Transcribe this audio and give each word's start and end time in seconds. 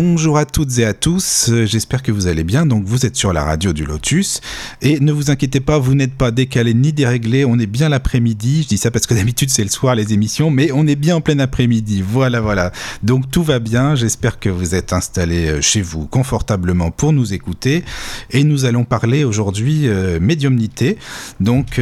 Bonjour 0.00 0.38
à 0.38 0.44
toutes 0.44 0.78
et 0.78 0.84
à 0.84 0.94
tous, 0.94 1.48
euh, 1.48 1.66
j'espère 1.66 2.04
que 2.04 2.12
vous 2.12 2.28
allez 2.28 2.44
bien. 2.44 2.66
Donc 2.66 2.84
vous 2.84 3.04
êtes 3.04 3.16
sur 3.16 3.32
la 3.32 3.42
radio 3.42 3.72
du 3.72 3.84
Lotus 3.84 4.40
et 4.80 5.00
ne 5.00 5.10
vous 5.10 5.32
inquiétez 5.32 5.58
pas, 5.58 5.76
vous 5.80 5.96
n'êtes 5.96 6.14
pas 6.14 6.30
décalé 6.30 6.72
ni 6.72 6.92
déréglé, 6.92 7.44
on 7.44 7.58
est 7.58 7.66
bien 7.66 7.88
l'après-midi. 7.88 8.62
Je 8.62 8.68
dis 8.68 8.78
ça 8.78 8.92
parce 8.92 9.08
que 9.08 9.14
d'habitude 9.14 9.50
c'est 9.50 9.64
le 9.64 9.70
soir 9.70 9.96
les 9.96 10.12
émissions, 10.12 10.52
mais 10.52 10.70
on 10.70 10.86
est 10.86 10.94
bien 10.94 11.16
en 11.16 11.20
plein 11.20 11.40
après-midi. 11.40 12.00
Voilà, 12.00 12.40
voilà. 12.40 12.70
Donc 13.02 13.28
tout 13.32 13.42
va 13.42 13.58
bien, 13.58 13.96
j'espère 13.96 14.38
que 14.38 14.48
vous 14.48 14.76
êtes 14.76 14.92
installés 14.92 15.48
euh, 15.48 15.60
chez 15.60 15.82
vous 15.82 16.06
confortablement 16.06 16.92
pour 16.92 17.12
nous 17.12 17.34
écouter 17.34 17.82
et 18.30 18.44
nous 18.44 18.66
allons 18.66 18.84
parler 18.84 19.24
aujourd'hui 19.24 19.88
euh, 19.88 20.20
médiumnité. 20.20 20.96
Donc 21.40 21.80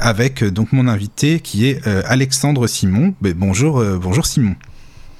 avec 0.00 0.42
donc 0.42 0.72
mon 0.72 0.88
invité 0.88 1.38
qui 1.38 1.66
est 1.66 1.86
Alexandre 1.86 2.66
Simon. 2.66 3.14
Ben, 3.20 3.32
bonjour, 3.36 3.80
bonjour 4.00 4.26
Simon. 4.26 4.56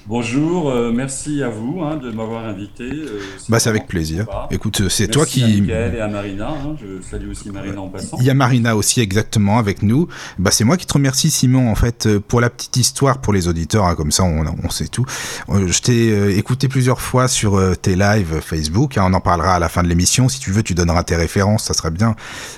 Bonjour, 0.07 0.69
euh, 0.69 0.93
merci 0.95 1.43
à 1.43 1.49
vous 1.49 1.81
hein, 1.81 1.97
de 1.97 2.11
m'avoir 2.11 2.45
invité. 2.45 2.85
euh, 2.85 3.21
Bah 3.49 3.59
c'est 3.59 3.71
avec 3.71 3.83
vraiment 3.85 3.89
plaisir. 3.89 4.27
Écoute, 4.51 4.77
c'est 4.91 5.05
Merci 5.05 5.09
toi 5.09 5.23
à 5.23 5.27
qui 5.27 5.63
Mickaël 5.63 5.95
et 5.95 6.01
à 6.01 6.09
Marina. 6.09 6.49
hein, 6.51 6.77
je 6.79 7.03
salue 7.03 7.31
aussi 7.31 7.49
Marina 7.51 7.81
en 7.81 7.89
passant. 7.89 8.19
Il 8.21 8.27
y 8.27 8.29
a 8.29 8.35
Marina 8.35 8.77
aussi 8.77 9.01
exactement 9.01 9.57
avec 9.59 9.83
nous. 9.83 10.07
Bah 10.39 10.51
c'est 10.51 10.65
moi 10.65 10.77
qui 10.77 10.85
te 10.85 10.93
remercie 10.93 11.31
Simon 11.31 11.71
en 11.71 11.75
fait 11.75 12.05
euh, 12.05 12.21
pour 12.21 12.43
la 12.43 12.51
petite 12.51 12.77
histoire 12.77 13.23
pour 13.23 13.33
les 13.33 13.49
auditeurs 13.49 13.87
hein, 13.87 13.95
comme 13.95 14.13
ça 14.13 14.25
on, 14.25 14.45
on 14.63 14.69
sait 14.69 14.89
tout. 14.89 15.07
Euh, 15.49 15.69
Je 15.69 15.81
t'ai 15.81 16.11
euh, 16.13 16.37
écouté 16.37 16.69
plusieurs 16.69 17.01
fois 17.01 17.27
sur 17.27 17.55
euh, 17.57 17.75
tes 17.75 17.97
lives 17.97 18.41
Facebook. 18.43 18.97
on 18.99 19.15
en 19.15 19.21
parlera 19.21 19.55
à 19.55 19.59
la 19.59 19.71
fin 19.71 19.83
de 19.83 19.89
l'émission 19.89 20.29
si 20.29 20.39
tu 20.39 20.51
veux. 20.51 20.63
Tu 20.63 20.75
donneras 20.75 21.05
tes 21.05 21.17
références, 21.17 21.65
ça 21.65 21.73
serait 21.73 21.91
bien. 21.91 22.15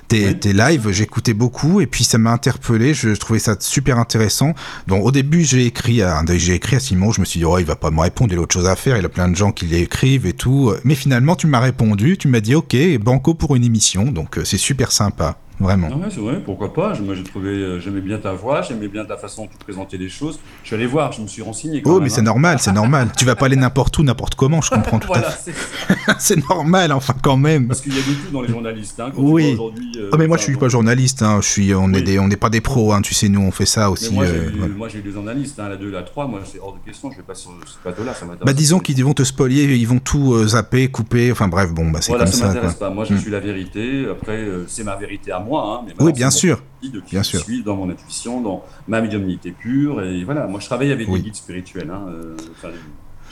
Tes, 0.08 0.26
Oui. 0.26 0.38
tes 0.40 0.52
lives, 0.52 0.90
j'écoutais 0.90 1.34
beaucoup 1.34 1.80
et 1.80 1.86
puis 1.86 2.02
ça 2.02 2.18
m'a 2.18 2.32
interpellé. 2.32 2.92
Je 2.92 3.10
trouvais 3.10 3.38
ça 3.38 3.54
super 3.60 4.00
intéressant. 4.00 4.52
Donc 4.88 5.04
au 5.04 5.12
début 5.12 5.44
j'ai 5.44 5.64
écrit 5.64 6.02
à 6.02 6.24
j'ai 6.34 6.54
écrit 6.54 6.74
à 6.74 6.80
Simon. 6.80 7.12
Je 7.12 7.20
me 7.20 7.24
suis 7.24 7.35
oh 7.44 7.58
il 7.58 7.64
va 7.64 7.76
pas 7.76 7.90
me 7.90 8.00
répondre. 8.00 8.32
Il 8.32 8.38
a 8.38 8.42
autre 8.42 8.54
chose 8.54 8.66
à 8.66 8.76
faire. 8.76 8.96
Il 8.96 9.04
a 9.04 9.08
plein 9.08 9.28
de 9.28 9.36
gens 9.36 9.52
qui 9.52 9.66
l'écrivent 9.66 10.26
et 10.26 10.32
tout. 10.32 10.72
Mais 10.84 10.94
finalement 10.94 11.36
tu 11.36 11.46
m'as 11.46 11.60
répondu. 11.60 12.16
Tu 12.16 12.28
m'as 12.28 12.40
dit 12.40 12.54
ok 12.54 12.76
banco 13.00 13.34
pour 13.34 13.56
une 13.56 13.64
émission. 13.64 14.04
Donc 14.04 14.38
euh, 14.38 14.44
c'est 14.44 14.58
super 14.58 14.92
sympa. 14.92 15.38
Vraiment. 15.58 15.88
Ah 15.90 15.96
ouais, 15.96 16.06
c'est 16.10 16.20
vrai, 16.20 16.40
pourquoi 16.44 16.72
pas. 16.74 16.92
Moi, 17.00 17.14
j'ai 17.14 17.22
trouvé, 17.22 17.48
euh, 17.48 17.80
j'aimais 17.80 18.00
bien 18.02 18.18
ta 18.18 18.32
voix, 18.32 18.60
j'aimais 18.62 18.88
bien 18.88 19.04
ta 19.06 19.16
façon 19.16 19.46
de 19.46 19.50
te 19.50 19.56
présenter 19.64 19.96
les 19.96 20.08
choses. 20.10 20.38
Je 20.62 20.66
suis 20.68 20.76
allé 20.76 20.86
voir, 20.86 21.12
je 21.12 21.22
me 21.22 21.26
suis 21.26 21.40
renseigné. 21.42 21.80
Quand 21.80 21.90
Oh, 21.90 21.94
même, 21.94 22.02
mais 22.04 22.08
c'est 22.10 22.20
hein. 22.20 22.24
normal, 22.24 22.58
c'est 22.60 22.72
normal. 22.72 23.08
Tu 23.16 23.24
vas 23.24 23.36
pas 23.36 23.46
aller 23.46 23.56
n'importe 23.66 23.96
où, 23.98 24.02
n'importe 24.02 24.34
comment, 24.34 24.60
je 24.60 24.70
comprends 24.70 24.98
tout 24.98 25.08
Voilà, 25.08 25.28
à 25.28 25.30
fait. 25.30 25.52
c'est 25.52 25.96
C'est 26.36 26.48
normal, 26.48 26.92
enfin, 26.92 27.14
quand 27.22 27.36
même. 27.36 27.68
parce 27.68 27.80
qu'il 27.80 27.94
y 27.94 27.98
a 27.98 28.00
de 28.00 28.04
tout 28.06 28.32
dans 28.32 28.42
les 28.42 28.48
journalistes. 28.48 29.00
Hein, 29.00 29.10
quand 29.14 29.22
Oui. 29.22 29.52
aujourd'hui, 29.54 29.92
euh, 29.96 30.10
Ah, 30.12 30.16
mais 30.18 30.26
moi, 30.26 30.36
je 30.36 30.42
suis 30.42 30.56
pas 30.56 30.68
journaliste, 30.68 31.22
hein. 31.22 31.38
Je 31.40 31.46
suis, 31.48 31.74
on 31.74 31.90
est 31.92 31.96
Oui. 31.96 32.02
des, 32.02 32.18
on 32.18 32.28
n'est 32.28 32.36
pas 32.36 32.50
des 32.50 32.60
pros, 32.60 32.92
hein. 32.92 33.00
Tu 33.02 33.14
sais, 33.14 33.28
nous, 33.28 33.40
on 33.40 33.50
fait 33.50 33.66
ça 33.66 33.86
Mais 33.86 33.92
aussi. 33.92 34.12
moi, 34.14 34.26
j'ai 34.26 34.32
euh, 34.32 34.50
voilà. 34.58 34.74
moi, 34.74 34.88
j'ai 34.88 34.98
eu 34.98 35.02
des 35.02 35.10
journalistes, 35.12 35.58
hein, 35.58 35.68
la 35.70 35.76
2, 35.76 35.90
la 35.90 36.02
3, 36.02 36.26
moi, 36.28 36.40
c'est 36.44 36.58
hors 36.60 36.74
de 36.74 36.84
question, 36.84 37.10
je 37.10 37.16
vais 37.16 37.22
pas 37.22 37.34
sur 37.34 37.50
ce 37.64 37.78
plateau-là, 37.82 38.12
ça 38.14 38.26
m'intéresse. 38.26 38.44
Bah, 38.46 38.52
disons 38.52 38.78
qu'ils 38.78 39.02
vont 39.04 39.14
te 39.14 39.24
spolier, 39.24 39.64
ils 39.74 39.88
vont 39.88 39.98
tout 40.00 40.34
euh, 40.34 40.46
zapper, 40.48 40.88
couper. 40.88 41.32
Enfin, 41.32 41.48
bref, 41.48 41.72
bon, 41.72 41.90
bah, 41.90 42.00
c'est 42.02 42.10
Voilà, 42.12 42.24
comme 42.24 42.32
ça 42.34 42.38
ça, 42.40 42.46
m'intéresse 42.48 42.74
pas. 42.74 42.90
Moi, 42.90 43.04
je 43.04 43.14
Mm. 43.14 43.18
suis 43.18 43.30
la 43.30 43.40
vérité. 43.40 44.06
Après, 44.10 44.44
c'est 44.68 44.84
ma 44.84 44.96
vérité 44.96 45.32
à 45.32 45.38
moi. 45.46 45.80
Hein, 45.82 45.84
mais 45.86 46.04
Oui, 46.04 46.12
bien 46.12 46.30
sûr. 46.30 46.62
qui 46.82 46.92
Bien 47.10 47.22
sûr. 47.22 47.40
suit 47.40 47.62
dans 47.62 47.76
mon 47.76 47.88
intuition, 47.90 48.40
dans 48.40 48.62
ma 48.86 49.00
médiumnité 49.00 49.50
pure. 49.52 50.02
Et 50.02 50.24
voilà, 50.24 50.46
moi, 50.46 50.60
je 50.60 50.66
travaille 50.66 50.92
avec 50.92 51.08
Oui. 51.08 51.18
des 51.20 51.24
guides 51.26 51.36
spirituels. 51.36 51.90
Hein, 51.90 52.02
euh, 52.10 52.36
enfin, 52.52 52.68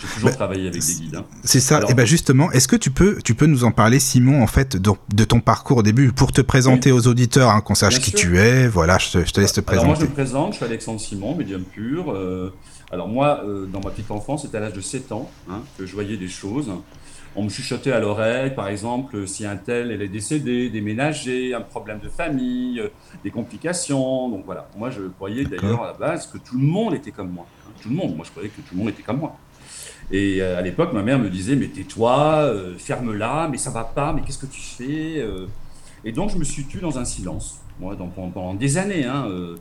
j'ai 0.00 0.08
toujours 0.08 0.30
Bah, 0.30 0.34
travaillé 0.34 0.68
avec 0.68 0.80
des 0.84 0.92
guides. 0.94 1.16
Hein. 1.16 1.24
C'est 1.44 1.60
ça. 1.60 1.76
Alors- 1.76 1.90
et 1.90 1.94
ben 1.94 2.04
justement, 2.04 2.50
est-ce 2.50 2.66
que 2.66 2.74
tu 2.76 2.90
peux, 2.90 3.18
tu 3.24 3.34
peux 3.34 3.46
nous 3.46 3.62
en 3.64 3.70
parler, 3.70 4.00
Simon, 4.00 4.42
en 4.42 4.46
fait, 4.48 4.76
de, 4.76 4.90
de 5.14 5.24
ton 5.24 5.38
parcours 5.40 5.78
au 5.78 5.82
début, 5.84 6.10
pour 6.12 6.32
te 6.32 6.40
présenter 6.40 6.90
aux 6.90 7.06
auditeurs, 7.06 7.50
hein, 7.50 7.60
qu'on 7.60 7.74
sache 7.76 7.94
Bien 7.96 8.04
qui 8.04 8.10
sûr. 8.10 8.18
tu 8.20 8.38
es. 8.38 8.66
Voilà, 8.66 8.98
je 8.98 9.10
te, 9.12 9.24
je 9.24 9.32
te 9.32 9.40
laisse 9.40 9.52
te 9.52 9.60
Alors, 9.70 9.84
moi, 9.84 9.94
je 9.94 10.00
présenter. 10.00 10.10
me 10.10 10.14
présente. 10.14 10.52
Je 10.52 10.56
suis 10.56 10.64
Alexandre 10.64 11.00
Simon, 11.00 11.34
médium 11.36 11.62
pur. 11.62 12.10
Euh, 12.12 12.52
alors, 12.90 13.06
moi, 13.08 13.42
euh, 13.44 13.66
dans 13.66 13.80
ma 13.80 13.90
petite 13.90 14.10
enfance, 14.10 14.42
c'était 14.42 14.56
à 14.56 14.60
l'âge 14.60 14.72
de 14.72 14.80
7 14.80 15.12
ans 15.12 15.30
hein, 15.48 15.60
que 15.78 15.86
je 15.86 15.92
voyais 15.94 16.16
des 16.16 16.28
choses. 16.28 16.70
On 17.36 17.42
me 17.42 17.48
chuchotait 17.48 17.90
à 17.90 17.98
l'oreille, 17.98 18.54
par 18.54 18.68
exemple, 18.68 19.26
si 19.26 19.44
un 19.44 19.56
tel 19.56 19.90
elle 19.90 20.02
est 20.02 20.08
décédé, 20.08 20.70
déménagé, 20.70 21.52
un 21.52 21.60
problème 21.62 21.98
de 21.98 22.08
famille, 22.08 22.78
euh, 22.78 22.88
des 23.24 23.30
complications. 23.30 24.28
Donc 24.28 24.44
voilà, 24.44 24.68
moi 24.76 24.90
je 24.90 25.02
croyais 25.02 25.44
d'ailleurs 25.44 25.82
à 25.82 25.86
la 25.88 25.92
base 25.94 26.28
que 26.28 26.38
tout 26.38 26.56
le 26.56 26.64
monde 26.64 26.94
était 26.94 27.10
comme 27.10 27.30
moi. 27.30 27.46
hein. 27.66 27.70
Tout 27.82 27.88
le 27.88 27.96
monde, 27.96 28.14
moi 28.14 28.24
je 28.24 28.30
croyais 28.30 28.48
que 28.50 28.60
tout 28.60 28.74
le 28.74 28.78
monde 28.78 28.88
était 28.90 29.02
comme 29.02 29.18
moi. 29.18 29.36
Et 30.12 30.40
euh, 30.42 30.58
à 30.58 30.62
l'époque, 30.62 30.92
ma 30.92 31.02
mère 31.02 31.18
me 31.18 31.28
disait, 31.28 31.56
mais 31.56 31.66
tais-toi, 31.66 32.42
euh, 32.44 32.74
ferme-la, 32.78 33.48
mais 33.50 33.56
ça 33.58 33.70
va 33.70 33.82
pas, 33.84 34.12
mais 34.12 34.20
qu'est-ce 34.22 34.38
que 34.38 34.46
tu 34.46 34.60
fais 34.60 35.26
Et 36.04 36.12
donc 36.12 36.30
je 36.30 36.36
me 36.36 36.44
suis 36.44 36.64
tué 36.64 36.80
dans 36.80 36.98
un 36.98 37.04
silence, 37.04 37.60
moi, 37.80 37.96
dans- 37.96 38.06
pendant, 38.08 38.28
pendant 38.30 38.54
des 38.54 38.78
années. 38.78 39.06
Hein, 39.06 39.26
euh, 39.28 39.56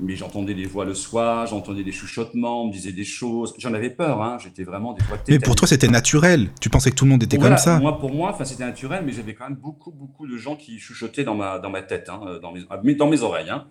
mais 0.00 0.16
j'entendais 0.16 0.54
des 0.54 0.66
voix 0.66 0.84
le 0.84 0.94
soir, 0.94 1.46
j'entendais 1.46 1.84
des 1.84 1.92
chuchotements, 1.92 2.62
on 2.62 2.66
me 2.68 2.72
disait 2.72 2.92
des 2.92 3.04
choses. 3.04 3.54
J'en 3.58 3.74
avais 3.74 3.90
peur, 3.90 4.22
hein, 4.22 4.38
j'étais 4.42 4.64
vraiment 4.64 4.92
des 4.92 5.02
fois 5.04 5.18
Mais 5.28 5.38
pour 5.38 5.54
toi, 5.54 5.68
c'était 5.68 5.88
naturel. 5.88 6.50
Tu 6.60 6.68
pensais 6.68 6.90
que 6.90 6.96
tout 6.96 7.04
le 7.04 7.10
monde 7.12 7.22
était 7.22 7.36
voilà, 7.36 7.56
comme 7.56 7.62
ça. 7.64 7.78
Moi, 7.78 7.98
pour 7.98 8.12
moi, 8.12 8.30
enfin, 8.30 8.44
c'était 8.44 8.64
naturel, 8.64 9.02
mais 9.06 9.12
j'avais 9.12 9.34
quand 9.34 9.44
même 9.48 9.58
beaucoup, 9.58 9.92
beaucoup 9.92 10.26
de 10.26 10.36
gens 10.36 10.56
qui 10.56 10.78
chuchotaient 10.78 11.24
dans 11.24 11.34
ma, 11.34 11.58
dans 11.58 11.70
ma 11.70 11.82
tête, 11.82 12.08
hein, 12.08 12.38
dans, 12.42 12.52
mes, 12.52 12.62
ah, 12.70 12.78
dans 12.78 13.06
mes 13.08 13.22
oreilles. 13.22 13.50
hein. 13.50 13.66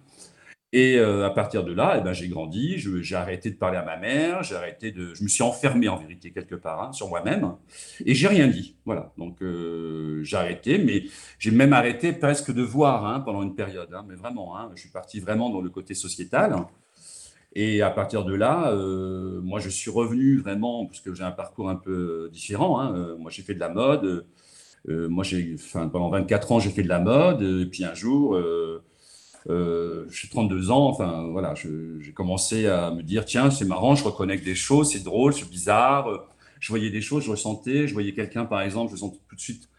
Et 0.76 0.98
euh, 0.98 1.24
à 1.24 1.30
partir 1.30 1.64
de 1.64 1.72
là, 1.72 1.98
eh 2.00 2.02
ben, 2.02 2.14
j'ai 2.14 2.28
grandi, 2.28 2.80
j'ai 2.80 3.16
arrêté 3.16 3.52
de 3.52 3.56
parler 3.56 3.78
à 3.78 3.86
ma 3.86 3.96
mère, 3.96 4.42
j'ai 4.42 4.56
arrêté 4.56 4.92
de, 4.92 5.14
je 5.14 5.22
me 5.22 5.28
suis 5.28 5.44
enfermé 5.44 5.88
en 5.88 5.98
vérité 5.98 6.32
quelque 6.32 6.56
part 6.56 6.82
hein, 6.82 6.92
sur 6.94 7.10
moi-même, 7.10 7.54
et 8.04 8.16
j'ai 8.16 8.28
rien 8.28 8.48
dit. 8.48 8.76
Voilà, 8.84 9.14
donc 9.20 9.44
euh, 9.44 10.24
j'ai 10.24 10.36
arrêté, 10.36 10.80
mais 10.80 11.04
j'ai 11.38 11.52
même 11.52 11.74
arrêté 11.74 12.12
presque 12.12 12.52
de 12.52 12.64
voir 12.64 13.06
hein, 13.06 13.20
pendant 13.20 13.44
une 13.44 13.54
période, 13.54 13.90
hein, 13.94 14.04
mais 14.10 14.16
vraiment, 14.16 14.56
je 14.74 14.82
suis 14.82 14.90
parti 14.90 15.20
vraiment 15.20 15.52
dans 15.52 15.62
le 15.62 15.70
côté 15.70 15.94
sociétal. 15.94 16.56
Et 17.56 17.84
à 17.84 17.92
partir 17.92 18.26
de 18.26 18.34
là, 18.34 18.72
euh, 18.72 19.42
moi, 19.42 19.60
je 19.60 19.70
suis 19.70 19.92
revenu 19.92 20.38
vraiment, 20.38 20.88
parce 20.88 21.02
que 21.02 21.14
j'ai 21.14 21.24
un 21.24 21.32
parcours 21.32 21.70
un 21.70 21.76
peu 21.76 22.32
différent. 22.34 22.92
moi, 23.20 23.30
j'ai 23.30 23.44
fait 23.44 23.54
de 23.54 23.60
la 23.60 23.70
mode. 23.70 24.26
Moi, 24.88 25.24
j'ai, 25.24 25.56
pendant 25.72 26.10
24 26.10 26.52
ans, 26.52 26.60
j'ai 26.60 26.72
fait 26.72 26.82
de 26.82 26.90
la 26.90 27.00
mode. 27.00 27.44
Et 27.44 27.68
puis 27.68 27.86
un 27.86 27.94
jour, 27.94 28.36
euh, 29.50 30.06
j'ai 30.12 30.28
32 30.30 30.72
ans. 30.72 30.88
Enfin, 30.90 31.28
voilà, 31.32 31.54
j'ai 31.56 32.12
commencé 32.14 32.68
à 32.68 32.92
me 32.92 33.02
dire, 33.04 33.26
tiens, 33.26 33.52
c'est 33.52 33.66
marrant, 33.66 33.96
je 33.96 34.04
reconnecte 34.04 34.44
des 34.46 34.56
choses, 34.56 34.92
c'est 34.92 35.04
drôle, 35.04 35.34
c'est 35.34 35.50
bizarre. 35.50 36.08
Je 36.60 36.70
voyais 36.70 36.90
des 36.90 37.02
choses, 37.02 37.24
je 37.26 37.32
ressentais. 37.32 37.88
Je 37.88 37.94
voyais 37.94 38.14
quelqu'un, 38.14 38.46
par 38.46 38.62
exemple, 38.62 38.92
je 38.94 38.98
sens 38.98 39.14
tout 39.30 39.36
de 39.36 39.42
suite. 39.42 39.70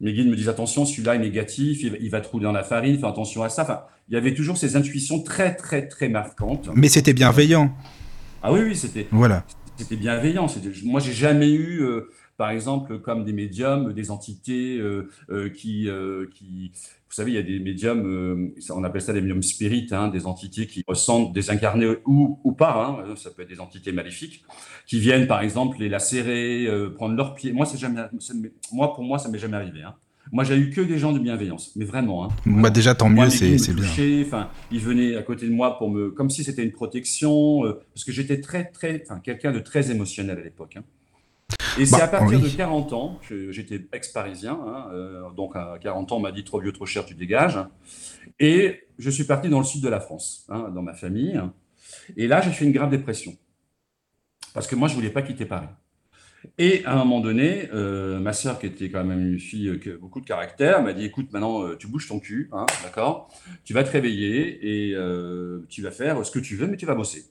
Mes 0.00 0.12
guides 0.12 0.28
me 0.28 0.36
disent 0.36 0.48
attention, 0.48 0.84
celui-là 0.84 1.14
est 1.14 1.20
négatif, 1.20 1.82
il 1.82 1.90
va, 1.92 1.96
il 2.00 2.10
va 2.10 2.20
te 2.20 2.28
rouler 2.28 2.44
dans 2.44 2.52
la 2.52 2.64
farine, 2.64 2.98
fais 2.98 3.06
attention 3.06 3.42
à 3.42 3.48
ça. 3.48 3.62
Enfin, 3.62 3.80
il 4.08 4.14
y 4.14 4.16
avait 4.16 4.34
toujours 4.34 4.56
ces 4.58 4.76
intuitions 4.76 5.22
très, 5.22 5.54
très, 5.54 5.88
très 5.88 6.08
marquantes. 6.08 6.68
Mais 6.74 6.88
c'était 6.88 7.14
bienveillant. 7.14 7.72
Ah 8.42 8.52
oui, 8.52 8.60
oui, 8.62 8.76
c'était 8.76 9.06
Voilà. 9.10 9.44
c'était 9.76 9.96
bienveillant. 9.96 10.46
Moi, 10.84 11.00
j'ai 11.00 11.12
jamais 11.12 11.50
eu, 11.50 11.80
euh, 11.80 12.10
par 12.36 12.50
exemple, 12.50 12.98
comme 12.98 13.24
des 13.24 13.32
médiums, 13.32 13.92
des 13.92 14.10
entités 14.10 14.78
euh, 14.78 15.08
euh, 15.30 15.48
qui, 15.48 15.88
euh, 15.88 16.26
qui, 16.34 16.72
vous 17.08 17.14
savez, 17.14 17.32
il 17.32 17.34
y 17.34 17.38
a 17.38 17.42
des 17.42 17.60
médiums, 17.60 18.52
on 18.70 18.84
appelle 18.84 19.02
ça 19.02 19.12
des 19.12 19.20
médiums 19.20 19.42
spirites, 19.42 19.92
hein, 19.92 20.08
des 20.08 20.26
entités 20.26 20.66
qui 20.66 20.82
ressentent 20.86 21.32
désincarnées 21.32 21.96
ou, 22.06 22.40
ou 22.42 22.52
pas, 22.52 23.04
hein, 23.06 23.14
ça 23.16 23.30
peut 23.30 23.42
être 23.42 23.48
des 23.48 23.60
entités 23.60 23.92
maléfiques, 23.92 24.44
qui 24.86 24.98
viennent, 24.98 25.26
par 25.26 25.40
exemple, 25.40 25.78
les 25.78 25.88
lacérer, 25.88 26.66
euh, 26.66 26.90
prendre 26.90 27.14
leurs 27.14 27.34
pieds. 27.34 27.52
Moi, 27.52 27.66
jamais, 27.76 28.02
moi, 28.72 28.94
pour 28.94 29.04
moi, 29.04 29.18
ça 29.18 29.28
m'est 29.28 29.38
jamais 29.38 29.56
arrivé. 29.56 29.82
Hein. 29.82 29.94
Moi, 30.32 30.44
j'ai 30.44 30.56
eu 30.56 30.70
que 30.70 30.80
des 30.80 30.98
gens 30.98 31.12
de 31.12 31.18
bienveillance, 31.18 31.72
mais 31.76 31.84
vraiment. 31.84 32.24
Hein, 32.24 32.28
Bah, 32.46 32.70
déjà, 32.70 32.94
tant 32.94 33.08
moi, 33.08 33.26
mieux, 33.26 33.30
c'est 33.30 33.74
bien. 33.74 34.24
Enfin, 34.26 34.48
ils 34.72 34.80
venaient 34.80 35.16
à 35.16 35.22
côté 35.22 35.46
de 35.46 35.52
moi 35.52 35.78
pour 35.78 35.90
me, 35.90 36.10
comme 36.10 36.30
si 36.30 36.42
c'était 36.44 36.64
une 36.64 36.72
protection, 36.72 37.64
euh, 37.64 37.80
parce 37.94 38.04
que 38.04 38.12
j'étais 38.12 38.40
très, 38.40 38.64
très, 38.64 39.02
enfin, 39.04 39.20
quelqu'un 39.20 39.52
de 39.52 39.60
très 39.60 39.90
émotionnel 39.90 40.38
à 40.38 40.42
l'époque. 40.42 40.78
Et 41.78 41.86
c'est 41.86 41.98
Bah, 41.98 42.04
à 42.04 42.08
partir 42.08 42.40
oui. 42.40 42.50
de 42.50 42.56
40 42.56 42.92
ans, 42.92 43.20
que 43.28 43.50
j'étais 43.50 43.84
ex-parisien, 43.92 44.52
hein, 44.66 44.90
euh, 44.92 45.30
donc 45.32 45.56
à 45.56 45.76
40 45.80 46.12
ans, 46.12 46.16
on 46.16 46.20
m'a 46.20 46.30
dit 46.32 46.44
trop 46.44 46.60
vieux, 46.60 46.72
trop 46.72 46.86
cher, 46.86 47.04
tu 47.04 47.14
dégages. 47.14 47.58
Et 48.38 48.86
je 48.98 49.10
suis 49.10 49.24
parti 49.24 49.48
dans 49.48 49.58
le 49.58 49.64
sud 49.64 49.82
de 49.82 49.88
la 49.88 50.00
France, 50.00 50.46
hein, 50.48 50.70
dans 50.74 50.82
ma 50.82 50.94
famille. 50.94 51.40
Et 52.16 52.28
là, 52.28 52.40
j'ai 52.40 52.50
fait 52.52 52.64
une 52.64 52.72
grave 52.72 52.90
dépression. 52.90 53.36
Parce 54.52 54.68
que 54.68 54.76
moi, 54.76 54.86
je 54.88 54.94
voulais 54.94 55.10
pas 55.10 55.22
quitter 55.22 55.46
Paris. 55.46 55.66
Et 56.58 56.84
à 56.84 56.92
un 56.92 56.96
moment 56.98 57.20
donné, 57.20 57.68
euh, 57.72 58.20
ma 58.20 58.32
sœur, 58.32 58.58
qui 58.58 58.66
était 58.66 58.90
quand 58.90 59.02
même 59.04 59.26
une 59.26 59.38
fille 59.38 59.68
euh, 59.68 59.78
qui 59.78 59.90
a 59.90 59.96
beaucoup 59.96 60.20
de 60.20 60.26
caractère, 60.26 60.82
m'a 60.82 60.92
dit 60.92 61.04
écoute, 61.04 61.32
maintenant, 61.32 61.64
euh, 61.64 61.76
tu 61.76 61.86
bouges 61.88 62.06
ton 62.06 62.20
cul, 62.20 62.48
hein, 62.52 62.66
d'accord? 62.82 63.30
Tu 63.64 63.72
vas 63.72 63.82
te 63.82 63.90
réveiller 63.90 64.88
et 64.90 64.94
euh, 64.94 65.66
tu 65.68 65.82
vas 65.82 65.90
faire 65.90 66.24
ce 66.24 66.30
que 66.30 66.38
tu 66.38 66.56
veux, 66.56 66.66
mais 66.66 66.76
tu 66.76 66.86
vas 66.86 66.94
bosser. 66.94 67.24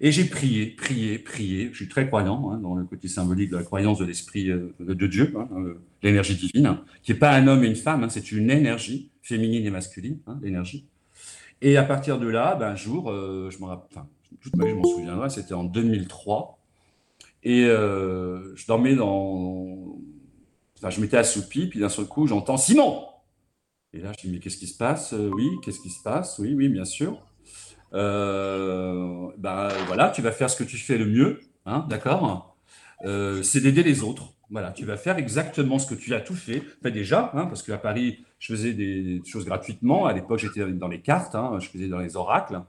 Et 0.00 0.12
j'ai 0.12 0.24
prié, 0.24 0.66
prié, 0.66 1.18
prié. 1.18 1.70
Je 1.72 1.76
suis 1.76 1.88
très 1.88 2.06
croyant 2.06 2.50
hein, 2.50 2.58
dans 2.58 2.74
le 2.74 2.84
côté 2.84 3.08
symbolique 3.08 3.50
de 3.50 3.56
la 3.56 3.62
croyance 3.62 3.98
de 3.98 4.04
l'esprit 4.04 4.50
euh, 4.50 4.74
de 4.80 5.06
Dieu, 5.06 5.32
hein, 5.36 5.48
euh, 5.56 5.80
l'énergie 6.02 6.34
divine, 6.34 6.78
qui 7.02 7.12
n'est 7.12 7.18
pas 7.18 7.32
un 7.32 7.46
homme 7.46 7.64
et 7.64 7.66
une 7.66 7.76
femme, 7.76 8.04
hein, 8.04 8.08
c'est 8.08 8.32
une 8.32 8.50
énergie 8.50 9.10
féminine 9.22 9.64
et 9.64 9.70
masculine, 9.70 10.18
l'énergie. 10.42 10.86
Et 11.62 11.76
à 11.76 11.82
partir 11.82 12.18
de 12.18 12.28
là, 12.28 12.54
ben, 12.54 12.68
un 12.68 12.76
jour, 12.76 13.10
euh, 13.10 13.50
je 13.50 13.58
me 13.58 13.66
toute 14.40 14.52
je 14.56 14.74
m'en 14.74 14.84
souviendrai, 14.84 15.30
c'était 15.30 15.54
en 15.54 15.64
2003. 15.64 16.58
Et 17.42 17.62
je 17.64 18.66
dormais 18.66 18.96
dans. 18.96 19.98
Enfin, 20.76 20.90
je 20.90 21.00
m'étais 21.00 21.16
assoupi, 21.16 21.68
puis 21.68 21.78
d'un 21.78 21.88
seul 21.88 22.06
coup, 22.06 22.26
j'entends 22.26 22.56
Simon 22.56 23.06
Et 23.92 24.00
là, 24.00 24.12
je 24.12 24.26
dis, 24.26 24.32
mais 24.32 24.40
qu'est-ce 24.40 24.56
qui 24.58 24.66
se 24.66 24.76
passe? 24.76 25.14
Oui, 25.16 25.48
qu'est-ce 25.64 25.80
qui 25.80 25.90
se 25.90 26.02
passe? 26.02 26.38
Oui, 26.38 26.54
oui, 26.54 26.68
bien 26.68 26.84
sûr. 26.84 27.22
Bah, 27.92 29.68
voilà, 29.86 30.10
tu 30.10 30.22
vas 30.22 30.32
faire 30.32 30.50
ce 30.50 30.56
que 30.56 30.64
tu 30.64 30.76
fais 30.76 30.98
le 30.98 31.06
mieux, 31.06 31.40
hein, 31.66 31.86
d'accord? 31.88 32.56
Euh, 33.04 33.42
c'est 33.42 33.60
d'aider 33.60 33.82
les 33.82 34.02
autres. 34.02 34.32
Voilà, 34.50 34.70
tu 34.70 34.84
vas 34.84 34.96
faire 34.96 35.18
exactement 35.18 35.78
ce 35.78 35.86
que 35.92 35.94
tu 35.94 36.14
as 36.14 36.20
tout 36.20 36.34
fait, 36.34 36.62
fait 36.82 36.92
déjà, 36.92 37.32
hein, 37.34 37.46
parce 37.46 37.62
qu'à 37.64 37.78
Paris, 37.78 38.24
je 38.38 38.52
faisais 38.52 38.72
des 38.72 39.20
choses 39.26 39.44
gratuitement. 39.44 40.06
À 40.06 40.12
l'époque, 40.12 40.38
j'étais 40.38 40.64
dans 40.72 40.88
les 40.88 41.00
cartes, 41.00 41.34
hein, 41.34 41.58
je 41.60 41.68
faisais 41.68 41.88
dans 41.88 41.98
les 41.98 42.16
oracles. 42.16 42.60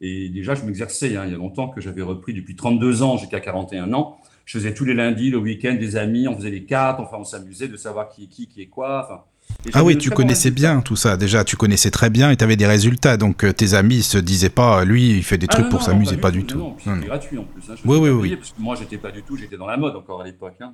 Et 0.00 0.28
déjà, 0.28 0.54
je 0.54 0.64
m'exerçais. 0.64 1.16
Hein, 1.16 1.24
il 1.26 1.32
y 1.32 1.34
a 1.34 1.38
longtemps 1.38 1.68
que 1.68 1.80
j'avais 1.80 2.02
repris 2.02 2.34
depuis 2.34 2.54
32 2.54 3.02
ans 3.02 3.16
jusqu'à 3.16 3.40
41 3.40 3.92
ans. 3.94 4.18
Je 4.44 4.58
faisais 4.58 4.74
tous 4.74 4.84
les 4.84 4.94
lundis, 4.94 5.30
le 5.30 5.38
week-end, 5.38 5.74
des 5.74 5.96
amis, 5.96 6.28
on 6.28 6.36
faisait 6.36 6.50
les 6.50 6.64
cartes, 6.64 7.00
enfin, 7.00 7.16
on 7.18 7.24
s'amusait 7.24 7.68
de 7.68 7.76
savoir 7.76 8.08
qui 8.08 8.24
est 8.24 8.28
qui, 8.28 8.46
qui 8.46 8.62
est 8.62 8.66
quoi. 8.66 9.04
Enfin, 9.04 9.24
ah 9.72 9.84
oui, 9.84 9.96
tu 9.96 10.10
connaissais 10.10 10.50
bien 10.50 10.80
tout 10.80 10.96
ça. 10.96 11.16
Déjà, 11.16 11.44
tu 11.44 11.56
connaissais 11.56 11.90
très 11.90 12.10
bien 12.10 12.30
et 12.30 12.36
tu 12.36 12.44
avais 12.44 12.56
des 12.56 12.66
résultats. 12.66 13.16
Donc, 13.16 13.44
euh, 13.44 13.52
tes 13.52 13.74
amis 13.74 14.02
se 14.02 14.18
disaient 14.18 14.50
pas, 14.50 14.84
lui, 14.84 15.16
il 15.16 15.22
fait 15.22 15.38
des 15.38 15.46
ah 15.48 15.54
trucs 15.54 15.68
pour 15.68 15.82
s'amuser, 15.82 16.16
pas, 16.16 16.30
du 16.30 16.44
tout. 16.44 16.58
Non, 16.58 16.76
c'était 16.78 17.06
gratuit 17.06 17.38
en 17.38 17.44
plus. 17.44 17.62
Hein, 17.70 17.76
oui, 17.84 17.98
oui, 17.98 18.10
oui. 18.10 18.36
Parce 18.36 18.52
que 18.52 18.60
moi, 18.60 18.76
j'étais 18.78 18.98
pas 18.98 19.10
du 19.10 19.22
tout, 19.22 19.36
j'étais 19.36 19.56
dans 19.56 19.66
la 19.66 19.76
mode 19.76 19.96
encore 19.96 20.20
à 20.20 20.24
l'époque. 20.24 20.56
Hein, 20.60 20.72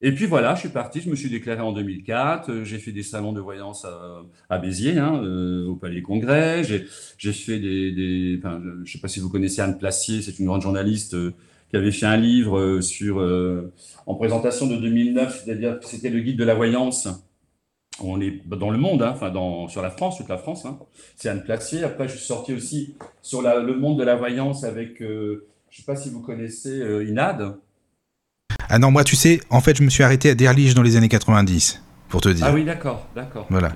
et 0.00 0.12
puis 0.12 0.26
voilà, 0.26 0.54
je 0.54 0.60
suis 0.60 0.68
parti, 0.68 1.00
je 1.00 1.08
me 1.08 1.16
suis 1.16 1.30
déclaré 1.30 1.60
en 1.60 1.72
2004, 1.72 2.50
euh, 2.50 2.64
j'ai 2.64 2.78
fait 2.78 2.92
des 2.92 3.02
salons 3.02 3.32
de 3.32 3.40
voyance 3.40 3.86
à, 4.50 4.58
Béziers, 4.58 4.98
hein, 4.98 5.22
euh, 5.22 5.66
au 5.66 5.76
Palais 5.76 6.02
Congrès, 6.02 6.62
j'ai 6.64 7.32
fait 7.32 7.58
des... 7.58 7.92
des 7.92 8.38
enfin, 8.38 8.60
je 8.62 8.80
ne 8.80 8.84
sais 8.84 8.98
pas 8.98 9.08
si 9.08 9.20
vous 9.20 9.30
connaissez 9.30 9.62
Anne 9.62 9.78
Placier, 9.78 10.20
c'est 10.20 10.38
une 10.38 10.46
grande 10.46 10.60
journaliste 10.60 11.16
qui 11.70 11.76
avait 11.76 11.92
fait 11.92 12.04
un 12.04 12.18
livre 12.18 12.80
sur, 12.82 13.18
en 14.04 14.14
présentation 14.14 14.66
de 14.66 14.76
2009, 14.76 15.44
c'est-à-dire 15.44 15.78
que 15.78 15.86
c'était 15.86 16.10
le 16.10 16.20
guide 16.20 16.38
de 16.38 16.44
la 16.44 16.54
voyance 16.54 17.08
on 18.00 18.20
est 18.20 18.42
dans 18.46 18.70
le 18.70 18.78
monde, 18.78 19.02
hein, 19.02 19.12
enfin 19.14 19.30
dans, 19.30 19.68
sur 19.68 19.82
la 19.82 19.90
France, 19.90 20.18
toute 20.18 20.28
la 20.28 20.38
France. 20.38 20.64
Hein. 20.64 20.78
C'est 21.16 21.28
Anne 21.28 21.44
Placier. 21.44 21.84
Après, 21.84 22.08
je 22.08 22.16
suis 22.16 22.26
sorti 22.26 22.52
aussi 22.52 22.94
sur 23.22 23.42
le 23.42 23.74
monde 23.74 23.98
de 23.98 24.04
la 24.04 24.16
voyance 24.16 24.64
avec, 24.64 25.00
euh, 25.00 25.46
je 25.70 25.76
ne 25.76 25.80
sais 25.80 25.86
pas 25.86 25.96
si 25.96 26.10
vous 26.10 26.20
connaissez 26.20 26.80
euh, 26.80 27.08
Inad. 27.08 27.56
Ah 28.68 28.78
non, 28.78 28.90
moi, 28.90 29.04
tu 29.04 29.16
sais, 29.16 29.40
en 29.50 29.60
fait, 29.60 29.76
je 29.76 29.82
me 29.82 29.90
suis 29.90 30.02
arrêté 30.02 30.30
à 30.30 30.34
Derliche 30.34 30.74
dans 30.74 30.82
les 30.82 30.96
années 30.96 31.08
90, 31.08 31.82
pour 32.08 32.20
te 32.20 32.28
dire. 32.28 32.46
Ah 32.46 32.52
oui, 32.52 32.64
d'accord, 32.64 33.06
d'accord. 33.14 33.46
Voilà. 33.50 33.72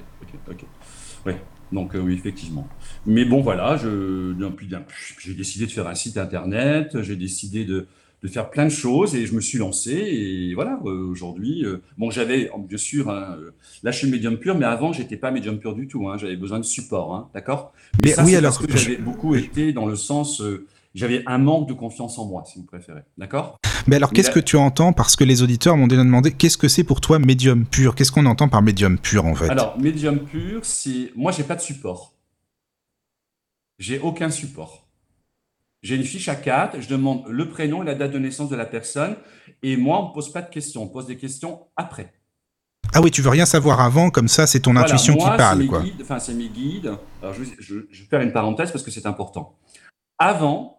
Oui, 1.26 1.34
donc 1.72 1.94
euh, 1.94 2.00
oui, 2.00 2.14
effectivement. 2.14 2.66
Mais 3.06 3.24
bon, 3.24 3.40
voilà, 3.40 3.76
j'ai 3.76 5.34
décidé 5.34 5.66
de 5.66 5.70
faire 5.70 5.86
un 5.86 5.94
site 5.94 6.16
internet, 6.16 7.02
j'ai 7.02 7.16
décidé 7.16 7.64
de, 7.64 7.86
de 8.22 8.28
faire 8.28 8.50
plein 8.50 8.64
de 8.64 8.70
choses 8.70 9.14
et 9.14 9.26
je 9.26 9.34
me 9.34 9.40
suis 9.40 9.58
lancé 9.58 9.92
et 9.92 10.54
voilà 10.54 10.78
euh, 10.84 11.08
aujourd'hui 11.08 11.64
euh, 11.64 11.82
bon 11.98 12.10
j'avais 12.10 12.50
bien 12.58 12.78
sûr 12.78 13.10
hein, 13.10 13.36
euh, 13.38 13.50
là 13.82 13.92
je 13.92 13.98
suis 13.98 14.10
médium 14.10 14.36
pur 14.36 14.56
mais 14.56 14.64
avant 14.64 14.92
j'étais 14.92 15.16
pas 15.16 15.30
médium 15.30 15.58
pur 15.58 15.74
du 15.74 15.86
tout 15.86 16.08
hein, 16.08 16.16
j'avais 16.18 16.36
besoin 16.36 16.58
de 16.58 16.64
support 16.64 17.14
hein, 17.14 17.28
d'accord? 17.32 17.72
Mais, 18.02 18.10
ça, 18.10 18.24
oui 18.24 18.34
alors 18.34 18.58
que 18.58 18.76
j'avais 18.76 18.96
beaucoup 18.96 19.36
été 19.36 19.72
dans 19.72 19.86
le 19.86 19.94
sens 19.94 20.42
j'avais 20.94 21.22
un 21.26 21.38
manque 21.38 21.68
de 21.68 21.74
confiance 21.74 22.18
en 22.18 22.26
moi 22.26 22.42
si 22.44 22.58
vous 22.58 22.64
préférez 22.64 23.02
d'accord? 23.18 23.56
Mais 23.86 23.96
alors 23.96 24.12
qu'est-ce 24.12 24.30
que 24.30 24.40
tu 24.40 24.56
entends 24.56 24.92
parce 24.92 25.14
que 25.14 25.24
les 25.24 25.42
auditeurs 25.42 25.76
m'ont 25.76 25.86
déjà 25.86 26.02
demandé? 26.02 26.32
Qu'est-ce 26.32 26.58
que 26.58 26.68
c'est 26.68 26.84
pour 26.84 27.00
toi 27.00 27.18
médium 27.18 27.64
pur? 27.64 27.94
Qu'est-ce 27.94 28.12
qu'on 28.12 28.26
entend 28.26 28.48
par 28.48 28.62
médium 28.62 28.98
pur 28.98 29.24
en 29.24 29.34
fait? 29.34 29.48
Alors 29.48 29.78
médium 29.78 30.18
pur 30.18 30.60
c'est 30.64 31.12
moi 31.14 31.30
j'ai 31.30 31.44
pas 31.44 31.54
de 31.54 31.60
support. 31.60 32.14
J'ai 33.78 34.00
aucun 34.00 34.28
support 34.28 34.87
j'ai 35.82 35.96
une 35.96 36.04
fiche 36.04 36.28
à 36.28 36.36
4, 36.36 36.80
je 36.80 36.88
demande 36.88 37.26
le 37.28 37.48
prénom 37.48 37.82
et 37.82 37.86
la 37.86 37.94
date 37.94 38.12
de 38.12 38.18
naissance 38.18 38.48
de 38.48 38.56
la 38.56 38.66
personne, 38.66 39.16
et 39.62 39.76
moi, 39.76 40.02
on 40.02 40.08
ne 40.08 40.14
pose 40.14 40.32
pas 40.32 40.42
de 40.42 40.50
questions, 40.50 40.82
on 40.82 40.88
pose 40.88 41.06
des 41.06 41.16
questions 41.16 41.66
après. 41.76 42.12
Ah 42.94 43.00
oui, 43.00 43.10
tu 43.10 43.22
veux 43.22 43.30
rien 43.30 43.46
savoir 43.46 43.80
avant, 43.80 44.10
comme 44.10 44.28
ça, 44.28 44.46
c'est 44.46 44.60
ton 44.60 44.74
intuition 44.76 45.14
qui 45.14 45.26
parle. 45.36 45.66
Quoi. 45.66 45.84
Enfin, 46.00 46.18
c'est 46.18 46.34
mes 46.34 46.48
guides. 46.48 46.96
Alors, 47.22 47.34
je, 47.34 47.44
je, 47.58 47.74
vais 47.74 48.08
faire 48.08 48.20
une 48.20 48.32
parenthèse 48.32 48.72
parce 48.72 48.82
que 48.82 48.90
c'est 48.90 49.06
important. 49.06 49.58
Avant, 50.18 50.78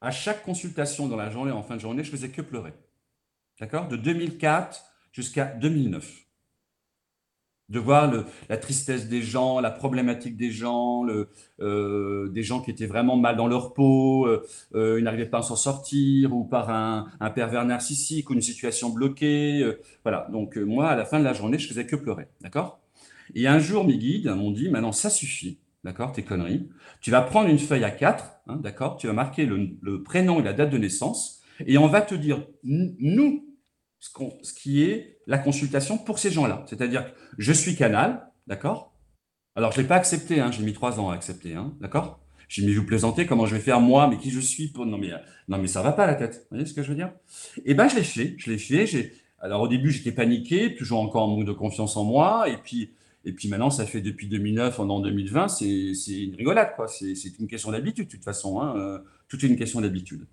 à 0.00 0.10
chaque 0.10 0.42
consultation 0.42 1.06
dans 1.06 1.16
la 1.16 1.30
journée, 1.30 1.52
en 1.52 1.62
fin 1.62 1.76
de 1.76 1.80
journée, 1.80 2.02
je 2.02 2.10
faisais 2.10 2.30
que 2.30 2.42
pleurer. 2.42 2.72
D'accord? 3.60 3.88
De 3.88 3.96
2004 3.96 4.82
jusqu'à 5.12 5.44
2009 5.44 6.25
de 7.68 7.80
voir 7.80 8.12
la 8.48 8.56
tristesse 8.56 9.08
des 9.08 9.22
gens, 9.22 9.60
la 9.60 9.70
problématique 9.70 10.36
des 10.36 10.50
gens, 10.50 11.04
euh, 11.60 12.28
des 12.28 12.42
gens 12.42 12.60
qui 12.60 12.70
étaient 12.70 12.86
vraiment 12.86 13.16
mal 13.16 13.36
dans 13.36 13.48
leur 13.48 13.74
peau, 13.74 14.26
euh, 14.26 14.46
euh, 14.74 14.98
ils 14.98 15.04
n'arrivaient 15.04 15.26
pas 15.26 15.38
à 15.38 15.42
s'en 15.42 15.56
sortir, 15.56 16.34
ou 16.34 16.44
par 16.44 16.70
un, 16.70 17.06
pervers 17.34 17.64
narcissique, 17.64 18.30
ou 18.30 18.34
une 18.34 18.42
situation 18.42 18.90
bloquée. 18.90 19.64
voilà, 20.04 20.28
donc 20.32 20.56
moi, 20.56 20.88
à 20.88 20.96
la 20.96 21.04
fin 21.04 21.18
de 21.18 21.24
la 21.24 21.32
journée, 21.32 21.58
je 21.58 21.66
faisais 21.68 21.86
que 21.86 21.96
pleurer, 21.96 22.28
d'accord? 22.40 22.80
Et 23.34 23.48
un 23.48 23.58
jour, 23.58 23.84
mes 23.84 23.98
guides 23.98 24.28
m'ont 24.28 24.52
dit, 24.52 24.68
maintenant, 24.68 24.92
ça 24.92 25.10
suffit, 25.10 25.58
d'accord, 25.82 26.12
tes 26.12 26.22
conneries. 26.22 26.68
Tu 27.00 27.10
vas 27.10 27.22
prendre 27.22 27.48
une 27.48 27.58
feuille 27.58 27.84
à 27.84 27.90
quatre, 27.90 28.38
hein, 28.46 28.56
d'accord 28.62 28.96
Tu 28.96 29.08
vas 29.08 29.12
marquer 29.12 29.44
le, 29.44 29.70
le 29.82 30.02
prénom 30.02 30.38
et 30.38 30.44
la 30.44 30.52
date 30.52 30.70
de 30.70 30.78
naissance, 30.78 31.42
et 31.66 31.78
on 31.78 31.88
va 31.88 32.00
te 32.00 32.14
dire, 32.14 32.46
nous, 32.62 33.44
ce, 34.00 34.52
qui 34.54 34.82
est 34.82 35.18
la 35.26 35.38
consultation 35.38 35.98
pour 35.98 36.18
ces 36.18 36.30
gens-là. 36.30 36.64
C'est-à-dire, 36.68 37.12
je 37.38 37.52
suis 37.52 37.76
canal, 37.76 38.30
d'accord? 38.46 38.92
Alors, 39.54 39.72
je 39.72 39.78
ne 39.78 39.82
l'ai 39.82 39.88
pas 39.88 39.96
accepté, 39.96 40.40
hein, 40.40 40.50
j'ai 40.52 40.62
mis 40.62 40.72
trois 40.72 41.00
ans 41.00 41.10
à 41.10 41.14
accepter, 41.14 41.54
hein, 41.54 41.74
d'accord? 41.80 42.20
J'ai 42.48 42.64
mis, 42.64 42.74
vous 42.74 42.84
plaisantez, 42.84 43.26
comment 43.26 43.46
je 43.46 43.56
vais 43.56 43.60
faire 43.60 43.80
moi, 43.80 44.06
mais 44.08 44.18
qui 44.18 44.30
je 44.30 44.40
suis 44.40 44.68
pour... 44.68 44.86
Non, 44.86 44.98
mais, 44.98 45.10
non, 45.48 45.58
mais 45.58 45.66
ça 45.66 45.82
va 45.82 45.92
pas 45.92 46.06
la 46.06 46.14
tête, 46.14 46.46
vous 46.50 46.56
voyez 46.56 46.66
ce 46.66 46.74
que 46.74 46.82
je 46.82 46.88
veux 46.90 46.94
dire? 46.94 47.12
Eh 47.64 47.74
ben, 47.74 47.88
je 47.88 47.96
l'ai 47.96 48.04
fait, 48.04 48.34
je 48.38 48.50
l'ai 48.50 48.58
fait. 48.58 48.86
J'ai... 48.86 49.12
Alors, 49.40 49.62
au 49.62 49.68
début, 49.68 49.90
j'étais 49.90 50.12
paniqué, 50.12 50.74
toujours 50.74 51.00
encore 51.00 51.22
en 51.22 51.28
manque 51.28 51.46
de 51.46 51.52
confiance 51.52 51.96
en 51.96 52.04
moi, 52.04 52.48
et 52.48 52.56
puis... 52.56 52.92
Et 53.28 53.32
puis 53.32 53.48
maintenant, 53.48 53.70
ça 53.70 53.86
fait 53.86 54.02
depuis 54.02 54.28
2009, 54.28 54.78
en 54.78 55.00
2020, 55.00 55.48
c'est 55.48 55.66
une 55.66 56.36
rigolade, 56.36 56.76
quoi. 56.76 56.86
C'est 56.86 57.40
une 57.40 57.48
question 57.48 57.72
d'habitude, 57.72 58.06
de 58.06 58.10
toute 58.12 58.22
façon. 58.22 58.60
Hein. 58.60 59.02
Toute 59.28 59.42
une 59.42 59.56
question 59.56 59.80
d'habitude. 59.80 60.26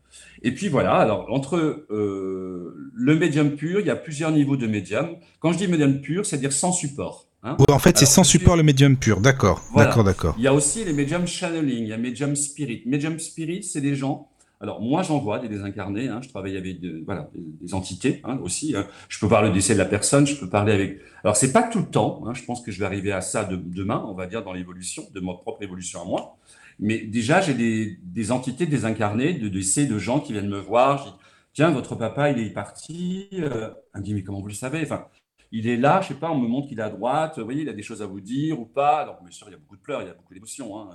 Et 0.43 0.53
puis 0.53 0.69
voilà, 0.69 0.93
alors 0.93 1.25
entre 1.31 1.85
euh, 1.89 2.91
le 2.93 3.15
médium 3.15 3.51
pur, 3.51 3.79
il 3.79 3.87
y 3.87 3.89
a 3.89 3.95
plusieurs 3.95 4.31
niveaux 4.31 4.55
de 4.55 4.67
médium. 4.67 5.15
Quand 5.39 5.51
je 5.51 5.57
dis 5.57 5.67
médium 5.67 5.99
pur, 5.99 6.25
c'est-à-dire 6.25 6.53
sans 6.53 6.71
support. 6.71 7.27
Hein. 7.41 7.57
en 7.69 7.79
fait, 7.79 7.97
c'est 7.97 8.05
sans 8.05 8.23
support 8.23 8.55
le 8.55 8.63
médium 8.63 8.95
pur, 8.95 9.19
d'accord. 9.19 9.61
D'accord, 9.75 10.03
d'accord. 10.03 10.35
Il 10.37 10.43
y 10.43 10.47
a 10.47 10.53
aussi 10.53 10.85
les 10.85 10.93
médiums 10.93 11.27
channeling, 11.27 11.83
il 11.83 11.89
y 11.89 11.93
a 11.93 11.97
médium 11.97 12.35
spirit. 12.35 12.83
Médium 12.85 13.19
spirit, 13.19 13.63
c'est 13.63 13.81
des 13.81 13.95
gens. 13.95 14.29
Alors 14.61 14.79
moi, 14.79 15.03
j'en 15.03 15.19
vois 15.19 15.39
des 15.39 15.49
désincarnés. 15.49 16.07
Hein, 16.07 16.21
je 16.21 16.29
travaille 16.29 16.55
avec 16.55 16.77
voilà, 17.05 17.29
des, 17.35 17.73
entités 17.73 18.21
hein, 18.23 18.39
aussi. 18.41 18.73
Je 19.09 19.19
peux 19.19 19.25
voir 19.25 19.41
le 19.41 19.49
décès 19.49 19.73
de 19.73 19.79
la 19.79 19.85
personne, 19.85 20.25
je 20.25 20.39
peux 20.39 20.47
parler 20.47 20.71
avec. 20.71 20.99
Alors 21.23 21.35
c'est 21.35 21.51
pas 21.51 21.63
tout 21.63 21.79
le 21.79 21.87
temps. 21.87 22.23
je 22.33 22.43
pense 22.45 22.62
que 22.62 22.71
je 22.71 22.79
vais 22.79 22.85
arriver 22.85 23.12
à 23.12 23.19
ça 23.19 23.43
de, 23.43 23.57
demain, 23.57 24.05
on 24.07 24.13
va 24.13 24.25
dire 24.25 24.41
dans 24.43 24.53
l'évolution 24.53 25.03
de 25.13 25.19
ma 25.19 25.33
propre 25.33 25.63
évolution 25.63 26.01
à 26.01 26.05
moi. 26.05 26.38
Mais 26.80 27.00
déjà, 27.00 27.42
j'ai 27.42 27.53
des, 27.53 28.32
entités 28.32 28.65
désincarnées, 28.65 29.34
de 29.34 29.48
décès 29.48 29.86
de 29.86 29.98
gens 29.98 30.20
qui 30.20 30.34
viennent 30.34 30.50
me 30.50 30.60
voir. 30.60 30.98
Je 30.98 31.03
dis, 31.10 31.15
tiens, 31.53 31.72
votre 31.72 31.96
papa, 31.96 32.32
il 32.32 32.39
est 32.39 32.50
parti. 32.50 33.27
Euh, 33.34 33.70
me 33.96 34.01
dit, 34.01 34.13
mais 34.13 34.24
comment 34.24 34.42
vous 34.42 34.48
le 34.48 34.53
savez? 34.53 34.82
Enfin, 34.82 35.08
il 35.51 35.68
est 35.68 35.77
là, 35.77 36.01
je 36.01 36.10
sais 36.10 36.13
pas, 36.15 36.32
on 36.32 36.39
me 36.39 36.48
montre 36.48 36.68
qu'il 36.68 36.80
est 36.80 36.84
à 36.84 36.89
droite. 36.89 37.38
Vous 37.38 37.46
voyez, 37.46 37.62
il 37.62 37.70
a 37.70 37.74
des 37.74 37.84
choses 37.84 38.01
à 38.01 38.08
vous 38.08 38.22
dire 38.22 38.60
ou 38.60 38.65
pas. 38.65 39.01
Alors, 39.01 39.22
bien 39.22 39.32
sûr, 39.32 39.48
il 39.48 39.51
y 39.51 39.56
a 39.56 39.60
beaucoup 39.60 39.77
de 39.77 39.82
pleurs, 39.82 40.01
il 40.01 40.08
y 40.08 40.12
a 40.12 40.13
beaucoup 40.13 40.34
d'émotions. 40.34 40.80
Hein. 40.80 40.89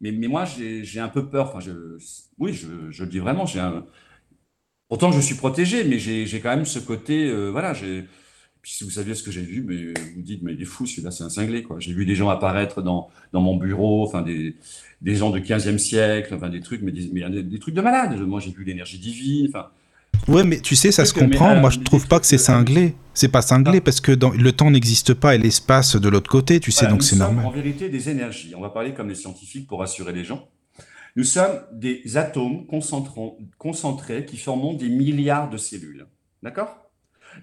Mais, 0.00 0.12
mais, 0.12 0.28
moi, 0.28 0.44
j'ai 0.44 1.00
un 1.00 1.08
peu 1.08 1.28
peur. 1.28 1.54
Enfin, 1.54 1.70
oui, 2.38 2.52
je, 2.52 3.02
le 3.02 3.08
dis 3.08 3.18
vraiment. 3.18 3.46
Pourtant, 4.88 5.12
je 5.12 5.20
suis 5.20 5.34
protégé, 5.34 5.84
mais 5.84 5.98
j'ai 5.98 6.40
quand 6.40 6.50
même 6.50 6.64
ce 6.64 6.78
côté. 6.78 7.28
Euh, 7.28 7.48
voilà, 7.50 7.74
j'ai 7.74 8.06
puis 8.62 8.72
si 8.72 8.84
vous 8.84 8.90
saviez 8.90 9.14
ce 9.14 9.22
que 9.22 9.30
j'ai 9.30 9.42
vu, 9.42 9.64
mais 9.66 9.94
vous 10.14 10.22
dites, 10.22 10.42
mais 10.42 10.52
il 10.52 10.62
est 10.62 10.66
fou, 10.66 10.86
celui-là, 10.86 11.10
c'est 11.10 11.24
un 11.24 11.28
cinglé, 11.28 11.62
quoi. 11.62 11.76
J'ai 11.78 11.92
vu 11.92 12.04
des 12.04 12.14
gens 12.14 12.28
apparaître 12.28 12.82
dans, 12.82 13.08
dans 13.32 13.40
mon 13.40 13.56
bureau, 13.56 14.04
enfin, 14.04 14.22
des, 14.22 14.56
des 15.00 15.14
gens 15.14 15.30
de 15.30 15.38
15e 15.38 15.78
siècle, 15.78 16.34
enfin, 16.34 16.48
des 16.48 16.60
trucs, 16.60 16.82
mais 16.82 16.92
des, 16.92 17.08
mais 17.12 17.42
des, 17.42 17.58
trucs 17.58 17.74
de 17.74 17.80
malade. 17.80 18.18
Moi, 18.20 18.40
j'ai 18.40 18.50
vu 18.50 18.64
l'énergie 18.64 18.98
divine, 18.98 19.48
enfin. 19.48 19.68
Ouais, 20.26 20.44
mais 20.44 20.60
tu 20.60 20.74
sais, 20.74 20.90
ça 20.90 21.04
se 21.04 21.14
comprend. 21.14 21.54
Moi, 21.56 21.70
je 21.70 21.78
trouve 21.78 22.08
pas 22.08 22.18
que 22.18 22.26
c'est 22.26 22.38
cinglé. 22.38 22.94
C'est 23.14 23.28
pas 23.28 23.42
cinglé 23.42 23.78
ah. 23.78 23.82
parce 23.82 24.00
que 24.00 24.12
dans, 24.12 24.30
le 24.30 24.52
temps 24.52 24.70
n'existe 24.70 25.14
pas 25.14 25.34
et 25.34 25.38
l'espace 25.38 25.96
de 25.96 26.08
l'autre 26.08 26.30
côté, 26.30 26.60
tu 26.60 26.70
sais, 26.72 26.86
donc 26.86 27.02
c'est 27.02 27.16
normal. 27.16 27.46
En 27.46 27.50
vérité, 27.50 27.88
des 27.88 28.08
énergies. 28.08 28.54
On 28.56 28.60
va 28.60 28.70
parler 28.70 28.92
comme 28.92 29.08
les 29.08 29.14
scientifiques 29.14 29.66
pour 29.66 29.80
rassurer 29.80 30.12
les 30.12 30.24
gens. 30.24 30.48
Nous 31.16 31.24
sommes 31.24 31.60
des 31.72 32.16
atomes 32.16 32.66
concentrés 32.66 34.24
qui 34.26 34.36
forment 34.36 34.76
des 34.76 34.88
milliards 34.88 35.48
de 35.48 35.56
cellules. 35.56 36.06
D'accord? 36.42 36.87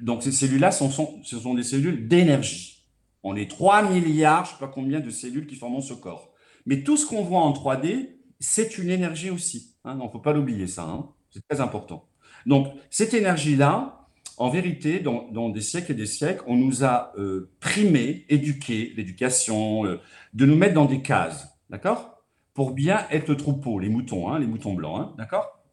Donc 0.02 0.24
ces 0.24 0.32
cellules-là, 0.32 0.72
sont, 0.72 0.90
ce 1.24 1.40
sont 1.40 1.54
des 1.54 1.64
cellules 1.64 2.08
d'énergie. 2.08 2.84
On 3.24 3.36
est 3.36 3.50
3 3.50 3.90
milliards, 3.90 4.46
je 4.46 4.52
ne 4.52 4.54
sais 4.56 4.60
pas 4.60 4.72
combien 4.72 5.00
de 5.00 5.10
cellules 5.10 5.48
qui 5.48 5.56
forment 5.56 5.82
ce 5.82 5.94
corps. 5.94 6.32
Mais 6.66 6.84
tout 6.84 6.98
ce 6.98 7.06
qu'on 7.06 7.24
voit 7.24 7.42
en 7.42 7.54
3D, 7.54 8.10
c'est 8.40 8.78
une 8.78 8.90
énergie 8.90 9.30
aussi. 9.30 9.75
Hein, 9.84 9.98
il 10.00 10.06
ne 10.06 10.10
faut 10.10 10.20
pas 10.20 10.34
l'oublier 10.34 10.68
ça, 10.68 10.84
hein. 10.84 11.10
c'est 11.32 11.46
très 11.48 11.62
important. 11.62 12.08
Donc 12.46 12.74
cette 12.90 13.14
énergie-là, 13.14 14.08
en 14.38 14.50
vérité, 14.50 15.00
dans, 15.00 15.50
des 15.50 15.62
siècles 15.62 15.94
et 15.94 15.96
des 15.96 16.06
siècles, 16.06 16.44
on 16.48 16.58
nous 16.58 16.84
a 16.84 17.14
euh, 17.18 17.52
primé, 17.62 18.25
éduqué, 18.28 18.94
l'éducation, 18.98 19.86
euh, 19.86 20.02
de 20.34 20.46
nous 20.46 20.58
mettre 20.58 20.74
dans 20.74 20.86
des 20.86 21.02
cases, 21.02 21.58
d'accord? 21.70 22.22
Pour 22.54 22.72
bien 22.72 23.06
être 23.12 23.30
le 23.30 23.38
troupeau, 23.38 23.80
les 23.80 23.90
moutons, 23.90 24.30
hein, 24.30 24.40
les 24.40 24.48
moutons 24.48 24.74
blancs, 24.74 25.00
hein, 25.00 25.14
d'accord? 25.18 25.64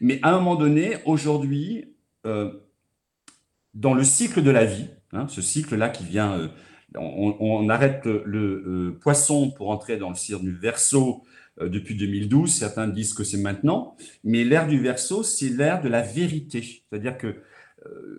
Mais 0.00 0.20
à 0.22 0.30
un 0.30 0.38
moment 0.38 0.56
donné, 0.56 0.96
aujourd'hui, 1.06 1.94
euh, 2.26 2.52
dans 3.74 3.94
le 3.94 4.04
cycle 4.04 4.42
de 4.42 4.50
la 4.50 4.64
vie, 4.64 4.88
hein, 5.12 5.26
ce 5.28 5.42
cycle-là 5.42 5.88
qui 5.88 6.04
vient, 6.04 6.38
euh, 6.38 6.48
on, 6.96 7.68
arrête 7.68 8.06
le, 8.06 8.96
poisson 9.00 9.50
pour 9.50 9.70
entrer 9.70 9.96
dans 9.96 10.10
le 10.10 10.14
signe 10.14 10.38
du 10.38 10.52
verso 10.52 11.24
depuis 11.60 11.96
2012. 11.96 12.52
Certains 12.52 12.86
disent 12.86 13.14
que 13.14 13.24
c'est 13.24 13.38
maintenant. 13.38 13.96
Mais 14.22 14.44
l'ère 14.44 14.68
du 14.68 14.78
verso, 14.78 15.24
c'est 15.24 15.48
l'ère 15.48 15.82
de 15.82 15.88
la 15.88 16.02
vérité. 16.02 16.84
C'est-à-dire 16.88 17.18
que 17.18 17.34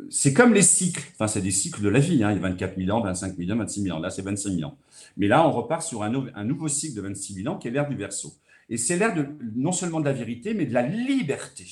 c'est 0.10 0.34
comme 0.34 0.54
les 0.54 0.62
cycles. 0.62 1.04
Enfin, 1.14 1.28
c'est 1.28 1.42
des 1.42 1.52
cycles 1.52 1.82
de 1.82 1.88
la 1.88 2.00
vie. 2.00 2.22
Hein. 2.22 2.32
Il 2.32 2.36
y 2.36 2.40
a 2.40 2.50
24 2.50 2.78
000 2.78 2.98
ans, 2.98 3.02
25 3.02 3.38
000 3.38 3.52
ans, 3.52 3.58
26 3.58 3.82
000 3.84 3.98
ans. 3.98 4.02
Là, 4.02 4.10
c'est 4.10 4.22
25 4.22 4.50
000 4.52 4.70
ans. 4.70 4.78
Mais 5.16 5.28
là, 5.28 5.48
on 5.48 5.52
repart 5.52 5.82
sur 5.82 6.04
un, 6.04 6.28
un 6.36 6.44
nouveau 6.44 6.68
cycle 6.68 6.98
de 6.98 7.02
26 7.02 7.34
000 7.34 7.54
ans 7.54 7.58
qui 7.58 7.70
est 7.70 7.72
l'ère 7.72 7.88
du 7.88 7.96
verso. 7.96 8.34
Et 8.70 8.78
c'est 8.78 8.98
l'ère 8.98 9.16
non 9.56 9.72
seulement 9.72 10.00
de 10.00 10.06
la 10.06 10.14
vérité, 10.14 10.54
mais 10.54 10.66
de 10.66 10.74
la 10.74 10.82
liberté. 10.82 11.66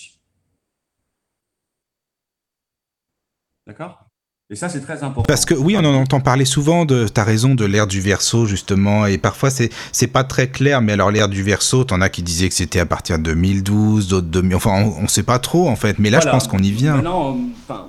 D'accord? 3.67 4.05
Et 4.49 4.55
ça, 4.55 4.67
c'est 4.69 4.81
très 4.81 5.03
important. 5.03 5.23
Parce 5.23 5.45
que 5.45 5.53
oui, 5.53 5.75
on 5.77 5.85
en 5.85 5.95
entend 5.95 6.19
parler 6.19 6.45
souvent 6.45 6.85
de, 6.85 7.07
tu 7.07 7.19
as 7.19 7.23
raison, 7.23 7.55
de 7.55 7.65
l'ère 7.65 7.87
du 7.87 8.01
verso, 8.01 8.45
justement, 8.45 9.05
et 9.05 9.17
parfois 9.17 9.49
c'est, 9.49 9.69
c'est 9.91 10.07
pas 10.07 10.23
très 10.23 10.49
clair, 10.49 10.81
mais 10.81 10.93
alors 10.93 11.11
l'ère 11.11 11.29
du 11.29 11.41
verso, 11.43 11.85
t'en 11.85 12.01
as 12.01 12.09
qui 12.09 12.23
disaient 12.23 12.49
que 12.49 12.55
c'était 12.55 12.79
à 12.79 12.85
partir 12.85 13.17
de 13.17 13.23
2012, 13.23 14.09
d'autres 14.09 14.27
de, 14.27 14.53
enfin, 14.53 14.93
on, 14.97 15.03
ne 15.03 15.07
sait 15.07 15.23
pas 15.23 15.39
trop, 15.39 15.69
en 15.69 15.77
fait, 15.77 15.97
mais 15.97 16.09
là, 16.09 16.19
je 16.19 16.29
pense 16.29 16.47
qu'on 16.47 16.59
y 16.59 16.71
vient. 16.71 16.95
Maintenant, 16.95 17.37
enfin, 17.63 17.87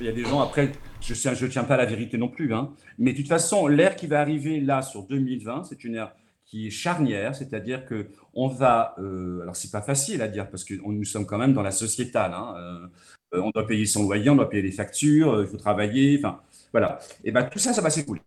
il 0.00 0.06
y 0.06 0.08
a 0.08 0.12
des 0.12 0.24
gens, 0.24 0.40
après, 0.40 0.72
je 1.02 1.12
ne 1.28 1.34
je 1.34 1.46
tiens 1.46 1.64
pas 1.64 1.74
à 1.74 1.78
la 1.78 1.86
vérité 1.86 2.16
non 2.16 2.28
plus, 2.28 2.54
hein, 2.54 2.70
mais 2.96 3.12
de 3.12 3.18
toute 3.18 3.28
façon, 3.28 3.66
l'ère 3.66 3.96
qui 3.96 4.06
va 4.06 4.20
arriver 4.20 4.60
là 4.60 4.82
sur 4.82 5.02
2020, 5.02 5.64
c'est 5.68 5.82
une 5.84 5.96
ère 5.96 6.12
qui 6.46 6.68
est 6.68 6.70
charnière, 6.70 7.34
c'est-à-dire 7.34 7.84
que 7.84 8.08
on 8.38 8.46
va, 8.46 8.94
euh, 8.98 9.42
alors 9.42 9.56
c'est 9.56 9.72
pas 9.72 9.82
facile 9.82 10.22
à 10.22 10.28
dire 10.28 10.48
parce 10.48 10.62
que 10.62 10.74
nous 10.74 11.04
sommes 11.04 11.26
quand 11.26 11.38
même 11.38 11.54
dans 11.54 11.62
la 11.62 11.72
sociétale. 11.72 12.32
Hein, 12.32 12.54
euh, 12.56 12.86
euh, 13.34 13.42
on 13.42 13.50
doit 13.50 13.66
payer 13.66 13.84
son 13.84 14.04
loyer, 14.04 14.30
on 14.30 14.36
doit 14.36 14.48
payer 14.48 14.62
les 14.62 14.70
factures, 14.70 15.34
euh, 15.34 15.42
il 15.42 15.48
faut 15.48 15.56
travailler, 15.56 16.18
enfin 16.18 16.40
voilà. 16.72 17.00
Et 17.24 17.32
ben 17.32 17.42
tout 17.42 17.58
ça, 17.58 17.72
ça 17.72 17.82
va 17.82 17.90
s'écouler. 17.90 18.20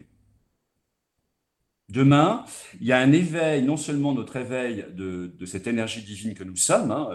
Demain, 1.87 2.45
il 2.81 2.87
y 2.87 2.91
a 2.91 2.99
un 2.99 3.11
éveil, 3.13 3.63
non 3.63 3.77
seulement 3.77 4.13
notre 4.13 4.35
éveil 4.35 4.85
de, 4.93 5.31
cette 5.45 5.67
énergie 5.67 6.01
divine 6.01 6.33
que 6.33 6.43
nous 6.43 6.55
sommes, 6.55 6.91
hein, 6.91 7.09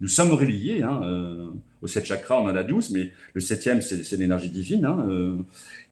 nous 0.00 0.08
sommes 0.08 0.32
reliés, 0.32 0.82
hein, 0.82 1.50
au 1.82 1.86
sept 1.86 2.06
chakras, 2.06 2.40
on 2.40 2.48
en 2.48 2.56
a 2.56 2.62
12, 2.62 2.92
mais 2.92 3.12
le 3.34 3.40
septième, 3.42 3.82
c'est 3.82 4.16
l'énergie 4.16 4.48
divine. 4.48 5.44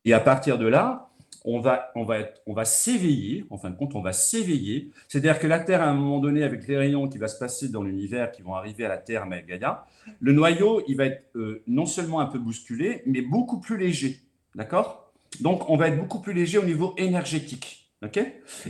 et 0.06 0.14
à 0.14 0.20
partir 0.20 0.56
de 0.56 0.66
là, 0.66 1.10
on 1.44 1.60
va, 1.60 1.92
on 1.94 2.04
va, 2.04 2.20
on 2.46 2.54
va 2.54 2.64
s'éveiller, 2.64 3.44
en 3.50 3.58
fin 3.58 3.68
de 3.68 3.76
compte, 3.76 3.94
on 3.94 4.00
va 4.00 4.14
s'éveiller. 4.14 4.90
C'est-à-dire 5.08 5.38
que 5.38 5.46
la 5.46 5.60
Terre, 5.60 5.82
à 5.82 5.86
un 5.86 5.94
moment 5.94 6.18
donné, 6.18 6.42
avec 6.42 6.66
les 6.66 6.78
rayons 6.78 7.06
qui 7.06 7.18
vont 7.18 7.28
se 7.28 7.38
passer 7.38 7.68
dans 7.68 7.82
l'univers, 7.82 8.32
qui 8.32 8.40
vont 8.40 8.54
arriver 8.54 8.86
à 8.86 8.88
la 8.88 8.96
Terre, 8.96 9.26
mais 9.26 9.44
Gaïa, 9.46 9.84
le 10.20 10.32
noyau, 10.32 10.82
il 10.88 10.96
va 10.96 11.04
être 11.06 11.24
euh, 11.36 11.62
non 11.66 11.84
seulement 11.84 12.20
un 12.20 12.26
peu 12.26 12.38
bousculé, 12.38 13.02
mais 13.04 13.20
beaucoup 13.20 13.60
plus 13.60 13.76
léger. 13.76 14.20
D'accord? 14.54 15.12
Donc, 15.40 15.68
on 15.68 15.76
va 15.76 15.88
être 15.88 15.98
beaucoup 15.98 16.20
plus 16.20 16.32
léger 16.32 16.56
au 16.56 16.64
niveau 16.64 16.94
énergétique. 16.96 17.90
OK? 18.02 18.20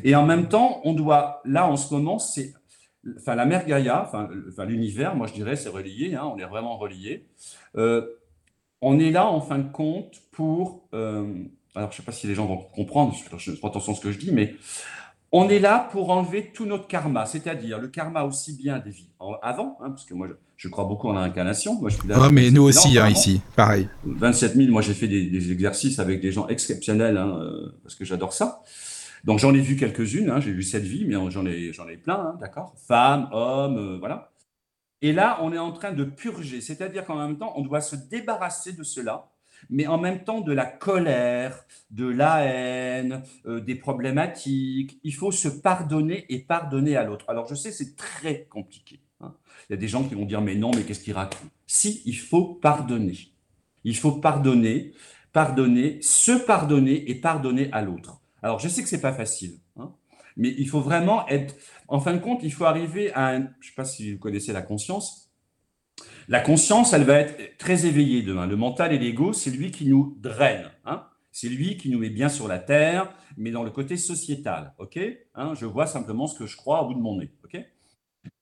Et 0.03 0.15
en 0.17 0.27
même 0.27 0.49
temps, 0.49 0.81
on 0.85 0.95
doit, 0.95 1.43
là, 1.45 1.69
en 1.69 1.77
ce 1.77 1.95
moment, 1.95 2.19
c'est. 2.19 2.55
Enfin, 3.19 3.35
la 3.35 3.45
mer 3.45 3.67
Gaïa, 3.67 4.03
enfin, 4.03 4.29
l'univers, 4.65 5.15
moi 5.15 5.27
je 5.27 5.35
dirais, 5.35 5.57
c'est 5.57 5.69
relié, 5.69 6.15
hein, 6.15 6.25
on 6.25 6.39
est 6.39 6.47
vraiment 6.47 6.79
relié. 6.79 7.27
Euh, 7.77 8.07
on 8.81 8.99
est 8.99 9.11
là, 9.11 9.27
en 9.27 9.41
fin 9.41 9.59
de 9.59 9.71
compte, 9.71 10.23
pour. 10.33 10.89
Euh, 10.93 11.45
alors 11.75 11.91
je 11.91 11.95
ne 11.95 11.97
sais 11.99 12.03
pas 12.07 12.13
si 12.13 12.27
les 12.27 12.35
gens 12.35 12.47
vont 12.47 12.59
comprendre, 12.59 13.15
je 13.15 13.35
ne 13.35 13.39
fais 13.39 13.61
pas 13.61 13.69
attention 13.69 13.93
à 13.93 13.97
ce 13.97 14.01
que 14.01 14.13
je 14.13 14.19
dis, 14.19 14.33
mais 14.33 14.55
on 15.33 15.49
est 15.49 15.59
là 15.59 15.89
pour 15.91 16.11
enlever 16.11 16.53
tout 16.55 16.65
notre 16.65 16.87
karma, 16.87 17.27
c'est-à-dire 17.27 17.81
le 17.81 17.89
karma 17.89 18.23
aussi 18.23 18.57
bien 18.57 18.79
des 18.79 18.91
vies 18.91 19.11
avant, 19.43 19.77
hein, 19.81 19.91
parce 19.91 20.05
que 20.05 20.15
moi 20.15 20.29
je, 20.57 20.69
crois 20.69 20.85
beaucoup 20.85 21.09
en 21.09 21.15
l'incarnation. 21.15 21.75
Moi, 21.75 21.91
je 21.91 21.97
suis 21.97 22.09
là, 22.09 22.17
ah, 22.21 22.29
mais 22.31 22.53
nous 22.53 22.63
aussi, 22.63 22.97
hein, 22.99 23.09
ici, 23.09 23.41
pareil. 23.57 23.89
27 24.05 24.55
000, 24.55 24.71
moi 24.71 24.81
j'ai 24.81 24.95
fait 24.95 25.09
des, 25.09 25.51
exercices 25.51 25.99
avec 25.99 26.21
des 26.21 26.31
gens 26.31 26.47
exceptionnels, 26.47 27.17
hein, 27.17 27.37
euh, 27.41 27.75
parce 27.83 27.97
que 27.97 28.05
j'adore 28.05 28.33
ça. 28.33 28.63
Donc 29.25 29.41
j'en 29.41 29.53
ai 29.55 29.61
vu 29.61 29.75
quelques-unes, 29.77 30.33
j'ai 30.41 30.53
vu 30.53 30.63
cette 30.63 30.85
vie, 30.85 31.05
mais 31.05 31.17
j'en 31.31 31.45
ai, 31.47 31.73
j'en 31.73 31.89
ai 31.89 31.97
plein, 31.97 32.37
d'accord? 32.41 32.75
Femmes, 32.87 33.29
hommes, 33.33 33.79
euh, 33.79 33.99
voilà. 33.99 34.31
Et 35.03 35.13
là, 35.13 35.39
on 35.43 35.53
est 35.53 35.59
en 35.59 35.73
train 35.73 35.93
de 35.93 36.05
purger, 36.05 36.61
c'est-à-dire 36.61 37.05
qu'en 37.05 37.17
même 37.17 37.37
temps, 37.37 37.55
on 37.57 37.63
doit 37.63 37.81
se 37.81 37.97
débarrasser 37.97 38.73
de 38.73 38.85
cela 38.85 39.31
mais 39.71 39.87
en 39.87 39.99
même 39.99 40.25
temps 40.25 40.41
de 40.41 40.53
la 40.53 40.67
colère, 40.67 41.65
de 41.91 42.07
la 42.07 42.45
haine, 42.45 43.23
euh, 43.47 43.61
des 43.61 43.75
problématiques. 43.75 44.99
Il 45.03 45.15
faut 45.15 45.33
se 45.33 45.49
pardonner 45.49 46.27
et 46.29 46.41
pardonner 46.41 46.97
à 46.97 47.05
l'autre. 47.05 47.25
Alors 47.29 47.47
je 47.49 47.55
sais, 47.55 47.73
c'est 47.73 47.97
très 47.97 48.45
compliqué. 48.45 49.01
Hein. 49.21 49.35
Il 49.69 49.73
y 49.73 49.77
a 49.77 49.79
des 49.79 49.89
gens 49.89 50.05
qui 50.05 50.15
vont 50.15 50.25
dire, 50.25 50.41
mais 50.41 50.55
non, 50.55 50.71
mais 50.75 50.83
qu'est-ce 50.83 51.05
qu'il 51.05 51.15
raconte? 51.15 51.51
Si, 51.67 52.03
il 52.05 52.17
faut 52.17 52.55
pardonner. 52.55 53.17
Il 53.85 53.97
faut 53.97 54.13
pardonner, 54.13 54.93
pardonner, 55.33 56.01
se 56.03 56.33
pardonner 56.33 57.11
et 57.11 57.15
pardonner 57.15 57.69
à 57.73 57.83
l'autre. 57.83 58.21
Alors 58.43 58.59
je 58.59 58.69
sais 58.69 58.83
que 58.83 58.89
c'est 58.89 59.01
pas 59.01 59.13
facile, 59.13 59.59
hein, 59.77 59.93
mais 60.37 60.55
il 60.59 60.69
faut 60.69 60.81
vraiment 60.81 61.27
être. 61.29 61.55
En 61.89 62.01
fin 62.01 62.15
de 62.15 62.19
compte, 62.19 62.43
il 62.43 62.53
faut 62.53 62.65
arriver 62.65 63.13
à 63.13 63.29
un. 63.29 63.41
Je 63.61 63.67
ne 63.67 63.71
sais 63.71 63.75
pas 63.77 63.85
si 63.85 64.13
vous 64.13 64.19
connaissez 64.19 64.53
la 64.53 64.63
conscience 64.63 65.24
la 66.29 66.41
conscience, 66.41 66.93
elle 66.93 67.05
va 67.05 67.21
être 67.21 67.59
très 67.59 67.87
éveillée 67.87 68.23
demain. 68.23 68.47
Le 68.47 68.57
mental 68.57 68.93
et 68.93 68.99
l'ego, 68.99 69.33
c'est 69.33 69.51
lui 69.51 69.71
qui 69.71 69.87
nous 69.87 70.17
draine. 70.21 70.71
Hein. 70.85 71.05
c'est 71.33 71.49
lui 71.49 71.77
qui 71.77 71.91
nous 71.91 71.99
met 71.99 72.11
bien 72.11 72.29
sur 72.29 72.49
la 72.49 72.59
terre, 72.59 73.13
mais 73.37 73.51
dans 73.51 73.63
le 73.63 73.71
côté 73.71 73.97
sociétal. 73.97 74.75
ok 74.79 74.99
hein, 75.35 75.55
je 75.55 75.67
vois 75.67 75.87
simplement 75.87 76.27
ce 76.27 76.39
que 76.39 76.47
je 76.47 76.57
crois 76.57 76.83
au 76.83 76.89
bout 76.89 76.95
de 76.95 77.01
mon 77.01 77.19
nez. 77.19 77.31
ok 77.45 77.61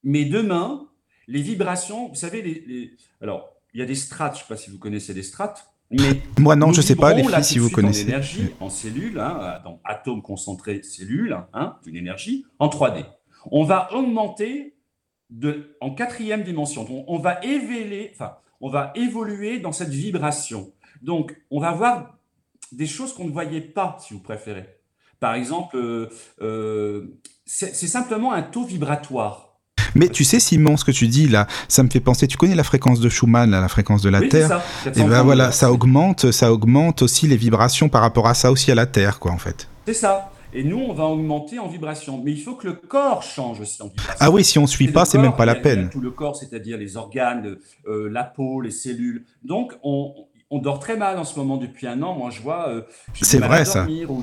mais 0.04 0.24
demain, 0.24 0.88
les 1.28 1.42
vibrations, 1.42 2.08
vous 2.08 2.14
savez, 2.14 2.42
les, 2.42 2.92
alors 3.20 3.52
il 3.74 3.80
y 3.80 3.82
a 3.82 3.86
des 3.86 3.94
strates. 3.94 4.34
Je 4.34 4.40
ne 4.40 4.42
sais 4.42 4.54
pas 4.54 4.56
si 4.56 4.70
vous 4.70 4.78
connaissez 4.78 5.14
les 5.14 5.22
strates. 5.22 5.66
Mais 5.90 6.22
Moi 6.38 6.56
non, 6.56 6.72
je 6.72 6.78
ne 6.78 6.82
sais 6.82 6.96
pas, 6.96 7.12
les 7.12 7.22
filles, 7.22 7.44
si 7.44 7.58
vous 7.58 7.70
connaissez. 7.70 8.04
En 8.04 8.08
énergie, 8.08 8.50
en 8.60 8.70
cellules, 8.70 9.18
hein, 9.18 9.60
dans 9.64 9.80
atomes 9.84 10.22
concentrés, 10.22 10.82
cellules, 10.82 11.36
hein, 11.52 11.76
une 11.86 11.96
énergie, 11.96 12.46
en 12.58 12.68
3D. 12.68 13.04
On 13.50 13.64
va 13.64 13.92
augmenter 13.92 14.74
en 15.80 15.94
quatrième 15.94 16.42
dimension. 16.42 16.86
On, 17.08 17.18
va 17.18 17.40
enfin, 18.14 18.36
on 18.60 18.70
va 18.70 18.92
évoluer 18.94 19.58
dans 19.58 19.72
cette 19.72 19.90
vibration. 19.90 20.72
Donc, 21.02 21.36
on 21.50 21.60
va 21.60 21.72
voir 21.72 22.18
des 22.70 22.86
choses 22.86 23.12
qu'on 23.14 23.26
ne 23.26 23.32
voyait 23.32 23.60
pas, 23.60 23.98
si 24.00 24.14
vous 24.14 24.20
préférez. 24.20 24.66
Par 25.20 25.34
exemple, 25.34 25.76
euh, 25.76 26.08
euh, 26.40 27.18
c'est 27.46 27.72
simplement 27.72 28.32
un 28.32 28.42
taux 28.42 28.64
vibratoire. 28.64 29.52
Mais 29.94 30.08
tu 30.08 30.24
sais, 30.24 30.40
Simon, 30.40 30.76
ce 30.76 30.84
que 30.84 30.90
tu 30.90 31.06
dis 31.06 31.28
là, 31.28 31.46
ça 31.68 31.82
me 31.82 31.90
fait 31.90 32.00
penser. 32.00 32.26
Tu 32.26 32.36
connais 32.36 32.54
la 32.54 32.64
fréquence 32.64 32.98
de 32.98 33.08
Schumann, 33.08 33.50
la 33.50 33.68
fréquence 33.68 34.02
de 34.02 34.08
la 34.08 34.26
Terre. 34.26 34.48
Ça, 34.48 34.62
et 34.90 35.04
ben 35.04 35.22
voilà, 35.22 35.52
ça 35.52 35.70
augmente, 35.70 36.30
ça 36.32 36.52
augmente 36.52 37.02
aussi 37.02 37.26
les 37.26 37.36
vibrations 37.36 37.88
par 37.88 38.00
rapport 38.00 38.26
à 38.26 38.34
ça 38.34 38.50
aussi 38.50 38.72
à 38.72 38.74
la 38.74 38.86
Terre, 38.86 39.18
quoi, 39.18 39.32
en 39.32 39.38
fait. 39.38 39.68
C'est 39.86 39.94
ça. 39.94 40.31
Et 40.54 40.64
nous, 40.64 40.78
on 40.78 40.92
va 40.92 41.04
augmenter 41.04 41.58
en 41.58 41.66
vibration. 41.66 42.20
Mais 42.22 42.32
il 42.32 42.40
faut 42.40 42.54
que 42.54 42.66
le 42.66 42.74
corps 42.74 43.22
change 43.22 43.60
aussi 43.60 43.82
en 43.82 43.88
vibration. 43.88 44.16
Ah 44.20 44.30
oui, 44.30 44.44
si 44.44 44.58
on 44.58 44.62
ne 44.62 44.66
suit 44.66 44.88
pas, 44.88 45.04
c'est 45.04 45.18
même 45.18 45.34
pas 45.34 45.46
la 45.46 45.54
peine. 45.54 45.88
tout 45.90 46.00
le 46.00 46.10
corps, 46.10 46.36
c'est-à-dire 46.36 46.76
les 46.76 46.96
organes, 46.96 47.56
euh, 47.86 48.08
la 48.10 48.24
peau, 48.24 48.60
les 48.60 48.70
cellules. 48.70 49.24
Donc, 49.42 49.72
on, 49.82 50.26
dort 50.52 50.80
très 50.80 50.98
mal 50.98 51.18
en 51.18 51.24
ce 51.24 51.38
moment 51.38 51.56
depuis 51.56 51.86
un 51.86 52.02
an. 52.02 52.14
Moi, 52.14 52.28
je 52.30 52.42
vois. 52.42 52.68
Euh, 52.68 52.82
c'est 53.14 53.38
vrai 53.38 53.64
ça. 53.64 53.86
Ou 53.86 54.22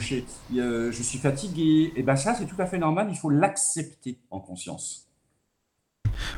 euh, 0.57 0.91
je 0.91 1.03
suis 1.03 1.17
fatigué. 1.17 1.91
Et 1.95 2.03
bien 2.03 2.15
ça, 2.15 2.35
c'est 2.35 2.45
tout 2.45 2.61
à 2.61 2.67
fait 2.67 2.77
normal. 2.77 3.07
Il 3.09 3.17
faut 3.17 3.31
l'accepter 3.31 4.19
en 4.29 4.39
conscience. 4.39 5.07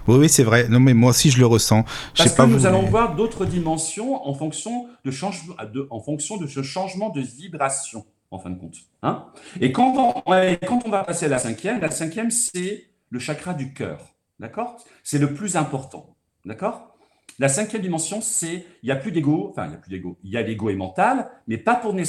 Oui, 0.07 0.15
oui, 0.17 0.29
c'est 0.29 0.43
vrai. 0.43 0.69
Non, 0.69 0.79
mais 0.79 0.93
moi 0.93 1.09
aussi, 1.09 1.29
je 1.29 1.39
le 1.39 1.45
ressens. 1.45 1.83
Parce 2.15 2.33
que 2.33 2.41
nous 2.43 2.65
allons 2.65 2.83
voir 2.83 3.15
d'autres 3.15 3.45
dimensions 3.45 4.25
en 4.25 4.33
fonction 4.33 4.87
de, 5.03 5.11
changement, 5.11 5.55
en 5.89 5.99
fonction 5.99 6.37
de 6.37 6.47
ce 6.47 6.63
changement 6.63 7.09
de 7.09 7.21
vibration 7.21 8.05
en 8.31 8.39
fin 8.39 8.49
de 8.49 8.59
compte. 8.59 8.77
Hein 9.03 9.27
et 9.59 9.71
quand 9.71 10.23
on, 10.25 10.89
va 10.89 11.03
passer 11.03 11.25
à 11.25 11.29
la 11.29 11.39
cinquième, 11.39 11.79
la 11.79 11.91
cinquième, 11.91 12.31
c'est 12.31 12.87
le 13.09 13.19
chakra 13.19 13.53
du 13.53 13.73
cœur. 13.73 14.15
D'accord? 14.39 14.83
C'est 15.03 15.19
le 15.19 15.33
plus 15.33 15.57
important. 15.57 16.15
D'accord? 16.45 16.95
La 17.39 17.49
cinquième 17.49 17.81
dimension, 17.81 18.21
c'est 18.21 18.65
il 18.83 18.85
n'y 18.85 18.91
a 18.91 18.95
plus 18.95 19.11
d'ego, 19.11 19.49
enfin, 19.49 19.65
il 19.65 19.69
n'y 19.69 19.75
a 19.75 19.79
plus 19.79 19.89
d'ego, 19.89 20.17
il 20.23 20.31
y 20.31 20.37
a 20.37 20.41
l'ego 20.41 20.69
et 20.69 20.75
mental, 20.75 21.29
mais 21.47 21.57
pas 21.57 21.75
pour 21.75 21.93
nous, 21.93 22.03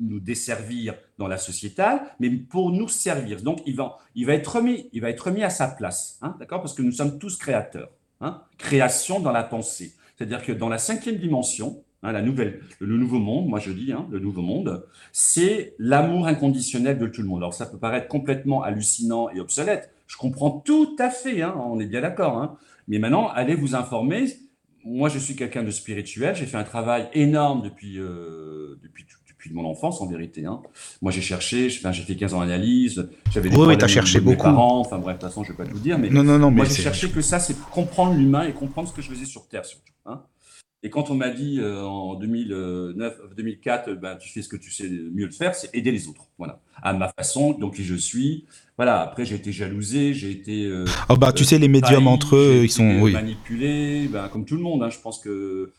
nous, 0.00 0.20
desservir 0.20 0.94
dans 1.18 1.28
la 1.28 1.38
sociétale, 1.38 2.02
mais 2.18 2.30
pour 2.30 2.70
nous 2.70 2.88
servir. 2.88 3.42
Donc, 3.42 3.60
il 3.66 3.76
va, 3.76 3.98
il 4.14 4.26
va, 4.26 4.34
être, 4.34 4.56
remis, 4.56 4.88
il 4.92 5.00
va 5.02 5.10
être 5.10 5.20
remis 5.20 5.42
à 5.42 5.50
sa 5.50 5.68
place. 5.68 6.18
Hein 6.22 6.36
D'accord? 6.38 6.60
Parce 6.60 6.74
que 6.74 6.82
nous 6.82 6.92
sommes 6.92 7.18
tous 7.18 7.36
créateurs. 7.36 7.90
Hein 8.20 8.42
Création 8.58 9.20
dans 9.20 9.32
la 9.32 9.44
pensée. 9.44 9.94
C'est-à-dire 10.16 10.44
que 10.44 10.52
dans 10.52 10.68
la 10.68 10.78
cinquième 10.78 11.16
dimension, 11.16 11.82
Hein, 12.02 12.12
la 12.12 12.22
nouvelle, 12.22 12.62
le 12.78 12.96
nouveau 12.96 13.18
monde, 13.18 13.46
moi 13.46 13.58
je 13.58 13.72
dis, 13.72 13.92
hein, 13.92 14.06
le 14.10 14.20
nouveau 14.20 14.40
monde, 14.40 14.86
c'est 15.12 15.74
l'amour 15.78 16.26
inconditionnel 16.26 16.98
de 16.98 17.06
tout 17.06 17.20
le 17.20 17.28
monde. 17.28 17.40
Alors 17.40 17.52
ça 17.52 17.66
peut 17.66 17.76
paraître 17.76 18.08
complètement 18.08 18.62
hallucinant 18.62 19.28
et 19.28 19.38
obsolète. 19.38 19.92
Je 20.06 20.16
comprends 20.16 20.50
tout 20.50 20.96
à 20.98 21.10
fait, 21.10 21.42
hein, 21.42 21.54
on 21.58 21.78
est 21.78 21.86
bien 21.86 22.00
d'accord. 22.00 22.56
Mais 22.88 22.98
maintenant, 22.98 23.28
allez 23.28 23.54
vous 23.54 23.74
informer. 23.74 24.26
Moi, 24.82 25.10
je 25.10 25.18
suis 25.18 25.36
quelqu'un 25.36 25.62
de 25.62 25.70
spirituel. 25.70 26.34
J'ai 26.34 26.46
fait 26.46 26.56
un 26.56 26.64
travail 26.64 27.06
énorme 27.12 27.60
depuis, 27.62 27.98
euh, 27.98 28.78
depuis, 28.82 29.04
depuis 29.28 29.52
mon 29.52 29.66
enfance, 29.66 30.00
en 30.00 30.06
vérité. 30.06 30.42
Moi, 31.02 31.12
j'ai 31.12 31.20
cherché, 31.20 31.68
j'ai 31.68 32.02
fait 32.02 32.16
15 32.16 32.32
ans 32.32 32.40
d'analyse. 32.40 33.10
J'avais 33.30 33.50
des 33.50 33.56
oui, 33.56 33.76
oui, 33.76 33.88
cherché 33.88 34.20
beaucoup. 34.20 34.44
Parents, 34.44 34.80
enfin 34.80 34.98
bref, 34.98 35.16
de 35.16 35.20
toute 35.20 35.28
façon, 35.28 35.44
je 35.44 35.52
ne 35.52 35.56
vais 35.56 35.64
pas 35.64 35.70
tout 35.70 35.78
dire. 35.78 35.98
Mais 35.98 36.08
non, 36.08 36.24
non, 36.24 36.38
non, 36.38 36.50
moi, 36.50 36.64
j'ai 36.64 36.82
cherché 36.82 37.10
que 37.10 37.20
ça, 37.20 37.38
c'est 37.38 37.60
comprendre 37.70 38.14
l'humain 38.14 38.44
et 38.44 38.54
comprendre 38.54 38.88
ce 38.88 38.94
que 38.94 39.02
je 39.02 39.10
faisais 39.10 39.26
sur 39.26 39.46
Terre, 39.48 39.66
surtout. 39.66 39.92
Et 40.82 40.88
quand 40.88 41.10
on 41.10 41.14
m'a 41.14 41.28
dit 41.28 41.58
euh, 41.60 41.82
en 41.82 42.14
2009, 42.14 43.34
2004, 43.36 43.92
ben, 43.94 44.16
tu 44.16 44.30
fais 44.30 44.40
ce 44.40 44.48
que 44.48 44.56
tu 44.56 44.70
sais 44.70 44.88
mieux 44.88 45.28
de 45.28 45.34
faire, 45.34 45.54
c'est 45.54 45.74
aider 45.74 45.92
les 45.92 46.08
autres. 46.08 46.28
Voilà. 46.38 46.60
À 46.82 46.94
ma 46.94 47.08
façon, 47.08 47.52
donc 47.52 47.74
qui 47.74 47.84
je 47.84 47.94
suis. 47.94 48.46
Voilà. 48.78 49.02
Après, 49.02 49.26
j'ai 49.26 49.34
été 49.34 49.52
jalousé, 49.52 50.14
j'ai 50.14 50.30
été. 50.30 50.72
oh 51.10 51.16
bah, 51.16 51.32
tu 51.32 51.44
sais, 51.44 51.58
les 51.58 51.68
médiums 51.68 52.06
entre 52.06 52.36
eux, 52.36 52.60
ils 52.64 52.70
sont. 52.70 53.00
Oui. 53.00 53.12
Manipulés, 53.12 54.08
ben, 54.08 54.28
comme 54.28 54.46
tout 54.46 54.56
le 54.56 54.62
monde. 54.62 54.82
Hein, 54.82 54.88
je 54.88 54.98
pense 54.98 55.18
que 55.18 55.72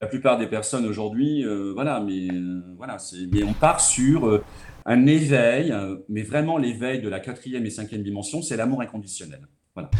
la 0.00 0.06
plupart 0.06 0.38
des 0.38 0.46
personnes 0.46 0.86
aujourd'hui, 0.86 1.44
voilà, 1.74 2.00
mais 2.00 2.28
voilà, 2.76 2.98
mais 3.32 3.42
on 3.42 3.52
part 3.52 3.80
sur 3.80 4.42
un 4.84 5.06
éveil, 5.06 5.74
mais 6.08 6.22
vraiment 6.22 6.58
l'éveil 6.58 7.00
de 7.00 7.08
la 7.08 7.18
quatrième 7.18 7.66
et 7.66 7.70
cinquième 7.70 8.04
dimension, 8.04 8.42
c'est 8.42 8.56
l'amour 8.56 8.80
inconditionnel. 8.80 9.40
Voilà. 9.74 9.90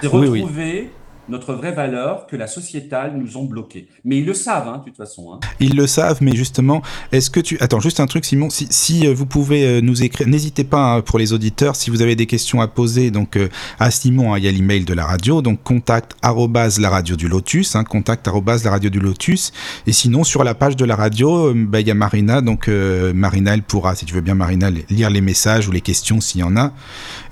C'est 0.00 0.06
retrouver 0.06 0.90
notre 1.28 1.54
vraie 1.54 1.72
valeur 1.72 2.26
que 2.26 2.36
la 2.36 2.46
sociétale 2.46 3.16
nous 3.16 3.36
ont 3.36 3.44
bloqué. 3.44 3.88
Mais 4.04 4.18
ils 4.18 4.24
le 4.24 4.34
savent, 4.34 4.68
hein, 4.68 4.78
de 4.78 4.84
toute 4.84 4.96
façon. 4.96 5.32
Hein. 5.32 5.40
Ils 5.60 5.76
le 5.76 5.86
savent, 5.86 6.18
mais 6.20 6.34
justement, 6.34 6.82
est-ce 7.12 7.30
que 7.30 7.40
tu... 7.40 7.56
Attends, 7.60 7.80
juste 7.80 8.00
un 8.00 8.06
truc, 8.06 8.24
Simon, 8.24 8.48
si, 8.50 9.06
euh, 9.06 9.14
vous 9.14 9.26
pouvez 9.26 9.66
euh, 9.66 9.80
nous 9.80 10.02
écrire, 10.02 10.28
n'hésitez 10.28 10.64
pas 10.64 10.94
hein, 10.94 11.00
pour 11.00 11.18
les 11.18 11.32
auditeurs, 11.32 11.76
si 11.76 11.90
vous 11.90 12.02
avez 12.02 12.16
des 12.16 12.26
questions 12.26 12.60
à 12.60 12.68
poser, 12.68 13.10
donc 13.10 13.36
euh, 13.36 13.48
à 13.78 13.90
Simon, 13.90 14.36
il 14.36 14.44
y 14.44 14.48
a 14.48 14.52
l'email 14.52 14.84
de 14.84 14.94
la 14.94 15.04
radio, 15.04 15.42
donc 15.42 15.62
contact 15.62 16.16
la 16.22 16.90
radio 16.90 17.16
du 17.16 17.28
Lotus, 17.28 17.76
hein, 17.76 17.84
contact 17.84 18.26
la 18.26 18.70
radio 18.70 18.90
du 18.90 19.00
Lotus, 19.00 19.52
et 19.86 19.92
sinon 19.92 20.24
sur 20.24 20.44
la 20.44 20.54
page 20.54 20.76
de 20.76 20.84
la 20.84 20.96
radio, 20.96 21.52
bah, 21.54 21.80
il 21.80 21.86
y 21.86 21.90
a 21.90 21.94
Marina, 21.94 22.40
donc 22.40 22.68
Marina, 22.68 23.54
elle 23.54 23.62
pourra, 23.62 23.94
si 23.94 24.04
tu 24.04 24.14
veux 24.14 24.20
bien 24.20 24.34
Marina, 24.34 24.70
lire 24.90 25.10
les 25.10 25.20
messages 25.20 25.68
ou 25.68 25.72
les 25.72 25.80
questions 25.80 26.20
s'il 26.20 26.40
y 26.40 26.44
en 26.44 26.56
a, 26.56 26.72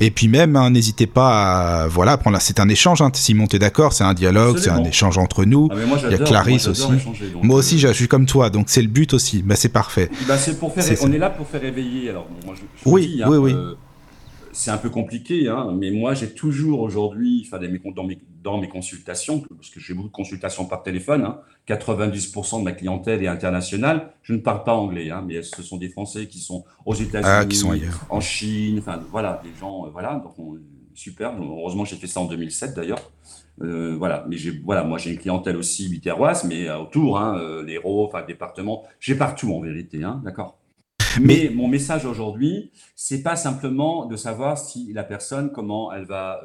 et 0.01 0.11
puis 0.11 0.29
même, 0.29 0.59
n'hésitez 0.69 1.07
pas 1.07 1.83
à, 1.83 1.87
voilà, 1.89 2.17
prendre, 2.17 2.41
c'est 2.41 2.61
un 2.61 2.69
échange, 2.69 3.03
Simon, 3.15 3.47
t'es 3.47 3.59
d'accord? 3.59 3.84
C'est 3.93 4.05
un 4.05 4.15
dialogue, 4.15 4.59
c'est 4.59 4.71
un 4.71 4.85
échange 4.85 5.19
entre 5.19 5.45
nous. 5.45 5.69
Ah, 5.71 5.77
il 6.07 6.13
y 6.13 6.15
a 6.15 6.19
Clarisse 6.19 6.69
aussi. 6.69 6.89
moi 7.43 7.59
aussi, 7.59 7.79
je 7.79 7.93
suis 7.93 8.09
comme 8.09 8.27
toi, 8.27 8.51
donc 8.51 8.69
c'est 8.69 8.83
le 8.83 8.89
but 8.89 9.13
aussi. 9.15 9.43
Bah, 9.43 9.57
c'est 9.57 9.69
parfait. 9.69 10.11
Bah, 10.27 10.37
pour 10.59 10.73
faire. 10.75 10.99
on 11.03 11.13
est 11.13 11.19
là 11.19 11.31
pour 11.31 11.47
faire 11.47 11.65
éveiller. 11.65 12.11
Alors, 12.11 12.27
moi, 12.45 12.55
je, 12.57 12.89
oui, 12.89 13.21
hein, 13.23 13.29
oui, 13.31 13.37
oui. 13.37 13.53
Euh, 13.53 13.75
c'est 14.55 14.71
un 14.71 14.79
peu 14.79 14.89
compliqué, 14.89 15.49
hein, 15.49 15.75
mais 15.77 15.91
moi, 15.91 16.15
j'ai 16.15 16.31
toujours 16.31 16.81
aujourd'hui, 16.81 17.49
dans 17.95 18.05
mes, 18.05 18.19
dans 18.43 18.59
mes 18.59 18.69
consultations, 18.69 19.41
parce 19.41 19.69
que 19.69 19.81
j'ai 19.81 19.95
beaucoup 19.95 20.09
de 20.09 20.13
consultations 20.13 20.65
par 20.65 20.83
téléphone, 20.85 21.35
90% 21.69 22.57
hein, 22.57 22.59
de 22.61 22.65
ma 22.65 22.73
clientèle 22.73 23.23
est 23.23 23.27
internationale. 23.27 24.13
Je 24.23 24.33
ne 24.33 24.39
parle 24.39 24.63
pas 24.63 24.75
anglais, 24.75 25.11
mais 25.27 25.43
ce 25.43 25.63
sont 25.63 25.77
des 25.77 25.89
Français 25.89 26.29
qui 26.29 26.39
sont 26.39 26.65
aux 26.87 26.95
États-Unis, 26.95 27.83
ah, 27.85 28.07
en 28.11 28.21
Chine, 28.21 28.79
enfin, 28.79 29.01
voilà, 29.11 29.43
des 29.43 29.51
gens, 29.59 29.87
euh, 29.87 29.91
voilà, 29.91 30.23
donc 30.23 30.35
super. 30.95 31.35
heureusement, 31.37 31.85
j'ai 31.85 31.97
fait 31.97 32.07
ça 32.07 32.21
en 32.21 32.27
2007 32.27 32.75
d'ailleurs. 32.75 33.11
Euh, 33.63 33.95
voilà, 33.97 34.25
mais 34.29 34.37
j'ai 34.37 34.51
voilà, 34.51 34.83
moi 34.83 34.99
j'ai 34.99 35.13
une 35.13 35.19
clientèle 35.19 35.57
aussi 35.57 35.89
biterroise, 35.89 36.45
mais 36.45 36.69
euh, 36.69 36.79
autour, 36.79 37.19
hein, 37.19 37.39
euh, 37.39 37.63
l'Hérault, 37.63 38.07
enfin 38.07 38.23
département, 38.23 38.83
j'ai 38.99 39.15
partout 39.15 39.53
en 39.55 39.61
vérité, 39.61 40.03
hein, 40.03 40.21
d'accord. 40.25 40.59
Mais, 41.21 41.49
mon 41.55 41.69
message 41.69 42.05
aujourd'hui, 42.07 42.73
c'est 42.97 43.23
pas 43.23 43.37
simplement 43.37 44.07
de 44.07 44.17
savoir 44.17 44.59
si 44.59 44.93
la 44.93 45.05
personne 45.05 45.53
comment 45.53 45.93
elle 45.93 46.07
va 46.07 46.41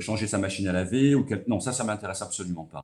changer 0.00 0.26
sa 0.26 0.38
machine 0.38 0.66
à 0.66 0.72
laver 0.72 1.14
ou 1.14 1.24
quel... 1.24 1.44
non, 1.46 1.60
ça, 1.60 1.72
ça 1.72 1.84
m'intéresse 1.84 2.22
absolument 2.22 2.64
pas. 2.64 2.82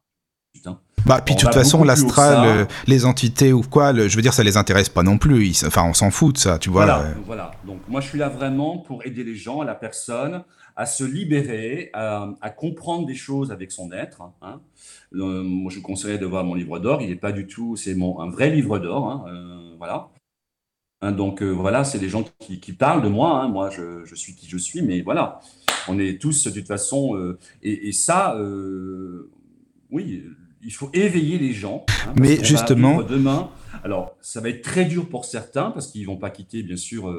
Putain. 0.52 0.80
Bah, 1.06 1.22
puis 1.24 1.34
de 1.34 1.40
toute 1.40 1.54
façon, 1.54 1.82
l'astral, 1.82 2.68
les 2.86 3.06
entités 3.06 3.54
ou 3.54 3.62
quoi, 3.62 3.94
je 3.94 4.14
veux 4.14 4.20
dire, 4.20 4.34
ça 4.34 4.42
les 4.42 4.58
intéresse 4.58 4.90
pas 4.90 5.02
non 5.02 5.16
plus. 5.16 5.64
enfin, 5.64 5.84
on 5.84 5.94
s'en 5.94 6.10
fout 6.10 6.34
de 6.34 6.38
ça, 6.38 6.58
tu 6.58 6.68
vois. 6.68 6.84
Voilà, 6.84 7.14
voilà. 7.24 7.50
Donc, 7.66 7.80
moi, 7.88 8.02
je 8.02 8.08
suis 8.08 8.18
là 8.18 8.28
vraiment 8.28 8.76
pour 8.76 9.06
aider 9.06 9.24
les 9.24 9.34
gens, 9.34 9.62
la 9.62 9.74
personne, 9.74 10.44
à 10.76 10.86
se 10.86 11.04
libérer, 11.04 11.90
à, 11.92 12.50
comprendre 12.56 13.06
des 13.06 13.14
choses 13.14 13.52
avec 13.52 13.72
son 13.72 13.92
être. 13.92 14.22
Hein. 14.40 14.60
Euh, 15.14 15.42
moi, 15.42 15.70
je 15.70 15.76
vous 15.76 15.82
conseillerais 15.82 16.18
de 16.18 16.26
voir 16.26 16.44
mon 16.44 16.54
livre 16.54 16.78
d'or. 16.78 17.02
Il 17.02 17.10
n'est 17.10 17.16
pas 17.16 17.32
du 17.32 17.46
tout, 17.46 17.76
c'est 17.76 17.94
mon 17.94 18.20
un 18.20 18.30
vrai 18.30 18.50
livre 18.50 18.78
d'or. 18.78 19.08
Hein, 19.08 19.24
euh, 19.28 19.74
voilà. 19.78 20.08
Hein, 21.00 21.12
donc 21.12 21.42
euh, 21.42 21.50
voilà, 21.50 21.84
c'est 21.84 21.98
des 21.98 22.08
gens 22.08 22.24
qui, 22.38 22.58
parlent 22.72 23.02
de 23.02 23.08
moi. 23.08 23.48
Moi, 23.48 23.70
je, 23.70 24.14
suis 24.14 24.34
qui 24.34 24.48
je 24.48 24.56
suis, 24.56 24.82
mais 24.82 25.02
voilà, 25.02 25.40
on 25.88 25.98
est 25.98 26.20
tous 26.20 26.46
de 26.46 26.50
toute 26.50 26.68
façon. 26.68 27.36
Et, 27.62 27.92
ça, 27.92 28.38
oui, 29.90 30.24
il 30.62 30.72
faut 30.72 30.90
éveiller 30.92 31.38
les 31.38 31.52
gens. 31.52 31.84
mais 32.16 32.42
justement, 32.42 33.02
demain. 33.02 33.50
Alors, 33.84 34.16
ça 34.20 34.40
va 34.40 34.48
être 34.48 34.62
très 34.62 34.84
dur 34.84 35.08
pour 35.08 35.24
certains 35.24 35.70
parce 35.70 35.88
qu'ils 35.88 36.06
vont 36.06 36.18
pas 36.18 36.30
quitter, 36.30 36.62
bien 36.62 36.76
sûr 36.76 37.12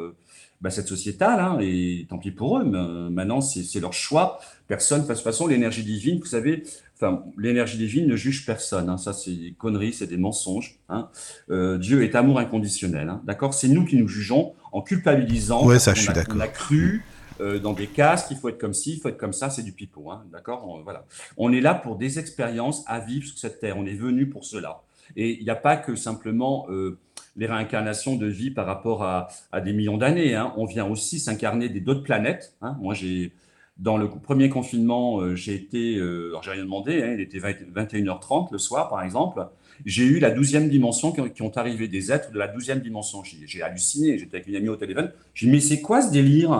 bah, 0.63 0.69
cette 0.69 0.87
sociétale, 0.87 1.41
hein, 1.41 1.57
et 1.61 2.07
tant 2.09 2.17
pis 2.17 2.31
pour 2.31 2.57
eux, 2.57 2.63
mais, 2.63 3.09
maintenant 3.09 3.41
c'est 3.41 3.79
leur 3.81 3.91
choix. 3.91 4.39
Personne, 4.69 5.01
de 5.03 5.07
toute 5.07 5.19
façon, 5.19 5.45
l'énergie 5.45 5.83
divine, 5.83 6.19
vous 6.19 6.25
savez, 6.25 6.63
enfin, 6.95 7.21
l'énergie 7.37 7.77
divine 7.77 8.07
ne 8.07 8.15
juge 8.15 8.45
personne. 8.45 8.87
Hein, 8.87 8.97
ça, 8.97 9.11
c'est 9.11 9.31
des 9.31 9.51
conneries, 9.51 9.91
c'est 9.91 10.07
des 10.07 10.15
mensonges. 10.15 10.79
Hein. 10.87 11.09
Euh, 11.49 11.77
Dieu 11.77 12.03
est 12.03 12.15
amour 12.15 12.39
inconditionnel. 12.39 13.09
Hein, 13.09 13.21
d'accord? 13.25 13.53
C'est 13.53 13.67
nous 13.67 13.83
qui 13.83 13.97
nous 13.97 14.07
jugeons 14.07 14.53
en 14.71 14.81
culpabilisant. 14.81 15.65
Ouais, 15.65 15.79
ça, 15.79 15.93
je 15.93 16.01
suis 16.03 16.13
d'accord. 16.13 16.37
On 16.37 16.39
a 16.39 16.47
cru 16.47 17.03
euh, 17.41 17.59
dans 17.59 17.73
des 17.73 17.87
casques, 17.87 18.27
il 18.31 18.37
faut 18.37 18.47
être 18.47 18.57
comme 18.57 18.73
ci, 18.73 18.93
il 18.93 18.99
faut 19.01 19.09
être 19.09 19.17
comme 19.17 19.33
ça, 19.33 19.49
c'est 19.49 19.63
du 19.63 19.73
pipeau. 19.73 20.11
Hein, 20.11 20.23
d'accord? 20.31 20.65
On, 20.65 20.81
Voilà. 20.81 21.05
On 21.35 21.51
est 21.51 21.61
là 21.61 21.73
pour 21.73 21.97
des 21.97 22.19
expériences 22.19 22.85
à 22.87 23.01
vivre 23.01 23.27
sur 23.27 23.37
cette 23.37 23.59
terre. 23.59 23.77
On 23.77 23.85
est 23.85 23.95
venu 23.95 24.29
pour 24.29 24.45
cela. 24.45 24.81
Et 25.17 25.37
il 25.39 25.43
n'y 25.43 25.49
a 25.49 25.55
pas 25.55 25.75
que 25.75 25.97
simplement 25.97 26.67
euh, 26.69 26.97
les 27.35 27.47
réincarnations 27.47 28.15
de 28.15 28.27
vie 28.27 28.51
par 28.51 28.65
rapport 28.65 29.03
à, 29.03 29.27
des 29.63 29.73
millions 29.73 29.97
d'années. 29.97 30.35
Hein. 30.35 30.53
On 30.57 30.65
vient 30.65 30.85
aussi 30.85 31.19
s'incarner 31.19 31.69
des 31.69 31.79
d'autres 31.79 32.03
planètes. 32.03 32.55
Hein. 32.61 32.77
Moi, 32.79 32.93
j'ai 32.93 33.33
dans 33.77 33.97
le 33.97 34.07
premier 34.07 34.49
confinement, 34.49 35.19
euh, 35.19 35.35
j'ai 35.35 35.55
été, 35.55 35.97
euh, 35.97 36.29
alors 36.29 36.43
j'ai 36.43 36.51
rien 36.51 36.63
demandé, 36.63 37.01
hein, 37.01 37.13
il 37.15 37.21
était 37.21 37.39
21h30 37.39 38.51
le 38.51 38.59
soir 38.59 38.87
par 38.87 39.01
exemple. 39.01 39.47
J'ai 39.85 40.03
eu 40.03 40.19
la 40.19 40.29
douzième 40.29 40.69
dimension 40.69 41.11
qui, 41.11 41.41
ont 41.41 41.57
arrivé 41.57 41.87
des 41.87 42.11
êtres 42.11 42.31
de 42.31 42.37
la 42.37 42.47
douzième 42.47 42.81
dimension. 42.81 43.23
J'ai 43.23 43.63
halluciné, 43.63 44.19
j'étais 44.19 44.37
avec 44.37 44.47
une 44.47 44.55
amie 44.55 44.69
au 44.69 44.75
téléphone. 44.75 45.11
J'ai 45.33 45.47
dit 45.47 45.51
mais 45.51 45.59
c'est 45.59 45.81
quoi 45.81 46.03
ce 46.03 46.11
délire? 46.11 46.51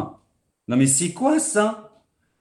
Non 0.68 0.76
mais 0.76 0.88
c'est 0.88 1.12
quoi 1.14 1.38
ça? 1.40 1.92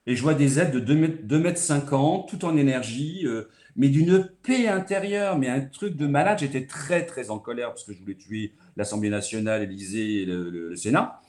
Et 0.06 0.16
je 0.16 0.22
vois 0.22 0.34
des 0.34 0.58
êtres 0.58 0.72
de 0.72 0.80
2 0.80 0.94
mètres, 0.94 1.18
2 1.22 1.38
mètres 1.38 1.58
50, 1.58 2.28
tout 2.28 2.44
en 2.44 2.56
énergie. 2.56 3.26
Euh, 3.26 3.48
mais 3.76 3.88
d'une 3.88 4.30
paix 4.42 4.68
intérieure, 4.68 5.38
mais 5.38 5.48
un 5.48 5.60
truc 5.60 5.96
de 5.96 6.06
malade. 6.06 6.38
J'étais 6.40 6.66
très, 6.66 7.06
très 7.06 7.30
en 7.30 7.38
colère 7.38 7.68
parce 7.68 7.84
que 7.84 7.92
je 7.92 8.00
voulais 8.00 8.16
tuer 8.16 8.52
l'Assemblée 8.76 9.10
nationale, 9.10 9.62
l'Élysée 9.62 10.22
et 10.22 10.24
le, 10.26 10.74
Sénat. 10.76 11.20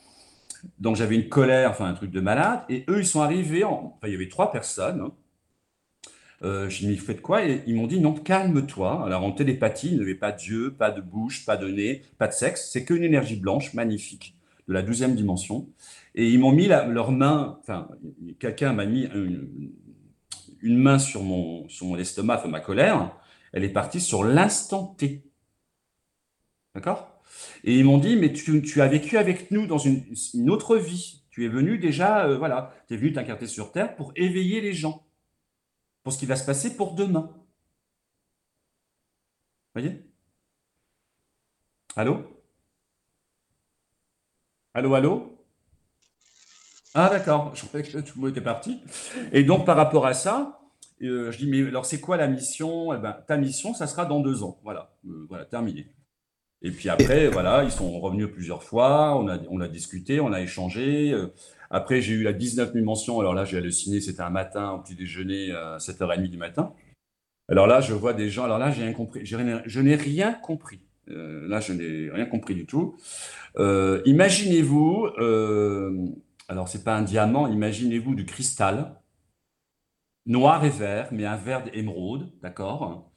Donc 0.80 0.96
j'avais 0.96 1.16
une 1.16 1.30
colère, 1.30 1.72
enfin 1.72 1.86
un 1.86 1.94
truc 1.94 2.12
de 2.12 2.22
malade. 2.22 2.62
Et 2.70 2.86
eux, 2.90 3.00
ils 3.00 3.08
sont 3.08 3.22
arrivés, 3.22 3.64
enfin 3.64 4.08
il 4.08 4.12
y 4.12 4.16
avait 4.16 4.30
trois 4.30 4.52
personnes. 4.52 5.02
Hein. 5.02 5.12
Euh, 6.44 6.70
je 6.70 6.86
me 6.86 6.92
dit, 6.92 6.98
faites 6.98 7.22
quoi? 7.22 7.46
Et 7.46 7.64
ils 7.68 7.76
m'ont 7.76 7.88
dit, 7.88 8.00
non, 8.00 8.14
calme-toi. 8.14 9.06
Alors 9.06 9.24
en 9.24 9.32
télépathie, 9.32 9.90
il 9.90 9.96
n'y 9.96 10.02
avait 10.02 10.16
pas 10.16 10.32
d'yeux, 10.32 10.74
pas 10.74 10.92
de 10.92 11.02
bouche, 11.02 11.46
pas 11.46 11.56
de 11.56 11.70
nez, 11.70 12.02
pas 12.18 12.28
de 12.28 12.34
sexe. 12.34 12.70
C'est 12.72 12.84
qu'une 12.84 13.04
énergie 13.04 13.38
blanche 13.38 13.74
magnifique 13.74 14.36
de 14.68 14.74
la 14.74 14.82
douzième 14.82 15.16
dimension. 15.16 15.70
Et 16.16 16.30
ils 16.30 16.40
m'ont 16.40 16.52
mis 16.52 16.68
leurs 16.68 17.12
mains, 17.12 17.58
enfin, 17.62 17.88
quelqu'un 18.40 18.74
m'a 18.74 18.86
mis 18.86 19.06
une, 19.06 19.72
une 20.64 20.78
main 20.78 20.98
sur 20.98 21.22
mon, 21.24 21.68
estomac, 21.98 22.48
ma 22.48 22.62
colère, 22.62 23.16
elle 23.52 23.64
est 23.66 23.70
partie 23.70 24.02
sur 24.02 24.24
l'instant 24.24 24.96
T. 24.98 25.24
D'accord? 26.74 27.22
Et 27.64 27.78
ils 27.78 27.86
m'ont 27.86 27.98
dit, 28.00 28.16
mais 28.16 28.34
tu, 28.34 28.82
as 28.82 28.88
vécu 28.88 29.18
avec 29.18 29.52
nous 29.52 29.68
dans 29.68 29.78
une, 29.78 30.50
autre 30.50 30.78
vie. 30.78 31.24
Tu 31.30 31.46
es 31.46 31.50
venu 31.50 31.78
déjà, 31.78 32.28
euh, 32.28 32.38
voilà, 32.38 32.74
tu 32.88 32.94
es 32.94 32.98
venu 32.98 33.12
t'incarter 33.12 33.48
sur 33.48 33.72
Terre 33.72 33.96
pour 33.96 34.14
éveiller 34.16 34.62
les 34.62 34.74
gens, 34.74 35.06
pour 36.04 36.14
ce 36.14 36.20
qui 36.20 36.26
va 36.26 36.36
se 36.36 36.46
passer 36.46 36.76
pour 36.76 36.94
demain. 36.96 37.32
Vous 39.76 39.82
voyez? 39.82 40.02
Allô? 41.96 42.24
Allô, 44.74 44.96
allô? 44.96 45.33
Ah 46.96 47.10
d'accord, 47.10 47.52
je 47.56 47.66
croyais 47.66 47.86
que 47.86 47.98
tout 48.00 48.14
le 48.16 48.22
monde 48.22 48.32
était 48.32 48.42
parti. 48.42 48.80
Et 49.32 49.44
donc 49.44 49.66
par 49.66 49.76
rapport 49.76 50.06
à 50.06 50.14
ça, 50.14 50.60
euh, 51.02 51.32
je 51.32 51.38
dis 51.40 51.48
mais 51.48 51.68
alors 51.68 51.86
c'est 51.86 52.00
quoi 52.00 52.18
la 52.18 52.28
mission? 52.28 52.94
Eh 52.94 53.00
ben, 53.00 53.18
Ta 53.28 53.38
mission, 53.38 53.74
ça 53.74 53.88
sera 53.88 54.06
dans 54.06 54.20
deux 54.20 54.44
ans. 54.44 54.60
Voilà, 54.64 54.92
euh, 55.08 55.26
voilà, 55.28 55.46
terminé. 55.46 55.88
Et 56.62 56.72
puis 56.72 56.90
après, 56.90 57.28
voilà, 57.28 57.64
ils 57.64 57.72
sont 57.72 58.00
revenus 58.00 58.30
plusieurs 58.32 58.64
fois, 58.64 59.18
on 59.18 59.28
a, 59.28 59.38
on 59.50 59.60
a 59.60 59.68
discuté, 59.68 60.20
on 60.20 60.32
a 60.32 60.42
échangé. 60.42 61.12
Euh, 61.12 61.34
après, 61.72 62.00
j'ai 62.00 62.14
eu 62.14 62.24
la 62.24 62.32
19 62.32 62.76
mention. 62.76 63.20
Alors 63.20 63.34
là, 63.34 63.44
j'ai 63.44 63.58
halluciné, 63.58 64.00
c'était 64.00 64.22
un 64.22 64.30
matin 64.30 64.72
au 64.72 64.80
petit 64.80 64.96
déjeuner 64.96 65.52
à 65.52 65.78
7h30 65.78 66.30
du 66.30 66.38
matin. 66.38 66.74
Alors 67.50 67.68
là, 67.68 67.82
je 67.82 67.94
vois 67.94 68.14
des 68.14 68.30
gens, 68.30 68.46
alors 68.46 68.60
là, 68.60 68.72
j'ai 68.72 68.84
rien 68.84 68.94
compris. 68.94 69.26
Je 69.26 69.36
n'ai 69.82 69.96
rien 69.96 70.34
compris. 70.34 70.80
là, 71.08 71.60
je 71.60 71.74
n'ai 71.74 72.12
rien 72.12 72.26
compris 72.28 72.54
du 72.56 72.66
tout. 72.66 72.96
Imaginez-vous 73.58 75.10
alors 76.48 76.68
c'est 76.68 76.84
pas 76.84 76.96
un 76.96 77.02
diamant, 77.02 77.48
imaginez-vous 77.48 78.16
du 78.16 78.26
cristal, 78.26 79.00
noir 80.26 80.64
et 80.64 80.70
vert, 80.70 81.10
mais 81.12 81.26
un 81.26 81.38
vert 81.38 81.64
d'émeraude, 81.64 82.32
d'accord? 82.42 83.12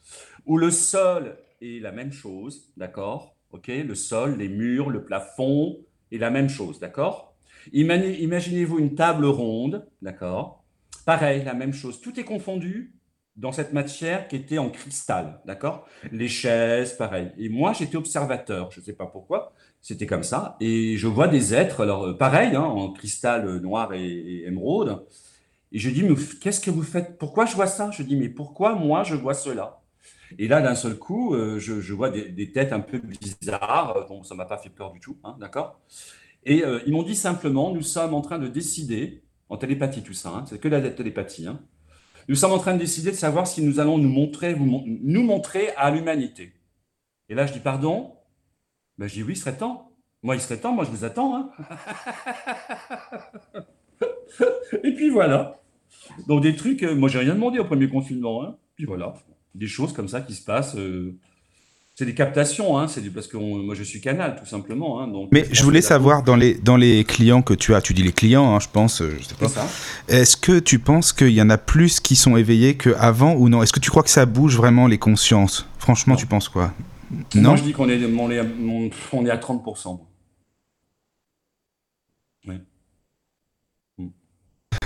Où 0.44 0.58
le 0.58 0.70
sol 0.70 1.38
est 1.60 1.80
la 1.80 1.92
même 1.92 2.12
chose, 2.12 2.72
d'accord? 2.76 3.36
Ok? 3.50 3.68
Le 3.68 3.94
sol, 3.94 4.38
les 4.38 4.48
murs, 4.48 4.90
le 4.90 5.04
plafond 5.04 5.78
est 6.12 6.18
la 6.18 6.30
même 6.30 6.48
chose, 6.48 6.80
d'accord? 6.80 7.36
Imaginez-vous 7.72 8.78
une 8.78 8.94
table 8.94 9.26
ronde, 9.26 9.88
d'accord? 10.02 10.64
Pareil, 11.04 11.44
la 11.44 11.54
même 11.54 11.72
chose. 11.72 12.00
Tout 12.00 12.18
est 12.18 12.24
confondu, 12.24 12.92
dans 13.36 13.52
cette 13.52 13.72
matière 13.72 14.28
qui 14.28 14.36
était 14.36 14.58
en 14.58 14.70
cristal, 14.70 15.40
d'accord? 15.44 15.86
Les 16.10 16.28
chaises, 16.28 16.94
pareil. 16.96 17.32
Et 17.36 17.48
moi, 17.48 17.72
j'étais 17.72 17.96
observateur, 17.96 18.70
je 18.70 18.80
ne 18.80 18.84
sais 18.84 18.94
pas 18.94 19.06
pourquoi, 19.06 19.52
c'était 19.86 20.06
comme 20.06 20.24
ça. 20.24 20.56
Et 20.58 20.96
je 20.96 21.06
vois 21.06 21.28
des 21.28 21.54
êtres, 21.54 21.82
alors 21.82 22.06
euh, 22.06 22.12
pareil, 22.12 22.56
hein, 22.56 22.62
en 22.62 22.90
cristal 22.90 23.60
noir 23.60 23.92
et, 23.92 24.42
émeraude. 24.44 25.06
Et 25.70 25.78
je 25.78 25.90
dis, 25.90 26.02
mais 26.02 26.16
qu'est-ce 26.40 26.60
que 26.60 26.72
vous 26.72 26.82
faites? 26.82 27.18
Pourquoi 27.18 27.46
je 27.46 27.54
vois 27.54 27.68
ça? 27.68 27.92
Je 27.92 28.02
dis, 28.02 28.16
mais 28.16 28.28
pourquoi 28.28 28.74
moi 28.74 29.04
je 29.04 29.14
vois 29.14 29.34
cela? 29.34 29.82
Et 30.40 30.48
là, 30.48 30.60
d'un 30.60 30.74
seul 30.74 30.98
coup, 30.98 31.34
euh, 31.34 31.60
je, 31.60 31.92
vois 31.92 32.10
des, 32.10 32.50
têtes 32.50 32.72
un 32.72 32.80
peu 32.80 32.98
bizarres. 32.98 34.06
Bon, 34.08 34.24
ça 34.24 34.34
m'a 34.34 34.44
pas 34.44 34.58
fait 34.58 34.70
peur 34.70 34.90
du 34.90 34.98
tout, 34.98 35.18
hein, 35.22 35.36
d'accord? 35.38 35.78
Et 36.44 36.64
euh, 36.64 36.80
ils 36.86 36.92
m'ont 36.92 37.04
dit 37.04 37.14
simplement, 37.14 37.72
nous 37.72 37.82
sommes 37.82 38.14
en 38.14 38.22
train 38.22 38.40
de 38.40 38.48
décider, 38.48 39.22
en 39.48 39.56
télépathie 39.56 40.02
tout 40.02 40.14
ça, 40.14 40.30
hein, 40.30 40.44
c'est 40.48 40.60
que 40.60 40.66
la 40.66 40.80
télépathie, 40.90 41.46
nous 42.28 42.34
sommes 42.34 42.52
en 42.52 42.58
train 42.58 42.74
de 42.74 42.80
décider 42.80 43.12
de 43.12 43.16
savoir 43.16 43.46
si 43.46 43.62
nous 43.62 43.78
allons 43.78 43.98
nous 43.98 44.08
montrer 45.22 45.68
à 45.76 45.90
l'humanité. 45.92 46.54
Et 47.28 47.36
là, 47.36 47.46
je 47.46 47.52
dis, 47.52 47.60
pardon? 47.60 48.15
Ben, 48.98 49.08
Je 49.08 49.14
dis, 49.14 49.22
oui, 49.22 49.32
il 49.32 49.36
serait 49.36 49.56
temps. 49.56 49.92
Moi, 50.22 50.36
il 50.36 50.40
serait 50.40 50.58
temps, 50.58 50.72
moi, 50.72 50.84
je 50.84 50.90
vous 50.90 51.04
attends. 51.04 51.36
Hein. 51.36 51.50
Et 54.84 54.92
puis 54.94 55.10
voilà. 55.10 55.60
Donc, 56.26 56.42
des 56.42 56.56
trucs, 56.56 56.82
euh, 56.82 56.94
moi, 56.94 57.08
j'ai 57.08 57.18
rien 57.18 57.34
demandé 57.34 57.58
au 57.58 57.64
premier 57.64 57.88
confinement. 57.88 58.42
Hein. 58.42 58.56
Puis 58.74 58.84
voilà, 58.84 59.14
des 59.54 59.66
choses 59.66 59.92
comme 59.92 60.08
ça 60.08 60.20
qui 60.20 60.34
se 60.34 60.44
passent. 60.44 60.76
Euh, 60.76 61.18
c'est 61.98 62.04
des 62.04 62.14
captations, 62.14 62.76
hein, 62.78 62.88
c'est 62.88 63.00
parce 63.08 63.26
que 63.26 63.38
moi 63.38 63.74
je 63.74 63.82
suis 63.82 64.02
canal 64.02 64.36
tout 64.38 64.44
simplement. 64.44 65.00
Hein, 65.00 65.08
donc, 65.08 65.30
Mais 65.32 65.46
je 65.50 65.62
voulais 65.62 65.80
savoir 65.80 66.22
dans 66.22 66.36
les, 66.36 66.52
dans 66.52 66.76
les 66.76 67.04
clients 67.04 67.40
que 67.40 67.54
tu 67.54 67.74
as, 67.74 67.80
tu 67.80 67.94
dis 67.94 68.02
les 68.02 68.12
clients, 68.12 68.54
hein, 68.54 68.60
je 68.60 68.68
pense, 68.70 69.00
euh, 69.00 69.16
je 69.18 69.24
sais 69.24 69.34
pas. 69.34 69.66
Est-ce 70.08 70.36
que 70.36 70.58
tu 70.58 70.78
penses 70.78 71.14
qu'il 71.14 71.30
y 71.30 71.40
en 71.40 71.48
a 71.48 71.56
plus 71.56 72.00
qui 72.00 72.14
sont 72.14 72.36
éveillés 72.36 72.76
qu'avant 72.76 73.32
ou 73.32 73.48
non? 73.48 73.62
Est-ce 73.62 73.72
que 73.72 73.80
tu 73.80 73.88
crois 73.88 74.02
que 74.02 74.10
ça 74.10 74.26
bouge 74.26 74.56
vraiment 74.58 74.88
les 74.88 74.98
consciences? 74.98 75.66
Franchement, 75.78 76.16
tu 76.16 76.26
penses 76.26 76.50
quoi? 76.50 76.74
Non. 77.34 77.50
Moi 77.50 77.56
je 77.56 77.62
dis 77.62 77.72
qu'on 77.72 77.88
est, 77.88 78.04
on 78.04 78.30
est, 78.30 78.40
on 79.12 79.26
est 79.26 79.30
à 79.30 79.36
30%. 79.36 79.98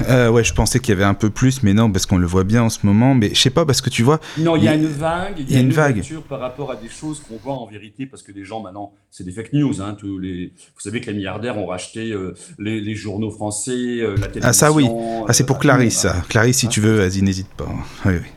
Euh, 0.08 0.30
ouais, 0.30 0.44
je 0.44 0.54
pensais 0.54 0.80
qu'il 0.80 0.90
y 0.90 0.92
avait 0.96 1.04
un 1.04 1.14
peu 1.14 1.30
plus, 1.30 1.62
mais 1.62 1.74
non, 1.74 1.90
parce 1.90 2.06
qu'on 2.06 2.16
le 2.16 2.26
voit 2.26 2.44
bien 2.44 2.62
en 2.62 2.70
ce 2.70 2.78
moment. 2.84 3.14
Mais 3.14 3.30
je 3.30 3.40
sais 3.40 3.50
pas, 3.50 3.66
parce 3.66 3.80
que 3.80 3.90
tu 3.90 4.02
vois. 4.02 4.20
Non, 4.38 4.56
il 4.56 4.64
y, 4.64 4.68
a 4.68 4.74
une 4.74 4.86
vague. 4.86 5.34
Il 5.38 5.50
y, 5.50 5.56
a 5.56 5.60
une, 5.60 5.72
vague 5.72 6.02
par 6.28 6.40
rapport 6.40 6.70
à 6.70 6.76
des 6.76 6.88
choses 6.88 7.20
qu'on 7.20 7.36
voit 7.36 7.54
en 7.54 7.66
vérité, 7.66 8.06
parce 8.06 8.22
que 8.22 8.32
les 8.32 8.44
gens 8.44 8.60
maintenant, 8.60 8.92
c'est 9.10 9.24
des 9.24 9.32
fake 9.32 9.52
news. 9.52 9.80
Hein, 9.82 9.96
tous 9.98 10.18
les... 10.18 10.52
Vous 10.74 10.80
savez 10.80 11.00
que 11.00 11.06
les 11.06 11.16
milliardaires 11.16 11.58
ont 11.58 11.66
racheté 11.66 12.12
euh, 12.12 12.34
les, 12.58 12.94
journaux 12.94 13.30
français, 13.30 13.72
euh, 13.72 14.16
la 14.16 14.28
télévision. 14.28 14.48
Ah 14.48 14.52
ça 14.52 14.72
oui. 14.72 14.86
Ah 15.28 15.32
c'est 15.32 15.46
pour 15.46 15.58
Clarisse. 15.58 15.98
Ça. 15.98 16.22
Clarisse, 16.28 16.58
si 16.58 16.66
hein 16.66 16.70
tu 16.70 16.80
veux, 16.80 16.96
vas-y, 16.96 17.22
n'hésite 17.22 17.48
pas. 17.48 17.68
Oui, 18.04 18.14
oui. 18.14 18.28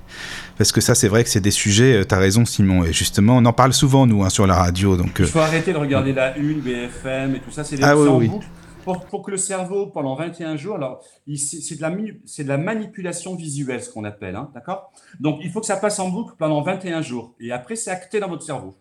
Parce 0.57 0.71
que 0.71 0.81
ça, 0.81 0.95
c'est 0.95 1.07
vrai 1.07 1.23
que 1.23 1.29
c'est 1.29 1.41
des 1.41 1.51
sujets. 1.51 2.05
tu 2.07 2.13
as 2.13 2.17
raison, 2.17 2.45
Simon. 2.45 2.83
Et 2.83 2.93
justement, 2.93 3.37
on 3.37 3.45
en 3.45 3.53
parle 3.53 3.73
souvent 3.73 4.05
nous 4.05 4.23
hein, 4.23 4.29
sur 4.29 4.45
la 4.45 4.55
radio. 4.55 4.97
Donc. 4.97 5.15
Il 5.19 5.25
faut 5.25 5.39
arrêter 5.39 5.73
de 5.73 5.77
regarder 5.77 6.13
la 6.13 6.37
une, 6.37 6.61
BFM 6.61 7.35
et 7.35 7.39
tout 7.39 7.51
ça. 7.51 7.63
C'est 7.63 7.77
des 7.77 7.83
ah, 7.83 7.97
oui, 7.97 8.27
oui 8.27 8.31
pour, 8.83 9.23
que 9.23 9.31
le 9.31 9.37
cerveau, 9.37 9.87
pendant 9.87 10.15
21 10.15 10.57
jours, 10.57 10.75
alors 10.75 11.03
c'est 11.35 11.75
de, 11.75 11.81
la, 11.81 11.89
de 11.89 12.47
la 12.47 12.57
manipulation 12.57 13.35
visuelle, 13.35 13.81
ce 13.81 13.89
qu'on 13.89 14.03
appelle, 14.03 14.35
hein, 14.35 14.51
d'accord? 14.53 14.91
Donc, 15.19 15.39
il 15.43 15.51
faut 15.51 15.61
que 15.61 15.65
ça 15.65 15.77
passe 15.77 15.99
en 15.99 16.09
boucle 16.09 16.35
pendant 16.37 16.61
21 16.61 17.01
jours. 17.01 17.35
Et 17.39 17.51
après, 17.51 17.75
c'est 17.75 17.91
acté 17.91 18.19
dans 18.19 18.27
votre 18.27 18.43
cerveau. 18.43 18.75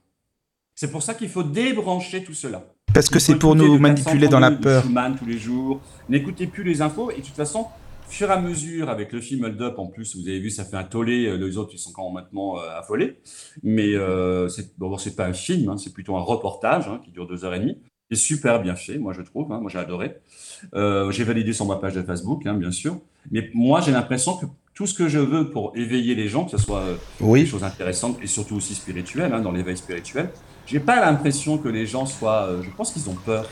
C'est 0.75 0.91
pour 0.91 1.03
ça 1.03 1.15
qu'il 1.15 1.29
faut 1.29 1.43
débrancher 1.43 2.25
tout 2.25 2.35
cela. 2.35 2.65
Parce 2.93 3.09
que 3.09 3.19
c'est 3.19 3.37
pour 3.37 3.55
nous 3.55 3.79
manipuler 3.79 4.29
dans 4.29 4.41
la 4.41 4.51
peur. 4.51 4.83
Schumann 4.83 5.17
tous 5.17 5.27
les 5.27 5.39
jours. 5.39 5.81
N'écoutez 6.09 6.47
plus 6.47 6.65
les 6.65 6.83
infos. 6.83 7.11
Et 7.11 7.21
de 7.21 7.27
toute 7.27 7.37
façon, 7.37 7.67
fur 8.13 8.29
et 8.29 8.33
à 8.33 8.41
mesure, 8.41 8.89
avec 8.89 9.13
le 9.13 9.21
film 9.21 9.45
Hold 9.45 9.61
Up, 9.63 9.79
en 9.79 9.87
plus, 9.87 10.17
vous 10.17 10.29
avez 10.29 10.39
vu, 10.39 10.51
ça 10.51 10.65
fait 10.65 10.77
un 10.77 10.85
tollé. 10.85 11.27
Euh, 11.27 11.37
les 11.37 11.57
autres, 11.57 11.71
ils 11.73 11.79
sont 11.79 11.93
quand 11.93 12.11
maintenant 12.11 12.59
euh, 12.59 12.79
affolés. 12.79 13.19
Mais 13.63 13.95
euh, 13.95 14.49
c'est 14.49 14.79
bon, 14.79 14.97
pas 15.17 15.27
un 15.27 15.33
film, 15.33 15.71
hein, 15.71 15.77
c'est 15.79 15.93
plutôt 15.93 16.17
un 16.17 16.23
reportage 16.23 16.89
hein, 16.89 17.01
qui 17.05 17.11
dure 17.11 17.27
deux 17.27 17.45
heures 17.45 17.55
et 17.55 17.61
demie 17.61 17.79
super 18.17 18.61
bien 18.61 18.75
fait, 18.75 18.99
moi 18.99 19.13
je 19.13 19.23
trouve. 19.23 19.53
Hein, 19.53 19.61
moi 19.61 19.71
j'ai 19.71 19.79
adoré. 19.79 20.17
Euh, 20.75 21.11
j'ai 21.11 21.25
validé 21.25 21.53
sur 21.53 21.67
ma 21.67 21.77
page 21.77 21.95
de 21.95 22.03
Facebook, 22.03 22.45
bien 22.45 22.71
sûr. 22.71 22.99
Mais 23.31 23.51
moi 23.55 23.81
j'ai 23.81 23.93
l'impression 23.93 24.37
que 24.37 24.47
tout 24.75 24.87
ce 24.87 24.95
que 24.95 25.09
je 25.09 25.19
veux 25.19 25.51
pour 25.51 25.73
éveiller 25.77 26.15
les 26.15 26.29
gens, 26.29 26.45
que 26.45 26.53
ce 26.53 26.59
soit 26.59 26.81
euh, 26.81 27.35
des 27.35 27.47
choses 27.47 27.65
intéressantes 27.65 28.19
et 28.23 28.27
surtout 28.27 28.57
aussi 28.57 28.75
spirituelles, 28.75 29.31
dans 29.43 29.53
l'éveil 29.53 29.77
spirituel, 29.77 30.31
j'ai 30.73 30.81
pas 30.81 31.01
l'impression 31.01 31.59
que 31.59 31.69
les 31.69 31.87
gens 31.87 32.07
soient. 32.07 32.45
Euh, 32.45 32.63
je 32.63 32.71
pense 32.71 32.93
qu'ils 32.93 33.11
ont 33.11 33.15
peur. 33.15 33.47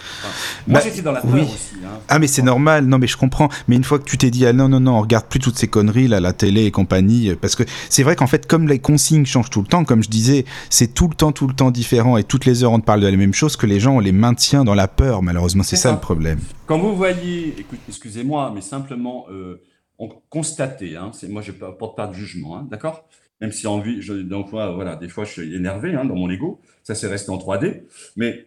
moi, 0.67 0.79
bah, 0.79 0.81
j'étais 0.83 1.03
dans 1.03 1.13
la 1.13 1.21
peur 1.21 1.35
aussi. 1.35 1.75
Hein. 1.85 2.01
ah, 2.09 2.19
mais 2.19 2.27
c'est 2.27 2.43
normal. 2.43 2.87
Non, 2.87 2.99
mais 2.99 3.07
je 3.07 3.19
comprends. 3.19 3.51
Mais 3.69 3.77
une 3.77 3.85
fois 3.85 3.99
que 3.99 4.05
tu 4.05 4.17
t'es 4.17 4.31
dit, 4.31 4.47
ah 4.47 4.55
non, 4.55 4.69
non, 4.69 4.81
non, 4.81 4.97
on 4.97 5.03
regarde 5.03 5.27
plus 5.27 5.39
toutes 5.39 5.59
ces 5.59 5.69
conneries, 5.69 6.09
là, 6.09 6.19
la 6.19 6.33
télé 6.33 6.65
et 6.65 6.71
compagnie. 6.71 7.35
Parce 7.35 7.57
que 7.57 7.65
c'est 7.91 8.03
vrai 8.03 8.17
qu'en 8.17 8.27
fait, 8.27 8.47
comme 8.47 8.69
les 8.69 8.79
consignes 8.79 9.27
changent 9.27 9.51
tout 9.51 9.61
le 9.61 9.67
temps, 9.67 9.85
comme 9.85 10.03
je 10.03 10.09
disais, 10.09 10.47
c'est 10.71 10.95
tout 10.95 11.09
le 11.09 11.15
temps, 11.15 11.33
tout 11.33 11.47
le 11.47 11.55
temps 11.55 11.71
différent 11.71 12.17
et 12.17 12.25
toutes 12.25 12.47
les 12.47 12.65
heures 12.65 12.73
on 12.73 12.81
te 12.81 12.87
parle 12.87 13.01
de 13.01 13.07
la 13.07 13.17
même 13.17 13.35
chose, 13.35 13.57
que 13.57 13.67
les 13.67 13.81
gens, 13.81 13.97
on 13.97 14.01
les 14.01 14.13
maintient 14.13 14.65
dans 14.65 14.75
la 14.75 14.89
peur. 14.89 15.23
Malheureusement, 15.23 15.63
c'est 15.63 15.77
ça, 15.77 15.93
le 15.93 15.99
problème. 15.99 16.41
Quand 16.67 16.79
vous 16.79 16.97
voyez, 16.97 17.55
excusez-moi, 17.89 18.51
mais 18.55 18.63
simplement. 18.63 19.27
Euh, 19.31 19.63
on 20.03 20.09
constater, 20.31 20.97
hein, 20.97 21.11
c'est 21.13 21.29
moi 21.29 21.43
je 21.43 21.53
porte 21.53 21.95
pas 21.95 22.07
de 22.07 22.15
jugement, 22.15 22.57
hein, 22.57 22.67
d'accord? 22.71 23.05
Même 23.41 23.53
si 23.53 23.67
envie, 23.67 24.03
je, 24.03 24.13
donc 24.13 24.51
voilà, 24.51 24.97
des 24.97 25.09
fois 25.09 25.25
je 25.25 25.33
suis 25.33 25.55
énervé 25.55 25.95
hein, 25.95 26.05
dans 26.05 26.15
mon 26.15 26.31
ego, 26.31 26.61
ça 26.83 26.95
c'est 26.95 27.07
resté 27.07 27.31
en 27.31 27.39
3D, 27.39 27.83
mais 28.17 28.47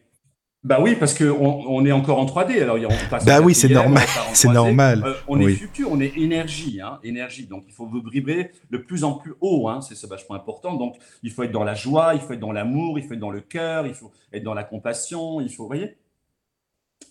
bah 0.63 0.79
oui, 0.81 0.95
parce 0.95 1.13
qu'on 1.13 1.65
on 1.67 1.85
est 1.85 1.91
encore 1.91 2.19
en 2.19 2.25
3D, 2.25 2.61
alors 2.61 2.77
on 2.77 3.09
passe 3.09 3.25
Bah 3.25 3.41
oui, 3.41 3.53
c'est 3.53 3.67
normal, 3.67 4.05
c'est 4.33 4.47
normal. 4.47 5.03
Euh, 5.05 5.13
on 5.27 5.37
est 5.41 5.53
futur, 5.55 5.91
on 5.91 5.99
est 5.99 6.17
énergie, 6.17 6.79
hein, 6.81 6.99
énergie, 7.03 7.47
donc 7.47 7.65
il 7.67 7.73
faut 7.73 7.89
vibrer 8.09 8.51
de 8.71 8.77
plus 8.77 9.03
en 9.03 9.13
plus 9.13 9.33
haut, 9.41 9.67
hein, 9.67 9.81
c'est 9.81 10.07
vachement 10.07 10.35
important, 10.35 10.75
donc 10.75 10.95
il 11.21 11.31
faut 11.31 11.43
être 11.43 11.51
dans 11.51 11.65
la 11.65 11.73
joie, 11.73 12.13
il 12.13 12.21
faut 12.21 12.31
être 12.31 12.39
dans 12.39 12.53
l'amour, 12.53 12.97
il 12.97 13.05
faut 13.05 13.13
être 13.13 13.19
dans 13.19 13.29
le 13.29 13.41
cœur, 13.41 13.87
il 13.87 13.93
faut 13.93 14.11
être 14.31 14.43
dans 14.43 14.53
la 14.53 14.63
compassion, 14.63 15.41
il 15.41 15.49
faut, 15.49 15.63
vous 15.63 15.69
voyez? 15.69 15.97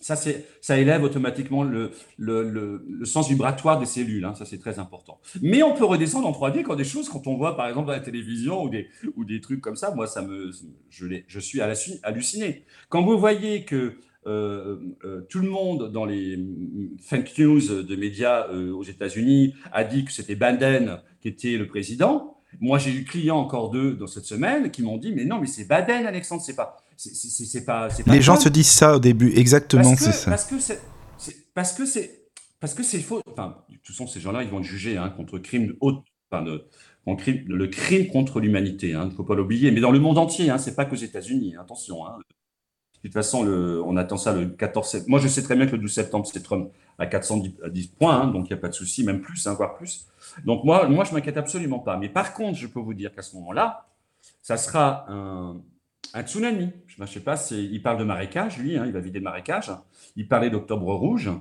Ça, 0.01 0.15
ça 0.15 0.77
élève 0.77 1.03
automatiquement 1.03 1.63
le, 1.63 1.91
le, 2.17 3.05
sens 3.05 3.29
vibratoire 3.29 3.79
des 3.79 3.85
cellules. 3.85 4.25
Hein, 4.25 4.35
ça, 4.35 4.45
c'est 4.45 4.59
très 4.59 4.79
important. 4.79 5.19
Mais 5.41 5.63
on 5.63 5.73
peut 5.73 5.85
redescendre 5.85 6.27
en 6.27 6.31
3D 6.31 6.63
quand 6.63 6.75
des 6.75 6.83
choses, 6.83 7.09
quand 7.09 7.27
on 7.27 7.35
voit 7.35 7.55
par 7.55 7.67
exemple 7.67 7.91
à 7.91 7.93
la 7.93 7.99
télévision 7.99 8.63
ou 8.63 8.69
des, 8.69 8.87
ou 9.15 9.25
des 9.25 9.41
trucs 9.41 9.61
comme 9.61 9.75
ça, 9.75 9.91
moi, 9.91 10.07
ça 10.07 10.21
me, 10.21 10.51
je, 10.89 11.07
je 11.27 11.39
suis 11.39 11.61
halluciné. 11.61 12.65
Quand 12.89 13.03
vous 13.03 13.17
voyez 13.17 13.65
que 13.65 13.97
euh, 14.25 14.77
euh, 15.03 15.21
tout 15.29 15.39
le 15.39 15.49
monde 15.49 15.91
dans 15.91 16.05
les 16.05 16.39
fake 17.01 17.37
news 17.39 17.83
de 17.83 17.95
médias 17.95 18.47
euh, 18.47 18.71
aux 18.71 18.83
États-Unis 18.83 19.53
a 19.73 19.83
dit 19.83 20.05
que 20.05 20.13
c'était 20.13 20.35
Biden 20.35 21.01
qui 21.21 21.27
était 21.27 21.57
le 21.57 21.67
président. 21.67 22.37
Moi, 22.61 22.77
j'ai 22.77 22.91
eu 22.91 23.03
clients 23.03 23.39
encore 23.39 23.69
deux 23.69 23.95
dans 23.95 24.07
cette 24.07 24.25
semaine 24.25 24.71
qui 24.71 24.81
m'ont 24.81 24.97
dit 24.97 25.11
Mais 25.13 25.25
non, 25.25 25.39
mais 25.39 25.47
c'est 25.47 25.63
Biden, 25.63 26.05
Alexandre, 26.05 26.41
c'est 26.41 26.55
pas. 26.55 26.82
C'est 26.97 27.65
pas, 27.65 27.89
Les 28.07 28.21
gens 28.21 28.35
se 28.35 28.49
disent 28.49 28.71
ça 28.71 28.95
au 28.95 28.99
début, 28.99 29.33
exactement, 29.35 29.95
c'est 29.95 30.11
ça. 30.11 30.29
Parce 30.29 30.45
que 30.45 30.59
c'est 30.59 30.81
parce 31.53 31.73
que 31.73 31.85
c'est 31.85 32.23
parce 32.59 32.73
que 32.73 32.83
c'est 32.83 32.99
faux. 33.01 33.21
Enfin, 33.29 33.57
de 33.69 33.75
toute 33.75 33.87
façon, 33.87 34.07
ces 34.07 34.19
gens-là, 34.19 34.43
ils 34.43 34.49
vont 34.49 34.59
être 34.59 34.65
jugés 34.65 34.97
hein, 34.97 35.09
contre 35.09 35.37
crime 35.37 35.75
haute, 35.81 36.03
enfin, 36.31 36.45
crime, 37.17 37.43
le 37.47 37.67
crime 37.67 38.07
contre 38.07 38.39
l'humanité. 38.39 38.89
Il 38.89 38.95
hein, 38.95 39.05
ne 39.05 39.11
faut 39.11 39.23
pas 39.23 39.35
l'oublier. 39.35 39.71
Mais 39.71 39.81
dans 39.81 39.91
le 39.91 39.99
monde 39.99 40.17
entier, 40.17 40.49
hein, 40.49 40.57
c'est 40.57 40.75
pas 40.75 40.85
qu'aux 40.85 40.95
États-Unis. 40.95 41.55
Attention. 41.59 42.07
Hein. 42.07 42.19
De 43.03 43.09
toute 43.09 43.13
façon, 43.15 43.43
le, 43.43 43.83
on 43.83 43.97
attend 43.97 44.15
ça 44.15 44.31
le 44.31 44.47
14 44.47 44.87
septembre. 44.87 45.09
Moi, 45.09 45.19
je 45.19 45.27
sais 45.27 45.43
très 45.43 45.57
bien 45.57 45.65
que 45.65 45.73
le 45.73 45.79
12 45.79 45.91
septembre, 45.91 46.25
c'est 46.31 46.41
Trump 46.41 46.71
à 46.97 47.05
410 47.05 47.87
points, 47.87 48.27
donc 48.27 48.49
il 48.49 48.53
n'y 48.53 48.57
a 48.57 48.61
pas 48.61 48.69
de 48.69 48.73
souci, 48.73 49.03
même 49.03 49.19
plus, 49.19 49.45
voire 49.45 49.75
plus. 49.75 50.07
Donc 50.45 50.63
moi, 50.63 50.87
moi, 50.87 51.03
je 51.03 51.13
m'inquiète 51.13 51.35
absolument 51.35 51.79
pas. 51.79 51.97
Mais 51.97 52.07
par 52.07 52.33
contre, 52.33 52.57
je 52.57 52.67
peux 52.67 52.79
vous 52.79 52.93
dire 52.93 53.13
qu'à 53.13 53.21
ce 53.21 53.35
moment-là, 53.35 53.89
ça 54.41 54.55
sera 54.55 55.05
un, 55.11 55.61
un 56.13 56.23
tsunami. 56.23 56.69
Je 56.95 57.01
ne 57.01 57.07
sais 57.07 57.21
pas, 57.21 57.35
il 57.51 57.81
parle 57.81 57.97
de 57.97 58.03
marécage, 58.03 58.57
lui, 58.59 58.77
hein, 58.77 58.83
il 58.85 58.91
va 58.91 58.99
vider 58.99 59.19
marécage. 59.19 59.71
Il 60.15 60.27
parlait 60.27 60.51
d'Octobre 60.51 60.93
Rouge, 60.93 61.31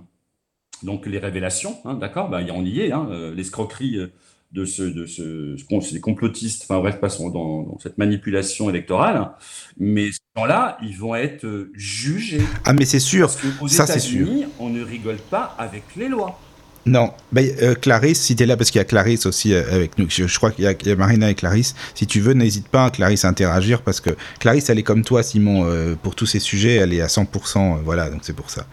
donc 0.82 1.06
les 1.06 1.18
révélations, 1.18 1.76
hein, 1.84 1.94
d'accord 1.94 2.30
bah, 2.30 2.40
On 2.52 2.64
y 2.64 2.80
est, 2.80 2.92
hein, 2.92 3.06
euh, 3.10 3.34
l'escroquerie 3.34 3.98
euh, 3.98 4.12
de 4.52 4.64
ce, 4.64 4.82
de 4.82 5.04
ce, 5.06 5.56
ces 5.80 6.00
complotistes, 6.00 6.64
enfin 6.64 6.80
bref, 6.80 7.00
passons 7.00 7.28
dans, 7.28 7.62
dans 7.62 7.78
cette 7.78 7.98
manipulation 7.98 8.70
électorale. 8.70 9.30
Mais 9.78 10.12
ces 10.12 10.20
gens-là, 10.36 10.78
ils 10.82 10.96
vont 10.96 11.14
être 11.14 11.44
euh, 11.44 11.70
jugés. 11.74 12.42
Ah, 12.64 12.72
mais 12.72 12.86
c'est 12.86 12.98
sûr, 12.98 13.28
ça 13.30 13.86
c'est 13.86 13.98
sûr. 13.98 14.28
On 14.58 14.70
ne 14.70 14.82
rigole 14.82 15.18
pas 15.30 15.54
avec 15.58 15.82
les 15.96 16.08
lois. 16.08 16.38
Non, 16.84 17.12
bah, 17.30 17.42
euh, 17.62 17.74
Clarisse, 17.74 18.20
si 18.20 18.34
tu 18.34 18.42
es 18.42 18.46
là, 18.46 18.56
parce 18.56 18.70
qu'il 18.70 18.78
y 18.78 18.82
a 18.82 18.84
Clarisse 18.84 19.26
aussi 19.26 19.54
euh, 19.54 19.62
avec 19.72 19.98
nous, 19.98 20.06
je, 20.08 20.36
crois 20.36 20.50
qu'il 20.50 20.64
y, 20.64 20.90
a 20.90 20.96
Marina 20.96 21.30
et 21.30 21.34
Clarisse, 21.34 21.74
si 21.94 22.06
tu 22.06 22.20
veux, 22.20 22.32
n'hésite 22.32 22.68
pas, 22.68 22.90
Clarisse, 22.90 23.24
à 23.24 23.28
interagir, 23.28 23.82
parce 23.82 24.00
que 24.00 24.10
Clarisse, 24.40 24.68
elle 24.68 24.80
est 24.80 24.82
comme 24.82 25.04
toi, 25.04 25.22
Simon, 25.22 25.64
euh, 25.64 25.94
pour 25.94 26.16
tous 26.16 26.26
ces 26.26 26.40
sujets, 26.40 26.76
elle 26.76 26.92
est 26.92 27.00
à 27.00 27.06
100%, 27.06 27.82
voilà, 27.84 28.10
donc 28.10 28.20
c'est 28.22 28.34
pour 28.34 28.50
ça. 28.50 28.66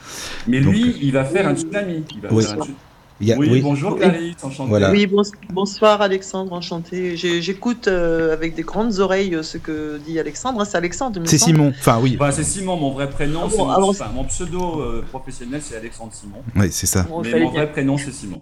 Mais 0.48 0.60
lui, 0.60 0.98
il 1.02 1.12
va 1.12 1.24
faire 1.24 1.48
un 1.48 1.56
tsunami. 1.56 2.04
Il 2.16 2.22
va 2.22 2.30
faire 2.30 2.38
un 2.38 2.64
tsunami 2.64 2.76
oui, 3.20 3.62
bonjour 3.62 3.98
Clarisse, 3.98 4.44
enchanté. 4.44 4.86
Oui, 4.92 5.08
bonsoir 5.50 6.02
Alexandre, 6.02 6.54
enchanté. 6.54 7.16
J'écoute 7.18 7.88
euh, 7.88 8.34
avec 8.34 8.56
des 8.56 8.64
grandes 8.64 9.00
oreilles 9.00 9.36
euh, 9.36 9.44
ce 9.44 9.58
que 9.58 9.98
dit 9.98 10.20
Alexandre. 10.20 10.66
C'est 10.66 10.78
Alexandre, 10.78 11.22
C'est 11.26 11.38
Simon, 11.38 11.74
enfin 11.78 12.00
oui. 12.02 12.18
c'est 12.32 12.44
Simon, 12.44 12.78
mon 12.78 12.92
vrai 12.92 13.10
prénom. 13.10 13.42
Ah 13.44 13.80
mon, 13.80 13.94
mon, 14.14 14.24
pseudo 14.26 14.82
euh, 14.82 15.06
professionnel, 15.10 15.62
c'est 15.64 15.76
Alexandre 15.76 16.14
Simon. 16.14 16.44
Oui, 16.56 16.72
c'est 16.72 16.88
ça. 16.88 17.06
Mais 17.24 17.40
mon 17.40 17.50
vrai 17.50 17.72
prénom, 17.72 17.98
c'est 17.98 18.12
Simon. 18.12 18.42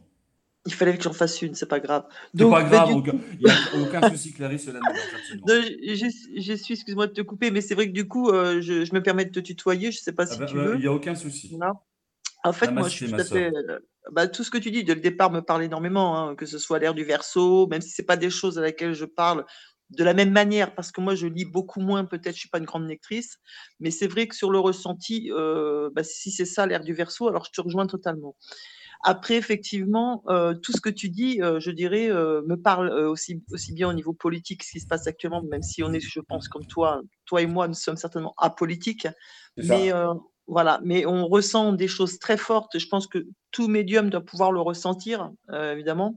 Il 0.68 0.74
fallait 0.74 0.98
que 0.98 1.04
j'en 1.04 1.13
fasse 1.13 1.42
une, 1.42 1.56
c'est 1.56 1.66
pas 1.66 1.80
grave. 1.80 2.04
C'est 2.38 2.44
pas 2.44 2.62
bah, 2.62 2.63
grave, 2.63 3.02
du 3.02 3.12
il 3.40 3.46
n'y 3.46 3.50
a 3.50 3.88
aucun 3.88 4.10
souci, 4.10 4.34
Clarisse, 4.34 4.68
ne 4.68 4.74
pas. 4.74 4.80
je, 5.48 6.56
suis, 6.58 6.74
excuse-moi 6.74 7.08
de 7.08 7.13
te 7.13 7.22
couper, 7.22 7.52
mais 7.52 7.62
c'est 7.62 7.74
vrai 7.74 7.88
que 7.88 7.94
du 7.94 8.06
coup, 8.06 8.30
euh, 8.30 8.60
je, 8.60 8.84
je 8.84 8.94
me 8.94 9.02
permets 9.02 9.24
de 9.24 9.32
te 9.32 9.40
tutoyer, 9.40 9.94
je 9.94 10.00
sais 10.00 10.12
pas 10.12 10.24
Ah 10.24 10.34
si 10.34 10.40
ben, 10.40 10.46
tu 10.46 10.58
euh, 10.58 10.63
veux. 10.66 10.76
Il 10.76 10.82
n'y 10.82 10.88
a 10.88 10.92
aucun 10.92 11.16
souci. 11.16 11.48
Voilà. 11.52 11.74
En 12.48 12.54
fait, 12.54 12.72
moi, 12.72 12.90
je 12.90 12.96
suis 12.96 13.06
tout 13.08 13.12
ma 13.16 13.22
à 13.22 13.26
fait. 13.26 13.52
euh, 13.54 13.80
bah, 14.12 14.28
tout 14.28 14.44
ce 14.44 14.52
que 14.52 14.58
tu 14.58 14.72
dis 14.72 14.84
dès 14.84 14.96
le 14.96 15.02
départ 15.02 15.32
me 15.32 15.42
parle 15.42 15.64
énormément, 15.64 16.18
hein, 16.18 16.36
que 16.36 16.46
ce 16.46 16.58
soit 16.60 16.80
l'ère 16.80 16.94
du 16.94 17.04
verso, 17.04 17.68
même 17.68 17.82
si 17.82 17.90
c'est 17.90 18.06
pas 18.06 18.18
des 18.18 18.30
choses 18.30 18.58
à 18.58 18.62
laquelle 18.62 18.94
je 18.94 19.06
parle 19.06 19.46
de 19.90 20.04
la 20.04 20.14
même 20.14 20.32
manière, 20.32 20.76
parce 20.76 20.92
que 20.92 21.00
moi, 21.00 21.16
je 21.16 21.28
lis 21.28 21.46
beaucoup 21.46 21.80
moins, 21.80 22.04
peut-être, 22.06 22.36
je 22.36 22.40
suis 22.42 22.50
pas 22.50 22.58
une 22.58 22.66
grande 22.66 22.88
lectrice, 22.88 23.38
mais 23.80 23.90
c'est 23.90 24.08
vrai 24.08 24.28
que 24.28 24.36
sur 24.36 24.52
le 24.52 24.60
ressenti, 24.60 25.32
euh, 25.32 25.90
bah, 25.94 26.04
si 26.04 26.30
c'est 26.32 26.46
ça 26.46 26.66
l'ère 26.66 26.84
du 26.84 26.94
verso, 26.94 27.28
alors 27.30 27.46
je 27.46 27.52
te 27.52 27.62
rejoins 27.62 27.88
totalement. 27.88 28.36
Après, 29.04 29.36
effectivement, 29.36 30.24
euh, 30.28 30.56
tout 30.56 30.72
ce 30.72 30.82
que 30.82 30.90
tu 30.90 31.10
dis, 31.10 31.42
euh, 31.42 31.60
je 31.60 31.72
dirais, 31.72 32.10
euh, 32.10 32.42
me 32.48 32.56
parle 32.56 32.90
euh, 32.90 33.10
aussi, 33.10 33.44
aussi 33.52 33.74
bien 33.74 33.88
au 33.88 33.94
niveau 33.94 34.12
politique, 34.12 34.64
ce 34.64 34.72
qui 34.72 34.80
se 34.80 34.88
passe 34.88 35.08
actuellement, 35.08 35.44
même 35.44 35.62
si 35.62 35.84
on 35.84 35.94
est, 35.94 36.00
je 36.00 36.20
pense, 36.20 36.50
comme 36.50 36.66
toi, 36.66 37.02
toi 37.26 37.42
et 37.42 37.46
moi, 37.46 37.68
nous 37.68 37.76
sommes 37.76 37.96
certainement 37.98 38.34
apolitiques. 38.38 39.08
C'est 39.56 39.64
ça. 39.68 39.78
Mais 39.78 39.94
euh, 39.94 40.14
voilà, 40.48 40.80
mais 40.84 41.06
on 41.06 41.28
ressent 41.28 41.74
des 41.74 41.88
choses 41.88 42.20
très 42.20 42.38
fortes. 42.38 42.78
Je 42.80 42.88
pense 42.88 43.06
que 43.08 43.26
tout 43.52 43.68
médium 43.68 44.10
doit 44.10 44.22
pouvoir 44.22 44.52
le 44.52 44.62
ressentir, 44.62 45.32
euh, 45.52 45.74
évidemment, 45.74 46.16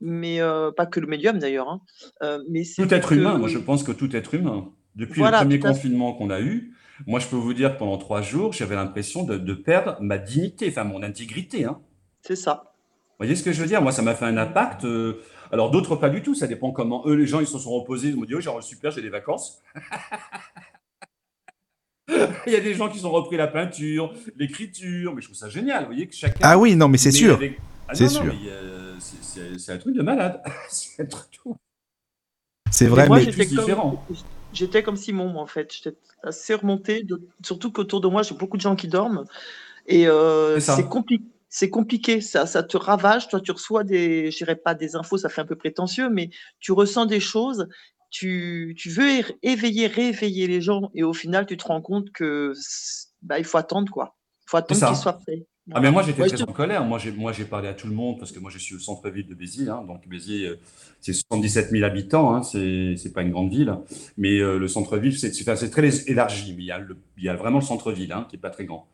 mais 0.00 0.40
euh, 0.40 0.70
pas 0.72 0.86
que 0.86 0.98
le 1.00 1.06
médium 1.06 1.38
d'ailleurs. 1.38 1.68
hein. 1.68 1.80
Euh, 2.22 2.38
mais 2.48 2.62
Tout 2.76 2.92
être 2.92 3.10
que- 3.10 3.14
humain, 3.14 3.38
moi 3.38 3.48
je 3.48 3.58
pense 3.58 3.82
que 3.84 3.92
tout 3.92 4.14
être 4.16 4.34
humain, 4.34 4.70
depuis 4.96 5.20
Voilà, 5.20 5.38
le 5.38 5.44
premier 5.44 5.60
confinement 5.60 6.12
qu'on 6.14 6.30
a 6.30 6.40
eu, 6.40 6.74
moi 7.06 7.20
je 7.20 7.26
peux 7.28 7.36
vous 7.36 7.54
dire 7.54 7.74
que 7.74 7.78
pendant 7.78 7.96
trois 7.98 8.22
jours, 8.22 8.52
j'avais 8.52 8.74
l'impression 8.74 9.24
de, 9.24 9.36
de 9.38 9.54
perdre 9.54 9.96
ma 10.00 10.18
dignité, 10.18 10.68
enfin 10.68 10.84
mon 10.84 11.02
intégrité. 11.02 11.64
Hein. 11.64 11.80
C'est 12.22 12.36
ça. 12.36 12.74
Vous 13.18 13.24
voyez 13.26 13.36
ce 13.36 13.42
que 13.42 13.52
je 13.52 13.60
veux 13.60 13.66
dire? 13.68 13.82
Moi 13.82 13.92
ça 13.92 14.02
m'a 14.02 14.14
fait 14.14 14.24
un 14.24 14.36
impact. 14.36 14.86
alors 15.52 15.70
d'autres 15.70 15.94
pas 15.96 16.08
du 16.10 16.22
tout, 16.22 16.34
ça 16.34 16.46
dépend 16.46 16.72
comment 16.72 17.02
eux, 17.06 17.14
les 17.14 17.26
gens, 17.26 17.40
ils 17.40 17.46
se 17.46 17.58
sont 17.58 17.70
reposés, 17.70 18.08
ils 18.08 18.16
m'ont 18.16 18.24
dit, 18.24 18.34
oh 18.34 18.40
genre 18.40 18.62
super, 18.62 18.90
j'ai 18.90 19.02
des 19.02 19.10
vacances. 19.10 19.62
Il 22.46 22.52
y 22.52 22.56
a 22.56 22.60
des 22.60 22.74
gens 22.74 22.88
qui 22.88 23.04
ont 23.04 23.10
repris 23.10 23.36
la 23.36 23.46
peinture, 23.46 24.12
l'écriture, 24.36 25.14
mais 25.14 25.20
je 25.20 25.26
trouve 25.26 25.36
ça 25.36 25.48
génial, 25.48 25.80
vous 25.82 25.86
voyez 25.90 26.06
que 26.06 26.14
chacun... 26.14 26.38
Ah 26.42 26.58
oui, 26.58 26.74
non, 26.76 26.88
mais 26.88 26.98
c'est 26.98 27.12
sûr. 27.12 27.34
avec- 27.34 27.58
Ah 27.88 27.94
C'est 27.94 28.08
sûr. 28.08 28.32
euh, 28.48 28.94
c'est- 29.58 29.72
un 29.72 29.78
truc 29.78 29.94
de 29.96 30.02
malade. 30.02 30.40
c'est 30.70 31.02
un 31.02 31.06
truc 31.06 31.26
C'est 32.70 32.86
vrai, 32.86 33.06
moi, 33.08 33.18
mais 33.18 33.24
j'étais 33.24 33.46
comme, 33.54 33.96
j'étais 34.52 34.82
comme 34.82 34.96
Simon, 34.96 35.28
moi, 35.28 35.42
en 35.42 35.46
fait. 35.46 35.72
J'étais 35.74 35.96
assez 36.22 36.54
remontée, 36.54 37.02
de- 37.02 37.20
surtout 37.42 37.72
qu'autour 37.72 38.00
de 38.00 38.08
moi, 38.08 38.22
j'ai 38.22 38.34
beaucoup 38.34 38.56
de 38.56 38.62
gens 38.62 38.76
qui 38.76 38.88
dorment. 38.88 39.24
Et 39.86 40.06
euh, 40.06 40.54
C'est 40.56 40.60
ça. 40.60 40.76
c'est 40.76 40.84
compli- 40.88 41.22
c'est 41.48 41.68
compliqué, 41.70 42.20
ça, 42.20 42.46
ça 42.46 42.62
te 42.62 42.76
ravage. 42.76 43.28
Toi, 43.28 43.40
tu 43.40 43.50
reçois 43.50 43.82
des, 43.82 44.30
je 44.30 44.36
dirais 44.36 44.54
pas 44.56 44.74
des 44.74 44.94
infos, 44.94 45.18
ça 45.18 45.28
fait 45.28 45.40
un 45.40 45.46
peu 45.46 45.56
prétentieux, 45.56 46.08
mais 46.08 46.30
tu 46.60 46.70
ressens 46.72 47.06
des 47.06 47.18
choses. 47.20 47.66
Tu, 48.10 48.74
tu 48.76 48.90
veux 48.90 49.22
éveiller, 49.42 49.86
rééveiller 49.86 50.46
les 50.46 50.60
gens, 50.60 50.90
et 50.94 51.02
au 51.02 51.12
final, 51.12 51.46
tu 51.46 51.56
te 51.56 51.64
rends 51.64 51.80
compte 51.80 52.10
que 52.12 52.52
bah, 53.22 53.38
il 53.38 53.44
faut 53.44 53.58
attendre, 53.58 53.90
quoi. 53.92 54.16
Il 54.42 54.50
faut 54.50 54.56
attendre 54.56 54.86
qu'ils 54.86 54.96
soient 54.96 55.18
prêts. 55.18 55.46
Ah 55.72 55.80
mais 55.80 55.90
moi 55.92 56.02
j'étais 56.02 56.22
Ouais, 56.22 56.28
très 56.28 56.36
je 56.36 56.42
en 56.42 56.46
colère. 56.52 56.84
Moi 56.84 56.98
j'ai 56.98 57.12
moi 57.12 57.32
j'ai 57.32 57.44
parlé 57.44 57.68
à 57.68 57.74
tout 57.74 57.86
le 57.86 57.94
monde 57.94 58.18
parce 58.18 58.32
que 58.32 58.40
moi 58.40 58.50
je 58.50 58.58
suis 58.58 58.74
au 58.74 58.78
centre-ville 58.78 59.26
de 59.26 59.34
Béziers, 59.34 59.68
hein, 59.68 59.84
donc 59.86 60.08
Béziers 60.08 60.46
euh, 60.48 60.58
c'est 61.00 61.12
77 61.12 61.70
000 61.70 61.84
habitants, 61.84 62.34
hein, 62.34 62.42
c'est 62.42 62.94
c'est 62.96 63.12
pas 63.12 63.22
une 63.22 63.30
grande 63.30 63.50
ville, 63.50 63.76
mais 64.16 64.38
euh, 64.40 64.58
le 64.58 64.66
centre-ville 64.68 65.16
c'est 65.16 65.32
c'est 65.32 65.42
enfin, 65.42 65.56
c'est 65.56 65.70
très 65.70 66.10
élargi, 66.10 66.54
mais 66.56 66.62
il 66.62 66.66
y 66.66 66.70
a 66.72 66.78
le, 66.78 66.96
il 67.18 67.24
y 67.24 67.28
a 67.28 67.36
vraiment 67.36 67.58
le 67.58 67.64
centre-ville 67.64 68.10
hein, 68.12 68.26
qui 68.28 68.36
est 68.36 68.38
pas 68.40 68.50
très 68.50 68.64
grand. 68.64 68.88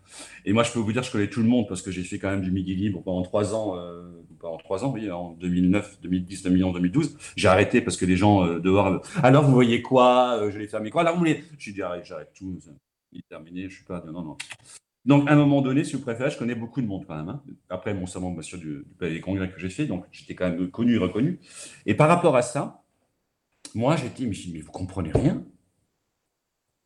Et 0.45 0.53
moi 0.53 0.65
je 0.65 0.73
peux 0.73 0.79
vous 0.81 0.93
dire 0.93 1.03
je 1.03 1.11
connais 1.11 1.29
tout 1.31 1.41
le 1.41 1.49
monde 1.49 1.67
parce 1.69 1.83
que 1.83 1.91
j'ai 1.91 2.03
fait 2.03 2.19
quand 2.19 2.31
même 2.31 2.43
du 2.43 2.51
midi 2.51 2.75
libre 2.75 3.01
pendant 3.03 3.23
trois 3.23 3.55
ans, 3.55 3.79
euh, 3.79 4.03
pendant 4.41 4.59
trois 4.59 4.85
ans, 4.85 4.93
oui, 4.93 5.11
en 5.11 5.33
2009, 5.41 6.01
2010, 6.03 6.43
2011, 6.43 6.75
2012. 6.75 7.17
J'ai 7.37 7.49
arrêté 7.49 7.81
parce 7.81 7.97
que 7.97 8.05
les 8.05 8.17
gens 8.17 8.45
euh, 8.45 8.59
dehors. 8.61 9.01
Alors 9.23 9.45
vous 9.45 9.53
voyez 9.55 9.81
quoi 9.83 10.51
Je 10.51 10.59
l'ai 10.59 10.69
fermé 10.69 10.91
quoi? 10.91 11.03
Alors 11.03 11.15
vous 11.15 11.21
voulez 11.21 11.45
J'ai 11.59 11.73
dit 11.73 11.81
arrête, 11.83 12.05
j'arrête 12.05 12.33
tout, 12.37 12.59
c'est 12.61 12.73
terminé, 13.31 13.69
je 13.71 13.77
suis 13.77 13.85
pas 13.85 14.05
non 14.07 14.23
non. 14.23 14.37
Donc, 15.07 15.29
à 15.29 15.33
un 15.33 15.37
moment 15.37 15.63
donné, 15.63 15.85
si 15.85 15.95
vous 15.95 16.03
préférez, 16.03 16.31
je 16.31 16.37
connais 16.39 16.57
beaucoup 16.57 16.83
de 16.83 16.87
monde 16.87 17.05
quand 17.07 17.17
même. 17.17 17.29
hein. 17.29 17.43
Après, 17.71 17.95
mon 17.95 18.07
salon, 18.07 18.33
bien 18.33 18.43
sûr, 18.43 18.59
du, 18.59 18.85
Palais 18.99 19.21
Congrès 19.21 19.49
que 19.51 19.59
j'ai 19.61 19.71
fait, 19.71 19.87
donc 19.87 20.05
j'étais 20.11 20.35
quand 20.35 20.51
même 20.51 20.69
connu 20.71 20.97
et 20.97 20.99
reconnu. 20.99 21.39
Et 21.87 21.95
par 21.95 22.09
rapport 22.09 22.35
à 22.35 22.43
ça, 22.43 22.83
moi, 23.75 23.95
dit, 24.17 24.27
mais, 24.27 24.37
mais 24.53 24.61
vous 24.61 24.73
comprenez 24.73 25.13
rien 25.13 25.45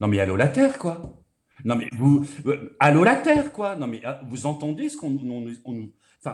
Non, 0.01 0.07
mais 0.09 0.21
allô 0.21 0.37
la 0.37 0.49
Terre, 0.49 0.79
quoi 0.79 1.23
Non, 1.65 1.77
mais 1.77 1.89
vous, 1.97 2.27
euh, 2.47 2.77
allô 2.79 3.05
la 3.05 3.17
Terre, 3.17 3.53
quoi 3.53 3.75
Non, 3.77 3.87
mais 3.87 4.03
ah, 4.05 4.21
vous 4.29 4.45
entendez 4.45 4.91
ce 4.91 4.99
qu'on 4.99 5.19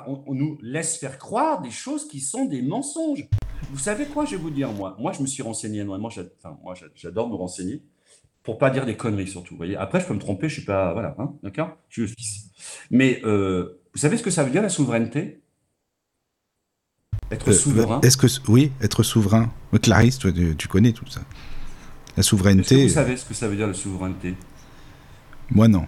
on, 0.08 0.24
on 0.26 0.34
nous, 0.34 0.58
laisse 0.62 0.98
faire 0.98 1.18
croire 1.18 1.62
des 1.62 1.70
choses 1.70 2.08
qui 2.08 2.18
sont 2.18 2.46
des 2.46 2.62
mensonges. 2.62 3.28
Vous 3.70 3.78
savez 3.78 4.06
quoi, 4.06 4.24
je 4.24 4.32
vais 4.32 4.42
vous 4.42 4.50
dire, 4.50 4.72
moi 4.72 4.96
Moi, 4.98 5.12
je 5.12 5.22
me 5.22 5.26
suis 5.28 5.42
renseigné 5.44 5.80
énormément, 5.82 6.08
enfin, 6.08 6.58
moi, 6.64 6.74
j'a- 6.74 6.86
j'adore 6.96 7.28
me 7.28 7.36
renseigner 7.36 7.82
pour 8.46 8.56
pas 8.58 8.70
dire 8.70 8.86
des 8.86 8.96
conneries 8.96 9.26
surtout. 9.28 9.54
Vous 9.54 9.58
voyez 9.58 9.76
Après, 9.76 10.00
je 10.00 10.06
peux 10.06 10.14
me 10.14 10.18
tromper, 10.20 10.48
je 10.48 10.54
suis 10.54 10.64
pas. 10.64 10.92
Voilà, 10.94 11.14
hein, 11.18 11.32
d'accord? 11.42 11.76
Je 11.90 12.06
suis 12.06 12.14
fils. 12.16 12.44
Mais 12.90 13.20
euh, 13.24 13.82
vous 13.92 13.98
savez 14.00 14.16
ce 14.16 14.22
que 14.22 14.30
ça 14.30 14.44
veut 14.44 14.50
dire 14.50 14.62
la 14.62 14.68
souveraineté? 14.70 15.42
Être 17.32 17.50
euh, 17.50 17.52
souverain. 17.52 18.00
est-ce 18.02 18.16
que 18.16 18.28
oui, 18.48 18.70
être 18.80 19.02
souverain 19.02 19.52
Clarisse, 19.82 20.18
toi, 20.18 20.30
tu, 20.32 20.54
tu 20.56 20.68
connais 20.68 20.92
tout 20.92 21.06
ça. 21.08 21.20
La 21.20 21.24
Est-ce 21.26 22.14
que 22.16 22.22
souveraineté, 22.22 22.82
vous 22.84 22.88
savez 22.94 23.16
ce 23.16 23.24
que 23.24 23.34
ça 23.34 23.48
veut 23.48 23.56
dire 23.56 23.66
la 23.66 23.74
souveraineté? 23.74 24.36
Moi 25.50 25.66
non. 25.68 25.86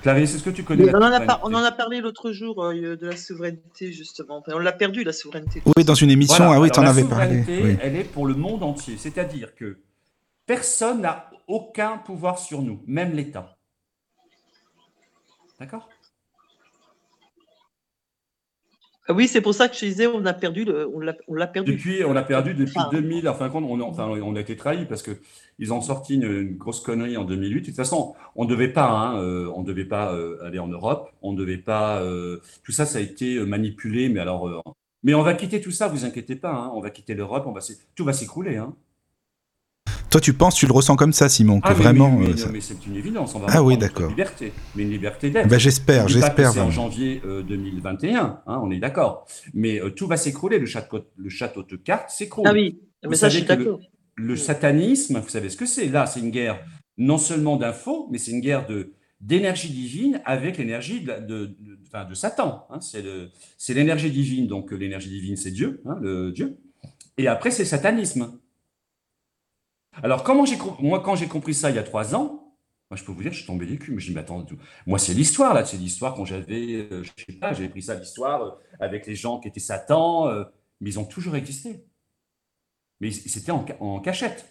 Clarisse, 0.00 0.34
est-ce 0.34 0.42
que 0.42 0.48
tu 0.50 0.62
connais 0.64 0.86
la 0.86 0.92
on, 0.92 0.96
en 0.96 1.00
a 1.02 1.04
souveraineté? 1.04 1.26
par- 1.26 1.40
on 1.44 1.52
en 1.54 1.62
a 1.62 1.70
parlé 1.72 2.00
l'autre 2.00 2.32
jour 2.32 2.64
euh, 2.64 2.96
de 2.96 3.06
la 3.06 3.16
souveraineté, 3.16 3.92
justement. 3.92 4.38
Enfin, 4.38 4.52
on 4.54 4.58
l'a 4.58 4.72
perdu, 4.72 5.04
la 5.04 5.12
souveraineté. 5.12 5.62
Oui, 5.76 5.84
dans 5.84 5.94
une 5.94 6.10
émission, 6.10 6.44
Voilà. 6.46 6.54
ah 6.54 6.60
oui, 6.62 6.70
t'en 6.70 6.80
la 6.82 6.90
avais 6.90 7.04
parlé. 7.04 7.42
souveraineté, 7.44 7.62
oui. 7.62 7.76
elle 7.82 7.96
est 7.96 8.04
pour 8.04 8.26
le 8.26 8.34
monde 8.34 8.62
entier. 8.62 8.96
C'est-à-dire 8.96 9.54
que 9.54 9.76
personne 10.50 11.02
n'a 11.02 11.30
aucun 11.46 11.98
pouvoir 11.98 12.40
sur 12.40 12.60
nous, 12.60 12.82
même 12.84 13.12
l'État. 13.12 13.56
D'accord? 15.60 15.88
Ah 19.06 19.12
Oui, 19.12 19.28
c'est 19.28 19.40
pour 19.40 19.54
ça 19.54 19.68
que 19.68 19.76
je 19.76 19.84
disais, 19.86 20.08
on 20.08 20.26
a 20.26 20.32
perdu, 20.32 20.64
le, 20.64 20.88
on 20.88 20.98
l'a 20.98 21.46
perdu. 21.46 21.70
Depuis, 21.72 22.04
on 22.04 22.12
l'a 22.12 22.24
perdu 22.24 22.54
depuis 22.54 22.74
Enfin, 22.76 22.88
2000. 22.90 23.28
Enfin, 23.28 23.48
quand 23.48 23.62
on, 23.62 23.80
a- 23.80 23.84
enfin, 23.84 24.08
on 24.08 24.34
a 24.34 24.40
été 24.40 24.56
trahi 24.56 24.86
parce 24.86 25.02
que 25.04 25.12
ils 25.60 25.72
ont 25.72 25.80
sorti 25.82 26.16
une, 26.16 26.24
une 26.24 26.56
grosse 26.56 26.80
connerie 26.80 27.16
en 27.16 27.22
2008. 27.24 27.60
De 27.60 27.66
toute 27.66 27.76
façon, 27.76 28.16
on 28.34 28.44
ne 28.44 28.50
devait 28.50 28.72
pas, 28.72 28.88
hein, 28.90 29.20
euh, 29.22 29.48
on 29.54 29.62
devait 29.62 29.84
pas 29.84 30.12
euh, 30.14 30.42
aller 30.44 30.58
en 30.58 30.66
Europe. 30.68 31.12
On 31.22 31.32
ne 31.32 31.38
devait 31.38 31.58
pas. 31.58 32.00
euh, 32.02 32.40
tout 32.64 32.72
ça, 32.72 32.86
ça 32.86 32.98
a 32.98 33.02
été 33.02 33.38
manipulé. 33.38 34.08
Mais 34.08 34.18
alors, 34.18 34.64
mais 35.04 35.14
on 35.14 35.22
va 35.22 35.34
quitter 35.34 35.60
tout 35.60 35.70
ça. 35.70 35.86
Vous 35.86 36.04
inquiétez 36.04 36.34
pas. 36.34 36.50
hein, 36.52 36.70
on 36.74 36.80
va 36.80 36.90
quitter 36.90 37.14
l'Europe. 37.14 37.44
On 37.46 37.52
va, 37.52 37.60
tout 37.94 38.04
va 38.04 38.12
s'écrouler. 38.12 38.56
Hein. 38.56 38.74
Toi, 40.10 40.20
tu 40.20 40.32
penses, 40.34 40.56
tu 40.56 40.66
le 40.66 40.72
ressens 40.72 40.96
comme 40.96 41.12
ça, 41.12 41.28
Simon, 41.28 41.60
que 41.60 41.68
Ah, 41.68 41.74
mais 41.76 41.82
vraiment. 41.84 42.20
euh, 42.20 42.36
ça- 42.36 42.48
mais 42.52 42.60
c'est 42.60 42.84
une 42.86 42.96
évidence. 42.96 43.34
On 43.36 43.38
va 43.38 43.46
Ah 43.50 43.62
oui, 43.62 43.78
d'accord. 43.78 44.08
Liberté, 44.10 44.52
mais 44.74 44.82
une 44.82 44.90
liberté 44.90 45.30
d'être. 45.30 45.46
Bah, 45.48 45.58
j'espère, 45.58 46.08
j'espère 46.08 46.52
C'est 46.52 46.60
en 46.60 46.70
janvier 46.70 47.22
euh, 47.24 47.42
2021. 47.42 48.40
Hein, 48.46 48.60
on 48.62 48.70
est 48.72 48.80
d'accord. 48.80 49.26
Mais 49.54 49.80
euh, 49.80 49.90
tout 49.90 50.08
va 50.08 50.16
s'écrouler. 50.16 50.58
Le 50.58 50.66
château, 50.66 51.00
le 51.16 51.28
château 51.28 51.62
de 51.62 51.76
cartes 51.76 52.10
s'écroule. 52.10 52.44
Ah 52.48 52.52
oui, 52.52 52.80
mais 53.04 53.10
Vous 53.10 53.14
ça, 53.14 53.28
je 53.28 53.34
suis 53.38 53.42
le- 53.42 53.48
d'accord. 53.56 53.80
Le 54.16 54.34
Mm. 54.34 54.36
satanisme, 54.36 55.20
vous 55.20 55.28
savez 55.28 55.48
ce 55.48 55.56
que 55.56 55.64
c'est 55.66 55.86
Là, 55.86 56.06
c'est 56.06 56.20
une 56.20 56.30
guerre 56.30 56.58
non 56.98 57.16
seulement 57.16 57.56
d'infos, 57.56 58.08
mais 58.10 58.18
c'est 58.18 58.32
une 58.32 58.40
guerre 58.40 58.66
de 58.66 58.92
d'énergie 59.20 59.68
divine 59.68 60.20
avec 60.24 60.56
l'énergie 60.56 61.02
de, 61.02 61.08
la- 61.08 61.20
de, 61.20 61.44
de- 61.60 61.78
enfin, 61.86 62.04
de 62.06 62.14
Satan. 62.14 62.64
hein. 62.70 62.80
C'est 62.80 63.02
le- 63.02 63.28
c'est 63.58 63.74
l'énergie 63.74 64.10
divine, 64.10 64.46
donc 64.48 64.72
euh, 64.72 64.76
l'énergie 64.76 65.10
divine, 65.10 65.36
c'est 65.36 65.50
Dieu, 65.50 65.82
hein, 65.86 65.98
le 66.00 66.32
Dieu. 66.32 66.56
Et 67.18 67.28
après, 67.28 67.50
c'est 67.50 67.62
le 67.64 67.68
satanisme. 67.68 68.32
Alors, 70.02 70.24
comment 70.24 70.44
j'ai 70.44 70.56
moi, 70.80 71.00
quand 71.00 71.14
j'ai 71.16 71.28
compris 71.28 71.54
ça 71.54 71.70
il 71.70 71.76
y 71.76 71.78
a 71.78 71.82
trois 71.82 72.14
ans, 72.14 72.36
moi, 72.90 72.96
je 72.96 73.04
peux 73.04 73.12
vous 73.12 73.22
dire, 73.22 73.32
je 73.32 73.38
suis 73.38 73.46
tombé 73.46 73.66
des 73.66 73.78
culs. 73.78 73.94
Mais 73.94 74.00
je 74.00 74.08
dis, 74.08 74.14
mais 74.14 74.20
attends, 74.20 74.42
tout- 74.42 74.56
moi, 74.86 74.98
c'est 74.98 75.14
l'histoire, 75.14 75.54
là. 75.54 75.64
C'est 75.64 75.76
l'histoire 75.76 76.14
quand 76.14 76.24
j'avais, 76.24 76.88
euh, 76.90 77.04
je 77.04 77.10
sais 77.24 77.32
pas, 77.38 77.52
j'avais 77.52 77.68
pris 77.68 77.82
ça, 77.82 77.94
l'histoire, 77.94 78.42
euh, 78.42 78.50
avec 78.80 79.06
les 79.06 79.14
gens 79.14 79.38
qui 79.38 79.46
étaient 79.48 79.60
Satan, 79.60 80.26
euh, 80.28 80.44
mais 80.80 80.90
ils 80.90 80.98
ont 80.98 81.04
toujours 81.04 81.36
existé. 81.36 81.84
Mais 83.00 83.10
c'était 83.12 83.52
en, 83.52 83.64
ca- 83.66 83.76
en 83.80 84.00
cachette. 84.00 84.44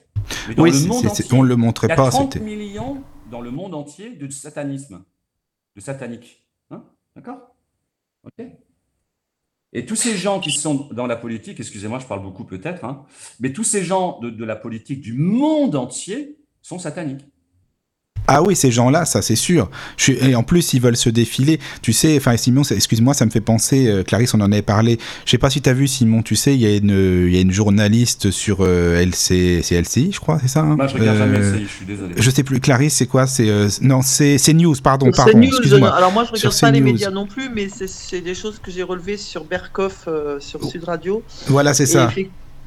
Mais 0.48 0.56
dans 0.56 0.64
Oui, 0.64 0.72
le 0.72 0.88
monde 0.88 1.06
entier, 1.06 1.26
on 1.34 1.42
le 1.42 1.56
montrait 1.56 1.88
il 1.88 1.90
y 1.90 1.94
a 1.94 1.96
pas. 1.96 2.10
30 2.10 2.34
C'était. 2.34 2.46
millions 2.46 3.04
dans 3.30 3.42
le 3.42 3.52
monde 3.52 3.76
entier 3.76 4.12
de 4.16 4.30
satanisme, 4.30 5.04
de 5.76 5.82
satanique. 5.82 6.48
Hein? 6.72 6.84
D'accord? 7.16 7.56
Ok? 8.24 8.46
Et 9.74 9.86
tous 9.86 9.96
ces 9.96 10.18
gens 10.18 10.40
qui 10.40 10.52
sont 10.52 10.88
dans 10.92 11.06
la 11.06 11.16
politique, 11.16 11.60
excusez-moi, 11.60 12.00
je 12.00 12.06
parle 12.08 12.24
beaucoup 12.24 12.44
peut-être, 12.44 12.86
hein, 12.86 13.06
mais 13.40 13.54
tous 13.54 13.64
ces 13.64 13.84
gens 13.84 14.20
de, 14.20 14.30
de 14.30 14.46
la 14.46 14.56
politique 14.56 15.02
du 15.02 15.14
monde 15.14 15.76
entier 15.76 16.40
sont 16.62 16.80
sataniques. 16.80 17.26
Ah 18.32 18.44
oui, 18.44 18.56
ces 18.56 18.70
gens-là, 18.70 19.06
ça 19.06 19.24
c'est 19.24 19.36
sûr. 19.36 19.72
Je 19.98 20.04
suis... 20.04 20.14
Et 20.14 20.36
en 20.36 20.44
plus, 20.44 20.74
ils 20.74 20.82
veulent 20.82 20.96
se 20.96 21.10
défiler. 21.10 21.60
Tu 21.82 21.94
sais, 21.94 22.16
enfin 22.16 22.38
Simon, 22.38 22.62
excuse-moi, 22.62 23.16
ça 23.16 23.26
me 23.26 23.32
fait 23.32 23.42
penser, 23.42 23.88
euh, 23.88 24.04
Clarisse, 24.04 24.36
on 24.36 24.42
en 24.42 24.52
avait 24.52 24.62
parlé. 24.62 25.00
Je 25.26 25.32
sais 25.32 25.40
pas 25.40 25.50
si 25.50 25.64
tu 25.64 25.70
as 25.70 25.74
vu 25.74 25.88
Simon, 25.88 26.22
tu 26.22 26.36
sais, 26.36 26.54
il 26.54 26.62
y, 26.62 26.68
a 26.68 26.76
une, 26.76 27.26
il 27.28 27.34
y 27.34 27.40
a 27.40 27.42
une 27.42 27.52
journaliste 27.52 28.30
sur 28.30 28.60
euh, 28.62 29.02
LC, 29.04 29.64
c'est 29.64 29.82
LCI, 29.82 30.12
je 30.12 30.20
crois, 30.20 30.38
c'est 30.40 30.48
ça 30.48 30.60
hein 30.60 30.76
Moi, 30.76 30.86
je 30.86 30.94
regarde 30.94 31.18
jamais 31.18 31.40
LCI, 31.40 31.64
je 31.64 31.76
suis 31.76 31.86
désolé. 31.86 32.14
Je 32.16 32.30
sais 32.30 32.44
plus, 32.44 32.60
Clarisse, 32.60 32.94
c'est 32.94 33.08
quoi 33.08 33.26
C'est 33.26 33.50
Non, 33.82 34.02
c'est 34.04 34.54
News, 34.54 34.76
pardon, 34.84 35.10
pardon. 35.10 35.40
News, 35.40 35.84
alors 35.86 36.12
moi, 36.12 36.24
je 36.26 36.34
regarde 36.34 36.60
pas 36.60 36.70
les 36.70 36.82
médias 36.82 37.10
non 37.10 37.26
plus, 37.26 37.50
mais 37.50 37.68
c'est 37.70 38.22
des 38.22 38.36
choses 38.36 38.60
que 38.62 38.70
j'ai 38.70 38.84
relevées 38.84 39.18
sur 39.18 39.44
Berkoff, 39.44 40.08
sur 40.40 40.64
Sud 40.64 40.84
Radio. 40.84 41.24
Voilà, 41.48 41.74
c'est 41.74 41.88
ça. 41.88 42.12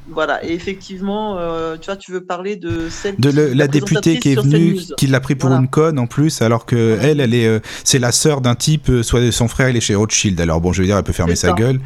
Voilà, 0.09 0.45
et 0.45 0.51
effectivement, 0.51 1.37
euh, 1.37 1.77
tu 1.79 1.85
vois, 1.85 1.95
tu 1.95 2.11
veux 2.11 2.23
parler 2.23 2.57
de 2.57 2.89
celle 2.89 3.15
de 3.17 3.29
la, 3.29 3.67
députée 3.67 4.19
qui 4.19 4.33
est 4.33 4.35
venue, 4.35 4.77
qui 4.97 5.07
l'a 5.07 5.21
pris 5.21 5.35
pour 5.35 5.51
une 5.51 5.69
conne 5.69 5.97
en 5.97 6.07
plus, 6.07 6.41
alors 6.41 6.65
que 6.65 6.97
elle, 7.01 7.21
elle 7.21 7.33
est, 7.33 7.47
euh, 7.47 7.59
c'est 7.85 7.99
la 7.99 8.11
sœur 8.11 8.41
d'un 8.41 8.55
type, 8.55 8.89
euh, 8.89 9.01
soit 9.01 9.31
son 9.31 9.47
frère, 9.47 9.69
il 9.69 9.77
est 9.77 9.81
chez 9.81 9.95
Rothschild. 9.95 10.39
Alors 10.41 10.59
bon, 10.59 10.73
je 10.73 10.81
veux 10.81 10.87
dire, 10.87 10.97
elle 10.97 11.03
peut 11.03 11.13
fermer 11.13 11.37
sa 11.37 11.53
gueule. 11.53 11.79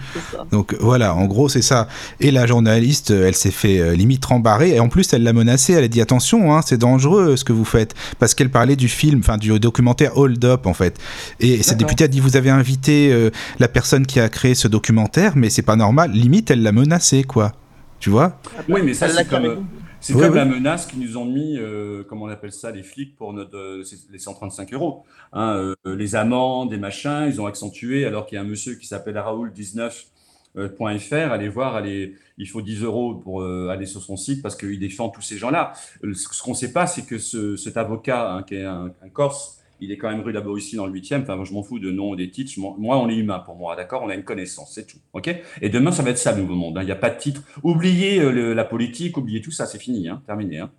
Donc 0.51 0.75
voilà, 0.79 1.13
en 1.13 1.25
gros, 1.25 1.47
c'est 1.47 1.61
ça. 1.61 1.87
Et 2.19 2.31
la 2.31 2.47
journaliste, 2.47 3.11
elle 3.11 3.35
s'est 3.35 3.51
fait 3.51 3.95
limite 3.95 4.25
rembarrer, 4.25 4.75
et 4.75 4.79
en 4.79 4.89
plus, 4.89 5.13
elle 5.13 5.23
l'a 5.23 5.33
menacé. 5.33 5.73
Elle 5.73 5.83
a 5.83 5.87
dit 5.87 6.01
attention, 6.01 6.55
hein, 6.55 6.61
c'est 6.65 6.77
dangereux 6.77 7.35
ce 7.35 7.43
que 7.43 7.53
vous 7.53 7.65
faites, 7.65 7.93
parce 8.17 8.33
qu'elle 8.33 8.49
parlait 8.49 8.75
du 8.75 8.89
film, 8.89 9.19
enfin 9.19 9.37
du 9.37 9.59
documentaire 9.59 10.17
Hold 10.17 10.43
Up 10.43 10.65
en 10.65 10.73
fait. 10.73 10.97
Et 11.39 11.61
cette 11.61 11.77
députée 11.77 12.05
a 12.05 12.07
dit 12.07 12.19
vous 12.19 12.35
avez 12.35 12.49
invité 12.49 13.29
la 13.59 13.67
personne 13.67 14.07
qui 14.07 14.19
a 14.19 14.27
créé 14.29 14.55
ce 14.55 14.67
documentaire, 14.67 15.33
mais 15.35 15.51
c'est 15.51 15.61
pas 15.61 15.75
normal. 15.75 16.11
Limite, 16.11 16.49
elle 16.49 16.63
l'a 16.63 16.71
menacé, 16.71 17.23
quoi. 17.23 17.53
Tu 17.99 18.09
vois 18.09 18.39
Oui, 18.69 18.81
mais 18.83 18.93
ça, 18.93 19.09
c'est 19.09 19.27
comme, 19.27 19.67
c'est 19.99 20.13
comme 20.13 20.35
la 20.35 20.45
menace 20.45 20.85
qu'ils 20.85 20.99
nous 20.99 21.17
ont 21.17 21.25
mis, 21.25 21.57
euh, 21.57 22.03
comment 22.07 22.25
on 22.25 22.29
appelle 22.29 22.51
ça, 22.51 22.71
les 22.71 22.83
flics 22.83 23.15
pour 23.15 23.33
notre, 23.33 23.57
euh, 23.57 23.83
les 24.11 24.19
135 24.19 24.73
euros. 24.73 25.03
Hein, 25.33 25.55
euh, 25.55 25.95
les 25.95 26.15
amendes, 26.15 26.69
des 26.69 26.77
machins, 26.77 27.25
ils 27.27 27.41
ont 27.41 27.47
accentué, 27.47 28.05
alors 28.05 28.25
qu'il 28.25 28.35
y 28.35 28.39
a 28.39 28.41
un 28.41 28.47
monsieur 28.47 28.75
qui 28.75 28.85
s'appelle 28.85 29.15
Raoul19.fr, 29.15 31.31
allez 31.31 31.49
voir, 31.49 31.75
allez, 31.75 32.15
il 32.37 32.47
faut 32.47 32.61
10 32.61 32.83
euros 32.83 33.15
pour 33.15 33.43
aller 33.43 33.87
sur 33.87 34.01
son 34.01 34.15
site 34.15 34.43
parce 34.43 34.55
qu'il 34.55 34.79
défend 34.79 35.09
tous 35.09 35.21
ces 35.21 35.37
gens-là. 35.37 35.73
Ce 36.13 36.41
qu'on 36.41 36.51
ne 36.51 36.55
sait 36.55 36.71
pas, 36.71 36.87
c'est 36.87 37.05
que 37.05 37.17
ce, 37.17 37.55
cet 37.55 37.77
avocat, 37.77 38.31
hein, 38.31 38.43
qui 38.43 38.55
est 38.55 38.65
un, 38.65 38.91
un 39.03 39.09
Corse, 39.09 39.56
il 39.79 39.91
est 39.91 39.97
quand 39.97 40.09
même 40.09 40.21
rue 40.21 40.33
de 40.33 40.39
la 40.39 40.57
ici 40.57 40.75
dans 40.75 40.87
le 40.87 40.93
8e. 40.93 41.21
Enfin, 41.21 41.43
je 41.43 41.53
m'en 41.53 41.63
fous 41.63 41.79
de 41.79 41.91
nom 41.91 42.15
des 42.15 42.29
titres. 42.29 42.51
Moi, 42.57 42.97
on 42.97 43.09
est 43.09 43.15
humain 43.15 43.39
pour 43.39 43.55
moi, 43.55 43.75
d'accord? 43.75 44.01
On 44.03 44.09
a 44.09 44.15
une 44.15 44.23
connaissance, 44.23 44.71
c'est 44.73 44.87
tout. 44.87 44.97
OK? 45.13 45.29
Et 45.61 45.69
demain, 45.69 45.91
ça 45.91 46.03
va 46.03 46.09
être 46.09 46.17
ça, 46.17 46.31
le 46.31 46.41
nouveau 46.41 46.55
monde. 46.55 46.77
Hein. 46.77 46.81
Il 46.83 46.85
n'y 46.85 46.91
a 46.91 46.95
pas 46.95 47.09
de 47.09 47.19
titre. 47.19 47.43
Oubliez 47.63 48.19
euh, 48.19 48.53
la 48.53 48.65
politique, 48.65 49.17
oubliez 49.17 49.41
tout 49.41 49.51
ça, 49.51 49.65
c'est 49.65 49.79
fini, 49.79 50.09
hein, 50.09 50.21
terminé. 50.25 50.59
Hein. 50.59 50.71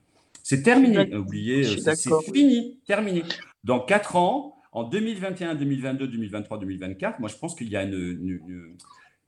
C'est 0.43 0.63
terminé. 0.63 1.15
Oubliez, 1.15 1.67
euh, 1.67 1.95
c'est 1.95 2.11
fini, 2.33 2.79
terminé. 2.87 3.23
Dans 3.65 3.81
4 3.81 4.17
ans, 4.17 4.57
en 4.73 4.85
2021, 4.85 5.55
2022, 5.55 6.09
2023, 6.09 6.59
2024, 6.59 7.21
moi, 7.21 7.29
je 7.29 7.37
pense 7.37 7.55
qu'il 7.55 7.69
y 7.69 7.77
a 7.77 7.87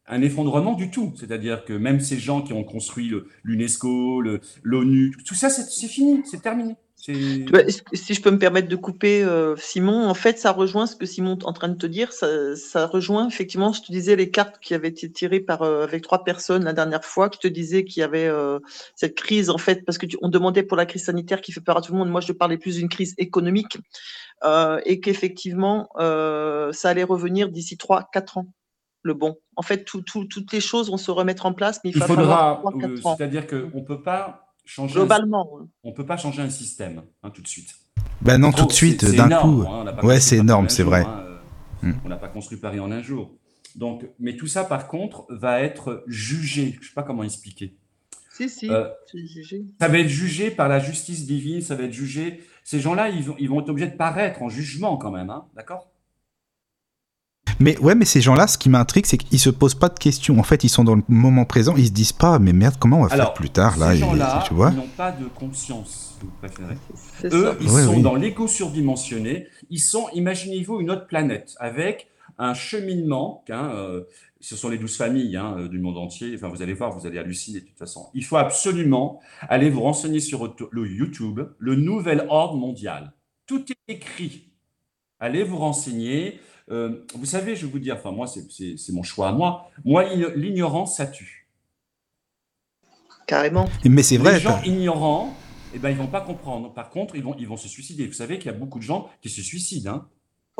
un 0.07 0.23
effondrement 0.23 0.75
du 0.75 0.91
tout. 0.91 1.13
C'est-à-dire 1.17 1.65
que 1.65 1.73
même 1.73 2.01
ces 2.01 2.19
gens 2.19 2.43
qui 2.43 2.53
ont 2.53 2.65
construit 2.65 3.13
l'UNESCO, 3.45 4.23
l'ONU, 4.63 5.15
tout 5.27 5.35
ça, 5.35 5.51
c'est 5.51 5.89
fini, 5.89 6.23
c'est 6.25 6.43
terminé. 6.43 6.77
Si 7.03 8.15
je 8.15 8.21
peux 8.21 8.31
me 8.31 8.39
permettre 8.39 8.69
de 8.69 8.77
couper, 8.77 9.23
euh, 9.25 9.57
Simon, 9.57 10.07
en 10.09 10.15
fait, 10.15 10.39
ça 10.39 10.53
rejoint 10.53 10.87
ce 10.87 10.97
que 10.97 11.07
Simon 11.07 11.39
est 11.39 11.45
en 11.45 11.53
train 11.53 11.69
de 11.69 11.77
te 11.77 11.87
dire. 11.87 12.13
Ça, 12.13 12.87
rejoint 12.87 13.27
effectivement, 13.29 13.73
je 13.73 13.81
te 13.83 13.91
disais, 13.91 14.17
les 14.17 14.31
cartes 14.31 14.59
qui 14.61 14.75
avaient 14.75 14.89
été 14.89 15.11
tirées 15.11 15.41
par, 15.41 15.63
euh, 15.63 15.85
avec 15.85 16.03
trois 16.03 16.25
personnes 16.25 16.65
la 16.65 16.73
dernière 16.73 17.05
fois, 17.05 17.31
qui 17.31 17.39
te 17.39 17.49
disaient 17.49 17.85
qu'il 17.85 18.01
y 18.01 18.05
avait 18.05 18.27
euh, 18.27 18.59
cette 18.95 19.15
crise, 19.15 19.51
en 19.51 19.59
fait, 19.59 19.85
parce 19.85 19.99
que 19.99 20.07
on 20.21 20.29
demandait 20.29 20.63
pour 20.63 20.77
la 20.77 20.87
crise 20.87 21.05
sanitaire 21.05 21.41
qui 21.41 21.53
fait 21.53 21.61
peur 21.61 21.79
à 21.79 21.81
tout 21.81 21.93
le 21.93 21.99
monde. 21.99 22.11
Moi, 22.11 22.21
je 22.21 22.33
parlais 22.33 22.59
plus 22.59 22.77
d'une 22.77 22.89
crise 22.89 23.15
économique 23.19 23.79
et 24.85 25.01
qu'effectivement, 25.01 25.89
ça 25.97 26.89
allait 26.89 27.05
revenir 27.05 27.49
d'ici 27.49 27.77
trois, 27.77 28.09
quatre 28.13 28.39
ans. 28.39 28.47
Le 29.03 29.15
bon. 29.15 29.39
En 29.57 29.63
fait, 29.63 29.85
toutes 29.85 30.53
les 30.53 30.61
choses 30.61 30.91
vont 30.91 30.99
se 30.99 31.11
remettre 31.11 31.47
en 31.47 31.55
place, 31.55 31.81
mais 31.83 31.91
il, 31.91 31.97
il 31.97 32.03
faudra. 32.03 32.63
C'est-à-dire 33.17 33.47
qu'on 33.47 33.57
ne 33.57 33.85
peut 33.85 34.03
pas 34.03 34.50
Globalement. 34.77 35.49
On 35.83 35.91
ne 35.91 35.95
peut 35.95 36.07
pas 36.07 36.17
changer 36.17 36.43
un 36.43 36.51
système 36.51 37.03
hein, 37.23 37.31
tout 37.31 37.43
de 37.43 37.49
suite. 37.49 37.75
Ben 38.21 38.39
non, 38.39 38.53
tout 38.53 38.67
de 38.67 38.73
suite, 38.73 39.05
d'un 39.05 39.29
coup. 39.41 39.65
Hein, 39.67 39.97
ouais, 40.03 40.21
c'est 40.21 40.37
énorme, 40.37 40.69
c'est 40.69 40.83
vrai. 40.83 41.05
Hein, 41.07 41.25
euh, 41.85 41.89
hmm. 41.89 42.01
On 42.05 42.09
n'a 42.09 42.17
pas 42.17 42.29
construit 42.29 42.59
Paris 42.59 42.81
en 42.81 42.91
un 42.93 43.03
jour. 43.03 43.31
Donc, 43.77 44.07
mais 44.19 44.37
tout 44.37 44.47
ça, 44.47 44.65
par 44.65 44.89
contre, 44.89 45.27
va 45.31 45.61
être 45.61 46.05
jugé. 46.07 46.73
Je 46.75 46.79
ne 46.79 46.85
sais 46.85 46.95
pas 46.95 47.03
comment 47.03 47.23
expliquer. 47.23 47.77
Si, 48.31 48.49
si, 48.49 48.71
euh, 48.71 48.89
jugé. 49.15 49.65
Ça 49.81 49.89
va 49.89 49.99
être 49.99 50.09
jugé 50.09 50.51
par 50.51 50.69
la 50.69 50.79
justice 50.79 51.27
divine, 51.27 51.61
ça 51.61 51.75
va 51.75 51.85
être 51.85 51.93
jugé. 51.93 52.41
Ces 52.65 52.81
gens-là, 52.81 53.09
ils, 53.09 53.25
ils, 53.39 53.49
vont 53.49 53.61
être 53.61 53.69
obligés 53.69 53.91
de 53.91 53.97
paraître 53.97 54.43
en 54.43 54.49
jugement 54.49 54.97
quand 54.97 55.11
même, 55.11 55.33
d'accord? 55.55 55.90
Mais 57.61 57.79
ouais, 57.79 57.95
mais 57.95 58.07
ces 58.07 58.21
gens-là, 58.21 58.47
ce 58.47 58.57
qui 58.57 58.71
m'intrigue, 58.71 59.07
c'est 59.07 59.19
qu'ils 59.19 59.39
se 59.39 59.51
posent 59.51 59.75
pas 59.75 59.89
de 59.91 59.99
questions. 59.99 60.39
En 60.39 60.43
fait, 60.43 60.65
ils 60.65 60.69
sont 60.69 60.85
dans 60.85 60.95
le 60.95 61.03
moment 61.09 61.45
présent, 61.45 61.77
ils 61.77 61.87
se 61.87 61.93
disent 61.93 62.13
pas, 62.13 62.39
mais 62.39 62.53
merde, 62.53 62.77
comment 62.79 63.01
on 63.01 63.03
va 63.05 63.15
faire 63.15 63.35
plus 63.35 63.51
tard 63.51 63.79
là 63.79 63.93
Ces 63.93 63.99
gens-là, 63.99 64.45
tu 64.47 64.55
vois 64.55 64.71
Ils 64.71 64.79
n'ont 64.79 64.87
pas 64.97 65.13
de 65.13 65.27
conscience, 65.27 66.17
si 66.19 66.27
vous 66.27 66.33
préférez. 66.41 66.77
Eux, 67.25 67.57
ils 67.61 67.69
sont 67.69 68.01
dans 68.01 68.15
l'égo 68.15 68.47
surdimensionné. 68.49 69.47
Ils 69.69 69.79
sont, 69.79 70.09
imaginez-vous, 70.15 70.81
une 70.81 70.91
autre 70.91 71.07
planète 71.07 71.55
avec 71.61 72.09
un 72.39 72.55
cheminement. 72.55 73.45
Hein, 73.51 73.71
euh, 73.75 74.05
ce 74.41 74.57
sont 74.57 74.71
les 74.71 74.79
douze 74.79 74.97
familles 74.97 75.37
hein, 75.37 75.57
euh, 75.59 75.69
du 75.69 75.79
monde 75.79 75.99
entier. 75.99 76.33
Enfin, 76.35 76.49
vous 76.49 76.63
allez 76.63 76.73
voir, 76.73 76.99
vous 76.99 77.07
allez 77.07 77.19
halluciner 77.19 77.61
de 77.61 77.67
toute 77.67 77.79
façon. 77.79 78.09
Il 78.15 78.25
faut 78.25 78.39
absolument 78.39 79.21
aller 79.49 79.69
vous 79.69 79.83
renseigner 79.83 80.21
sur 80.21 80.57
le 80.73 80.87
YouTube, 80.89 81.41
le 81.59 81.77
nouvel 81.77 82.27
ordre 82.31 82.57
mondial. 82.57 83.13
Tout 83.47 83.65
est 83.71 83.93
écrit. 83.93 84.49
Allez 85.19 85.45
vous 85.45 85.59
renseigner. 85.59 86.41
Euh, 86.71 87.05
vous 87.15 87.27
savez, 87.27 87.57
je 87.57 87.67
vais 87.67 87.73
vous 87.73 87.79
dire, 87.79 87.97
enfin 87.97 88.13
moi, 88.13 88.27
c'est 88.27 88.93
mon 88.93 89.03
choix 89.03 89.29
à 89.29 89.33
moi. 89.33 89.71
Moi, 89.85 90.05
l'ignorance, 90.35 90.97
ça 90.97 91.07
tue. 91.07 91.49
Carrément. 93.27 93.69
Mais 93.85 94.03
c'est 94.03 94.17
vrai. 94.17 94.35
Les 94.35 94.41
gens 94.41 94.61
ignorants, 94.63 95.35
eh 95.75 95.79
ben, 95.79 95.91
ils 95.91 95.97
vont 95.97 96.07
pas 96.07 96.21
comprendre. 96.21 96.73
Par 96.73 96.91
contre, 96.91 97.17
ils 97.17 97.23
vont, 97.23 97.35
ils 97.39 97.47
vont 97.47 97.57
se 97.57 97.69
suicider. 97.69 98.07
Vous 98.07 98.13
savez 98.13 98.39
qu'il 98.39 98.51
y 98.51 98.55
a 98.55 98.59
beaucoup 98.59 98.79
de 98.79 98.85
gens 98.85 99.09
qui 99.23 99.29
se 99.29 99.43
suicident. 99.43 99.93
Hein. 99.93 100.09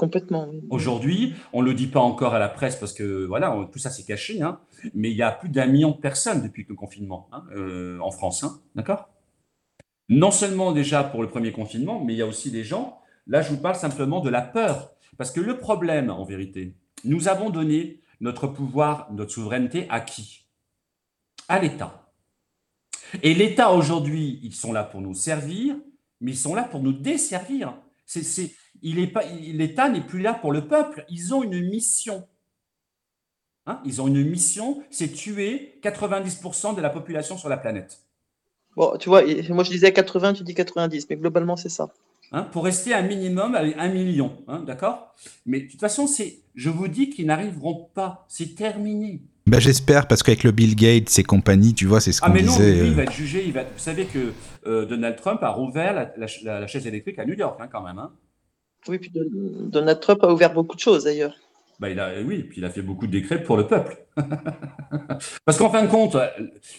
Complètement. 0.01 0.49
Aujourd'hui, 0.71 1.35
on 1.53 1.61
ne 1.61 1.67
le 1.67 1.75
dit 1.75 1.87
pas 1.87 2.01
encore 2.01 2.33
à 2.33 2.39
la 2.39 2.49
presse 2.49 2.77
parce 2.77 2.95
que 2.95 3.27
voilà, 3.27 3.69
tout 3.71 3.79
ça 3.79 3.91
c'est 3.91 4.05
caché, 4.05 4.41
hein, 4.41 4.59
mais 4.95 5.11
il 5.11 5.17
y 5.17 5.23
a 5.23 5.31
plus 5.31 5.51
d'un 5.51 5.67
million 5.67 5.91
de 5.91 5.99
personnes 5.99 6.43
depuis 6.43 6.65
le 6.67 6.75
confinement 6.75 7.29
hein, 7.33 7.45
euh, 7.55 7.99
en 8.01 8.11
France, 8.11 8.47
d'accord? 8.75 9.11
Non 10.09 10.31
seulement 10.31 10.73
déjà 10.73 11.05
pour 11.05 11.21
le 11.21 11.29
premier 11.29 11.53
confinement, 11.53 12.03
mais 12.03 12.15
il 12.15 12.17
y 12.17 12.23
a 12.23 12.27
aussi 12.27 12.51
des 12.51 12.65
gens, 12.65 12.99
là 13.27 13.43
je 13.43 13.51
vous 13.51 13.59
parle 13.59 13.75
simplement 13.75 14.21
de 14.21 14.31
la 14.31 14.41
peur. 14.41 14.95
Parce 15.21 15.33
que 15.33 15.41
le 15.43 15.59
problème, 15.59 16.09
en 16.09 16.25
vérité, 16.25 16.73
nous 17.05 17.29
avons 17.29 17.51
donné 17.51 18.01
notre 18.23 18.47
pouvoir, 18.47 19.13
notre 19.13 19.33
souveraineté 19.33 19.87
à 19.91 20.01
qui? 20.01 20.47
À 21.47 21.59
l'État. 21.59 22.11
Et 23.23 23.35
l'État, 23.35 23.71
aujourd'hui, 23.73 24.41
ils 24.43 24.55
sont 24.55 24.73
là 24.73 24.83
pour 24.83 25.03
nous 25.03 25.13
servir, 25.13 25.77
mais 26.23 26.31
ils 26.31 26.39
sont 26.39 26.55
là 26.55 26.63
pour 26.63 26.81
nous 26.81 26.95
desservir. 26.95 27.77
L'État 28.83 29.91
n'est 29.91 30.01
plus 30.01 30.23
là 30.23 30.33
pour 30.33 30.53
le 30.53 30.67
peuple, 30.67 31.05
ils 31.11 31.35
ont 31.35 31.43
une 31.43 31.69
mission. 31.69 32.27
Hein? 33.67 33.83
Ils 33.85 34.01
ont 34.01 34.07
une 34.07 34.25
mission, 34.27 34.83
c'est 34.89 35.13
tuer 35.13 35.79
90% 35.83 36.75
de 36.75 36.81
la 36.81 36.89
population 36.89 37.37
sur 37.37 37.51
la 37.51 37.59
planète. 37.59 38.01
Bon, 38.75 38.97
tu 38.97 39.11
vois, 39.11 39.23
moi 39.51 39.65
je 39.65 39.71
disais 39.71 39.93
80, 39.93 40.33
tu 40.33 40.45
dis 40.45 40.55
90, 40.55 41.11
mais 41.11 41.17
globalement 41.17 41.59
c'est 41.59 41.69
ça. 41.69 41.93
Hein, 42.33 42.45
pour 42.45 42.65
rester 42.65 42.95
un 42.95 43.03
minimum 43.03 43.57
à 43.57 43.61
un 43.61 43.89
million, 43.89 44.37
hein, 44.47 44.63
d'accord? 44.65 45.17
Mais 45.47 45.63
de 45.63 45.69
toute 45.69 45.81
façon, 45.81 46.07
c'est, 46.07 46.39
je 46.55 46.71
vous 46.71 46.87
dis 46.87 47.11
qu'ils 47.11 47.27
n'arriveront 47.27 47.91
pas, 47.93 48.25
c'est 48.29 48.55
terminé. 48.55 49.23
Bah, 49.47 49.59
j'espère, 49.59 50.07
parce 50.07 50.23
qu'avec 50.23 50.45
le 50.45 50.53
Bill 50.53 50.77
Gates 50.77 51.19
et 51.19 51.25
compagnie, 51.25 51.75
tu 51.75 51.87
vois, 51.87 52.01
c'est 52.01 52.13
ce 52.13 52.21
qu'on 52.21 52.31
disait. 52.31 52.47
Ah 52.47 52.59
mais 52.63 52.73
non, 52.73 52.83
lui, 52.83 52.89
il 52.91 52.95
va 52.95 53.03
être 53.03 53.13
jugé, 53.13 53.43
il 53.45 53.53
va... 53.53 53.65
vous 53.65 53.71
savez 53.79 54.05
que 54.05 54.33
euh, 54.65 54.87
Donald 54.87 55.17
Trump 55.17 55.43
a 55.43 55.51
rouvert 55.51 56.13
la, 56.17 56.67
chaise 56.69 56.87
électrique 56.87 57.19
à 57.19 57.25
New 57.25 57.35
York, 57.35 57.59
hein, 57.61 57.67
quand 57.71 57.83
même. 57.83 57.99
Hein. 57.99 58.13
Oui, 58.87 58.99
puis 58.99 59.11
Donald 59.13 59.99
Trump 59.99 60.23
a 60.23 60.33
ouvert 60.33 60.53
beaucoup 60.53 60.77
de 60.77 60.81
choses, 60.81 61.05
d'ailleurs. 61.05 61.35
Bah, 61.81 61.91
il 61.91 61.99
a, 61.99 62.23
oui, 62.23 62.45
puis 62.45 62.59
il 62.59 62.65
a 62.65 62.71
fait 62.71 62.83
beaucoup 62.83 63.09
de 63.09 63.13
décrets 63.13 63.43
pour 63.43 63.57
le 63.57 63.67
peuple. 63.67 64.07
parce 65.45 65.59
qu'en 65.59 65.71
fin 65.71 65.83
de 65.83 65.89
compte, 65.89 66.17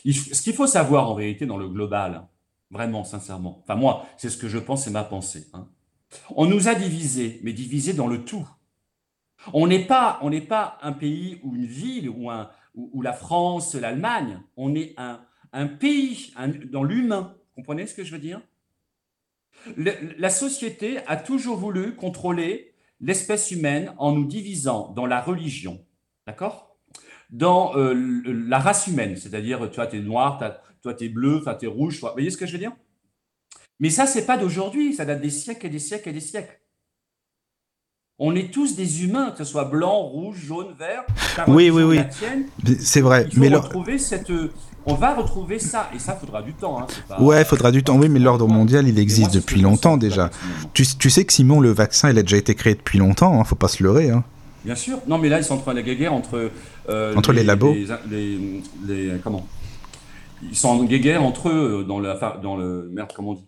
ce 0.05 0.41
qu'il 0.41 0.53
faut 0.53 0.67
savoir 0.67 1.09
en 1.09 1.15
vérité 1.15 1.45
dans 1.45 1.57
le 1.57 1.67
global, 1.67 2.23
Vraiment, 2.71 3.03
sincèrement. 3.03 3.60
Enfin, 3.63 3.75
moi, 3.75 4.05
c'est 4.17 4.29
ce 4.29 4.38
que 4.38 4.47
je 4.47 4.57
pense, 4.57 4.86
c'est 4.86 4.91
ma 4.91 5.03
pensée. 5.03 5.47
Hein. 5.53 5.67
On 6.36 6.45
nous 6.45 6.69
a 6.69 6.75
divisés, 6.75 7.39
mais 7.43 7.51
divisés 7.53 7.93
dans 7.93 8.07
le 8.07 8.23
tout. 8.23 8.47
On 9.53 9.67
n'est 9.67 9.86
pas, 9.86 10.21
pas 10.47 10.77
un 10.81 10.93
pays 10.93 11.39
ou 11.43 11.55
une 11.55 11.65
ville 11.65 12.10
ou, 12.10 12.29
un, 12.29 12.49
ou, 12.75 13.01
la 13.01 13.13
France, 13.13 13.75
l'Allemagne. 13.75 14.41
On 14.56 14.73
est 14.73 14.93
un, 14.98 15.19
un 15.52 15.67
pays 15.67 16.33
dans 16.71 16.83
l'humain. 16.83 17.35
Comprenez 17.56 17.87
ce 17.87 17.96
que 17.96 18.04
je 18.04 18.13
veux 18.13 18.19
dire? 18.19 18.41
La 19.75 20.29
société 20.29 21.00
a 21.08 21.17
toujours 21.17 21.58
voulu 21.58 21.96
contrôler 21.96 22.73
l'espèce 23.02 23.52
humaine 23.52 23.93
en 23.98 24.13
nous 24.13 24.25
divisant 24.25 24.93
dans 24.93 25.06
la 25.06 25.21
religion, 25.21 25.83
d'accord? 26.25 26.77
Dans 27.29 27.75
euh, 27.77 27.93
la 28.25 28.60
race 28.60 28.87
humaine, 28.87 29.15
c'est-à-dire, 29.17 29.69
tu 29.69 29.75
vois, 29.75 29.87
tu 29.87 29.98
es 29.98 30.02
noir, 30.02 30.39
toi, 30.82 30.94
tu 30.94 31.06
es 31.06 31.10
bleu, 31.10 31.38
enfin, 31.42 31.56
tu 31.56 31.65
es 31.65 31.67
rouge. 31.67 32.00
Vous 32.02 32.08
voyez 32.13 32.29
ce 32.29 32.38
que 32.38 32.46
je 32.46 32.54
veux 32.54 32.60
dire? 32.60 32.73
Mais 33.79 33.90
ça, 33.90 34.06
c'est 34.06 34.25
pas 34.25 34.38
d'aujourd'hui, 34.38 34.94
ça 34.94 35.06
date 35.06 35.21
des 35.21 35.29
siècles 35.29 35.65
et 35.65 35.69
des 35.69 35.79
siècles 35.79 36.10
et 36.10 36.13
des 36.13 36.19
siècles. 36.19 36.60
On 38.23 38.36
est 38.36 38.54
tous 38.54 38.75
des 38.75 39.04
humains, 39.04 39.32
que 39.32 39.44
ce 39.44 39.52
soit 39.52 39.65
blanc, 39.65 40.04
rouge, 40.04 40.38
jaune, 40.46 40.75
vert. 40.77 41.04
Oui, 41.48 41.71
oui, 41.71 41.82
oui. 41.82 42.00
C'est 42.79 43.02
vrai. 43.02 43.25
Il 43.27 43.34
faut 43.34 43.42
mais 43.42 43.50
retrouver 43.50 43.98
cette. 43.98 44.32
On 44.86 44.94
va 44.94 45.15
retrouver 45.15 45.58
ça, 45.58 45.90
et 45.96 45.98
ça 45.98 46.15
faudra 46.15 46.44
du 46.44 46.54
temps. 46.54 46.79
Hein, 46.79 47.15
Ouais, 47.19 47.44
faudra 47.44 47.71
du 47.71 47.84
temps. 47.84 47.98
Oui, 47.98 48.10
mais 48.10 48.19
l'ordre 48.19 48.48
mondial, 48.48 48.88
il 48.88 49.00
existe 49.00 49.34
depuis 49.34 49.62
longtemps 49.62 49.98
déjà. 49.98 50.29
Tu, 50.73 50.86
tu, 51.00 51.10
sais 51.10 51.25
que 51.25 51.34
Simon, 51.34 51.60
le 51.60 51.71
vaccin, 51.71 52.12
il 52.12 52.17
a 52.19 52.21
déjà 52.21 52.38
été 52.38 52.54
créé 52.54 52.75
depuis 52.75 53.00
longtemps. 53.00 53.40
Hein, 53.40 53.44
faut 53.44 53.56
pas 53.56 53.67
se 53.67 53.82
leurrer. 53.82 54.12
Hein. 54.12 54.23
Bien 54.65 54.75
sûr. 54.75 55.00
Non, 55.08 55.17
mais 55.17 55.29
là, 55.29 55.40
ils 55.40 55.44
sont 55.44 55.56
en 55.56 55.58
train 55.58 55.73
de 55.73 55.82
guerre 55.82 56.13
entre. 56.13 56.52
Euh, 56.90 57.15
entre 57.15 57.34
les, 57.34 57.44
labos. 57.44 57.73
Les, 57.73 58.38
les, 58.86 59.13
comment? 59.23 59.48
Ils 60.50 60.56
sont 60.56 60.69
en 60.69 60.83
guerre 60.83 61.23
entre 61.23 61.50
eux 61.50 61.85
dans 61.87 62.00
le, 62.00 62.13
dans 62.42 62.58
le 62.58 62.89
merde, 62.89 63.12
comment 63.15 63.31
on 63.31 63.35
dit 63.35 63.48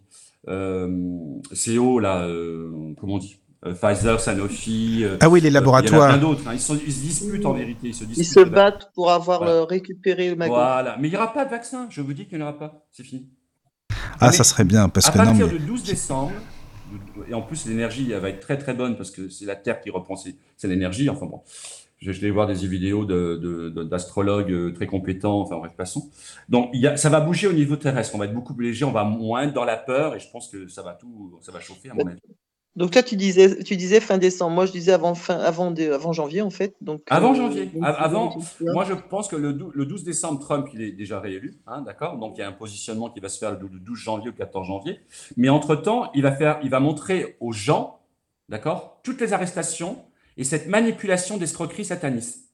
euh, 0.50 1.40
CO 1.54 2.00
là, 2.00 2.24
euh, 2.24 2.94
comment 3.00 3.16
on 3.16 3.18
dit 3.18 3.40
euh, 3.66 3.74
Pfizer, 3.74 4.20
Sanofi. 4.20 5.06
ah 5.22 5.30
oui, 5.30 5.40
les 5.40 5.50
laboratoires. 5.50 5.94
Il 5.94 5.96
y 5.96 5.98
en 5.98 6.04
a 6.04 6.10
plein 6.10 6.18
d'autres. 6.18 6.48
Hein. 6.48 6.54
Ils, 6.54 6.60
se 6.60 6.74
disputent 6.74 7.46
en 7.46 7.54
vérité. 7.54 7.88
Ils 7.88 7.96
se, 7.96 8.04
ils 8.04 8.26
se 8.26 8.42
battent 8.42 8.92
pour 8.94 9.12
avoir 9.12 9.68
récupéré 9.68 10.30
le 10.30 10.36
magot. 10.36 10.54
Voilà. 10.54 10.98
Mais 11.00 11.08
il 11.08 11.12
n'y 11.12 11.18
aura 11.18 11.32
pas 11.32 11.46
de 11.46 11.50
vaccin. 11.50 11.88
Je 11.90 12.02
vous 12.02 12.14
dis 12.14 12.26
qu'il 12.26 12.38
n'y 12.38 12.44
en 12.44 12.48
aura 12.48 12.60
pas. 12.60 12.86
C'est 12.92 13.04
fini. 13.04 13.30
Ah, 14.20 14.32
ça 14.32 14.44
serait 14.44 14.66
bien. 14.66 14.90
Parce 14.90 15.08
à 15.08 15.12
que 15.12 15.18
partir 15.18 15.48
non, 15.48 15.54
du 15.54 15.60
12 15.60 15.84
décembre, 15.84 16.34
et 17.30 17.34
en 17.34 17.42
plus 17.42 17.66
l'énergie 17.66 18.12
va 18.12 18.30
être 18.30 18.42
très 18.42 18.58
très 18.58 18.74
bonne 18.74 18.96
parce 18.98 19.12
que 19.12 19.30
c'est 19.30 19.46
la 19.46 19.56
Terre 19.56 19.82
qui 19.82 19.90
reprend 19.90 20.16
c'est 20.16 20.68
l'énergie. 20.68 21.10
Enfin 21.10 21.26
bon, 21.26 21.42
je 22.12 22.22
vais 22.22 22.32
voir 22.32 22.48
des 22.48 22.68
vidéos 22.68 23.06
d'astrologues 23.06 24.52
de, 24.52 24.70
très 24.70 24.88
compétents. 24.88 25.42
Enfin 25.42 25.58
bref, 25.58 25.74
passons. 25.76 26.10
Donc 26.50 26.70
il 26.74 26.82
y 26.82 26.88
a, 26.88 26.98
ça 26.98 27.10
va 27.10 27.22
bouger 27.22 27.48
au 27.48 27.54
niveau 27.54 27.76
terrestre. 27.76 28.14
On 28.16 28.18
va 28.18 28.26
être 28.26 28.34
beaucoup 28.34 28.54
plus 28.54 28.68
léger. 28.68 28.86
On 28.86 28.92
va 28.92 29.04
moins 29.04 29.44
être 29.44 29.54
dans 29.54 29.66
la 29.66 29.78
peur 29.78 30.16
et 30.16 30.20
je 30.20 30.30
pense 30.30 30.50
que 30.50 30.68
ça 30.68 30.82
va 30.82 30.94
tout, 30.94 31.38
ça 31.42 31.52
va 31.52 31.60
chauffer 31.60 31.90
à 31.90 31.94
mon 31.94 32.08
avis. 32.08 32.20
Donc 32.76 32.90
toi, 32.90 33.04
tu 33.04 33.16
disais, 33.16 33.64
tu 33.64 33.78
disais 33.78 34.00
fin 34.00 34.18
décembre. 34.18 34.56
Moi, 34.56 34.66
je 34.66 34.72
disais 34.72 34.94
avant, 34.94 35.14
fin, 35.14 35.38
avant, 35.38 35.72
avant 35.76 36.12
janvier, 36.12 36.42
en 36.42 36.50
fait. 36.50 36.76
Donc, 36.82 37.04
avant 37.08 37.34
euh, 37.34 37.36
janvier. 37.36 37.72
avant, 37.84 38.36
moi, 38.62 38.84
je 38.84 38.94
pense 38.94 39.28
que 39.28 39.36
le, 39.36 39.54
12 39.54 40.04
décembre, 40.04 40.40
Trump, 40.40 40.68
il 40.74 40.82
est 40.82 40.92
déjà 40.92 41.20
réélu. 41.20 41.60
Hein, 41.68 41.82
d'accord? 41.82 42.18
Donc, 42.18 42.34
il 42.38 42.42
y 42.42 42.44
a 42.44 42.48
un 42.48 42.54
positionnement 42.54 43.12
qui 43.12 43.20
va 43.20 43.30
se 43.30 43.38
faire 43.38 43.52
le 43.52 43.80
12 43.80 43.98
janvier 43.98 44.30
ou 44.30 44.34
14 44.34 44.68
janvier. 44.68 45.00
Mais 45.38 45.50
entre-temps, 45.50 46.10
il, 46.16 46.24
va 46.24 46.32
faire, 46.32 46.60
il 46.64 46.72
va 46.72 46.80
montrer 46.80 47.38
aux 47.40 47.52
gens, 47.52 48.00
d'accord, 48.50 49.00
toutes 49.04 49.22
les 49.22 49.34
arrestations 49.34 50.04
et 50.38 50.44
cette 50.44 50.68
manipulation 50.68 51.38
d'escroquerie 51.38 51.86
sataniste. 51.86 52.54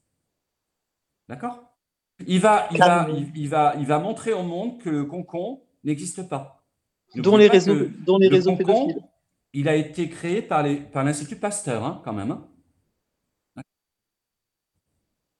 D'accord? 1.28 1.62
Il 2.26 2.40
va, 2.40 2.68
il, 2.70 2.78
va, 2.78 3.08
il, 3.34 3.48
va, 3.48 3.74
il 3.78 3.86
va 3.86 3.98
montrer 3.98 4.32
au 4.32 4.42
monde 4.42 4.78
que 4.78 4.90
le 4.90 5.04
concon 5.04 5.62
n'existe 5.84 6.28
pas. 6.28 6.62
dont 7.14 7.36
les, 7.36 7.48
réseaux, 7.48 7.86
dont 8.04 8.18
les 8.18 8.28
réseaux 8.28 8.56
pédophiles 8.56 9.00
il 9.52 9.68
a 9.68 9.74
été 9.74 10.08
créé 10.08 10.42
par 10.42 10.62
l'Institut 10.62 11.36
par 11.36 11.50
Pasteur, 11.50 11.84
hein, 11.84 12.00
quand 12.04 12.12
même. 12.12 12.30
Hein. 12.30 12.44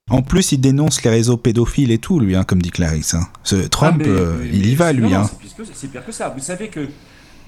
En 0.09 0.21
plus, 0.21 0.51
il 0.51 0.59
dénonce 0.59 1.01
les 1.03 1.09
réseaux 1.09 1.37
pédophiles 1.37 1.91
et 1.91 1.97
tout, 1.97 2.19
lui, 2.19 2.35
hein, 2.35 2.43
comme 2.43 2.61
dit 2.61 2.71
Clarisse. 2.71 3.15
Ce 3.43 3.55
Trump, 3.55 4.01
ah, 4.03 4.09
euh, 4.09 4.49
il 4.51 4.65
y 4.65 4.75
va, 4.75 4.91
lui. 4.91 5.09
C'est 5.73 5.89
pire 5.89 6.05
que 6.05 6.11
ça. 6.11 6.29
Vous 6.29 6.41
savez 6.41 6.67
que 6.67 6.89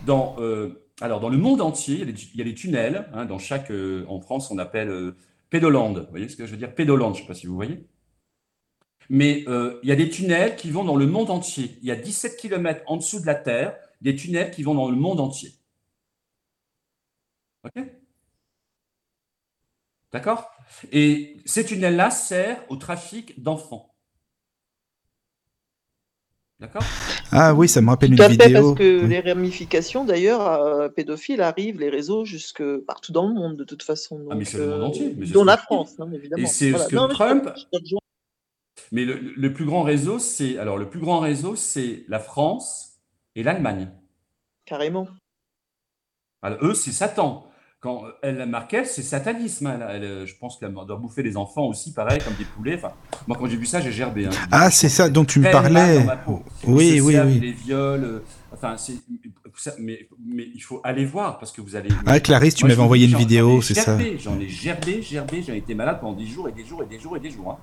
dans, 0.05 0.37
euh, 0.39 0.82
alors, 1.01 1.19
dans 1.19 1.29
le 1.29 1.37
monde 1.37 1.61
entier, 1.61 1.95
il 1.95 2.37
y 2.37 2.41
a 2.41 2.43
des, 2.43 2.53
tunnels. 2.53 3.09
dans 3.27 3.39
chaque, 3.39 3.71
euh, 3.71 4.05
en 4.07 4.21
France, 4.21 4.51
on 4.51 4.57
appelle 4.57 5.13
pédoland. 5.49 5.93
Vous 5.93 6.09
voyez 6.09 6.29
ce 6.29 6.35
que 6.35 6.45
je 6.45 6.51
veux 6.51 6.57
dire? 6.57 6.73
Pédoland, 6.73 7.13
je 7.13 7.19
ne 7.19 7.23
sais 7.23 7.27
pas 7.27 7.33
si 7.33 7.47
vous 7.47 7.55
voyez. 7.55 7.87
Mais 9.09 9.39
il 9.47 9.89
y 9.89 9.91
a 9.91 9.95
des 9.95 10.09
tunnels 10.09 10.55
qui 10.55 10.71
vont 10.71 10.83
dans 10.85 10.95
le 10.95 11.07
monde 11.07 11.29
entier. 11.29 11.77
Il 11.81 11.87
y 11.87 11.91
a 11.91 11.95
17 11.95 12.37
km 12.37 12.83
en 12.87 12.97
dessous 12.97 13.19
de 13.19 13.25
la 13.25 13.35
Terre, 13.35 13.75
des 14.01 14.15
tunnels 14.15 14.51
qui 14.51 14.63
vont 14.63 14.75
dans 14.75 14.89
le 14.89 14.95
monde 14.95 15.19
entier. 15.19 15.51
OK? 17.63 17.83
D'accord? 20.11 20.51
Et 20.91 21.37
ces 21.45 21.65
tunnels-là 21.65 22.11
servent 22.11 22.63
au 22.69 22.75
trafic 22.75 23.41
d'enfants. 23.41 23.92
D'accord 26.63 26.83
Ah 27.33 27.53
oui, 27.53 27.67
ça 27.67 27.81
me 27.81 27.89
rappelle 27.89 28.13
une 28.13 28.25
vidéo. 28.25 28.61
parce 28.61 28.79
que 28.79 29.05
les 29.05 29.19
ramifications, 29.19 30.05
d'ailleurs, 30.05 30.47
euh, 30.47 30.87
pédophiles 30.87 31.41
arrivent, 31.41 31.77
les 31.77 31.89
réseaux, 31.89 32.23
jusque 32.23 32.63
partout 32.87 33.11
dans 33.11 33.27
le 33.27 33.33
monde, 33.33 33.57
de 33.57 33.65
toute 33.65 33.83
façon. 33.83 34.25
ah, 34.31 34.35
mais 34.35 34.45
c'est 34.45 34.59
le 34.59 34.69
monde 34.69 34.83
entier. 34.83 35.13
Mais 35.17 35.25
dont 35.25 35.43
la 35.43 35.57
France, 35.57 35.95
hein, 35.99 36.09
évidemment. 36.13 36.41
Et 36.41 36.45
c'est 36.45 36.71
ce 36.71 36.87
que 36.87 37.11
Trump. 37.11 37.49
Mais 38.93 39.03
le, 39.03 39.15
le, 39.15 39.53
plus 39.53 39.65
grand 39.65 39.83
réseau, 39.83 40.19
c'est 40.19 40.57
alors 40.57 40.77
le 40.77 40.87
plus 40.87 41.01
grand 41.01 41.19
réseau, 41.19 41.57
c'est 41.57 42.05
la 42.07 42.19
France 42.19 42.99
et 43.35 43.43
l'Allemagne. 43.43 43.91
Carrément. 44.65 45.07
Alors, 46.41 46.59
eux, 46.63 46.73
c'est 46.73 46.91
Satan 46.91 47.45
quand 47.83 48.05
elle 48.21 48.45
marquait, 48.45 48.85
c'est 48.85 49.03
satanisme. 49.03 49.67
Hein, 49.67 49.79
elle, 49.89 50.03
euh, 50.05 50.25
je 50.25 50.33
pense 50.37 50.57
qu'elle 50.57 50.73
doit 50.73 50.95
bouffer 50.95 51.21
les 51.21 51.35
enfants 51.35 51.65
aussi, 51.65 51.91
pareil, 51.91 52.19
comme 52.23 52.33
des 52.35 52.45
poulets. 52.45 52.75
Enfin, 52.75 52.93
moi, 53.27 53.35
quand 53.37 53.45
j'ai 53.47 53.57
vu 53.57 53.65
ça, 53.65 53.81
j'ai 53.81 53.91
gerbé. 53.91 54.25
Hein. 54.25 54.29
Ah, 54.51 54.71
c'est 54.71 54.87
ça 54.87 55.09
dont 55.09 55.25
tu 55.25 55.41
me 55.41 55.51
parlais. 55.51 56.05
Oui, 56.65 57.01
oui, 57.01 57.17
oui. 57.17 57.39
Les 57.39 57.51
viols. 57.51 58.03
Euh, 58.03 58.19
enfin, 58.53 58.75
mais, 59.79 60.07
mais, 60.25 60.47
il 60.53 60.61
faut 60.61 60.81
aller 60.83 61.05
voir 61.05 61.39
parce 61.39 61.51
que 61.51 61.61
vous 61.61 61.75
allez. 61.75 61.89
Ah, 62.05 62.19
Clarisse, 62.19 62.55
tu 62.55 62.65
m'avais 62.65 62.81
envoyé 62.81 63.07
une 63.07 63.17
vidéo, 63.17 63.61
c'est 63.61 63.73
ça. 63.73 63.97
J'en 64.19 64.39
ai 64.39 64.47
gerbé, 64.47 65.01
gerbé. 65.01 65.43
J'en 65.45 65.53
ai 65.53 65.57
été 65.57 65.75
malade 65.75 65.99
pendant 65.99 66.17
des 66.17 66.25
jours 66.25 66.47
et 66.49 66.51
des 66.51 66.65
jours 66.65 66.83
et 66.83 66.85
des 66.85 66.99
jours 66.99 67.17
et 67.17 67.19
des 67.19 67.31
jours. 67.31 67.51
Hein. 67.51 67.57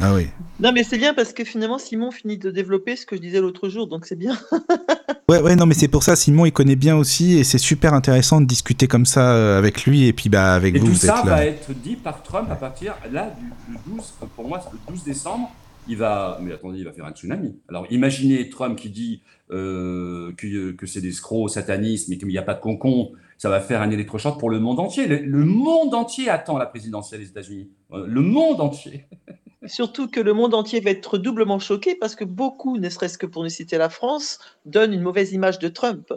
Ah 0.00 0.14
oui. 0.14 0.28
Non, 0.60 0.72
mais 0.72 0.84
c'est 0.84 0.98
bien 0.98 1.14
parce 1.14 1.32
que 1.32 1.44
finalement, 1.44 1.78
Simon 1.78 2.10
finit 2.10 2.38
de 2.38 2.50
développer 2.50 2.96
ce 2.96 3.06
que 3.06 3.16
je 3.16 3.20
disais 3.20 3.40
l'autre 3.40 3.68
jour, 3.68 3.86
donc 3.86 4.06
c'est 4.06 4.18
bien. 4.18 4.36
ouais, 5.28 5.40
ouais, 5.40 5.56
non, 5.56 5.66
mais 5.66 5.74
c'est 5.74 5.88
pour 5.88 6.02
ça, 6.02 6.16
Simon, 6.16 6.46
il 6.46 6.52
connaît 6.52 6.76
bien 6.76 6.96
aussi, 6.96 7.38
et 7.38 7.44
c'est 7.44 7.58
super 7.58 7.94
intéressant 7.94 8.40
de 8.40 8.46
discuter 8.46 8.88
comme 8.88 9.06
ça 9.06 9.32
euh, 9.32 9.58
avec 9.58 9.84
lui, 9.84 10.06
et 10.06 10.12
puis 10.12 10.28
bah, 10.28 10.54
avec 10.54 10.74
et 10.74 10.78
vous. 10.78 10.88
Tout 10.88 10.94
ça 10.94 11.22
va 11.24 11.44
être 11.44 11.72
dit 11.72 11.96
par 11.96 12.22
Trump 12.22 12.48
à 12.50 12.56
partir 12.56 12.94
là 13.12 13.32
du, 13.38 13.76
12, 13.86 14.12
pour 14.34 14.48
moi, 14.48 14.60
le 14.72 14.92
12 14.92 15.04
décembre. 15.04 15.52
Il 15.88 15.96
va, 15.96 16.38
mais 16.40 16.52
attendez, 16.52 16.78
il 16.78 16.84
va 16.84 16.92
faire 16.92 17.06
un 17.06 17.12
tsunami. 17.12 17.58
Alors 17.68 17.86
imaginez 17.90 18.48
Trump 18.48 18.78
qui 18.78 18.90
dit 18.90 19.22
euh, 19.50 20.32
que, 20.36 20.72
que 20.72 20.86
c'est 20.86 21.00
des 21.00 21.12
scrocs, 21.12 21.50
satanisme, 21.50 22.12
et 22.12 22.18
qu'il 22.18 22.28
n'y 22.28 22.38
a 22.38 22.42
pas 22.42 22.54
de 22.54 22.60
concon, 22.60 23.12
ça 23.36 23.48
va 23.48 23.60
faire 23.60 23.82
un 23.82 23.90
électrochoc 23.90 24.38
pour 24.38 24.50
le 24.50 24.60
monde 24.60 24.78
entier. 24.78 25.06
Le, 25.06 25.44
monde 25.44 25.94
entier 25.94 26.28
attend 26.28 26.58
la 26.58 26.66
présidentielle 26.66 27.20
des 27.20 27.28
États-Unis. 27.28 27.70
Euh, 27.92 28.06
le 28.06 28.20
monde 28.20 28.60
entier. 28.60 29.06
Surtout 29.66 30.08
que 30.08 30.20
le 30.20 30.32
monde 30.32 30.54
entier 30.54 30.80
va 30.80 30.90
être 30.90 31.18
doublement 31.18 31.58
choqué 31.58 31.96
parce 31.96 32.14
que 32.14 32.24
beaucoup, 32.24 32.78
ne 32.78 32.88
serait-ce 32.88 33.18
que 33.18 33.26
pour 33.26 33.42
ne 33.42 33.48
citer 33.48 33.78
la 33.78 33.88
France, 33.88 34.38
donnent 34.64 34.92
une 34.92 35.02
mauvaise 35.02 35.32
image 35.32 35.58
de 35.58 35.68
Trump, 35.68 36.12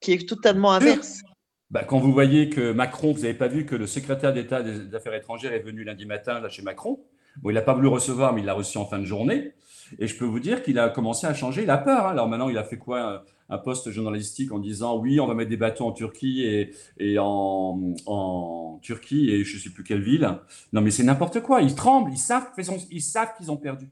qui 0.00 0.12
est 0.12 0.28
totalement 0.28 0.72
inverse. 0.72 1.22
Bah, 1.70 1.84
quand 1.84 1.98
vous 1.98 2.12
voyez 2.12 2.48
que 2.48 2.72
Macron, 2.72 3.12
vous 3.12 3.20
n'avez 3.20 3.34
pas 3.34 3.48
vu 3.48 3.64
que 3.64 3.76
le 3.76 3.86
secrétaire 3.86 4.32
d'État 4.32 4.62
des 4.62 4.94
Affaires 4.94 5.14
étrangères 5.14 5.52
est 5.52 5.60
venu 5.60 5.84
lundi 5.84 6.04
matin 6.04 6.40
là 6.40 6.48
chez 6.48 6.62
Macron. 6.62 7.00
Bon, 7.42 7.50
il 7.50 7.54
n'a 7.54 7.62
pas 7.62 7.74
voulu 7.74 7.88
recevoir, 7.88 8.32
mais 8.32 8.40
il 8.40 8.46
l'a 8.46 8.54
reçu 8.54 8.78
en 8.78 8.84
fin 8.84 8.98
de 8.98 9.04
journée. 9.04 9.52
Et 9.98 10.06
je 10.06 10.16
peux 10.16 10.24
vous 10.24 10.40
dire 10.40 10.62
qu'il 10.62 10.78
a 10.78 10.88
commencé 10.88 11.26
à 11.26 11.34
changer. 11.34 11.62
Il 11.62 11.70
a 11.70 11.78
peur. 11.78 12.06
Hein. 12.06 12.10
Alors 12.10 12.28
maintenant, 12.28 12.48
il 12.48 12.58
a 12.58 12.64
fait 12.64 12.78
quoi 12.78 13.24
un 13.48 13.58
poste 13.58 13.90
journalistique 13.90 14.52
en 14.52 14.58
disant 14.58 14.96
oui, 14.98 15.18
on 15.18 15.26
va 15.26 15.34
mettre 15.34 15.50
des 15.50 15.56
bateaux 15.56 15.84
en 15.84 15.92
Turquie 15.92 16.44
et, 16.44 16.72
et 16.98 17.18
en, 17.18 17.94
en, 18.06 18.78
Turquie 18.82 19.30
et 19.30 19.44
je 19.44 19.56
ne 19.56 19.60
sais 19.60 19.70
plus 19.70 19.82
quelle 19.82 20.02
ville. 20.02 20.28
Non, 20.72 20.80
mais 20.80 20.90
c'est 20.90 21.02
n'importe 21.02 21.40
quoi. 21.40 21.60
Ils 21.60 21.74
tremblent. 21.74 22.12
Ils 22.12 22.18
savent, 22.18 22.50
ils 22.90 23.02
savent 23.02 23.34
qu'ils 23.36 23.50
ont 23.50 23.56
perdu. 23.56 23.88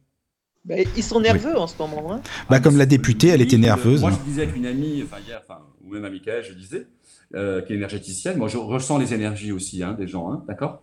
Bah, 0.65 0.77
ils 0.97 1.03
sont 1.03 1.21
nerveux 1.21 1.57
en 1.57 1.67
ce 1.67 1.77
moment. 1.79 2.13
Hein. 2.13 2.21
Bah, 2.51 2.57
ah, 2.57 2.61
comme 2.61 2.77
la 2.77 2.87
députée, 2.87 3.29
elle 3.29 3.41
était 3.41 3.57
nerveuse. 3.57 4.01
Moi, 4.01 4.11
hein. 4.11 4.19
je 4.19 4.29
disais 4.29 4.43
avec 4.43 4.57
une 4.57 4.67
amie, 4.67 5.03
enfin 5.03 5.17
hier, 5.27 5.41
enfin, 5.43 5.61
ou 5.83 5.93
même 5.93 6.05
à 6.05 6.11
Michael, 6.11 6.45
je 6.45 6.53
disais, 6.53 6.87
euh, 7.35 7.61
qui 7.61 7.75
est 7.75 7.77
énergéticienne. 7.77 8.39
Moi, 8.39 8.49
je 8.49 8.57
ressens 8.57 8.97
les 8.97 9.13
énergies 9.13 9.53
aussi 9.53 9.83
hein, 9.83 9.93
des 9.93 10.07
gens, 10.07 10.33
hein, 10.33 10.43
d'accord? 10.49 10.81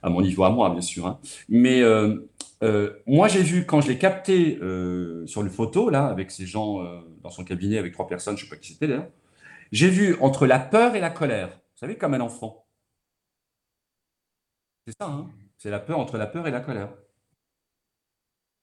À 0.00 0.08
mon 0.08 0.22
niveau, 0.22 0.44
à 0.44 0.50
moi, 0.50 0.70
bien 0.70 0.80
sûr. 0.80 1.08
Hein. 1.08 1.18
Mais 1.48 1.82
euh, 1.82 2.28
euh, 2.62 2.92
moi, 3.08 3.26
j'ai 3.26 3.42
vu 3.42 3.66
quand 3.66 3.80
je 3.80 3.88
l'ai 3.88 3.98
capté 3.98 4.58
sur 5.26 5.42
le 5.42 5.50
photo, 5.50 5.90
là, 5.90 6.06
avec 6.06 6.30
ces 6.30 6.46
gens 6.46 6.78
dans 7.20 7.30
son 7.30 7.42
cabinet, 7.42 7.78
avec 7.78 7.94
trois 7.94 8.06
personnes, 8.06 8.36
je 8.36 8.44
ne 8.44 8.48
sais 8.48 8.54
pas 8.54 8.60
qui 8.60 8.74
c'était 8.74 8.86
d'ailleurs, 8.86 9.08
j'ai 9.72 9.88
vu 9.90 10.16
entre 10.20 10.46
la 10.46 10.60
peur 10.60 10.94
et 10.94 11.00
la 11.00 11.10
colère. 11.10 11.48
Vous 11.48 11.78
savez, 11.80 11.96
comme 11.96 12.14
un 12.14 12.20
enfant. 12.20 12.64
C'est 14.86 14.94
ça, 15.00 15.06
hein 15.06 15.28
C'est 15.56 15.70
la 15.70 15.80
peur 15.80 15.98
entre 15.98 16.16
la 16.16 16.28
peur 16.28 16.46
et 16.46 16.52
la 16.52 16.60
colère. 16.60 16.90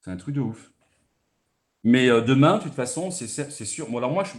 C'est 0.06 0.12
un 0.12 0.18
truc 0.18 0.36
de 0.36 0.40
ouf. 0.40 0.72
Mais 1.84 2.08
demain, 2.22 2.60
de 2.60 2.64
toute 2.64 2.74
façon, 2.74 3.12
c'est 3.12 3.28
sûr. 3.66 3.90
Bon, 3.90 3.98
alors 3.98 4.12
moi, 4.12 4.24
je, 4.24 4.38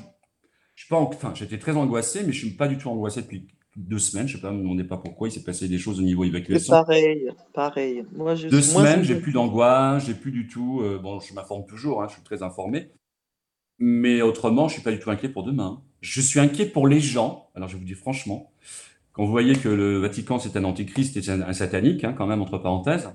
je 0.77 0.85
suis 0.85 0.91
pas, 0.91 0.99
enfin, 0.99 1.33
j'étais 1.35 1.59
très 1.59 1.75
angoissé, 1.77 2.23
mais 2.25 2.33
je 2.33 2.39
suis 2.47 2.55
pas 2.55 2.69
du 2.69 2.77
tout 2.77 2.89
angoissé 2.89 3.23
depuis 3.23 3.49
deux 3.77 3.99
semaines, 3.99 4.29
je 4.29 4.37
sais 4.37 4.43
pas, 4.43 4.53
me 4.53 4.61
demandez 4.61 4.85
pas 4.85 4.99
pourquoi, 4.99 5.29
il 5.29 5.33
s'est 5.33 5.43
passé 5.43 5.69
des 5.69 5.79
choses 5.79 5.99
au 6.01 6.03
niveau 6.03 6.23
évacuation. 6.25 6.71
Pareil, 6.71 7.31
pareil. 7.55 8.05
Moi, 8.15 8.35
je 8.35 8.49
deux 8.49 8.61
semaines, 8.61 9.03
j'ai 9.03 9.19
plus 9.19 9.33
d'angoisse, 9.33 10.07
j'ai 10.07 10.15
plus 10.15 10.33
du 10.33 10.47
tout. 10.47 10.81
Euh, 10.83 10.99
bon, 10.99 11.19
je 11.19 11.33
m'informe 11.35 11.67
toujours, 11.67 12.03
hein, 12.03 12.07
je 12.09 12.15
suis 12.15 12.23
très 12.23 12.43
informé, 12.43 12.91
mais 13.79 14.21
autrement, 14.21 14.69
je 14.69 14.75
suis 14.75 14.83
pas 14.83 14.93
du 14.93 14.99
tout 14.99 15.11
inquiet 15.11 15.31
pour 15.31 15.45
demain. 15.45 15.83
Je 16.03 16.21
suis 16.21 16.41
inquiet 16.41 16.67
pour 16.67 16.87
les 16.87 17.01
gens. 17.01 17.49
Alors, 17.55 17.69
je 17.69 17.77
vous 17.77 17.85
dis 17.85 17.95
franchement, 17.95 18.53
quand 19.13 19.25
vous 19.25 19.31
voyez 19.31 19.57
que 19.57 19.71
le 19.71 19.99
Vatican 19.99 20.39
c'est 20.39 20.57
un 20.57 20.65
antichrist 20.65 21.17
et 21.17 21.31
un, 21.31 21.41
un 21.41 21.53
satanique, 21.55 22.05
hein, 22.05 22.13
quand 22.13 22.27
même 22.27 22.43
entre 22.43 22.59
parenthèses, 22.59 23.09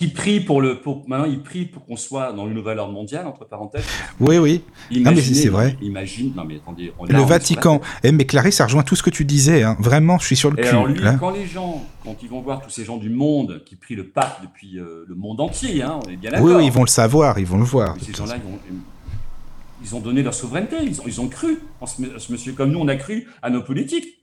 qui 0.00 0.08
prie 0.08 0.40
pour 0.40 0.62
le. 0.62 0.80
Pour, 0.80 1.06
maintenant, 1.06 1.26
il 1.26 1.42
prie 1.42 1.66
pour 1.66 1.84
qu'on 1.84 1.96
soit 1.96 2.32
dans 2.32 2.46
le 2.46 2.54
nouvel 2.54 2.78
ordre 2.78 2.94
mondial, 2.94 3.26
entre 3.26 3.44
parenthèses. 3.44 3.84
Oui, 4.18 4.38
oui. 4.38 4.62
Non, 4.90 5.12
mais 5.12 5.20
c'est 5.20 5.50
vrai. 5.50 5.76
Imagine. 5.82 6.32
Non, 6.34 6.44
mais 6.46 6.56
attendez. 6.56 6.90
On, 6.98 7.04
le 7.04 7.20
Vatican. 7.20 7.82
Eh, 8.02 8.10
mais 8.10 8.24
Clarisse, 8.24 8.56
ça 8.56 8.64
rejoint 8.64 8.82
tout 8.82 8.96
ce 8.96 9.02
que 9.02 9.10
tu 9.10 9.26
disais. 9.26 9.62
Hein. 9.62 9.76
Vraiment, 9.78 10.18
je 10.18 10.24
suis 10.24 10.36
sur 10.36 10.50
le 10.50 10.56
cul. 10.56 10.68
Alors, 10.68 10.86
lui, 10.86 11.02
quand 11.20 11.30
les 11.30 11.46
gens, 11.46 11.84
quand 12.02 12.16
ils 12.22 12.30
vont 12.30 12.40
voir 12.40 12.62
tous 12.62 12.70
ces 12.70 12.84
gens 12.84 12.96
du 12.96 13.10
monde 13.10 13.62
qui 13.66 13.76
prient 13.76 13.94
le 13.94 14.06
pape 14.06 14.40
depuis 14.40 14.78
euh, 14.78 15.04
le 15.06 15.14
monde 15.14 15.38
entier, 15.38 15.82
hein, 15.82 16.00
on 16.02 16.10
est 16.10 16.16
bien 16.16 16.30
d'accord. 16.30 16.46
Oui, 16.46 16.54
oui, 16.54 16.66
ils 16.66 16.72
vont 16.72 16.84
le 16.84 16.88
savoir, 16.88 17.38
ils 17.38 17.46
vont 17.46 17.58
le 17.58 17.64
voir. 17.64 17.94
ces 18.00 18.14
gens-là, 18.14 18.36
ils, 18.36 18.76
ils 19.84 19.94
ont 19.94 20.00
donné 20.00 20.22
leur 20.22 20.32
souveraineté, 20.32 20.76
ils 20.82 20.98
ont, 21.02 21.04
ils 21.06 21.20
ont 21.20 21.28
cru 21.28 21.58
en 21.82 21.86
ce, 21.86 22.02
ce 22.18 22.32
monsieur 22.32 22.54
comme 22.54 22.72
nous, 22.72 22.80
on 22.80 22.88
a 22.88 22.96
cru 22.96 23.28
à 23.42 23.50
nos 23.50 23.62
politiques. 23.62 24.19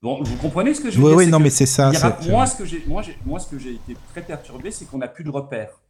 Bon, 0.00 0.22
vous 0.22 0.36
comprenez 0.36 0.74
ce 0.74 0.80
que 0.80 0.90
je 0.90 0.98
veux 0.98 1.04
oui, 1.04 1.08
dire 1.10 1.16
Oui, 1.18 1.26
non, 1.26 1.40
mais 1.40 1.50
c'est 1.50 1.66
ça. 1.66 1.90
moi, 2.28 2.46
ce 2.46 2.56
que 2.56 2.64
j'ai, 2.64 2.84
moi, 2.86 3.02
moi, 3.26 3.40
ce 3.40 3.48
que 3.48 3.58
j'ai 3.58 3.72
été 3.72 3.96
très 4.10 4.22
perturbé, 4.22 4.70
c'est 4.70 4.84
qu'on 4.84 4.98
n'a 4.98 5.08
plus 5.08 5.24
de 5.24 5.30
repères. 5.30 5.80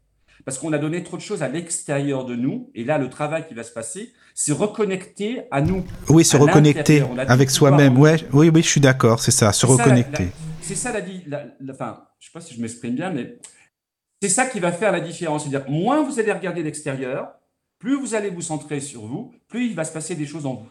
Parce 0.44 0.58
qu'on 0.58 0.72
a 0.72 0.78
donné 0.78 1.02
trop 1.02 1.16
de 1.16 1.22
choses 1.22 1.42
à 1.42 1.48
l'extérieur 1.48 2.24
de 2.24 2.34
nous. 2.34 2.70
Et 2.74 2.84
là, 2.84 2.96
le 2.96 3.10
travail 3.10 3.46
qui 3.46 3.54
va 3.54 3.64
se 3.64 3.72
passer, 3.72 4.12
c'est 4.34 4.52
reconnecter 4.52 5.42
à 5.50 5.60
nous. 5.60 5.84
Oui, 6.08 6.24
se 6.24 6.36
reconnecter 6.38 7.02
avec 7.26 7.50
soi-même. 7.50 7.98
Ouais, 7.98 8.16
oui, 8.32 8.50
oui, 8.54 8.62
je 8.62 8.68
suis 8.68 8.80
d'accord, 8.80 9.20
c'est 9.20 9.30
ça, 9.30 9.52
se 9.52 9.66
reconnecter. 9.66 10.28
C'est 10.62 10.74
ça, 10.74 10.92
la, 10.92 11.00
la, 11.26 11.46
la, 11.60 11.72
enfin, 11.72 12.04
je 12.18 12.26
sais 12.26 12.32
pas 12.32 12.40
si 12.40 12.54
je 12.54 12.60
m'exprime 12.60 12.94
bien, 12.94 13.10
mais 13.10 13.38
c'est 14.22 14.28
ça 14.28 14.46
qui 14.46 14.60
va 14.60 14.72
faire 14.72 14.92
la 14.92 15.00
différence. 15.00 15.44
C'est-à-dire, 15.44 15.68
moins 15.70 16.02
vous 16.02 16.18
allez 16.18 16.32
regarder 16.32 16.62
l'extérieur, 16.62 17.28
plus 17.78 17.98
vous 17.98 18.14
allez 18.14 18.30
vous 18.30 18.42
centrer 18.42 18.80
sur 18.80 19.06
vous, 19.06 19.32
plus 19.48 19.66
il 19.66 19.74
va 19.74 19.84
se 19.84 19.92
passer 19.92 20.14
des 20.14 20.26
choses 20.26 20.46
en 20.46 20.54
vous. 20.54 20.68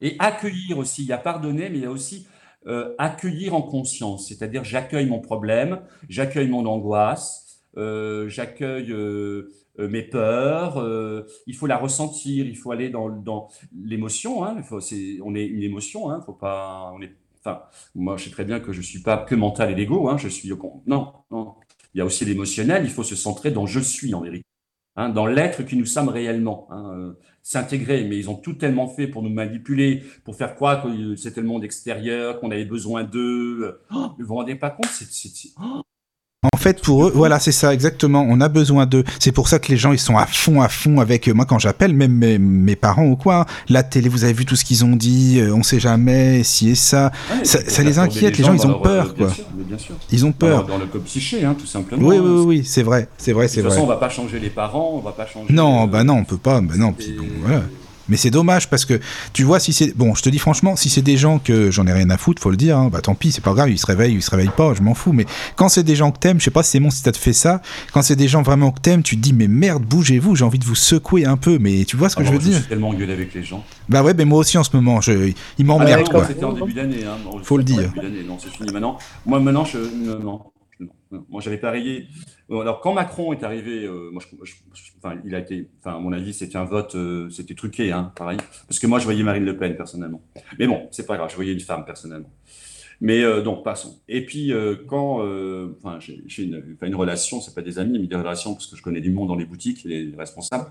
Et 0.00 0.16
accueillir 0.18 0.78
aussi, 0.78 1.02
il 1.02 1.08
y 1.08 1.12
a 1.12 1.18
pardonner, 1.18 1.68
mais 1.68 1.78
il 1.78 1.82
y 1.82 1.86
a 1.86 1.90
aussi 1.90 2.26
euh, 2.66 2.94
accueillir 2.98 3.54
en 3.54 3.62
conscience, 3.62 4.26
c'est-à-dire 4.28 4.64
j'accueille 4.64 5.06
mon 5.06 5.20
problème, 5.20 5.82
j'accueille 6.08 6.48
mon 6.48 6.66
angoisse, 6.66 7.60
euh, 7.76 8.28
j'accueille 8.28 8.90
euh, 8.90 9.52
mes 9.78 10.02
peurs, 10.02 10.84
il 11.46 11.54
faut 11.54 11.68
la 11.68 11.76
ressentir, 11.76 12.44
il 12.44 12.56
faut 12.56 12.72
aller 12.72 12.88
dans, 12.88 13.48
l'émotion, 13.84 14.44
hein, 14.44 14.56
on 15.22 15.34
est 15.36 15.46
une 15.46 15.62
émotion, 15.62 16.10
hein, 16.10 16.20
faut 16.26 16.32
pas, 16.32 16.92
moi 17.94 18.16
je 18.16 18.24
sais 18.24 18.30
très 18.30 18.44
bien 18.44 18.58
que 18.58 18.72
je 18.72 18.80
suis 18.80 19.00
pas 19.00 19.18
que 19.18 19.36
mental 19.36 19.70
et 19.70 19.74
l'ego, 19.76 20.08
hein, 20.08 20.16
je 20.16 20.28
suis, 20.28 20.50
non, 20.86 21.12
non, 21.30 21.54
il 21.94 21.98
y 21.98 22.00
a 22.00 22.04
aussi 22.04 22.24
l'émotionnel, 22.24 22.84
il 22.84 22.90
faut 22.90 23.04
se 23.04 23.14
centrer 23.14 23.52
dans 23.52 23.66
je 23.66 23.80
suis 23.80 24.12
en 24.12 24.22
vérité. 24.22 24.44
Hein, 24.98 25.10
dans 25.10 25.26
l'être 25.26 25.62
qui 25.62 25.76
nous 25.76 25.84
sommes 25.84 26.08
réellement. 26.08 26.68
S'intégrer, 27.46 28.02
mais 28.02 28.18
ils 28.18 28.28
ont 28.28 28.34
tout 28.34 28.54
tellement 28.54 28.88
fait 28.88 29.06
pour 29.06 29.22
nous 29.22 29.30
manipuler, 29.30 30.02
pour 30.24 30.34
faire 30.34 30.56
croire 30.56 30.82
que 30.82 31.14
c'était 31.14 31.40
le 31.40 31.46
monde 31.46 31.62
extérieur, 31.62 32.40
qu'on 32.40 32.50
avait 32.50 32.64
besoin 32.64 33.04
d'eux. 33.04 33.78
Oh, 33.94 34.08
vous 34.18 34.26
vous 34.26 34.34
rendez 34.34 34.56
pas 34.56 34.70
compte 34.70 34.90
oh. 35.60 35.82
En 36.52 36.58
fait, 36.58 36.82
pour 36.82 37.06
eux, 37.06 37.12
voilà, 37.14 37.38
c'est 37.38 37.52
ça, 37.52 37.72
exactement. 37.72 38.24
On 38.28 38.40
a 38.40 38.48
besoin 38.48 38.86
d'eux. 38.86 39.04
C'est 39.18 39.32
pour 39.32 39.48
ça 39.48 39.58
que 39.58 39.68
les 39.68 39.76
gens, 39.76 39.92
ils 39.92 39.98
sont 39.98 40.16
à 40.16 40.26
fond, 40.26 40.60
à 40.60 40.68
fond 40.68 41.00
avec 41.00 41.28
moi 41.28 41.44
quand 41.44 41.58
j'appelle, 41.58 41.92
même 41.92 42.12
mes, 42.12 42.76
parents 42.76 43.06
ou 43.06 43.16
quoi. 43.16 43.40
Hein. 43.40 43.46
La 43.68 43.82
télé, 43.82 44.08
vous 44.08 44.24
avez 44.24 44.32
vu 44.32 44.44
tout 44.44 44.56
ce 44.56 44.64
qu'ils 44.64 44.84
ont 44.84 44.96
dit, 44.96 45.38
euh, 45.40 45.54
on 45.54 45.62
sait 45.62 45.80
jamais, 45.80 46.42
si 46.42 46.70
et 46.70 46.74
ça. 46.74 47.12
ça, 47.42 47.82
les 47.82 47.98
inquiète, 47.98 48.38
les 48.38 48.44
gens, 48.44 48.54
ils 48.54 48.66
ont 48.66 48.80
peur, 48.80 49.14
quoi. 49.14 49.30
Ils 50.10 50.24
ont 50.24 50.32
peur. 50.32 50.66
Dans, 50.66 50.78
le 50.78 50.86
code 50.86 51.04
psyché, 51.04 51.44
hein, 51.44 51.56
tout 51.58 51.66
simplement. 51.66 52.06
Oui, 52.06 52.18
oui, 52.18 52.44
oui, 52.44 52.64
c'est 52.64 52.82
vrai, 52.82 53.08
c'est 53.18 53.32
vrai, 53.32 53.48
c'est 53.48 53.60
vrai. 53.60 53.70
De 53.70 53.74
toute 53.74 53.74
façon, 53.74 53.84
on 53.84 53.88
va 53.88 53.96
pas 53.96 54.08
changer 54.08 54.38
les 54.38 54.50
parents, 54.50 54.92
on 54.94 55.00
va 55.00 55.12
pas 55.12 55.26
changer. 55.26 55.52
Non, 55.52 55.86
bah 55.86 56.04
non, 56.04 56.14
on 56.14 56.24
peut 56.24 56.36
pas, 56.36 56.60
bah 56.60 56.74
non, 56.76 56.94
voilà. 57.42 57.62
Mais 58.08 58.16
c'est 58.16 58.30
dommage 58.30 58.68
parce 58.68 58.84
que 58.84 59.00
tu 59.32 59.44
vois, 59.44 59.60
si 59.60 59.72
c'est. 59.72 59.96
Bon, 59.96 60.14
je 60.14 60.22
te 60.22 60.28
dis 60.28 60.38
franchement, 60.38 60.76
si 60.76 60.88
c'est 60.88 61.02
des 61.02 61.16
gens 61.16 61.38
que 61.38 61.70
j'en 61.70 61.86
ai 61.86 61.92
rien 61.92 62.10
à 62.10 62.16
foutre, 62.16 62.40
faut 62.40 62.50
le 62.50 62.56
dire, 62.56 62.78
hein, 62.78 62.88
bah 62.92 63.00
tant 63.00 63.14
pis, 63.14 63.32
c'est 63.32 63.42
pas 63.42 63.52
grave, 63.52 63.70
ils 63.70 63.78
se 63.78 63.86
réveillent, 63.86 64.14
ils 64.14 64.22
se 64.22 64.30
réveillent 64.30 64.50
pas, 64.56 64.74
je 64.74 64.82
m'en 64.82 64.94
fous. 64.94 65.12
Mais 65.12 65.26
quand 65.56 65.68
c'est 65.68 65.82
des 65.82 65.96
gens 65.96 66.10
que 66.10 66.18
t'aimes, 66.18 66.38
je 66.38 66.44
sais 66.44 66.50
pas 66.50 66.62
si 66.62 66.72
c'est 66.72 66.80
bon 66.80 66.90
si 66.90 67.02
t'as 67.02 67.12
fait 67.12 67.32
ça, 67.32 67.62
quand 67.92 68.02
c'est 68.02 68.16
des 68.16 68.28
gens 68.28 68.42
vraiment 68.42 68.70
que 68.70 68.80
t'aimes, 68.80 69.02
tu 69.02 69.16
te 69.16 69.22
dis, 69.22 69.32
mais 69.32 69.48
merde, 69.48 69.82
bougez-vous, 69.84 70.36
j'ai 70.36 70.44
envie 70.44 70.58
de 70.58 70.64
vous 70.64 70.74
secouer 70.74 71.24
un 71.24 71.36
peu, 71.36 71.58
mais 71.58 71.84
tu 71.84 71.96
vois 71.96 72.08
ce 72.08 72.16
que 72.16 72.22
ah 72.22 72.26
je 72.26 72.32
veux 72.32 72.38
dire? 72.38 72.66
tellement 72.68 72.90
engueulé 72.90 73.12
avec 73.12 73.34
les 73.34 73.42
gens. 73.42 73.64
Bah 73.88 74.02
ouais, 74.02 74.14
mais 74.14 74.24
moi 74.24 74.38
aussi 74.38 74.58
en 74.58 74.64
ce 74.64 74.74
moment, 74.74 75.00
je... 75.00 75.32
ils 75.58 75.64
m'emmerdent 75.64 76.04
ah, 76.08 76.10
quoi. 76.10 76.26
C'était 76.26 76.44
en 76.44 76.52
début 76.52 76.72
d'année, 76.72 77.04
hein. 77.04 77.16
Faut 77.42 77.58
le 77.58 77.64
dire. 77.64 77.92
Non, 78.26 78.38
c'est 78.42 78.50
fini 78.50 78.72
maintenant. 78.72 78.98
Moi 79.24 79.40
maintenant, 79.40 79.64
je. 79.64 79.78
Non. 80.22 80.40
Moi, 81.10 81.40
j'avais 81.40 81.58
parié. 81.58 82.08
Alors, 82.50 82.80
quand 82.80 82.92
Macron 82.92 83.32
est 83.32 83.44
arrivé, 83.44 83.84
euh, 83.84 84.10
moi, 84.10 84.22
enfin, 84.98 85.20
il 85.24 85.34
a 85.34 85.38
été, 85.38 85.68
enfin, 85.80 85.96
à 85.96 86.00
mon 86.00 86.12
avis, 86.12 86.34
c'était 86.34 86.56
un 86.56 86.64
vote, 86.64 86.96
euh, 86.96 87.30
c'était 87.30 87.54
truqué, 87.54 87.92
hein, 87.92 88.12
pareil. 88.16 88.38
Parce 88.66 88.78
que 88.80 88.86
moi, 88.86 88.98
je 88.98 89.04
voyais 89.04 89.22
Marine 89.22 89.44
Le 89.44 89.56
Pen 89.56 89.76
personnellement. 89.76 90.22
Mais 90.58 90.66
bon, 90.66 90.88
c'est 90.90 91.06
pas 91.06 91.16
grave, 91.16 91.30
je 91.30 91.36
voyais 91.36 91.52
une 91.52 91.60
femme 91.60 91.84
personnellement. 91.84 92.30
Mais 93.00 93.22
euh, 93.22 93.42
donc, 93.42 93.62
passons. 93.62 94.00
Et 94.08 94.24
puis, 94.26 94.52
quand, 94.88 95.20
enfin, 95.78 95.98
j'ai 96.00 96.42
une, 96.42 96.76
une, 96.80 96.94
relation, 96.94 97.40
c'est 97.40 97.54
pas 97.54 97.62
des 97.62 97.78
amis, 97.78 97.98
mais 97.98 98.06
des 98.06 98.16
relations 98.16 98.54
parce 98.54 98.66
que 98.66 98.76
je 98.76 98.82
connais 98.82 99.00
du 99.00 99.10
monde 99.10 99.28
dans 99.28 99.36
les 99.36 99.46
boutiques, 99.46 99.84
les 99.84 100.12
responsables. 100.16 100.70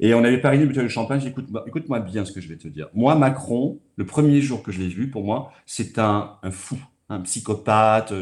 Et 0.00 0.12
on 0.12 0.24
avait 0.24 0.40
parié 0.40 0.60
une 0.62 0.68
bouteille 0.68 0.84
de 0.84 0.88
champagne. 0.88 1.22
Écoute-moi 1.24 1.64
écoute 1.68 1.86
bien 2.10 2.24
ce 2.24 2.32
que 2.32 2.40
je 2.40 2.48
vais 2.48 2.56
te 2.56 2.66
dire. 2.66 2.88
Moi, 2.94 3.14
Macron, 3.14 3.78
le 3.94 4.04
premier 4.04 4.40
jour 4.40 4.64
que 4.64 4.72
je 4.72 4.80
l'ai 4.80 4.88
vu, 4.88 5.08
pour 5.08 5.22
moi, 5.22 5.52
c'est 5.66 6.00
un, 6.00 6.32
un 6.42 6.50
fou 6.50 6.78
un 7.08 7.20
psychopathe. 7.20 8.12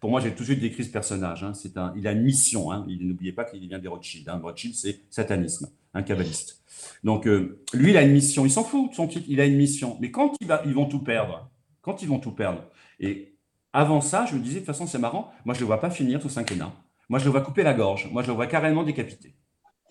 Pour 0.00 0.10
moi, 0.10 0.20
j'ai 0.20 0.32
tout 0.34 0.42
de 0.42 0.48
suite 0.48 0.60
décrit 0.60 0.84
ce 0.84 0.90
personnage. 0.90 1.44
Hein. 1.44 1.54
C'est 1.54 1.76
un, 1.76 1.92
il 1.96 2.06
a 2.06 2.12
une 2.12 2.22
mission. 2.22 2.70
Hein. 2.70 2.86
N'oubliez 2.88 3.32
pas 3.32 3.44
qu'il 3.44 3.66
vient 3.66 3.78
des 3.78 3.88
Rothschild. 3.88 4.28
Hein. 4.28 4.40
Rothschild, 4.42 4.74
c'est 4.74 5.00
satanisme, 5.10 5.70
un 5.94 6.02
kabbaliste. 6.02 6.62
Donc, 7.02 7.26
euh, 7.26 7.62
lui, 7.72 7.90
il 7.90 7.96
a 7.96 8.02
une 8.02 8.12
mission. 8.12 8.44
Il 8.44 8.50
s'en 8.50 8.64
fout 8.64 8.90
de 8.90 8.94
son 8.94 9.06
titre. 9.06 9.26
Il 9.28 9.40
a 9.40 9.46
une 9.46 9.56
mission. 9.56 9.96
Mais 10.00 10.10
quand 10.10 10.34
il 10.40 10.46
va, 10.46 10.62
ils 10.66 10.74
vont 10.74 10.86
tout 10.86 11.02
perdre. 11.02 11.50
Quand 11.80 12.02
ils 12.02 12.08
vont 12.08 12.18
tout 12.18 12.32
perdre. 12.32 12.62
Et 13.00 13.36
avant 13.72 14.00
ça, 14.00 14.26
je 14.26 14.34
me 14.34 14.40
disais, 14.40 14.54
de 14.54 14.58
toute 14.60 14.66
façon, 14.66 14.86
c'est 14.86 14.98
marrant. 14.98 15.32
Moi, 15.44 15.54
je 15.54 15.60
ne 15.60 15.62
le 15.62 15.66
vois 15.66 15.80
pas 15.80 15.90
finir 15.90 16.20
tout 16.20 16.28
cinquennat. 16.28 16.72
Moi, 17.08 17.18
je 17.18 17.24
le 17.24 17.30
vois 17.30 17.42
couper 17.42 17.62
la 17.62 17.74
gorge. 17.74 18.08
Moi, 18.12 18.22
je 18.22 18.28
le 18.28 18.34
vois 18.34 18.46
carrément 18.46 18.82
décapité. 18.82 19.34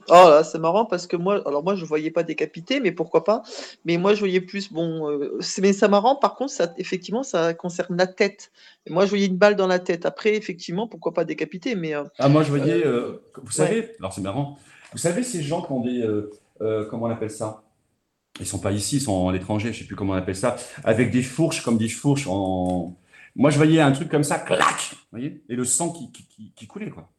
Oh 0.10 0.30
là, 0.30 0.43
c'est 0.43 0.60
marrant 0.60 0.86
parce 0.86 1.08
que 1.08 1.16
moi, 1.16 1.41
alors 1.47 1.64
moi 1.64 1.76
je 1.76 1.86
voyais 1.86 2.12
pas 2.12 2.24
décapité, 2.24 2.80
mais 2.80 2.91
pourquoi 2.91 3.24
pas. 3.24 3.43
Mais 3.86 3.97
moi 3.97 4.14
je 4.14 4.20
voyais 4.20 4.41
plus, 4.41 4.72
bon, 4.72 5.10
euh, 5.10 5.39
mais 5.62 5.74
c'est 5.74 5.88
marrant. 5.88 6.16
Par 6.16 6.36
contre, 6.36 6.51
ça, 6.51 6.74
effectivement, 6.78 7.24
ça 7.24 7.54
concerne 7.54 7.95
la 7.97 8.08
tête. 8.08 8.51
Et 8.86 8.91
moi 8.91 9.06
je 9.06 9.10
voyais 9.10 9.28
une 9.28 9.38
balle 9.38 9.56
dans 9.56 9.68
la 9.68 9.80
tête. 9.80 10.06
Après, 10.06 10.36
effectivement, 10.36 10.88
pourquoi 10.88 11.14
pas 11.14 11.26
décapité, 11.26 11.76
mais. 11.76 11.95
Euh, 11.95 12.04
ah 12.20 12.28
moi 12.28 12.43
je 12.43 12.49
voyais, 12.49 12.86
euh, 12.86 13.24
vous 13.41 13.51
savez, 13.51 13.91
alors 13.99 14.14
c'est 14.14 14.22
marrant. 14.22 14.58
Vous 14.91 14.99
savez 14.99 15.24
ces 15.24 15.41
gens 15.41 15.62
qui 15.62 15.72
ont 15.72 15.82
des, 15.82 16.08
comment 16.89 17.08
on 17.08 17.10
appelle 17.10 17.32
ça? 17.32 17.64
Ils 18.39 18.47
sont 18.47 18.60
pas 18.60 18.72
ici, 18.72 18.97
ils 18.97 19.01
sont 19.01 19.30
à 19.30 19.32
l'étranger, 19.32 19.72
je 19.74 19.80
sais 19.80 19.86
plus 19.86 19.95
comment 19.95 20.14
on 20.14 20.18
appelle 20.18 20.36
ça, 20.36 20.56
avec 20.84 21.12
des 21.12 21.22
fourches 21.22 21.62
comme 21.62 21.78
des 21.78 21.89
fourches 21.89 22.28
en. 22.28 22.97
Moi 23.36 23.49
je 23.49 23.58
voyais 23.58 23.80
un 23.80 23.91
truc 23.91 24.10
comme 24.10 24.24
ça, 24.24 24.38
clac, 24.39 24.91
vous 24.91 24.97
voyez, 25.12 25.43
et 25.49 25.56
le 25.56 25.66
sang 25.66 25.91
qui, 25.91 26.12
qui, 26.12 26.51
qui 26.56 26.68
coulait 26.68 26.89
quoi. 26.89 27.10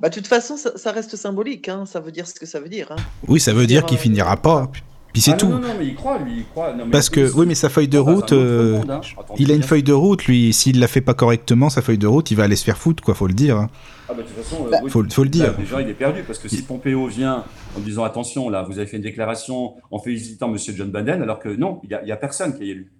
Bah, 0.00 0.08
de 0.08 0.14
toute 0.14 0.26
façon, 0.26 0.56
ça, 0.56 0.92
reste 0.92 1.16
symbolique, 1.16 1.68
hein. 1.68 1.84
ça 1.84 2.00
veut 2.00 2.12
dire 2.12 2.26
ce 2.26 2.34
que 2.34 2.46
ça 2.46 2.58
veut 2.58 2.70
dire. 2.70 2.90
Hein. 2.90 2.96
Oui, 3.28 3.38
ça 3.38 3.52
veut 3.52 3.66
dire, 3.66 3.84
qu'il 3.84 3.98
euh, 3.98 4.00
finira 4.00 4.36
pas. 4.36 4.70
Puis 5.12 5.22
c'est 5.22 5.32
ah 5.32 5.36
tout. 5.36 5.48
Non, 5.48 5.58
non, 5.58 5.74
mais 5.78 5.86
il 5.86 5.94
croit, 5.94 6.18
lui, 6.18 6.38
il 6.38 6.44
croit. 6.46 6.72
Parce 6.90 7.10
que, 7.10 7.30
oui, 7.34 7.44
mais 7.46 7.54
sa 7.54 7.68
feuille 7.68 7.88
de 7.88 7.98
route, 7.98 8.32
euh, 8.32 8.80
hein. 8.88 9.00
il 9.38 9.50
a 9.50 9.54
une 9.54 9.62
feuille 9.62 9.82
de 9.82 9.92
route, 9.92 10.24
lui. 10.24 10.52
S'il 10.52 10.78
la 10.78 10.86
fait 10.86 11.00
pas 11.00 11.14
correctement, 11.14 11.68
sa 11.68 11.82
feuille 11.82 11.98
de 11.98 12.06
route, 12.06 12.30
il 12.30 12.36
va 12.36 12.44
aller 12.44 12.56
se 12.56 12.64
faire 12.64 12.78
foutre, 12.78 13.02
quoi, 13.02 13.14
faut 13.14 13.26
le 13.26 13.34
dire. 13.34 13.56
Hein. 13.56 13.68
Ah, 14.08 14.14
bah, 14.14 14.22
de 14.22 14.28
toute 14.28 14.36
façon, 14.36 14.66
euh, 14.66 14.70
bah, 14.70 14.78
faut, 14.88 15.04
faut, 15.10 15.24
le 15.24 15.28
dire. 15.28 15.54
déjà, 15.56 15.82
il 15.82 15.88
est 15.88 15.94
perdu, 15.94 16.22
parce 16.22 16.38
que 16.38 16.48
si 16.48 16.62
Pompeo 16.62 17.06
vient 17.08 17.44
en 17.76 17.80
disant 17.80 18.04
attention, 18.04 18.48
là, 18.48 18.62
vous 18.62 18.78
avez 18.78 18.86
fait 18.86 18.96
une 18.96 19.02
déclaration 19.02 19.74
en 19.90 19.98
félicitant 19.98 20.48
M. 20.48 20.56
John 20.58 20.90
Biden, 20.90 21.22
alors 21.22 21.40
que 21.40 21.48
non, 21.48 21.80
il 21.82 21.88
n'y 21.88 22.12
a, 22.12 22.14
a, 22.14 22.16
personne 22.16 22.56
qui 22.56 22.64
est 22.64 22.68
élu. 22.68 22.92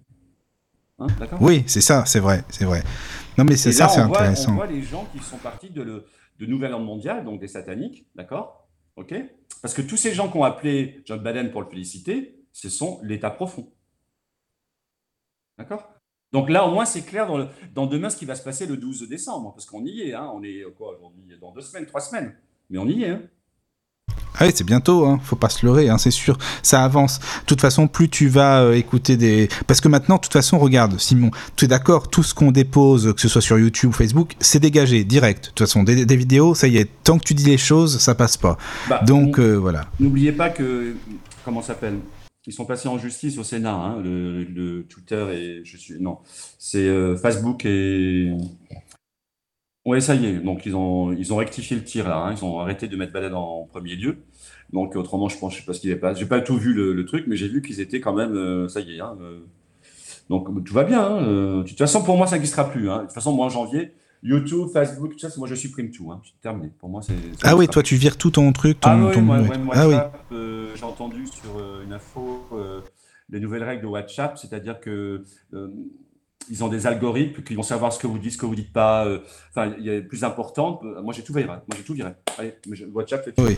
Hein, 0.99 1.07
oui, 1.39 1.63
c'est 1.65 1.81
ça, 1.81 2.03
c'est 2.05 2.19
vrai, 2.19 2.43
c'est 2.49 2.65
vrai. 2.65 2.83
Non, 3.37 3.45
mais 3.45 3.55
c'est 3.55 3.71
ça, 3.71 3.87
c'est 3.87 4.01
intéressant. 4.01 4.51
On 4.51 4.55
voit 4.55 4.67
les 4.67 4.83
gens 4.83 5.07
qui 5.15 5.23
sont 5.23 5.37
partis 5.37 5.69
de 5.69 5.81
le 5.81 6.05
de 6.41 6.47
nouvel 6.47 6.73
ordre 6.73 6.85
mondial, 6.85 7.23
donc 7.23 7.39
des 7.39 7.47
sataniques, 7.47 8.07
d'accord? 8.15 8.67
Ok? 8.95 9.13
Parce 9.61 9.75
que 9.75 9.83
tous 9.83 9.95
ces 9.95 10.11
gens 10.11 10.29
qui 10.29 10.37
ont 10.37 10.43
appelé 10.43 11.03
John 11.05 11.23
Biden 11.23 11.51
pour 11.51 11.61
le 11.61 11.69
féliciter, 11.69 12.43
ce 12.51 12.67
sont 12.67 12.99
l'État 13.03 13.29
profond. 13.29 13.71
D'accord? 15.59 15.93
Donc 16.31 16.49
là, 16.49 16.65
au 16.65 16.71
moins, 16.71 16.85
c'est 16.85 17.03
clair 17.03 17.27
dans, 17.27 17.47
dans, 17.75 17.85
demain 17.85 18.09
ce 18.09 18.17
qui 18.17 18.25
va 18.25 18.33
se 18.33 18.43
passer 18.43 18.65
le 18.65 18.75
12 18.75 19.07
décembre, 19.07 19.53
parce 19.53 19.67
qu'on 19.67 19.85
y 19.85 20.01
est, 20.01 20.13
hein, 20.15 20.31
on 20.33 20.41
est 20.41 20.63
quoi 20.75 20.97
aujourd'hui? 20.97 21.37
Dans 21.39 21.51
deux 21.51 21.61
semaines, 21.61 21.85
trois 21.85 22.01
semaines, 22.01 22.35
mais 22.71 22.79
on 22.79 22.87
y 22.87 23.03
est. 23.03 23.09
Hein 23.09 23.21
ah 24.39 24.45
oui, 24.45 24.51
c'est 24.55 24.63
bientôt, 24.63 25.05
hein. 25.05 25.19
faut 25.23 25.35
pas 25.35 25.49
se 25.49 25.65
leurrer, 25.65 25.89
hein, 25.89 25.97
c'est 25.97 26.11
sûr, 26.11 26.37
ça 26.63 26.83
avance. 26.83 27.19
De 27.19 27.45
toute 27.45 27.61
façon, 27.61 27.87
plus 27.87 28.09
tu 28.09 28.27
vas 28.27 28.61
euh, 28.61 28.73
écouter 28.73 29.17
des... 29.17 29.49
Parce 29.67 29.81
que 29.81 29.87
maintenant, 29.87 30.15
de 30.15 30.21
toute 30.21 30.33
façon, 30.33 30.57
regarde, 30.57 30.97
Simon, 30.99 31.31
tu 31.55 31.65
es 31.65 31.67
d'accord, 31.67 32.09
tout 32.09 32.23
ce 32.23 32.33
qu'on 32.33 32.51
dépose, 32.51 33.13
que 33.13 33.21
ce 33.21 33.27
soit 33.27 33.41
sur 33.41 33.59
YouTube 33.59 33.89
ou 33.89 33.93
Facebook, 33.93 34.33
c'est 34.39 34.59
dégagé, 34.59 35.03
direct. 35.03 35.45
De 35.45 35.49
toute 35.49 35.59
façon, 35.59 35.83
des, 35.83 36.15
vidéos, 36.15 36.55
ça 36.55 36.67
y 36.67 36.77
est, 36.77 36.89
tant 37.03 37.19
que 37.19 37.25
tu 37.25 37.33
dis 37.33 37.45
les 37.45 37.57
choses, 37.57 37.99
ça 37.99 38.15
passe 38.15 38.37
pas. 38.37 38.57
Bah, 38.89 39.01
Donc, 39.05 39.39
euh, 39.39 39.55
voilà. 39.55 39.85
N'oubliez 39.99 40.31
pas 40.31 40.49
que, 40.49 40.95
comment 41.43 41.61
s'appelle? 41.61 41.97
Ils 42.47 42.53
sont 42.53 42.65
passés 42.65 42.87
en 42.87 42.97
justice 42.97 43.37
au 43.37 43.43
Sénat, 43.43 43.73
hein, 43.73 44.01
le, 44.03 44.83
Twitter 44.89 45.25
et 45.31 45.61
je 45.63 45.77
suis 45.77 45.99
non, 45.99 46.17
c'est 46.57 46.87
euh, 46.87 47.15
Facebook 47.15 47.65
et 47.65 48.31
oui, 49.85 50.01
ça 50.01 50.15
y 50.15 50.25
est. 50.25 50.33
Donc, 50.39 50.65
ils 50.65 50.75
ont, 50.75 51.11
ils 51.11 51.33
ont 51.33 51.37
rectifié 51.37 51.75
le 51.75 51.83
tir 51.83 52.07
là. 52.07 52.17
Hein. 52.17 52.35
Ils 52.37 52.45
ont 52.45 52.59
arrêté 52.59 52.87
de 52.87 52.95
mettre 52.95 53.13
Balade 53.13 53.33
en 53.33 53.67
premier 53.71 53.95
lieu. 53.95 54.17
Donc, 54.73 54.95
autrement, 54.95 55.29
je 55.29 55.37
pense, 55.37 55.53
je 55.53 55.59
sais 55.59 55.65
pas 55.65 55.73
ce 55.73 55.79
qu'il 55.79 55.91
est 55.91 55.95
pas. 55.95 56.13
J'ai 56.13 56.25
pas 56.25 56.41
tout 56.41 56.57
vu 56.57 56.73
le, 56.73 57.05
truc, 57.05 57.25
mais 57.27 57.35
j'ai 57.35 57.47
vu 57.47 57.61
qu'ils 57.61 57.79
étaient 57.79 57.99
quand 57.99 58.13
même. 58.13 58.35
Euh, 58.35 58.67
ça 58.67 58.79
y 58.79 58.95
est. 58.95 59.01
Hein, 59.01 59.17
euh. 59.21 59.39
donc, 60.29 60.63
tout 60.63 60.73
va 60.73 60.83
bien. 60.83 61.03
Hein, 61.03 61.23
euh. 61.23 61.63
De 61.63 61.67
toute 61.67 61.77
façon, 61.77 62.03
pour 62.03 62.17
moi, 62.17 62.27
ça 62.27 62.35
n'existera 62.35 62.69
plus. 62.69 62.83
De 62.83 62.99
toute 62.99 63.11
façon, 63.11 63.33
moi, 63.33 63.47
en 63.47 63.49
janvier, 63.49 63.91
YouTube, 64.23 64.67
Facebook, 64.71 65.13
tout 65.13 65.19
ça, 65.19 65.29
moi 65.37 65.47
je 65.47 65.55
supprime 65.55 65.91
tout. 65.91 66.11
Hein. 66.11 66.21
C'est 66.23 66.39
terminé. 66.41 66.71
Pour 66.79 66.89
moi, 66.89 67.01
c'est. 67.01 67.15
Ah 67.43 67.55
oui, 67.55 67.67
toi 67.67 67.81
tu 67.81 67.95
vires 67.95 68.17
tout 68.17 68.31
ton 68.31 68.51
truc. 68.53 68.79
Ton, 68.79 68.89
ah 68.89 69.05
oui, 69.07 69.13
ton... 69.13 69.21
moi, 69.21 69.39
ouais. 69.39 69.49
ouais, 69.49 69.57
moi, 69.57 69.73
ah 69.75 69.87
oui. 69.87 69.95
WhatsApp, 69.95 70.25
euh, 70.31 70.75
j'ai 70.75 70.83
entendu 70.83 71.25
sur 71.27 71.57
euh, 71.57 71.83
une 71.83 71.93
info 71.93 72.45
euh, 72.53 72.81
les 73.29 73.39
nouvelles 73.39 73.63
règles 73.63 73.81
de 73.81 73.87
WhatsApp, 73.87 74.37
c'est-à-dire 74.37 74.79
que 74.79 75.23
euh, 75.53 75.67
ils 76.49 76.63
ont 76.63 76.67
des 76.67 76.87
algorithmes 76.87 77.43
qui 77.43 77.55
vont 77.55 77.63
savoir 77.63 77.93
ce 77.93 77.99
que 77.99 78.07
vous 78.07 78.17
dites, 78.19 78.33
ce 78.33 78.37
que 78.37 78.45
vous 78.45 78.55
dites 78.55 78.73
pas. 78.73 79.05
euh, 79.05 79.19
Enfin, 79.51 79.73
il 79.77 79.85
y 79.85 79.95
a 79.95 80.01
plus 80.01 80.23
important. 80.23 80.79
Euh, 80.83 81.01
Moi, 81.01 81.13
j'ai 81.13 81.23
tout 81.23 81.33
viré. 81.33 81.45
Moi, 81.47 81.61
j'ai 81.77 81.83
tout 81.83 81.93
viré. 81.93 82.11
Allez, 82.37 82.55
mais 82.67 82.75
je- 82.75 82.85
WhatsApp, 82.85 83.23
c'est 83.25 83.39
Oui. 83.43 83.57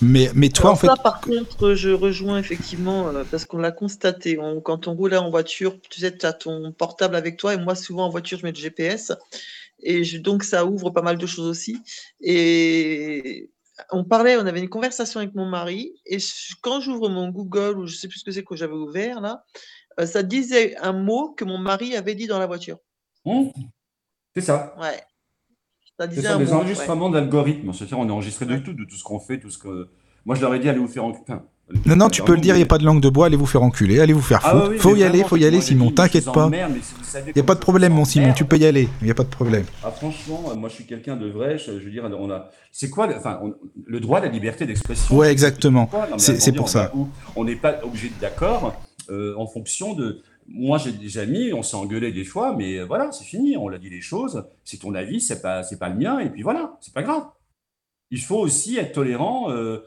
Mais, 0.00 0.30
mais 0.34 0.48
toi, 0.48 0.66
Alors 0.66 0.72
en 0.74 0.76
fait. 0.76 0.86
ça, 0.86 0.96
par 0.96 1.20
contre, 1.20 1.74
je 1.74 1.90
rejoins 1.90 2.38
effectivement, 2.38 3.08
euh, 3.08 3.24
parce 3.28 3.44
qu'on 3.44 3.58
l'a 3.58 3.72
constaté. 3.72 4.38
On- 4.38 4.60
quand 4.60 4.86
on 4.86 4.94
roulait 4.94 5.16
en 5.16 5.28
voiture, 5.30 5.76
tu 5.90 6.00
sais, 6.00 6.16
tu 6.16 6.24
as 6.24 6.32
ton 6.32 6.70
portable 6.72 7.16
avec 7.16 7.36
toi, 7.36 7.54
et 7.54 7.56
moi, 7.58 7.74
souvent 7.74 8.06
en 8.06 8.08
voiture, 8.10 8.38
je 8.38 8.44
mets 8.44 8.52
le 8.52 8.56
GPS. 8.56 9.12
Et 9.80 10.04
je- 10.04 10.18
donc, 10.18 10.44
ça 10.44 10.64
ouvre 10.66 10.90
pas 10.90 11.02
mal 11.02 11.18
de 11.18 11.26
choses 11.26 11.46
aussi. 11.46 11.78
Et 12.20 13.50
on 13.90 14.04
parlait, 14.04 14.36
on 14.36 14.46
avait 14.46 14.60
une 14.60 14.68
conversation 14.68 15.20
avec 15.20 15.34
mon 15.34 15.46
mari, 15.46 15.94
et 16.06 16.18
je- 16.18 16.54
quand 16.62 16.80
j'ouvre 16.80 17.08
mon 17.08 17.28
Google, 17.30 17.78
ou 17.78 17.86
je 17.86 17.96
sais 17.96 18.08
plus 18.08 18.20
ce 18.20 18.24
que 18.24 18.30
c'est 18.30 18.44
que 18.44 18.54
j'avais 18.56 18.72
ouvert 18.74 19.20
là, 19.20 19.44
ça 20.06 20.22
disait 20.22 20.76
un 20.78 20.92
mot 20.92 21.34
que 21.36 21.44
mon 21.44 21.58
mari 21.58 21.96
avait 21.96 22.14
dit 22.14 22.26
dans 22.26 22.38
la 22.38 22.46
voiture. 22.46 22.78
Hum, 23.24 23.50
C'est 24.34 24.42
ça. 24.42 24.74
Ouais. 24.80 24.96
Ça 25.98 26.04
C'est 26.04 26.08
disait 26.10 26.22
ça, 26.22 26.34
un 26.34 26.38
des 26.38 26.44
mot. 26.44 26.50
ouais. 26.50 26.56
enregistrements 26.56 27.10
d'algorithmes. 27.10 27.72
C'est-à-dire, 27.72 27.98
on 27.98 28.08
est 28.08 28.12
enregistré 28.12 28.46
de 28.46 28.54
Ouais. 28.54 28.62
tout, 28.62 28.72
de 28.72 28.84
tout 28.84 28.96
ce 28.96 29.02
qu'on 29.04 29.18
fait, 29.20 29.38
tout 29.40 29.50
ce 29.50 29.58
que. 29.58 29.88
Moi, 30.24 30.36
je 30.36 30.40
leur 30.42 30.54
ai 30.54 30.58
dit, 30.60 30.68
allez 30.68 30.78
vous 30.78 30.88
faire 30.88 31.04
enculer. 31.04 31.24
Enfin, 31.28 31.42
Non, 31.86 31.96
non, 31.96 32.08
tu 32.08 32.22
peux 32.22 32.34
le 32.34 32.40
dire, 32.40 32.54
il 32.54 32.58
n'y 32.58 32.62
a 32.64 32.66
pas 32.66 32.78
de 32.78 32.84
langue 32.84 33.00
de 33.00 33.08
bois, 33.08 33.26
allez 33.26 33.36
vous 33.36 33.46
faire 33.46 33.62
enculer, 33.62 34.00
allez 34.00 34.12
vous 34.12 34.22
faire 34.22 34.40
Ah 34.44 34.50
foutre. 34.52 34.62
ouais, 34.64 34.68
oui, 34.70 34.78
faut 34.78 34.96
y 34.96 35.02
aller, 35.02 35.10
vraiment, 35.18 35.28
faut 35.28 35.36
y 35.36 35.44
aller, 35.44 35.60
Simon, 35.60 35.90
t'inquiète 35.90 36.24
pas. 36.26 36.48
Il 36.52 37.32
n'y 37.34 37.40
a 37.40 37.44
pas 37.44 37.54
de 37.54 37.60
problème, 37.60 37.92
mon 37.92 38.04
Simon, 38.04 38.32
tu 38.32 38.44
peux 38.44 38.56
y 38.56 38.64
aller, 38.64 38.88
il 39.00 39.04
n'y 39.04 39.10
a 39.10 39.14
pas 39.14 39.24
de 39.24 39.28
problème. 39.28 39.64
Ah, 39.84 39.90
franchement, 39.90 40.44
euh, 40.50 40.54
moi, 40.54 40.68
je 40.70 40.74
suis 40.76 40.86
quelqu'un 40.86 41.16
de 41.16 41.28
vrai. 41.28 41.58
Je, 41.58 41.78
je 41.78 41.84
veux 41.84 41.90
dire, 41.90 42.04
on 42.18 42.30
a. 42.30 42.48
C'est 42.72 42.88
quoi, 42.90 43.06
le- 43.06 43.16
enfin, 43.16 43.40
on- 43.42 43.54
le 43.86 44.00
droit 44.00 44.18
à 44.18 44.22
la 44.22 44.28
liberté 44.28 44.64
d'expression 44.66 45.14
Ouais, 45.16 45.30
exactement. 45.30 45.90
C'est- 46.18 46.52
pour 46.52 46.68
ça. 46.68 46.92
On 47.36 47.44
n'est 47.44 47.56
pas 47.56 47.80
obligé 47.82 48.12
d'accord 48.20 48.74
euh, 49.10 49.34
en 49.36 49.46
fonction 49.46 49.94
de. 49.94 50.22
Moi, 50.48 50.78
j'ai 50.78 50.92
des 50.92 51.18
amis, 51.18 51.52
on 51.52 51.62
s'est 51.62 51.76
engueulé 51.76 52.10
des 52.12 52.24
fois, 52.24 52.54
mais 52.56 52.80
voilà, 52.82 53.12
c'est 53.12 53.24
fini. 53.24 53.56
On 53.56 53.68
l'a 53.68 53.78
dit 53.78 53.90
les 53.90 54.00
choses. 54.00 54.44
C'est 54.64 54.78
ton 54.78 54.94
avis, 54.94 55.20
c'est 55.20 55.42
pas, 55.42 55.62
pas 55.78 55.88
le 55.90 55.96
mien, 55.96 56.18
et 56.20 56.30
puis 56.30 56.42
voilà, 56.42 56.78
c'est 56.80 56.94
pas 56.94 57.02
grave. 57.02 57.24
Il 58.10 58.20
faut 58.22 58.38
aussi 58.38 58.78
être 58.78 58.92
tolérant 58.92 59.50
euh, 59.50 59.78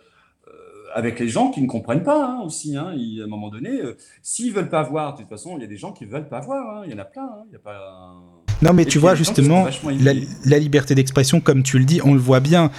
euh, 0.47 0.51
avec 0.93 1.19
les 1.19 1.27
gens 1.29 1.51
qui 1.51 1.61
ne 1.61 1.67
comprennent 1.67 2.03
pas 2.03 2.25
hein, 2.27 2.41
aussi. 2.43 2.75
Hein. 2.77 2.89
À 2.89 3.23
un 3.23 3.27
moment 3.27 3.49
donné, 3.49 3.81
euh, 3.81 3.97
s'ils 4.21 4.53
veulent 4.53 4.69
pas 4.69 4.83
voir, 4.83 5.13
de 5.15 5.21
toute 5.21 5.29
façon, 5.29 5.57
il 5.57 5.61
y 5.61 5.65
a 5.65 5.67
des 5.67 5.77
gens 5.77 5.93
qui 5.93 6.05
veulent 6.05 6.29
pas 6.29 6.41
voir. 6.41 6.77
hein. 6.77 6.83
Il 6.85 6.91
y 6.91 6.95
en 6.95 6.99
a 6.99 7.05
plein. 7.05 7.23
hein. 7.25 7.43
Il 7.49 7.53
y 7.53 7.55
a 7.55 7.59
pas. 7.59 8.40
Non, 8.61 8.73
mais 8.73 8.83
Et 8.83 8.85
tu 8.85 8.99
vois, 8.99 9.15
justement, 9.15 9.67
la, 10.45 10.59
liberté 10.59 10.93
d'expression, 10.95 11.39
comme 11.39 11.63
tu 11.63 11.79
le 11.79 11.85
dis, 11.85 11.99
on 12.03 12.13
le 12.13 12.19
voit 12.19 12.39
bien. 12.39 12.69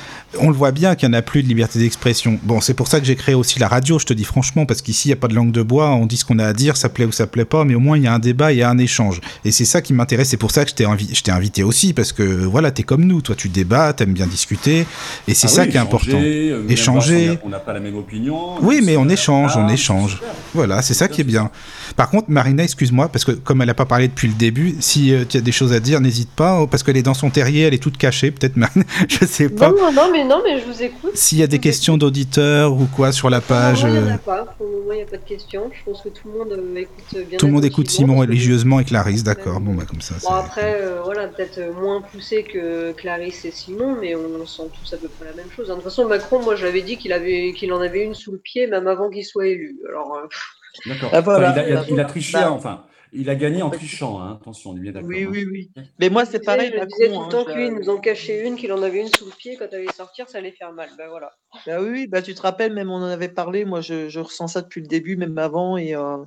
On 0.41 0.49
le 0.49 0.55
voit 0.55 0.71
bien 0.73 0.95
qu'il 0.95 1.09
n'y 1.09 1.15
en 1.17 1.19
a 1.19 1.23
plus 1.23 1.43
de 1.43 1.49
liberté 1.49 1.79
d'expression. 1.79 2.39
Bon, 2.43 2.61
c'est 2.61 2.75
pour 2.75 2.87
ça 2.89 3.01
que 3.01 3.07
j'ai 3.07 3.17
créé 3.17 3.35
aussi 3.35 3.59
la 3.59 3.69
radio, 3.69 3.99
je 3.99 4.07
te 4.07 4.13
dis 4.15 4.25
franchement, 4.25 4.65
parce 4.67 4.81
qu'ici, 4.83 5.09
il 5.09 5.11
n'y 5.11 5.15
a 5.15 5.17
pas 5.17 5.29
de 5.29 5.35
langue 5.35 5.53
de 5.53 5.63
bois, 5.63 5.91
on 5.91 6.07
dit 6.07 6.17
ce 6.17 6.25
qu'on 6.25 6.39
a 6.39 6.47
à 6.47 6.53
dire, 6.53 6.77
ça 6.77 6.89
plaît 6.89 7.05
ou 7.05 7.13
ça 7.13 7.27
plaît 7.27 7.45
pas, 7.45 7.65
mais 7.65 7.75
au 7.75 7.81
moins, 7.81 7.97
il 7.97 8.05
y 8.05 8.07
a 8.07 8.15
un 8.15 8.19
débat, 8.19 8.53
il 8.53 8.59
y 8.59 8.63
a 8.63 8.71
un 8.71 8.79
échange. 8.79 9.21
Et 9.45 9.51
c'est 9.51 9.65
ça 9.65 9.81
qui 9.83 9.93
m'intéresse, 9.93 10.29
c'est 10.29 10.37
pour 10.37 10.51
ça 10.51 10.65
que 10.65 10.71
je 10.71 10.75
t'ai 10.75 10.85
invi- 10.85 11.31
invité 11.31 11.63
aussi, 11.63 11.93
parce 11.93 12.13
que 12.13 12.23
voilà, 12.23 12.71
t'es 12.71 12.83
comme 12.83 13.05
nous, 13.05 13.21
toi, 13.21 13.35
tu 13.35 13.49
débats, 13.49 13.93
t'aimes 13.93 14.13
bien 14.13 14.27
discuter, 14.27 14.87
et 15.29 15.35
c'est 15.35 15.47
Ah 15.47 15.51
ça 15.51 15.63
oui, 15.63 15.69
qui 15.71 15.77
est 15.77 15.81
important. 15.81 16.19
échanger, 16.19 16.51
euh, 16.53 16.69
Échanger. 16.69 17.39
On 17.45 17.49
n'a 17.49 17.59
pas 17.59 17.73
la 17.73 17.81
même 17.81 17.97
opinion. 17.97 18.61
Oui, 18.63 18.81
mais 18.85 18.97
on 18.97 19.09
échange, 19.09 19.57
on 19.57 19.69
échange. 19.69 20.21
Voilà, 20.55 20.83
c'est 20.83 20.95
ça 20.95 21.09
qui 21.09 21.21
est 21.21 21.25
bien. 21.25 21.51
Par 21.97 22.09
contre, 22.11 22.31
Marina, 22.31 22.63
excuse-moi, 22.63 23.09
parce 23.09 23.25
que 23.25 23.33
comme 23.33 23.61
elle 23.63 23.67
n'a 23.69 23.75
pas 23.75 23.85
parlé 23.87 24.09
depuis 24.09 24.29
le 24.29 24.35
début, 24.35 24.77
si 24.81 25.13
euh, 25.13 25.25
tu 25.29 25.37
as 25.39 25.41
des 25.41 25.53
choses 25.53 25.72
à 25.73 25.81
dire, 25.81 26.01
n'hésite 26.01 26.31
pas, 26.31 26.61
oh, 26.61 26.67
parce 26.67 26.83
qu'elle 26.83 26.97
est 26.97 27.03
dans 27.03 27.15
son 27.15 27.31
terrier, 27.31 27.63
elle 27.63 27.75
est 27.75 27.83
toute 27.83 27.97
cachée, 27.99 28.31
peut-être, 28.31 28.55
je 29.09 29.25
sais 29.25 29.49
pas. 29.49 29.69
Non, 29.71 29.77
non, 29.77 29.93
non, 29.93 30.09
mais 30.13 30.25
non, 30.25 30.43
mais 30.45 30.61
je 30.61 30.65
vous 30.67 30.83
écoute. 30.83 31.13
S'il 31.15 31.39
y 31.39 31.43
a 31.43 31.47
des 31.47 31.59
questions 31.59 31.97
d'auditeurs 31.97 32.73
ou 32.73 32.87
quoi 32.87 33.13
sur 33.13 33.31
la 33.31 33.41
page, 33.41 33.81
Pour 33.81 33.89
le 33.89 33.95
moment, 33.95 34.01
il 34.01 34.05
n'y 34.07 34.11
en 34.11 34.13
euh, 34.13 34.15
a 34.15 34.19
pas. 34.19 34.45
Pour 34.57 34.67
le 34.67 34.73
moment, 34.73 34.93
il 34.93 34.97
n'y 34.97 35.03
a 35.03 35.07
pas 35.07 35.17
de 35.17 35.25
questions. 35.29 35.71
Je 35.73 35.85
pense 35.85 36.03
que 36.03 36.09
tout 36.09 36.29
le 36.31 36.39
monde 36.39 36.53
euh, 36.53 36.77
écoute 36.81 37.29
bien. 37.29 37.39
tout 37.39 37.47
le 37.47 37.53
monde 37.53 37.65
écoute 37.65 37.91
Simon 37.91 38.17
religieusement 38.19 38.81
et 38.81 38.85
Clarisse, 38.85 39.25
d'accord. 39.25 39.61
Bon, 39.61 39.75
bah 39.75 39.85
comme 39.89 40.01
ça. 40.01 40.15
Bon, 40.23 40.35
après, 40.35 40.79
euh, 40.81 41.01
voilà, 41.05 41.29
peut-être 41.29 41.59
euh, 41.59 41.73
moins 41.73 42.01
poussé 42.03 42.43
que 42.45 42.93
Clarisse 42.93 43.45
et 43.45 43.51
Simon, 43.51 43.97
mais 44.01 44.15
on 44.15 44.47
sent 44.47 44.63
tous 44.81 44.95
à 44.95 44.97
peu 44.97 45.09
près 45.09 45.27
la 45.27 45.35
même 45.35 45.51
chose. 45.55 45.71
hein. 45.71 45.75
De 45.75 45.81
toute 45.81 45.85
façon, 45.85 46.07
Macron, 46.07 46.43
moi, 46.43 46.57
je 46.57 46.65
l'avais 46.65 46.83
dit 46.83 46.97
qu'il 46.97 47.13
avait, 47.13 47.53
qu'il 47.57 47.73
en 47.73 47.81
avait 47.81 48.05
une 48.05 48.15
sous 48.15 48.33
le 48.33 48.39
pied, 48.39 48.67
même 48.67 48.87
avant 48.87 49.11
qu'il 49.11 49.25
soit 49.25 49.47
élu. 49.47 49.79
Alors, 49.89 50.15
euh, 50.17 50.27
D'accord. 50.87 51.11
Ah, 51.13 51.21
voilà. 51.21 51.51
Enfin, 51.51 51.63
il, 51.69 51.77
a, 51.77 51.85
il 51.89 51.93
il 51.95 52.01
a 52.01 52.05
triché, 52.05 52.33
Bah. 52.33 52.47
hein, 52.47 52.51
enfin, 52.51 52.85
il 53.13 53.29
a 53.31 53.35
gagné 53.35 53.63
en 53.63 53.71
trichant, 53.71 54.21
hein, 54.21 54.39
attention, 54.41 54.71
on 54.71 54.77
est 54.77 54.81
bien 54.81 54.93
d'accord. 54.93 55.09
Oui, 55.09 55.25
hein. 55.25 55.31
oui, 55.31 55.45
oui. 55.51 55.71
Mais 55.99 56.09
moi, 56.11 56.25
c'est 56.25 56.41
pareil. 56.45 56.73
je 56.75 56.85
disais 56.85 57.09
tout 57.09 57.13
Macron, 57.13 57.25
le 57.25 57.31
temps 57.31 57.41
hein, 57.41 57.45
que 57.45 57.53
je- 57.53 57.57
lui, 57.59 57.67
il 57.67 57.75
nous 57.75 57.89
en 57.91 57.99
cachait 57.99 58.47
une, 58.47 58.57
qu'il 58.57 58.73
en 58.73 58.83
avait 58.83 59.01
une 59.01 59.09
sous 59.09 59.27
le 59.27 59.31
pied, 59.33 59.57
quand 59.57 59.67
elle 59.73 59.81
allait 59.81 59.93
sortir, 59.93 60.29
ça 60.29 60.39
allait 60.39 60.53
faire 60.53 60.73
mal. 60.73 60.89
Ben 60.97 61.09
voilà. 61.09 61.33
Bah 61.67 61.81
oui, 61.81 61.89
oui, 61.91 62.07
bah 62.07 62.23
tu 62.23 62.35
te 62.35 62.41
rappelles, 62.43 62.73
même 62.73 62.91
on 62.91 62.97
en 62.97 63.05
avait 63.05 63.29
parlé, 63.29 63.65
moi 63.65 63.81
je, 63.81 64.09
je 64.09 64.21
ressens 64.21 64.49
ça 64.49 64.63
depuis 64.63 64.81
le 64.81 64.87
début, 64.87 65.17
même 65.17 65.37
avant, 65.39 65.77
et 65.77 65.95
euh, 65.95 66.19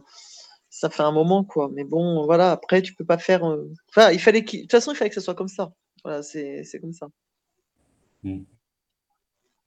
ça 0.69 0.89
fait 0.89 1.03
un 1.03 1.11
moment, 1.11 1.43
quoi. 1.43 1.69
Mais 1.73 1.83
bon, 1.83 2.23
voilà, 2.25 2.51
après, 2.51 2.81
tu 2.81 2.93
peux 2.93 3.05
pas 3.05 3.17
faire. 3.17 3.45
euh, 3.49 3.71
Enfin, 3.89 4.11
il 4.11 4.19
fallait 4.19 4.43
qu'il. 4.43 4.59
De 4.59 4.63
toute 4.65 4.71
façon, 4.71 4.91
il 4.91 4.95
fallait 4.95 5.09
que 5.09 5.15
ce 5.15 5.21
soit 5.21 5.35
comme 5.35 5.47
ça. 5.47 5.71
Voilà, 6.03 6.21
c'est 6.21 6.63
c'est 6.63 6.79
comme 6.79 6.93
ça. 6.93 7.07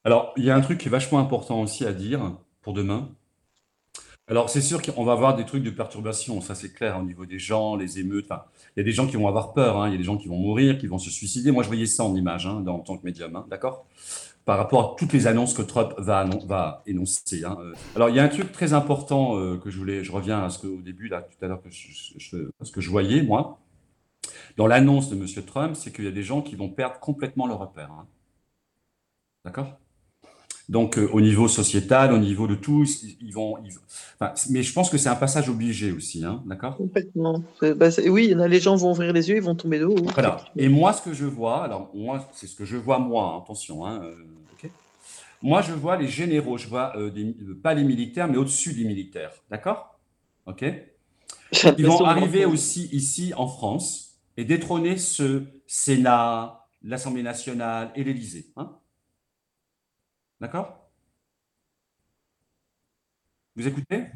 Alors, 0.05 0.33
il 0.37 0.45
y 0.45 0.51
a 0.51 0.57
un 0.57 0.61
truc 0.61 0.79
qui 0.79 0.89
est 0.89 0.91
vachement 0.91 1.19
important 1.19 1.61
aussi 1.61 1.85
à 1.85 1.93
dire 1.93 2.37
pour 2.63 2.73
demain. 2.73 3.11
Alors, 4.29 4.51
c'est 4.51 4.61
sûr 4.61 4.83
qu'on 4.83 5.05
va 5.05 5.13
avoir 5.13 5.37
des 5.37 5.47
trucs 5.47 5.63
de 5.63 5.71
perturbation, 5.71 6.41
ça 6.43 6.55
c'est 6.55 6.73
clair, 6.75 6.99
au 6.99 7.03
niveau 7.03 7.25
des 7.25 7.39
gens, 7.39 7.77
les 7.77 7.99
émeutes. 7.99 8.27
Enfin, 8.31 8.43
il 8.77 8.81
y 8.81 8.83
a 8.83 8.85
des 8.85 8.93
gens 8.93 9.07
qui 9.07 9.17
vont 9.17 9.27
avoir 9.27 9.55
peur, 9.55 9.81
hein, 9.81 9.89
il 9.89 9.93
y 9.93 9.95
a 9.95 9.99
des 9.99 10.05
gens 10.05 10.19
qui 10.19 10.29
vont 10.29 10.37
mourir, 10.37 10.77
qui 10.79 10.87
vont 10.87 10.99
se 10.99 11.11
suicider. 11.11 11.51
Moi, 11.51 11.63
je 11.63 11.69
voyais 11.69 11.87
ça 11.87 12.05
en 12.05 12.15
image, 12.15 12.47
hein, 12.47 12.61
dans- 12.61 12.75
en 12.77 12.81
tant 12.81 12.99
que 12.99 13.05
médium, 13.07 13.35
hein, 13.37 13.47
d'accord? 13.49 13.87
Par 14.45 14.59
rapport 14.59 14.93
à 14.95 14.97
toutes 14.99 15.13
les 15.15 15.27
annonces 15.29 15.55
que 15.55 15.63
Trump 15.63 15.95
va, 15.99 16.83
énoncer. 16.87 17.45
euh. 17.45 17.75
Alors, 17.97 18.11
il 18.11 18.17
y 18.17 18.21
a 18.21 18.25
un 18.25 18.29
truc 18.29 18.53
très 18.53 18.73
important 18.75 19.39
euh, 19.39 19.57
que 19.59 19.71
je 19.71 19.79
voulais, 19.79 20.05
je 20.05 20.13
reviens 20.13 20.45
à 20.45 20.51
ce 20.51 20.59
qu'au 20.61 20.81
début, 20.83 21.09
là, 21.09 21.23
tout 21.23 21.45
à 21.45 21.49
l'heure, 21.49 21.63
que 21.63 21.71
je, 21.71 21.89
je- 22.19 22.51
ce 22.63 22.73
que 22.73 22.81
je 22.83 22.91
voyais, 22.91 23.23
moi, 23.23 23.59
dans 24.59 24.67
l'annonce 24.67 25.11
de 25.11 25.17
M. 25.17 25.27
Trump, 25.47 25.77
c'est 25.77 25.93
qu'il 25.93 26.05
y 26.05 26.09
a 26.09 26.13
des 26.13 26.23
gens 26.25 26.43
qui 26.43 26.57
vont 26.57 26.69
perdre 26.71 26.99
complètement 27.01 27.47
leur 27.47 27.59
repère. 27.61 27.91
D'accord? 29.45 29.79
Donc, 30.69 30.99
euh, 30.99 31.09
au 31.13 31.21
niveau 31.21 31.49
sociétal, 31.49 32.13
au 32.13 32.19
niveau 32.19 32.47
de 32.47 32.55
tout, 32.55 32.85
ils, 33.21 33.33
vont. 33.33 33.57
ils- 33.65 33.73
enfin, 34.21 34.35
mais 34.51 34.63
je 34.63 34.73
pense 34.73 34.91
que 34.91 34.99
c'est 34.99 35.09
un 35.09 35.17
passage 35.17 35.49
obligé 35.49 35.93
aussi, 35.93 36.25
hein, 36.25 36.43
d'accord? 36.47 36.77
Complètement. 36.77 37.43
C'est- 37.61 37.75
bah, 37.75 37.89
oui, 38.09 38.35
les 38.37 38.61
gens 38.61 38.77
vont 38.77 38.91
ouvrir 38.91 39.13
les 39.13 39.31
yeux, 39.31 39.37
ils 39.37 39.43
vont 39.43 39.55
tomber 39.55 39.79
de 39.79 39.87
haut. 39.87 39.97
Voilà. 40.15 40.45
Et 40.59 40.69
moi, 40.69 40.93
ce 40.93 41.03
que 41.03 41.15
je 41.15 41.25
vois, 41.25 41.65
alors 41.65 41.91
moi, 41.95 42.29
c'est 42.35 42.47
ce 42.47 42.55
que 42.55 42.65
je 42.65 42.77
vois 42.77 42.99
moi, 42.99 43.35
hein, 43.35 43.43
attention, 43.43 43.87
hein, 43.87 44.03
euh, 44.05 44.15
ok? 44.53 44.71
Moi, 45.43 45.63
je 45.63 45.73
vois 45.73 45.97
les 45.97 46.09
généraux, 46.09 46.59
je 46.59 46.69
vois 46.69 46.97
euh, 46.97 47.11
des- 47.11 47.25
euh, 47.43 47.59
pas 47.63 47.75
les 47.75 47.85
militaires, 47.85 48.29
mais 48.29 48.37
au-dessus 48.39 48.75
des 48.75 48.85
militaires, 48.85 49.33
d'accord? 49.51 49.99
Ok? 50.47 50.65
Ils 51.77 51.87
vont 51.87 52.05
arriver 52.05 52.45
aussi 52.45 52.89
ici 52.93 53.33
en 53.37 53.47
France 53.47 54.19
et 54.37 54.45
détrôner 54.45 54.97
ce 54.99 55.45
Sénat, 55.67 56.67
l'Assemblée 56.83 57.23
nationale 57.23 57.91
et 57.97 58.05
l'Élysée, 58.05 58.47
hein? 58.57 58.73
D'accord? 60.41 60.89
Vous 63.57 63.67
écoutez? 63.67 64.07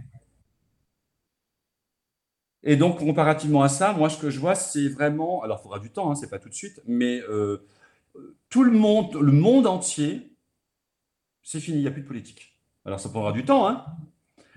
Et 2.63 2.77
donc, 2.77 2.99
comparativement 3.01 3.63
à 3.63 3.69
ça, 3.69 3.93
moi, 3.93 4.09
ce 4.09 4.17
que 4.19 4.31
je 4.31 4.39
vois, 4.39 4.55
c'est 4.55 4.89
vraiment, 4.89 5.43
alors 5.43 5.59
il 5.61 5.63
faudra 5.65 5.81
du 5.81 5.91
temps, 5.91 6.11
hein, 6.11 6.15
c'est 6.15 6.31
pas 6.31 6.39
tout 6.39 6.49
de 6.49 6.55
suite, 6.55 6.81
mais 6.87 7.21
euh, 7.29 7.67
tout 8.51 8.63
le 8.63 8.71
monde, 8.71 9.15
le 9.21 9.33
monde 9.33 9.67
entier, 9.67 10.33
c'est 11.43 11.59
fini, 11.59 11.79
il 11.79 11.81
n'y 11.81 11.89
a 11.89 11.91
plus 11.91 12.03
de 12.03 12.07
politique. 12.07 12.57
Alors, 12.85 13.01
ça 13.01 13.09
prendra 13.09 13.33
du 13.33 13.45
temps, 13.45 13.67
hein, 13.69 13.85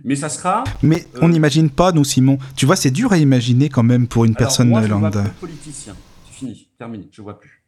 mais 0.03 0.15
ça 0.15 0.29
sera. 0.29 0.63
Mais 0.83 1.07
Euh, 1.15 1.19
on 1.23 1.29
n'imagine 1.29 1.71
pas, 1.71 1.91
nous, 1.91 2.03
Simon. 2.03 2.37
Tu 2.55 2.67
vois, 2.67 2.75
c'est 2.75 2.91
dur 2.91 3.11
à 3.11 3.17
imaginer 3.17 3.69
quand 3.69 3.83
même 3.83 4.07
pour 4.07 4.25
une 4.25 4.35
Alors, 4.35 4.39
personne 4.49 4.69
moi, 4.69 4.81
vois 4.81 4.89
lambda. 4.89 5.23
plus 5.23 5.31
politiciens. 5.31 5.95
C'est 6.27 6.33
fini, 6.33 6.69
terminé, 6.77 7.07
je 7.11 7.21
vois 7.23 7.39
plus. 7.39 7.63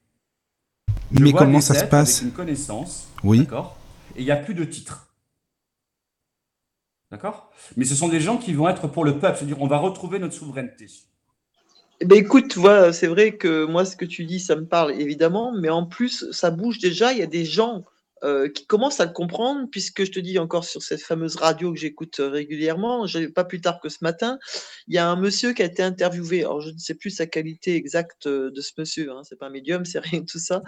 Je 1.11 1.19
Mais 1.23 1.31
vois 1.31 1.39
comment 1.39 1.61
ça 1.61 1.73
se 1.73 1.85
passe? 1.85 2.21
une 2.21 2.31
connaissance, 2.31 3.07
Oui. 3.23 3.39
d'accord, 3.39 3.76
il 4.17 4.25
n'y 4.25 4.31
a 4.31 4.35
plus 4.35 4.53
de 4.53 4.63
titres. 4.63 5.13
D'accord? 7.11 7.51
Mais 7.77 7.85
ce 7.85 7.95
sont 7.95 8.09
des 8.09 8.19
gens 8.19 8.37
qui 8.37 8.53
vont 8.53 8.67
être 8.67 8.87
pour 8.87 9.05
le 9.05 9.19
peuple, 9.19 9.37
c'est-à-dire 9.37 9.61
on 9.61 9.67
va 9.67 9.77
retrouver 9.77 10.19
notre 10.19 10.33
souveraineté. 10.33 10.87
Eh 11.99 12.05
ben 12.05 12.17
écoute, 12.17 12.55
voilà, 12.57 12.93
c'est 12.93 13.07
vrai 13.07 13.37
que 13.37 13.65
moi, 13.65 13.85
ce 13.85 13.95
que 13.95 14.05
tu 14.05 14.25
dis, 14.25 14.39
ça 14.39 14.55
me 14.55 14.65
parle 14.65 14.91
évidemment, 14.99 15.51
mais 15.57 15.69
en 15.69 15.85
plus, 15.85 16.29
ça 16.31 16.51
bouge 16.51 16.79
déjà. 16.79 17.11
Il 17.11 17.19
y 17.19 17.23
a 17.23 17.27
des 17.27 17.45
gens 17.45 17.85
euh, 18.23 18.49
qui 18.49 18.65
commencent 18.65 18.99
à 18.99 19.05
le 19.05 19.11
comprendre, 19.11 19.67
puisque 19.71 20.03
je 20.03 20.11
te 20.11 20.19
dis 20.19 20.39
encore 20.39 20.63
sur 20.63 20.81
cette 20.81 21.01
fameuse 21.01 21.35
radio 21.35 21.71
que 21.71 21.79
j'écoute 21.79 22.19
euh, 22.19 22.29
régulièrement, 22.29 23.05
pas 23.33 23.45
plus 23.45 23.61
tard 23.61 23.79
que 23.79 23.89
ce 23.89 23.99
matin, 24.01 24.39
il 24.87 24.95
y 24.95 24.97
a 24.97 25.07
un 25.07 25.15
monsieur 25.15 25.53
qui 25.53 25.61
a 25.61 25.65
été 25.65 25.83
interviewé. 25.83 26.41
Alors, 26.41 26.61
je 26.61 26.71
ne 26.71 26.77
sais 26.77 26.95
plus 26.95 27.11
sa 27.11 27.27
qualité 27.27 27.75
exacte 27.75 28.27
euh, 28.27 28.51
de 28.51 28.61
ce 28.61 28.71
monsieur, 28.77 29.11
hein, 29.11 29.21
c'est 29.23 29.37
pas 29.37 29.47
un 29.47 29.51
médium, 29.51 29.85
c'est 29.85 29.99
rien 29.99 30.21
de 30.21 30.25
tout 30.25 30.39
ça. 30.39 30.63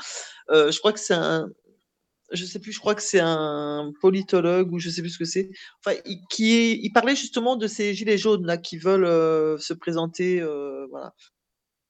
Je 0.50 0.78
crois 0.80 0.94
que 0.94 1.00
c'est 1.00 1.16
un. 1.16 1.50
Je 2.32 2.46
sais 2.46 2.60
plus, 2.60 2.72
je 2.72 2.80
crois 2.80 2.96
que 2.96 3.02
c'est 3.02 3.20
un 3.22 3.92
politologue 4.02 4.72
ou 4.72 4.80
je 4.80 4.90
sais 4.90 5.02
plus 5.02 5.12
ce 5.12 5.18
que 5.20 5.26
c'est. 5.26 5.50
Enfin, 5.84 5.98
il, 6.06 6.20
qui 6.30 6.54
est, 6.56 6.74
il 6.82 6.92
parlait 6.92 7.16
justement 7.16 7.56
de 7.56 7.68
ces 7.68 7.94
gilets 7.94 8.18
jaunes 8.18 8.46
là 8.46 8.58
qui 8.58 8.78
veulent 8.78 9.06
euh, 9.06 9.58
se 9.58 9.74
présenter, 9.74 10.40
euh, 10.42 10.86
voilà 10.92 11.14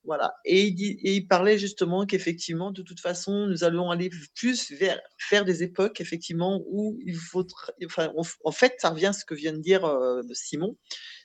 Voilà. 0.05 0.33
Et 0.45 0.63
il, 0.67 0.75
dit, 0.75 0.97
et 1.03 1.15
il 1.17 1.27
parlait 1.27 1.57
justement 1.57 2.05
qu'effectivement, 2.05 2.71
de 2.71 2.81
toute 2.83 3.01
façon, 3.01 3.47
nous 3.47 3.63
allons 3.65 3.91
aller 3.91 4.09
plus 4.35 4.71
vers 4.71 4.97
faire 5.17 5.43
des 5.43 5.61
époques, 5.61 5.99
effectivement, 5.99 6.61
où 6.71 6.97
il 7.05 7.15
faut. 7.17 7.45
Enfin, 7.85 8.09
en 8.45 8.51
fait, 8.51 8.75
ça 8.79 8.89
revient 8.91 9.07
à 9.07 9.13
ce 9.13 9.25
que 9.25 9.35
vient 9.35 9.53
de 9.53 9.59
dire 9.61 9.83
euh, 9.85 10.21
Simon. 10.33 10.77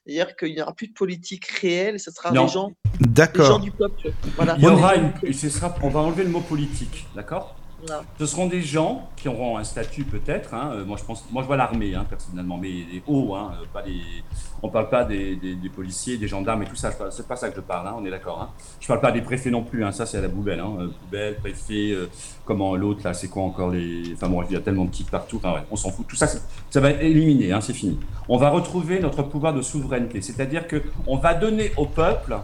C'est-à-dire 0.04 0.34
qu'il 0.36 0.52
n'y 0.54 0.60
aura 0.60 0.74
plus 0.74 0.88
de 0.88 0.92
politique 0.92 1.46
réelle, 1.46 1.98
ce 2.00 2.10
sera 2.10 2.30
Non. 2.32 2.44
des 2.46 2.52
gens, 2.52 2.72
D'accord. 3.00 3.42
des 3.46 3.52
gens 3.54 3.58
du 3.60 3.70
peuple. 3.70 4.12
Voilà. 4.36 4.56
Il 4.58 4.64
y 4.64 4.66
aura 4.66 4.96
Des 4.96 5.00
gens 5.02 5.12
une, 5.22 5.28
du- 5.28 5.32
ce 5.32 5.48
sera, 5.48 5.74
on 5.82 5.88
va 5.88 6.00
enlever 6.00 6.24
le 6.24 6.30
mot 6.30 6.40
politique, 6.42 7.06
d'accord? 7.14 7.56
Ce 8.18 8.26
seront 8.26 8.47
des 8.47 8.62
gens 8.62 9.09
qui 9.16 9.28
auront 9.28 9.59
un 9.59 9.64
statut 9.64 10.05
peut-être. 10.05 10.55
hein, 10.55 10.72
euh, 10.72 10.85
moi, 10.85 10.97
je 10.99 11.05
pense, 11.05 11.24
moi, 11.30 11.43
je 11.43 11.47
vois 11.47 11.57
l'armée 11.57 11.95
hein, 11.95 12.05
personnellement, 12.09 12.57
mais 12.57 12.68
les 12.68 13.03
hauts, 13.07 13.35
hein, 13.35 13.53
euh, 13.61 13.64
pas. 13.72 13.82
On 14.62 14.68
parle 14.68 14.89
pas 14.89 15.05
des, 15.05 15.39
policiers, 15.74 16.16
des 16.16 16.26
gendarmes 16.26 16.62
et 16.62 16.66
tout 16.66 16.76
ça. 16.76 16.91
C'est 17.11 17.28
pas 17.28 17.37
ça 17.37 17.51
que 17.51 17.57
je 17.57 17.61
parle. 17.61 17.87
hein, 17.87 17.95
on 17.99 18.05
est 18.05 18.11
d'accord. 18.11 18.53
Je 18.80 18.87
parle 18.87 19.01
pas 19.01 19.12
des 19.12 19.20
préfets 19.20 19.51
non 19.51 19.62
plus. 19.62 19.85
Ça, 19.93 20.07
c'est 20.07 20.18
à 20.18 20.22
la 20.22 20.28
poubelle. 20.28 20.61
Euh, 20.61 20.89
poubelle, 21.03 21.37
préfet. 21.37 21.95
comment 22.45 22.74
l'autre 22.76 23.01
là, 23.05 23.12
c'est 23.12 23.28
quoi 23.28 23.43
encore 23.43 23.70
les. 23.70 24.12
Enfin 24.14 24.28
bon, 24.28 24.43
il 24.43 24.53
y 24.53 24.57
a 24.57 24.61
tellement 24.61 24.87
de 24.87 24.91
titres 24.91 25.11
partout. 25.11 25.41
On 25.70 25.76
s'en 25.76 25.91
fout. 25.91 26.07
Tout 26.07 26.16
ça, 26.16 26.26
ça 26.26 26.80
va 26.80 26.91
être 26.91 27.03
éliminé. 27.03 27.55
C'est 27.61 27.74
fini. 27.74 27.99
On 28.28 28.37
va 28.37 28.51
retrouver 28.51 29.01
notre 29.01 29.22
pouvoir 29.22 29.53
de 29.53 29.62
souveraineté, 29.62 30.22
c'est-à-dire 30.22 30.66
que 30.66 30.82
on 31.07 31.16
va 31.16 31.35
donner 31.35 31.72
au 31.76 31.87
peuple 31.87 32.37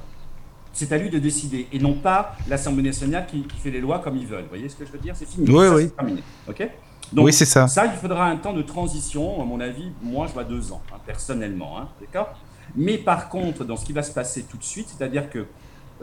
c'est 0.73 0.93
à 0.93 0.99
lui 0.99 1.11
de 1.11 1.19
décider 1.19 1.67
et 1.73 1.79
non 1.79 1.95
pas 1.95 2.37
l'Assemblée 2.49 2.83
nationale 2.83 3.27
qui, 3.27 3.43
qui 3.43 3.57
fait 3.59 3.71
les 3.71 3.81
lois 3.81 3.99
comme 3.99 4.17
ils 4.17 4.27
veulent. 4.27 4.43
Vous 4.43 4.49
voyez 4.51 4.69
ce 4.69 4.77
que 4.77 4.87
je 4.87 4.93
veux 4.93 4.99
dire? 4.99 5.15
C'est 5.17 5.29
fini. 5.29 5.49
Oui, 5.51 5.67
Ça, 5.67 5.75
oui. 5.75 5.83
c'est 5.85 5.97
terminé. 5.97 6.23
Ok? 6.49 6.69
Donc, 7.13 7.27
oui, 7.27 7.33
c'est 7.33 7.45
ça. 7.45 7.67
ça, 7.67 7.87
il 7.87 7.93
faudra 7.99 8.27
un 8.27 8.37
temps 8.37 8.53
de 8.53 8.63
transition. 8.63 9.43
À 9.43 9.45
mon 9.45 9.59
avis, 9.61 9.91
moi, 10.01 10.27
je 10.29 10.33
vois 10.33 10.45
deux 10.45 10.71
ans, 10.73 10.81
hein, 10.93 10.99
personnellement. 11.05 11.79
hein, 11.81 11.89
D'accord? 12.01 12.29
Mais 12.77 12.99
par 12.99 13.29
contre, 13.29 13.65
dans 13.65 13.77
ce 13.77 13.85
qui 13.85 13.93
va 13.93 14.05
se 14.05 14.13
passer 14.13 14.45
tout 14.45 14.57
de 14.57 14.63
suite, 14.63 14.87
c'est-à-dire 14.97 15.29
que 15.29 15.45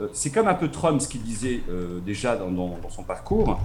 euh, 0.00 0.08
c'est 0.12 0.30
comme 0.30 0.48
un 0.48 0.54
peu 0.54 0.68
Trump 0.68 1.00
ce 1.00 1.08
qu'il 1.08 1.22
disait 1.22 1.62
euh, 1.70 1.98
déjà 2.00 2.36
dans, 2.36 2.50
dans- 2.50 2.76
dans 2.82 2.90
son 2.90 3.04
parcours. 3.04 3.58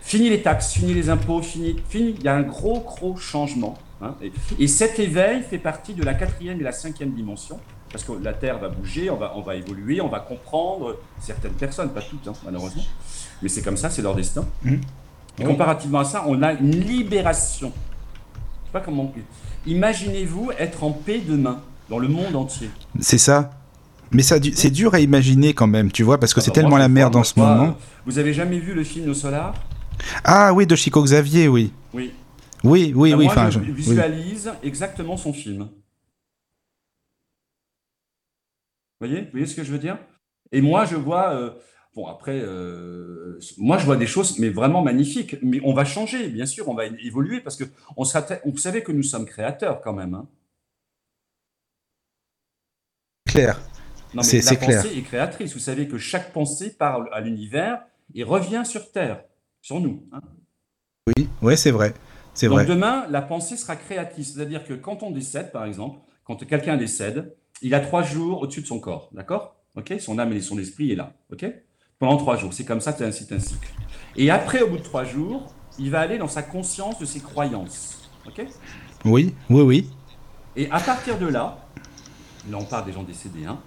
Fini 0.00 0.30
les 0.30 0.40
taxes, 0.42 0.72
fini 0.72 0.94
les 0.94 1.10
impôts, 1.10 1.42
fini, 1.42 1.76
fini. 1.88 2.14
Il 2.18 2.24
y 2.24 2.28
a 2.28 2.34
un 2.34 2.42
gros, 2.42 2.80
gros 2.80 3.16
changement. 3.16 3.74
hein. 4.00 4.14
et, 4.22 4.32
et 4.58 4.66
cet 4.68 4.98
éveil 4.98 5.42
fait 5.42 5.58
partie 5.58 5.94
de 5.94 6.02
la 6.04 6.14
quatrième 6.14 6.58
et 6.60 6.62
la 6.64 6.72
cinquième 6.72 7.10
dimension. 7.10 7.58
Parce 7.96 8.04
que 8.04 8.22
la 8.22 8.34
Terre 8.34 8.58
va 8.58 8.68
bouger, 8.68 9.08
on 9.08 9.16
va, 9.16 9.32
on 9.36 9.40
va 9.40 9.54
évoluer, 9.56 10.02
on 10.02 10.08
va 10.08 10.20
comprendre 10.20 10.96
certaines 11.18 11.54
personnes, 11.54 11.88
pas 11.88 12.02
toutes, 12.02 12.28
hein, 12.28 12.34
malheureusement. 12.44 12.82
Mais 13.40 13.48
c'est 13.48 13.62
comme 13.62 13.78
ça, 13.78 13.88
c'est 13.88 14.02
leur 14.02 14.14
destin. 14.14 14.44
Mhm. 14.64 14.82
Et 15.38 15.44
comparativement 15.44 16.00
à 16.00 16.04
ça, 16.04 16.22
on 16.26 16.42
a 16.42 16.52
une 16.52 16.72
libération. 16.78 17.72
Je 17.74 18.66
sais 18.66 18.72
pas 18.74 18.80
comment. 18.80 19.10
Imaginez-vous 19.66 20.50
être 20.58 20.84
en 20.84 20.90
paix 20.90 21.22
demain, 21.26 21.62
dans 21.88 21.98
le 21.98 22.08
monde 22.08 22.36
entier. 22.36 22.68
C'est 23.00 23.16
ça. 23.16 23.48
Mais 24.10 24.22
ça, 24.22 24.36
c'est 24.54 24.68
dur 24.68 24.92
à 24.92 25.00
imaginer 25.00 25.54
quand 25.54 25.66
même, 25.66 25.90
tu 25.90 26.02
vois, 26.02 26.20
parce 26.20 26.34
que 26.34 26.40
Ah 26.40 26.42
c'est 26.42 26.50
bah, 26.50 26.56
tellement 26.56 26.76
la 26.76 26.88
merde 26.90 27.16
en 27.16 27.24
ce 27.24 27.40
moment. 27.40 27.78
Vous 28.04 28.18
avez 28.18 28.34
jamais 28.34 28.58
vu 28.58 28.74
le 28.74 28.84
film 28.84 29.08
Au 29.08 29.14
Solar? 29.14 29.54
Ah 30.22 30.52
oui, 30.52 30.66
de 30.66 30.76
Chico 30.76 31.02
Xavier, 31.02 31.48
oui. 31.48 31.72
Oui. 31.94 32.12
Oui, 32.62 32.92
oui, 32.94 33.12
Ah, 33.14 33.16
oui. 33.16 33.24
moi, 33.24 33.48
je 33.48 33.58
oui. 33.58 33.70
visualise 33.72 34.52
exactement 34.62 35.16
son 35.16 35.32
film. 35.32 35.68
Vous 39.00 39.06
voyez, 39.06 39.22
vous 39.24 39.30
voyez 39.32 39.46
ce 39.46 39.54
que 39.54 39.64
je 39.64 39.72
veux 39.72 39.78
dire? 39.78 39.98
Et 40.52 40.60
moi, 40.60 40.84
je 40.86 40.96
vois. 40.96 41.34
euh, 41.34 41.50
bon, 41.94 42.06
après, 42.06 42.38
euh, 42.40 43.38
moi, 43.58 43.78
je 43.78 43.84
vois 43.84 43.96
des 43.96 44.06
choses, 44.06 44.38
mais 44.38 44.48
vraiment 44.48 44.82
magnifiques. 44.82 45.36
Mais 45.42 45.60
on 45.64 45.74
va 45.74 45.84
changer, 45.84 46.28
bien 46.28 46.46
sûr, 46.46 46.68
on 46.68 46.74
va 46.74 46.86
évoluer 46.86 47.40
parce 47.40 47.56
que 47.56 47.64
on, 47.96 48.04
sera 48.04 48.24
on 48.44 48.56
savait 48.56 48.82
que 48.82 48.92
nous 48.92 49.02
sommes 49.02 49.26
créateurs 49.26 49.80
quand 49.82 49.92
même. 49.92 50.14
hein. 50.14 50.28
Clair. 53.26 53.60
Non, 54.14 54.22
mais 54.22 54.22
C'est- 54.22 54.42
la 54.50 54.56
clair. 54.56 54.82
pensée 54.82 54.96
est 54.98 55.02
créatrice. 55.02 55.52
Vous 55.52 55.58
savez 55.58 55.88
que 55.88 55.98
chaque 55.98 56.32
pensée 56.32 56.70
parle 56.74 57.08
à 57.12 57.20
l'univers 57.20 57.82
et 58.14 58.22
revient 58.22 58.62
sur 58.64 58.90
Terre, 58.92 59.24
sur 59.60 59.80
nous. 59.80 60.06
hein. 60.12 60.20
Oui, 61.08 61.28
ouais, 61.42 61.56
c'est 61.56 61.70
vrai. 61.70 61.92
C'est 62.34 62.46
Donc 62.48 62.56
vrai. 62.56 62.66
demain, 62.66 63.06
la 63.10 63.22
pensée 63.22 63.56
sera 63.56 63.76
créatrice. 63.76 64.34
C'est-à-dire 64.34 64.64
que 64.64 64.74
quand 64.74 65.02
on 65.02 65.10
décède, 65.10 65.52
par 65.52 65.64
exemple, 65.64 66.00
quand 66.24 66.36
quelqu'un 66.46 66.76
décède, 66.76 67.34
il 67.62 67.74
a 67.74 67.80
trois 67.80 68.02
jours 68.02 68.42
au-dessus 68.42 68.62
de 68.62 68.66
son 68.66 68.80
corps. 68.80 69.08
D'accord? 69.12 69.56
Ok? 69.76 69.94
Son 69.98 70.18
âme 70.18 70.32
et 70.32 70.40
son 70.40 70.58
esprit 70.58 70.92
est 70.92 70.96
là. 70.96 71.14
Ok? 71.32 71.46
Pendant 71.98 72.16
trois 72.16 72.36
jours. 72.36 72.52
C'est 72.52 72.64
comme 72.64 72.80
ça, 72.80 72.92
c'est 72.92 73.04
un, 73.32 73.40
cycle. 73.40 73.68
Et 74.16 74.30
après, 74.30 74.62
au 74.62 74.68
bout 74.68 74.78
de 74.78 74.82
trois 74.82 75.04
jours, 75.04 75.54
il 75.78 75.90
va 75.90 76.00
aller 76.00 76.18
dans 76.18 76.28
sa 76.28 76.42
conscience 76.42 76.98
de 76.98 77.04
ses 77.04 77.20
croyances. 77.20 78.10
Ok? 78.26 78.46
Oui, 79.04 79.34
oui, 79.50 79.62
oui. 79.62 79.90
Et 80.56 80.70
à 80.70 80.80
partir 80.80 81.18
de 81.18 81.26
là, 81.26 81.58
là 82.50 82.58
on 82.58 82.64
parle 82.64 82.86
des 82.86 82.92
gens 82.92 83.02
décédés, 83.02 83.44
hein, 83.44 83.60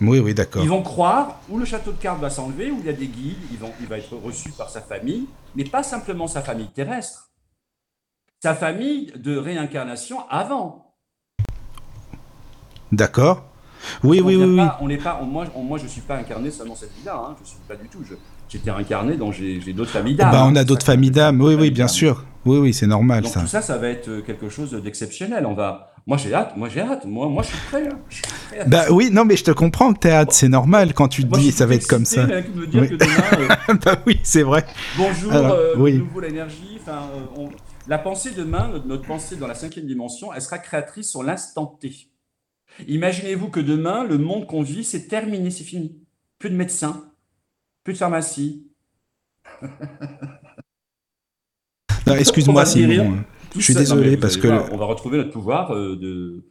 Oui, 0.00 0.20
oui, 0.20 0.34
d'accord. 0.34 0.62
ils 0.62 0.68
vont 0.68 0.82
croire 0.82 1.40
où 1.48 1.58
le 1.58 1.64
château 1.64 1.92
de 1.92 2.00
cartes 2.00 2.20
va 2.20 2.30
s'enlever, 2.30 2.70
où 2.70 2.78
il 2.78 2.86
y 2.86 2.88
a 2.88 2.92
des 2.92 3.08
guides, 3.08 3.36
ils 3.50 3.58
vont, 3.58 3.72
il 3.80 3.86
va 3.86 3.98
être 3.98 4.16
reçu 4.16 4.50
par 4.52 4.70
sa 4.70 4.80
famille, 4.80 5.26
mais 5.56 5.64
pas 5.64 5.82
simplement 5.82 6.28
sa 6.28 6.42
famille 6.42 6.68
terrestre, 6.68 7.32
sa 8.40 8.54
famille 8.54 9.12
de 9.16 9.36
réincarnation 9.36 10.28
avant. 10.28 10.87
D'accord. 12.92 13.44
Oui, 14.02 14.20
On 14.22 14.26
oui, 14.26 14.36
oui, 14.36 14.60
On 14.80 14.88
n'est 14.88 14.96
pas, 14.98 15.18
on- 15.22 15.26
moi, 15.26 15.44
on- 15.54 15.62
moi, 15.62 15.78
je 15.78 15.86
suis 15.86 16.00
pas 16.00 16.16
incarné 16.16 16.50
seulement 16.50 16.74
cette 16.74 16.92
vie-là. 16.96 17.14
Hein, 17.16 17.36
je 17.42 17.48
suis 17.48 17.58
pas 17.68 17.76
du 17.76 17.88
tout. 17.88 18.00
J'étais 18.48 18.70
incarné 18.70 19.16
dans 19.16 19.30
j'ai 19.30 19.60
d'autres 19.72 19.90
familles 19.90 20.16
d'âmes. 20.16 20.32
Bah, 20.32 20.42
on 20.44 20.48
hein, 20.48 20.56
a 20.56 20.64
d'autres 20.64 20.84
familles 20.84 21.10
d'âmes. 21.12 21.40
Oui, 21.40 21.54
oui, 21.54 21.70
bien 21.70 21.86
sûr. 21.88 22.24
Oui, 22.44 22.58
oui, 22.58 22.72
c'est 22.74 22.86
normal 22.86 23.22
Donc 23.24 23.32
ça. 23.32 23.40
tout 23.40 23.46
ça, 23.46 23.60
ça 23.62 23.76
va 23.78 23.88
être 23.88 24.20
quelque 24.20 24.48
chose 24.48 24.72
d'exceptionnel. 24.72 25.44
On 25.46 25.54
va. 25.54 25.92
Moi, 26.06 26.16
j'ai 26.16 26.32
hâte. 26.34 26.56
Moi, 26.56 26.68
j'ai 26.70 26.80
hâte. 26.80 27.04
Moi, 27.04 27.28
moi, 27.28 27.42
je 27.42 27.48
suis 27.48 27.58
prêt. 27.68 27.86
hein. 27.86 27.98
Je 28.08 28.14
suis 28.16 28.24
prêt 28.48 28.60
à 28.60 28.64
Bah 28.64 28.84
oui, 28.90 29.10
non, 29.12 29.24
mais 29.24 29.36
je 29.36 29.44
te 29.44 29.50
comprends 29.50 29.92
que 29.92 29.98
t'es 30.00 30.10
hâte. 30.10 30.32
C'est 30.32 30.48
normal 30.48 30.94
quand 30.94 31.08
tu 31.08 31.22
te 31.24 31.28
Moi, 31.28 31.38
dis 31.38 31.52
ça 31.52 31.66
va 31.66 31.74
être 31.74 31.86
comme 31.86 32.04
ça. 32.06 32.26
me 32.26 32.66
dire 32.66 32.82
Oui. 32.82 32.88
que 32.88 32.94
demain, 32.94 33.48
euh, 33.68 33.74
bah 33.84 33.96
oui, 34.06 34.18
c'est 34.24 34.42
vrai. 34.42 34.64
Bonjour, 34.96 35.32
Alors, 35.32 35.52
euh, 35.52 35.74
oui. 35.76 35.98
nouveau 35.98 36.20
l'énergie. 36.20 36.78
Enfin, 36.80 37.02
euh, 37.14 37.20
on- 37.42 37.48
La 37.86 37.98
pensée 37.98 38.30
demain, 38.36 38.70
notre 38.86 39.06
pensée 39.06 39.36
dans 39.36 39.46
la 39.46 39.54
cinquième 39.54 39.86
dimension, 39.86 40.32
elle 40.34 40.42
sera 40.42 40.58
créatrice 40.58 41.10
sur 41.10 41.22
l'instant 41.22 41.66
T. 41.80 41.92
Imaginez-vous 42.86 43.48
que 43.48 43.60
demain, 43.60 44.04
le 44.04 44.18
monde 44.18 44.46
qu'on 44.46 44.62
vit, 44.62 44.84
c'est 44.84 45.08
terminé, 45.08 45.50
c'est 45.50 45.64
fini. 45.64 45.98
Plus 46.38 46.50
de 46.50 46.54
médecins, 46.56 47.10
plus 47.84 47.94
de 47.94 47.98
pharmacie. 47.98 48.66
Excuse-moi. 52.06 52.64
Simon. 52.64 53.18
Je 53.56 53.60
suis 53.60 53.72
ça- 53.74 53.80
désolé, 53.80 54.16
parce 54.16 54.36
que 54.36 54.46
voir, 54.46 54.72
on 54.72 54.76
va 54.76 54.84
retrouver 54.86 55.18
notre 55.18 55.30
pouvoir 55.30 55.72
euh, 55.74 55.96
de 55.96 56.44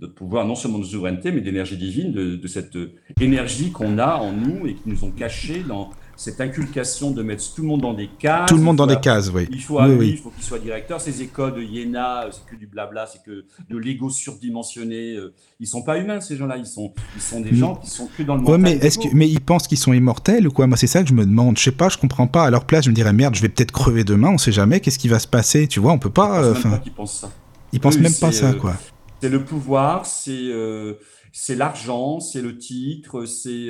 notre 0.00 0.14
pouvoir 0.14 0.44
non 0.44 0.54
seulement 0.54 0.78
de 0.78 0.84
souveraineté, 0.84 1.32
mais 1.32 1.40
d'énergie 1.40 1.76
divine, 1.76 2.12
de, 2.12 2.36
de 2.36 2.46
cette 2.48 2.76
euh, 2.76 2.94
énergie 3.20 3.72
qu'on 3.72 3.98
a 3.98 4.16
en 4.16 4.32
nous 4.32 4.66
et 4.66 4.74
qui 4.74 4.82
nous 4.88 5.04
ont 5.04 5.10
cachée 5.10 5.62
dans 5.62 5.90
cette 6.16 6.40
inculcation 6.40 7.10
de 7.10 7.22
mettre 7.22 7.44
tout 7.54 7.60
le 7.62 7.68
monde 7.68 7.82
dans 7.82 7.92
des 7.92 8.08
cases. 8.08 8.48
Tout 8.48 8.56
le 8.56 8.62
monde 8.62 8.76
dans 8.76 8.86
des 8.86 8.98
cases, 8.98 9.30
oui. 9.34 9.46
Il 9.50 9.62
faut 9.62 9.76
Oui, 9.76 9.82
aller, 9.84 9.94
oui. 9.96 10.10
il 10.12 10.18
faut 10.18 10.30
qu'il 10.30 10.42
soit 10.42 10.58
directeur. 10.58 11.00
Ces 11.00 11.20
écoles 11.22 11.54
de 11.54 11.62
Iéna, 11.62 12.24
euh, 12.24 12.28
c'est 12.32 12.44
que 12.50 12.58
du 12.58 12.66
blabla, 12.66 13.06
c'est 13.06 13.22
que 13.22 13.44
de 13.68 13.76
l'ego 13.76 14.08
surdimensionné. 14.10 15.14
euh, 15.16 15.34
Ils 15.60 15.66
sont 15.66 15.82
pas 15.82 15.98
humains 15.98 16.20
ces 16.20 16.36
gens-là. 16.36 16.56
Ils 16.56 16.66
sont, 16.66 16.92
ils 17.14 17.22
sont 17.22 17.40
des 17.40 17.52
Mm. 17.52 17.56
gens 17.56 17.74
qui 17.76 17.90
sont 17.90 18.08
que 18.16 18.22
dans 18.22 18.36
le 18.36 18.42
Ouais, 18.44 18.58
mais 18.58 18.72
est-ce 18.72 18.98
que, 18.98 19.08
mais 19.12 19.28
ils 19.28 19.40
pensent 19.40 19.66
qu'ils 19.68 19.78
sont 19.78 19.92
immortels 19.92 20.46
ou 20.48 20.50
quoi? 20.50 20.66
Moi, 20.66 20.76
c'est 20.76 20.86
ça 20.86 21.02
que 21.02 21.08
je 21.08 21.14
me 21.14 21.24
demande. 21.24 21.58
Je 21.58 21.62
sais 21.64 21.70
pas, 21.72 21.88
je 21.88 21.98
comprends 21.98 22.26
pas. 22.26 22.44
À 22.44 22.50
leur 22.50 22.64
place, 22.64 22.84
je 22.84 22.90
me 22.90 22.94
dirais 22.94 23.12
merde, 23.12 23.34
je 23.34 23.42
vais 23.42 23.48
peut-être 23.48 23.72
crever 23.72 24.04
demain. 24.04 24.30
On 24.30 24.38
sait 24.38 24.52
jamais. 24.52 24.80
Qu'est-ce 24.80 24.98
qui 24.98 25.08
va 25.08 25.18
se 25.18 25.28
passer 25.28 25.66
Tu 25.68 25.80
vois, 25.80 25.92
on 25.92 25.98
peut 25.98 26.10
pas. 26.10 26.40
pense 26.40 26.44
euh, 26.64 26.68
même 26.68 26.72
pas 26.72 26.78
qu'ils 26.78 26.92
pensent 26.92 27.20
ça. 27.20 27.30
ils 27.72 27.80
pensent 27.80 27.96
Eux, 27.96 28.00
même 28.00 28.14
pas 28.14 28.32
ça, 28.32 28.50
euh, 28.50 28.54
quoi. 28.54 28.74
C'est 29.20 29.28
le 29.28 29.44
pouvoir, 29.44 30.06
c'est 30.06 30.30
euh, 30.32 30.94
c'est 31.32 31.54
l'argent, 31.56 32.20
c'est 32.20 32.40
le 32.42 32.56
titre, 32.56 33.24
c'est 33.26 33.68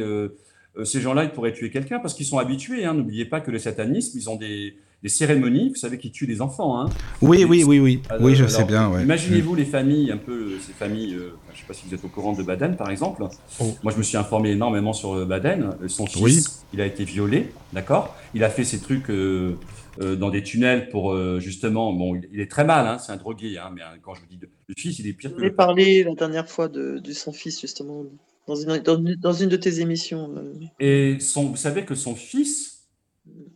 ces 0.84 1.00
gens-là, 1.00 1.24
ils 1.24 1.30
pourraient 1.30 1.52
tuer 1.52 1.70
quelqu'un 1.70 1.98
parce 1.98 2.14
qu'ils 2.14 2.26
sont 2.26 2.38
habitués. 2.38 2.84
hein. 2.84 2.94
N'oubliez 2.94 3.24
pas 3.24 3.40
que 3.40 3.50
le 3.50 3.58
satanisme, 3.58 4.18
ils 4.18 4.28
ont 4.28 4.36
des, 4.36 4.76
des 5.02 5.08
cérémonies, 5.08 5.70
vous 5.70 5.74
savez, 5.76 5.98
qui 5.98 6.10
tuent 6.10 6.26
des 6.26 6.40
enfants. 6.42 6.80
Hein. 6.80 6.88
Oui, 7.22 7.44
oui, 7.48 7.64
oui, 7.64 7.78
oui. 7.78 8.02
Alors, 8.08 8.22
Oui, 8.24 8.34
je 8.34 8.44
alors, 8.44 8.50
sais 8.56 8.64
bien. 8.64 8.90
Ouais. 8.90 9.02
Imaginez-vous 9.02 9.54
les 9.54 9.64
familles, 9.64 10.10
un 10.12 10.16
peu 10.16 10.32
euh, 10.32 10.58
ces 10.60 10.72
familles, 10.72 11.14
euh, 11.14 11.32
je 11.48 11.52
ne 11.54 11.60
sais 11.60 11.66
pas 11.66 11.74
si 11.74 11.86
vous 11.86 11.94
êtes 11.94 12.04
au 12.04 12.08
courant 12.08 12.32
de 12.32 12.42
Baden 12.42 12.76
par 12.76 12.90
exemple. 12.90 13.24
Oh. 13.60 13.74
Moi 13.82 13.92
je 13.92 13.98
me 13.98 14.02
suis 14.02 14.16
informé 14.16 14.50
énormément 14.50 14.92
sur 14.92 15.14
euh, 15.14 15.24
Baden. 15.24 15.70
Euh, 15.82 15.88
Son 15.88 16.06
fils, 16.06 16.20
Oui. 16.22 16.42
il 16.74 16.80
a 16.80 16.86
été 16.86 17.04
violé, 17.04 17.48
d'accord 17.72 18.16
Il 18.34 18.42
a 18.44 18.50
fait 18.50 18.64
ces 18.64 18.78
trucs 18.80 19.08
euh, 19.10 19.54
euh, 20.02 20.14
dans 20.16 20.28
des 20.30 20.42
tunnels 20.42 20.88
pour 20.90 21.12
euh, 21.12 21.40
justement, 21.40 21.92
bon, 21.94 22.16
il, 22.16 22.28
il 22.32 22.40
est 22.40 22.50
très 22.50 22.64
mal, 22.64 22.86
hein, 22.86 22.98
c'est 22.98 23.12
un 23.12 23.16
drogué, 23.16 23.56
hein, 23.58 23.70
mais 23.74 23.80
hein, 23.82 23.96
quand 24.02 24.14
je 24.14 24.20
vous 24.20 24.26
dis 24.26 24.36
de- 24.36 24.48
le 24.68 24.74
fils, 24.76 24.98
il 24.98 25.06
est 25.06 25.12
pire 25.14 25.30
que 25.34 25.40
On 25.40 25.44
le 25.44 25.54
parlé 25.54 26.04
la 26.04 26.14
dernière 26.14 26.48
fois 26.50 26.68
de, 26.68 26.98
de 26.98 27.12
son 27.12 27.32
fils, 27.32 27.60
justement, 27.60 28.02
dans 28.46 28.54
une, 28.56 28.78
dans 28.78 28.96
une, 28.98 29.14
dans 29.16 29.32
une 29.32 29.48
de 29.48 29.56
tes 29.56 29.80
émissions. 29.80 30.34
euh. 30.36 30.52
Et 30.80 31.18
son, 31.20 31.46
vous 31.46 31.56
savez 31.56 31.84
que 31.84 31.94
son 31.94 32.14
fils 32.14 32.88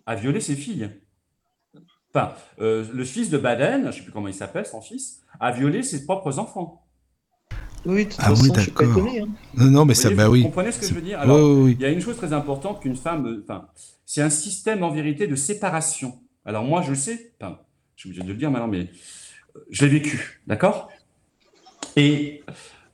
a 0.06 0.14
violé 0.16 0.40
ses 0.40 0.56
filles. 0.56 0.90
Enfin, 2.12 2.34
euh, 2.60 2.84
le 2.92 3.04
fils 3.04 3.30
de 3.30 3.38
Baden, 3.38 3.82
je 3.82 3.86
ne 3.86 3.92
sais 3.92 4.02
plus 4.02 4.12
comment 4.12 4.28
il 4.28 4.34
s'appelle, 4.34 4.66
son 4.66 4.80
fils, 4.80 5.22
a 5.38 5.52
violé 5.52 5.82
ses 5.82 6.04
propres 6.04 6.38
enfants. 6.38 6.84
Oui, 7.86 8.04
de 8.04 8.10
toute 8.10 8.18
Ah 8.18 8.32
oui, 8.32 8.48
façon, 8.48 8.52
d'accord. 8.52 8.98
hein. 9.18 9.26
Non, 9.56 9.66
non, 9.70 9.84
mais 9.84 9.94
Vous 9.94 10.00
ça, 10.00 10.08
voyez, 10.08 10.16
bah 10.16 10.26
vous 10.26 10.32
oui. 10.32 10.42
comprenez 10.42 10.72
ce 10.72 10.78
que 10.80 10.86
je 10.86 10.94
veux 10.94 11.00
dire 11.00 11.18
Oui, 11.18 11.22
Alors, 11.22 11.38
oui, 11.40 11.62
oui. 11.62 11.76
il 11.78 11.82
y 11.82 11.84
a 11.86 11.90
une 11.90 12.00
chose 12.00 12.16
très 12.16 12.32
importante 12.32 12.80
qu'une 12.82 12.96
femme, 12.96 13.26
euh, 13.26 13.40
enfin, 13.44 13.68
c'est 14.04 14.22
un 14.22 14.30
système 14.30 14.82
en 14.82 14.90
vérité 14.90 15.26
de 15.26 15.36
séparation. 15.36 16.18
Alors 16.44 16.64
moi, 16.64 16.82
je 16.82 16.90
le 16.90 16.96
sais, 16.96 17.32
enfin, 17.40 17.58
je 17.96 18.02
suis 18.02 18.08
obligé 18.10 18.22
de 18.24 18.28
le 18.32 18.38
dire 18.38 18.50
maintenant, 18.50 18.68
mais 18.68 18.90
je 19.70 19.84
l'ai 19.86 19.90
vécu, 19.92 20.42
d'accord? 20.46 20.90
Et 21.96 22.42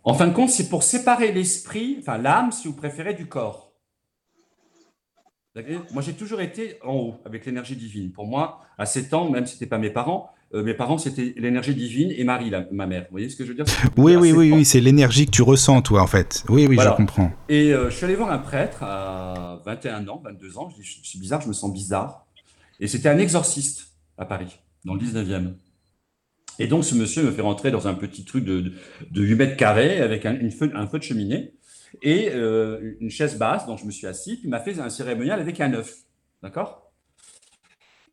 en 0.07 0.15
fin 0.15 0.29
de 0.29 0.33
compte, 0.33 0.51
c'est 0.51 0.69
pour 0.69 0.85
séparer 0.85 1.33
l'esprit, 1.33 1.97
enfin 1.99 2.17
l'âme, 2.17 2.53
si 2.53 2.69
vous 2.69 2.75
préférez, 2.75 3.15
du 3.15 3.27
corps. 3.27 3.73
Moi, 5.93 6.03
j'ai 6.03 6.13
toujours 6.13 6.41
été 6.41 6.79
en 6.85 6.95
haut 6.95 7.15
avec 7.25 7.45
l'énergie 7.45 7.75
divine. 7.75 8.13
Pour 8.13 8.27
moi, 8.27 8.61
à 8.79 8.87
7 8.87 9.15
ans, 9.15 9.31
même 9.31 9.47
si 9.47 9.55
ce 9.55 9.57
n'était 9.57 9.71
pas 9.71 9.79
mes 9.79 9.91
parents, 9.91 10.31
euh, 10.55 10.63
mes 10.63 10.75
parents, 10.75 10.97
c'était 10.97 11.35
l'énergie 11.37 11.75
divine 11.75 12.13
et 12.17 12.23
Marie, 12.23 12.53
ma 12.71 12.87
mère. 12.87 13.03
Vous 13.03 13.13
voyez 13.13 13.29
ce 13.29 13.35
que 13.35 13.45
je 13.45 13.49
veux 13.49 13.57
dire? 13.57 13.65
Oui, 13.97 14.15
oui, 14.15 14.31
oui, 14.31 14.53
oui, 14.53 14.65
c'est 14.65 14.81
l'énergie 14.81 15.27
que 15.27 15.33
tu 15.33 15.43
ressens, 15.43 15.83
toi, 15.83 16.03
en 16.03 16.07
fait. 16.07 16.45
Oui, 16.49 16.69
oui, 16.69 16.79
je 16.81 16.89
comprends. 16.91 17.33
Et 17.49 17.73
euh, 17.73 17.91
je 17.91 17.97
suis 17.97 18.05
allé 18.05 18.15
voir 18.15 18.31
un 18.31 18.39
prêtre 18.39 18.85
à 18.85 19.61
21 19.65 20.07
ans, 20.07 20.23
22 20.25 20.59
ans. 20.59 20.69
Je 20.71 20.77
dis, 20.77 20.85
je 20.85 21.09
suis 21.09 21.19
bizarre, 21.19 21.41
je 21.41 21.49
me 21.49 21.53
sens 21.53 21.73
bizarre. 21.73 22.27
Et 22.79 22.87
c'était 22.87 23.09
un 23.09 23.19
exorciste 23.19 23.89
à 24.19 24.25
Paris, 24.25 24.61
dans 24.85 24.95
le 24.95 25.01
19e. 25.01 25.55
Et 26.59 26.67
donc, 26.67 26.85
ce 26.85 26.95
monsieur 26.95 27.23
me 27.23 27.31
fait 27.31 27.43
rentrer 27.43 27.71
dans 27.71 27.89
un 27.89 27.95
petit 27.95 28.25
truc 28.25 28.45
de, 28.45 28.73
de, 29.11 29.23
8 29.23 29.35
mètres 29.35 29.57
carrés 29.57 30.01
avec 30.01 30.25
un, 30.25 30.39
feu, 30.51 30.69
de 30.69 31.03
cheminée 31.03 31.53
et 32.03 32.31
euh, 32.31 32.97
une 33.01 33.11
chaise 33.11 33.39
basse, 33.39 33.67
dont 33.67 33.77
je 33.77 33.85
me 33.85 33.91
suis 33.91 34.07
assis, 34.07 34.37
puis 34.37 34.45
il 34.45 34.51
m'a 34.51 34.61
fait 34.61 34.79
un 34.79 34.89
cérémonial 34.89 35.41
avec 35.41 35.61
un 35.61 35.73
œuf. 35.75 35.95
D'accord? 36.43 36.93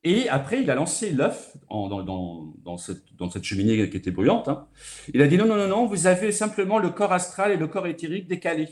Et 0.03 0.27
après, 0.27 0.61
il 0.61 0.69
a 0.69 0.75
lancé 0.75 1.11
l'œuf 1.11 1.55
dans, 1.69 2.77
cette, 2.77 3.43
cheminée 3.43 3.89
qui 3.89 3.97
était 3.97 4.11
bruyante. 4.11 4.49
Hein. 4.49 4.67
Il 5.13 5.21
a 5.21 5.27
dit 5.27 5.37
non, 5.37 5.45
non, 5.45 5.55
non, 5.55 5.67
non, 5.67 5.85
vous 5.85 6.07
avez 6.07 6.33
simplement 6.33 6.77
le 6.77 6.89
corps 6.89 7.13
astral 7.13 7.51
et 7.51 7.57
le 7.57 7.67
corps 7.67 7.87
éthérique 7.87 8.27
décalés. 8.27 8.69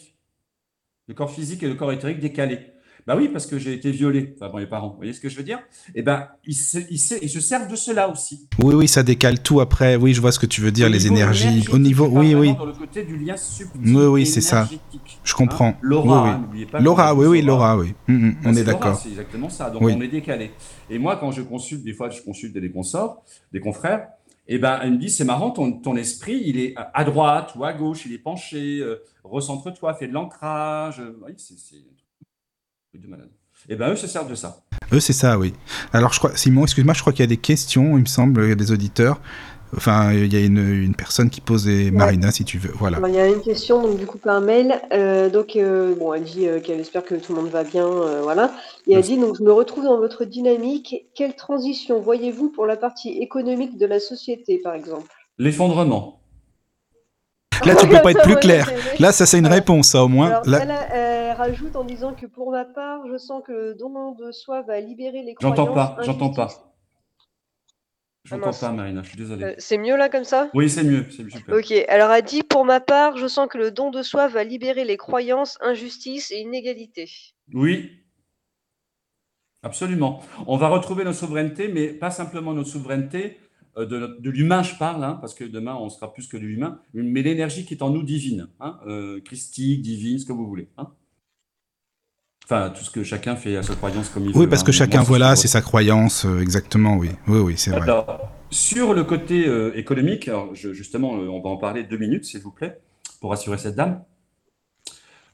Le 1.07 1.13
corps 1.13 1.31
physique 1.31 1.63
et 1.63 1.69
le 1.69 1.75
corps 1.75 1.93
éthérique 1.93 2.19
décalés. 2.19 2.59
Bah 3.07 3.15
oui, 3.17 3.29
parce 3.29 3.45
que 3.45 3.57
j'ai 3.57 3.73
été 3.73 3.91
violé 3.91 4.21
par 4.21 4.55
mes 4.55 4.65
parents. 4.65 4.89
Vous 4.89 4.97
voyez 4.97 5.13
ce 5.13 5.19
que 5.19 5.29
je 5.29 5.35
veux 5.35 5.43
dire? 5.43 5.59
Eh 5.95 6.01
ben, 6.01 6.27
ils 6.45 6.53
se, 6.53 6.77
ils, 6.89 6.99
se, 6.99 7.39
servent 7.39 7.69
de 7.69 7.75
cela 7.75 8.09
aussi. 8.09 8.47
Oui, 8.61 8.75
oui, 8.75 8.87
ça 8.87 9.03
décale 9.03 9.41
tout 9.41 9.59
après. 9.59 9.95
Oui, 9.95 10.13
je 10.13 10.21
vois 10.21 10.31
ce 10.31 10.39
que 10.39 10.45
tu 10.45 10.61
veux 10.61 10.71
dire, 10.71 10.89
les 10.89 11.07
énergies. 11.07 11.65
Au 11.71 11.79
niveau, 11.79 12.07
oui, 12.07 12.35
oui. 12.35 12.55
Dans 12.55 12.65
le 12.65 12.73
côté 12.73 13.03
du 13.03 13.17
lien 13.17 13.35
subtil. 13.37 13.95
Oui, 13.95 14.05
oui, 14.05 14.25
c'est 14.25 14.41
ça. 14.41 14.67
Je 15.23 15.33
comprends. 15.33 15.69
Hein 15.69 15.77
Laura, 15.81 16.39
oui, 16.51 16.59
oui. 16.59 16.65
Pas 16.65 16.79
Laura, 16.79 17.15
oui, 17.15 17.25
oui, 17.27 17.41
Laura, 17.41 17.77
oui. 17.77 17.93
Mm, 18.07 18.13
mm, 18.13 18.35
on 18.45 18.55
est, 18.55 18.63
d'accord. 18.63 18.95
C'est 18.97 19.09
exactement 19.09 19.49
ça. 19.49 19.69
Donc 19.69 19.81
on 19.81 20.01
est 20.01 20.07
décalé. 20.07 20.51
Et 20.89 20.99
moi, 20.99 21.17
quand 21.17 21.31
je 21.31 21.41
consulte, 21.41 21.83
des 21.83 21.93
fois, 21.93 22.09
je 22.09 22.21
consulte 22.21 22.57
des 22.57 22.71
consorts, 22.71 23.23
des 23.51 23.59
confrères. 23.59 24.07
Eh 24.47 24.57
ben, 24.57 24.79
elle 24.81 24.93
me 24.93 24.97
dit, 24.97 25.09
c'est 25.09 25.23
marrant, 25.23 25.51
ton, 25.51 25.71
ton, 25.71 25.95
esprit, 25.95 26.41
il 26.43 26.59
est 26.59 26.73
à 26.75 27.03
droite 27.03 27.53
ou 27.55 27.63
à 27.63 27.73
gauche, 27.73 28.05
il 28.05 28.13
est 28.13 28.17
penché, 28.17 28.79
euh, 28.79 29.01
recentre-toi, 29.23 29.93
fais 29.93 30.07
de 30.07 30.13
l'ancrage. 30.13 31.01
Oui, 31.25 31.33
c'est 31.37 31.77
de 32.99 33.07
malade. 33.07 33.29
Et 33.69 33.73
eh 33.73 33.75
ben 33.75 33.91
eux 33.91 33.95
se 33.95 34.07
servent 34.07 34.29
de 34.29 34.35
ça. 34.35 34.63
Eux 34.91 34.99
c'est 34.99 35.13
ça, 35.13 35.37
oui. 35.37 35.53
Alors 35.93 36.13
je 36.13 36.19
crois, 36.19 36.35
Simon, 36.35 36.63
excuse-moi, 36.63 36.93
je 36.93 37.01
crois 37.01 37.13
qu'il 37.13 37.21
y 37.21 37.23
a 37.23 37.27
des 37.27 37.37
questions, 37.37 37.97
il 37.97 38.01
me 38.01 38.05
semble, 38.05 38.43
il 38.43 38.49
y 38.49 38.51
a 38.51 38.55
des 38.55 38.71
auditeurs. 38.71 39.21
Enfin, 39.75 40.11
il 40.11 40.33
y 40.33 40.35
a 40.35 40.41
une, 40.41 40.57
une 40.57 40.95
personne 40.95 41.29
qui 41.29 41.39
pose 41.39 41.65
Marina, 41.67 42.31
si 42.31 42.43
tu 42.43 42.57
veux. 42.57 42.73
Voilà. 42.75 42.99
il 43.07 43.15
y 43.15 43.19
a 43.19 43.27
une 43.27 43.41
question, 43.41 43.81
donc 43.81 43.97
du 43.97 44.05
coup 44.05 44.17
par 44.17 44.41
mail. 44.41 44.81
Euh, 44.91 45.29
donc 45.29 45.55
euh, 45.55 45.95
bon, 45.95 46.13
elle 46.13 46.23
dit 46.23 46.47
euh, 46.47 46.59
qu'elle 46.59 46.79
espère 46.79 47.05
que 47.05 47.15
tout 47.15 47.33
le 47.33 47.41
monde 47.41 47.51
va 47.51 47.63
bien, 47.63 47.87
voilà. 48.21 48.51
Et 48.87 48.93
elle 48.93 49.03
dit 49.03 49.17
donc 49.17 49.37
je 49.37 49.43
me 49.43 49.53
retrouve 49.53 49.85
dans 49.85 49.97
votre 49.97 50.25
dynamique. 50.25 51.07
Quelle 51.15 51.35
transition 51.35 52.01
voyez-vous 52.01 52.49
pour 52.49 52.65
la 52.65 52.75
partie 52.75 53.19
économique 53.19 53.77
de 53.77 53.85
la 53.85 53.99
société, 53.99 54.57
par 54.57 54.73
exemple? 54.73 55.07
L'effondrement. 55.37 56.20
Là, 57.65 57.75
tu 57.75 57.87
peux 57.87 58.01
pas 58.01 58.11
être 58.11 58.23
plus 58.23 58.35
clair. 58.35 58.71
Là, 58.99 59.11
ça, 59.11 59.25
c'est 59.25 59.39
une 59.39 59.47
réponse, 59.47 59.89
ça, 59.89 60.03
au 60.03 60.07
moins. 60.07 60.41
Là... 60.45 60.59
Elle, 60.93 61.11
rajoute 61.41 61.75
en 61.75 61.83
disant 61.83 62.13
que 62.13 62.27
pour 62.27 62.51
ma 62.51 62.65
part, 62.65 63.07
je 63.07 63.17
sens 63.17 63.41
que 63.45 63.51
le 63.51 63.73
don 63.73 64.11
de 64.11 64.31
soi 64.31 64.61
va 64.61 64.79
libérer 64.79 65.23
les 65.23 65.33
croyances. 65.33 65.57
J'entends 65.57 65.73
pas, 65.73 65.97
j'entends 66.01 66.29
pas. 66.31 66.71
J'entends 68.23 68.51
pas, 68.51 68.71
Marina, 68.71 69.01
je 69.01 69.09
suis 69.09 69.17
désolé. 69.17 69.43
Euh, 69.43 69.55
c'est 69.57 69.79
mieux 69.79 69.97
là 69.97 70.07
comme 70.07 70.23
ça? 70.23 70.49
Oui, 70.53 70.69
c'est 70.69 70.83
mieux, 70.83 71.07
c'est 71.09 71.23
Ok, 71.51 71.71
alors 71.87 72.11
elle 72.11 72.23
dit 72.23 72.43
pour 72.43 72.65
ma 72.65 72.79
part, 72.79 73.17
je 73.17 73.27
sens 73.27 73.47
que 73.49 73.57
le 73.57 73.71
don 73.71 73.89
de 73.89 74.03
soi 74.03 74.27
va 74.27 74.43
libérer 74.43 74.85
les 74.85 74.97
croyances, 74.97 75.57
injustices 75.61 76.31
et 76.31 76.37
inégalités. 76.37 77.09
Oui, 77.53 77.91
absolument. 79.63 80.21
On 80.45 80.57
va 80.57 80.67
retrouver 80.67 81.03
notre 81.03 81.17
souveraineté, 81.17 81.67
mais 81.67 81.87
pas 81.87 82.11
simplement 82.11 82.53
notre 82.53 82.69
souveraineté, 82.69 83.39
euh, 83.77 83.85
de, 83.85 84.29
l'humain, 84.29 84.63
je 84.63 84.75
parle, 84.75 85.03
hein, 85.03 85.17
parce 85.21 85.33
que 85.33 85.43
demain, 85.43 85.75
on 85.75 85.89
sera 85.89 86.13
plus 86.13 86.27
que 86.27 86.37
de 86.37 86.43
l'humain, 86.43 86.79
mais 86.93 87.21
l'énergie 87.21 87.65
qui 87.65 87.73
est 87.73 87.83
en 87.83 87.89
nous 87.89 88.03
divine, 88.03 88.49
hein, 88.59 88.79
euh, 88.87 89.21
christique, 89.21 89.81
divine, 89.81 90.19
ce 90.19 90.25
que 90.25 90.33
vous 90.33 90.45
voulez. 90.45 90.69
Hein. 90.77 90.89
Enfin, 92.43 92.69
tout 92.69 92.83
ce 92.83 92.91
que 92.91 93.03
chacun 93.03 93.35
fait 93.35 93.55
à 93.55 93.63
sa 93.63 93.75
croyance 93.75 94.09
comme 94.09 94.25
il 94.25 94.33
veut. 94.33 94.39
Oui, 94.39 94.47
parce 94.47 94.63
que 94.63 94.73
chacun, 94.73 95.01
voilà, 95.01 95.37
c'est 95.37 95.47
sa 95.47 95.61
croyance, 95.61 96.25
euh, 96.25 96.41
exactement, 96.41 96.97
oui. 96.97 97.09
Oui, 97.27 97.39
oui, 97.39 97.53
c'est 97.57 97.71
vrai. 97.71 97.89
sur 98.49 98.93
le 98.93 99.05
côté 99.05 99.47
économique, 99.75 100.29
justement, 100.53 101.11
on 101.11 101.41
va 101.41 101.49
en 101.49 101.57
parler 101.57 101.83
deux 101.83 101.97
minutes, 101.97 102.25
s'il 102.25 102.41
vous 102.41 102.51
plaît, 102.51 102.81
pour 103.21 103.31
assurer 103.31 103.57
cette 103.57 103.75
dame. 103.75 104.03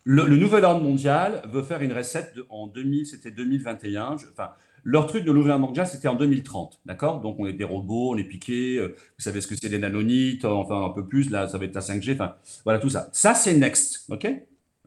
Le, 0.09 0.25
nouvel 0.37 0.63
ordre 0.63 0.81
mondial 0.81 1.41
veut 1.51 1.63
faire 1.63 1.81
une 1.81 1.91
recette 1.91 2.33
en 2.49 2.67
2000, 2.67 3.07
c'était 3.07 3.29
2021, 3.29 4.15
enfin, 4.31 4.51
leur 4.87 5.05
truc 5.07 5.25
de 5.25 5.31
l'ouvrir 5.33 5.59
mondial, 5.59 5.85
c'était 5.85 6.07
en 6.07 6.15
2030, 6.15 6.79
d'accord? 6.85 7.19
Donc, 7.21 7.35
on 7.39 7.45
est 7.45 7.53
des 7.53 7.65
robots, 7.65 8.13
on 8.13 8.17
est 8.17 8.23
piqués, 8.23 8.77
euh, 8.77 8.95
vous 9.17 9.23
savez 9.23 9.41
ce 9.41 9.47
que 9.47 9.55
c'est 9.55 9.67
des 9.69 9.79
nanonites, 9.79 10.45
enfin 10.45 10.85
un 10.85 10.89
peu 10.91 11.05
plus, 11.05 11.29
là, 11.29 11.47
ça 11.49 11.57
va 11.57 11.65
être 11.65 11.75
la 11.75 11.81
5G, 11.81 12.13
enfin, 12.13 12.35
voilà 12.63 12.79
tout 12.79 12.89
ça. 12.89 13.09
Ça, 13.11 13.33
c'est 13.35 13.53
next, 13.57 14.05
ok? 14.09 14.27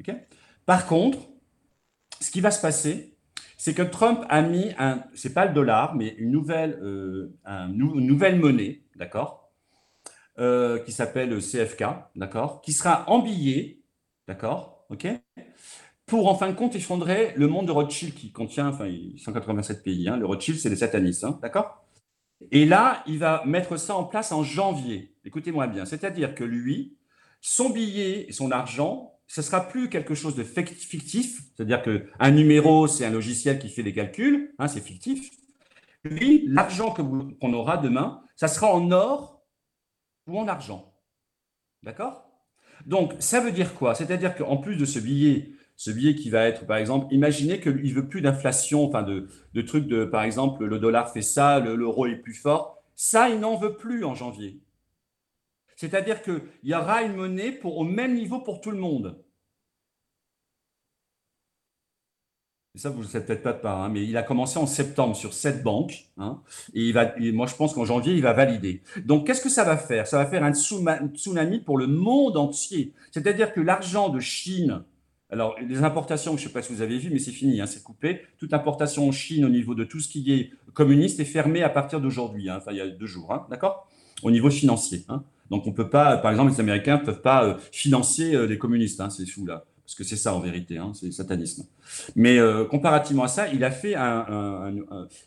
Ok? 0.00 0.14
Par 0.64 0.86
contre, 0.86 1.18
ce 2.20 2.30
qui 2.30 2.40
va 2.40 2.50
se 2.50 2.60
passer, 2.60 3.14
c'est 3.56 3.74
que 3.74 3.82
Trump 3.82 4.24
a 4.28 4.42
mis 4.42 4.72
un, 4.78 5.04
c'est 5.14 5.34
pas 5.34 5.46
le 5.46 5.52
dollar, 5.54 5.94
mais 5.94 6.14
une 6.18 6.30
nouvelle, 6.30 6.78
euh, 6.82 7.36
une 7.46 8.06
nouvelle 8.06 8.38
monnaie, 8.38 8.82
d'accord? 8.96 9.50
Euh, 10.38 10.78
Qui 10.80 10.92
s'appelle 10.92 11.40
CFK, 11.42 11.84
d'accord? 12.16 12.62
Qui 12.62 12.72
sera 12.72 13.04
en 13.10 13.20
billet, 13.20 13.80
d'accord? 14.28 14.86
Ok? 14.90 15.06
Pour 16.10 16.28
en 16.28 16.34
fin 16.34 16.48
de 16.48 16.56
compte 16.56 16.74
effondrer 16.74 17.32
le 17.36 17.46
monde 17.46 17.66
de 17.66 17.72
Rothschild 17.72 18.14
qui 18.14 18.32
contient 18.32 18.68
enfin, 18.68 18.92
187 19.16 19.84
pays. 19.84 20.08
Hein. 20.08 20.16
Le 20.16 20.26
Rothschild, 20.26 20.58
c'est 20.58 20.68
les 20.68 20.76
satanistes, 20.76 21.22
hein, 21.22 21.38
d'accord? 21.40 21.84
Et 22.50 22.66
là, 22.66 23.04
il 23.06 23.20
va 23.20 23.44
mettre 23.46 23.76
ça 23.76 23.94
en 23.94 24.02
place 24.02 24.32
en 24.32 24.42
janvier. 24.42 25.14
Écoutez-moi 25.24 25.68
bien. 25.68 25.84
C'est-à-dire 25.84 26.34
que 26.34 26.42
lui, 26.42 26.96
son 27.40 27.70
billet 27.70 28.26
et 28.28 28.32
son 28.32 28.50
argent, 28.50 29.20
ce 29.28 29.40
sera 29.40 29.68
plus 29.68 29.88
quelque 29.88 30.16
chose 30.16 30.34
de 30.34 30.42
fictif, 30.42 31.42
c'est-à-dire 31.54 31.80
qu'un 31.80 32.30
numéro, 32.32 32.88
c'est 32.88 33.04
un 33.04 33.10
logiciel 33.10 33.60
qui 33.60 33.68
fait 33.68 33.84
des 33.84 33.92
calculs, 33.92 34.52
hein, 34.58 34.66
c'est 34.66 34.80
fictif. 34.80 35.30
Lui, 36.02 36.44
l'argent 36.48 36.92
qu'on 36.92 37.52
aura 37.52 37.76
demain, 37.76 38.24
ça 38.34 38.48
sera 38.48 38.74
en 38.74 38.90
or 38.90 39.44
ou 40.26 40.40
en 40.40 40.48
argent. 40.48 40.92
D'accord? 41.84 42.24
Donc, 42.84 43.14
ça 43.20 43.38
veut 43.38 43.52
dire 43.52 43.74
quoi? 43.74 43.94
C'est-à-dire 43.94 44.34
qu'en 44.34 44.56
plus 44.56 44.76
de 44.76 44.84
ce 44.84 44.98
billet 44.98 45.52
ce 45.80 45.90
billet 45.90 46.14
qui 46.14 46.28
va 46.28 46.46
être, 46.46 46.66
par 46.66 46.76
exemple, 46.76 47.06
imaginez 47.10 47.58
qu'il 47.58 47.94
veut 47.94 48.06
plus 48.06 48.20
d'inflation, 48.20 48.84
enfin 48.84 49.02
de, 49.02 49.62
trucs 49.62 49.86
de, 49.86 50.04
par 50.04 50.24
exemple, 50.24 50.66
le 50.66 50.78
dollar 50.78 51.10
fait 51.10 51.22
ça, 51.22 51.58
l'euro 51.58 52.04
est 52.04 52.16
plus 52.16 52.34
fort. 52.34 52.82
Ça, 52.96 53.30
il 53.30 53.40
n'en 53.40 53.56
veut 53.56 53.76
plus 53.76 54.04
en 54.04 54.14
janvier. 54.14 54.60
C'est-à-dire 55.76 56.20
qu'il 56.20 56.42
y 56.64 56.74
aura 56.74 57.02
une 57.02 57.14
monnaie 57.14 57.50
pour, 57.50 57.78
au 57.78 57.84
même 57.84 58.14
niveau 58.14 58.40
pour 58.40 58.60
tout 58.60 58.72
le 58.72 58.76
monde. 58.76 59.24
Et 62.74 62.78
ça, 62.78 62.90
vous 62.90 62.98
ne 62.98 63.04
le 63.04 63.08
savez 63.08 63.24
peut-être 63.24 63.62
pas, 63.62 63.72
hein, 63.72 63.88
mais 63.88 64.04
il 64.04 64.18
a 64.18 64.22
commencé 64.22 64.58
en 64.58 64.66
septembre 64.66 65.16
sur 65.16 65.32
sept 65.32 65.62
banques. 65.62 66.10
Hein, 66.18 66.42
et, 66.74 66.88
il 66.88 66.92
va, 66.92 67.14
moi, 67.32 67.46
je 67.46 67.54
pense 67.54 67.72
qu'en 67.72 67.86
janvier, 67.86 68.12
il 68.12 68.20
va 68.20 68.34
valider. 68.34 68.82
Donc, 69.06 69.26
qu'est-ce 69.26 69.40
que 69.40 69.48
ça 69.48 69.64
va 69.64 69.78
faire? 69.78 70.06
Ça 70.06 70.18
va 70.18 70.26
faire 70.26 70.44
un 70.44 70.52
tsunami 70.52 71.60
pour 71.60 71.78
le 71.78 71.86
monde 71.86 72.36
entier. 72.36 72.92
C'est-à-dire 73.12 73.54
que 73.54 73.62
l'argent 73.62 74.10
de 74.10 74.20
Chine, 74.20 74.84
alors, 75.30 75.56
les 75.60 75.84
importations, 75.84 76.36
je 76.36 76.42
ne 76.42 76.48
sais 76.48 76.52
pas 76.52 76.62
si 76.62 76.72
vous 76.72 76.82
avez 76.82 76.98
vu, 76.98 77.10
mais 77.10 77.20
c'est 77.20 77.30
fini, 77.30 77.60
hein, 77.60 77.66
c'est 77.66 77.82
coupé. 77.82 78.22
Toute 78.38 78.52
importation 78.52 79.08
en 79.08 79.12
Chine 79.12 79.44
au 79.44 79.48
niveau 79.48 79.74
de 79.74 79.84
tout 79.84 80.00
ce 80.00 80.08
qui 80.08 80.32
est 80.32 80.50
communiste 80.72 81.20
est 81.20 81.24
fermée 81.24 81.62
à 81.62 81.68
partir 81.68 82.00
d'aujourd'hui, 82.00 82.50
hein, 82.50 82.60
il 82.70 82.76
y 82.76 82.80
a 82.80 82.88
deux 82.88 83.06
jours, 83.06 83.32
hein, 83.32 83.46
d'accord? 83.48 83.88
Au 84.22 84.30
niveau 84.30 84.50
financier. 84.50 85.04
Donc 85.50 85.66
on 85.66 85.72
peut 85.72 85.88
pas, 85.88 86.16
par 86.16 86.30
exemple, 86.30 86.52
les 86.52 86.60
Américains 86.60 86.98
ne 86.98 87.04
peuvent 87.04 87.22
pas 87.22 87.44
euh, 87.44 87.58
financer 87.72 88.34
euh, 88.34 88.46
les 88.46 88.58
communistes, 88.58 89.02
c'est 89.10 89.26
fou 89.26 89.46
là, 89.46 89.64
parce 89.84 89.94
que 89.94 90.04
c'est 90.04 90.16
ça 90.16 90.34
en 90.34 90.40
vérité, 90.40 90.80
c'est 90.94 91.06
le 91.06 91.12
satanisme. 91.12 91.66
Mais 92.16 92.38
euh, 92.38 92.64
comparativement 92.64 93.24
à 93.24 93.28
ça, 93.28 93.48
il 93.48 93.64
a 93.64 93.70
fait 93.70 93.94
un, 93.94 94.74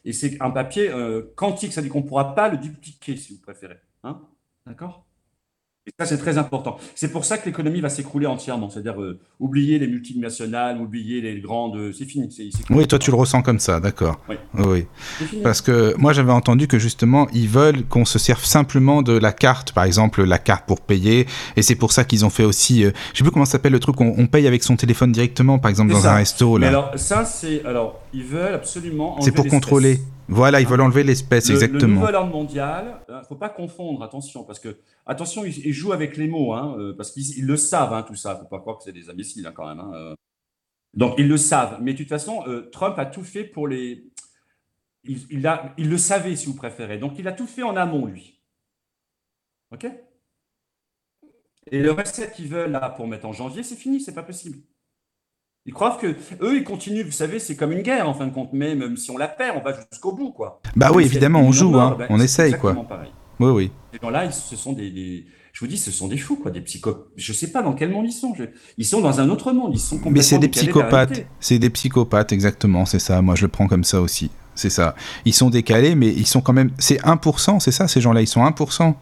et 0.06 0.14
c'est 0.14 0.42
un 0.42 0.52
papier 0.52 0.92
quantique, 1.36 1.74
ça 1.74 1.82
dit 1.82 1.90
qu'on 1.90 2.02
ne 2.02 2.08
pourra 2.08 2.36
pas 2.36 2.50
le 2.50 2.58
dupliquer 2.58 3.16
si 3.16 3.34
vous 3.34 3.40
préférez, 3.40 3.80
d'accord? 4.66 5.06
Et 5.86 5.92
ça, 6.00 6.06
c'est 6.06 6.18
très 6.18 6.38
important. 6.38 6.78
C'est 6.96 7.12
pour 7.12 7.26
ça 7.26 7.38
que 7.38 7.46
l'économie 7.46 7.82
va 7.82 7.90
s'écrouler 7.90 8.26
entièrement. 8.26 8.70
C'est-à-dire 8.70 9.02
euh, 9.02 9.20
oublier 9.42 9.80
les 9.80 9.88
multinationales, 9.88 10.80
oublier 10.80 11.20
les 11.20 11.42
grandes. 11.42 11.92
C'est 11.92 12.06
fini. 12.06 12.30
oui, 12.70 12.88
toi, 12.88 12.98
tu 13.00 13.12
le 13.12 13.18
ressens 13.18 13.42
comme 13.42 13.60
ça, 13.60 13.82
d'accord. 13.82 14.18
Oui. 14.30 14.36
oui. 14.60 14.86
Parce 15.44 15.60
que 15.60 15.94
moi, 15.98 16.14
j'avais 16.14 16.32
entendu 16.32 16.68
que 16.68 16.80
justement, 16.80 17.28
ils 17.34 17.50
veulent 17.50 17.84
qu'on 17.84 18.06
se 18.06 18.18
serve 18.18 18.46
simplement 18.46 19.02
de 19.02 19.12
la 19.12 19.34
carte, 19.34 19.74
par 19.74 19.84
exemple, 19.84 20.24
la 20.24 20.38
carte 20.38 20.66
pour 20.68 20.80
payer. 20.80 21.28
Et 21.58 21.62
c'est 21.62 21.76
pour 21.76 21.92
ça 21.92 22.06
qu'ils 22.06 22.24
ont 22.24 22.30
fait 22.30 22.46
aussi. 22.46 22.86
Euh, 22.86 22.92
je 23.12 23.18
sais 23.18 23.24
plus 23.26 23.32
comment 23.32 23.44
s'appelle 23.44 23.74
le 23.74 23.80
truc. 23.82 24.00
On, 24.00 24.16
on, 24.18 24.28
paye 24.28 24.48
avec 24.48 24.64
son 24.64 24.78
téléphone 24.78 25.12
directement, 25.12 25.60
par 25.60 25.70
exemple, 25.70 25.92
dans 25.92 26.08
un 26.08 26.16
resto. 26.16 26.58
Là. 26.58 26.62
Mais 26.62 26.68
alors, 26.68 26.92
ça, 26.96 27.26
c'est. 27.26 27.66
Alors, 27.66 28.00
ils 28.14 28.24
veulent 28.24 28.54
absolument. 28.54 29.20
C'est 29.20 29.34
pour 29.34 29.48
contrôler. 29.48 30.00
Voilà, 30.28 30.62
ils 30.62 30.68
veulent 30.68 30.82
enlever 30.82 31.04
l'espèce, 31.04 31.50
exactement. 31.50 31.96
Le 31.96 32.00
nouvel 32.00 32.16
ordre 32.16 32.32
mondial, 32.32 33.02
il 33.08 33.14
euh, 33.14 33.20
ne 33.20 33.24
faut 33.26 33.36
pas 33.36 33.50
confondre, 33.50 34.02
attention, 34.04 34.44
parce 34.44 34.60
que, 34.60 34.78
attention, 35.06 35.44
ils, 35.44 35.73
jouent 35.74 35.94
avec 35.94 36.18
les 36.18 36.28
mots, 36.28 36.54
hein, 36.54 36.76
euh, 36.78 36.94
parce 36.96 37.12
qu'ils 37.12 37.46
le 37.46 37.58
savent, 37.58 37.94
hein, 37.94 38.04
tout 38.04 38.16
ça. 38.16 38.32
Il 38.32 38.36
ne 38.36 38.40
faut 38.42 38.50
pas 38.50 38.60
croire 38.60 38.78
que 38.78 38.84
c'est 38.84 38.94
des 38.94 39.10
imbéciles, 39.10 39.46
hein, 39.46 39.54
quand 39.56 39.68
même. 39.68 39.80
Hein, 39.80 39.92
euh. 39.94 40.16
Donc 40.94 41.16
ils 41.18 41.28
le 41.28 41.38
savent. 41.38 41.80
Mais 41.82 41.94
de 41.94 41.98
toute 41.98 42.10
façon, 42.10 42.44
euh, 42.48 42.70
Trump 42.72 42.98
a 42.98 43.06
tout 43.06 43.24
fait 43.24 43.44
pour 43.44 43.68
les. 43.68 44.12
Il, 45.06 45.46
a, 45.48 45.74
il 45.78 45.90
le 45.90 45.98
savait, 45.98 46.36
si 46.36 46.46
vous 46.46 46.56
préférez. 46.56 46.98
Donc 46.98 47.20
il 47.20 47.28
a 47.28 47.34
tout 47.34 47.48
fait 47.48 47.64
en 47.64 47.76
amont, 47.76 48.06
lui. 48.06 48.42
OK? 49.72 49.86
Et 51.72 51.82
le 51.82 51.92
recette 51.92 52.34
qu'ils 52.34 52.48
veulent 52.48 52.72
là 52.72 52.90
pour 52.90 53.08
mettre 53.08 53.26
en 53.26 53.34
janvier, 53.34 53.64
c'est 53.64 53.76
fini, 53.76 54.00
c'est 54.00 54.14
pas 54.14 54.24
possible. 54.24 54.60
Ils 55.66 55.74
croient 55.74 55.98
que 55.98 56.16
eux, 56.42 56.58
ils 56.58 56.64
continuent. 56.64 57.04
Vous 57.04 57.12
savez, 57.12 57.40
c'est 57.40 57.56
comme 57.56 57.72
une 57.72 57.82
guerre 57.82 58.08
en 58.08 58.14
fin 58.14 58.28
de 58.28 58.34
compte. 58.34 58.52
Mais 58.52 58.76
même 58.76 58.98
si 58.98 59.12
on 59.12 59.18
la 59.18 59.30
perd, 59.30 59.58
on 59.58 59.62
va 59.62 59.74
jusqu'au 59.92 60.12
bout, 60.12 60.32
quoi. 60.32 60.62
Bah 60.76 60.92
oui, 60.94 61.06
évidemment, 61.06 61.40
on 61.40 61.52
joue, 61.52 61.76
hein. 61.80 61.96
Ben, 61.98 62.08
on 62.10 62.20
essaye, 62.20 62.58
quoi. 62.58 62.76
Pareil. 62.88 63.12
Oui, 63.40 63.50
oui. 63.50 63.72
Ces 63.94 64.00
gens-là, 64.00 64.32
ce 64.32 64.56
sont 64.56 64.74
des, 64.74 65.26
je 65.54 65.60
vous 65.60 65.68
dis, 65.68 65.78
ce 65.78 65.92
sont 65.92 66.08
des 66.08 66.18
fous, 66.18 66.36
quoi, 66.36 66.50
des 66.50 66.62
psychopathes. 66.62 67.06
Je 67.16 67.32
sais 67.32 67.52
pas 67.52 67.62
dans 67.62 67.74
quel 67.74 67.92
monde 67.92 68.08
ils 68.08 68.12
sont. 68.12 68.34
Ils 68.78 68.86
sont 68.86 69.02
dans 69.02 69.22
un 69.22 69.30
autre 69.30 69.52
monde. 69.52 69.72
Ils 69.76 69.80
sont 69.80 69.98
complètement. 69.98 70.18
Mais 70.18 70.24
c'est 70.24 70.40
des 70.40 70.50
psychopathes. 70.50 71.28
C'est 71.40 71.60
des 71.60 71.70
psychopathes, 71.70 72.32
exactement. 72.32 72.86
C'est 72.86 72.98
ça. 72.98 73.22
Moi, 73.22 73.36
je 73.36 73.44
le 73.44 73.50
prends 73.50 73.68
comme 73.68 73.84
ça 73.84 74.02
aussi. 74.02 74.32
C'est 74.56 74.72
ça. 74.72 74.96
Ils 75.26 75.34
sont 75.34 75.52
décalés, 75.52 75.94
mais 75.94 76.08
ils 76.08 76.26
sont 76.26 76.42
quand 76.42 76.54
même. 76.54 76.72
C'est 76.80 77.00
1%, 77.02 77.60
c'est 77.60 77.72
ça, 77.72 77.88
ces 77.88 78.02
gens-là? 78.02 78.22
Ils 78.22 78.28
sont 78.28 78.44
1%. 78.44 78.96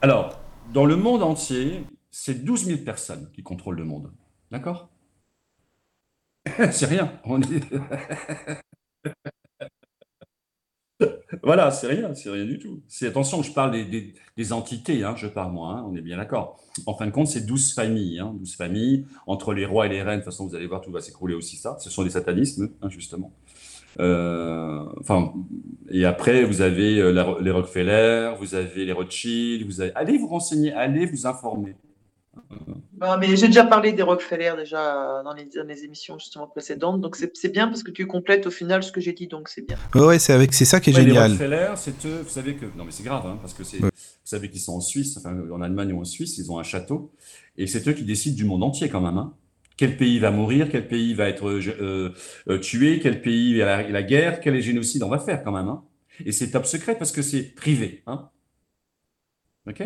Alors, 0.00 0.40
dans 0.72 0.86
le 0.86 0.96
monde 0.96 1.22
entier, 1.22 1.84
c'est 2.10 2.42
12 2.42 2.64
000 2.64 2.78
personnes 2.78 3.28
qui 3.34 3.42
contrôlent 3.42 3.76
le 3.76 3.84
monde. 3.84 4.10
D'accord? 4.50 4.88
C'est 6.72 6.86
rien. 6.86 7.12
voilà, 11.42 11.70
c'est 11.70 11.86
rien, 11.86 12.14
c'est 12.14 12.30
rien 12.30 12.44
du 12.44 12.58
tout. 12.58 12.80
C'est 12.88 13.06
attention, 13.06 13.42
je 13.42 13.52
parle 13.52 13.72
des, 13.72 14.52
entités, 14.52 15.04
hein, 15.04 15.14
je 15.16 15.26
parle 15.26 15.52
moi, 15.52 15.76
hein, 15.78 15.86
on 15.88 15.94
est 15.94 16.00
bien 16.00 16.16
d'accord. 16.16 16.58
En 16.86 16.94
fin 16.94 17.06
de 17.06 17.10
compte, 17.10 17.28
c'est 17.28 17.46
12 17.46 17.74
familles, 17.74 18.18
hein, 18.18 18.34
12 18.38 18.56
familles, 18.56 19.04
entre 19.26 19.52
les 19.52 19.66
rois 19.66 19.86
et 19.86 19.88
les 19.88 20.02
reines, 20.02 20.20
de 20.20 20.24
toute 20.24 20.32
façon, 20.32 20.46
vous 20.46 20.54
allez 20.54 20.66
voir, 20.66 20.80
tout 20.80 20.92
va 20.92 21.00
s'écrouler 21.00 21.34
aussi 21.34 21.56
ça. 21.56 21.76
Ce 21.80 21.90
sont 21.90 22.02
des 22.02 22.10
satanismes, 22.10 22.70
hein, 22.82 22.88
justement. 22.88 23.32
Euh, 24.00 24.84
et 25.90 26.04
après, 26.04 26.44
vous 26.44 26.60
avez 26.60 27.00
euh, 27.00 27.40
les 27.40 27.50
Rockefeller, 27.50 28.32
vous 28.38 28.54
avez 28.54 28.84
les 28.84 28.92
Rothschild, 28.92 29.66
vous 29.66 29.80
allez 29.80 30.18
vous 30.18 30.28
renseigner, 30.28 30.72
allez 30.72 31.06
vous 31.06 31.26
informer. 31.26 31.74
Bah, 32.92 33.16
mais 33.16 33.36
j'ai 33.36 33.46
déjà 33.46 33.64
parlé 33.64 33.92
des 33.92 34.02
Rockefeller 34.02 34.54
déjà 34.56 35.22
dans 35.22 35.32
les, 35.32 35.84
émissions 35.84 36.18
justement 36.18 36.46
précédentes, 36.46 37.00
donc 37.00 37.16
c'est 37.16 37.52
bien 37.52 37.68
parce 37.68 37.82
que 37.82 37.90
tu 37.90 38.06
complètes 38.06 38.46
au 38.46 38.50
final 38.50 38.82
ce 38.82 38.90
que 38.90 39.00
j'ai 39.00 39.12
dit, 39.12 39.28
donc 39.28 39.48
c'est 39.48 39.66
bien. 39.66 39.76
ouais, 39.94 40.18
c'est 40.18 40.32
avec 40.32 40.52
c'est 40.52 40.64
ça 40.64 40.80
qui 40.80 40.90
est 40.90 40.92
génial. 40.92 41.32
Les 41.32 41.36
Rockefeller, 41.36 41.72
c'est 41.76 42.06
eux, 42.06 42.22
vous 42.22 42.28
savez 42.28 42.54
que 42.54 42.66
non 42.76 42.84
mais 42.84 42.90
c'est 42.90 43.04
grave, 43.04 43.24
hein, 43.26 43.38
parce 43.40 43.54
que 43.54 43.62
c'est, 43.62 43.78
vous 43.78 43.90
savez 44.24 44.50
qu'ils 44.50 44.60
sont 44.60 44.74
en 44.74 44.80
Suisse, 44.80 45.16
enfin 45.16 45.36
en 45.52 45.60
Allemagne 45.60 45.92
ou 45.92 46.00
en 46.00 46.04
Suisse, 46.04 46.38
ils 46.38 46.50
ont 46.50 46.58
un 46.58 46.64
château, 46.64 47.12
et 47.56 47.66
c'est 47.66 47.86
eux 47.86 47.92
qui 47.92 48.04
décident 48.04 48.36
du 48.36 48.44
monde 48.44 48.64
entier 48.64 48.88
quand 48.88 49.00
même. 49.00 49.18
Hein. 49.18 49.34
Quel 49.76 49.96
pays 49.96 50.18
va 50.18 50.32
mourir, 50.32 50.68
quel 50.70 50.88
pays 50.88 51.14
va 51.14 51.28
être 51.28 51.48
euh, 51.48 52.12
euh, 52.48 52.58
tué, 52.58 52.98
quel 53.00 53.22
pays 53.22 53.62
a 53.62 53.64
la, 53.64 53.88
la, 53.88 54.02
guerre, 54.02 54.40
quel 54.40 54.60
génocide 54.60 55.04
on 55.04 55.08
va 55.08 55.20
faire 55.20 55.44
quand 55.44 55.52
même. 55.52 55.68
Hein. 55.68 55.84
Et 56.26 56.32
c'est 56.32 56.50
top 56.50 56.66
secret 56.66 56.98
parce 56.98 57.12
que 57.12 57.22
c'est 57.22 57.42
privé. 57.54 58.02
Hein. 58.08 58.28
Ok? 59.68 59.82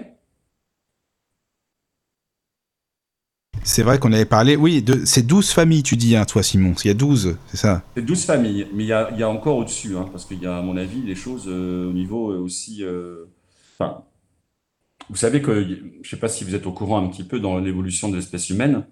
C'est 3.64 3.84
vrai 3.84 3.98
qu'on 4.00 4.12
avait 4.12 4.24
parlé, 4.24 4.56
oui, 4.56 4.82
de 4.82 5.04
ces 5.04 5.22
12 5.22 5.52
familles, 5.52 5.84
tu 5.84 5.96
dis, 5.96 6.16
hein, 6.16 6.24
toi, 6.24 6.42
Simon. 6.42 6.74
Il 6.84 6.88
y 6.88 6.90
a 6.90 6.94
12, 6.94 7.36
c'est 7.46 7.56
ça? 7.56 7.82
C'est 7.94 8.04
12 8.04 8.24
familles, 8.24 8.66
mais 8.74 8.82
il 8.82 8.88
y 8.88 8.92
a, 8.92 9.28
encore 9.28 9.56
au-dessus, 9.56 9.96
hein, 9.96 10.08
parce 10.10 10.24
qu'il 10.24 10.42
y 10.42 10.46
a, 10.46 10.58
à 10.58 10.62
mon 10.62 10.76
avis, 10.76 11.02
des 11.02 11.14
choses 11.14 11.44
euh, 11.46 11.88
au 11.88 11.92
niveau 11.92 12.32
euh, 12.32 12.38
aussi. 12.40 12.82
Euh, 12.82 13.26
vous 15.08 15.16
savez 15.16 15.40
que, 15.42 15.62
je 15.62 15.98
ne 15.98 16.04
sais 16.04 16.16
pas 16.16 16.28
si 16.28 16.42
vous 16.42 16.56
êtes 16.56 16.66
au 16.66 16.72
courant 16.72 17.04
un 17.04 17.08
petit 17.08 17.24
peu 17.24 17.38
dans 17.38 17.58
l'évolution 17.58 18.08
de 18.08 18.16
l'espèce 18.16 18.50
humaine. 18.50 18.84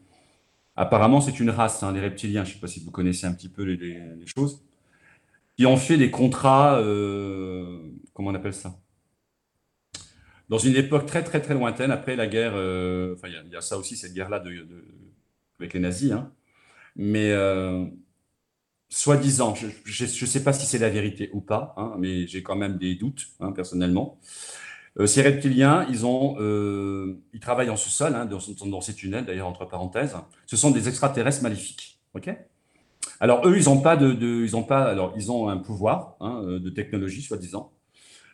Apparemment, 0.77 1.21
c'est 1.21 1.41
une 1.41 1.51
race, 1.51 1.83
hein, 1.83 1.93
les 1.93 2.01
reptiliens. 2.01 2.45
Je 2.45 2.51
ne 2.51 2.55
sais 2.55 2.61
pas 2.61 2.69
si 2.69 2.79
vous 2.81 2.93
connaissez 2.93 3.27
un 3.27 3.33
petit 3.33 3.49
peu 3.49 3.65
les, 3.65 4.27
choses. 4.27 4.63
Qui 5.57 5.67
ont 5.67 5.77
fait 5.77 5.97
des 5.97 6.13
contrats. 6.13 6.81
comment 8.15 8.31
on 8.31 8.35
appelle 8.35 8.55
ça? 8.55 8.77
Dans 10.51 10.59
une 10.59 10.75
époque 10.75 11.07
très 11.07 11.23
très 11.23 11.41
très 11.41 11.55
lointaine, 11.55 11.93
après 11.93 12.17
la 12.17 12.27
guerre, 12.27 12.53
euh, 12.57 13.15
il 13.25 13.53
y, 13.53 13.57
a 13.57 13.61
ça 13.61 13.79
aussi, 13.79 13.97
cette 13.97 14.13
guerre-là 14.13 14.43
avec 15.59 15.73
les 15.75 15.81
nazis, 15.81 16.11
hein. 16.11 16.33
mais 16.97 17.31
euh, 17.31 17.85
soi-disant, 18.89 19.55
je 19.55 20.03
ne 20.03 20.09
sais 20.09 20.43
pas 20.43 20.53
si 20.53 20.67
c'est 20.67 20.79
la 20.79 20.91
vérité 20.91 21.31
ou 21.33 21.41
pas, 21.41 21.73
hein, 21.77 21.95
mais 21.99 22.27
j'ai 22.27 22.43
quand 22.43 22.57
même 22.57 22.79
des 22.79 22.97
doutes 22.97 23.29
hein, 23.39 23.53
personnellement. 23.53 24.19
Euh, 24.99 25.07
ces 25.07 25.23
reptiliens, 25.23 25.87
ils, 25.89 26.05
ont, 26.05 26.37
ils 27.33 27.41
travaillent 27.41 27.71
en 27.71 27.77
sous-sol, 27.77 28.13
dans, 28.29 28.67
dans, 28.67 28.81
ces 28.81 28.95
tunnels 28.95 29.25
d'ailleurs 29.25 29.47
entre 29.47 29.67
parenthèses. 29.67 30.17
Ce 30.47 30.57
sont 30.57 30.73
des 30.73 30.89
extraterrestres 30.89 31.45
maléfiques, 31.45 32.01
ok? 32.15 32.37
Alors 33.21 33.47
eux, 33.47 33.57
ils 33.57 33.69
ont 33.69 33.81
pas 33.81 33.97
de, 33.97 34.43
ils 34.43 34.57
ont 34.57 34.65
pas, 34.65 34.83
alors 34.83 35.15
ils 35.17 35.31
ont 35.31 35.49
un 35.49 35.59
pouvoir 35.59 36.17
de 36.21 36.71
technologie 36.71 37.23
soi-disant 37.23 37.71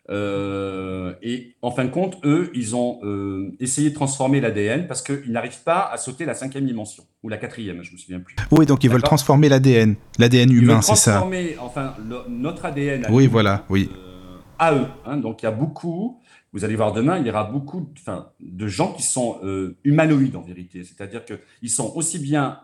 euh, 0.08 1.14
et 1.22 1.56
en 1.62 1.70
fin 1.70 1.84
de 1.84 1.90
compte, 1.90 2.18
eux, 2.24 2.50
ils 2.54 2.76
ont 2.76 3.00
euh, 3.02 3.50
essayé 3.58 3.90
de 3.90 3.94
transformer 3.94 4.40
l'ADN 4.40 4.86
parce 4.86 5.02
qu'ils 5.02 5.32
n'arrivent 5.32 5.62
pas 5.64 5.88
à 5.92 5.96
sauter 5.96 6.24
la 6.24 6.34
cinquième 6.34 6.64
dimension 6.64 7.04
ou 7.22 7.28
la 7.28 7.36
quatrième, 7.36 7.82
je 7.82 7.92
me 7.92 7.98
souviens 7.98 8.20
plus. 8.20 8.36
Oui, 8.52 8.66
donc 8.66 8.84
ils 8.84 8.90
veulent 8.90 9.02
transformer 9.02 9.48
l'ADN, 9.48 9.96
l'ADN 10.18 10.52
humain, 10.52 10.80
c'est 10.80 10.94
ça. 10.94 11.12
Transformer, 11.12 11.56
enfin, 11.60 11.94
notre 12.28 12.66
ADN. 12.66 13.06
À 13.06 13.10
oui, 13.10 13.26
voilà, 13.26 13.64
oui. 13.68 13.90
Euh, 13.92 14.36
à 14.58 14.74
eux. 14.74 14.86
Hein, 15.04 15.16
donc 15.16 15.42
il 15.42 15.46
y 15.46 15.48
a 15.48 15.52
beaucoup. 15.52 16.20
Vous 16.52 16.64
allez 16.64 16.76
voir 16.76 16.92
demain, 16.92 17.18
il 17.18 17.26
y 17.26 17.30
aura 17.30 17.44
beaucoup 17.44 17.92
de 18.40 18.66
gens 18.66 18.94
qui 18.94 19.02
sont 19.02 19.40
humanoïdes 19.84 20.36
en 20.36 20.40
vérité, 20.40 20.84
c'est-à-dire 20.84 21.22
qu'ils 21.26 21.68
sont 21.68 21.92
aussi 21.94 22.18
bien 22.18 22.60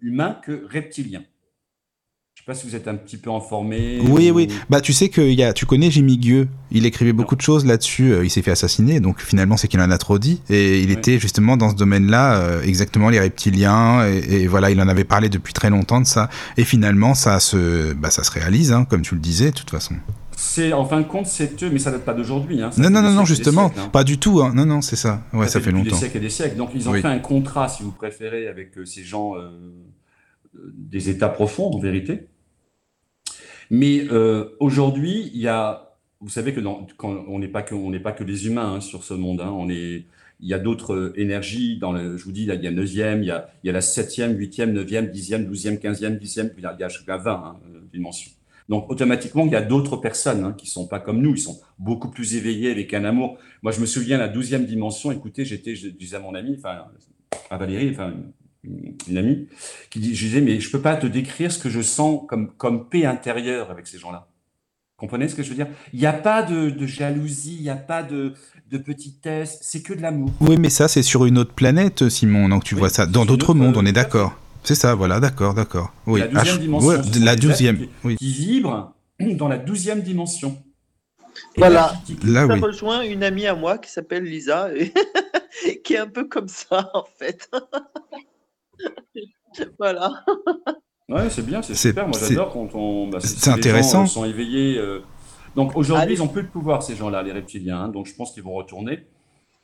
humains 0.00 0.40
que 0.42 0.66
reptiliens 0.68 1.22
sais 2.46 2.52
pas 2.52 2.60
si 2.60 2.68
vous 2.68 2.76
êtes 2.76 2.86
un 2.86 2.94
petit 2.94 3.16
peu 3.16 3.32
informé. 3.32 3.98
Oui, 4.08 4.30
oui. 4.30 4.46
Bah, 4.70 4.80
tu 4.80 4.92
sais 4.92 5.08
que 5.08 5.20
y 5.20 5.42
a, 5.42 5.52
tu 5.52 5.66
connais 5.66 5.90
Jimmy 5.90 6.16
Gueux. 6.16 6.46
Il 6.70 6.86
écrivait 6.86 7.12
beaucoup 7.12 7.34
de 7.34 7.40
choses 7.40 7.66
là-dessus. 7.66 8.12
Euh, 8.12 8.24
il 8.24 8.30
s'est 8.30 8.42
fait 8.42 8.52
assassiner, 8.52 9.00
donc 9.00 9.20
finalement, 9.20 9.56
c'est 9.56 9.66
qu'il 9.66 9.80
en 9.80 9.90
a 9.90 9.98
trop 9.98 10.20
dit. 10.20 10.40
Et 10.48 10.80
il 10.80 10.92
était 10.92 11.18
justement 11.18 11.56
dans 11.56 11.70
ce 11.70 11.74
domaine-là, 11.74 12.36
euh, 12.36 12.62
exactement 12.62 13.10
les 13.10 13.18
reptiliens. 13.18 14.06
Et, 14.06 14.46
voilà, 14.46 14.70
il 14.70 14.80
en 14.80 14.86
avait 14.86 15.02
parlé 15.02 15.28
depuis 15.28 15.54
très 15.54 15.70
longtemps 15.70 16.00
de 16.00 16.06
ça. 16.06 16.28
Et 16.56 16.62
finalement, 16.62 17.14
ça 17.14 17.40
se, 17.40 17.92
bah, 17.94 18.10
ça 18.10 18.22
se 18.22 18.30
réalise, 18.30 18.72
hein, 18.72 18.84
comme 18.84 19.02
tu 19.02 19.16
le 19.16 19.20
disais, 19.20 19.50
de 19.50 19.56
toute 19.56 19.70
façon. 19.70 19.96
C'est 20.36 20.72
en 20.72 20.84
fin 20.84 21.00
de 21.00 21.06
compte, 21.06 21.26
c'est 21.26 21.60
eux, 21.64 21.70
mais 21.72 21.80
ça 21.80 21.90
date 21.90 22.04
pas 22.04 22.14
d'aujourd'hui. 22.14 22.62
Hein. 22.62 22.70
Non, 22.78 22.90
non, 22.90 23.02
non, 23.02 23.10
non, 23.10 23.24
justement, 23.24 23.72
hein. 23.76 23.88
pas 23.88 24.04
du 24.04 24.18
tout. 24.18 24.40
Hein. 24.40 24.52
Non, 24.54 24.66
non, 24.66 24.82
c'est 24.82 24.94
ça. 24.94 25.22
Ouais, 25.32 25.48
ça, 25.48 25.60
fait, 25.60 25.72
longtemps. 25.72 25.90
Des 25.90 25.96
siècles 25.96 26.18
et 26.18 26.20
des 26.20 26.30
siècles. 26.30 26.56
Donc 26.56 26.70
ils 26.76 26.88
ont 26.88 26.92
fait 26.92 27.06
un 27.06 27.18
contrat, 27.18 27.68
si 27.68 27.82
vous 27.82 27.90
préférez, 27.90 28.46
avec 28.46 28.78
euh, 28.78 28.84
ces 28.84 29.02
gens 29.02 29.34
des 30.76 31.08
États 31.08 31.28
profonds, 31.28 31.72
en 31.72 31.80
vérité. 31.80 32.28
Mais 33.70 34.06
euh, 34.10 34.56
aujourd'hui, 34.60 35.30
il 35.34 35.40
y 35.40 35.48
a, 35.48 35.96
vous 36.20 36.28
savez 36.28 36.52
que 36.52 36.60
quand 36.96 37.24
on 37.28 37.38
n'est 37.38 37.48
pas 37.48 37.62
que 37.62 37.74
on 37.74 37.90
n'est 37.90 38.00
pas 38.00 38.12
que 38.12 38.24
des 38.24 38.46
humains 38.46 38.74
hein, 38.74 38.80
sur 38.80 39.04
ce 39.04 39.14
monde. 39.14 39.40
Hein, 39.40 39.50
on 39.50 39.68
est, 39.68 40.06
il 40.40 40.48
y 40.48 40.54
a 40.54 40.58
d'autres 40.58 40.94
euh, 40.94 41.20
énergies. 41.20 41.78
Dans 41.78 41.92
le, 41.92 42.16
je 42.16 42.24
vous 42.24 42.32
dis, 42.32 42.42
il 42.42 42.62
y 42.62 42.66
a 42.66 42.70
neuvième, 42.70 43.22
il 43.22 43.26
y 43.26 43.30
a, 43.30 43.50
il 43.62 43.66
y 43.66 43.70
a 43.70 43.72
la 43.72 43.80
septième, 43.80 44.36
huitième, 44.36 44.72
neuvième, 44.72 45.10
dixième, 45.10 45.46
douzième, 45.46 45.78
quinzième, 45.78 46.18
dixième, 46.18 46.50
a, 46.64 46.74
il 46.76 46.80
y 46.80 46.84
a 46.84 46.88
jusqu'à 46.88 47.16
20 47.16 47.32
hein, 47.32 47.56
euh, 47.74 47.80
dimensions. 47.92 48.32
Donc 48.68 48.90
automatiquement, 48.90 49.46
il 49.46 49.52
y 49.52 49.56
a 49.56 49.62
d'autres 49.62 49.96
personnes 49.96 50.44
hein, 50.44 50.52
qui 50.52 50.66
sont 50.66 50.88
pas 50.88 50.98
comme 50.98 51.20
nous, 51.20 51.34
ils 51.34 51.40
sont 51.40 51.60
beaucoup 51.78 52.10
plus 52.10 52.34
éveillés 52.34 52.70
avec 52.70 52.92
un 52.94 53.04
amour. 53.04 53.38
Moi, 53.62 53.70
je 53.70 53.80
me 53.80 53.86
souviens 53.86 54.18
la 54.18 54.28
douzième 54.28 54.66
dimension. 54.66 55.12
Écoutez, 55.12 55.44
j'étais, 55.44 55.76
je 55.76 55.88
disais 55.88 56.16
à 56.16 56.20
mon 56.20 56.34
ami, 56.34 56.56
enfin 56.58 56.84
à 57.48 57.58
Valérie, 57.58 57.90
enfin 57.90 58.12
une 59.08 59.18
amie, 59.18 59.48
qui 59.90 60.00
dit, 60.00 60.14
je 60.14 60.26
disais, 60.26 60.40
mais 60.40 60.60
je 60.60 60.70
peux 60.70 60.80
pas 60.80 60.96
te 60.96 61.06
décrire 61.06 61.52
ce 61.52 61.58
que 61.58 61.70
je 61.70 61.80
sens 61.80 62.22
comme, 62.28 62.52
comme 62.56 62.88
paix 62.88 63.04
intérieure 63.04 63.70
avec 63.70 63.86
ces 63.86 63.98
gens-là. 63.98 64.28
Comprenez 64.96 65.28
ce 65.28 65.34
que 65.34 65.42
je 65.42 65.50
veux 65.50 65.54
dire? 65.54 65.68
Il 65.92 66.00
n'y 66.00 66.06
a 66.06 66.12
pas 66.14 66.42
de, 66.42 66.86
jalousie, 66.86 67.56
il 67.56 67.62
n'y 67.62 67.68
a 67.68 67.76
pas 67.76 68.02
de, 68.02 68.32
de 68.70 68.78
petitesse, 68.78 69.58
c'est 69.60 69.82
que 69.82 69.92
de 69.92 70.00
l'amour. 70.00 70.30
Oui, 70.40 70.56
mais 70.58 70.70
ça, 70.70 70.88
c'est 70.88 71.02
sur 71.02 71.26
une 71.26 71.36
autre 71.36 71.52
planète, 71.52 72.08
Simon. 72.08 72.48
Donc 72.48 72.64
tu 72.64 72.74
vois 72.74 72.88
ça 72.88 73.04
dans 73.04 73.26
d'autres 73.26 73.52
mondes, 73.52 73.76
on 73.76 73.84
est 73.84 73.92
d'accord. 73.92 74.38
C'est 74.64 74.74
ça, 74.74 74.94
voilà, 74.94 75.20
d'accord, 75.20 75.54
d'accord. 75.54 75.92
Oui, 76.06 76.20
la 76.20 76.28
douzième 76.28 76.58
dimension. 76.58 77.02
la 77.20 77.36
douzième, 77.36 77.78
qui, 77.78 77.88
oui. 78.04 78.16
qui 78.16 78.32
vibre 78.32 78.94
dans 79.20 79.48
la 79.48 79.58
douzième 79.58 80.00
dimension. 80.00 80.60
voilà. 81.56 81.92
Là, 82.24 82.46
ça 82.46 82.54
rejoint 82.54 83.02
une 83.02 83.22
amie 83.22 83.46
à 83.46 83.54
moi 83.54 83.78
qui 83.78 83.90
s'appelle 83.90 84.24
Lisa, 84.24 84.70
et 85.66 85.82
qui 85.82 85.94
est 85.94 85.98
un 85.98 86.08
peu 86.08 86.24
comme 86.24 86.48
ça, 86.48 86.90
en 86.94 87.04
fait. 87.18 87.50
voilà. 89.78 90.24
Ouais, 91.08 91.30
c'est 91.30 91.46
bien, 91.46 91.62
c'est 91.62 91.74
super. 91.74 92.08
Moi, 92.08 92.18
j'adore 92.18 92.52
quand 92.52 92.74
on. 92.74 93.08
Bah, 93.08 93.20
c'est 93.20 93.50
intéressant. 93.50 94.00
Gens, 94.00 94.06
sont 94.06 94.24
éveillés. 94.24 94.76
Euh. 94.78 95.00
Donc 95.54 95.76
aujourd'hui, 95.76 96.14
ils 96.14 96.22
ont 96.22 96.28
plus 96.28 96.42
de 96.42 96.48
pouvoir, 96.48 96.82
ces 96.82 96.96
gens-là, 96.96 97.22
les 97.22 97.32
reptiliens. 97.32 97.80
Hein, 97.82 97.88
donc 97.88 98.06
je 98.06 98.14
pense 98.14 98.32
qu'ils 98.32 98.42
vont 98.42 98.54
retourner. 98.54 99.06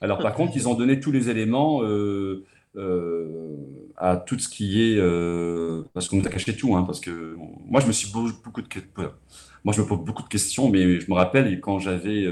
Alors 0.00 0.18
par 0.18 0.34
contre, 0.36 0.52
ils 0.56 0.68
ont 0.68 0.74
donné 0.74 1.00
tous 1.00 1.10
les 1.10 1.30
éléments 1.30 1.82
euh, 1.82 2.44
euh, 2.76 3.56
à 3.96 4.16
tout 4.16 4.38
ce 4.38 4.48
qui 4.48 4.82
est. 4.82 4.98
parce 5.92 6.08
qu'on 6.08 6.16
nous 6.16 6.26
a 6.26 6.30
caché 6.30 6.56
tout. 6.56 6.76
Hein, 6.76 6.84
parce 6.84 7.00
que 7.00 7.36
moi, 7.68 7.80
je 7.80 7.86
me 7.86 7.92
suis 7.92 8.10
beaucoup 8.12 8.62
de. 8.62 8.68
Moi, 9.64 9.74
je 9.74 9.80
me 9.80 9.86
pose 9.86 9.98
beaucoup 9.98 10.22
de 10.22 10.28
questions, 10.28 10.70
mais 10.70 11.00
je 11.00 11.10
me 11.10 11.14
rappelle 11.14 11.60
quand 11.60 11.80
j'avais 11.80 12.26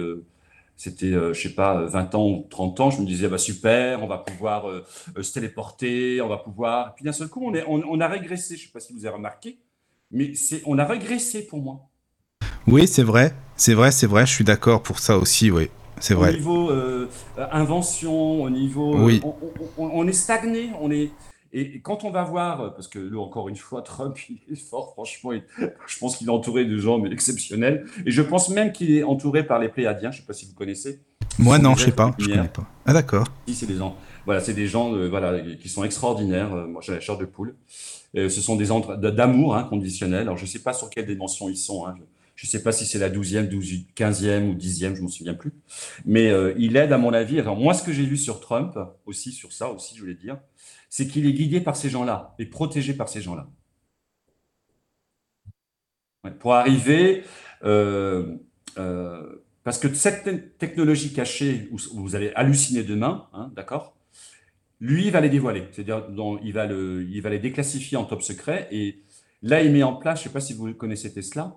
c'était, 0.80 1.10
je 1.12 1.34
je 1.34 1.42
sais 1.42 1.54
pas, 1.54 1.84
20 1.84 2.14
ans 2.14 2.26
ou 2.26 2.46
30 2.48 2.80
ans, 2.80 2.90
je 2.90 3.02
me 3.02 3.06
disais, 3.06 3.28
bah 3.28 3.36
super, 3.36 4.02
on 4.02 4.06
va 4.06 4.16
pouvoir 4.16 4.64
se 5.20 5.30
téléporter, 5.30 6.22
on 6.22 6.28
va 6.28 6.38
pouvoir. 6.38 6.88
Et 6.88 6.90
puis 6.96 7.04
d'un 7.04 7.12
seul 7.12 7.28
coup, 7.28 7.42
on, 7.44 7.52
est, 7.54 7.64
on, 7.68 8.00
a 8.00 8.08
régressé. 8.08 8.56
Je 8.56 8.64
sais 8.64 8.72
pas 8.72 8.80
si 8.80 8.94
vous 8.94 9.04
avez 9.04 9.14
remarqué, 9.14 9.58
mais 10.10 10.34
c'est, 10.34 10.62
on 10.64 10.78
a 10.78 10.86
régressé 10.86 11.46
pour 11.46 11.60
moi. 11.60 11.90
Oui, 12.66 12.86
c'est 12.86 13.02
vrai, 13.02 13.34
c'est 13.56 13.74
vrai, 13.74 13.90
c'est 13.90 14.06
vrai. 14.06 14.24
Je 14.24 14.32
suis 14.32 14.44
d'accord 14.44 14.82
pour 14.82 15.00
ça 15.00 15.18
aussi, 15.18 15.50
oui. 15.50 15.68
C'est 16.00 16.14
vrai. 16.14 16.30
Au 16.30 16.36
niveau 16.36 16.72
invention, 17.36 18.42
au 18.42 18.48
niveau, 18.48 18.96
oui. 18.96 19.20
on, 19.76 19.84
on, 19.84 20.08
est 20.08 20.14
stagné, 20.14 20.70
on 20.80 20.90
est. 20.90 21.10
Et 21.52 21.80
quand 21.80 22.04
on 22.04 22.10
va 22.10 22.22
voir, 22.22 22.74
parce 22.74 22.86
que 22.88 22.98
là, 22.98 23.18
encore 23.18 23.48
une 23.48 23.56
fois, 23.56 23.82
Trump, 23.84 24.16
il 24.28 24.38
est 24.52 24.56
fort, 24.56 24.92
franchement, 24.92 25.32
je 25.58 25.98
pense 25.98 26.16
qu'il 26.16 26.28
est 26.28 26.30
entouré 26.30 26.64
de 26.64 26.76
gens 26.78 26.98
mais 26.98 27.10
exceptionnels. 27.10 27.86
Et 28.06 28.10
je 28.10 28.22
pense 28.22 28.48
même 28.48 28.72
qu'il 28.72 28.92
est 28.92 29.02
entouré 29.02 29.44
par 29.46 29.58
les 29.58 29.68
Pléiadiens, 29.68 30.10
je 30.10 30.18
ne 30.18 30.20
sais 30.20 30.26
pas 30.26 30.32
si 30.32 30.46
vous 30.46 30.54
connaissez. 30.54 31.00
Moi, 31.38 31.58
non, 31.58 31.74
je 31.74 31.82
ne 31.82 31.86
sais 31.86 31.96
pas, 31.96 32.14
je 32.18 32.26
connais 32.26 32.48
pas. 32.48 32.66
Ah, 32.84 32.92
d'accord. 32.92 33.26
Si, 33.46 33.54
c'est 33.54 33.66
des 33.66 33.76
gens, 33.76 33.96
voilà, 34.26 34.40
c'est 34.40 34.52
des 34.52 34.66
gens 34.66 34.94
euh, 34.94 35.08
voilà, 35.08 35.40
qui 35.40 35.68
sont 35.68 35.84
extraordinaires. 35.84 36.52
Euh, 36.52 36.66
moi, 36.66 36.82
j'ai 36.84 36.92
la 36.92 37.00
chair 37.00 37.16
de 37.16 37.24
poule. 37.24 37.54
ce 38.14 38.28
sont 38.28 38.56
des 38.56 38.66
d'amour 39.10 39.56
hein, 39.56 39.64
conditionnel. 39.64 40.22
Alors, 40.22 40.36
je 40.36 40.42
ne 40.42 40.48
sais 40.48 40.58
pas 40.58 40.72
sur 40.72 40.90
quelle 40.90 41.06
dimension 41.06 41.48
ils 41.48 41.56
sont. 41.56 41.86
Hein. 41.86 41.94
Je 42.40 42.46
ne 42.46 42.50
sais 42.50 42.62
pas 42.62 42.72
si 42.72 42.86
c'est 42.86 42.98
la 42.98 43.10
12e, 43.10 43.48
12, 43.48 43.86
15e 43.96 44.48
ou 44.48 44.54
10e, 44.54 44.94
je 44.94 45.00
ne 45.00 45.00
m'en 45.02 45.08
souviens 45.08 45.34
plus. 45.34 45.52
Mais 46.06 46.30
euh, 46.30 46.54
il 46.56 46.76
aide, 46.76 46.92
à 46.92 46.98
mon 46.98 47.12
avis. 47.12 47.38
Alors, 47.38 47.56
moi, 47.56 47.74
ce 47.74 47.82
que 47.82 47.92
j'ai 47.92 48.04
vu 48.04 48.16
sur 48.16 48.40
Trump, 48.40 48.78
aussi, 49.06 49.32
sur 49.32 49.52
ça 49.52 49.70
aussi, 49.70 49.94
je 49.94 50.00
voulais 50.00 50.14
dire, 50.14 50.38
c'est 50.90 51.06
qu'il 51.06 51.24
est 51.26 51.32
guidé 51.32 51.60
par 51.60 51.76
ces 51.76 51.88
gens-là 51.88 52.34
et 52.38 52.44
protégé 52.44 52.92
par 52.92 53.08
ces 53.08 53.22
gens-là. 53.22 53.48
pour 56.38 56.52
arriver, 56.52 57.24
euh, 57.64 58.36
euh, 58.76 59.42
parce 59.64 59.78
que 59.78 59.92
cette 59.94 60.58
technologie 60.58 61.14
cachée, 61.14 61.70
où 61.70 61.78
vous 61.94 62.14
allez 62.14 62.32
halluciner 62.34 62.82
demain, 62.82 63.28
hein, 63.32 63.50
d'accord 63.54 63.96
Lui, 64.80 65.06
il 65.06 65.12
va 65.12 65.20
les 65.20 65.30
dévoiler, 65.30 65.68
c'est-à-dire 65.72 66.04
il 66.42 66.52
va, 66.52 66.66
le, 66.66 67.08
il 67.08 67.22
va 67.22 67.30
les 67.30 67.38
déclassifier 67.38 67.96
en 67.96 68.04
top 68.04 68.22
secret, 68.22 68.68
et 68.70 69.02
là, 69.42 69.62
il 69.62 69.72
met 69.72 69.82
en 69.82 69.94
place, 69.94 70.18
je 70.18 70.24
ne 70.24 70.28
sais 70.28 70.32
pas 70.32 70.40
si 70.40 70.52
vous 70.52 70.74
connaissez 70.74 71.12
Tesla, 71.12 71.56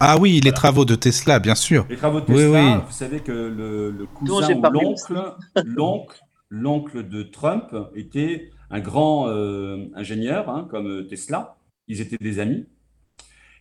ah 0.00 0.16
oui, 0.20 0.40
les 0.42 0.52
travaux 0.52 0.84
de 0.84 0.96
Tesla, 0.96 1.38
bien 1.38 1.54
sûr. 1.54 1.86
Les 1.88 1.96
travaux 1.96 2.20
de 2.20 2.26
Tesla, 2.26 2.78
vous 2.86 2.92
savez 2.92 3.20
que 3.20 3.32
le, 3.32 3.90
le 3.90 4.06
cousin 4.06 4.52
ou 4.52 4.62
l'oncle, 4.62 5.36
l'oncle, 5.64 6.25
l'oncle 6.48 7.08
de 7.08 7.22
Trump 7.22 7.74
était 7.94 8.50
un 8.70 8.80
grand 8.80 9.28
euh, 9.28 9.86
ingénieur, 9.94 10.48
hein, 10.48 10.66
comme 10.70 10.88
euh, 10.88 11.02
Tesla. 11.02 11.56
Ils 11.88 12.00
étaient 12.00 12.16
des 12.16 12.38
amis. 12.38 12.66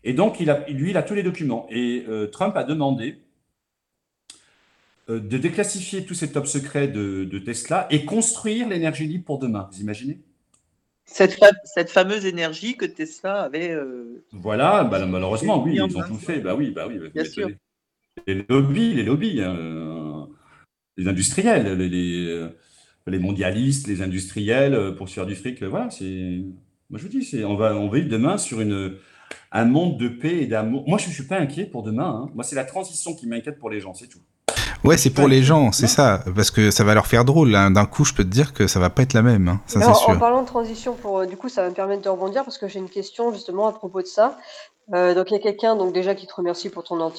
Et 0.03 0.13
donc, 0.13 0.39
il 0.39 0.49
a, 0.49 0.67
lui, 0.69 0.91
il 0.91 0.97
a 0.97 1.03
tous 1.03 1.13
les 1.13 1.23
documents. 1.23 1.67
Et 1.69 2.05
euh, 2.07 2.27
Trump 2.27 2.55
a 2.57 2.63
demandé 2.63 3.21
de 5.07 5.37
déclassifier 5.37 6.03
tous 6.03 6.15
ces 6.15 6.31
top 6.31 6.47
secrets 6.47 6.87
de, 6.87 7.37
Tesla 7.37 7.85
et 7.91 8.05
construire 8.05 8.67
l'énergie 8.67 9.05
libre 9.05 9.23
pour 9.23 9.37
demain. 9.37 9.69
Vous 9.71 9.79
imaginez? 9.79 10.19
Cette, 11.05 11.39
cette, 11.63 11.91
fameuse 11.91 12.25
énergie 12.25 12.75
que 12.75 12.85
Tesla 12.85 13.41
avait. 13.43 13.77
voilà, 14.31 14.83
bah, 14.83 15.05
malheureusement, 15.05 15.61
oui, 15.61 15.75
ils 15.75 15.83
ont 15.83 16.07
tout 16.07 16.15
fait. 16.15 16.39
Bah 16.39 16.55
oui, 16.55 16.71
bah 16.71 16.87
oui. 16.87 16.97
Bien 17.13 17.23
sûr. 17.23 17.49
Les 18.25 18.43
lobbies, 18.49 18.95
les 18.95 19.03
lobbies, 19.03 19.43
hein, 19.43 20.27
les 20.97 21.07
industriels, 21.07 21.77
les, 21.77 21.87
les 21.87 22.49
mondialistes, 23.07 23.87
les 23.87 24.01
industriels, 24.01 24.73
euh, 24.73 24.91
pour 24.91 25.07
se 25.09 25.13
faire 25.13 25.25
du 25.25 25.35
fric. 25.35 25.61
Euh, 25.61 25.69
voilà, 25.69 25.89
c'est. 25.89 26.43
Moi, 26.89 26.99
je 26.99 27.03
vous 27.03 27.09
dis, 27.09 27.23
c'est, 27.23 27.43
on 27.43 27.55
va, 27.55 27.75
on 27.75 27.89
vivre 27.89 28.09
demain 28.09 28.37
sur 28.37 28.61
une, 28.61 28.95
un 29.51 29.65
monde 29.65 29.97
de 29.97 30.07
paix 30.07 30.43
et 30.43 30.47
d'amour. 30.47 30.83
Moi, 30.87 30.97
je 30.97 31.07
ne 31.07 31.13
suis 31.13 31.25
pas 31.25 31.37
inquiet 31.37 31.65
pour 31.65 31.83
demain. 31.83 32.23
Hein. 32.23 32.31
Moi, 32.35 32.43
c'est 32.43 32.55
la 32.55 32.65
transition 32.65 33.15
qui 33.15 33.27
m'inquiète 33.27 33.59
pour 33.59 33.69
les 33.69 33.79
gens, 33.79 33.93
c'est 33.93 34.07
tout. 34.07 34.19
Ouais, 34.83 34.97
c'est 34.97 35.09
pour 35.09 35.27
les 35.27 35.41
gens, 35.41 35.71
c'est 35.71 35.87
ça, 35.87 36.23
parce 36.35 36.51
que 36.51 36.69
ça 36.69 36.83
va 36.83 36.93
leur 36.93 37.07
faire 37.07 37.25
drôle. 37.25 37.55
Hein. 37.55 37.71
D'un 37.71 37.85
coup, 37.85 38.05
je 38.05 38.13
peux 38.13 38.23
te 38.23 38.29
dire 38.29 38.53
que 38.53 38.67
ça 38.67 38.79
va 38.79 38.91
pas 38.91 39.01
être 39.01 39.13
la 39.13 39.23
même, 39.23 39.47
hein. 39.47 39.61
ça 39.65 39.79
c'est 39.79 39.93
sûr. 39.95 40.09
En 40.09 40.19
parlant 40.19 40.43
de 40.43 40.47
transition, 40.47 40.93
pour, 40.93 41.19
euh, 41.19 41.25
du 41.25 41.37
coup, 41.37 41.49
ça 41.49 41.63
va 41.63 41.69
me 41.69 41.73
permettre 41.73 42.03
de 42.03 42.09
rebondir 42.09 42.43
parce 42.43 42.59
que 42.59 42.67
j'ai 42.67 42.77
une 42.77 42.89
question 42.89 43.33
justement 43.33 43.67
à 43.67 43.71
propos 43.71 44.03
de 44.03 44.07
ça. 44.07 44.37
donc 44.89 45.31
il 45.31 45.33
y 45.33 45.37
a 45.37 45.39
quelqu'un 45.39 45.75
donc 45.75 45.91
déjà 45.91 46.13
qui 46.13 46.27
te 46.27 46.35
remercie 46.35 46.69
pour 46.69 46.83
ton, 46.83 47.11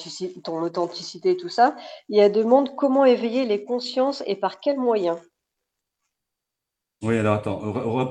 ton 0.45 0.61
authenticité 0.61 1.31
et 1.31 1.37
tout 1.37 1.49
ça. 1.49 1.75
Il 2.07 2.17
y 2.17 2.21
a 2.21 2.29
demande 2.29 2.73
comment 2.77 3.03
éveiller 3.03 3.45
les 3.45 3.65
consciences 3.65 4.23
et 4.27 4.37
par 4.37 4.61
quels 4.61 4.79
moyens? 4.79 5.17
Oui, 7.03 7.17
alors 7.17 7.35
attends, 7.35 7.61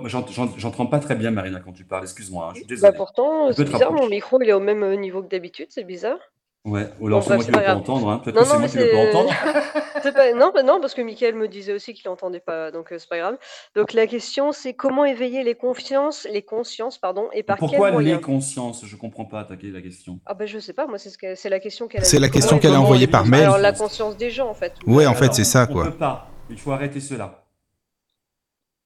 j'entends 0.06 0.86
pas 0.86 1.00
très 1.00 1.16
bien, 1.16 1.32
Marina, 1.32 1.58
quand 1.58 1.72
tu 1.72 1.84
parles, 1.84 2.04
excuse-moi, 2.04 2.50
hein, 2.50 2.52
je 2.54 2.74
suis 2.74 2.80
Bah 2.82 2.92
pourtant, 2.92 3.52
c'est 3.52 3.64
bizarre, 3.64 3.92
mon 3.92 4.08
micro 4.08 4.40
il 4.40 4.48
est 4.48 4.52
au 4.52 4.60
même 4.60 4.84
euh, 4.84 4.94
niveau 4.94 5.22
que 5.22 5.28
d'habitude, 5.28 5.66
c'est 5.70 5.82
bizarre. 5.82 6.18
Ouais, 6.64 6.88
ou 7.00 7.08
alors 7.08 7.22
c'est 7.22 7.34
moi 7.34 7.44
qui 7.44 7.50
ne 7.50 7.56
peux 7.56 7.62
pas 7.64 7.74
entendre, 7.74 8.08
hein. 8.10 8.18
peut-être 8.18 8.38
que 8.38 8.44
c'est 8.44 8.58
moi 8.58 8.68
qui 8.68 8.76
ne 8.76 8.82
peux 8.82 8.90
pas 9.12 9.18
entendre. 9.18 10.36
non, 10.36 10.52
bah 10.54 10.62
non, 10.62 10.80
parce 10.80 10.94
que 10.94 11.02
Mickaël 11.02 11.34
me 11.34 11.48
disait 11.48 11.72
aussi 11.72 11.94
qu'il 11.94 12.08
n'entendait 12.08 12.38
pas, 12.40 12.70
donc 12.70 12.92
euh, 12.92 12.98
c'est 12.98 13.08
pas 13.08 13.18
grave. 13.18 13.38
Donc 13.74 13.92
la 13.92 14.06
question 14.06 14.52
c'est 14.52 14.74
comment 14.74 15.04
éveiller 15.04 15.42
les 15.42 15.56
confiances, 15.56 16.26
les 16.30 16.42
consciences, 16.42 16.98
pardon, 16.98 17.28
et 17.32 17.42
par 17.42 17.56
Pourquoi 17.56 17.90
quels 17.90 18.00
les 18.04 18.20
consciences? 18.20 18.84
Je 18.84 18.96
comprends 18.96 19.24
pas 19.24 19.40
attaquer 19.40 19.70
la 19.70 19.80
question. 19.80 20.20
Ah 20.26 20.34
bah 20.34 20.46
je 20.46 20.60
sais 20.60 20.72
pas, 20.72 20.86
moi 20.86 20.98
c'est 20.98 21.10
ce 21.10 21.16
c'est 21.34 21.48
la 21.48 21.58
question 21.58 21.88
qu'elle 21.88 22.02
a 22.02 22.04
C'est 22.04 22.20
la 22.20 22.28
question 22.28 22.60
qu'elle 22.60 22.74
a 22.74 22.80
envoyée 22.80 23.08
par 23.08 23.26
mail. 23.26 23.42
Alors 23.42 23.58
la 23.58 23.72
conscience 23.72 24.16
des 24.16 24.30
gens 24.30 24.48
en 24.48 24.54
fait. 24.54 24.74
Ouais, 24.86 25.06
en 25.06 25.14
fait, 25.14 25.34
c'est 25.34 25.44
ça, 25.44 25.66
On 25.68 25.72
quoi. 25.72 25.84
peut 25.86 25.90
pas, 25.92 26.28
il 26.50 26.58
faut 26.58 26.70
arrêter 26.70 27.00
cela. 27.00 27.45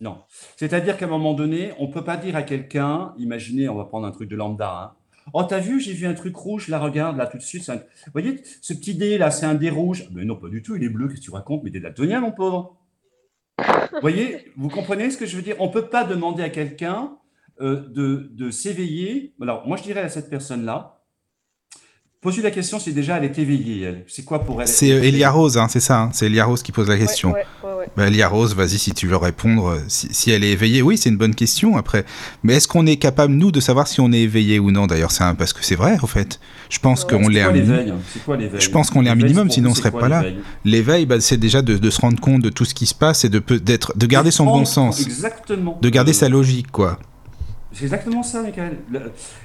Non. 0.00 0.18
C'est-à-dire 0.56 0.96
qu'à 0.96 1.06
un 1.06 1.08
moment 1.08 1.34
donné, 1.34 1.72
on 1.78 1.88
ne 1.88 1.92
peut 1.92 2.04
pas 2.04 2.16
dire 2.16 2.36
à 2.36 2.42
quelqu'un, 2.42 3.14
imaginez, 3.18 3.68
on 3.68 3.74
va 3.74 3.84
prendre 3.84 4.06
un 4.06 4.12
truc 4.12 4.28
de 4.28 4.36
lambda, 4.36 4.82
hein. 4.82 4.92
Oh, 5.32 5.44
t'as 5.44 5.60
vu, 5.60 5.78
j'ai 5.78 5.92
vu 5.92 6.06
un 6.06 6.14
truc 6.14 6.34
rouge, 6.34 6.68
là, 6.68 6.78
regarde, 6.80 7.16
là, 7.16 7.26
tout 7.26 7.36
de 7.36 7.42
suite. 7.42 7.68
Vous 7.68 8.12
voyez, 8.12 8.40
ce 8.62 8.72
petit 8.72 8.94
dé, 8.94 9.18
là, 9.18 9.30
c'est 9.30 9.46
un 9.46 9.54
dé 9.54 9.70
rouge. 9.70 10.08
Mais 10.12 10.24
non, 10.24 10.34
pas 10.34 10.48
du 10.48 10.62
tout, 10.62 10.74
il 10.74 10.82
est 10.82 10.88
bleu, 10.88 11.06
qu'est-ce 11.06 11.20
que 11.20 11.24
tu 11.26 11.30
racontes? 11.30 11.62
Mais 11.62 11.70
t'es 11.70 11.78
daltonien, 11.78 12.20
mon 12.20 12.32
pauvre. 12.32 12.78
Vous 13.58 14.00
voyez, 14.00 14.50
vous 14.56 14.68
comprenez 14.68 15.10
ce 15.10 15.18
que 15.18 15.26
je 15.26 15.36
veux 15.36 15.42
dire? 15.42 15.56
On 15.60 15.66
ne 15.66 15.72
peut 15.72 15.86
pas 15.86 16.04
demander 16.04 16.42
à 16.42 16.48
quelqu'un 16.48 17.18
euh, 17.60 17.86
de, 17.88 18.30
de 18.32 18.50
s'éveiller. 18.50 19.34
Alors, 19.40 19.68
moi, 19.68 19.76
je 19.76 19.82
dirais 19.82 20.00
à 20.00 20.08
cette 20.08 20.30
personne-là, 20.30 20.99
Pose-lui 22.22 22.42
la 22.42 22.50
question 22.50 22.78
si 22.78 22.92
déjà 22.92 23.16
elle 23.16 23.24
est 23.24 23.38
éveillée, 23.38 23.80
elle. 23.80 24.04
C'est 24.06 24.26
quoi 24.26 24.44
pour 24.44 24.60
elle? 24.60 24.68
C'est 24.68 24.90
euh, 24.90 25.02
Elia 25.02 25.30
Rose, 25.30 25.56
hein, 25.56 25.68
c'est 25.70 25.80
ça. 25.80 26.02
Hein, 26.02 26.10
c'est 26.12 26.26
Elia 26.26 26.44
Rose 26.44 26.62
qui 26.62 26.70
pose 26.70 26.86
la 26.86 26.98
question. 26.98 27.32
Ouais, 27.32 27.46
ouais, 27.64 27.86
bah, 27.96 28.08
Elia 28.08 28.28
Rose, 28.28 28.54
vas-y 28.54 28.78
si 28.78 28.92
tu 28.92 29.06
veux 29.06 29.16
répondre. 29.16 29.68
Euh, 29.68 29.78
si, 29.88 30.30
elle 30.30 30.44
est 30.44 30.50
éveillée, 30.50 30.82
oui, 30.82 30.98
c'est 30.98 31.08
une 31.08 31.16
bonne 31.16 31.34
question 31.34 31.78
après. 31.78 32.04
Mais 32.42 32.56
est-ce 32.56 32.68
qu'on 32.68 32.84
est 32.84 32.96
capable, 32.96 33.32
nous, 33.32 33.50
de 33.50 33.58
savoir 33.58 33.88
si 33.88 34.02
on 34.02 34.12
est 34.12 34.20
éveillé 34.20 34.58
ou 34.58 34.70
non 34.70 34.86
D'ailleurs, 34.86 35.12
c'est 35.12 35.24
parce 35.38 35.54
que 35.54 35.64
c'est 35.64 35.76
vrai, 35.76 35.96
en 36.02 36.06
fait. 36.06 36.40
Je 36.68 36.78
pense 36.78 37.06
qu'on 37.06 37.26
l'est 37.26 37.40
un 37.40 37.52
minimum. 37.52 38.00
Je 38.58 38.68
pense 38.68 38.90
qu'on 38.90 39.00
l'est 39.00 39.08
un 39.08 39.14
minimum, 39.14 39.50
sinon 39.50 39.70
on 39.70 39.74
serait 39.74 39.90
pas 39.90 40.08
là. 40.08 40.22
L'éveil, 40.66 41.06
bah, 41.06 41.20
c'est 41.20 41.38
déjà 41.38 41.62
de, 41.62 41.88
se 41.88 42.00
rendre 42.02 42.20
compte 42.20 42.42
de 42.42 42.50
tout 42.50 42.66
ce 42.66 42.74
qui 42.74 42.84
se 42.84 42.94
passe 42.94 43.24
et 43.24 43.30
de, 43.30 43.38
d'être, 43.56 43.96
de 43.96 44.04
garder 44.04 44.30
son 44.30 44.44
bon 44.44 44.66
sens. 44.66 45.00
Exactement. 45.00 45.78
De 45.80 45.88
garder 45.88 46.12
sa 46.12 46.28
logique, 46.28 46.70
quoi. 46.70 46.98
C'est 47.72 47.84
exactement 47.84 48.22
ça, 48.22 48.42
Michael. 48.42 48.78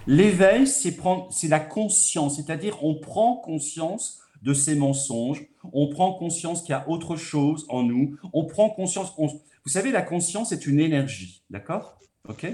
L'éveil, 0.07 0.67
c'est 0.67 0.95
prendre, 0.95 1.31
c'est 1.31 1.47
la 1.47 1.59
conscience, 1.59 2.37
c'est-à-dire 2.37 2.83
on 2.83 2.95
prend 2.95 3.37
conscience 3.37 4.19
de 4.41 4.53
ces 4.53 4.75
mensonges, 4.75 5.45
on 5.73 5.89
prend 5.89 6.13
conscience 6.13 6.61
qu'il 6.61 6.71
y 6.71 6.73
a 6.73 6.87
autre 6.89 7.15
chose 7.15 7.65
en 7.69 7.83
nous, 7.83 8.17
on 8.33 8.45
prend 8.45 8.69
conscience. 8.69 9.13
Vous 9.17 9.71
savez, 9.71 9.91
la 9.91 10.01
conscience 10.01 10.51
est 10.51 10.65
une 10.65 10.79
énergie, 10.79 11.43
d'accord? 11.49 11.99
Ok? 12.27 12.47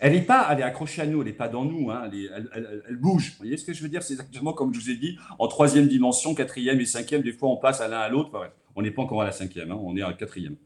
Elle 0.00 0.12
n'est 0.12 0.22
pas, 0.22 0.46
elle 0.50 0.60
est 0.60 0.64
accrochée 0.64 1.02
à 1.02 1.06
nous, 1.06 1.20
elle 1.20 1.26
n'est 1.26 1.32
pas 1.32 1.48
dans 1.48 1.64
nous, 1.64 1.90
hein, 1.90 2.08
elle, 2.12 2.96
bouge. 2.96 3.32
Vous 3.32 3.38
voyez 3.38 3.56
ce 3.56 3.64
que 3.64 3.72
je 3.72 3.82
veux 3.82 3.88
dire? 3.88 4.02
C'est 4.02 4.14
exactement 4.14 4.52
comme 4.52 4.72
je 4.72 4.80
vous 4.80 4.90
ai 4.90 4.96
dit, 4.96 5.18
en 5.38 5.48
troisième 5.48 5.88
dimension, 5.88 6.34
quatrième 6.34 6.80
et 6.80 6.86
cinquième, 6.86 7.22
des 7.22 7.32
fois 7.32 7.48
on 7.48 7.56
passe 7.56 7.80
à 7.80 7.88
l'un 7.88 7.98
à 7.98 8.08
l'autre. 8.08 8.52
on 8.76 8.82
n'est 8.82 8.92
pas 8.92 9.02
encore 9.02 9.22
à 9.22 9.24
la 9.24 9.32
cinquième, 9.32 9.72
hein, 9.72 9.78
on 9.80 9.96
est 9.96 10.02
à 10.02 10.08
la 10.08 10.14
quatrième. 10.14 10.56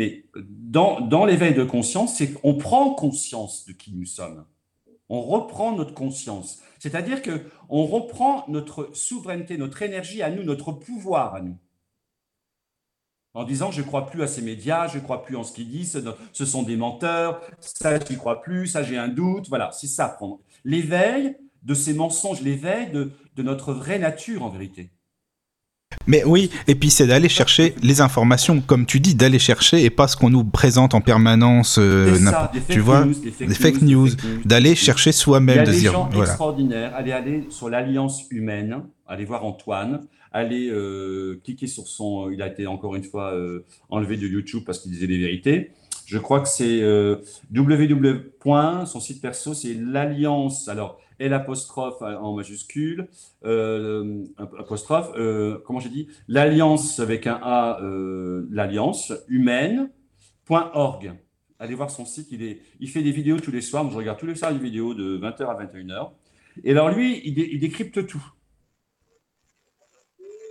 Mais 0.00 0.24
dans, 0.34 1.02
dans 1.02 1.26
l'éveil 1.26 1.52
de 1.52 1.62
conscience, 1.62 2.16
c'est 2.16 2.32
qu'on 2.32 2.54
prend 2.54 2.94
conscience 2.94 3.66
de 3.66 3.72
qui 3.72 3.92
nous 3.92 4.06
sommes. 4.06 4.46
On 5.10 5.20
reprend 5.20 5.76
notre 5.76 5.92
conscience. 5.92 6.62
C'est-à-dire 6.78 7.20
qu'on 7.20 7.84
reprend 7.84 8.46
notre 8.48 8.88
souveraineté, 8.94 9.58
notre 9.58 9.82
énergie 9.82 10.22
à 10.22 10.30
nous, 10.30 10.42
notre 10.42 10.72
pouvoir 10.72 11.34
à 11.34 11.42
nous. 11.42 11.58
En 13.34 13.44
disant, 13.44 13.70
je 13.70 13.82
ne 13.82 13.86
crois 13.86 14.06
plus 14.06 14.22
à 14.22 14.26
ces 14.26 14.40
médias, 14.40 14.88
je 14.88 14.96
ne 14.96 15.02
crois 15.02 15.22
plus 15.22 15.36
en 15.36 15.44
ce 15.44 15.52
qu'ils 15.52 15.68
disent, 15.68 16.02
ce 16.32 16.44
sont 16.46 16.62
des 16.62 16.78
menteurs, 16.78 17.42
ça, 17.60 18.00
je 18.00 18.10
n'y 18.10 18.16
crois 18.16 18.40
plus, 18.40 18.68
ça, 18.68 18.82
j'ai 18.82 18.96
un 18.96 19.08
doute. 19.08 19.50
Voilà, 19.50 19.70
c'est 19.72 19.86
ça. 19.86 20.18
L'éveil 20.64 21.36
de 21.62 21.74
ces 21.74 21.92
mensonges, 21.92 22.40
l'éveil 22.40 22.90
de, 22.90 23.12
de 23.36 23.42
notre 23.42 23.74
vraie 23.74 23.98
nature 23.98 24.44
en 24.44 24.48
vérité. 24.48 24.92
Mais 26.06 26.24
oui, 26.24 26.50
et 26.66 26.74
puis 26.74 26.90
c'est 26.90 27.06
d'aller 27.06 27.28
chercher 27.28 27.74
les 27.82 28.00
informations, 28.00 28.60
comme 28.60 28.86
tu 28.86 29.00
dis, 29.00 29.14
d'aller 29.14 29.38
chercher 29.38 29.84
et 29.84 29.90
pas 29.90 30.08
ce 30.08 30.16
qu'on 30.16 30.30
nous 30.30 30.44
présente 30.44 30.94
en 30.94 31.00
permanence, 31.00 31.78
euh, 31.78 32.16
tu 32.68 32.80
vois, 32.80 33.04
des 33.04 33.54
fake, 33.54 33.82
news, 33.82 34.08
d'aller 34.44 34.74
chercher 34.74 35.12
soi-même, 35.12 35.64
de 35.64 35.70
dire. 35.70 36.08
Des 36.08 36.16
gens 36.16 36.22
extraordinaires. 36.22 36.92
Allez, 36.96 37.12
aller 37.12 37.46
sur 37.50 37.68
l'alliance 37.68 38.24
humaine, 38.30 38.82
allez 39.06 39.24
voir 39.24 39.44
Antoine, 39.44 40.00
allez 40.32 40.68
euh, 40.70 41.40
cliquer 41.44 41.66
sur 41.66 41.86
son. 41.86 42.30
Il 42.30 42.40
a 42.40 42.48
été 42.48 42.66
encore 42.66 42.96
une 42.96 43.04
fois 43.04 43.32
euh, 43.34 43.64
enlevé 43.90 44.16
de 44.16 44.26
YouTube 44.26 44.62
parce 44.64 44.78
qu'il 44.80 44.90
disait 44.90 45.06
des 45.06 45.18
vérités. 45.18 45.70
Je 46.06 46.18
crois 46.18 46.40
que 46.40 46.48
c'est 46.48 46.82
www. 47.54 48.22
Son 48.86 49.00
site 49.00 49.20
perso, 49.20 49.54
c'est 49.54 49.74
l'alliance. 49.74 50.66
Alors 50.68 50.98
L 51.20 51.34
apostrophe 51.34 52.00
en 52.00 52.34
majuscule, 52.34 53.08
euh, 53.44 54.24
apostrophe, 54.58 55.12
euh, 55.16 55.58
comment 55.64 55.78
j'ai 55.78 55.90
dit? 55.90 56.08
L'alliance 56.28 56.98
avec 56.98 57.26
un 57.26 57.38
A, 57.42 57.80
euh, 57.82 58.48
l'alliance 58.50 59.12
humaine.org. 59.28 61.12
Allez 61.58 61.74
voir 61.74 61.90
son 61.90 62.06
site, 62.06 62.28
il, 62.32 62.42
est, 62.42 62.62
il 62.80 62.88
fait 62.88 63.02
des 63.02 63.12
vidéos 63.12 63.38
tous 63.38 63.50
les 63.50 63.60
soirs. 63.60 63.84
Moi, 63.84 63.92
je 63.92 63.98
regarde 63.98 64.18
tous 64.18 64.26
les 64.26 64.34
soirs 64.34 64.52
des 64.52 64.58
vidéos 64.58 64.94
de 64.94 65.18
20h 65.18 65.42
à 65.44 65.62
21h. 65.62 66.10
Et 66.64 66.70
alors, 66.72 66.90
lui, 66.90 67.20
il, 67.24 67.38
il 67.38 67.60
décrypte 67.60 68.06
tout. 68.06 68.24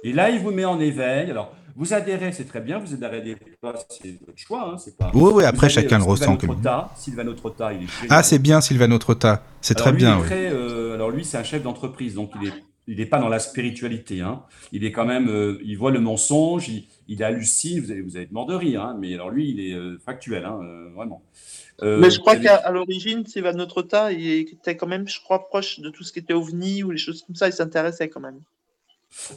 Et 0.04 0.14
là, 0.14 0.30
il 0.30 0.40
vous 0.40 0.52
met 0.52 0.66
en 0.66 0.80
éveil. 0.80 1.32
Alors, 1.32 1.56
vous 1.80 1.94
adhérez, 1.94 2.34
c'est 2.34 2.44
très 2.44 2.60
bien. 2.60 2.78
Vous 2.78 2.94
adhérez 2.94 3.38
pas, 3.62 3.74
c'est 3.88 4.20
votre 4.28 4.38
choix. 4.38 4.74
Hein, 4.74 4.78
c'est 4.78 4.98
pas... 4.98 5.12
Oui, 5.14 5.32
oui, 5.34 5.46
après, 5.46 5.70
chacun 5.70 5.98
le 5.98 6.04
ressent. 6.04 6.36
Trotta, 6.36 6.90
Sylvano 6.98 7.34
Trotta, 7.34 7.72
il 7.72 7.84
est 7.84 7.88
Ah, 8.10 8.22
c'est 8.22 8.38
bien, 8.38 8.60
Sylvano 8.60 8.98
Trotta. 8.98 9.44
C'est 9.62 9.76
très 9.76 9.94
bien. 9.94 10.20
Euh, 10.30 10.96
alors, 10.96 11.10
lui, 11.10 11.24
c'est 11.24 11.38
un 11.38 11.44
chef 11.44 11.64
d'entreprise. 11.64 12.16
Donc, 12.16 12.32
il 12.42 12.50
est 12.50 12.54
il 12.88 12.98
n'est 12.98 13.06
pas 13.06 13.20
dans 13.20 13.30
la 13.30 13.38
spiritualité. 13.38 14.20
Hein. 14.20 14.42
Il 14.72 14.84
est 14.84 14.92
quand 14.92 15.06
même, 15.06 15.30
euh, 15.30 15.60
il 15.64 15.78
voit 15.78 15.92
le 15.92 16.00
mensonge, 16.00 16.68
il, 16.68 16.88
il 17.08 17.24
hallucine. 17.24 17.80
Vous 17.80 17.92
allez, 17.92 18.02
vous 18.02 18.16
allez 18.18 18.26
être 18.26 18.32
mort 18.32 18.48
de 18.48 18.56
rire, 18.56 18.82
hein, 18.82 18.98
mais 19.00 19.14
alors 19.14 19.30
lui, 19.30 19.50
il 19.50 19.60
est 19.62 19.74
euh, 19.74 20.00
factuel, 20.04 20.44
hein, 20.44 20.60
vraiment. 20.96 21.22
mais 21.82 22.10
je 22.10 22.20
crois 22.20 22.36
qu'à 22.36 22.70
l'origine, 22.72 23.26
Sylvano 23.26 23.68
Trotta, 23.68 24.12
il 24.12 24.28
était 24.28 24.76
quand 24.76 24.88
même, 24.88 25.08
je 25.08 25.22
crois, 25.22 25.48
proche 25.48 25.80
de 25.80 25.90
tout 25.92 26.04
ce 26.04 26.12
qui 26.12 26.20
était 26.20 26.34
ovni 26.34 26.84
ou 26.84 26.90
les 26.92 26.98
choses 26.98 27.24
comme 27.26 27.36
ça. 27.36 27.48
Il 27.48 27.54
s'intéressait 27.54 28.10
quand 28.10 28.20
même. 28.20 28.42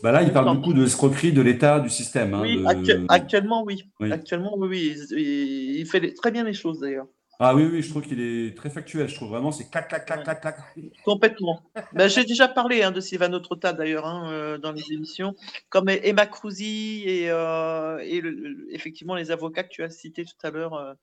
Bah 0.03 0.13
là, 0.13 0.23
il 0.23 0.33
parle 0.33 0.57
beaucoup 0.57 0.75
de 0.75 0.85
escroquerie 0.85 1.33
de 1.33 1.43
l'État, 1.43 1.81
du 1.81 1.89
système. 1.89 2.35
Hein, 2.35 2.43
oui, 2.43 2.63
actuellement, 3.09 3.63
oui. 3.65 3.85
Actuellement, 4.11 4.55
oui, 4.57 4.97
oui. 5.13 5.75
Il 5.79 5.87
fait 5.87 6.13
très 6.15 6.31
bien 6.31 6.45
les 6.45 6.53
choses 6.53 6.81
d'ailleurs. 6.81 7.07
Ah 7.45 7.57
oui, 7.57 7.69
oui, 7.71 7.83
je 7.83 7.91
trouve 7.91 8.07
qu'il 8.07 8.21
est 8.21 8.57
très 8.57 8.71
factuel. 8.71 9.09
Je 9.09 9.17
trouve 9.17 9.31
vraiment, 9.31 9.51
c'est 9.51 9.69
clac, 9.69 9.89
clac, 9.89 10.07
clac, 10.07 10.23
clac, 10.23 10.41
clac. 10.41 10.57
Complètement. 11.05 11.61
ben, 11.93 12.07
J'ai 12.07 12.25
déjà 12.25 12.47
parlé 12.47 12.83
hein, 12.83 12.93
de 12.93 13.01
Sylvano 13.01 13.41
Trotta 13.41 13.73
d'ailleurs 13.73 14.07
hein, 14.07 14.31
euh, 14.31 14.59
dans 14.59 14.71
les 14.71 14.93
émissions, 14.93 15.35
comme 15.69 15.89
Emma 15.89 16.27
Cruzy 16.27 17.03
et, 17.05 17.31
euh, 17.31 17.99
et 18.05 18.23
effectivement 18.71 19.17
les 19.17 19.33
avocats 19.33 19.65
que 19.65 19.71
tu 19.71 19.83
as 19.83 19.91
cités 19.91 20.25
tout 20.25 20.47
à 20.47 20.51
l'heure 20.51 20.75
euh, 20.75 20.95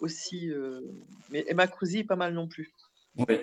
aussi. 0.00 0.52
mais 1.30 1.44
Emma 1.48 1.66
Cruzy, 1.66 2.04
pas 2.04 2.16
mal 2.16 2.34
non 2.34 2.46
plus. 2.46 2.74
Oui. 3.16 3.38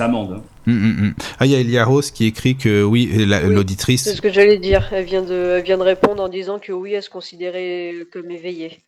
amendes. 0.00 0.32
Hein. 0.32 0.42
Hum, 0.66 0.84
hum, 0.84 1.04
hum. 1.04 1.14
Ah, 1.38 1.46
il 1.46 1.52
y 1.52 1.54
a 1.54 1.60
Elia 1.60 1.84
Rose 1.84 2.10
qui 2.10 2.26
écrit 2.26 2.56
que 2.56 2.82
oui, 2.82 3.10
l'auditrice. 3.26 4.04
C'est 4.04 4.14
ce 4.14 4.22
que 4.22 4.32
j'allais 4.32 4.58
dire. 4.58 4.88
Elle 4.92 5.04
vient, 5.04 5.22
de, 5.22 5.60
vient 5.64 5.78
de 5.78 5.82
répondre 5.82 6.22
en 6.22 6.28
disant 6.28 6.58
que 6.58 6.72
oui, 6.72 6.92
elle 6.92 7.02
se 7.02 7.10
considérait 7.10 8.06
comme 8.12 8.30
éveillée. 8.30 8.80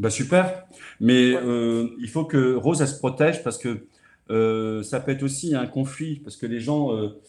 Bah 0.00 0.08
super. 0.08 0.64
Mais 0.98 1.34
euh, 1.34 1.88
il 2.00 2.08
faut 2.08 2.24
que 2.24 2.54
Rose, 2.54 2.80
elle 2.80 2.88
se 2.88 2.98
protège 2.98 3.44
parce 3.44 3.58
que 3.58 3.86
euh, 4.30 4.82
ça 4.82 4.98
peut 4.98 5.12
être 5.12 5.22
aussi 5.22 5.54
un 5.54 5.66
conflit. 5.66 6.20
Parce 6.20 6.38
que 6.38 6.46
les 6.46 6.58
gens, 6.58 6.96
euh, 6.96 7.20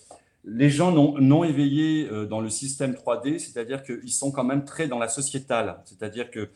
les 0.46 0.70
gens 0.70 0.92
non, 0.94 1.16
non 1.20 1.44
éveillés 1.44 2.10
dans 2.30 2.40
le 2.40 2.50
système 2.50 2.94
3D, 2.94 3.40
c'est-à-dire 3.40 3.84
qu'ils 3.84 4.14
sont 4.14 4.32
quand 4.32 4.46
même 4.46 4.64
très 4.64 4.88
dans 4.88 5.00
la 5.00 5.10
sociétale. 5.10 5.82
C'est-à-dire 5.84 6.32
que 6.32 6.48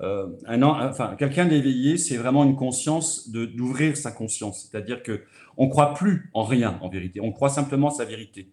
un, 0.00 0.62
enfin, 0.62 1.14
quelqu'un 1.16 1.46
d'éveillé, 1.46 1.96
c'est 1.96 2.16
vraiment 2.16 2.44
une 2.44 2.56
conscience 2.56 3.30
d'ouvrir 3.30 3.96
sa 3.96 4.10
conscience. 4.10 4.68
C'est-à-dire 4.68 5.02
que 5.02 5.22
on 5.56 5.66
ne 5.66 5.70
croit 5.70 5.94
plus 5.94 6.30
en 6.34 6.44
rien, 6.44 6.78
en 6.82 6.88
vérité. 6.88 7.20
On 7.20 7.32
croit 7.32 7.48
simplement 7.48 7.90
sa 7.90 8.04
vérité. 8.04 8.52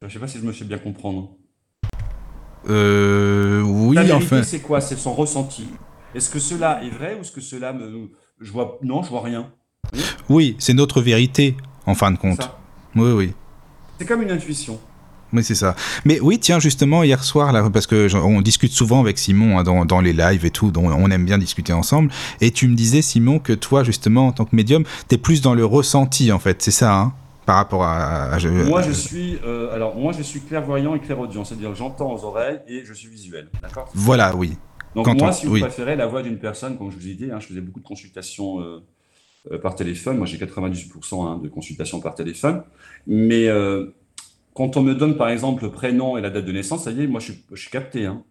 Je 0.00 0.06
ne 0.06 0.10
sais 0.10 0.18
pas 0.18 0.28
si 0.28 0.38
je 0.38 0.44
me 0.44 0.52
fais 0.52 0.64
bien 0.64 0.78
comprendre. 0.78 1.36
Euh, 2.68 3.62
oui, 3.62 3.96
la 3.96 4.02
vérité, 4.02 4.42
c'est 4.42 4.60
quoi? 4.60 4.80
C'est 4.80 4.96
son 4.96 5.14
ressenti. 5.14 5.66
Est-ce 6.14 6.30
que 6.30 6.38
cela 6.38 6.82
est 6.84 6.90
vrai 6.90 7.14
ou 7.14 7.20
est-ce 7.20 7.32
que 7.32 7.40
cela 7.40 7.72
me... 7.72 8.10
Je 8.40 8.52
vois... 8.52 8.78
Non, 8.82 9.02
je 9.02 9.10
vois 9.10 9.22
rien. 9.22 9.52
Oui, 10.28 10.56
c'est 10.58 10.74
notre 10.74 11.00
vérité, 11.00 11.56
en 11.86 11.94
fin 11.94 12.10
de 12.10 12.18
compte. 12.18 12.50
Oui, 12.94 13.10
oui. 13.12 13.32
C'est 13.98 14.06
comme 14.06 14.22
une 14.22 14.30
intuition. 14.30 14.80
Oui, 15.32 15.42
c'est 15.42 15.54
ça. 15.54 15.74
Mais 16.04 16.20
oui, 16.20 16.38
tiens, 16.38 16.60
justement, 16.60 17.02
hier 17.02 17.24
soir, 17.24 17.52
là, 17.52 17.68
parce 17.70 17.86
que 17.86 18.14
on 18.16 18.40
discute 18.40 18.72
souvent 18.72 19.00
avec 19.00 19.18
Simon 19.18 19.58
hein, 19.58 19.84
dans, 19.84 20.00
les 20.00 20.12
lives 20.12 20.44
et 20.44 20.50
tout, 20.50 20.70
dont 20.70 20.86
on 20.86 21.10
aime 21.10 21.24
bien 21.24 21.38
discuter 21.38 21.72
ensemble. 21.72 22.10
Et 22.40 22.50
tu 22.50 22.68
me 22.68 22.74
disais, 22.74 23.02
Simon, 23.02 23.38
que 23.38 23.52
toi, 23.52 23.82
justement, 23.82 24.28
en 24.28 24.32
tant 24.32 24.44
que 24.44 24.54
médium, 24.54 24.84
tu 25.08 25.14
es 25.14 25.18
plus 25.18 25.40
dans 25.40 25.54
le 25.54 25.64
ressenti, 25.64 26.32
en 26.32 26.38
fait. 26.38 26.62
C'est 26.62 26.70
ça, 26.70 26.94
hein 26.94 27.12
par 27.46 27.56
rapport 27.56 27.82
à, 27.84 28.38
moi 28.66 28.82
je 28.82 28.92
suis 28.92 29.38
euh, 29.44 29.74
alors 29.74 29.96
moi 29.96 30.12
je 30.12 30.22
suis 30.22 30.40
clairvoyant 30.40 30.94
et 30.94 31.00
clairaudient 31.00 31.44
c'est-à-dire 31.44 31.74
j'entends 31.74 32.14
aux 32.14 32.24
oreilles 32.24 32.60
et 32.68 32.84
je 32.84 32.94
suis 32.94 33.08
visuel 33.08 33.48
d'accord? 33.60 33.90
Voilà 33.94 34.36
oui 34.36 34.56
donc 34.94 35.08
moi 35.18 35.32
si 35.32 35.46
vous 35.46 35.58
préférez 35.58 35.96
la 35.96 36.06
voix 36.06 36.22
d'une 36.22 36.38
personne 36.38 36.78
comme 36.78 36.90
je 36.90 36.96
vous 36.96 37.08
ai 37.08 37.14
dit 37.14 37.30
hein, 37.32 37.40
je 37.40 37.48
faisais 37.48 37.60
beaucoup 37.60 37.80
de 37.80 37.84
consultations 37.84 38.60
euh, 38.60 38.84
euh, 39.50 39.58
par 39.58 39.74
téléphone 39.74 40.18
moi 40.18 40.26
j'ai 40.26 40.38
98% 40.38 41.26
hein, 41.26 41.40
de 41.42 41.48
consultations 41.48 42.00
par 42.00 42.14
téléphone 42.14 42.62
mais 43.08 43.48
quand 44.54 44.76
on 44.76 44.82
me 44.82 44.94
donne 44.94 45.16
par 45.16 45.28
exemple 45.28 45.64
le 45.64 45.70
prénom 45.70 46.16
et 46.16 46.20
la 46.20 46.30
date 46.30 46.44
de 46.44 46.52
naissance, 46.52 46.84
ça 46.84 46.90
y 46.90 47.02
est, 47.02 47.06
moi 47.06 47.20
je 47.20 47.32
suis, 47.56 47.70
capté. 47.70 48.06
Hein. 48.06 48.22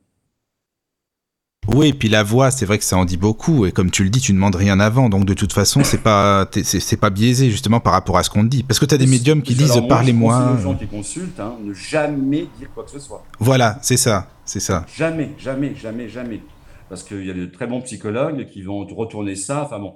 Oui, 1.68 1.90
et 1.90 1.94
puis 1.94 2.10
la 2.10 2.24
voix, 2.24 2.52
c'est 2.52 2.66
vrai 2.66 2.78
que 2.78 2.84
ça 2.84 2.98
en 2.98 3.06
dit 3.06 3.18
beaucoup. 3.18 3.66
Et 3.66 3.72
comme 3.72 3.92
tu 3.92 4.04
le 4.04 4.10
dis, 4.10 4.20
tu 4.20 4.34
ne 4.34 4.38
demandes 4.38 4.56
rien 4.56 4.80
avant. 4.80 5.10
Donc 5.10 5.26
de 5.26 5.34
toute 5.34 5.54
façon, 5.54 5.84
c'est 5.84 6.02
pas, 6.02 6.48
c'est 6.64 7.00
pas 7.00 7.10
biaisé 7.10 7.50
justement 7.50 7.80
par 7.80 7.94
rapport 7.94 8.18
à 8.18 8.24
ce 8.24 8.30
qu'on 8.30 8.44
te 8.44 8.50
dit. 8.50 8.64
Parce 8.64 8.80
que 8.80 8.86
tu 8.86 8.96
as 8.96 8.98
des 8.98 9.08
médiums 9.08 9.42
qui 9.42 9.56
disent 9.56 9.82
parlez-moi. 9.88 10.56
Les 10.58 10.64
gens 10.64 10.76
qui 10.76 10.88
consultent, 10.88 11.40
hein, 11.40 11.56
ne 11.64 11.74
jamais 11.74 12.48
dire 12.58 12.70
quoi 12.74 12.84
que 12.84 12.92
ce 12.92 13.00
soit. 13.00 13.24
Voilà, 13.40 13.78
c'est 13.82 13.98
ça, 13.98 14.28
c'est 14.44 14.60
ça. 14.60 14.86
Jamais, 14.96 15.32
jamais, 15.38 15.76
jamais, 15.76 16.10
jamais. 16.10 16.42
Parce 16.90 17.04
qu'il 17.04 17.26
y 17.26 17.32
a 17.32 17.34
de 17.34 17.46
très 17.46 17.68
bons 17.68 17.82
psychologues 17.82 18.48
qui 18.52 18.64
vont 18.64 18.86
retourner 18.86 19.36
ça. 19.36 19.64
Enfin 19.64 19.80
bon, 19.80 19.96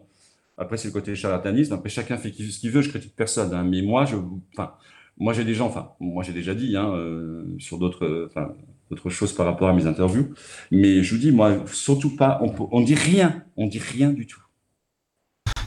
après 0.57 0.77
c'est 0.77 0.88
le 0.88 0.93
côté 0.93 1.15
charlatanisme. 1.15 1.73
Après 1.73 1.89
chacun 1.89 2.18
fait 2.18 2.30
ce 2.31 2.60
qu'il 2.60 2.72
veut. 2.72 2.81
Je 2.81 2.89
critique 2.89 3.15
personne. 3.15 3.53
Hein. 3.53 3.65
Mais 3.69 3.81
moi, 3.81 4.06
je, 4.06 4.15
enfin, 4.53 4.72
moi, 5.18 5.34
j'ai 5.34 5.54
gens, 5.54 5.68
enfin, 5.68 5.92
moi, 6.00 6.24
j'ai 6.24 6.34
déjà 6.34 6.54
dit 6.54 6.76
hein, 6.76 6.92
euh, 6.94 7.46
sur 7.58 7.78
d'autres, 7.78 8.28
enfin, 8.30 8.50
d'autres 8.90 9.10
choses 9.10 9.34
par 9.34 9.46
rapport 9.46 9.70
à 9.70 9.74
mes 9.74 9.88
interviews, 9.88 10.34
mais 10.72 11.04
je 11.04 11.16
vous 11.16 11.22
dis, 11.22 11.32
moi, 11.32 11.58
surtout 11.72 12.16
pas, 12.16 12.40
on, 12.42 12.54
on 12.72 12.82
dit 12.82 12.96
rien, 12.96 13.44
on 13.58 13.68
dit 13.68 13.80
rien 13.80 14.12
du 14.12 14.28
tout. 14.28 14.42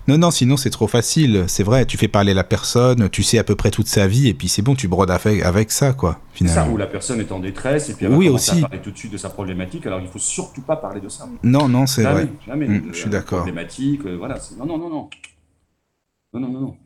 Non, 0.09 0.17
non, 0.17 0.31
sinon 0.31 0.57
c'est 0.57 0.71
trop 0.71 0.87
facile. 0.87 1.45
C'est 1.49 1.63
vrai, 1.63 1.85
tu 1.85 1.99
fais 1.99 2.09
parler 2.09 2.33
la 2.33 2.43
personne, 2.43 3.11
tu 3.11 3.23
sais 3.23 3.37
à 3.37 3.45
peu 3.45 3.55
près 3.57 3.71
toute 3.71 3.89
sa 3.89 4.07
vie, 4.07 4.29
et 4.29 4.33
puis 4.33 4.49
c'est 4.49 4.63
bon, 4.63 4.75
tu 4.75 4.89
brodes 4.89 5.11
avec, 5.11 5.43
avec 5.43 5.71
ça, 5.71 5.93
quoi, 5.93 6.19
finalement. 6.33 6.65
Ça, 6.65 6.71
où 6.71 6.79
la 6.79 6.87
personne 6.87 7.21
est 7.21 7.31
en 7.31 7.41
détresse, 7.41 7.91
et 7.91 7.95
puis 7.95 8.07
elle 8.07 8.13
oui, 8.13 8.31
aussi. 8.31 8.57
à 8.59 8.69
parler 8.69 8.81
tout 8.81 8.91
de 8.91 8.97
suite 8.97 9.13
de 9.13 9.19
sa 9.19 9.29
problématique, 9.29 9.87
alors 9.87 10.01
il 10.01 10.09
faut 10.09 10.19
surtout 10.19 10.63
pas 10.63 10.77
parler 10.77 11.03
de 11.03 11.11
ça. 11.11 11.29
Non, 11.43 11.69
non, 11.69 11.87
c'est 11.87 12.05
vrai. 12.05 12.27
Jamais, 12.47 12.69
mmh, 12.69 12.85
je 12.91 12.99
suis 12.99 13.11
d'accord. 13.11 13.41
Problématique, 13.41 14.01
euh, 14.07 14.17
voilà. 14.17 14.39
Non, 14.59 14.65
non, 14.65 14.79
non, 14.79 14.89
non. 14.89 15.11
Non, 16.33 16.41
non, 16.41 16.49
non, 16.49 16.61
non. 16.61 16.77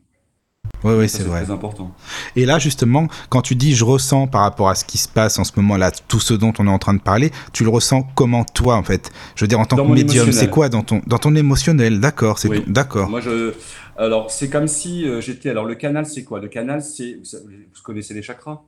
Oui, 0.83 0.93
oui, 0.95 1.09
c'est 1.09 1.23
vrai. 1.23 1.43
très 1.43 1.53
important. 1.53 1.91
Et 2.35 2.45
là, 2.45 2.59
justement, 2.59 3.07
quand 3.29 3.41
tu 3.41 3.55
dis 3.55 3.73
je 3.73 3.85
ressens 3.85 4.27
par 4.27 4.41
rapport 4.41 4.69
à 4.69 4.75
ce 4.75 4.83
qui 4.83 4.97
se 4.97 5.07
passe 5.07 5.39
en 5.39 5.43
ce 5.43 5.53
moment-là, 5.57 5.91
tout 5.91 6.19
ce 6.19 6.33
dont 6.33 6.51
on 6.59 6.67
est 6.67 6.71
en 6.71 6.79
train 6.79 6.93
de 6.93 7.01
parler, 7.01 7.31
tu 7.53 7.63
le 7.63 7.69
ressens 7.69 8.03
comment 8.15 8.43
toi, 8.43 8.75
en 8.75 8.83
fait? 8.83 9.11
Je 9.35 9.45
veux 9.45 9.47
dire, 9.47 9.59
en 9.59 9.65
tant 9.65 9.77
que 9.77 9.91
médium, 9.91 10.31
c'est 10.31 10.49
quoi 10.49 10.69
dans 10.69 10.83
ton, 10.83 11.01
dans 11.07 11.19
ton 11.19 11.35
émotionnel? 11.35 11.99
D'accord, 11.99 12.39
c'est 12.39 12.69
d'accord. 12.69 13.09
Moi, 13.09 13.21
je. 13.21 13.53
Alors, 13.95 14.29
c'est 14.31 14.49
comme 14.49 14.67
si 14.67 15.07
euh, 15.07 15.21
j'étais. 15.21 15.49
Alors, 15.49 15.65
le 15.65 15.75
canal, 15.75 16.05
c'est 16.05 16.23
quoi? 16.23 16.39
Le 16.39 16.49
canal, 16.49 16.81
c'est. 16.81 17.19
Vous 17.23 17.81
connaissez 17.83 18.13
les 18.13 18.21
chakras? 18.21 18.61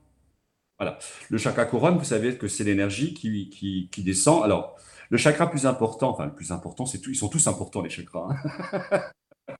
Voilà. 0.80 0.98
Le 1.30 1.38
chakra 1.38 1.66
couronne, 1.66 1.98
vous 1.98 2.06
savez 2.06 2.38
que 2.38 2.48
c'est 2.48 2.64
l'énergie 2.64 3.14
qui, 3.14 3.50
qui, 3.50 3.90
qui, 3.92 4.04
descend. 4.04 4.44
Alors, 4.44 4.76
le 5.10 5.18
chakra 5.18 5.50
plus 5.50 5.66
important, 5.66 6.12
enfin, 6.12 6.26
le 6.26 6.34
plus 6.34 6.52
important, 6.52 6.86
c'est 6.86 7.00
tout. 7.00 7.10
Ils 7.10 7.16
sont 7.16 7.30
tous 7.30 7.48
importants, 7.48 7.82
les 7.82 7.90
chakras. 7.90 8.30
Hein. 8.30 9.02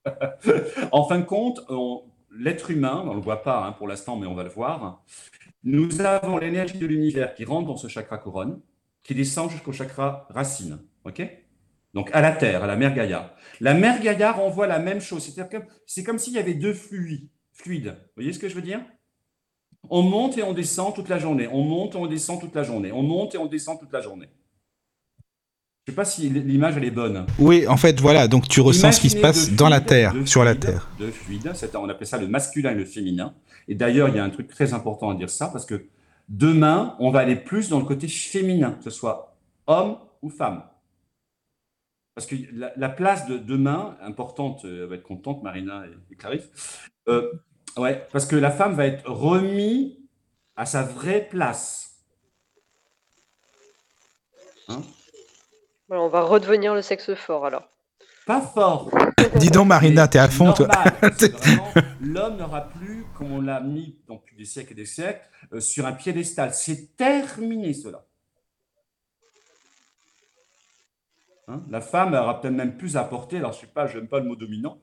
en 0.92 1.04
fin 1.08 1.18
de 1.18 1.24
compte, 1.24 1.60
on 1.68 2.02
l'être 2.38 2.70
humain, 2.70 3.02
on 3.04 3.10
ne 3.10 3.14
le 3.14 3.20
voit 3.20 3.42
pas 3.42 3.64
hein, 3.64 3.72
pour 3.72 3.88
l'instant, 3.88 4.16
mais 4.16 4.26
on 4.26 4.34
va 4.34 4.44
le 4.44 4.50
voir, 4.50 5.02
Nous 5.64 6.00
avons 6.00 6.38
l'énergie 6.38 6.78
de 6.78 6.86
l'univers 6.86 7.34
qui 7.34 7.44
rentre 7.44 7.66
dans 7.68 7.76
ce 7.76 7.88
chakra 7.88 8.18
couronne, 8.18 8.60
qui 9.02 9.14
descend 9.14 9.50
jusqu'au 9.50 9.72
chakra 9.72 10.26
racine. 10.30 10.78
Donc 11.94 12.10
à 12.12 12.20
la 12.20 12.32
Terre, 12.32 12.62
à 12.62 12.66
la 12.66 12.76
mer 12.76 12.94
Gaïa. 12.94 13.34
La 13.60 13.74
mer 13.74 14.00
Gaïa 14.02 14.32
renvoie 14.32 14.66
la 14.66 14.78
même 14.78 15.00
chose. 15.00 15.24
C'est-à-dire 15.24 15.48
que 15.48 15.66
c'est 15.86 16.04
comme 16.04 16.18
s'il 16.18 16.34
y 16.34 16.38
avait 16.38 16.54
deux 16.54 16.74
fluides. 16.74 17.28
fluides. 17.52 17.88
Vous 17.88 18.12
voyez 18.16 18.32
ce 18.32 18.38
que 18.38 18.48
je 18.48 18.54
veux 18.54 18.62
dire? 18.62 18.80
On 19.88 20.02
monte 20.02 20.36
et 20.36 20.42
on 20.42 20.52
descend 20.52 20.94
toute 20.94 21.08
la 21.08 21.18
journée. 21.18 21.48
On 21.48 21.62
monte 21.62 21.94
et 21.94 21.98
on 21.98 22.06
descend 22.06 22.40
toute 22.40 22.54
la 22.54 22.64
journée. 22.64 22.92
On 22.92 23.02
monte 23.02 23.34
et 23.34 23.38
on 23.38 23.46
descend 23.46 23.78
toute 23.78 23.92
la 23.92 24.00
journée. 24.00 24.28
Je 25.86 25.92
ne 25.92 25.94
sais 25.94 25.96
pas 25.96 26.04
si 26.04 26.28
l'image 26.28 26.76
elle 26.76 26.84
est 26.84 26.90
bonne. 26.90 27.26
Oui, 27.38 27.64
en 27.68 27.76
fait, 27.76 28.00
voilà. 28.00 28.26
Donc 28.26 28.48
tu 28.48 28.60
ressens 28.60 28.90
ce 28.90 29.00
qui 29.00 29.08
se 29.08 29.16
passe 29.16 29.52
dans 29.52 29.68
la 29.68 29.80
Terre, 29.80 30.14
sur 30.24 30.42
la 30.42 30.56
Terre. 30.56 30.90
De 30.98 31.12
fluide. 31.12 31.52
On 31.74 31.88
appelle 31.88 32.08
ça 32.08 32.18
le 32.18 32.26
masculin 32.26 32.72
et 32.72 32.74
le 32.74 32.84
féminin. 32.84 33.34
Et 33.68 33.76
d'ailleurs, 33.76 34.08
il 34.08 34.16
y 34.16 34.18
a 34.18 34.24
un 34.24 34.30
truc 34.30 34.48
très 34.48 34.74
important 34.74 35.10
à 35.10 35.14
dire 35.14 35.30
ça 35.30 35.46
parce 35.46 35.64
que 35.64 35.86
demain, 36.28 36.96
on 36.98 37.12
va 37.12 37.20
aller 37.20 37.36
plus 37.36 37.68
dans 37.68 37.78
le 37.78 37.84
côté 37.84 38.08
féminin, 38.08 38.72
que 38.72 38.82
ce 38.82 38.90
soit 38.90 39.36
homme 39.68 39.98
ou 40.22 40.28
femme. 40.28 40.64
Parce 42.16 42.26
que 42.26 42.34
la, 42.52 42.88
place 42.88 43.28
de 43.28 43.38
demain, 43.38 43.96
importante, 44.02 44.64
euh, 44.64 44.82
elle 44.82 44.88
va 44.88 44.96
être 44.96 45.04
contente, 45.04 45.44
Marina 45.44 45.84
et, 46.10 46.16
Clarisse, 46.16 46.50
euh, 47.06 47.30
ouais, 47.76 48.08
parce 48.10 48.26
que 48.26 48.34
la 48.34 48.50
femme 48.50 48.74
va 48.74 48.86
être 48.86 49.08
remise 49.08 49.92
à 50.56 50.66
sa 50.66 50.82
vraie 50.82 51.28
place. 51.30 52.02
Hein? 54.66 54.82
On 55.90 56.08
va 56.08 56.22
redevenir 56.22 56.74
le 56.74 56.82
sexe 56.82 57.14
fort 57.14 57.46
alors. 57.46 57.68
Pas 58.26 58.40
fort. 58.40 58.90
Dis 59.36 59.50
donc, 59.50 59.68
Marina, 59.68 60.08
t'es 60.08 60.18
à 60.18 60.28
fond, 60.28 60.52
toi. 60.52 60.68
L'homme 62.00 62.38
n'aura 62.38 62.68
plus, 62.68 63.06
comme 63.16 63.32
on 63.32 63.40
l'a 63.40 63.60
mis 63.60 63.96
depuis 64.08 64.36
des 64.36 64.44
siècles 64.44 64.72
et 64.72 64.76
des 64.76 64.84
siècles, 64.84 65.20
euh, 65.52 65.60
sur 65.60 65.86
un 65.86 65.92
piédestal. 65.92 66.52
C'est 66.52 66.96
terminé, 66.96 67.72
cela. 67.72 68.05
Hein, 71.48 71.62
la 71.70 71.80
femme 71.80 72.12
aura 72.14 72.40
peut-être 72.40 72.54
même 72.54 72.76
plus 72.76 72.96
à 72.96 73.02
apporter. 73.02 73.36
Alors, 73.36 73.52
je 73.52 73.60
sais 73.60 73.66
pas, 73.68 73.86
je 73.86 73.98
n'aime 73.98 74.08
pas 74.08 74.18
le 74.18 74.26
mot 74.26 74.34
dominant, 74.34 74.78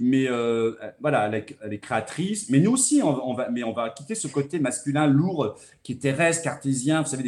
mais 0.00 0.28
euh, 0.28 0.72
voilà, 1.00 1.30
elle 1.62 1.72
est, 1.72 1.78
créatrice. 1.78 2.50
Mais 2.50 2.58
nous 2.58 2.72
aussi, 2.72 3.00
on, 3.04 3.34
va, 3.34 3.48
mais 3.50 3.62
on 3.62 3.72
va 3.72 3.90
quitter 3.90 4.16
ce 4.16 4.26
côté 4.26 4.58
masculin 4.58 5.06
lourd 5.06 5.56
qui 5.84 5.92
est 5.92 6.02
terrestre, 6.02 6.42
cartésien. 6.42 7.02
Vous 7.02 7.08
savez, 7.08 7.22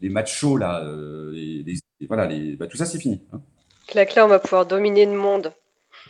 les, 0.00 0.08
machos 0.08 0.56
là, 0.56 0.82
euh, 0.84 1.62
voilà, 2.08 2.28
bah, 2.58 2.66
tout 2.66 2.76
ça, 2.76 2.86
c'est 2.86 2.98
fini. 2.98 3.22
Hein. 3.32 3.40
Là, 3.94 4.04
on 4.24 4.28
va 4.28 4.40
pouvoir 4.40 4.66
dominer 4.66 5.06
le 5.06 5.16
monde. 5.16 5.52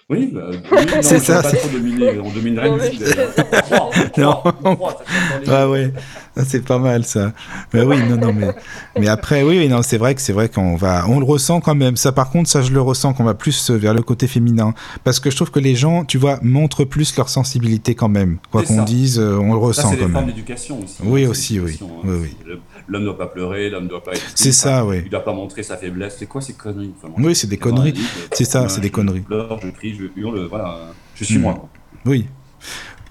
Oui, 0.08 0.30
bah, 0.32 0.50
c'est 1.02 1.18
ça. 1.18 1.42
Pas 1.42 1.50
trop 1.50 1.68
on 1.68 2.30
dominerait 2.30 2.70
non, 4.16 4.40
non. 4.64 4.78
Ah 5.48 5.68
ouais, 5.68 5.92
c'est 6.46 6.64
pas 6.64 6.78
mal 6.78 7.04
ça. 7.04 7.32
Mais 7.74 7.82
oui, 7.82 7.96
non, 8.08 8.16
non, 8.16 8.32
mais, 8.32 8.54
mais 9.00 9.08
après, 9.08 9.42
oui, 9.42 9.68
non, 9.68 9.82
c'est 9.82 9.98
vrai 9.98 10.14
que 10.14 10.20
c'est 10.20 10.32
vrai 10.32 10.48
qu'on 10.48 10.76
va, 10.76 11.06
on 11.08 11.18
le 11.18 11.24
ressent 11.24 11.60
quand 11.60 11.74
même. 11.74 11.96
Ça, 11.96 12.12
par 12.12 12.30
contre, 12.30 12.48
ça, 12.48 12.62
je 12.62 12.70
le 12.70 12.80
ressens 12.80 13.14
qu'on 13.14 13.24
va 13.24 13.34
plus 13.34 13.70
vers 13.70 13.94
le 13.94 14.02
côté 14.02 14.28
féminin, 14.28 14.74
parce 15.02 15.18
que 15.18 15.28
je 15.28 15.34
trouve 15.34 15.50
que 15.50 15.58
les 15.58 15.74
gens, 15.74 16.04
tu 16.04 16.18
vois, 16.18 16.38
montrent 16.40 16.84
plus 16.84 17.16
leur 17.16 17.28
sensibilité 17.28 17.96
quand 17.96 18.08
même. 18.08 18.38
Quoi 18.52 18.62
qu'on 18.62 18.84
dise, 18.84 19.18
euh, 19.18 19.38
on 19.40 19.54
le 19.54 19.58
ressent 19.58 19.92
quand 19.96 20.08
même. 20.08 20.26
d'éducation 20.26 20.78
aussi. 20.84 20.98
Oui, 21.02 21.24
hein, 21.24 21.30
aussi, 21.30 21.58
oui. 21.58 21.80
Hein. 21.82 21.86
oui, 22.04 22.28
oui 22.46 22.56
l'homme 22.88 23.02
ne 23.02 23.06
doit 23.06 23.18
pas 23.18 23.26
pleurer, 23.26 23.70
l'homme 23.70 23.84
ne 23.84 23.88
doit 23.88 24.02
pas 24.02 24.12
être. 24.12 24.30
C'est 24.34 24.52
ça, 24.52 24.84
oui. 24.84 24.98
Il 24.98 25.04
ne 25.04 25.08
doit 25.10 25.24
pas 25.24 25.32
montrer 25.32 25.62
sa 25.62 25.76
faiblesse. 25.76 26.16
C'est 26.18 26.26
quoi 26.26 26.40
ces 26.40 26.54
conneries 26.54 26.94
Oui, 27.18 27.34
c'est 27.34 27.46
des 27.46 27.56
conneries. 27.56 27.94
C'est 28.32 28.44
ça, 28.44 28.68
c'est 28.68 28.80
des 28.80 28.90
conneries. 28.90 29.20
Je 29.20 29.24
pleure, 29.24 29.60
je 29.60 29.68
crie, 29.68 29.94
je 29.94 30.20
hurle, 30.20 30.46
voilà. 30.46 30.78
Je 31.14 31.24
suis 31.24 31.38
hmm. 31.38 31.42
moi. 31.42 31.68
Oui. 32.04 32.26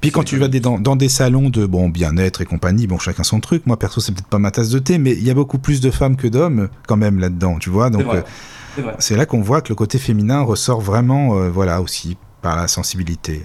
Puis 0.02 0.12
quand 0.12 0.24
tu 0.24 0.38
vas 0.38 0.48
dans, 0.48 0.78
dans, 0.78 0.96
des 0.96 1.10
salons 1.10 1.50
de 1.50 1.66
bon 1.66 1.90
bien-être 1.90 2.42
et 2.42 2.46
compagnie, 2.46 2.86
bon 2.86 3.00
chacun 3.00 3.24
son 3.24 3.40
truc. 3.40 3.66
Moi 3.66 3.78
perso 3.80 4.02
c'est 4.02 4.12
peut-être 4.12 4.28
pas 4.28 4.38
ma 4.38 4.52
tasse 4.52 4.70
de 4.70 4.78
thé, 4.78 5.00
mais 5.00 5.14
il 5.14 5.24
y 5.24 5.32
a 5.32 5.34
beaucoup 5.34 5.58
plus 5.58 5.82
de 5.82 5.90
femmes 5.90 6.16
que 6.16 6.28
d'hommes 6.28 6.70
quand 6.88 6.98
même 6.98 7.18
là-dedans, 7.20 7.58
tu 7.58 7.72
vois. 7.72 7.90
Donc 7.90 8.06
euh, 8.14 8.22
c'est 9.00 9.16
là 9.16 9.26
qu'on 9.26 9.42
voit 9.42 9.62
que 9.62 9.70
le 9.70 9.76
côté 9.76 9.98
féminin 9.98 10.42
ressort 10.42 10.80
vraiment, 10.80 11.40
euh, 11.40 11.50
voilà 11.50 11.82
aussi 11.82 12.18
par 12.44 12.56
la 12.56 12.68
sensibilité. 12.68 13.42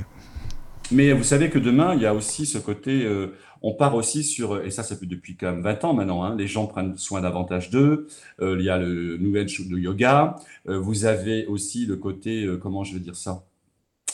Mais 0.93 1.13
vous 1.13 1.25
savez 1.25 1.49
que 1.49 1.59
demain 1.59 1.95
il 1.95 2.03
y 2.03 2.07
a 2.07 2.13
aussi 2.13 2.45
ce 2.45 2.59
côté. 2.59 3.05
Euh, 3.05 3.29
on 3.63 3.75
part 3.75 3.95
aussi 3.95 4.25
sur, 4.25 4.65
et 4.65 4.71
ça, 4.71 4.83
ça 4.83 4.97
fait 4.97 5.07
depuis 5.07 5.37
quand 5.37 5.53
même 5.53 5.63
20 5.63 5.85
ans 5.85 5.95
maintenant, 5.95 6.23
hein, 6.23 6.37
les 6.37 6.47
gens 6.47 6.67
prennent 6.67 6.97
soin 6.97 7.21
davantage 7.21 7.71
d'eux. 7.71 8.07
Euh, 8.41 8.57
il 8.59 8.65
y 8.65 8.71
a 8.71 8.79
le 8.79 9.17
nouvel 9.19 9.47
de 9.47 9.79
yoga. 9.79 10.37
Euh, 10.69 10.79
vous 10.79 11.05
avez 11.05 11.47
aussi 11.47 11.87
le 11.87 11.97
côté, 11.97 12.45
euh, 12.45 12.57
comment 12.57 12.85
je 12.85 12.95
veux 12.95 13.01
dire 13.01 13.17
ça? 13.17 13.45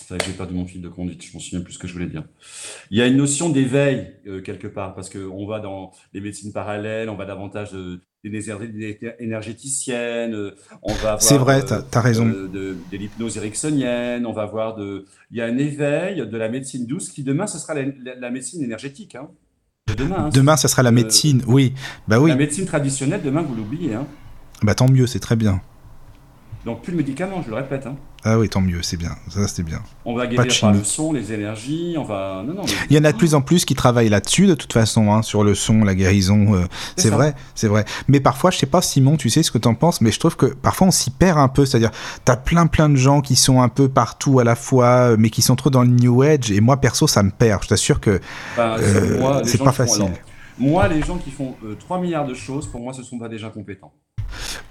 J'ai 0.09 0.33
perdu 0.35 0.55
mon 0.55 0.67
fil 0.67 0.81
de 0.81 0.89
conduite, 0.89 1.25
je 1.25 1.33
m'en 1.33 1.41
souviens 1.41 1.61
plus 1.61 1.73
ce 1.73 1.79
que 1.81 1.89
je 1.89 1.93
voulais 1.93 2.07
dire. 2.07 2.23
Il 2.93 2.99
y 2.99 3.03
a 3.03 3.09
une 3.09 3.17
notion 3.17 3.49
d'éveil 3.49 4.13
quelque 4.45 4.69
part, 4.69 4.95
parce 4.95 5.11
qu'on 5.11 5.47
va 5.47 5.59
dans 5.59 5.91
les 6.13 6.21
médecines 6.21 6.53
parallèles, 6.53 7.09
on 7.09 7.17
va 7.17 7.25
davantage 7.25 7.73
des 8.31 8.51
énergéticiennes, 9.19 10.53
on 10.83 10.93
va 10.95 11.17
C'est 11.21 11.39
vrai, 11.39 11.65
tu 11.65 11.73
as, 11.73 12.01
raison. 12.01 12.27
De, 12.27 12.47
de, 12.47 12.77
l'hypnose 12.93 13.37
ericksonienne, 13.37 14.27
on 14.27 14.33
va 14.33 14.47
voir 14.47 14.77
de... 14.77 15.05
Il 15.31 15.39
y 15.39 15.41
a 15.41 15.47
un 15.47 15.59
éveil 15.59 16.27
de 16.27 16.37
la 16.37 16.49
médecine 16.49 16.87
douce 16.87 17.11
qui 17.11 17.23
demain, 17.23 17.47
ce 17.47 17.59
sera 17.59 17.75
la, 17.75 18.31
médecine 18.31 18.63
énergétique. 18.63 19.15
Hein. 19.15 19.29
Demain, 19.97 20.17
hein, 20.19 20.31
demain, 20.33 20.57
ce 20.57 20.69
sera 20.69 20.83
la 20.83 20.93
médecine, 20.93 21.43
oui. 21.47 21.73
Bah 22.09 22.21
oui. 22.21 22.31
La 22.31 22.37
médecine 22.37 22.67
traditionnelle, 22.67 23.23
demain, 23.23 23.43
vous 23.43 23.55
l'oubliez. 23.55 23.95
Hein. 23.95 24.07
Bah 24.63 24.75
tant 24.75 24.89
mieux, 24.89 25.07
c'est 25.07 25.21
très 25.21 25.37
bien. 25.37 25.61
Donc 26.67 26.83
plus 26.83 26.91
de 26.91 26.97
médicaments, 26.97 27.43
je 27.45 27.51
le 27.51 27.55
répète. 27.55 27.87
Hein. 27.87 27.95
Ah 28.25 28.41
oui, 28.41 28.49
tant 28.49 28.61
mieux, 28.61 28.83
c'est 28.83 28.97
bien. 28.97 29.13
Ça, 29.29 29.47
c'est 29.47 29.63
bien. 29.63 29.79
On 30.05 30.17
va 30.17 30.27
guérir 30.27 30.53
par 30.61 30.73
le 30.73 30.83
son, 30.83 31.13
les 31.13 31.33
énergies. 31.33 31.95
On 31.97 32.03
va. 32.03 32.43
Non, 32.45 32.55
non, 32.55 32.63
Il 32.91 32.97
y 32.97 32.99
en 32.99 33.05
a 33.05 33.13
de 33.13 33.17
plus 33.17 33.37
en 33.37 33.41
plus 33.41 33.65
qui 33.65 33.77
travaillent 33.77 34.09
là-dessus, 34.09 34.49
de 34.49 34.57
toute 34.57 34.73
façon, 34.73 35.13
hein, 35.13 35.23
sur 35.23 35.45
le 35.45 35.55
son, 35.55 35.85
la 35.85 35.95
guérison. 35.95 36.55
Euh, 36.55 36.65
c'est 36.97 37.11
vrai, 37.11 37.37
c'est 37.55 37.69
vrai. 37.69 37.85
Mais 38.09 38.19
parfois, 38.19 38.51
je 38.51 38.59
sais 38.59 38.67
pas, 38.67 38.83
Simon, 38.83 39.17
tu 39.17 39.31
sais 39.31 39.45
ce 39.45 39.53
que 39.53 39.59
tu 39.59 39.69
en 39.69 39.75
penses, 39.75 40.01
mais 40.01 40.11
je 40.11 40.19
trouve 40.19 40.35
que 40.35 40.47
parfois 40.47 40.89
on 40.89 40.91
s'y 40.91 41.11
perd 41.11 41.39
un 41.39 41.47
peu. 41.47 41.65
C'est-à-dire, 41.65 41.93
tu 42.25 42.33
as 42.33 42.37
plein, 42.37 42.67
plein 42.67 42.89
de 42.89 42.97
gens 42.97 43.21
qui 43.21 43.37
sont 43.37 43.63
un 43.63 43.69
peu 43.69 43.89
partout 43.89 44.41
à 44.41 44.45
la 44.45 44.57
fois, 44.57 45.13
euh, 45.13 45.17
mais 45.17 45.31
qui 45.31 45.43
sont 45.43 45.55
trop 45.55 45.71
dans 45.71 45.83
le 45.83 45.91
New 45.91 46.23
Age. 46.23 46.51
Et 46.51 46.61
moi, 46.61 46.79
perso, 46.79 47.07
ça 47.07 47.23
me 47.23 47.31
perd. 47.31 47.63
Je 47.63 47.69
t'assure 47.69 48.01
que 48.01 48.21
ben, 48.57 48.77
euh, 48.81 49.43
c'est 49.45 49.63
pas 49.63 49.71
facile. 49.71 50.11
Moi, 50.59 50.89
les 50.89 51.03
gens 51.03 51.19
qui 51.19 51.31
font 51.31 51.55
3 51.79 52.01
milliards 52.01 52.27
de 52.27 52.35
choses, 52.35 52.67
pour 52.67 52.81
moi, 52.81 52.93
ce 52.93 53.03
sont 53.03 53.19
pas 53.19 53.29
déjà 53.29 53.51
compétents. 53.51 53.93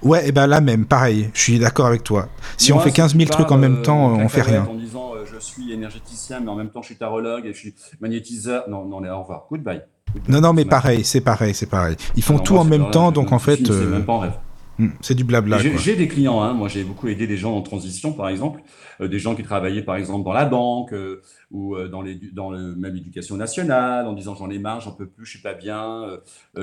Ouais, 0.02 0.28
et 0.28 0.32
ben 0.32 0.48
là 0.48 0.62
même, 0.62 0.86
pareil, 0.86 1.30
je 1.34 1.42
suis 1.42 1.60
d'accord 1.60 1.88
avec 1.88 2.04
toi. 2.04 2.28
Si 2.58 2.74
on 2.74 2.80
fait 2.80 2.92
15 2.92 3.16
000 3.16 3.30
trucs 3.30 3.52
en 3.52 3.58
même 3.58 3.82
temps, 3.82 4.14
on 4.14 4.28
fait 4.28 4.42
rien. 4.42 4.68
En 4.70 4.76
disant 4.76 5.14
euh, 5.16 5.26
je 5.32 5.40
suis 5.40 5.72
énergéticien, 5.72 6.42
mais 6.42 6.50
en 6.50 6.56
même 6.56 6.70
temps 6.70 6.82
je 6.82 6.88
suis 6.88 6.96
tarologue 6.96 7.46
et 7.46 7.54
je 7.54 7.60
suis 7.60 7.76
magnétiseur. 8.02 8.70
Non, 8.70 8.86
non, 8.86 8.98
au 8.98 9.22
revoir. 9.22 9.46
Goodbye. 9.50 9.82
Non, 10.28 10.42
non, 10.42 10.54
mais 10.54 10.66
pareil, 10.66 11.04
c'est 11.04 11.22
pareil, 11.22 11.54
c'est 11.54 11.66
pareil. 11.66 11.96
Ils 12.16 12.24
font 12.24 12.40
tout 12.40 12.58
en 12.58 12.64
même 12.64 12.92
temps, 12.92 13.12
donc 13.12 13.32
en 13.32 13.40
fait. 13.40 13.66
C'est 13.66 13.86
même 13.86 14.06
pas 14.06 14.14
en 14.14 14.20
rêve. 14.20 14.34
Hmm, 14.78 14.90
c'est 15.00 15.16
du 15.16 15.24
blabla. 15.24 15.58
J'ai 15.58 15.96
des 15.96 16.10
clients, 16.10 16.42
hein. 16.42 16.54
moi 16.54 16.68
j'ai 16.68 16.84
beaucoup 16.84 17.08
aidé 17.08 17.28
des 17.28 17.38
gens 17.38 17.56
en 17.56 17.62
transition 17.62 18.12
par 18.12 18.28
exemple, 18.28 18.62
euh, 19.00 19.08
des 19.08 19.20
gens 19.20 19.34
qui 19.34 19.44
travaillaient 19.44 19.84
par 19.84 19.96
exemple 19.96 20.26
dans 20.26 20.34
la 20.34 20.44
banque 20.44 20.92
euh, 20.92 21.22
ou 21.50 21.76
euh, 21.76 21.88
dans, 21.88 22.02
les, 22.02 22.16
dans 22.34 22.50
le 22.52 22.76
même 22.76 22.94
éducation 22.98 23.38
nationale 23.38 24.06
en 24.06 24.12
disant 24.12 24.36
j'en 24.36 24.50
ai 24.50 24.60
marre, 24.60 24.82
j'en 24.82 24.92
peux 24.92 25.08
plus, 25.08 25.26
je 25.26 25.32
suis 25.32 25.42
pas 25.42 25.54
bien, 25.54 26.20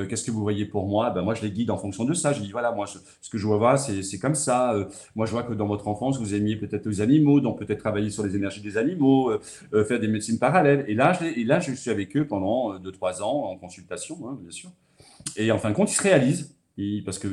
qu'est-ce 0.09 0.25
que 0.25 0.31
vous 0.31 0.43
voyez 0.43 0.67
pour 0.67 0.87
moi? 0.87 1.09
Ben, 1.11 1.23
Moi 1.23 1.35
je 1.35 1.43
les 1.43 1.51
guide 1.51 1.71
en 1.71 1.79
fonction 1.79 2.05
de 2.05 2.13
ça, 2.13 2.35
je 2.35 2.41
dis 2.41 2.51
voilà, 2.51 2.73
moi 2.73 2.87
ce 2.87 3.31
que 3.31 3.39
je 3.39 3.47
vois 3.47 3.79
c'est 3.79 4.19
comme 4.19 4.35
ça, 4.35 4.75
moi 5.15 5.25
je 5.25 5.31
vois 5.31 5.43
que 5.43 5.55
dans 5.55 5.67
votre 5.67 5.89
enfance 5.89 6.19
vous 6.19 6.35
aimiez 6.35 6.57
peut-être 6.57 6.87
les 6.87 7.01
animaux, 7.01 7.41
donc 7.41 7.59
peut-être 7.59 7.79
travailler 7.79 8.11
sur 8.11 8.25
les 8.25 8.37
énergies 8.37 8.61
des 8.61 8.77
animaux, 8.77 9.33
faire 9.89 10.01
des 10.01 10.09
médecines 10.09 10.39
parallèles. 10.39 10.85
Et 10.87 10.95
là, 10.95 11.15
je, 11.19 11.25
et 11.25 11.45
là 11.45 11.61
je 11.61 11.73
suis 11.73 11.91
avec 11.91 12.15
eux 12.17 12.27
pendant 12.27 12.79
2-3 12.79 13.23
ans 13.23 13.45
en 13.45 13.57
consultation, 13.57 14.19
hein, 14.29 14.39
bien 14.41 14.51
sûr. 14.51 14.71
Et 15.37 15.51
en 15.51 15.59
fin 15.59 15.71
de 15.71 15.75
compte, 15.75 15.91
ils 15.91 15.97
se 15.97 16.03
réalisent 16.03 16.55
parce 17.05 17.19
que 17.19 17.29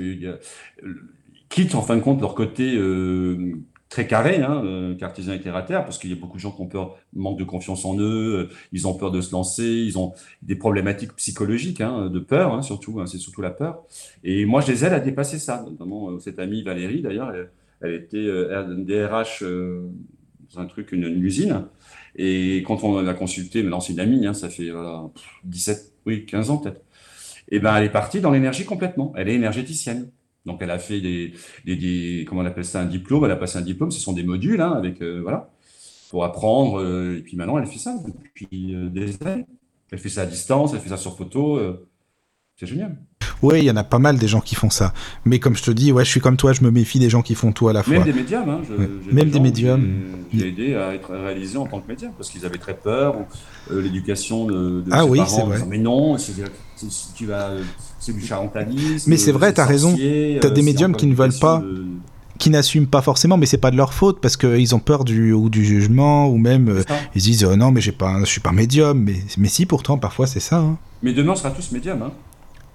quittent 1.50 1.76
en 1.76 1.82
fin 1.82 1.98
de 1.98 2.02
compte 2.02 2.22
leur 2.22 2.36
côté 2.36 2.76
euh, 2.76 3.56
très 3.90 4.08
carré, 4.08 4.38
hein, 4.38 4.62
euh, 4.64 4.96
cartésien 4.96 5.34
et 5.34 5.42
terre 5.42 5.56
à 5.56 5.64
terre, 5.64 5.84
parce 5.84 5.98
qu'il 5.98 6.12
y 6.12 6.14
a 6.14 6.16
beaucoup 6.16 6.38
de 6.38 6.42
gens 6.42 6.52
qui 6.52 6.62
ont 6.62 6.68
peur, 6.68 6.98
manque 7.14 7.40
de 7.40 7.44
confiance 7.44 7.86
en 7.86 7.98
eux, 7.98 8.50
euh, 8.50 8.56
ils 8.72 8.88
ont 8.88 8.94
peur 8.94 9.12
de 9.12 9.20
se 9.20 9.32
lancer, 9.32 9.66
ils 9.66 9.98
ont 9.98 10.14
des 10.44 10.56
problématiques 10.56 11.14
psychologiques, 11.16 11.82
hein, 11.82 12.08
de 12.08 12.20
peur 12.20 12.54
hein, 12.54 12.62
surtout, 12.62 13.04
c'est 13.08 13.18
surtout 13.18 13.42
la 13.42 13.50
peur. 13.50 13.84
Et 14.24 14.46
moi, 14.46 14.62
je 14.62 14.72
les 14.72 14.86
aide 14.86 14.94
à 14.94 15.00
dépasser 15.00 15.40
ça. 15.40 15.66
Notamment 15.68 16.20
cette 16.20 16.40
amie 16.40 16.62
Valérie, 16.62 17.02
d'ailleurs, 17.02 17.34
elle, 17.82 17.94
était 17.94 18.28
DRH 18.78 19.44
dans 19.44 20.60
un 20.62 20.66
truc, 20.66 20.92
une, 20.92 21.24
usine. 21.24 21.66
Et 22.16 22.64
quand 22.68 22.84
on 22.84 23.02
l'a 23.02 23.14
consulté, 23.14 23.64
maintenant 23.64 23.80
c'est 23.80 23.94
une 23.94 24.00
amie, 24.00 24.28
ça 24.36 24.50
fait 24.50 24.70
17, 25.46 25.94
oui, 26.06 26.26
15 26.26 26.50
ans 26.52 26.58
peut-être 26.58 26.82
et 27.52 27.56
eh 27.56 27.60
ben 27.60 27.76
elle 27.76 27.86
est 27.86 27.92
partie 27.92 28.22
dans 28.22 28.30
l'énergie 28.30 28.64
complètement. 28.64 29.12
Elle 29.16 29.28
est 29.28 29.34
énergéticienne. 29.34 30.12
Donc 30.46 30.62
elle 30.62 30.70
a 30.70 30.78
fait 30.78 31.02
des, 31.02 32.26
comment 32.28 32.42
on 32.42 32.46
appelle 32.46 32.66
ça 32.66 32.82
un 32.82 32.86
diplôme. 32.86 33.26
Elle 33.26 33.32
a 33.32 33.36
passé 33.36 33.58
un 33.58 33.62
diplôme. 33.62 33.90
Ce 33.90 34.00
sont 34.00 34.14
des 34.14 34.24
modules 34.24 34.62
hein, 34.62 34.72
avec 34.72 35.02
euh, 35.02 35.20
voilà 35.22 35.50
pour 36.12 36.24
apprendre. 36.24 36.80
Euh, 36.80 37.18
et 37.18 37.22
puis 37.22 37.38
maintenant 37.38 37.58
elle 37.58 37.66
fait 37.66 37.80
ça 37.80 37.96
depuis 38.04 38.76
euh, 38.76 38.90
des 38.90 39.18
années. 39.26 39.46
Elle 39.92 39.98
fait 39.98 40.10
ça 40.10 40.22
à 40.22 40.26
distance. 40.28 40.74
Elle 40.76 40.80
fait 40.80 40.90
ça 40.90 40.98
sur 40.98 41.18
photo. 41.18 41.60
C'est 42.60 42.66
génial. 42.68 42.96
Ouais, 43.42 43.60
il 43.62 43.66
y 43.66 43.72
en 43.72 43.78
a 43.78 43.86
pas 43.86 44.00
mal 44.00 44.18
des 44.18 44.28
gens 44.28 44.42
qui 44.42 44.56
font 44.56 44.70
ça. 44.70 44.94
Mais 45.24 45.40
comme 45.40 45.56
je 45.56 45.64
te 45.64 45.72
dis, 45.72 45.94
ouais, 45.94 46.04
je 46.04 46.10
suis 46.10 46.20
comme 46.20 46.36
toi, 46.36 46.52
je 46.52 46.62
me 46.62 46.72
méfie 46.72 47.00
des 47.00 47.10
gens 47.10 47.22
qui 47.22 47.36
font 47.36 47.54
tout 47.54 47.70
à 47.70 47.74
la 47.74 47.84
fois. 47.84 47.94
Même 47.94 48.04
des 48.04 48.12
médiums, 48.14 48.50
hein. 48.50 48.60
je- 48.68 48.74
Ouais. 48.76 48.90
Même 49.14 49.30
des 49.30 49.38
gens 49.38 49.44
médiums. 49.44 49.88
J'ai 50.34 50.48
aidé 50.50 50.76
à 50.76 50.94
être 50.94 51.14
réalisé 51.16 51.58
en 51.58 51.66
tant 51.66 51.80
que 51.80 51.88
médium 51.88 52.12
parce 52.18 52.30
qu'ils 52.30 52.46
avaient 52.46 52.58
très 52.58 52.74
peur. 52.76 53.16
euh, 53.72 53.82
L'éducation 53.82 54.46
de, 54.46 54.82
de 54.82 54.90
Ah 54.92 55.04
ses 55.04 55.10
oui, 55.10 55.18
parents 55.20 55.46
vrai. 55.46 55.56
disant, 55.56 55.68
Mais 55.70 55.78
non, 55.78 56.18
c'est 56.18 56.34
tu 57.16 57.26
vas, 57.28 57.52
c'est 58.00 58.14
du 58.14 58.22
charlatanisme. 58.26 59.10
Mais 59.10 59.16
c'est 59.18 59.32
vrai, 59.32 59.54
t'as 59.54 59.66
raison. 59.66 59.96
T'as 59.96 60.02
euh, 60.02 60.50
des 60.52 60.62
médiums 60.62 60.96
qui 60.96 61.08
ne 61.08 61.16
veulent 61.16 61.38
pas. 61.40 61.60
de- 61.60 61.86
Qui 62.40 62.50
n'assument 62.50 62.88
pas 62.88 63.02
forcément, 63.02 63.36
mais 63.38 63.46
c'est 63.46 63.58
pas 63.58 63.70
de 63.72 63.76
leur 63.78 63.94
faute 63.94 64.20
parce 64.22 64.38
qu'ils 64.38 64.74
ont 64.76 64.80
peur 64.80 65.04
du 65.06 65.34
ou 65.34 65.50
du 65.50 65.64
jugement 65.66 66.30
ou 66.30 66.38
même 66.38 66.70
euh, 66.70 66.84
ils 67.14 67.20
se 67.22 67.26
disent 67.28 67.44
euh, 67.44 67.58
non 67.58 67.72
mais 67.72 67.82
j'ai 67.82 67.92
pas, 67.92 68.08
un- 68.08 68.22
je 68.22 68.30
suis 68.30 68.40
pas 68.40 68.54
médium, 68.54 68.98
mais 68.98 69.16
mais 69.38 69.50
si 69.50 69.66
pourtant 69.66 69.98
parfois 69.98 70.26
c'est 70.26 70.40
ça. 70.40 70.58
hein. 70.60 70.78
Mais 71.04 71.12
demain, 71.12 71.34
on 71.34 71.36
sera 71.36 71.52
tous 71.52 71.70
médiums. 71.74 72.02
Hein. 72.02 72.12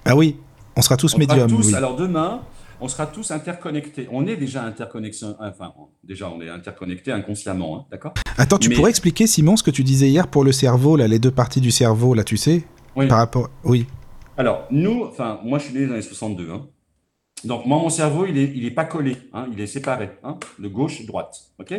Ah 0.04 0.16
oui, 0.16 0.36
on 0.76 0.82
sera 0.82 0.96
tous 0.96 1.16
médiums. 1.16 1.50
oui. 1.52 1.74
Alors 1.74 1.96
demain, 1.96 2.42
on 2.80 2.88
sera 2.88 3.06
tous 3.06 3.30
interconnectés. 3.30 4.08
On 4.10 4.26
est 4.26 4.36
déjà 4.36 4.62
interconnexion. 4.64 5.36
Enfin, 5.40 5.72
déjà, 6.02 6.28
on 6.30 6.40
est 6.42 6.48
interconnectés 6.50 7.12
inconsciemment, 7.12 7.78
hein, 7.78 7.86
d'accord 7.90 8.12
Attends, 8.36 8.58
tu 8.58 8.68
mais- 8.68 8.74
pourrais 8.76 8.90
expliquer 8.90 9.26
Simon 9.26 9.56
ce 9.56 9.62
que 9.62 9.70
tu 9.70 9.82
disais 9.82 10.08
hier 10.08 10.28
pour 10.28 10.44
le 10.44 10.52
cerveau 10.52 10.96
là, 10.96 11.06
les 11.08 11.18
deux 11.18 11.30
parties 11.30 11.60
du 11.60 11.70
cerveau 11.70 12.14
là, 12.14 12.24
tu 12.24 12.36
sais, 12.36 12.64
Oui. 12.96 13.06
par 13.08 13.18
rapport. 13.18 13.48
Oui. 13.64 13.86
Alors, 14.36 14.66
nous, 14.70 15.04
enfin, 15.04 15.40
moi, 15.44 15.58
je 15.58 15.66
suis 15.66 15.74
né 15.74 15.80
dans 15.82 15.86
les 15.88 15.92
années 15.94 16.02
62. 16.02 16.50
Hein. 16.50 16.66
Donc, 17.44 17.66
moi, 17.66 17.78
mon 17.78 17.88
cerveau, 17.90 18.26
il 18.26 18.36
est, 18.36 18.52
il 18.54 18.64
est 18.64 18.70
pas 18.72 18.84
collé, 18.84 19.16
hein, 19.32 19.46
il 19.52 19.60
est 19.60 19.66
séparé, 19.66 20.10
hein, 20.24 20.38
de 20.58 20.66
gauche 20.68 21.00
et 21.00 21.04
droite. 21.04 21.36
OK? 21.60 21.72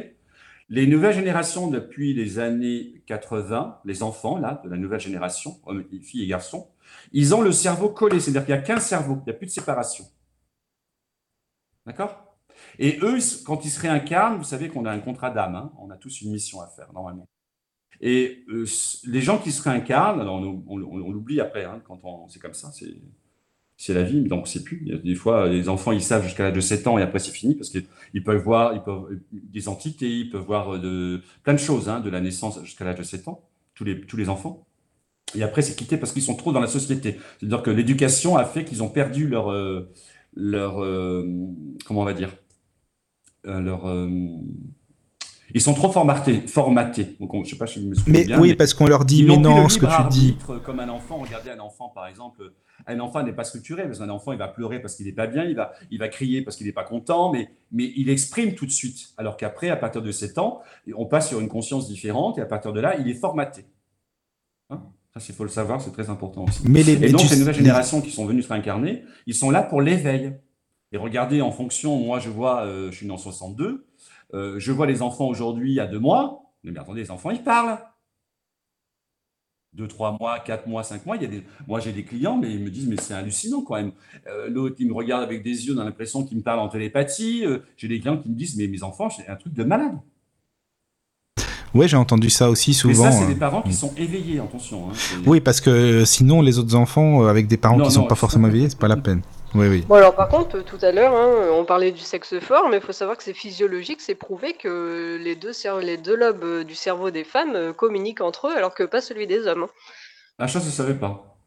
Les 0.70 0.88
nouvelles 0.88 1.14
générations, 1.14 1.68
depuis 1.70 2.14
les 2.14 2.40
années 2.40 3.02
80, 3.08 3.78
les 3.86 4.02
enfants, 4.04 4.38
là, 4.40 4.62
de 4.64 4.70
la 4.70 4.78
nouvelle 4.78 5.00
génération, 5.02 5.58
hommes, 5.66 5.84
filles 6.02 6.24
et 6.24 6.28
garçons, 6.28 6.68
ils 7.18 7.34
ont 7.34 7.42
le 7.42 7.54
cerveau 7.54 7.90
collé, 7.90 8.20
c'est-à-dire 8.20 8.46
qu'il 8.46 8.54
n'y 8.54 8.60
a 8.60 8.64
qu'un 8.64 8.80
cerveau, 8.80 9.20
il 9.22 9.30
n'y 9.30 9.36
a 9.36 9.38
plus 9.38 9.48
de 9.48 9.52
séparation. 9.52 10.04
D'accord? 11.86 12.38
Et 12.78 13.00
eux, 13.02 13.20
quand 13.46 13.64
ils 13.64 13.70
se 13.70 13.80
réincarnent, 13.80 14.38
vous 14.38 14.44
savez 14.44 14.68
qu'on 14.68 14.84
a 14.84 14.92
un 14.92 15.00
contrat 15.00 15.30
d'âme, 15.30 15.56
hein, 15.56 15.72
on 15.80 15.90
a 15.92 15.96
tous 15.96 16.22
une 16.22 16.32
mission 16.34 16.60
à 16.60 16.68
faire, 16.68 16.92
normalement. 16.92 17.26
Et 18.02 18.44
euh, 18.50 18.66
les 19.06 19.22
gens 19.22 19.38
qui 19.38 19.54
se 19.54 19.64
réincarnent, 19.64 20.28
on, 20.28 20.78
l'oublie 20.78 21.40
après, 21.40 21.64
hein, 21.64 21.82
quand 21.88 22.02
on, 22.04 22.28
c'est 22.28 22.40
comme 22.40 22.54
ça, 22.54 22.74
c'est, 23.78 23.94
la 23.94 24.04
vie, 24.04 24.24
donc 24.24 24.50
c'est 24.50 24.66
plus. 24.66 25.00
Des 25.02 25.16
fois, 25.16 25.48
les 25.48 25.70
enfants, 25.70 25.94
ils 25.94 26.04
savent 26.04 26.24
jusqu'à 26.24 26.44
l'âge 26.44 26.54
de 26.54 26.60
7 26.60 26.86
ans 26.88 26.98
et 26.98 27.02
après 27.02 27.20
c'est 27.20 27.32
fini 27.32 27.56
parce 27.56 27.70
qu'ils 27.70 28.24
peuvent 28.26 28.42
voir 28.42 28.74
ils 28.74 28.84
peuvent, 28.84 29.10
euh, 29.10 29.24
des 29.32 29.70
entités, 29.70 30.10
ils 30.10 30.30
peuvent 30.30 30.46
voir 30.46 30.76
euh, 30.76 31.22
plein 31.44 31.54
de 31.54 31.60
choses, 31.60 31.88
hein, 31.88 32.02
de 32.02 32.10
la 32.10 32.20
naissance 32.20 32.62
jusqu'à 32.64 32.84
l'âge 32.84 32.98
de 32.98 33.04
7 33.04 33.30
ans, 33.30 33.48
tous 33.74 33.86
les, 33.86 34.02
tous 34.02 34.18
les 34.18 34.28
enfants. 34.28 34.65
Et 35.34 35.44
après, 35.44 35.62
c'est 35.62 35.76
quitté 35.76 35.98
parce 35.98 36.12
qu'ils 36.14 36.22
sont 36.22 36.36
trop 36.36 36.52
dans 36.52 36.60
la 36.60 36.68
société. 36.68 37.20
C'est-à-dire 37.40 37.64
que 37.64 37.72
l'éducation 37.72 38.38
a 38.38 38.46
fait 38.46 38.64
qu'ils 38.64 38.84
ont 38.84 38.90
perdu 38.90 39.28
leur, 39.28 39.52
euh, 39.52 39.92
leur 40.36 40.84
euh, 40.84 41.26
comment 41.86 42.02
on 42.02 42.06
va 42.06 42.14
dire, 42.14 42.30
euh, 43.48 43.60
leur, 43.60 43.86
ils 45.54 45.62
sont 45.62 45.74
trop 45.74 45.92
formatés, 45.92 46.42
formatés. 46.48 47.16
Donc, 47.20 47.34
on- 47.34 47.44
je 47.44 47.50
sais 47.52 47.58
pas 47.58 47.68
si 47.68 47.82
je 47.82 47.88
me 47.88 47.96
souviens 47.96 48.14
Mais 48.14 48.26
bien. 48.26 48.40
oui, 48.40 48.50
mais- 48.50 48.56
parce 48.56 48.74
qu'on 48.74 48.88
leur 48.88 49.06
dit 49.06 49.24
mais 49.24 49.38
non, 49.38 49.68
ce 49.70 49.78
que 49.78 49.86
tu 49.86 50.10
dis. 50.10 50.38
comme 50.64 50.80
un 50.80 50.90
enfant. 50.90 51.18
Regardez 51.20 51.50
un 51.52 51.60
enfant, 51.60 51.90
par 51.90 52.08
exemple. 52.08 52.54
Un 52.88 53.00
enfant 53.00 53.24
n'est 53.24 53.32
pas 53.34 53.46
structuré, 53.46 53.84
parce 53.84 54.00
qu'un 54.00 54.10
enfant, 54.10 54.32
il 54.34 54.38
va 54.38 54.48
pleurer 54.50 54.82
parce 54.82 54.96
qu'il 54.96 55.06
n'est 55.06 55.14
pas 55.14 55.28
bien, 55.28 55.44
il 55.46 55.56
va, 55.56 55.72
il 55.92 56.00
va 56.00 56.08
crier 56.10 56.42
parce 56.42 56.58
qu'il 56.58 56.66
n'est 56.68 56.74
pas 56.74 56.84
content, 56.84 57.32
mais, 57.32 57.50
mais 57.72 57.92
il 57.96 58.10
exprime 58.10 58.54
tout 58.54 58.66
de 58.66 58.72
suite. 58.72 59.14
Alors 59.18 59.38
qu'après, 59.38 59.70
à 59.70 59.78
partir 59.78 60.02
de 60.02 60.12
7 60.12 60.38
ans, 60.40 60.62
on 60.96 61.06
passe 61.06 61.30
sur 61.30 61.40
une 61.40 61.48
conscience 61.48 61.88
différente, 61.88 62.38
et 62.38 62.42
à 62.42 62.46
partir 62.46 62.74
de 62.74 62.80
là, 62.82 62.98
il 63.00 63.08
est 63.08 63.14
formaté. 63.14 63.66
Hein? 64.70 64.82
Ça, 65.18 65.26
il 65.30 65.34
faut 65.36 65.44
le 65.46 65.50
savoir, 65.50 65.80
c'est 65.82 65.92
très 65.94 66.10
important 66.10 66.44
aussi. 66.44 66.62
Mais 66.68 66.84
les, 66.84 66.94
Et 67.06 67.10
donc, 67.10 67.22
tu- 67.22 67.28
ces 67.28 67.40
nouvelles 67.40 67.56
générations 67.56 68.02
qui 68.02 68.12
sont 68.12 68.26
venues 68.26 68.42
se 68.44 68.50
réincarner, 68.50 69.04
ils 69.28 69.34
sont 69.36 69.50
là 69.50 69.64
pour 69.64 69.82
l'éveil. 69.82 70.34
Et 70.92 70.98
regardez, 70.98 71.42
en 71.42 71.52
fonction, 71.52 71.98
moi, 71.98 72.20
je 72.20 72.30
vois, 72.30 72.66
euh, 72.66 72.92
je 72.92 72.98
suis 72.98 73.06
né 73.08 73.14
en 73.14 73.18
62, 73.18 73.88
euh, 74.34 74.56
je 74.60 74.72
vois 74.74 74.86
les 74.88 75.02
enfants 75.02 75.28
aujourd'hui 75.28 75.80
a 75.80 75.88
deux 75.88 76.00
mois, 76.00 76.52
mais, 76.64 76.78
attendez, 76.78 77.02
les 77.02 77.12
enfants, 77.12 77.32
ils 77.32 77.42
parlent. 77.44 77.80
Deux, 79.74 79.88
trois 79.88 80.18
mois, 80.20 80.40
quatre 80.40 80.68
mois, 80.68 80.84
cinq 80.84 81.06
mois, 81.06 81.16
il 81.18 81.22
y 81.22 81.26
a 81.26 81.30
des... 81.30 81.44
moi 81.68 81.82
j'ai 81.82 81.92
des 81.92 82.04
clients, 82.06 82.38
mais 82.38 82.50
ils 82.54 82.62
me 82.64 82.70
disent, 82.70 82.88
mais 82.88 82.96
c'est 82.98 83.14
hallucinant 83.14 83.62
quand 83.62 83.76
même. 83.76 83.92
Euh, 84.28 84.50
L'autre, 84.50 84.78
il 84.80 84.88
me 84.88 84.94
regarde 84.94 85.22
avec 85.24 85.44
des 85.44 85.66
yeux, 85.68 85.76
on 85.76 85.80
a 85.82 85.84
l'impression 85.84 86.26
qu'il 86.26 86.38
me 86.38 86.44
parle 86.44 86.60
en 86.60 86.70
télépathie. 86.70 87.44
J'ai 87.78 87.88
des 87.90 88.00
clients 88.00 88.18
qui 88.18 88.30
me 88.30 88.36
disent, 88.36 88.56
mais 88.58 88.68
mes 88.68 88.84
enfants, 88.84 89.10
c'est 89.10 89.28
un 89.28 89.36
truc 89.36 89.54
de 89.54 89.64
malade. 89.66 89.98
Ouais, 91.76 91.88
j'ai 91.90 91.98
entendu 91.98 92.30
ça 92.30 92.50
aussi 92.50 92.72
mais 92.72 92.94
souvent. 92.94 93.12
ça, 93.12 93.20
c'est 93.20 93.28
des 93.28 93.36
parents 93.36 93.62
qui 93.62 93.74
sont 93.74 93.94
éveillés, 93.98 94.40
attention. 94.40 94.88
hein. 94.90 94.94
Oui, 95.26 95.42
parce 95.42 95.60
que 95.62 95.70
euh, 95.70 96.06
sinon 96.06 96.42
les 96.42 96.58
autres 96.58 96.74
enfants 96.76 97.24
euh, 97.24 97.28
avec 97.28 97.48
des 97.48 97.58
parents 97.58 97.78
Non, 97.78 97.84
qui 97.86 97.92
sont 97.92 98.02
non, 98.04 98.08
pas 98.08 98.16
forcément 98.16 98.48
éveillés, 98.48 98.70
c'est 98.70 98.80
pas 98.80 98.88
la 98.88 98.96
peine. 98.96 99.22
Oui, 99.54 99.68
oui. 99.68 99.84
Bon 99.88 99.96
alors 99.96 100.16
par 100.16 100.30
contre, 100.30 100.62
tout 100.62 100.78
à 100.82 100.92
l'heure, 100.92 101.14
hein, 101.14 101.50
on 101.54 101.66
parlait 101.66 101.92
du 101.92 102.00
sexe 102.00 102.40
fort, 102.40 102.70
mais 102.70 102.78
il 102.78 102.82
faut 102.82 102.92
savoir 102.94 103.18
que 103.18 103.24
c'est 103.24 103.34
physiologique, 103.34 104.00
c'est 104.02 104.16
prouvé 104.16 104.54
que 104.54 105.20
les 105.22 105.36
deux, 105.36 105.52
cer- 105.52 105.82
les 105.82 105.98
deux 105.98 106.16
lobes 106.16 106.44
euh, 106.44 106.64
du 106.64 106.76
cerveau 106.76 107.12
des 107.12 107.24
femmes 107.26 107.56
euh, 107.56 107.74
communiquent 107.74 108.22
entre 108.22 108.48
eux, 108.48 108.56
alors 108.56 108.74
que 108.74 108.84
pas 108.84 109.02
celui 109.02 109.28
des 109.28 109.46
hommes. 109.46 109.64
hein. 109.64 109.70
Ah, 110.40 110.48
ça, 110.48 110.60
je 110.60 110.66
ne 110.66 110.72
savais 110.72 110.96
pas. 110.96 111.38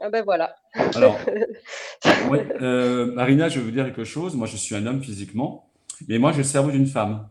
Ah 0.00 0.08
ben 0.10 0.22
voilà. 0.24 0.54
Alors, 0.94 1.16
euh, 2.62 3.12
Marina, 3.14 3.48
je 3.48 3.58
vais 3.58 3.64
vous 3.64 3.70
dire 3.70 3.84
quelque 3.84 4.04
chose. 4.04 4.34
Moi, 4.34 4.46
je 4.46 4.56
suis 4.56 4.74
un 4.74 4.86
homme 4.86 5.02
physiquement, 5.02 5.70
mais 6.08 6.18
moi, 6.18 6.32
j'ai 6.32 6.38
le 6.38 6.44
cerveau 6.44 6.70
d'une 6.70 6.86
femme. 6.86 7.28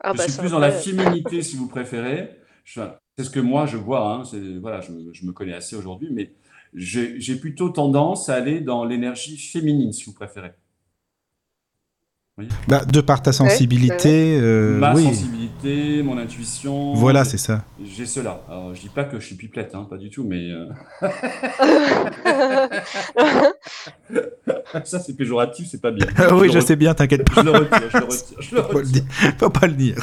Ah 0.00 0.12
je 0.12 0.18
bah 0.18 0.24
suis 0.24 0.32
plus 0.32 0.50
dans 0.50 0.58
la 0.58 0.72
féminité, 0.72 1.42
si 1.42 1.56
vous 1.56 1.68
préférez. 1.68 2.30
C'est 3.18 3.24
ce 3.24 3.30
que 3.30 3.40
moi, 3.40 3.66
je 3.66 3.76
vois. 3.76 4.14
hein. 4.14 4.22
Voilà, 4.60 4.80
je, 4.80 4.92
me- 4.92 5.12
je 5.12 5.26
me 5.26 5.32
connais 5.32 5.54
assez 5.54 5.76
aujourd'hui, 5.76 6.08
mais 6.12 6.32
j'ai 6.74 7.36
plutôt 7.36 7.70
tendance 7.70 8.28
à 8.28 8.34
aller 8.36 8.60
dans 8.60 8.84
l'énergie 8.84 9.38
féminine, 9.38 9.92
si 9.92 10.04
vous 10.04 10.14
préférez. 10.14 10.52
Bah, 12.68 12.84
de 12.84 13.00
par 13.00 13.20
ta 13.22 13.32
sensibilité, 13.32 14.38
euh, 14.40 14.78
Ma 14.78 14.94
oui. 14.94 15.02
sensibilité, 15.04 16.02
mon 16.04 16.16
intuition. 16.18 16.94
Voilà, 16.94 17.24
c'est 17.24 17.38
ça. 17.38 17.64
J'ai 17.84 18.06
cela. 18.06 18.40
Alors, 18.48 18.72
je 18.74 18.80
dis 18.82 18.88
pas 18.88 19.02
que 19.04 19.18
je 19.18 19.26
suis 19.26 19.34
pipelette, 19.34 19.74
hein, 19.74 19.86
pas 19.90 19.96
du 19.96 20.08
tout, 20.10 20.24
mais 20.24 20.50
euh, 20.50 20.68
ça, 24.84 25.00
c'est 25.00 25.16
péjoratif, 25.16 25.66
c'est 25.70 25.80
pas 25.80 25.90
bien. 25.90 26.06
Ah 26.16 26.34
oui, 26.36 26.50
je 26.52 26.60
sais 26.60 26.76
bien, 26.76 26.94
t'inquiète 26.94 27.22
Je 27.28 27.34
pas. 27.34 27.42
le 27.42 27.50
retire, 27.50 27.82
je 27.92 27.98
le 27.98 28.04
retire, 28.04 28.38
je 28.40 28.54
le 28.54 28.62
Faut 28.62 28.68
pas 28.68 28.72
le 28.74 28.78
retire. 28.78 28.92
dire. 29.02 29.32
Faut 29.38 29.50
pas 29.50 29.66
le 29.66 29.72
dire. 29.74 29.96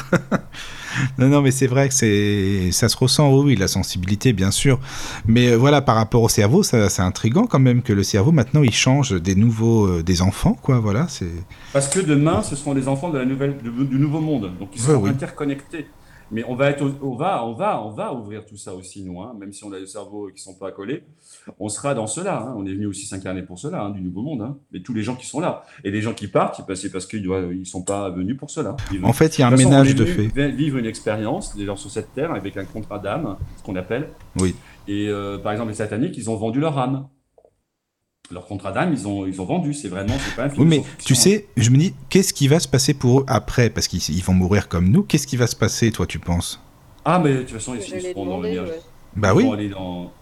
non, 1.18 1.28
non, 1.28 1.42
mais 1.42 1.50
c'est 1.50 1.66
vrai 1.66 1.88
que 1.88 1.94
c'est, 1.94 2.70
ça 2.72 2.88
se 2.88 2.96
ressent, 2.96 3.32
oui, 3.34 3.56
la 3.56 3.68
sensibilité, 3.68 4.32
bien 4.32 4.50
sûr. 4.50 4.78
Mais 5.26 5.48
euh, 5.48 5.56
voilà, 5.56 5.82
par 5.82 5.96
rapport 5.96 6.22
au 6.22 6.28
cerveau, 6.28 6.62
ça, 6.62 6.88
c'est 6.88 7.02
intriguant 7.02 7.46
quand 7.46 7.58
même 7.58 7.82
que 7.82 7.92
le 7.92 8.02
cerveau 8.02 8.32
maintenant 8.32 8.62
il 8.62 8.72
change 8.74 9.12
des 9.20 9.34
nouveaux, 9.34 9.86
euh, 9.86 10.02
des 10.02 10.22
enfants, 10.22 10.56
quoi. 10.60 10.78
Voilà, 10.78 11.06
c'est. 11.08 11.26
Parce 11.72 11.88
que 11.88 12.00
demain, 12.00 12.42
ce 12.42 12.56
seront 12.56 12.74
des 12.74 12.88
enfants 12.88 13.10
de 13.10 13.18
la 13.18 13.24
nouvelle, 13.24 13.56
de- 13.62 13.84
du 13.84 13.98
nouveau 13.98 14.20
monde, 14.20 14.52
donc 14.58 14.70
ils 14.74 14.80
seront 14.80 15.02
oui. 15.02 15.10
interconnectés. 15.10 15.86
Mais 16.32 16.42
on 16.48 16.56
va 16.56 16.70
être, 16.70 16.84
on 17.02 17.14
va, 17.14 17.44
on 17.46 17.52
va, 17.52 17.80
on 17.84 17.90
va 17.90 18.12
ouvrir 18.12 18.44
tout 18.44 18.56
ça 18.56 18.74
aussi, 18.74 19.04
nous, 19.04 19.22
hein, 19.22 19.32
même 19.38 19.52
si 19.52 19.62
on 19.64 19.72
a 19.72 19.78
des 19.78 19.86
cerveaux 19.86 20.28
qui 20.34 20.42
sont 20.42 20.54
pas 20.54 20.72
collés, 20.72 21.04
on 21.60 21.68
sera 21.68 21.94
dans 21.94 22.08
cela. 22.08 22.40
hein. 22.40 22.54
On 22.56 22.66
est 22.66 22.72
venu 22.74 22.86
aussi 22.86 23.06
s'incarner 23.06 23.42
pour 23.42 23.58
cela, 23.60 23.82
hein, 23.82 23.90
du 23.90 24.00
nouveau 24.00 24.22
monde. 24.22 24.42
Hein. 24.42 24.56
Mais 24.72 24.80
tous 24.80 24.92
les 24.92 25.02
gens 25.02 25.14
qui 25.14 25.26
sont 25.26 25.38
là 25.38 25.62
et 25.84 25.90
les 25.92 26.02
gens 26.02 26.14
qui 26.14 26.26
partent, 26.26 26.60
c'est 26.74 26.90
parce 26.90 27.06
qu'ils 27.06 27.22
doivent, 27.22 27.54
ils 27.54 27.64
sont 27.66 27.82
pas 27.84 28.10
venus 28.10 28.36
pour 28.36 28.50
cela. 28.50 28.76
Ils 28.92 29.04
En 29.04 29.12
fait, 29.12 29.38
il 29.38 29.42
y 29.42 29.44
a 29.44 29.46
un 29.46 29.50
De 29.52 29.56
toute 29.56 29.62
façon, 29.66 29.70
ménage 29.78 29.94
de 29.94 30.04
fait. 30.04 30.26
vi- 30.26 30.56
Vivre 30.56 30.78
une 30.78 30.86
expérience, 30.86 31.54
des 31.56 31.64
gens 31.64 31.76
sur 31.76 31.90
cette 31.90 32.12
terre, 32.12 32.32
avec 32.32 32.56
un 32.56 32.64
contrat 32.64 32.98
d'âme, 32.98 33.36
ce 33.58 33.62
qu'on 33.62 33.76
appelle. 33.76 34.08
Oui. 34.40 34.54
Et 34.88 35.08
euh, 35.08 35.38
par 35.38 35.52
exemple, 35.52 35.68
les 35.70 35.76
sataniques, 35.76 36.16
ils 36.16 36.28
ont 36.28 36.36
vendu 36.36 36.58
leur 36.60 36.76
âme. 36.78 37.06
Leur 38.30 38.46
contrat 38.46 38.72
d'âme, 38.72 38.92
ils 38.92 39.06
ont, 39.06 39.24
ils 39.26 39.40
ont 39.40 39.44
vendu. 39.44 39.72
C'est 39.72 39.88
vraiment, 39.88 40.14
c'est 40.18 40.34
pas 40.34 40.44
un 40.44 40.48
film 40.50 40.62
Oui, 40.68 40.78
mais 40.78 40.84
tu 41.04 41.14
sais, 41.14 41.46
je 41.56 41.70
me 41.70 41.76
dis, 41.76 41.94
qu'est-ce 42.08 42.32
qui 42.34 42.48
va 42.48 42.58
se 42.58 42.66
passer 42.66 42.92
pour 42.94 43.20
eux 43.20 43.24
après? 43.28 43.70
Parce 43.70 43.86
qu'ils 43.86 44.00
ils 44.16 44.22
vont 44.22 44.32
mourir 44.34 44.68
comme 44.68 44.88
nous. 44.88 45.02
Qu'est-ce 45.04 45.26
qui 45.28 45.36
va 45.36 45.46
se 45.46 45.54
passer, 45.56 45.92
toi, 45.92 46.06
tu 46.06 46.18
penses? 46.18 46.60
Ah, 47.04 47.20
mais 47.22 47.34
de 47.34 47.38
toute 47.42 47.50
façon, 47.50 47.74
ils, 47.76 47.80
ils 47.80 48.00
seront 48.02 48.26
dans 48.26 48.40
l'énergie. 48.40 48.72
ouais. 48.72 48.80
Bah 49.14 49.30
Ils 49.32 49.36
oui. 49.36 49.44
vont 49.44 49.52
aller 49.52 49.68
dans... 49.68 50.12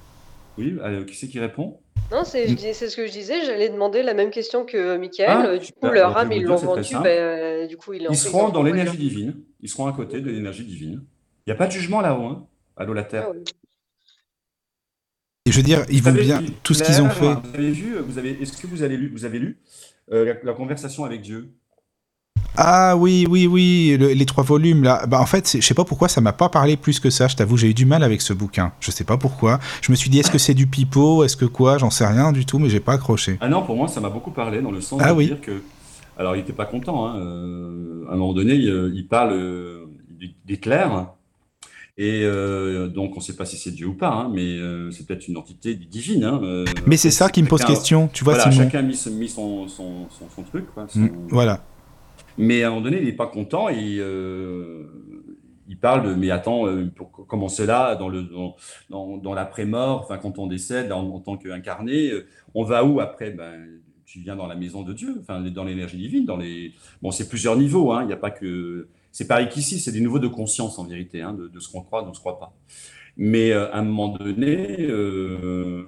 Oui, 0.59 0.77
euh, 0.83 1.05
qui 1.05 1.17
c'est 1.17 1.29
qui 1.29 1.41
répond? 1.41 1.79
Non, 2.13 2.23
c'est 2.25 2.47
je 2.47 2.55
dis- 2.55 2.75
c'est 2.75 2.89
ce 2.91 2.97
que 2.97 3.07
je 3.07 3.13
disais, 3.13 3.45
j'allais 3.47 3.71
demander 3.71 4.03
la 4.03 4.13
même 4.15 4.31
question 4.31 4.65
que 4.67 4.99
Michael. 4.99 5.27
Ah, 5.31 5.47
Euh, 5.47 5.53
du 5.59 5.73
coup, 5.73 5.87
super. 5.87 5.93
leur 5.95 6.13
je 6.13 6.19
âme, 6.19 6.33
ils 6.33 6.43
l'ont 6.43 6.57
dire, 6.57 6.59
c'est 6.59 6.67
très 6.67 6.75
vendu, 6.77 6.89
simple. 6.89 7.05
ben, 7.05 7.67
du 7.69 7.77
coup, 7.79 7.93
Ils 7.95 8.07
fait, 8.09 8.15
seront 8.15 8.51
dans 8.51 8.63
l'énergie 8.63 8.99
divine. 8.99 9.35
Ils 9.63 9.69
seront 9.71 9.87
à 9.87 9.93
côté 9.95 10.21
de 10.21 10.31
l'énergie 10.31 10.65
divine. 10.65 11.03
Il 11.47 11.51
n'y 11.51 11.53
a 11.53 11.57
pas 11.57 11.67
de 11.67 11.73
jugement 11.73 12.03
là-haut. 12.03 12.23
Hein. 12.27 12.47
Allô, 12.77 12.93
la 12.93 13.03
Terre. 13.05 13.29
Ah. 13.31 13.51
Et 15.47 15.53
je 15.53 15.57
veux 15.59 15.63
dire, 15.63 15.85
ils 15.91 15.99
Vous 15.99 16.05
vont 16.11 16.17
savez, 16.17 16.25
bien. 16.25 16.43
Tout 16.63 16.73
ce 16.73 16.83
qu'ils 16.83 17.03
ont 17.03 17.11
fait. 17.11 17.27
Vous 17.27 17.55
avez 17.55 17.71
vu, 17.71 17.97
vous 17.99 18.17
avez, 18.19 18.31
est-ce 18.41 18.57
que 18.61 18.67
vous 18.67 18.83
avez 18.83 18.97
lu, 18.97 19.11
vous 19.15 19.27
avez 19.27 19.39
lu 19.39 19.59
euh, 20.11 20.25
la, 20.25 20.35
la 20.43 20.53
conversation 20.55 21.05
avec 21.05 21.21
Dieu? 21.21 21.51
Ah 22.57 22.97
oui, 22.97 23.27
oui, 23.29 23.47
oui, 23.47 23.97
le- 23.99 24.13
les 24.13 24.25
trois 24.27 24.45
volumes 24.45 24.85
là. 24.85 25.05
Bah 25.07 25.21
en 25.21 25.27
fait, 25.27 25.57
je 25.57 25.61
sais 25.61 25.75
pas 25.75 25.85
pourquoi 25.85 26.09
ça 26.09 26.21
m'a 26.23 26.33
pas 26.33 26.49
parlé 26.49 26.77
plus 26.79 26.99
que 26.99 27.11
ça. 27.11 27.29
Je 27.29 27.37
t'avoue, 27.37 27.57
j'ai 27.59 27.69
eu 27.69 27.75
du 27.75 27.85
mal 27.85 28.03
avec 28.03 28.23
ce 28.23 28.33
bouquin. 28.33 28.73
Je 28.81 28.91
sais 28.91 29.05
pas 29.05 29.19
pourquoi. 29.19 29.59
Je 29.83 29.91
me 29.93 29.97
suis 29.97 30.09
dit, 30.09 30.19
est-ce 30.21 30.31
que 30.31 30.39
c'est 30.39 30.55
du 30.55 30.67
pipeau? 30.67 31.25
Est-ce 31.25 31.37
que 31.37 31.45
quoi? 31.45 31.77
J'en 31.77 31.91
sais 31.91 32.07
rien 32.07 32.33
du 32.33 32.47
tout, 32.47 32.59
mais 32.59 32.71
j'ai 32.71 32.81
pas 32.81 32.95
accroché. 32.95 33.37
Ah 33.41 33.49
non, 33.49 33.65
pour 33.67 33.77
moi, 33.77 33.89
ça 33.89 34.01
m'a 34.01 34.09
beaucoup 34.09 34.31
parlé 34.31 34.63
dans 34.63 34.71
le 34.71 34.81
sens 34.81 35.01
Ah 35.05 35.11
de 35.13 35.17
oui. 35.19 35.27
dire 35.27 35.41
que. 35.43 35.63
Alors, 36.17 36.37
il 36.37 36.39
n'était 36.39 36.53
pas 36.55 36.65
content. 36.67 37.07
Hein. 37.07 37.19
euh, 37.19 38.05
à 38.09 38.13
un 38.13 38.17
moment 38.17 38.33
donné, 38.33 38.55
il, 38.55 38.93
il 38.95 39.07
parle 39.09 39.33
euh, 39.33 39.85
d'Hitler. 40.47 40.87
Et 41.97 42.23
euh, 42.25 42.89
donc, 42.89 43.13
on 43.13 43.21
ne 43.21 43.23
sait 43.23 43.37
pas 43.37 43.45
si 43.45 43.57
c'est 43.57 43.71
Dieu 43.71 43.87
ou 43.87 43.95
pas, 43.95 44.11
hein, 44.11 44.31
mais 44.33 44.43
euh, 44.59 44.91
c'est 44.91 45.07
peut-être 45.07 45.29
une 45.29 45.37
entité 45.37 45.77
divine. 45.77 46.25
Hein, 46.25 46.41
euh, 46.43 46.65
Mais 46.87 46.97
c'est 46.97 47.13
ça 47.13 47.29
qui 47.31 47.41
me 47.43 47.47
pose 47.49 47.65
question, 47.65 48.09
tu 48.13 48.25
vois, 48.25 48.35
Voilà, 48.35 48.51
Simon. 48.51 48.65
chacun 48.65 48.81
a 48.81 48.83
mis, 48.83 48.97
son- 48.97 49.11
mis 49.13 49.29
son, 49.29 49.69
son, 49.69 50.09
son, 50.11 50.29
son 50.35 50.43
truc. 50.43 50.67
Quoi, 50.75 50.87
Mm, 50.95 51.09
Voilà. 51.29 51.65
Mais 52.37 52.65
à 52.65 52.67
un 52.67 52.71
moment 52.71 52.83
donné, 52.83 52.99
il 52.99 53.05
n'est 53.05 53.13
pas 53.13 53.29
content 53.29 53.69
il 55.67 55.79
parle 55.79 56.07
de 56.09 56.15
mais 56.15 56.31
attends, 56.31 56.65
pour 56.95 57.11
comment 57.29 57.47
dans 57.99 58.09
le 58.09 58.23
dans, 58.25 58.57
dans, 58.91 59.17
dans 59.17 59.33
l'après-mort, 59.35 60.03
enfin 60.03 60.19
quand 60.19 60.39
on 60.39 60.47
décède 60.47 60.93
en, 60.93 61.09
en 61.09 61.21
tant 61.21 61.37
qu'incarné, 61.37 62.11
on 62.55 62.65
va 62.65 62.85
où 62.85 63.01
après? 63.01 63.31
Ben 63.31 63.53
tu 64.05 64.19
viens 64.21 64.37
dans 64.37 64.47
la 64.47 64.57
maison 64.57 64.83
de 64.83 64.93
Dieu, 64.93 65.17
enfin 65.21 65.41
dans 65.41 65.65
l'énergie 65.65 65.97
divine, 65.97 66.27
dans 66.27 66.37
les 66.37 66.73
bon 67.01 67.11
c'est 67.13 67.29
plusieurs 67.29 67.57
niveaux, 67.57 67.93
hein, 67.93 68.03
il 68.03 68.09
n'y 68.09 68.13
a 68.13 68.17
pas 68.19 68.31
que 68.31 68.89
c'est 69.17 69.29
pareil 69.29 69.49
qu'ici, 69.49 69.79
c'est 69.79 69.93
des 69.93 70.01
niveaux 70.01 70.19
de 70.19 70.27
conscience 70.27 70.77
en 70.81 70.85
vérité, 70.85 71.23
hein, 71.23 71.33
de, 71.35 71.47
de 71.47 71.61
ce 71.61 71.71
qu'on 71.71 71.83
croit, 71.83 72.03
de 72.03 72.13
ce 72.13 72.21
qu'on 72.21 72.31
ne 72.31 72.35
croit 72.35 72.39
pas. 72.41 72.53
Mais 73.17 73.53
euh, 73.53 73.73
à 73.73 73.79
un 73.79 73.83
moment 73.83 74.09
donné, 74.09 74.77
euh, 74.81 75.87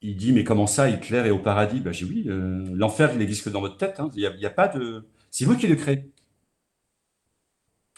il 0.00 0.16
dit, 0.16 0.32
mais 0.32 0.42
comment 0.42 0.66
ça, 0.66 0.88
Hitler 0.88 1.18
est 1.26 1.30
au 1.30 1.38
paradis? 1.38 1.80
Ben, 1.80 1.92
j'ai 1.92 2.06
dit, 2.06 2.12
oui, 2.12 2.24
euh, 2.28 2.64
l'enfer, 2.72 3.10
il 3.12 3.18
n'existe 3.18 3.44
que 3.44 3.50
dans 3.50 3.60
votre 3.60 3.76
tête. 3.76 4.00
hein. 4.00 4.10
Il 4.14 4.20
n'y 4.20 4.26
a, 4.26 4.34
y 4.36 4.46
a 4.46 4.50
pas 4.50 4.68
de... 4.68 5.06
C'est 5.30 5.44
vous 5.44 5.56
qui 5.56 5.66
le 5.66 5.76
créez. 5.76 6.10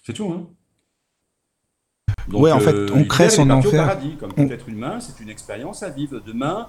C'est 0.05 0.13
tout. 0.13 0.31
Hein. 0.33 0.49
Donc, 2.29 2.43
Ouais, 2.43 2.51
en 2.53 2.59
fait, 2.61 2.91
on 2.93 3.05
crée 3.05 3.31
son 3.31 3.47
parti 3.47 3.67
au 3.67 3.71
enfer. 3.71 3.87
paradis. 3.87 4.17
Comme 4.17 4.33
On- 4.37 4.47
tout 4.47 4.53
être 4.53 4.69
humain, 4.69 4.99
c'est 5.01 5.21
une 5.23 5.29
expérience 5.29 5.83
à 5.85 5.91
vivre. 5.91 6.21
Demain, 6.21 6.69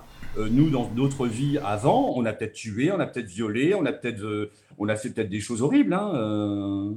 nous, 0.51 0.69
dans 0.69 0.85
d'autres 0.95 1.27
vies 1.27 1.57
avant, 1.64 2.14
on 2.15 2.26
a 2.26 2.34
peut-être 2.34 2.53
tué, 2.53 2.91
on 2.91 2.99
a 2.99 3.05
peut-être 3.07 3.27
violé, 3.27 3.73
on 3.76 3.85
a 3.85 3.91
peut-être 3.93 4.22
euh, 4.22 4.51
on 4.77 4.88
a 4.89 4.95
fait 4.95 5.09
peut-être 5.09 5.30
des 5.30 5.39
choses 5.39 5.61
horribles. 5.61 5.93
Hein, 5.93 6.11
euh, 6.15 6.91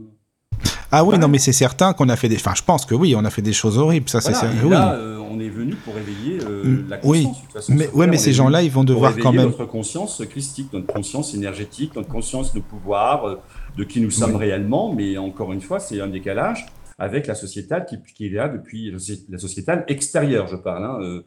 Ah 0.93 1.05
oui, 1.05 1.19
non, 1.19 1.29
mais 1.29 1.39
c'est 1.39 1.53
certain 1.53 1.93
qu'on 1.93 2.09
a 2.09 2.17
fait 2.17 2.29
des. 2.29 2.37
Enfin, 2.37 2.53
je 2.57 2.63
pense 2.63 2.85
que 2.85 2.95
oui, 2.95 3.15
on 3.17 3.25
a 3.25 3.31
fait 3.31 3.43
des 3.43 3.53
choses 3.53 3.79
horribles, 3.79 4.09
ça, 4.09 4.21
c'est 4.21 4.33
voilà. 4.33 4.49
certain. 4.53 4.61
Et 4.61 4.65
Oui. 4.65 4.71
là, 4.71 4.95
euh, 4.95 5.19
on 5.31 5.39
est 5.39 5.49
venu 5.49 5.75
pour 5.75 5.95
réveiller 5.95 6.39
euh, 6.43 6.65
Mm, 6.65 6.89
la 6.89 6.99
oui. 7.05 7.23
conscience. 7.25 7.37
de 7.41 7.45
toute 7.45 7.53
façon, 7.53 7.75
Mais, 7.75 7.89
ouais, 7.93 8.07
mais 8.09 8.17
ces 8.19 8.33
gens-là, 8.33 8.63
ils 8.63 8.71
vont 8.71 8.85
devoir 8.85 9.17
quand 9.17 9.33
même. 9.33 9.43
notre 9.47 9.65
conscience 9.67 10.23
christique, 10.29 10.73
notre 10.73 10.93
conscience 10.93 11.33
énergétique, 11.35 11.95
notre 11.97 12.09
conscience 12.09 12.53
de 12.53 12.61
pouvoir, 12.61 13.25
euh, 13.29 13.37
de 13.77 13.85
qui 13.85 14.01
nous 14.01 14.11
sommes 14.11 14.33
Oui. 14.33 14.39
réellement. 14.39 14.93
Mais 14.93 15.17
encore 15.17 15.53
une 15.53 15.61
fois, 15.61 15.79
c'est 15.79 16.01
un 16.01 16.09
décalage 16.09 16.67
avec 16.99 17.27
la 17.29 17.35
sociétale 17.35 17.87
qui, 17.89 17.97
qui 18.15 18.27
est 18.27 18.31
là 18.31 18.49
depuis 18.49 18.93
la 19.31 19.39
sociétale 19.39 19.85
extérieure, 19.89 20.49
je 20.49 20.57
parle. 20.57 20.85
hein, 20.85 20.99
euh, 21.01 21.05
euh, 21.05 21.25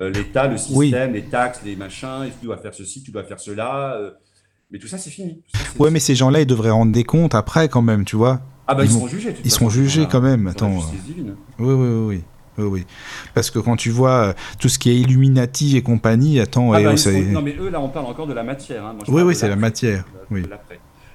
L'État, 0.00 0.46
le 0.48 0.56
Oui. 0.72 0.86
système, 0.88 1.12
les 1.12 1.22
taxes, 1.22 1.60
les 1.64 1.76
machins, 1.76 2.24
et 2.26 2.30
tu 2.40 2.46
dois 2.46 2.56
faire 2.56 2.74
ceci, 2.74 3.02
tu 3.02 3.10
dois 3.12 3.22
faire 3.24 3.38
cela. 3.38 3.94
euh, 3.96 4.10
mais 4.70 4.78
tout 4.78 4.88
ça, 4.88 4.98
c'est 4.98 5.10
fini. 5.10 5.42
Ça, 5.54 5.60
Ouais, 5.78 5.90
mais 5.90 6.00
ces 6.00 6.14
gens-là, 6.14 6.40
ils 6.40 6.46
devraient 6.46 6.70
rendre 6.70 6.92
des 6.92 7.04
comptes 7.04 7.34
après 7.34 7.68
quand 7.68 7.82
même, 7.82 8.04
tu 8.04 8.16
vois. 8.16 8.40
Ah 8.66 8.74
bah 8.74 8.84
ils 8.84 8.90
seront 8.90 9.06
jugés. 9.06 9.34
Ils 9.44 9.50
seront 9.50 9.68
jugés 9.70 10.06
quand 10.10 10.20
même. 10.22 10.46
Attends. 10.46 10.76
Oui, 10.78 10.80
oui, 11.58 11.74
oui, 11.74 12.06
oui. 12.06 12.24
Oui, 12.58 12.64
oui. 12.64 12.86
Parce 13.34 13.50
que 13.50 13.58
quand 13.58 13.76
tu 13.76 13.90
vois 13.90 14.28
euh, 14.28 14.32
tout 14.60 14.68
ce 14.68 14.78
qui 14.78 14.90
est 14.90 14.96
Illuminati 14.96 15.76
et 15.76 15.82
compagnie, 15.82 16.38
attends, 16.40 16.72
Ah 16.72 16.80
et 16.80 16.84
bah, 16.84 16.90
oh, 16.90 16.94
ils 16.94 16.98
c'est- 16.98 17.12
seront- 17.22 17.32
Non, 17.32 17.42
mais 17.42 17.56
eux, 17.58 17.70
là, 17.70 17.80
on 17.80 17.88
parle 17.88 18.06
encore 18.06 18.26
de 18.26 18.34
la 18.34 18.42
matière. 18.42 18.84
hein. 18.84 18.92
Moi, 18.94 19.04
Oui, 19.08 19.22
oui, 19.22 19.34
c'est 19.34 19.48
la 19.48 19.56
matière, 19.56 20.04
de- 20.30 20.34
oui. 20.34 20.42
de. 20.42 20.48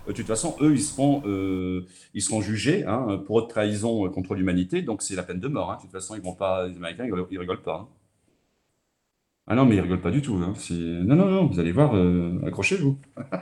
Euh, 0.09 0.13
toute 0.13 0.25
façon, 0.25 0.55
eux, 0.61 0.73
ils 0.73 0.81
seront, 0.81 1.21
euh, 1.27 1.85
ils 2.15 2.21
seront 2.23 2.41
jugés 2.41 2.85
hein, 2.85 3.21
pour 3.27 3.35
haute 3.35 3.49
trahison 3.49 4.05
euh, 4.05 4.09
contre 4.09 4.33
l'humanité. 4.35 4.81
Donc, 4.81 5.01
c'est 5.03 5.15
la 5.15 5.21
peine 5.23 5.39
de 5.39 5.47
mort. 5.47 5.71
hein. 5.71 5.75
De 5.77 5.81
toute 5.83 5.91
façon, 5.91 6.15
ils 6.15 6.21
vont 6.21 6.33
pas, 6.33 6.67
les 6.67 6.75
Américains, 6.77 7.05
ils 7.31 7.39
rigolent 7.39 7.61
pas. 7.61 7.87
Ah 9.49 9.55
non, 9.55 9.65
mais 9.65 9.75
ils 9.77 9.79
rigolent 9.81 10.01
pas 10.01 10.11
du 10.11 10.21
tout. 10.21 10.35
hein. 10.43 10.53
Non, 10.71 11.15
non, 11.15 11.25
non, 11.29 11.45
vous 11.47 11.57
allez 11.59 11.71
voir, 11.71 11.95
euh, 11.95 12.33
accrochez-vous. 12.45 12.97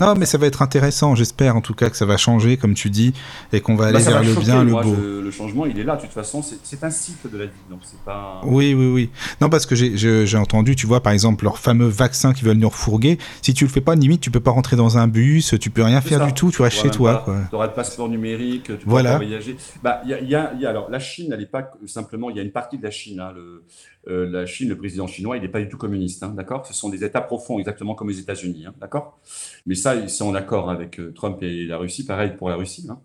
Non, 0.00 0.14
mais 0.16 0.24
ça 0.24 0.38
va 0.38 0.46
être 0.46 0.62
intéressant. 0.62 1.14
J'espère 1.14 1.56
en 1.56 1.60
tout 1.60 1.74
cas 1.74 1.90
que 1.90 1.96
ça 1.96 2.06
va 2.06 2.16
changer, 2.16 2.56
comme 2.56 2.74
tu 2.74 2.88
dis, 2.90 3.12
et 3.52 3.60
qu'on 3.60 3.74
va 3.74 3.86
aller 3.86 3.94
Bah, 3.94 4.00
ça 4.00 4.10
vers 4.12 4.20
va 4.20 4.24
le 4.26 4.32
choquer, 4.32 4.46
bien, 4.46 4.64
le 4.64 4.70
moi, 4.70 4.82
beau. 4.82 4.94
je- 4.94 5.20
le 5.20 5.30
changement, 5.30 5.66
il 5.66 5.78
est 5.78 5.82
là. 5.84 5.96
De 5.96 6.02
toute 6.02 6.10
façon, 6.12 6.42
c'est 6.62 6.84
un 6.84 6.90
cycle 6.90 7.28
de 7.30 7.36
la 7.38 7.46
vie. 7.46 7.52
Donc, 7.68 7.80
c'est 7.82 8.00
pas. 8.04 8.40
Oui, 8.44 8.72
oui, 8.72 8.86
oui. 8.86 9.10
Non, 9.40 9.48
parce 9.50 9.66
que 9.66 9.74
j'ai- 9.74 10.36
entendu, 10.36 10.74
tu 10.76 10.86
vois, 10.86 11.02
par 11.02 11.12
exemple, 11.12 11.44
leur 11.44 11.58
fameux 11.58 11.86
vaccin 11.88 12.32
qui 12.32 12.44
veulent 12.44 12.56
nous 12.56 12.68
refourguer. 12.68 13.18
Si 13.42 13.52
tu 13.52 13.64
le 13.64 13.70
fais 13.70 13.80
pas, 13.80 13.94
limite, 13.94 14.20
tu 14.20 14.30
peux 14.30 14.40
pas 14.40 14.52
rentrer 14.52 14.76
dans 14.76 14.96
un 14.96 15.06
bus, 15.08 15.54
tu 15.60 15.70
peux 15.70 15.82
rien 15.82 16.00
faire 16.00 16.20
ça. 16.20 16.26
du 16.26 16.32
tout, 16.32 16.50
tu 16.50 16.62
restes 16.62 16.80
chez 16.80 16.90
toi. 16.90 17.24
Tu 17.50 17.54
auras 17.56 17.66
le 17.66 17.72
passeport 17.72 18.08
numérique, 18.08 18.64
tu 18.78 18.86
Voilà. 18.86 19.12
pas 19.12 19.16
voyager. 19.18 19.56
Bah, 19.82 20.00
il 20.04 20.10
y 20.10 20.14
a, 20.14 20.20
il 20.20 20.28
y 20.28 20.34
a- 20.34 20.52
il 20.54 20.60
y 20.60 20.66
a- 20.66 20.70
alors, 20.70 20.88
la 20.90 20.98
Chine, 21.00 21.30
elle 21.32 21.40
n'est 21.40 21.46
pas 21.46 21.70
simplement, 21.86 22.30
il 22.30 22.36
y 22.36 22.40
a 22.40 22.42
une 22.42 22.52
partie 22.52 22.78
de 22.78 22.82
la 22.84 22.90
Chine. 22.90 23.20
hein, 23.20 23.32
le, 23.34 23.64
euh, 24.08 24.28
la 24.30 24.46
Chine, 24.46 24.68
le 24.68 24.76
président 24.76 25.06
chinois, 25.06 25.36
il 25.36 25.42
n'est 25.42 25.48
pas 25.48 25.60
du 25.60 25.68
tout 25.68 25.78
communiste, 25.78 26.22
hein, 26.22 26.34
d'accord? 26.36 26.66
Ce 26.66 26.74
sont 26.74 26.88
des 26.88 27.04
États 27.04 27.20
profonds, 27.20 27.58
exactement 27.58 27.94
comme 27.94 28.08
les 28.08 28.18
États-Unis, 28.18 28.66
hein, 28.66 28.74
d'accord? 28.80 29.18
Mais 29.66 29.74
ça, 29.74 30.08
c'est 30.08 30.24
en 30.24 30.34
accord 30.34 30.70
avec 30.70 31.00
euh, 31.00 31.12
Trump 31.12 31.42
et 31.42 31.64
la 31.64 31.78
Russie, 31.78 32.04
pareil 32.04 32.32
pour 32.36 32.48
la 32.48 32.56
Russie. 32.56 32.86
hein. 32.90 33.00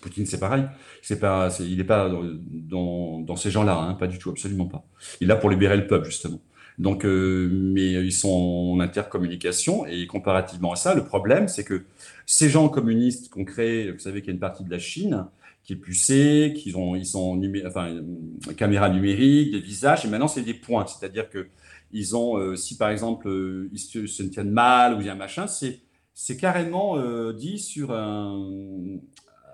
Poutine, 0.00 0.26
c'est 0.26 0.38
pareil. 0.38 0.64
C'est 1.02 1.18
pas, 1.18 1.48
il 1.60 1.76
n'est 1.76 1.84
pas 1.84 2.10
dans, 2.10 3.36
ces 3.36 3.50
gens-là, 3.50 3.96
pas 3.98 4.06
du 4.06 4.18
tout, 4.18 4.30
absolument 4.30 4.66
pas. 4.66 4.84
Il 5.20 5.24
est 5.24 5.28
là 5.28 5.36
pour 5.36 5.50
libérer 5.50 5.76
le 5.76 5.86
peuple, 5.86 6.06
justement. 6.06 6.40
Donc, 6.78 7.04
euh, 7.04 7.48
mais 7.50 7.92
ils 7.92 8.12
sont 8.12 8.74
en 8.74 8.80
intercommunication 8.80 9.84
et 9.86 10.06
comparativement 10.06 10.72
à 10.72 10.76
ça, 10.76 10.94
le 10.94 11.04
problème, 11.04 11.48
c'est 11.48 11.64
que 11.64 11.84
ces 12.24 12.48
gens 12.48 12.68
communistes 12.68 13.30
qu'on 13.30 13.44
crée, 13.44 13.90
vous 13.90 13.98
savez 13.98 14.20
qu'il 14.20 14.28
y 14.28 14.30
a 14.30 14.34
une 14.34 14.40
partie 14.40 14.62
de 14.62 14.70
la 14.70 14.78
Chine 14.78 15.26
qui 15.68 15.74
est 15.74 15.76
pucée, 15.76 16.54
qui 16.56 16.74
ont, 16.74 16.96
ils 16.96 17.04
sont 17.04 17.36
numé- 17.36 17.62
enfin, 17.66 17.90
euh, 17.90 18.52
caméra 18.54 18.88
numérique, 18.88 19.52
des 19.52 19.60
visages, 19.60 20.06
et 20.06 20.08
maintenant 20.08 20.26
c'est 20.26 20.40
des 20.40 20.54
points. 20.54 20.86
C'est-à-dire 20.86 21.28
que 21.28 21.48
ils 21.92 22.16
ont, 22.16 22.38
euh, 22.38 22.56
si 22.56 22.78
par 22.78 22.88
exemple 22.88 23.28
euh, 23.28 23.68
ils 23.70 23.78
se, 23.78 24.06
se 24.06 24.22
tiennent 24.22 24.50
mal 24.50 24.94
ou 24.94 25.00
il 25.02 25.06
y 25.06 25.10
a 25.10 25.12
un 25.12 25.16
machin, 25.16 25.46
c'est 25.46 25.80
c'est 26.14 26.38
carrément 26.38 26.96
euh, 26.96 27.34
dit 27.34 27.58
sur 27.58 27.92
un 27.92 28.48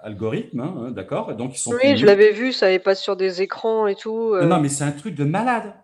algorithme, 0.05 0.61
hein, 0.61 0.75
hein, 0.87 0.91
d'accord? 0.93 1.33
Et 1.33 1.35
Donc 1.35 1.57
ils 1.57 1.59
sont 1.59 1.73
Oui, 1.73 1.79
punis. 1.81 1.97
je 1.97 2.07
l'avais 2.07 2.31
vu, 2.31 2.53
ça 2.53 2.69
passe 2.79 3.03
sur 3.03 3.17
des 3.17 3.43
écrans 3.43 3.89
et 3.89 3.97
tout. 3.97 4.37
Non, 4.37 4.47
non, 4.47 4.61
mais 4.61 4.69
c'est 4.69 4.85
un 4.85 4.93
truc 4.93 5.17
de 5.17 5.25
malade. 5.25 5.75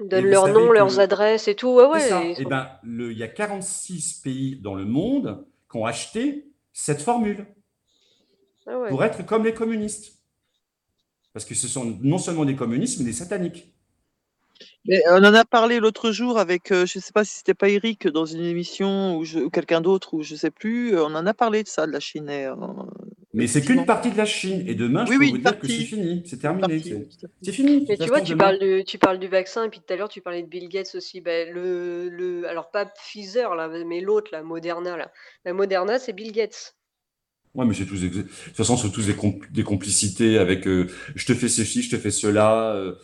ils 0.00 0.04
et 0.04 0.08
donnent 0.08 0.52
noms, 0.52 0.68
que- 0.68 0.74
leurs 0.74 1.00
adresses 1.00 1.48
et 1.48 1.54
tout. 1.54 1.70
Ouais, 1.76 1.86
ouais. 1.86 2.00
Ça. 2.00 2.22
ils 2.22 2.34
Eh 2.38 2.42
sont- 2.42 2.48
ben, 2.50 2.68
le- 2.82 3.10
il 3.10 3.16
y 3.16 3.22
a 3.22 3.28
46 3.28 4.20
pays 4.22 4.56
dans 4.62 4.74
le 4.74 4.84
monde 4.84 5.46
qui 5.70 5.78
ont 5.78 5.86
acheté 5.86 6.46
cette 6.74 7.00
formule 7.00 7.46
Ah 8.66 8.78
ouais. 8.78 8.88
pour 8.88 9.02
être 9.04 9.24
comme 9.26 9.44
les 9.44 9.54
communistes. 9.54 10.18
Parce 11.32 11.44
que 11.44 11.54
ce 11.54 11.66
sont 11.68 11.98
non 12.02 12.18
seulement 12.18 12.44
des 12.44 12.56
communistes, 12.56 12.98
mais 12.98 13.06
des 13.06 13.12
sataniques. 13.12 13.72
Mais 14.86 15.00
on 15.10 15.16
en 15.24 15.34
a 15.34 15.44
parlé 15.44 15.80
l'autre 15.80 16.12
jour 16.12 16.38
avec, 16.38 16.70
euh, 16.70 16.86
je 16.86 16.98
sais 16.98 17.12
pas 17.12 17.24
si 17.24 17.36
c'était 17.38 17.54
pas 17.54 17.68
Eric 17.68 18.06
dans 18.08 18.26
une 18.26 18.44
émission 18.44 19.16
ou, 19.18 19.50
quelqu'un 19.50 19.80
d'autre 19.80 20.14
ou 20.14 20.22
je 20.22 20.34
sais 20.34 20.50
plus. 20.50 20.94
euh, 20.94 21.04
On 21.04 21.14
en 21.14 21.26
a 21.26 21.34
parlé 21.34 21.62
de 21.62 21.68
ça, 21.68 21.86
de 21.86 21.92
la 21.92 22.00
Chine. 22.00 22.28
euh, 22.28 22.54
Mais 23.32 23.46
c'est 23.46 23.62
qu'une 23.62 23.86
partie 23.86 24.10
de 24.10 24.16
la 24.18 24.26
Chine. 24.26 24.62
Et 24.68 24.74
demain, 24.74 25.04
je 25.06 25.10
Oui, 25.12 25.16
peux 25.16 25.22
oui, 25.24 25.30
vous 25.32 25.38
dire 25.38 25.58
que 25.58 25.66
c'est 25.66 25.72
fini, 25.84 26.22
c'est 26.26 26.38
terminé. 26.38 26.82
C'est 27.42 27.52
fini. 27.52 27.86
Mais 27.88 27.96
tu 27.96 28.06
vois, 28.08 28.20
tu 28.20 28.32
demain- 28.32 28.44
parles, 28.44 28.58
de, 28.58 28.82
tu 28.82 28.98
parles 28.98 29.18
du 29.18 29.28
vaccin, 29.28 29.64
et 29.64 29.68
puis 29.70 29.80
tout 29.80 29.92
à 29.92 29.96
l'heure, 29.96 30.08
tu 30.08 30.20
parlais 30.20 30.42
de 30.42 30.48
Bill 30.48 30.68
Gates 30.68 30.94
aussi. 30.94 31.20
Ben, 31.20 31.52
le, 31.52 32.08
le, 32.10 32.46
alors, 32.48 32.70
pas 32.70 32.86
Pfizer, 32.86 33.54
là, 33.54 33.68
mais 33.86 34.00
l'autre, 34.00 34.28
la 34.32 34.42
Moderna. 34.42 34.96
Là. 34.96 35.10
La 35.44 35.54
Moderna, 35.54 35.98
c'est 35.98 36.12
Bill 36.12 36.30
Gates. 36.32 36.76
Ouais, 37.54 37.66
mais 37.66 37.74
c'est 37.74 37.84
tous 37.84 38.00
de 38.00 38.08
toute 38.08 38.30
façon, 38.56 38.78
c'est 38.78 38.90
tous 38.90 39.06
des 39.50 39.62
complicités 39.62 40.38
avec 40.38 40.66
euh, 40.66 40.86
je 41.14 41.26
te 41.26 41.34
fais 41.34 41.48
ceci, 41.48 41.82
je 41.82 41.90
te 41.90 41.98
fais 41.98 42.10
cela. 42.10 42.72
euh, 42.74 42.94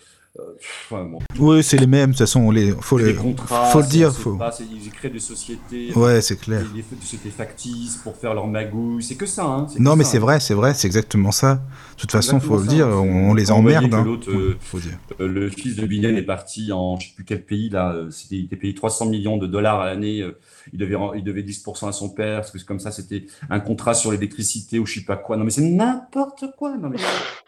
bon. 0.91 1.19
Oui, 1.39 1.63
c'est 1.63 1.77
les 1.79 1.87
mêmes, 1.87 2.11
de 2.11 2.13
toute 2.13 2.19
façon, 2.21 2.51
les... 2.51 2.73
faut, 2.81 2.99
C'est 2.99 3.05
le... 3.05 3.13
des 3.13 3.19
contrats, 3.19 3.67
faut 3.67 3.81
le 3.81 3.87
dire. 3.87 4.13
Faut... 4.13 4.37
pas- 4.37 4.57
ils 4.61 4.91
créent 4.91 5.11
des 5.11 5.19
sociétés, 5.21 5.93
Ouais, 5.95 6.21
c'est 6.21 6.37
clair. 6.41 6.63
des, 6.75 6.83
des 6.83 7.01
sociétés 7.01 7.31
factices 7.31 7.97
pour 7.99 8.17
faire 8.17 8.35
leur 8.35 8.47
magouille. 8.47 9.03
C'est 9.03 9.15
que 9.17 9.27
ça. 9.27 9.45
Hein, 9.45 9.67
Non, 9.79 9.93
que 9.93 9.99
mais 9.99 10.05
c'est 10.05 10.19
vrai, 10.19 10.41
c'est 10.41 10.55
vrai, 10.55 10.75
c'est 10.75 10.87
exactement 10.87 11.33
ça. 11.33 11.55
De 11.97 12.01
toute 12.01 12.13
façon, 12.13 12.41
faut 12.41 12.59
le 12.59 12.67
dire, 12.67 12.87
on, 12.87 13.31
on 13.31 13.35
les 13.35 13.51
emmerde. 13.51 13.93
hein. 13.95 14.07
euh, 14.29 14.55
Faut 14.61 14.79
dire. 14.79 14.99
Euh, 15.21 15.29
le 15.29 15.51
fils 15.51 15.77
de 15.77 15.87
Biden 15.87 16.17
est 16.17 16.23
parti 16.23 16.71
en 16.73 16.99
je 16.99 17.09
sais 17.09 17.13
plus 17.15 17.25
quel 17.25 17.45
pays 17.45 17.69
là. 17.71 17.93
euh, 17.93 18.11
C'était, 18.11 18.37
il 18.37 18.45
était 18.45 18.57
payé 18.57 18.75
300 18.75 19.07
millions 19.07 19.37
de 19.37 19.47
dollars 19.47 19.81
à 19.81 19.87
l'année. 19.87 20.25
Il 20.73 20.79
devait, 20.79 20.97
il 21.17 21.25
devait 21.25 21.43
10% 21.43 21.89
à 21.89 21.93
son 21.93 22.11
père 22.11 22.41
parce 22.41 22.51
que 22.51 22.59
comme 22.65 22.79
ça 22.79 22.91
c'était 22.91 23.25
un 23.49 23.59
contrat 23.59 23.95
sur 23.95 24.13
l'électricité 24.13 24.79
ou 24.79 24.85
je 24.87 24.95
sais 25.01 25.05
pas 25.05 25.17
quoi. 25.17 25.37
Non 25.39 25.45
mais 25.45 25.51
c'est 25.51 25.63
n'importe 25.63 26.45
quoi. 26.59 26.77
Non 26.77 26.91
mais, 26.91 26.99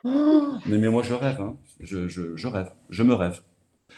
mais, 0.67 0.79
mais 0.79 0.89
moi 0.89 1.03
je 1.03 1.13
rêve. 1.15 1.41
Hein. 1.41 1.55
Je, 1.81 2.47
rêve. 2.47 2.71
Je 2.91 3.03
me 3.03 3.15
rêve. 3.15 3.41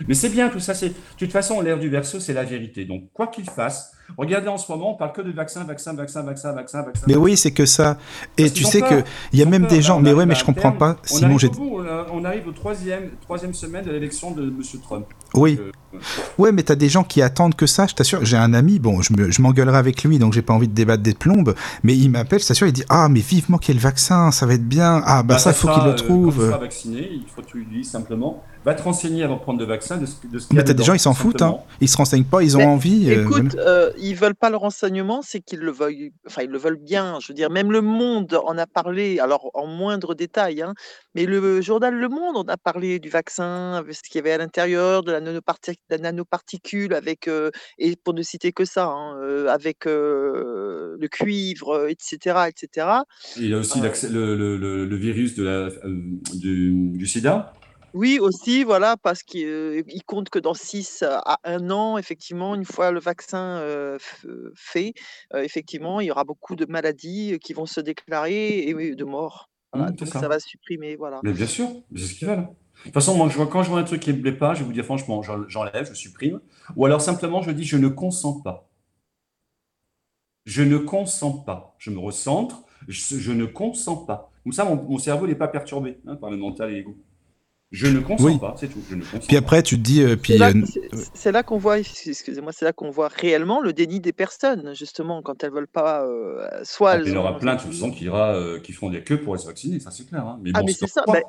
Mais 0.08 0.14
c'est 0.14 0.28
bien 0.30 0.48
tout 0.48 0.60
ça. 0.60 0.74
C'est 0.74 0.88
de 0.90 0.94
toute 1.18 1.32
façon 1.32 1.60
l'ère 1.60 1.78
du 1.78 1.88
verso 1.88 2.20
c'est 2.20 2.32
la 2.32 2.44
vérité. 2.44 2.84
Donc 2.84 3.04
quoi 3.12 3.26
qu'il 3.28 3.48
fasse, 3.48 3.92
regardez 4.18 4.48
en 4.48 4.58
ce 4.58 4.70
moment 4.70 4.92
on 4.92 4.96
parle 4.96 5.12
que 5.12 5.22
de 5.22 5.30
vaccin, 5.32 5.64
vaccin, 5.64 5.92
vaccin, 5.94 6.22
vaccin, 6.22 6.52
vaccin, 6.52 6.82
vaccin. 6.82 7.02
Mais 7.06 7.16
oui, 7.16 7.36
c'est 7.36 7.52
que 7.52 7.66
ça. 7.66 7.98
Et 8.38 8.42
Parce 8.44 8.54
tu 8.54 8.64
sais 8.64 8.80
que 8.80 9.02
il 9.32 9.38
y 9.38 9.42
a 9.42 9.46
même 9.46 9.62
peur. 9.62 9.70
des 9.70 9.82
gens. 9.82 10.00
Mais 10.00 10.12
ouais, 10.12 10.26
mais 10.26 10.34
je 10.34 10.42
un 10.42 10.46
comprends 10.46 10.72
terme. 10.72 10.78
pas. 10.78 10.96
On 11.10 11.16
Simon, 11.16 11.38
j'ai. 11.38 11.50
on, 12.12 12.24
arrive 12.24 12.48
au 12.48 12.52
troisième, 12.52 13.10
troisième 13.22 13.54
semaine 13.54 13.84
de 13.84 13.90
l'élection 13.90 14.30
de 14.30 14.42
Monsieur 14.50 14.78
Trump. 14.80 15.06
Oui. 15.34 15.58
Euh, 15.60 15.70
Ouais, 16.38 16.52
mais 16.52 16.62
t'as 16.62 16.74
des 16.74 16.88
gens 16.88 17.04
qui 17.04 17.20
attendent 17.20 17.54
que 17.54 17.66
ça, 17.66 17.86
je 17.86 17.94
t'assure. 17.94 18.24
J'ai 18.24 18.38
un 18.38 18.54
ami, 18.54 18.78
bon, 18.78 19.02
je 19.02 19.12
me- 19.12 19.30
je 19.30 19.42
m'engueulerai 19.42 19.76
avec 19.76 20.02
lui, 20.04 20.18
donc 20.18 20.32
j'ai 20.32 20.40
pas 20.40 20.54
envie 20.54 20.66
de 20.66 20.72
débattre 20.72 21.02
des 21.02 21.12
plombes, 21.12 21.54
mais 21.82 21.94
il 21.94 22.08
m'appelle, 22.08 22.40
je 22.40 22.46
t'assure, 22.46 22.66
il 22.66 22.72
dit 22.72 22.84
Ah, 22.88 23.10
mais 23.10 23.20
vivement 23.20 23.58
qu'il 23.58 23.74
y 23.74 23.76
ait 23.76 23.80
le 23.80 23.82
vaccin, 23.82 24.30
ça 24.30 24.46
va 24.46 24.54
être 24.54 24.66
bien. 24.66 25.02
Ah, 25.04 25.22
bah, 25.22 25.36
ça, 25.36 25.52
faut 25.52 25.68
sera, 25.68 25.74
qu'il 25.74 25.82
le 25.84 25.88
euh, 25.90 25.92
Quand 25.92 25.98
tu 25.98 26.04
trouve. 26.08 26.46
seras 26.46 26.56
vacciné, 26.58 27.08
il 27.12 27.24
faut 27.28 27.42
que 27.42 27.46
tu 27.46 27.58
lui 27.58 27.66
dises 27.66 27.90
simplement 27.90 28.42
va 28.64 28.74
te 28.74 28.82
renseigner 28.82 29.22
avant 29.24 29.36
de 29.36 29.40
prendre 29.40 29.58
le 29.58 29.64
vaccin 29.66 29.96
de 29.98 30.06
ce, 30.06 30.14
de 30.26 30.38
ce 30.38 30.46
qu'il 30.46 30.54
y 30.54 30.58
mais 30.58 30.64
t'as 30.64 30.72
des 30.74 30.84
gens, 30.84 30.94
ils 30.94 30.98
s'en 31.00 31.14
foutent, 31.14 31.42
hein. 31.42 31.56
Ils 31.80 31.88
se 31.88 31.96
renseignent 31.96 32.24
pas, 32.24 32.42
ils 32.42 32.56
ont 32.56 32.60
Mais 32.60 32.66
envie. 32.66 33.10
euh, 33.10 33.22
Écoute, 33.24 33.54
euh, 33.56 33.90
ils 33.98 34.14
veulent 34.14 34.36
pas 34.36 34.50
le 34.50 34.56
renseignement, 34.56 35.20
c'est 35.22 35.40
qu'ils 35.40 35.60
le 35.60 35.72
veulent 35.72 36.10
enfin, 36.26 36.42
ils 36.42 36.50
le 36.50 36.58
veulent 36.58 36.76
bien. 36.80 37.18
Je 37.20 37.28
veux 37.28 37.34
dire, 37.34 37.50
même 37.50 37.72
Le 37.72 37.80
Monde 37.80 38.40
en 38.46 38.56
a 38.58 38.66
parlé, 38.66 39.18
alors 39.18 39.50
en 39.54 39.66
moindre 39.66 40.14
détail, 40.14 40.62
hein, 40.62 40.74
mais 41.14 41.26
le 41.26 41.60
journal 41.60 41.94
Le 41.94 42.08
Monde 42.08 42.36
en 42.36 42.44
a 42.44 42.56
parlé 42.56 42.98
du 42.98 43.08
vaccin, 43.08 43.74
avec 43.74 43.94
ce 43.94 44.02
qu'il 44.02 44.16
y 44.16 44.20
avait 44.20 44.32
à 44.32 44.38
l'intérieur, 44.38 45.02
de 45.02 45.10
la 45.12 45.20
nanoparti 45.20 45.72
la 45.90 45.98
nanoparticule 45.98 46.94
avec, 46.94 47.28
heu 47.28 47.50
et 47.78 47.96
pour 47.96 48.14
ne 48.14 48.22
citer 48.22 48.52
que 48.52 48.64
ça, 48.64 48.86
hein, 48.86 49.16
heu, 49.22 49.50
avec, 49.50 49.86
le 49.86 51.06
cuivre, 51.08 51.88
et 51.88 51.96
cetera, 51.98 52.48
et 52.48 52.52
cetera. 52.56 53.04
Il 53.36 53.48
y 53.50 53.54
a 53.54 53.58
aussi 53.58 53.80
le 53.80 54.36
le 54.36 54.56
le 54.56 54.84
le 54.86 54.96
virus 54.96 55.34
de 55.34 55.44
la, 55.44 55.68
heu, 55.68 55.98
du 56.34 56.90
du 56.96 57.06
sida? 57.06 57.52
Oui 57.94 58.18
aussi, 58.20 58.64
voilà, 58.64 58.96
parce 58.96 59.22
ils 59.34 60.02
comptent 60.06 60.30
que 60.30 60.38
dans 60.38 60.54
6 60.54 61.02
à 61.02 61.38
1 61.44 61.70
an, 61.70 61.98
effectivement, 61.98 62.54
une 62.54 62.64
fois 62.64 62.90
le 62.90 63.00
vaccin, 63.00 63.60
f 63.98 64.24
fait, 64.56 64.94
effectivement, 65.34 66.00
il 66.00 66.06
y 66.06 66.10
aura 66.10 66.24
beaucoup 66.24 66.56
de 66.56 66.64
maladies, 66.64 67.38
qui 67.38 67.52
vont 67.52 67.66
se 67.66 67.80
déclarer 67.80 68.60
et 68.66 68.72
oui, 68.74 68.96
de 68.96 69.04
morts. 69.04 69.50
Voilà, 69.72 69.90
Mmh, 69.90 69.96
c'est 69.98 70.06
donc 70.06 70.14
ça 70.14 70.28
ça. 70.28 70.28
va 70.28 70.38
supprimer, 70.40 70.96
voilà. 70.96 71.22
Mais 71.22 71.32
bien 71.32 71.46
sûr, 71.46 71.68
c'est 71.96 72.02
ce 72.06 72.14
qu'ils 72.14 72.28
veulent. 72.28 72.48
De 72.48 72.84
toute 72.84 72.94
façon, 72.94 73.16
moi, 73.16 73.28
je 73.28 73.36
vois 73.36 73.46
quand 73.48 73.62
je 73.64 73.70
vois 73.70 73.80
un 73.80 73.84
truc 73.84 74.00
qui 74.02 74.12
me 74.12 74.20
plaît 74.22 74.32
pas, 74.36 74.54
je 74.54 74.60
vais 74.60 74.66
vous 74.66 74.72
dire 74.72 74.84
franchement, 74.84 75.22
j'en 75.22 75.48
j'enlève, 75.48 75.88
je 75.88 75.94
supprime 75.94 76.40
ou 76.76 76.86
alors 76.86 77.00
simplement 77.02 77.42
je 77.42 77.50
dis: 77.52 77.64
«Je 77.64 77.76
ne 77.78 77.88
consens 77.88 78.42
pas». 78.42 78.68
Je 80.44 80.62
ne 80.62 80.76
consens 80.78 81.44
pas. 81.44 81.74
Je 81.78 81.90
me 81.90 81.98
recentre, 81.98 82.64
je 82.88 83.16
je 83.18 83.32
ne 83.32 83.44
consens 83.46 84.06
pas. 84.06 84.30
Comme 84.42 84.52
ça, 84.52 84.64
mon 84.64 84.76
mon 84.76 84.98
cerveau 84.98 85.26
n'est 85.26 85.34
pas 85.36 85.48
perturbé, 85.48 86.00
hein, 86.06 86.16
par 86.16 86.30
le 86.30 86.36
mental 86.36 86.70
et 86.70 86.74
l'ego. 86.74 86.96
Je 87.72 87.86
ne 87.86 88.00
consens 88.00 88.24
Oui. 88.24 88.38
pas, 88.38 88.54
c'est 88.60 88.68
tout, 88.68 88.84
je 88.88 88.94
ne 88.94 89.04
consens 89.04 89.28
Puis 89.28 89.36
pas. 89.36 89.38
après, 89.38 89.62
tu 89.62 89.76
te 89.76 89.80
dis, 89.82 90.02
puis, 90.22 90.34
là 90.38 90.52
heu, 90.52 90.64
c'est 90.64 90.90
c'est 91.14 91.32
là 91.32 91.42
qu'on 91.42 91.58
voit 91.58 91.78
ex 91.80 92.06
excusez-moi, 92.06 92.52
c'est 92.52 92.64
là 92.64 92.72
qu'on 92.72 92.90
voit 92.90 93.08
réellement 93.08 93.60
le 93.60 93.72
déni 93.72 94.00
des 94.00 94.12
personnes, 94.12 94.74
justement, 94.74 95.22
quand 95.22 95.44
elles 95.44 95.52
veulent 95.52 95.68
pas, 95.68 96.06
soit 96.64 96.94
Ah, 96.94 96.98
il 97.04 97.12
y 97.12 97.16
en 97.16 97.20
ont 97.20 97.20
aura 97.20 97.38
plein 97.38 97.54
de 97.56 97.60
toute 97.62 97.70
effectivement 97.70 97.72
façon 97.72 97.90
qui 97.90 98.04
ira, 98.04 98.38
qui 98.62 98.72
feront 98.72 98.90
des 98.90 99.02
queues 99.02 99.20
pour 99.20 99.34
aller 99.34 99.42
se 99.42 99.46
vacciner, 99.46 99.80
ça 99.80 99.90
c'est 99.90 100.06
clair, 100.06 100.26
hein. 100.26 100.38
Mais 100.42 100.52
Ah 100.54 100.60
bon, 100.60 100.66
mais 100.66 100.72
c'est 100.74 100.86
ça, 100.86 101.06
bah, 101.08 101.20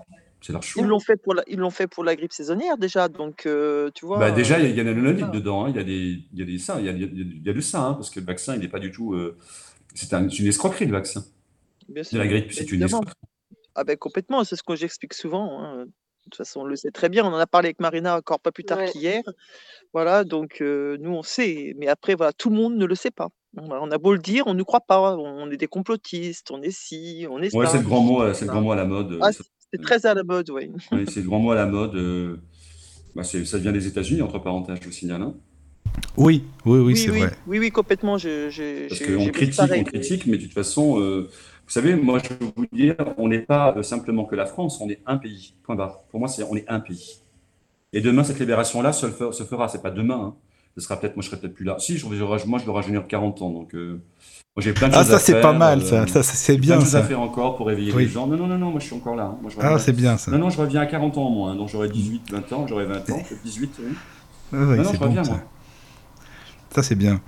c'est 0.41 0.51
leur 0.53 0.63
ils 0.75 0.85
choix. 0.85 0.85
l'ont 0.85 0.99
fait 0.99 1.17
pour 1.17 1.33
la 1.35 1.43
ils 1.47 1.59
l'ont 1.59 1.71
fait 1.71 1.87
pour 1.87 2.03
la 2.05 2.15
grippe 2.15 2.33
saisonnière 2.33 2.77
déjà, 2.77 3.09
donc 3.09 3.47
tu 3.95 4.05
Bah, 4.15 4.29
vois, 4.29 4.31
déjà, 4.31 4.59
il 4.59 4.69
y 4.71 4.75
y 4.77 4.79
a 4.79 4.83
l'anonymite 4.83 5.31
voilà. 5.31 5.31
dedans, 5.31 5.65
hein, 5.65 5.69
il 5.69 5.75
y 5.75 5.79
a 5.79 5.83
des 5.83 6.19
il 6.33 6.39
y 6.39 6.41
a 6.43 6.45
des 6.45 6.59
ça, 6.59 6.79
il 6.79 6.85
y 6.85 6.89
a 6.89 6.91
il 6.91 7.01
y 7.01 7.03
a 7.03 7.07
il 7.07 7.43
y 7.45 7.49
a 7.49 7.53
de 7.53 7.61
ça, 7.61 7.81
hein, 7.83 7.93
parce 7.95 8.11
que 8.11 8.19
le 8.19 8.25
vaccin, 8.27 8.55
il 8.55 8.63
est 8.63 8.67
pas 8.67 8.79
du 8.79 8.91
tout, 8.91 9.15
c'est 9.95 10.13
un 10.13 10.29
c'est 10.29 10.39
une 10.39 10.47
escroquerie 10.47 10.85
le 10.87 10.93
vaccin. 10.93 11.25
Bien 11.87 12.03
De 12.11 12.19
la 12.19 12.27
sûr, 12.27 12.27
grippe, 12.27 12.51
c'est 12.53 12.71
une 12.71 12.83
escroquerie. 12.83 13.13
Ah 13.75 13.83
beh, 13.83 13.97
complètement, 13.97 14.43
c'est 14.43 14.55
ce 14.55 14.63
que 14.63 14.75
j'explique 14.75 15.13
souvent, 15.13 15.61
hein, 15.63 15.85
de 16.23 16.29
toute 16.29 16.37
façon, 16.37 16.61
on 16.61 16.63
le 16.63 16.75
sait 16.77 16.91
très 16.91 17.09
bien, 17.09 17.25
on 17.25 17.33
en 17.33 17.37
a 17.37 17.47
parlé 17.47 17.67
avec 17.67 17.81
Marina 17.81 18.17
encore 18.17 18.39
pas 18.39 18.51
plus 18.51 18.63
tard 18.63 18.77
Ouais. 18.77 18.91
qu'hier. 18.91 19.23
Voilà, 19.93 20.23
donc 20.23 20.61
heu, 20.61 20.97
nous 21.01 21.11
on 21.11 21.21
sait, 21.23 21.73
mais 21.77 21.87
après 21.87 22.15
voilà, 22.15 22.31
tout 22.31 22.49
le 22.49 22.55
monde 22.55 22.77
ne 22.77 22.85
le 22.85 22.95
sait 22.95 23.11
pas. 23.11 23.27
On 23.57 23.91
a 23.91 23.97
beau 23.97 24.13
le 24.13 24.19
dire, 24.19 24.47
on 24.47 24.53
nous 24.53 24.63
croit 24.65 24.81
pas, 24.81 25.15
on 25.15 25.51
est 25.51 25.57
des 25.57 25.67
complotistes, 25.67 26.49
on 26.49 26.61
est 26.61 26.71
ci, 26.71 27.27
on 27.29 27.39
est 27.41 27.53
Ouais, 27.53 27.67
c'est 27.67 27.73
ça. 27.73 27.77
le 27.79 27.83
grand 27.83 28.01
mot, 28.01 28.23
heu, 28.23 28.33
c'est 28.33 28.45
le 28.45 28.51
grand 28.51 28.61
mot 28.61 28.71
à 28.71 28.75
la 28.75 28.85
mode, 28.85 29.11
heu, 29.11 29.19
Ah, 29.21 29.29
c'est 29.31 29.81
très 29.81 30.05
à 30.05 30.13
la 30.13 30.23
mode, 30.23 30.49
oui. 30.49 30.71
C'est 31.07 31.17
le 31.17 31.27
grand 31.27 31.39
mot 31.39 31.51
à 31.51 31.55
la 31.55 31.65
mode, 31.67 32.39
bah, 33.15 33.23
ça 33.23 33.57
vient 33.57 33.71
des 33.73 33.85
États-Unis 33.85 34.21
entre 34.21 34.39
parenthèses, 34.39 34.79
je 34.81 34.85
vous 34.85 34.91
signale, 34.91 35.21
hein. 35.21 35.35
oui, 36.17 36.43
oui, 36.65 36.79
oui, 36.79 36.85
Oui, 36.85 36.95
c'est 36.95 37.11
oui, 37.11 37.19
vrai. 37.19 37.31
oui, 37.47 37.59
oui, 37.59 37.69
complètement, 37.69 38.17
je 38.17 38.87
Parce 38.87 39.01
qu'on 39.01 39.27
critique, 39.31 39.57
pareil, 39.57 39.81
on 39.81 39.83
critique, 39.83 40.25
mais 40.25 40.37
de 40.37 40.43
toute 40.43 40.53
façon, 40.53 41.27
vous 41.65 41.71
savez, 41.71 41.95
moi, 41.95 42.19
je 42.19 42.29
vais 42.29 42.51
vous 42.55 42.65
dire, 42.71 42.95
on 43.17 43.27
n'est 43.29 43.39
pas, 43.39 43.73
heu, 43.77 43.83
simplement 43.83 44.25
que 44.25 44.35
la 44.35 44.45
France, 44.45 44.79
on 44.81 44.89
est 44.89 45.01
un 45.05 45.17
pays, 45.17 45.55
point 45.63 45.75
barre. 45.75 46.01
Pour 46.11 46.19
moi, 46.19 46.29
c'est 46.29 46.43
on 46.43 46.55
est 46.55 46.67
un 46.69 46.79
pays. 46.79 47.19
Et 47.93 48.01
demain, 48.01 48.23
cette 48.23 48.39
libération-là 48.39 48.93
se 48.93 49.07
se 49.33 49.43
fera, 49.43 49.67
c'est 49.69 49.81
pas 49.81 49.91
demain, 49.91 50.21
hein. 50.21 50.35
Ce 50.77 50.81
sera 50.83 50.99
peut-être 50.99 51.15
moi, 51.15 51.23
je 51.23 51.29
serai 51.29 51.39
peut-être 51.39 51.53
plus 51.55 51.65
là. 51.65 51.77
Si, 51.79 51.97
je 51.97 52.05
moi, 52.07 52.59
je 52.59 52.65
dois 52.65 52.75
rajeunir 52.75 53.03
de 53.03 53.07
40 53.07 53.41
ans, 53.43 53.51
donc 53.51 53.73
moi, 53.73 53.99
j'ai 54.59 54.73
plein 54.73 54.89
de 54.89 54.93
Ah 54.93 55.03
choses 55.03 55.11
à 55.11 55.17
ça, 55.17 55.19
c'est 55.19 55.35
pas 55.35 55.53
faire, 55.53 55.57
mal 55.57 55.81
ça, 55.83 56.05
ça 56.07 56.23
c'est 56.23 56.57
j'ai 56.57 56.63
plein 56.63 56.75
bien 56.75 56.77
de 56.77 56.81
choses 56.81 56.95
à 56.95 57.01
ça. 57.01 57.07
faire 57.07 57.21
encore 57.21 57.57
pour 57.57 57.67
réveiller 57.67 57.91
les 57.91 57.97
Oui. 57.97 58.07
gens. 58.07 58.27
Non, 58.27 58.37
non, 58.37 58.47
non, 58.47 58.57
non, 58.57 58.71
moi, 58.71 58.79
je 58.79 58.85
suis 58.87 58.95
encore 58.95 59.15
là, 59.15 59.25
hein. 59.25 59.37
Moi, 59.41 59.51
je 59.51 59.57
Ah, 59.59 59.77
c'est 59.79 59.93
bien 59.93 60.17
ça. 60.17 60.31
non, 60.31 60.37
non, 60.39 60.49
je 60.49 60.59
reviens 60.61 60.81
à 60.81 60.85
40 60.85 61.17
ans 61.17 61.27
au 61.27 61.31
moins, 61.31 61.51
hein, 61.51 61.55
donc 61.55 61.69
j'aurai 61.69 61.89
18, 61.89 62.29
20 62.31 62.51
ans, 62.53 62.67
j'aurai 62.67 62.85
20 62.85 63.09
ans, 63.11 63.23
peut-être 63.23 63.41
18, 63.43 63.75
oui. 63.79 63.99
Ouais, 64.51 64.59
ouais, 64.65 64.77
Non, 64.77 64.83
non, 64.83 64.93
je 64.93 64.99
bon 64.99 65.05
reviens, 65.05 65.23
ça. 65.23 65.31
moi. 65.31 65.39
Ça, 66.73 66.83
c'est 66.83 66.95
bien. 66.95 67.21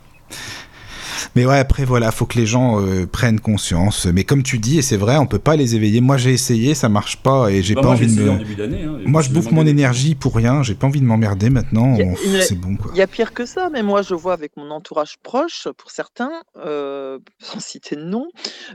Mais 1.36 1.46
ouais, 1.46 1.58
après, 1.60 1.86
voilà, 1.86 2.12
faut 2.12 2.26
que 2.26 2.38
les 2.38 2.46
gens 2.46 2.82
euh, 2.82 3.06
prennent 3.06 3.40
conscience. 3.40 4.06
Mais 4.06 4.24
comme 4.24 4.44
tu 4.44 4.58
dis, 4.60 4.80
et 4.80 4.82
c'est 4.82 4.98
vrai, 4.98 5.18
on 5.18 5.26
peut 5.28 5.40
pas 5.40 5.56
les 5.56 5.76
éveiller. 5.76 6.02
Moi, 6.02 6.18
j'ai 6.18 6.34
essayé, 6.34 6.74
ça 6.76 6.90
marche 6.90 7.18
pas, 7.18 7.50
et 7.50 7.62
j'ai 7.62 7.76
Bah, 7.76 7.82
pas 7.82 7.88
moi, 7.88 7.96
envie 7.96 8.16
de 8.16 8.30
en 8.30 8.38
début 8.38 8.62
hein, 8.62 9.00
Moi, 9.06 9.22
je 9.22 9.30
bouffe 9.30 9.52
mon 9.52 9.66
énergie 9.66 10.16
pour 10.16 10.36
rien. 10.36 10.64
J'ai 10.64 10.76
pas 10.76 10.88
envie 10.88 11.02
de 11.02 11.06
m'emmerder 11.06 11.50
maintenant. 11.50 11.98
C'est 12.42 12.60
bon, 12.60 12.76
quoi. 12.76 12.92
Il 12.94 12.98
y 12.98 13.02
a 13.02 13.08
pire 13.08 13.34
que 13.34 13.46
ça, 13.46 13.70
mais 13.72 13.84
moi 13.84 14.02
je 14.02 14.14
vois 14.14 14.34
avec 14.34 14.56
mon 14.58 14.70
entourage 14.72 15.18
proche, 15.22 15.68
pour 15.78 15.92
certains, 15.92 16.32
heu, 16.66 17.20
sans 17.40 17.60
citer 17.60 17.96
de 17.96 18.04
nom, 18.04 18.28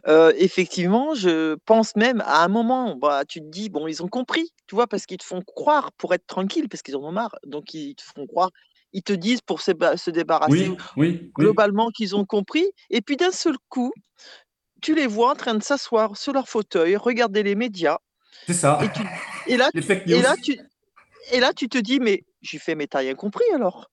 heu, 0.09 0.33
effectivement, 0.37 1.15
je 1.15 1.57
pense 1.67 1.97
même 1.97 2.23
à 2.27 2.45
un 2.45 2.49
moment, 2.49 2.97
bah, 2.97 3.23
tu 3.29 3.41
te 3.41 3.47
dis: 3.47 3.69
«Bon, 3.69 3.87
ils 3.87 4.03
ont 4.03 4.09
compris», 4.09 4.51
tu 4.67 4.75
vois? 4.75 4.87
Parce 4.87 5.07
qu'ils 5.07 5.19
te 5.19 5.25
font 5.25 5.43
croire 5.43 5.93
pour 5.93 6.15
être 6.15 6.27
tranquilles, 6.27 6.69
parce 6.69 6.83
qu'ils 6.83 6.97
en 6.97 7.03
ont 7.03 7.13
marre, 7.13 7.37
donc 7.47 7.75
ils 7.75 7.95
te 7.95 8.03
font 8.03 8.27
croire 8.27 8.51
ils 8.93 9.03
te 9.03 9.13
disent 9.13 9.41
pour 9.43 9.61
se 9.61 9.73
ba 9.73 9.97
se 9.97 10.11
débarrasser 10.11 10.69
Oui, 10.69 10.77
oui, 10.97 11.09
oui. 11.19 11.31
globalement 11.37 11.89
qu'ils 11.91 12.17
ont 12.17 12.25
compris 12.27 12.67
et 12.91 13.01
puis 13.03 13.17
d'un 13.17 13.33
seul 13.33 13.57
coup, 13.69 13.93
tu 14.83 14.95
les 14.95 15.07
vois 15.07 15.33
en 15.33 15.37
train 15.37 15.55
de 15.55 15.63
s'asseoir 15.63 16.17
sur 16.17 16.33
leur 16.33 16.49
fauteuil, 16.49 16.97
regarder 16.97 17.43
les 17.43 17.55
médias 17.57 17.99
C'est 18.47 18.55
ça. 18.55 18.79
et 18.83 18.89
tu 18.91 19.03
et 19.47 19.57
là 19.57 19.71
fake 19.83 20.07
et 20.09 20.23
là 20.23 20.35
tu 20.43 20.59
et 21.33 21.41
là 21.41 21.53
tu 21.55 21.69
te 21.69 21.79
dis: 21.79 22.01
«Mais» 22.01 22.25
j'ai 22.43 22.59
fait: 22.59 22.75
«Mais 22.75 22.87
tu 22.89 22.97
as 22.97 23.01
rien 23.01 23.15
compris 23.15 23.45
alors?» 23.55 23.91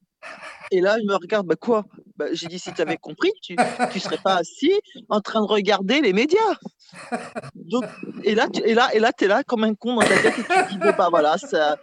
et 0.71 0.81
là, 0.81 0.97
il 0.99 1.07
me 1.07 1.15
regarde: 1.15 1.47
«Bah 1.47 1.55
quoi?» 1.55 1.85
bah, 2.17 2.27
j'ai 2.33 2.47
dit: 2.47 2.59
«Si 2.59 2.73
tu 2.73 2.81
avais 2.81 2.97
compris, 2.97 3.31
tu 3.41 3.59
tu 3.89 3.99
serais 3.99 4.17
pas 4.19 4.35
assis 4.37 4.73
en 5.09 5.21
train 5.21 5.41
de 5.41 5.47
regarder 5.47 6.01
les 6.01 6.13
médias». 6.13 6.55
Donc 7.55 7.85
et 8.23 8.35
là 8.35 8.47
tu 8.53 8.61
et 8.63 8.73
là 8.73 8.89
et 8.93 8.99
là 8.99 9.11
tu 9.17 9.25
es 9.25 9.27
là 9.27 9.43
comme 9.43 9.63
un 9.63 9.75
con 9.75 9.95
dans 9.95 10.05
ta 10.05 10.19
tête 10.19 10.37
et 10.39 10.45
tu 10.45 10.59
te 10.59 10.65
dis: 10.67 10.79
«Bon 10.79 10.91
bah 10.97 11.09
voilà, 11.09 11.37
ça» 11.37 11.77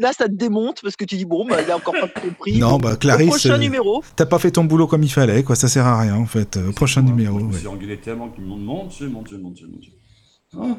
là 0.00 0.12
ça 0.12 0.26
te 0.28 0.34
démonte 0.34 0.80
parce 0.82 0.96
que 0.96 1.04
tu 1.04 1.16
dis: 1.16 1.24
«Bon 1.24 1.46
bah, 1.46 1.56
il 1.64 1.70
a 1.70 1.76
encore 1.76 1.94
pas 1.94 2.08
compris, 2.08 2.58
Non, 2.58 2.72
bon, 2.72 2.78
bah, 2.78 2.92
au 2.94 2.96
Clarisse, 2.96 3.28
prochain 3.28 3.54
euh, 3.54 3.58
numéro». 3.58 4.02
T'as 4.16 4.26
pas 4.26 4.38
fait 4.38 4.50
ton 4.50 4.64
boulot 4.64 4.86
comme 4.86 5.02
il 5.02 5.10
fallait, 5.12 5.42
quoi. 5.42 5.56
Ça 5.56 5.68
sert 5.68 5.86
à 5.86 6.00
rien, 6.00 6.16
en 6.16 6.26
fait. 6.26 6.56
Euh, 6.56 6.68
Au 6.70 6.72
prochain 6.72 7.02
numéro. 7.02 7.38
Je 7.40 7.44
me 7.44 7.52
suis 7.52 7.66
engueulé 7.68 7.96
tellement 7.98 8.28
que 8.28 8.40
mon 8.40 8.56
mon 8.56 8.86
Dieu, 8.86 9.08
mon 9.08 9.22
Dieu, 9.22 9.38
mon 9.38 9.50
Dieu, 9.50 9.66
mon 9.70 9.78
Dieu. 9.78 9.92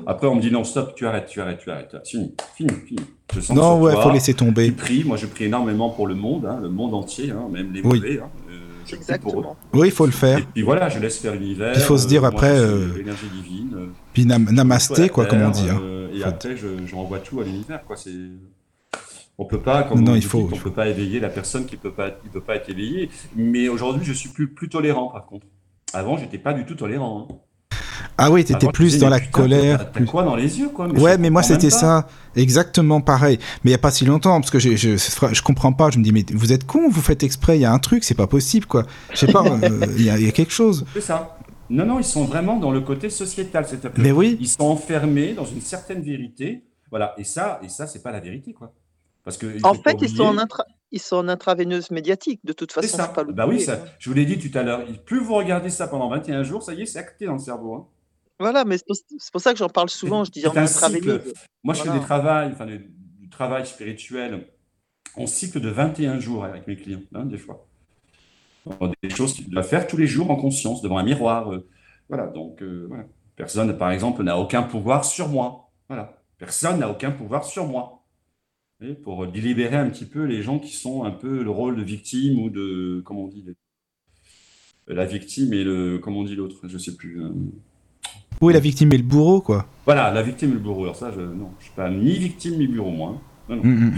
Après, 0.08 0.26
on 0.28 0.36
me 0.36 0.42
dit 0.42 0.50
non, 0.52 0.64
stop, 0.64 0.96
tu 0.96 1.06
arrêtes, 1.06 1.28
tu 1.28 1.40
arrêtes, 1.42 1.60
tu 1.60 1.70
arrêtes. 1.70 1.96
Fini, 2.06 2.34
fini, 2.56 2.70
fini. 2.88 3.00
Je 3.36 3.40
sens 3.40 3.56
Non, 3.56 3.80
ouais, 3.80 3.94
toi. 3.94 4.02
faut 4.04 4.12
laisser 4.12 4.34
Tu 4.34 4.44
tomber. 4.44 4.72
pries, 4.72 5.04
moi 5.04 5.16
je 5.16 5.28
prie 5.28 5.44
énormément 5.46 5.92
pour 5.92 6.08
le 6.08 6.16
monde, 6.16 6.48
hein, 6.48 6.58
le 6.60 6.70
monde 6.70 6.96
entier, 6.96 7.30
hein, 7.30 7.48
même 7.52 7.72
les 7.72 7.82
Oui. 7.82 8.00
mauvais. 8.00 8.20
Hein, 8.20 8.30
euh, 8.50 8.54
je 8.88 8.96
prie 8.96 9.20
pour 9.20 9.34
eux. 9.34 9.38
Exactement. 9.38 9.58
Oui, 9.74 9.88
il 9.90 9.92
faut 9.94 10.08
le 10.08 10.12
faire. 10.12 10.40
Et 10.40 10.44
puis 10.52 10.64
voilà, 10.64 10.90
je 10.90 10.98
laisse 10.98 11.20
faire 11.20 11.34
l'univers. 11.34 11.74
Puis 11.74 11.82
il 11.82 11.86
faut 11.86 12.00
se 12.00 12.08
dire 12.08 12.24
euh, 12.24 12.30
après, 12.30 12.58
euh, 12.58 12.88
l'énergie 12.98 13.28
divine. 13.32 13.74
euh, 13.78 13.86
Puis 14.14 14.26
nam- 14.26 14.50
namasté, 14.52 15.10
quoi, 15.10 15.28
comme 15.28 15.44
on 15.44 15.52
dit. 15.52 15.68
et 15.68 16.22
Faut- 16.22 16.28
après, 16.28 16.58
je, 16.58 16.68
je 16.88 16.96
renvoie 16.96 17.20
tout 17.20 17.40
à 17.40 17.44
l'univers, 17.44 17.84
quoi. 17.86 17.96
C'est. 17.96 18.10
On 19.42 19.46
peut 19.46 19.60
pas, 19.62 19.84
comme 19.84 20.04
Non, 20.04 20.16
il 20.16 20.22
faut- 20.24 20.50
on 20.52 20.56
il 20.56 20.60
peut 20.62 20.70
pas 20.72 20.90
éveiller 20.90 21.20
la 21.22 21.30
personne 21.30 21.66
qui 21.66 21.78
peut 21.78 21.94
pas, 21.94 22.12
qui 22.12 22.28
peut 22.28 22.42
pas 22.42 22.58
être 22.58 22.70
éveillée. 22.70 23.10
Mais 23.38 23.70
aujourd'hui, 23.70 24.04
je 24.06 24.12
suis 24.12 24.28
plus, 24.30 24.50
plus 24.50 24.68
tolérant, 24.68 25.08
par 25.08 25.26
contre. 25.26 25.48
Avant, 25.94 26.18
j'étais 26.18 26.38
pas 26.38 26.52
du 26.54 26.66
tout 26.66 26.76
tolérant. 26.76 27.28
hein. 27.32 27.36
Ah 28.18 28.30
oui, 28.32 28.44
t'étais 28.44 28.68
plus 28.68 28.98
dans 29.00 29.06
mais 29.08 29.12
la 29.12 29.20
colère. 29.22 29.92
Plus- 29.94 30.06
quoi 30.06 30.24
dans 30.24 30.36
les 30.36 30.60
yeux, 30.60 30.68
quoi 30.68 30.88
Ouais, 30.90 31.14
je 31.16 31.22
mais 31.22 31.30
moi 31.30 31.42
c'était 31.42 31.70
ça, 31.70 32.08
exactement 32.36 33.00
pareil. 33.00 33.40
Mais 33.64 33.70
il 33.70 33.72
y 33.72 33.76
a 33.76 33.80
pas 33.80 33.92
si 33.92 34.04
longtemps, 34.04 34.40
parce 34.42 34.52
que 34.52 34.60
je, 34.60 34.76
je, 34.76 34.98
je 34.98 35.42
comprends 35.42 35.72
pas. 35.72 35.90
Je 35.90 36.00
me 36.00 36.04
dis, 36.04 36.12
mais 36.12 36.26
vous 36.34 36.52
êtes 36.52 36.66
con, 36.66 36.90
vous 36.90 37.02
faites 37.02 37.24
exprès, 37.24 37.58
il 37.58 37.62
y 37.62 37.66
a 37.66 37.72
un 37.72 37.80
truc, 37.80 38.04
c'est 38.04 38.16
pas 38.16 38.28
possible, 38.28 38.66
quoi. 38.66 38.86
Je 39.12 39.18
sais 39.20 39.32
pas, 39.32 39.46
euh, 39.46 39.86
il 39.98 40.04
y, 40.04 40.10
a- 40.10 40.18
il 40.18 40.26
y 40.26 40.28
a 40.28 40.32
quelque 40.34 40.52
chose. 40.52 40.86
C'est 40.94 41.02
ça. 41.02 41.38
Non, 41.70 41.86
non, 41.86 41.98
ils 42.00 42.04
sont 42.04 42.26
vraiment 42.26 42.58
dans 42.58 42.72
le 42.72 42.82
côté 42.82 43.10
sociétal. 43.10 43.66
C'est-à-dire 43.68 43.94
que 43.94 44.02
Mais 44.02 44.12
oui. 44.12 44.38
Ils 44.42 44.48
sont 44.50 44.64
enfermés 44.66 45.34
dans 45.34 45.46
une 45.46 45.62
certaine 45.62 46.02
vérité. 46.02 46.64
Voilà. 46.90 47.14
Et 47.18 47.24
ça, 47.24 47.62
et 47.64 47.70
ça, 47.70 47.88
c'est 47.88 48.04
pas 48.04 48.12
la 48.12 48.20
vérité, 48.20 48.52
quoi. 48.54 48.74
Parce 49.24 49.38
que 49.38 49.48
il 49.48 49.66
En 49.66 49.74
fait, 49.74 49.98
ils 50.02 50.10
sont 50.10 50.24
en 50.24 50.28
oublier- 50.30 50.42
intra 50.44 50.66
ils 50.92 51.00
sont 51.00 51.18
en 51.18 51.28
intraveineuse 51.28 51.92
médiatique, 51.92 52.40
de 52.44 52.52
toute 52.54 52.72
C'est 52.72 52.82
façon, 52.82 52.98
ça. 52.98 53.08
pas 53.10 53.24
Bah 53.24 53.46
oui, 53.48 53.62
ça. 53.62 53.80
Je 54.00 54.10
vous 54.10 54.16
l'ai 54.16 54.26
dit 54.26 54.40
tout 54.40 54.58
à 54.58 54.64
l'heure. 54.64 54.84
Plus 55.06 55.20
vous 55.20 55.36
regardez 55.36 55.70
ça 55.70 55.88
pendant 55.88 56.10
21 56.10 56.42
jours, 56.42 56.64
ça 56.64 56.74
y 56.74 56.82
est, 56.82 56.86
c'est 56.88 56.98
acté 56.98 57.26
dans 57.28 57.34
le 57.34 57.40
cerveau. 57.40 57.76
hein. 57.76 57.88
Voilà, 58.40 58.64
mais 58.66 58.78
c'est 58.80 59.32
pour 59.32 59.42
ça 59.42 59.52
que 59.54 59.60
j'en 59.60 59.70
parle 59.70 59.90
souvent, 59.90 60.24
je 60.24 60.32
dis 60.32 60.48
en 60.48 60.56
intraveineuse. 60.56 61.34
Moi, 61.64 61.74
je 61.76 61.82
fais 61.84 61.92
des 61.92 62.00
travails, 62.00 62.52
enfin, 62.54 62.66
du, 62.66 62.90
du 63.20 63.30
travail 63.30 63.68
spirituel 63.68 64.48
en 65.16 65.28
cycle 65.28 65.60
de 65.60 65.70
21 65.70 66.20
jours 66.20 66.44
avec 66.46 66.66
mes 66.66 66.76
clients, 66.78 67.02
hein, 67.14 67.26
des 67.26 67.38
fois. 67.38 67.68
Des 69.04 69.10
choses 69.10 69.34
qu'ils 69.34 69.50
doivent 69.50 69.68
faire 69.68 69.86
tous 69.88 69.98
les 69.98 70.08
jours 70.08 70.32
en 70.32 70.36
conscience, 70.38 70.82
devant 70.82 70.98
un 70.98 71.04
miroir. 71.04 71.52
euh, 71.52 71.68
voilà, 72.08 72.28
donc, 72.28 72.62
euh, 72.64 72.86
voilà. 72.88 73.04
Personne, 73.36 73.78
par 73.78 73.92
exemple, 73.92 74.24
n'a 74.24 74.38
aucun 74.38 74.64
pouvoir 74.64 75.06
sur 75.06 75.28
moi. 75.28 75.70
Voilà. 75.88 76.18
Personne 76.38 76.80
n'a 76.80 76.90
aucun 76.90 77.12
pouvoir 77.12 77.44
sur 77.46 77.68
moi. 77.68 77.99
Et 78.82 78.94
pour 78.94 79.26
libérer 79.26 79.76
un 79.76 79.90
petit 79.90 80.06
peu 80.06 80.24
les 80.24 80.42
gens 80.42 80.58
qui 80.58 80.74
sont 80.74 81.04
un 81.04 81.12
peu 81.12 81.44
le 81.44 81.50
rôle 81.50 81.76
de 81.76 81.84
victime 81.84 82.40
ou 82.40 82.50
de, 82.50 83.02
comment 83.06 83.26
on 83.26 83.28
dit, 83.28 83.44
la 84.88 85.06
victime 85.06 85.52
et 85.54 85.64
le, 85.66 85.98
comment 86.00 86.20
on 86.20 86.24
dit 86.24 86.36
l'autre, 86.36 86.62
je 86.68 86.78
sais 86.78 86.96
plus. 86.96 87.22
euh, 87.22 87.30
Oui, 88.42 88.54
la 88.54 88.60
victime 88.62 88.94
est 88.94 88.98
le 88.98 89.04
bourreau, 89.04 89.42
quoi? 89.42 89.66
voilà, 89.86 90.12
la 90.12 90.22
victime 90.24 90.52
et 90.52 90.54
le 90.54 90.60
bourreau. 90.60 90.84
Alors 90.84 90.96
ça, 90.96 91.12
je, 91.12 91.20
non, 91.20 91.52
je 91.60 91.66
suis 91.66 91.74
pas 91.76 91.90
ni 91.90 92.18
victime 92.18 92.58
ni 92.58 92.68
bourreau, 92.68 92.92
moi. 92.92 93.10
hein. 93.50 93.56
Non, 93.56 93.64
non, 93.64 93.90
du 93.90 93.92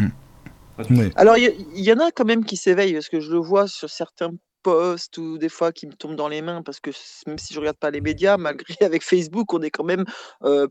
tout. 0.88 0.94
Ouais. 0.96 1.12
Alors 1.16 1.38
il 1.38 1.54
y, 1.76 1.84
y 1.84 1.94
en 1.94 2.00
a 2.00 2.10
quand 2.12 2.26
même 2.26 2.44
qui 2.44 2.58
s'éveillent, 2.58 2.94
parce 2.94 3.10
que 3.10 3.20
je 3.20 3.32
le 3.32 3.38
vois 3.38 3.68
sur 3.68 3.90
certains 3.90 4.32
posts 4.64 5.18
ou 5.18 5.38
des 5.38 5.50
fois 5.50 5.72
qui 5.72 5.88
me 5.88 5.94
tombent 5.94 6.16
dans 6.16 6.28
les 6.28 6.42
mains 6.42 6.62
parce 6.62 6.80
que 6.80 6.92
même 7.28 7.38
si 7.38 7.54
je 7.54 7.60
regarde 7.60 7.78
pas 7.78 7.92
les 7.92 8.02
médias, 8.02 8.38
malgré 8.38 8.76
avec 8.82 9.04
Facebook, 9.04 9.54
on 9.54 9.62
est 9.62 9.70
quand 9.70 9.84
même 9.84 10.06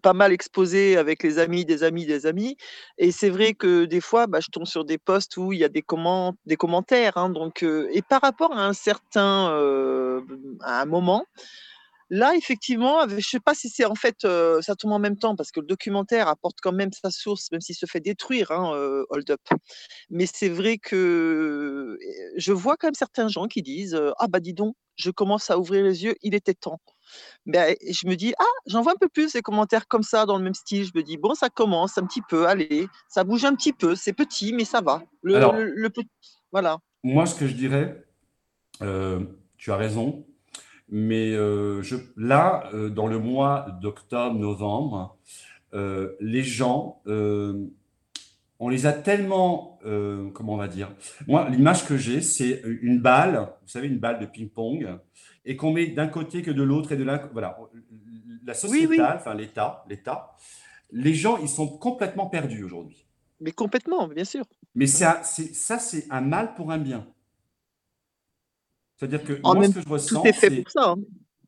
pas 0.03 0.13
mal 0.13 0.33
exposé 0.33 0.97
avec 0.97 1.23
les 1.23 1.39
amis, 1.39 1.65
des 1.65 1.83
amis, 1.83 2.07
des 2.07 2.27
amis. 2.27 2.57
Et 2.99 3.13
c'est 3.13 3.31
vrai 3.31 3.55
que 3.55 3.85
des 3.85 4.01
fois, 4.01 4.27
bah, 4.27 4.41
je 4.41 4.49
tombe 4.49 4.67
sur 4.67 4.85
des 4.85 4.99
posts 4.99 5.37
où 5.37 5.53
il 5.53 5.59
y 5.59 5.65
a 5.65 5.69
des, 5.69 5.85
des 6.47 6.57
commentaires. 6.57 7.17
Hein, 7.17 7.31
donc, 7.31 7.63
et 7.63 8.03
par 8.03 8.21
rapport 8.21 8.53
à 8.53 8.67
un 8.67 8.73
certain, 8.73 9.49
à 10.61 10.83
un 10.83 10.87
moment, 10.87 11.27
Là, 12.11 12.35
effectivement, 12.35 13.09
je 13.09 13.15
ne 13.15 13.21
sais 13.21 13.39
pas 13.39 13.55
si 13.55 13.69
c'est 13.69 13.85
en 13.85 13.95
fait, 13.95 14.27
ça 14.61 14.75
tombe 14.77 14.93
en 14.93 14.99
même 14.99 15.17
temps 15.17 15.37
parce 15.37 15.53
que 15.53 15.61
le 15.61 15.67
documentaire 15.67 16.27
apporte 16.27 16.59
quand 16.61 16.73
même 16.73 16.91
sa 16.93 17.11
source, 17.11 17.51
même 17.53 17.61
s'il 17.61 17.77
se 17.77 17.87
fait 17.87 18.01
détruire, 18.01 18.51
hein, 18.51 18.73
Hold 19.11 19.31
Up. 19.31 19.41
Mais 20.11 20.27
c'est 20.27 20.49
vrai 20.49 20.79
que 20.79 21.97
je 22.37 22.53
vois 22.53 22.77
quand 22.77 22.89
même 22.89 22.95
certains 22.95 23.29
gens 23.29 23.47
qui 23.47 23.63
disent 23.63 24.01
Ah, 24.19 24.27
bah 24.27 24.41
dis 24.41 24.55
donc, 24.55 24.75
je 24.97 25.11
commence 25.11 25.51
à 25.51 25.59
ouvrir 25.59 25.85
les 25.85 26.03
yeux, 26.05 26.17
il 26.23 26.35
était 26.35 26.55
temps. 26.55 26.81
Ben, 27.47 27.77
je 27.89 28.07
me 28.09 28.17
dis 28.17 28.35
Ah, 28.39 28.45
j'en 28.67 28.83
vois 28.83 28.93
un 28.93 29.01
peu 29.01 29.09
plus 29.09 29.33
des 29.33 29.43
commentaires 29.43 29.87
comme 29.87 30.03
ça 30.03 30.27
dans 30.27 30.37
le 30.37 30.43
même 30.43 30.55
style. 30.55 30.85
Je 30.85 30.93
me 30.97 31.05
dis 31.05 31.17
Bon, 31.17 31.35
ça 31.35 31.49
commence 31.49 31.97
un 31.97 32.07
petit 32.07 32.23
peu, 32.29 32.49
allez, 32.49 32.89
ça 33.09 33.23
bouge 33.23 33.45
un 33.45 33.55
petit 33.55 33.73
peu, 33.73 33.95
c'est 33.95 34.13
petit, 34.13 34.53
mais 34.53 34.65
ça 34.65 34.81
va. 34.81 35.03
Le, 35.23 35.39
voilà. 36.51 36.79
Moi, 37.05 37.27
ce 37.27 37.37
que 37.37 37.47
je 37.47 37.55
dirais, 37.55 38.05
tu 38.81 39.71
as 39.71 39.77
raison, 39.77 40.27
mais 40.91 41.33
euh, 41.33 41.83
je, 41.83 41.97
là, 42.17 42.69
euh, 42.75 42.91
dans 42.91 43.07
le 43.07 43.19
mois 43.19 43.79
d'octobre, 43.81 44.39
novembre, 44.39 45.17
euh, 45.73 46.17
les 46.21 46.43
gens, 46.43 47.01
on 47.07 48.69
les 48.69 48.87
a 48.87 48.93
tellement, 48.93 49.79
comment 50.35 50.55
on 50.55 50.59
va 50.59 50.69
dire 50.69 50.91
Moi, 51.27 51.49
l'image 51.49 51.87
que 51.87 51.97
j'ai, 51.97 52.21
c'est 52.21 52.63
une 52.83 53.01
balle, 53.01 53.49
vous 53.63 53.69
savez, 53.69 53.87
une 53.87 53.99
balle 53.99 54.19
de 54.19 54.27
ping-pong, 54.27 54.99
et 55.47 55.57
qu'on 55.57 55.73
met 55.73 55.87
d'un 55.87 56.09
côté 56.09 56.43
que 56.43 56.51
de 56.51 56.63
l'autre 56.63 56.93
et 56.93 56.97
de 56.97 57.05
là, 57.05 57.29
voilà. 57.33 57.59
La 58.45 58.55
société, 58.55 59.01
enfin 59.01 59.35
l'État, 59.35 59.85
l'État, 59.89 60.37
les 60.93 61.15
gens, 61.15 61.39
ils 61.39 61.49
sont 61.49 61.69
complètement 61.69 62.27
perdus 62.27 62.65
aujourd'hui. 62.65 63.07
Mais 63.41 63.53
complètement, 63.53 64.09
bien 64.09 64.25
sûr. 64.25 64.45
Mais 64.75 64.87
ça, 64.87 65.23
c'est 65.23 66.07
un 66.11 66.21
mal 66.21 66.55
pour 66.55 66.73
un 66.73 66.79
bien. 66.79 67.07
C'est-à-dire 69.01 69.25
que 69.25 69.41
moi, 69.43 69.67
ce 69.67 69.73
que 69.73 69.81
je 69.81 69.89
ressens, 69.89 70.21
tout 70.21 70.29
est 70.29 70.33
fait 70.35 70.51
pour 70.51 70.71
ça. 70.71 70.91
Hein. 70.91 70.97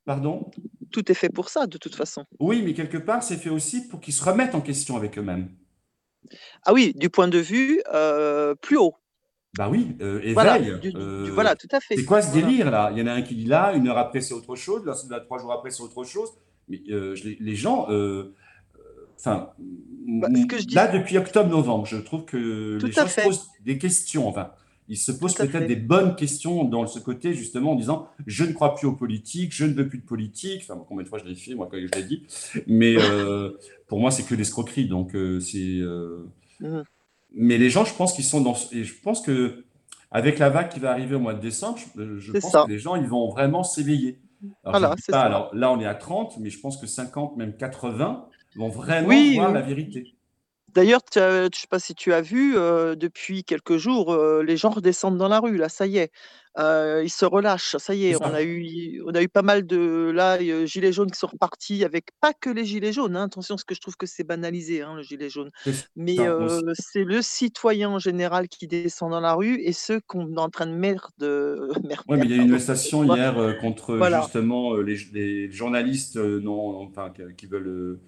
Pardon? 0.05 0.49
Tout 0.91 1.11
est 1.11 1.15
fait 1.15 1.29
pour 1.29 1.49
ça, 1.49 1.67
de 1.67 1.77
toute 1.77 1.93
façon. 1.93 2.25
Oui, 2.39 2.63
mais 2.63 2.73
quelque 2.73 2.97
part, 2.97 3.21
c'est 3.21 3.37
fait 3.37 3.51
aussi 3.51 3.87
pour 3.87 3.99
qu'ils 4.01 4.15
se 4.15 4.23
remettent 4.23 4.55
en 4.55 4.61
question 4.61 4.97
avec 4.97 5.19
eux-mêmes. 5.19 5.49
Ah 6.65 6.73
oui, 6.73 6.93
du 6.95 7.11
point 7.11 7.27
de 7.27 7.37
vue 7.37 7.79
euh, 7.93 8.55
plus 8.55 8.77
haut. 8.77 8.95
Bah 9.55 9.69
oui, 9.69 9.95
euh, 10.01 10.19
éveil. 10.23 10.79
Euh, 10.95 11.29
voilà, 11.31 11.55
tout 11.55 11.67
à 11.71 11.79
fait. 11.79 11.95
C'est 11.95 12.05
quoi 12.05 12.23
ce 12.23 12.33
délire 12.33 12.71
là? 12.71 12.89
Il 12.91 12.97
y 12.97 13.03
en 13.03 13.07
a 13.07 13.13
un 13.13 13.21
qui 13.21 13.35
dit 13.35 13.45
là, 13.45 13.73
une 13.73 13.87
heure 13.87 13.99
après 13.99 14.21
c'est 14.21 14.33
autre 14.33 14.55
chose, 14.55 14.83
là, 14.83 15.19
trois 15.19 15.37
jours 15.37 15.51
après 15.51 15.69
c'est 15.69 15.83
autre 15.83 16.03
chose. 16.03 16.29
Mais 16.69 16.81
les, 16.87 17.55
gens, 17.55 17.87
enfin, 19.19 19.51
bah, 20.07 20.27
là 20.73 20.87
depuis 20.87 21.19
octobre-novembre, 21.19 21.85
je 21.85 21.97
trouve 21.97 22.25
que 22.25 22.79
les 22.81 22.91
gens 22.91 23.07
se 23.07 23.21
posent 23.21 23.47
des 23.61 23.77
questions. 23.77 24.27
Enfin, 24.27 24.53
il 24.89 24.97
se 24.97 25.11
pose 25.11 25.33
peut-être 25.35 25.67
des 25.67 25.75
bonnes 25.75 26.15
questions 26.15 26.63
dans 26.65 26.85
ce 26.87 26.99
côté, 26.99 27.33
justement, 27.33 27.71
en 27.71 27.75
disant 27.75 28.07
Je 28.25 28.43
ne 28.43 28.51
crois 28.51 28.75
plus 28.75 28.87
aux 28.87 28.95
politiques, 28.95 29.53
je 29.53 29.65
ne 29.65 29.73
veux 29.73 29.87
plus 29.87 29.99
de 29.99 30.05
politique. 30.05 30.63
Enfin, 30.63 30.83
combien 30.87 31.03
de 31.03 31.09
fois 31.09 31.19
je 31.19 31.25
l'ai 31.25 31.35
fait, 31.35 31.55
moi, 31.55 31.67
quand 31.71 31.77
je 31.77 31.87
l'ai 31.99 32.03
dit. 32.03 32.23
Mais 32.67 32.95
euh, 32.97 33.51
pour 33.87 33.99
moi, 33.99 34.11
c'est 34.11 34.23
que 34.23 34.35
l'escroquerie. 34.35 34.87
Donc, 34.87 35.15
euh, 35.15 35.39
c'est. 35.39 35.77
Euh, 35.79 36.29
mmh. 36.59 36.81
Mais 37.35 37.57
les 37.57 37.69
gens, 37.69 37.85
je 37.85 37.93
pense 37.93 38.13
qu'ils 38.13 38.25
sont 38.25 38.41
dans. 38.41 38.55
Et 38.71 38.83
je 38.83 38.93
pense 39.01 39.21
que 39.21 39.63
avec 40.11 40.37
la 40.37 40.49
vague 40.49 40.69
qui 40.69 40.79
va 40.79 40.91
arriver 40.91 41.15
au 41.15 41.19
mois 41.19 41.33
de 41.33 41.41
décembre, 41.41 41.79
je, 41.95 42.31
pense 42.31 42.51
que 42.51 42.69
les 42.69 42.79
gens, 42.79 42.95
ils 42.95 43.07
vont 43.07 43.29
vraiment 43.29 43.63
s'éveiller. 43.63 44.19
Alors, 44.65 44.95
alors, 45.11 45.55
là, 45.55 45.71
on 45.71 45.79
est 45.79 45.85
à 45.85 45.95
30, 45.95 46.37
mais 46.39 46.49
je 46.49 46.59
pense 46.59 46.77
que 46.77 46.85
50, 46.85 47.37
même 47.37 47.55
80 47.55 48.27
vont 48.55 48.69
vraiment 48.69 49.33
voir 49.33 49.51
la 49.53 49.61
vérité. 49.61 50.13
D'ailleurs, 50.73 51.01
je 51.13 51.45
ne 51.45 51.49
sais 51.53 51.67
pas 51.69 51.79
si 51.79 51.93
tu 51.95 52.13
as 52.13 52.21
vu, 52.21 52.53
depuis 52.53 53.43
quelques 53.43 53.77
jours, 53.77 54.15
les 54.41 54.57
gens 54.57 54.71
redescendent 54.71 55.17
dans 55.17 55.27
la 55.27 55.39
rue, 55.39 55.57
là, 55.57 55.69
ça 55.69 55.85
y 55.85 55.97
est. 55.97 56.11
ils 56.57 57.11
se 57.11 57.25
relâchent, 57.25 57.77
ça 57.77 57.93
y 57.93 58.07
est. 58.07 58.15
On 58.15 58.33
a 58.33 58.41
eu 58.43 59.01
on 59.05 59.13
a 59.13 59.21
eu 59.21 59.29
pas 59.29 59.41
mal 59.41 59.65
de 59.65 60.11
là, 60.13 60.39
gilets 60.65 60.93
jaunes 60.93 61.11
qui 61.11 61.19
sont 61.19 61.27
repartis 61.27 61.83
avec 61.83 62.07
pas 62.21 62.33
que 62.33 62.49
les 62.49 62.65
gilets 62.65 62.93
jaunes, 62.93 63.15
hein, 63.15 63.25
attention, 63.25 63.55
parce 63.55 63.63
que 63.63 63.75
je 63.75 63.81
trouve 63.81 63.97
que 63.97 64.05
c'est 64.05 64.23
banalisé, 64.23 64.81
hein, 64.81 64.95
le 64.95 65.03
gilet 65.03 65.29
jaune. 65.29 65.49
Mais 65.95 66.17
c'est 66.73 67.03
le 67.03 67.21
citoyen 67.21 67.89
en 67.89 67.99
général 67.99 68.47
qui 68.47 68.67
descend 68.67 69.11
dans 69.11 69.21
la 69.21 69.33
rue 69.33 69.61
et 69.61 69.73
ceux 69.73 70.01
qu'on 70.07 70.35
est 70.35 70.39
en 70.39 70.49
train 70.49 70.67
de 70.67 70.73
mettre 70.73 71.11
de 71.19 71.69
Oui, 72.07 72.17
mais 72.17 72.25
il 72.25 72.31
y 72.31 72.33
a 72.33 72.37
eu 72.37 72.39
une 72.39 72.47
manifestation 72.47 73.03
hier, 73.03 73.57
contre 73.61 73.99
justement, 74.21 74.75
les 74.77 75.51
journalistes, 75.51 76.17
non 76.17 76.81
enfin 76.81 77.11
qui 77.37 77.45
veulent, 77.45 77.99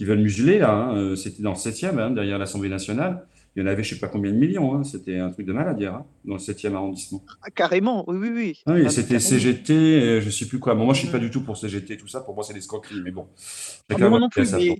qui 0.00 0.06
veulent 0.06 0.20
museler, 0.20 0.58
là. 0.58 0.72
Hein. 0.72 0.96
Euh, 0.96 1.14
c'était 1.14 1.42
dans 1.42 1.50
le 1.50 1.56
7e, 1.56 1.98
hein, 1.98 2.10
derrière 2.10 2.38
l'Assemblée 2.38 2.70
nationale. 2.70 3.26
Il 3.54 3.62
y 3.62 3.62
en 3.62 3.66
avait 3.66 3.82
je 3.82 3.90
ne 3.90 3.94
sais 3.96 4.00
pas 4.00 4.08
combien 4.08 4.32
de 4.32 4.36
millions. 4.38 4.74
Hein. 4.74 4.82
C'était 4.82 5.18
un 5.18 5.30
truc 5.30 5.44
de 5.44 5.52
malade 5.52 5.78
hier, 5.78 6.02
dans 6.24 6.36
le 6.36 6.40
7e 6.40 6.72
arrondissement. 6.74 7.22
Ah, 7.42 7.50
carrément, 7.50 8.08
oui, 8.08 8.16
oui, 8.16 8.30
oui. 8.34 8.62
Ah, 8.64 8.88
c'était 8.88 9.20
CGT, 9.20 9.74
euh, 9.74 10.20
je 10.22 10.26
ne 10.26 10.30
sais 10.30 10.46
plus 10.46 10.58
quoi. 10.58 10.74
moi, 10.74 10.94
je 10.94 11.00
ne 11.00 11.04
suis 11.04 11.12
pas 11.12 11.18
du 11.18 11.28
tout 11.28 11.42
pour 11.42 11.58
CGT, 11.58 11.98
tout 11.98 12.08
ça. 12.08 12.22
Pour 12.22 12.34
moi, 12.34 12.44
c'est 12.44 12.54
des 12.54 12.60
escroqueries, 12.60 13.02
mais 13.04 13.10
bon. 13.10 13.28
Ah, 13.90 14.08
moi 14.08 14.18
non 14.18 14.30
plus, 14.30 14.50
mais... 14.54 14.78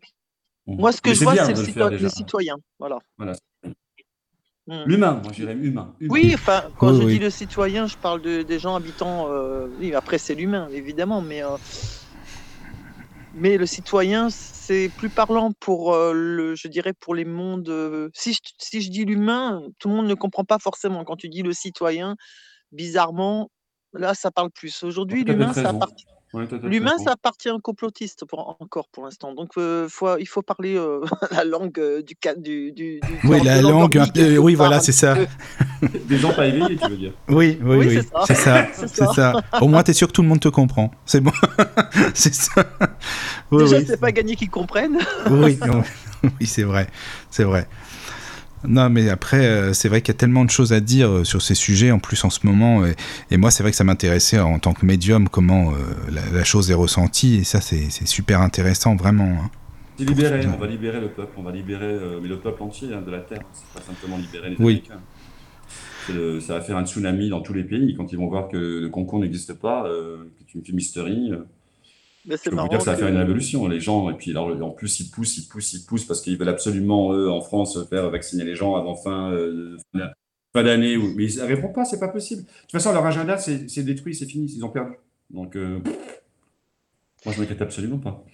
Moi, 0.66 0.90
ce 0.90 1.02
que 1.02 1.12
je 1.12 1.22
vois, 1.22 1.36
c'est 1.36 1.52
le, 1.52 2.09
citoyen. 2.09 2.56
Voilà. 2.78 2.98
voilà. 3.18 3.34
Hmm. 4.66 4.84
L'humain, 4.86 5.20
moi 5.22 5.32
je 5.32 5.42
dirais 5.42 5.55
humain, 5.55 5.94
Oui, 6.09 6.30
enfin, 6.32 6.62
quand 6.78 6.94
je 6.94 7.06
dis 7.06 7.18
le 7.18 7.28
citoyen, 7.28 7.86
je 7.86 7.97
parle 7.98 8.22
de, 8.22 8.40
des 8.40 8.59
gens 8.59 8.74
habitants. 8.74 9.26
Euh, 9.28 9.66
oui, 9.80 9.92
après, 9.94 10.16
c'est 10.16 10.34
l'humain, 10.34 10.70
évidemment, 10.72 11.20
mais 11.20 11.42
mais 13.35 13.57
le 13.57 13.66
citoyen, 13.66 14.28
c'est 14.31 14.89
plus 14.97 15.09
parlant 15.09 15.52
pour, 15.61 15.94
le 15.94 16.55
je 16.55 16.69
dirais 16.69 16.93
pour 16.93 17.15
les 17.15 17.24
mondes, 17.24 18.11
si 18.15 18.32
je 18.32 18.39
si 18.59 18.81
je 18.81 18.90
dis 18.90 19.05
l'humain, 19.05 19.62
tout 19.78 19.89
le 19.89 19.94
monde 19.94 20.07
ne 20.07 20.15
comprend 20.15 20.44
pas 20.44 20.59
forcément. 20.59 21.05
Quand 21.05 21.16
tu 21.16 21.28
dis 21.28 21.43
le 21.43 21.52
citoyen, 21.52 22.16
bizarrement, 22.73 23.51
là, 23.93 24.15
ça 24.15 24.31
parle 24.31 24.51
plus. 24.51 24.82
Aujourd'hui, 24.82 25.24
l'humain, 25.24 25.52
ça 25.52 25.73
L'humain, 26.62 26.97
ça 27.05 27.12
appartient 27.12 27.51
aux 27.51 27.59
complotistes 27.59 28.24
pour, 28.24 28.57
encore 28.61 28.89
pour 28.89 29.05
l'instant. 29.05 29.35
Donc, 29.35 29.51
euh, 29.59 29.89
faut, 29.89 30.16
il 30.19 30.27
faut 30.28 30.43
parler 30.43 30.77
euh, 30.77 31.01
la 31.32 31.44
langue 31.44 31.78
euh, 31.78 32.02
du, 32.02 32.16
du, 32.36 32.73
du, 32.73 33.01
du 33.01 33.01
Oui, 33.24 33.43
la 33.43 33.61
langue. 33.61 34.01
oui, 34.16 34.55
voilà, 34.55 34.81
c'est 34.81 34.93
ça. 34.93 35.16
Des 36.05 36.19
gens 36.19 36.32
pas 36.32 36.47
éveillés, 36.47 36.77
tu 36.77 36.89
veux 36.89 36.97
dire. 36.97 37.12
Oui, 37.28 37.59
oui, 37.62 37.77
oui. 37.78 38.01
c'est 38.27 38.35
ça. 38.35 38.66
C'est 38.74 39.07
ça. 39.07 39.43
Au 39.61 39.66
moins, 39.66 39.82
tu 39.82 39.90
es 39.90 39.94
sûr 39.94 40.07
que 40.07 40.12
tout 40.12 40.23
le 40.23 40.28
monde 40.28 40.40
te 40.40 40.48
comprend. 40.48 40.90
C'est 41.05 41.20
bon. 41.20 41.32
c'est 42.15 42.35
ça. 42.35 42.65
Déjà, 43.51 43.85
c'est 43.85 44.01
pas 44.01 44.12
gagné 44.12 44.36
qu'ils 44.36 44.51
comprennent. 44.51 44.98
oui, 45.31 45.59
oui 46.23 46.47
c'est 46.47 46.62
vrai. 46.62 46.86
C'est 47.31 47.44
vrai. 47.44 47.66
Non, 48.66 48.90
mais 48.90 49.08
après, 49.08 49.46
euh, 49.46 49.72
c'est 49.72 49.88
vrai 49.88 50.02
qu'il 50.02 50.12
y 50.12 50.16
a 50.16 50.18
tellement 50.18 50.44
de 50.44 50.50
choses 50.50 50.72
à 50.72 50.80
dire 50.80 51.10
euh, 51.10 51.24
sur 51.24 51.40
ces 51.40 51.54
sujets 51.54 51.90
en 51.90 51.98
plus 51.98 52.22
en 52.24 52.30
ce 52.30 52.46
moment. 52.46 52.84
Et, 53.30 53.36
moi, 53.36 53.50
c'est 53.50 53.62
vrai 53.62 53.70
que 53.70 53.76
ça 53.76 53.84
m'intéressait 53.84 54.38
en 54.38 54.58
tant 54.58 54.74
que 54.74 54.84
médium 54.84 55.28
comment 55.28 55.72
euh, 55.72 55.76
la, 56.32 56.44
chose 56.44 56.70
est 56.70 56.74
ressentie. 56.74 57.36
Et 57.36 57.44
ça, 57.44 57.60
c'est 57.60 57.90
super 58.06 58.40
intéressant, 58.42 58.96
vraiment. 58.96 59.38
Hein. 59.44 59.50
C'est 59.96 60.04
libéré, 60.04 60.46
on 60.46 60.58
va 60.58 60.66
libérer 60.66 61.00
le 61.00 61.08
peuple, 61.08 61.32
on 61.36 61.42
va 61.42 61.52
libérer 61.52 61.94
mais 62.22 62.28
le 62.28 62.38
peuple 62.38 62.62
entier 62.62 62.88
hein, 62.94 63.02
de 63.02 63.10
la 63.10 63.18
Terre. 63.18 63.42
C'est 63.52 63.78
pas 63.78 63.84
simplement 63.84 64.16
libérer 64.16 64.50
les 64.50 64.56
Américains. 64.56 65.00
ça 66.40 66.54
va 66.54 66.60
faire 66.62 66.78
un 66.78 66.86
tsunami 66.86 67.28
dans 67.28 67.42
tous 67.42 67.52
les 67.52 67.64
pays 67.64 67.94
quand 67.94 68.10
ils 68.10 68.16
vont 68.16 68.28
voir 68.28 68.48
que 68.48 68.56
le 68.56 68.88
concours 68.88 69.18
n'existe 69.18 69.52
pas, 69.52 69.84
que 69.84 70.30
c'est 70.46 70.54
une 70.54 70.64
fumisterie. 70.64 71.32
Mais 72.26 72.36
c'est 72.36 72.52
marrant. 72.52 72.68
dire 72.68 72.78
que 72.78 72.84
ça 72.84 72.92
va 72.92 72.97
faire 72.98 73.09
une 73.09 73.16
révolution. 73.16 73.66
Les 73.66 73.80
gens, 73.80 74.10
et 74.10 74.14
puis 74.14 74.36
en 74.36 74.70
plus, 74.70 75.01
ils 75.01 75.10
poussent, 75.10 75.38
ils 75.38 75.48
poussent, 75.48 75.72
ils 75.72 75.84
poussent 75.86 76.05
parce 76.05 76.20
qu'ils 76.20 76.38
veulent 76.38 76.48
absolument, 76.48 77.12
eux, 77.12 77.30
en 77.30 77.40
France, 77.40 77.78
faire 77.88 78.10
vacciner 78.10 78.44
les 78.44 78.55
gens 78.55 78.74
avant 78.74 78.94
fin, 78.94 79.32
euh, 79.32 79.76
fin 80.52 80.62
d'année. 80.62 80.97
Mais 81.16 81.24
ils 81.24 81.38
n'arriveront 81.38 81.72
pas, 81.72 81.84
c'est 81.84 82.01
pas 82.01 82.09
possible. 82.09 82.42
De 82.42 82.48
toute 82.48 82.72
façon, 82.72 82.92
leur 82.92 83.06
agenda, 83.06 83.38
c'est 83.38 83.82
détruit, 83.82 84.14
c'est 84.14 84.26
fini, 84.26 84.52
ils 84.55 84.64
ont 84.64 84.70
perdu. 84.70 84.94
Donc, 85.30 85.56
euh, 85.56 85.80
moi, 87.26 87.34
je 87.34 87.40
m'inquiète 87.40 87.60
absolument 87.60 87.98
pas. 87.98 88.24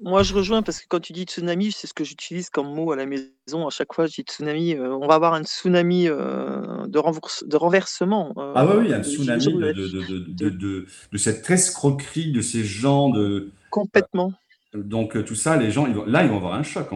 Moi, 0.00 0.22
je 0.22 0.32
rejoins 0.32 0.62
parce 0.62 0.80
que 0.80 0.86
quand 0.88 1.00
tu 1.00 1.12
dis 1.12 1.24
tsunami, 1.24 1.70
c'est 1.72 1.86
ce 1.86 1.92
que 1.92 2.02
j'utilise 2.02 2.48
comme 2.48 2.74
mot 2.74 2.90
à 2.90 2.96
la 2.96 3.04
maison. 3.04 3.66
À 3.66 3.70
chaque 3.70 3.92
fois, 3.92 4.06
je 4.06 4.14
dis 4.14 4.22
tsunami. 4.22 4.74
Euh, 4.74 4.96
on 4.96 5.06
va 5.06 5.14
avoir 5.14 5.34
un 5.34 5.44
tsunami 5.44 6.08
euh, 6.08 6.86
de, 6.86 7.46
de, 7.46 7.56
renversement. 7.56 8.32
Euh, 8.38 8.52
ah, 8.54 8.66
oui, 8.66 8.86
oui, 8.86 8.94
un 8.94 9.02
tsunami 9.02 9.44
de, 9.44 10.48
de, 10.48 10.86
cette 11.18 11.50
escroquerie 11.50 12.32
de 12.32 12.40
ces 12.40 12.64
gens. 12.64 13.10
De... 13.10 13.50
Complètement. 13.68 14.32
Donc, 14.72 15.22
tout 15.24 15.34
ça, 15.34 15.58
les 15.58 15.70
gens, 15.70 15.86
ils 15.86 15.94
vont... 15.94 16.06
là, 16.06 16.24
ils 16.24 16.30
vont 16.30 16.38
avoir 16.38 16.54
un 16.54 16.62
choc. 16.62 16.88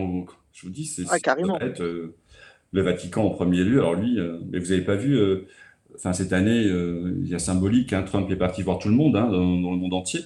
Je 0.53 0.63
vous 0.63 0.73
dis, 0.73 0.87
c'est 0.87 1.05
ah, 1.11 1.19
carrément. 1.19 1.59
le 1.59 2.83
Vatican 2.83 3.27
en 3.27 3.31
premier 3.31 3.63
lieu. 3.63 3.81
Alors, 3.81 3.95
lui, 3.95 4.19
mais 4.51 4.59
vous 4.59 4.71
n'avez 4.71 4.85
pas 4.85 4.97
vu 4.97 5.19
enfin 6.01 6.15
cette 6.15 6.33
année, 6.33 6.67
euh, 6.67 7.15
il 7.23 7.29
y 7.29 7.35
a 7.35 7.39
symbolique, 7.39 7.93
hein, 7.93 8.03
Trump 8.03 8.31
est 8.31 8.37
parti 8.37 8.63
voir 8.63 8.79
tout 8.79 8.89
le 8.89 8.95
monde 8.95 9.17
hein, 9.17 9.27
dans, 9.31 9.39
le 9.39 9.77
monde 9.77 9.93
entier. 9.95 10.21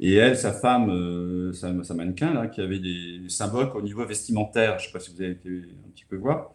Et 0.00 0.14
elle, 0.14 0.36
sa 0.36 0.52
femme, 0.52 0.90
euh, 0.90 1.52
sa, 1.52 1.72
mannequin, 1.94 2.34
là, 2.34 2.48
qui 2.48 2.60
avait 2.60 2.80
des 2.80 3.20
symboles 3.28 3.70
au 3.74 3.82
niveau 3.82 4.04
vestimentaire, 4.04 4.78
je 4.78 4.84
ne 4.84 4.86
sais 4.88 4.92
pas 4.92 5.00
si 5.00 5.14
vous 5.14 5.22
avez 5.22 5.32
été 5.32 5.48
un 5.50 5.90
petit 5.94 6.04
peu 6.08 6.16
voir, 6.16 6.52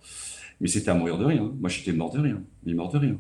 mais 0.62 0.68
c'était 0.68 0.90
à 0.92 0.96
mourir 0.96 1.18
de 1.18 1.26
rien. 1.26 1.52
Moi, 1.60 1.70
j'étais 1.70 1.94
mort 1.94 2.12
de 2.12 2.20
rien, 2.20 2.44
mais 2.66 2.74
mort 2.74 2.92
de 2.92 2.98
rien. 2.98 3.20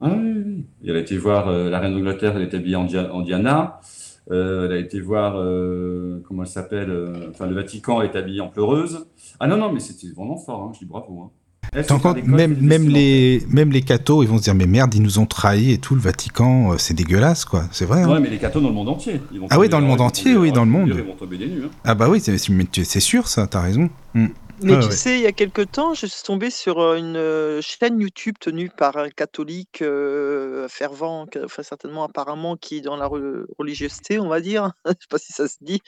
Ah 0.00 0.14
oui, 0.16 0.32
oui, 0.32 0.42
oui. 0.46 0.66
Elle 0.88 0.96
a 0.96 1.00
été 1.00 1.16
voir 1.18 1.48
euh, 1.48 1.68
la 1.68 1.78
reine 1.78 1.92
d'Angleterre, 1.92 2.34
elle 2.36 2.42
est 2.42 2.54
habillée 2.54 2.76
en, 2.76 2.84
Dia- 2.86 3.12
en 3.12 3.20
Diana. 3.22 3.80
Elle 4.30 4.72
a 4.72 4.78
été 4.78 5.00
voir, 5.00 5.34
comment 6.24 6.42
elle 6.44 6.48
s'appelle, 6.48 6.90
enfin 7.30 7.46
le 7.46 7.54
Vatican, 7.54 8.00
est 8.00 8.14
habillée 8.14 8.40
en 8.40 8.48
pleureuse. 8.48 9.06
Ah 9.40 9.48
non, 9.48 9.56
non, 9.56 9.72
mais 9.72 9.80
c'était 9.80 10.12
vraiment 10.14 10.36
fort, 10.36 10.62
hein, 10.62 10.70
je 10.72 10.80
dis 10.80 10.84
bravo. 10.84 11.32
Compte, 11.88 12.24
même, 12.26 12.88
les, 12.88 13.42
même 13.48 13.70
les 13.70 13.82
cathos, 13.82 14.22
ils 14.24 14.28
vont 14.28 14.38
se 14.38 14.42
dire, 14.42 14.54
mais 14.54 14.66
merde, 14.66 14.92
ils 14.94 15.02
nous 15.02 15.20
ont 15.20 15.26
trahis 15.26 15.70
et 15.72 15.78
tout, 15.78 15.94
le 15.94 16.00
Vatican, 16.00 16.72
euh, 16.72 16.78
c'est 16.78 16.94
dégueulasse, 16.94 17.44
quoi. 17.44 17.64
C'est 17.70 17.84
vrai. 17.84 18.02
hein 18.02 18.10
Ouais, 18.12 18.18
mais 18.20 18.28
les 18.28 18.38
cathos 18.38 18.60
dans 18.60 18.68
le 18.70 18.74
monde 18.74 18.88
entier. 18.88 19.20
Ils 19.32 19.38
vont 19.38 19.46
Ah 19.50 19.58
oui, 19.60 19.68
dans 19.68 19.78
le 19.78 19.86
monde 19.86 20.00
entier, 20.00 20.36
oui, 20.36 20.50
dans 20.50 20.64
le 20.64 20.70
monde. 20.70 20.92
Ils 20.96 21.02
vont 21.04 21.14
tomber 21.14 21.38
des 21.38 21.46
nues. 21.46 21.62
hein. 21.66 21.70
Ah 21.84 21.94
bah 21.94 22.08
oui, 22.08 22.20
c'est 22.20 23.00
sûr, 23.00 23.28
ça, 23.28 23.46
t'as 23.46 23.60
raison. 23.60 23.88
Hmm. 24.14 24.26
Mais 24.62 24.76
tu 24.76 24.90
ouais. 24.90 24.96
sais, 24.96 25.16
il 25.18 25.22
y 25.22 25.26
a 25.26 25.32
quelque 25.32 25.62
temps, 25.62 25.94
je 25.94 26.04
suis 26.04 26.22
tombée 26.22 26.50
sur 26.50 26.80
euh, 26.80 26.96
une 26.98 27.16
euh, 27.16 27.62
chaîne 27.62 27.98
YouTube 27.98 28.34
tenue 28.38 28.68
par 28.68 28.98
un 28.98 29.08
catholique 29.08 29.80
euh, 29.80 30.68
fervent, 30.68 31.26
que- 31.26 31.42
enfin 31.46 31.62
certainement 31.62 32.04
apparemment 32.04 32.56
qui 32.58 32.76
est 32.76 32.80
dans 32.82 32.96
la 32.96 33.06
re- 33.08 33.46
religiosité, 33.58 34.18
on 34.20 34.28
va 34.28 34.40
dire. 34.42 34.72
Je 34.86 34.90
sais 34.92 35.06
pas 35.08 35.16
si 35.18 35.32
ça 35.32 35.48
se 35.48 35.56
dit. 35.62 35.80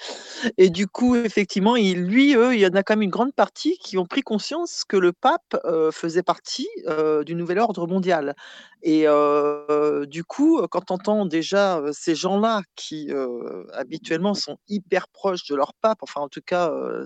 Et 0.59 0.71
du 0.71 0.87
coup, 0.89 1.17
effectivement, 1.17 1.77
il, 1.77 2.05
lui, 2.05 2.35
eux, 2.35 2.55
il 2.55 2.61
y 2.61 2.67
en 2.67 2.71
a 2.71 2.83
quand 2.83 2.95
même 2.95 3.03
une 3.03 3.11
grande 3.11 3.35
partie 3.35 3.79
qui 3.79 3.99
ont 3.99 4.07
pris 4.07 4.23
conscience 4.23 4.85
que 4.89 4.97
le 4.97 5.13
pape 5.13 5.57
euh, 5.67 5.91
faisait 5.93 6.23
partie 6.23 6.69
euh, 6.89 7.25
du 7.25 7.35
nouvel 7.35 7.59
ordre 7.59 7.87
mondial. 7.87 8.35
Et 8.83 9.05
euh, 9.07 10.07
du 10.07 10.25
coup, 10.25 10.61
quand 10.71 10.91
on 10.91 10.95
entend 10.95 11.27
déjà 11.27 11.79
euh, 11.79 11.91
ces 11.93 12.15
gens-là 12.15 12.63
qui 12.77 13.09
euh, 13.11 13.65
habituellement 13.73 14.35
sont 14.35 14.59
hyper 14.69 15.09
proches 15.09 15.47
de 15.49 15.55
leur 15.57 15.75
pape, 15.75 15.99
enfin 16.03 16.21
en 16.23 16.29
tout 16.29 16.43
cas, 16.45 16.71
euh, 16.71 17.05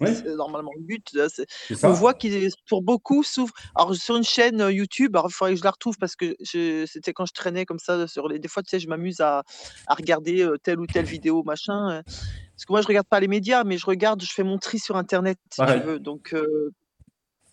c'est 0.00 0.24
normalement 0.36 0.70
le 0.76 0.82
but. 0.82 1.06
là, 1.14 1.26
on 1.82 1.92
voit 1.92 2.14
qu'il 2.14 2.48
pour 2.68 2.82
beaucoup 2.82 3.22
s'ouvre. 3.22 3.52
Alors 3.74 3.94
sur 3.94 4.16
une 4.16 4.24
chaîne 4.24 4.58
YouTube, 4.70 5.16
alors 5.16 5.28
il 5.30 5.32
faudrait 5.32 5.52
que 5.54 5.58
je 5.58 5.64
la 5.64 5.70
retrouve 5.70 5.96
parce 5.98 6.16
que 6.16 6.34
c'était 6.44 7.12
quand 7.12 7.26
je 7.26 7.32
traînais 7.32 7.64
comme 7.64 7.78
ça 7.78 8.06
sur 8.06 8.28
les. 8.28 8.38
Des 8.38 8.48
fois, 8.48 8.62
tu 8.62 8.70
sais, 8.70 8.80
je 8.80 8.88
m'amuse 8.88 9.20
à, 9.20 9.42
à 9.86 9.94
regarder 9.94 10.42
euh, 10.42 10.56
telle 10.62 10.80
ou 10.80 10.86
telle 10.86 11.04
vidéo, 11.06 11.42
machin. 11.44 11.90
euh, 11.90 12.02
Parce 12.02 12.64
que 12.66 12.72
moi, 12.72 12.82
je 12.82 12.86
regarde 12.86 13.06
pas 13.06 13.20
les 13.20 13.28
médias, 13.28 13.64
mais 13.64 13.78
je 13.78 13.86
regarde, 13.86 14.22
je 14.22 14.32
fais 14.32 14.44
mon 14.44 14.58
tri 14.58 14.78
sur 14.78 14.96
Internet, 14.96 15.38
si 15.50 15.60
tu 15.64 15.80
veux. 15.86 15.98
Donc, 15.98 16.32
euh, 16.34 16.70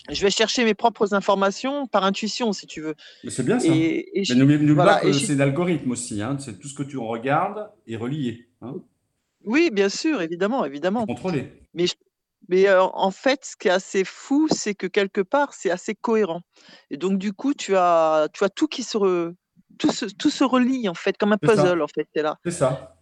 je 0.10 0.22
vais 0.22 0.32
chercher 0.32 0.64
mes 0.66 0.74
propres 0.74 1.14
informations 1.14 1.86
par 1.88 2.04
intuition, 2.04 2.54
si 2.54 2.66
tu 2.68 2.82
veux. 2.82 2.96
Mais 3.24 3.30
c'est 3.32 3.44
bien 3.44 3.60
ça. 3.60 3.68
Et, 3.74 4.24
n'oublie 4.36 4.58
voilà, 4.74 4.96
pas 4.96 5.02
que 5.02 5.14
c'est 5.14 5.36
l'algorithme 5.36 5.92
aussi. 5.92 6.22
Hein. 6.22 6.38
C'est 6.40 6.58
tout 6.60 6.68
ce 6.68 6.74
que 6.76 6.84
tu 6.84 6.98
regardes 6.98 7.70
est 7.88 7.96
relié, 7.98 8.48
hein, 8.62 8.76
oui, 9.46 9.70
bien 9.72 9.90
sûr, 9.90 10.22
évidemment, 10.22 10.66
évidemment. 10.66 11.06
contrôlé. 11.06 11.54
Mais, 11.74 11.88
je- 11.88 11.94
mais 12.50 12.68
euh, 12.68 12.84
en 12.84 13.12
fait, 13.12 13.46
ce 13.46 13.56
qui 13.56 13.70
est 13.70 13.72
assez 13.72 14.04
fou, 14.04 14.48
c'est 14.52 14.76
que 14.76 14.88
quelque 14.88 15.22
part, 15.22 15.54
c'est 15.54 15.72
assez 15.72 15.96
cohérent. 15.96 16.42
Et 16.90 16.98
donc, 16.98 17.18
du 17.18 17.32
coup, 17.32 17.54
tu 17.54 17.78
as, 17.78 18.28
tu 18.34 18.44
as 18.44 18.50
tout 18.50 18.68
qui 18.68 18.84
se, 18.84 18.98
re- 18.98 19.34
tout 19.78 19.92
se, 19.92 20.06
tout 20.06 20.30
se 20.30 20.44
relie, 20.44 20.90
en 20.90 20.94
fait, 20.94 21.18
comme 21.18 21.32
un 21.32 21.38
ça. 21.42 21.48
puzzle, 21.48 21.82
en 21.82 21.88
fait, 21.88 22.08
es 22.16 22.22
là. 22.22 22.38
C'est 22.44 22.52
ça. 22.52 22.98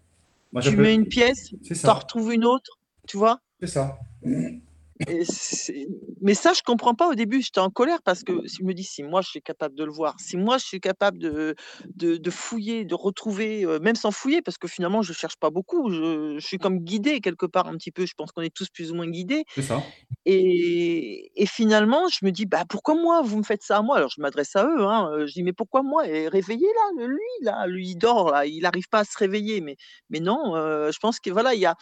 Moi, 0.52 0.62
Tu 0.62 0.76
mets 0.78 0.94
une 0.94 1.08
pièce, 1.08 1.50
tu 1.64 1.76
en 1.86 1.94
retrouves 1.94 2.32
une 2.34 2.46
autre, 2.46 2.78
tu 3.08 3.18
vois? 3.18 3.40
C'est 3.60 3.68
ça. 3.68 3.98
Et 5.08 5.24
mais 6.22 6.34
ça, 6.34 6.54
je 6.54 6.62
comprends 6.64 6.96
pas 6.96 7.08
au 7.08 7.14
début. 7.16 7.42
J'étais 7.42 7.60
en 7.60 7.70
colère 7.70 8.02
parce 8.04 8.24
que 8.24 8.34
je 8.46 8.64
me 8.64 8.74
dis, 8.74 8.84
si 8.84 9.04
moi 9.04 9.22
je 9.22 9.30
suis 9.30 9.42
capable 9.42 9.76
de 9.76 9.84
le 9.84 9.92
voir, 9.92 10.16
si 10.20 10.38
moi 10.38 10.58
je 10.58 10.66
suis 10.66 10.80
capable 10.80 11.20
de, 11.20 11.56
de, 11.96 12.18
de 12.18 12.30
fouiller, 12.32 12.84
de 12.86 12.96
retrouver, 12.96 13.64
euh, 13.66 13.80
même 13.80 13.96
sans 13.96 14.12
fouiller, 14.12 14.42
parce 14.42 14.58
que 14.58 14.68
finalement 14.68 15.04
je 15.04 15.14
cherche 15.14 15.36
pas 15.38 15.52
beaucoup, 15.52 15.92
je, 15.92 16.38
je 16.40 16.46
suis 16.46 16.58
comme 16.58 16.80
guidé 16.80 17.20
quelque 17.22 17.46
part 17.46 17.68
un 17.68 17.78
petit 17.78 17.92
peu. 17.92 18.06
Je 18.08 18.14
pense 18.16 18.32
qu'on 18.32 18.42
est 18.42 18.54
tous 18.54 18.70
plus 18.70 18.92
ou 18.92 18.96
moins 18.96 19.08
guidés. 19.10 19.44
C'est 19.56 19.62
ça. 19.62 19.84
Et, 20.26 21.32
et 21.42 21.46
finalement, 21.46 22.08
je 22.10 22.26
me 22.26 22.32
dis, 22.32 22.46
bah 22.46 22.64
pourquoi 22.68 22.96
moi 22.96 23.22
vous 23.22 23.38
me 23.38 23.44
faites 23.44 23.64
ça 23.64 23.78
à 23.78 23.82
moi? 23.82 23.98
Alors 23.98 24.10
je 24.10 24.20
m'adresse 24.22 24.56
à 24.56 24.66
eux. 24.66 24.82
Hein, 24.86 25.26
je 25.26 25.32
dis, 25.34 25.44
mais 25.44 25.54
pourquoi 25.54 25.84
moi? 25.84 26.08
Et 26.08 26.28
réveillez 26.28 26.68
là, 27.00 27.06
lui 27.08 27.20
là, 27.42 27.66
lui 27.68 27.90
il 27.92 27.96
dort 27.98 28.32
là, 28.32 28.46
il 28.46 28.62
n'arrive 28.62 28.90
pas 28.90 29.00
à 29.00 29.04
se 29.06 29.18
réveiller. 29.18 29.62
Mais, 29.62 29.78
mais 30.10 30.20
non, 30.20 30.56
euh, 30.56 30.92
je 30.92 31.00
pense 31.00 31.20
que 31.20 31.30
voilà, 31.30 31.54
il 31.56 31.62
y 31.62 31.66
a, 31.66 31.76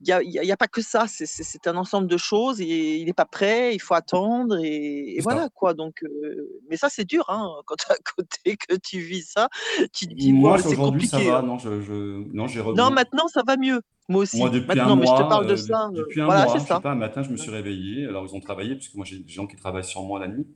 il 0.00 0.08
y 0.08 0.12
a, 0.12 0.22
y 0.22 0.38
a- 0.38 0.44
y 0.44 0.52
a 0.52 0.56
pas 0.56 0.68
que 0.68 0.82
ça, 0.82 1.06
c'est 1.08 1.66
un 1.66 1.76
ensemble 1.76 2.08
de 2.08 2.16
choses 2.16 2.53
et 2.60 2.96
il 2.96 3.06
n'est 3.06 3.12
pas 3.12 3.24
prêt, 3.24 3.74
il 3.74 3.80
faut 3.80 3.94
attendre 3.94 4.58
et, 4.62 5.18
voilà 5.22 5.48
quoi. 5.54 5.74
Donc, 5.74 6.02
euh, 6.02 6.60
mais 6.68 6.76
ça 6.76 6.88
c'est 6.88 7.04
dur 7.04 7.24
hein, 7.28 7.50
quand 7.66 7.76
tu 7.76 7.86
à 7.92 7.96
côté 8.16 8.56
que 8.56 8.76
tu 8.76 9.00
vis 9.00 9.30
ça, 9.30 9.48
tu 9.92 10.06
te 10.06 10.14
dis 10.14 10.32
Moi, 10.32 10.58
bon, 10.58 10.68
aujourd'hui, 10.68 11.06
ça 11.06 11.18
va. 11.18 11.38
hein. 11.38 11.42
Non, 11.42 11.58
je, 11.58 11.80
je... 11.82 12.24
non, 12.32 12.46
j'ai 12.46 12.62
Non, 12.62 12.90
maintenant 12.90 13.28
ça 13.28 13.42
va 13.46 13.56
mieux. 13.56 13.80
Moi 14.08 14.22
aussi. 14.22 14.36
Moi, 14.36 14.50
depuis 14.50 14.66
maintenant, 14.66 14.92
un 14.92 14.96
mais 14.96 15.06
je 15.06 15.12
te 15.12 15.28
parle 15.28 15.46
de 15.46 15.52
euh, 15.52 15.56
ça. 15.56 15.86
euh, 15.86 15.96
depuis 15.96 16.20
un 16.20 16.26
voilà, 16.26 16.44
mois, 16.44 16.58
sais 16.58 16.80
pas, 16.80 16.90
un 16.90 16.94
matin, 16.94 17.22
je 17.22 17.30
me 17.30 17.36
suis 17.36 17.50
réveillé. 17.50 18.06
Alors, 18.06 18.26
ils 18.26 18.34
ont 18.34 18.40
travaillé, 18.40 18.74
parce 18.74 18.88
que 18.88 18.96
moi, 18.96 19.06
j'ai 19.06 19.18
des 19.18 19.32
gens 19.32 19.46
qui 19.46 19.56
travaillent 19.56 19.84
sur 19.84 20.02
moi 20.02 20.20
la 20.20 20.28
nuit. 20.28 20.46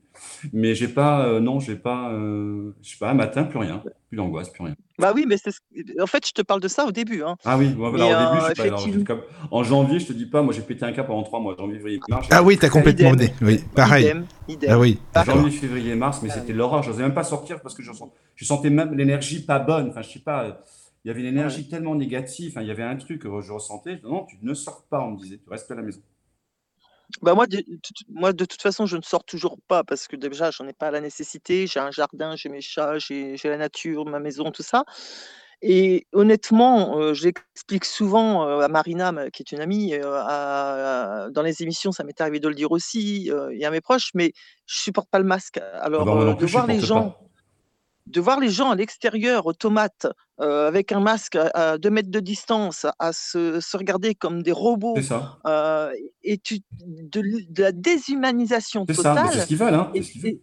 Mais 0.53 0.75
j'ai 0.75 0.89
pas, 0.89 1.27
euh, 1.27 1.41
non, 1.41 1.59
j'ai 1.59 1.77
pas, 1.77 2.11
je 2.13 2.73
sais 2.83 2.99
pas, 2.99 3.11
un 3.11 3.15
matin, 3.15 3.45
plus 3.45 3.59
rien. 3.59 3.83
Plus 4.09 4.17
d'angoisse, 4.17 4.51
plus 4.51 4.65
rien. 4.65 4.77
Bah 4.99 5.13
oui, 5.15 5.25
mais 5.29 5.37
c'est 5.37 5.53
ce- 5.53 5.61
en 6.03 6.07
fait, 6.07 6.27
je 6.27 6.33
te 6.33 6.43
parle 6.43 6.61
de 6.61 6.69
ça 6.69 6.85
au 6.87 6.91
début. 6.93 7.23
Hein. 7.23 7.37
Ah 7.45 7.57
oui, 7.57 7.69
Mais, 7.77 7.85
alors, 7.85 7.91
au 7.93 7.99
début, 7.99 8.45
euh, 8.45 8.49
je 8.51 8.55
pas, 8.55 8.63
alors, 8.65 8.81
effectivement. 8.81 9.05
comme- 9.05 9.23
en 9.51 9.63
janvier, 9.63 9.99
je 10.01 10.07
te 10.09 10.13
dis 10.13 10.27
pas, 10.27 10.43
moi, 10.43 10.53
j'ai 10.53 10.63
pété 10.63 10.85
un 10.85 10.93
cap 10.93 11.07
pendant 11.07 11.23
trois 11.23 11.39
mois. 11.41 11.55
Janvier, 11.59 11.77
février, 11.77 12.01
mars. 12.09 12.27
Ah 12.31 12.43
oui, 12.43 12.59
t'as 12.59 12.69
complètement 12.69 13.13
Idem. 13.15 13.31
Oui, 13.41 13.65
pareil. 13.75 14.05
Idem, 14.05 14.27
idem. 14.49 14.71
Ah 14.71 14.79
oui. 14.79 14.99
Janvier, 15.25 15.51
février, 15.51 15.95
mars, 15.95 16.21
mais 16.23 16.31
c'était 16.31 16.53
l'horreur. 16.53 16.83
Je 16.83 16.91
n'osais 16.91 17.03
même 17.03 17.15
pas 17.15 17.25
sortir 17.25 17.61
parce 17.61 17.75
que 17.75 17.83
je, 17.83 17.93
sens- 17.93 18.11
je 18.35 18.45
sentais 18.45 18.71
même 18.71 18.93
l'énergie 18.95 19.45
pas 19.45 19.59
bonne. 19.61 19.91
Enfin, 19.91 20.03
je 20.03 20.11
sais 20.11 20.19
pas, 20.19 20.45
euh, 20.45 20.53
il 21.05 21.09
y 21.09 21.11
avait 21.13 21.21
une 21.21 21.27
énergie 21.27 21.69
tellement 21.69 21.95
négative. 21.95 22.51
Enfin, 22.53 22.63
il 22.63 22.69
y 22.69 22.73
avait 22.73 22.83
un 22.83 22.97
truc 22.97 23.23
que 23.23 23.29
je 23.41 23.53
ressentais. 23.53 24.01
Non, 24.03 24.25
tu 24.27 24.37
ne 24.43 24.53
sors 24.55 24.85
pas, 24.91 25.01
on 25.01 25.13
me 25.13 25.17
disait. 25.19 25.39
Tu 25.43 25.49
restes 25.49 25.71
à 25.71 25.77
la 25.77 25.83
maison. 25.83 26.01
Bah 27.23 27.35
moi, 27.35 27.47
de, 27.47 27.65
moi, 28.09 28.33
de 28.35 28.45
toute 28.45 28.61
façon, 28.61 28.85
je 28.87 28.97
ne 28.97 29.03
sors 29.03 29.25
toujours 29.25 29.57
pas 29.67 29.83
parce 29.83 30.07
que 30.09 30.15
déjà, 30.17 30.51
j'en 30.51 30.69
ai 30.69 30.75
pas 30.75 30.91
la 30.91 31.01
nécessité. 31.01 31.67
J'ai 31.67 31.81
un 31.81 31.91
jardin, 31.91 32.37
j'ai 32.37 32.51
mes 32.51 32.61
chats, 32.61 32.99
j'ai 32.99 33.37
j'ai 33.37 33.49
la 33.49 33.57
nature, 33.57 34.05
ma 34.05 34.21
maison, 34.21 34.51
tout 34.51 34.63
ça. 34.63 34.85
Et 35.63 36.07
honnêtement, 36.13 36.99
euh, 37.01 37.15
j'explique 37.15 37.85
souvent 37.87 38.47
euh, 38.49 38.61
à 38.61 38.69
Marina, 38.69 39.11
ma- 39.13 39.31
qui 39.31 39.43
est 39.43 39.53
une 39.53 39.61
amie, 39.61 39.95
euh, 39.95 40.13
à- 40.15 41.25
à- 41.27 41.31
dans 41.31 41.43
les 41.43 41.63
émissions, 41.63 41.93
ça 41.93 42.05
m'est 42.05 42.21
arrivé 42.21 42.41
de 42.41 42.49
le 42.49 42.55
dire 42.55 42.71
aussi, 42.73 43.31
euh, 43.33 43.51
et 43.59 43.65
à 43.65 43.71
mes 43.71 43.81
proches, 43.81 44.11
mais 44.15 44.33
je 44.67 44.79
supporte 44.81 45.09
pas 45.11 45.19
le 45.19 45.25
masque. 45.27 45.59
Ah 45.99 46.05
Alors, 46.05 46.15
bah, 46.15 46.25
non 46.25 46.33
euh, 46.33 46.35
de 46.35 46.47
plus, 46.47 46.49
je 46.49 46.53
voir 46.53 46.67
les 46.67 46.79
supporte 46.81 46.81
gens, 46.81 47.11
pas. 47.11 47.28
De 48.11 48.21
voir 48.21 48.41
les 48.41 48.49
gens 48.51 48.71
à 48.71 48.75
l'extérieur, 48.75 49.47
automates, 49.47 50.07
euh, 50.41 50.67
avec 50.69 50.93
un 50.93 51.01
masque 51.01 51.37
à, 51.37 51.47
à 51.73 51.79
deux 51.79 51.91
mètres 51.91 52.11
de 52.11 52.21
distance, 52.21 52.87
à 52.99 53.13
se, 53.13 53.61
se 53.61 53.77
regarder 53.77 54.15
comme 54.15 54.43
des 54.43 54.53
robots, 54.53 54.95
C'est 54.97 55.03
ça. 55.03 55.39
euh, 55.47 55.93
et 56.23 56.39
tu, 56.39 56.61
de, 56.73 57.23
la 57.63 57.73
déshumanisation 57.73 58.85
C'est 58.89 58.95
ça. 58.95 59.15
Mais 59.15 59.21
c'est 59.21 59.27
totale. 59.27 59.43
ce 59.43 59.47
qu'ils 59.47 59.57
veulent. 59.59 59.75
Hein. 59.75 59.91
Et, 59.95 60.01
veulent. 60.01 60.39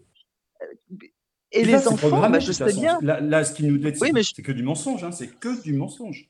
là, 1.72 1.78
les 1.80 1.88
enfants, 1.88 2.30
bah, 2.30 2.40
je 2.40 2.52
sais 2.52 2.74
bien. 2.74 3.00
Là, 3.02 3.20
là, 3.22 3.44
ce 3.44 3.54
qu'ils 3.54 3.68
nous 3.68 3.78
disent, 3.78 4.00
Oui, 4.02 4.12
je- 4.16 4.34
c'est 4.36 4.42
que 4.42 4.52
du 4.52 4.64
mensonge. 4.64 5.04
Hein. 5.04 5.12
C'est 5.12 5.28
que 5.28 5.62
du 5.62 5.74
mensonge. 5.74 6.30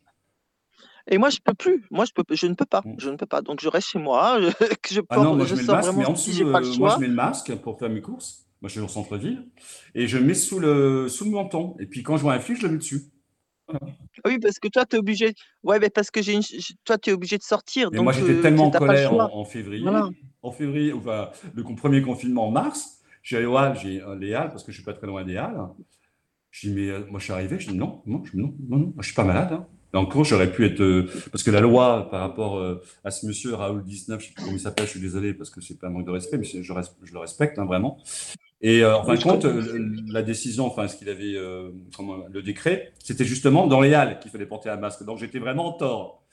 et 1.08 1.18
moi, 1.18 1.30
je 1.30 1.40
peux 1.44 1.54
plus. 1.54 1.86
Moi, 1.92 2.06
je 2.06 2.12
peux, 2.14 2.24
je 2.36 2.48
ne 2.48 2.54
peux 2.54 2.66
pas. 2.66 2.82
Mm. 2.86 2.96
Je 3.00 3.10
ne 3.10 3.16
peux 3.18 3.26
pas. 3.26 3.42
Donc, 3.42 3.60
je 3.62 3.68
reste 3.70 3.88
chez 3.90 4.00
moi. 4.00 4.40
Je, 4.42 4.52
que 4.76 4.94
je, 4.94 5.02
Ah 5.10 5.18
non, 5.18 5.24
porte- 5.24 5.38
moi 5.38 5.46
je 5.46 5.56
je 5.56 5.62
mets 5.62 5.68
le 5.68 5.74
masque, 5.74 5.94
mais 5.98 6.06
en 6.06 6.16
si 6.16 6.30
dessous, 6.30 6.38
j'ai 6.46 6.52
pas 6.52 6.60
le 6.60 6.68
euh, 6.68 6.76
moi 6.78 6.94
je 6.96 7.00
mets 7.02 7.08
le 7.08 7.14
masque 7.14 7.56
pour 7.58 7.78
faire 7.80 7.90
mes 7.90 8.02
courses. 8.02 8.45
Moi 8.66 8.70
je 8.70 8.80
suis 8.80 8.82
au 8.82 8.88
centre-ville 8.88 9.46
et 9.94 10.08
je 10.08 10.18
mets 10.18 10.34
sous 10.34 10.58
le, 10.58 11.08
sous 11.08 11.24
le 11.26 11.30
menton. 11.30 11.76
Et 11.80 11.86
puis 11.86 12.02
quand 12.02 12.18
je 12.18 12.24
vois 12.24 12.34
un 12.34 12.40
flic, 12.40 12.58
je 12.58 12.66
le 12.66 12.72
mets 12.72 12.80
dessus. 12.80 13.04
Oui, 14.26 14.40
parce 14.40 14.58
que 14.58 14.68
toi, 14.70 14.88
tu 14.88 14.96
es 14.96 15.00
obligé. 15.00 15.36
Ouais, 15.62 15.78
mais 15.78 15.92
parce 15.92 16.10
que 16.10 16.24
j'ai 16.24 16.34
une... 16.34 16.42
toi, 16.84 16.98
tu 16.98 17.12
es 17.12 17.14
obligé 17.14 17.38
de 17.38 17.44
sortir. 17.44 17.90
Mais 17.92 17.98
donc, 17.98 18.06
moi 18.06 18.14
j'étais 18.14 18.32
euh, 18.32 18.42
tellement 18.42 18.66
en 18.66 18.72
colère 18.72 19.14
en, 19.14 19.42
en 19.42 19.46
février. 19.46 19.84
Voilà. 19.84 20.10
En 20.42 20.52
février, 20.52 20.94
enfin, 20.94 21.30
le 21.54 21.64
premier 21.76 22.02
confinement 22.02 22.48
en 22.48 22.52
mars, 22.52 23.04
suis 23.22 23.36
allé 23.36 23.46
Halles, 23.46 23.78
j'ai 23.80 24.02
euh, 24.02 24.16
les 24.16 24.34
Halles 24.34 24.50
parce 24.50 24.64
que 24.64 24.72
je 24.72 24.78
suis 24.78 24.84
pas 24.84 24.94
très 24.94 25.06
loin 25.06 25.24
des 25.24 25.38
Halles. 25.38 25.62
Je 26.50 26.68
dis, 26.68 26.74
mais 26.74 26.90
euh, 26.90 27.06
moi 27.12 27.20
je 27.20 27.26
suis 27.26 27.34
arrivé, 27.34 27.60
je 27.60 27.70
dis 27.70 27.78
non, 27.78 28.02
non, 28.08 28.24
je, 28.26 28.36
non, 28.36 28.56
non, 28.68 28.78
non, 28.80 28.94
je 28.98 29.06
suis 29.06 29.14
pas 29.14 29.26
malade. 29.26 29.54
Hein. 29.54 29.68
Encore, 29.94 30.24
j'aurais 30.24 30.52
pu 30.52 30.66
être. 30.66 30.82
euh, 30.82 31.08
parce 31.32 31.44
que 31.44 31.52
la 31.52 31.62
loi 31.62 32.10
par 32.10 32.22
rapport 32.22 32.58
euh, 32.58 32.82
à 33.04 33.12
ce 33.12 33.28
monsieur 33.28 33.54
Raoul 33.54 33.84
19, 33.84 34.20
je 34.20 34.26
sais 34.26 34.34
plus 34.34 34.44
comment 34.44 34.58
il 34.58 34.60
s'appelle, 34.60 34.86
je 34.86 34.92
suis 34.92 35.00
désolé 35.00 35.36
parce 35.36 35.52
que 35.52 35.62
c'est 35.62 35.80
pas 35.80 35.88
un 35.88 35.92
manque 35.92 36.06
de 36.06 36.12
respect, 36.12 36.40
mais 36.40 36.44
je 36.44 37.14
le 37.14 37.20
respecte 37.20 37.60
hein, 37.60 37.66
vraiment. 37.66 38.00
Et 38.68 38.82
euh, 38.82 38.98
en 38.98 39.04
fin 39.04 39.14
de 39.14 39.22
compte, 39.22 39.46
euh, 39.46 39.96
la 40.08 40.24
décision, 40.24 40.66
enfin 40.66 40.88
ce 40.88 40.98
qu'il 40.98 41.08
avait, 41.08 41.36
euh, 41.36 41.70
comment, 41.96 42.26
le 42.28 42.42
décret, 42.42 42.94
c'était 42.98 43.24
justement 43.24 43.68
dans 43.68 43.80
les 43.80 43.94
halles 43.94 44.18
qu'il 44.18 44.32
fallait 44.32 44.48
porter 44.48 44.70
un 44.70 44.78
masque. 44.78 45.04
Donc 45.04 45.20
j'étais 45.20 45.38
vraiment 45.38 45.68
en 45.68 45.74
tort. 45.74 46.24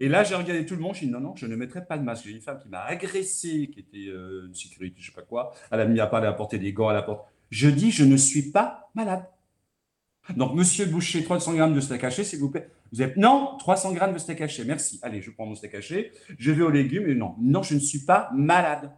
Et 0.00 0.08
là, 0.08 0.24
j'ai 0.24 0.34
regardé 0.34 0.64
tout 0.64 0.74
le 0.74 0.80
monde, 0.80 0.94
j'ai 0.94 1.04
dit 1.04 1.12
non, 1.12 1.20
non, 1.20 1.36
je 1.36 1.44
ne 1.44 1.54
mettrai 1.54 1.84
pas 1.84 1.98
de 1.98 2.02
masque. 2.02 2.24
J'ai 2.24 2.30
une 2.30 2.40
femme 2.40 2.58
qui 2.62 2.70
m'a 2.70 2.80
agressé, 2.80 3.68
qui 3.70 3.80
était 3.80 4.06
une 4.06 4.54
sécurité, 4.54 4.96
je 5.00 5.10
sais 5.10 5.12
pas 5.12 5.20
quoi. 5.20 5.52
Elle 5.70 5.80
a 5.80 5.84
mis 5.84 6.00
à 6.00 6.06
part, 6.06 6.22
elle 6.22 6.30
a 6.30 6.32
porté 6.32 6.58
des 6.58 6.72
gants 6.72 6.88
à 6.88 6.94
la 6.94 7.02
porte. 7.02 7.26
Je 7.50 7.68
dis, 7.68 7.90
je 7.90 8.04
ne 8.04 8.16
suis 8.16 8.50
pas 8.50 8.88
malade. 8.94 9.26
Donc, 10.34 10.54
monsieur 10.54 10.86
Boucher, 10.86 11.22
300 11.22 11.52
grammes 11.52 11.74
de 11.74 11.80
steak 11.80 12.02
haché, 12.04 12.24
s'il 12.24 12.38
vous 12.38 12.50
plaît. 12.50 12.70
Vous 12.90 13.02
êtes, 13.02 13.18
non, 13.18 13.56
300 13.58 13.92
grammes 13.92 14.14
de 14.14 14.18
steak 14.18 14.40
haché, 14.40 14.64
merci. 14.64 14.98
Allez, 15.02 15.20
je 15.20 15.30
prends 15.30 15.44
mon 15.44 15.54
steak 15.54 15.74
haché, 15.74 16.12
je 16.38 16.52
vais 16.52 16.62
aux 16.62 16.70
légumes, 16.70 17.06
et 17.06 17.14
non, 17.14 17.34
non, 17.38 17.62
je 17.62 17.74
ne 17.74 17.80
suis 17.80 18.06
pas 18.06 18.30
malade. 18.34 18.90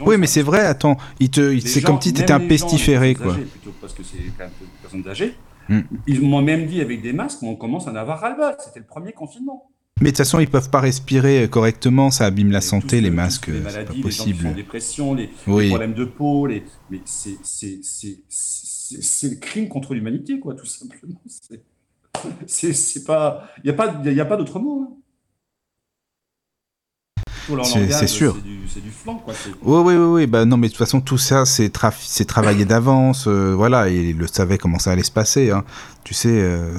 Les 0.00 0.04
Oui, 0.06 0.16
mais 0.18 0.26
c'est 0.26 0.42
vrai, 0.42 0.60
attends, 0.60 0.96
il 1.20 1.30
te, 1.30 1.40
les 1.40 1.60
c'est 1.60 1.82
comme 1.82 2.00
si 2.00 2.08
même 2.08 2.16
t'étais 2.18 2.32
un 2.32 2.38
les 2.38 2.48
pestiféré, 2.48 3.08
les 3.08 3.14
quoi. 3.14 3.34
plutôt, 3.34 3.72
parce 3.80 3.92
que 3.94 4.02
c'est 4.02 4.18
quand 4.36 4.44
même 4.44 4.50
des 4.60 4.66
personnes 4.82 5.08
âgées. 5.08 5.34
Hmm. 5.68 5.80
Ils 6.06 6.20
m'ont 6.20 6.42
même 6.42 6.66
dit 6.66 6.80
avec 6.80 7.00
des 7.02 7.12
masques, 7.12 7.42
on 7.42 7.56
commence 7.56 7.88
à 7.88 7.92
en 7.92 7.96
avoir 7.96 8.20
ras-le-bol. 8.20 8.54
C'était 8.64 8.80
le 8.80 8.86
premier 8.86 9.12
confinement. 9.12 9.70
Mais 10.00 10.06
de 10.06 10.10
toute 10.10 10.18
façon, 10.18 10.40
ils 10.40 10.48
peuvent 10.50 10.70
pas 10.70 10.80
respirer 10.80 11.48
correctement, 11.48 12.10
ça 12.10 12.26
abîme 12.26 12.50
la 12.50 12.58
Et 12.58 12.60
santé, 12.62 13.00
les 13.00 13.10
masques, 13.10 13.44
que 13.46 13.52
les 13.52 13.58
c'est 13.58 13.64
pas 13.64 13.70
maladies, 13.72 14.02
les 14.02 14.02
gens 14.02 14.08
qui 14.08 14.12
sont 14.14 14.22
en 14.22 14.26
possible. 14.32 14.54
dépression, 14.54 15.14
les, 15.14 15.22
les 15.26 15.30
Oui. 15.52 15.68
problèmes 15.68 15.94
de 15.94 16.04
peau, 16.04 16.46
les... 16.48 16.64
mais 16.90 17.00
c'est 17.04 17.36
c'est- 17.44 17.78
c'est- 17.82 18.18
c'est- 18.28 19.00
c'est 19.02 19.28
le 19.30 19.36
crime 19.36 19.68
contre 19.68 19.94
l'humanité, 19.94 20.38
quoi, 20.40 20.54
tout 20.54 20.66
simplement. 20.66 21.20
C'est 22.46 23.04
pas. 23.04 23.48
Il 23.62 23.64
n'y 23.64 23.70
a 23.70 23.74
pas, 23.74 24.00
y 24.04 24.20
a 24.20 24.24
pas 24.24 24.36
d'autre 24.36 24.58
mot. 24.60 24.82
Hein. 24.82 24.96
C'est 27.64 28.06
sûr. 28.06 28.36
C'est 28.72 28.82
du, 28.82 28.90
flanc, 28.90 29.20
quoi. 29.24 29.34
Oui, 29.62 29.82
oui, 29.84 29.94
oui, 29.94 30.06
oui. 30.06 30.26
Bah, 30.26 30.44
non, 30.44 30.56
mais 30.56 30.68
de 30.68 30.72
toute 30.72 30.78
façon, 30.78 31.00
tout 31.00 31.18
ça, 31.18 31.44
c'est 31.44 31.70
travaillé 31.70 32.64
d'avance. 32.64 33.26
Euh, 33.26 33.54
voilà, 33.54 33.88
il 33.88 34.16
le 34.16 34.26
savait 34.26 34.58
comment 34.58 34.78
ça 34.78 34.92
allait 34.92 35.02
se 35.02 35.10
passer. 35.10 35.50
Hein. 35.50 35.64
Tu 36.04 36.12
sais, 36.12 36.28
euh, 36.28 36.70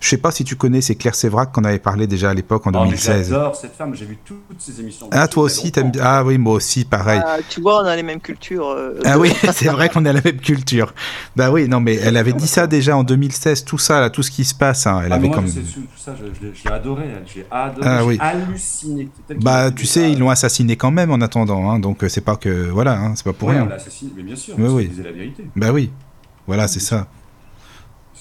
je 0.00 0.08
sais 0.08 0.16
pas 0.16 0.32
si 0.32 0.42
tu 0.42 0.56
connais, 0.56 0.80
c'est 0.80 0.96
Claire 0.96 1.14
Sévrac 1.14 1.52
qu'on 1.52 1.62
avait 1.62 1.78
parlé 1.78 2.08
déjà 2.08 2.30
à 2.30 2.34
l'époque 2.34 2.66
en 2.66 2.72
2016. 2.72 3.30
J'adore 3.30 3.54
cette 3.54 3.74
femme, 3.74 3.94
j'ai 3.94 4.04
vu 4.04 4.18
toutes 4.24 4.42
ses 4.58 4.80
émissions. 4.80 5.08
Ah, 5.12 5.28
toi 5.28 5.44
aussi, 5.44 5.70
t'aimes 5.70 5.92
bien 5.92 6.02
Ah 6.04 6.24
oui, 6.24 6.38
moi 6.38 6.54
aussi, 6.54 6.84
pareil. 6.84 7.22
Ah, 7.24 7.36
tu 7.48 7.60
vois, 7.60 7.82
on 7.84 7.86
a 7.86 7.94
les 7.94 8.02
mêmes 8.02 8.20
cultures. 8.20 8.68
Euh, 8.68 8.98
ah 9.04 9.16
oui, 9.16 9.32
c'est 9.52 9.68
vrai 9.68 9.88
qu'on 9.88 10.04
a 10.04 10.12
la 10.12 10.20
même 10.20 10.38
culture. 10.38 10.92
Bah 11.36 11.52
oui, 11.52 11.68
non, 11.68 11.78
mais 11.78 11.94
elle 11.94 12.16
avait 12.16 12.32
dit 12.32 12.48
ça 12.48 12.66
déjà 12.66 12.96
en 12.96 13.04
2016, 13.04 13.64
tout 13.64 13.78
ça, 13.78 14.00
là, 14.00 14.10
tout 14.10 14.24
ce 14.24 14.32
qui 14.32 14.44
se 14.44 14.56
passe. 14.56 14.88
Hein, 14.88 15.02
elle 15.04 15.12
ah, 15.12 15.16
avait 15.16 15.28
moi, 15.28 15.36
comme... 15.36 15.46
tout 15.46 15.86
ça, 15.96 16.16
j'ai 16.52 16.68
adoré, 16.68 17.04
j'ai 17.32 17.46
adoré, 17.52 17.86
ah, 17.88 18.04
oui. 18.04 18.18
halluciné. 18.20 19.08
Bah, 19.40 19.70
tu 19.70 19.86
sais, 19.86 20.10
ils 20.10 20.18
l'ont 20.18 20.30
assassiné 20.30 20.74
quand 20.74 20.90
même 20.90 21.12
en 21.12 21.20
attendant, 21.20 21.70
hein, 21.70 21.78
donc 21.78 22.02
euh, 22.02 22.08
c'est 22.08 22.22
pas 22.22 22.34
que. 22.34 22.70
Voilà, 22.70 22.98
hein, 22.98 23.12
c'est 23.14 23.24
pas 23.24 23.32
pour 23.32 23.50
rien. 23.50 23.68
mais 24.16 24.22
bien 24.24 24.36
sûr, 24.36 24.56
oui, 24.58 24.68
oui. 24.68 24.90
la 25.04 25.12
vérité. 25.12 25.44
Bah 25.54 25.70
oui, 25.70 25.92
voilà, 26.48 26.66
c'est 26.66 26.80
ça. 26.80 27.06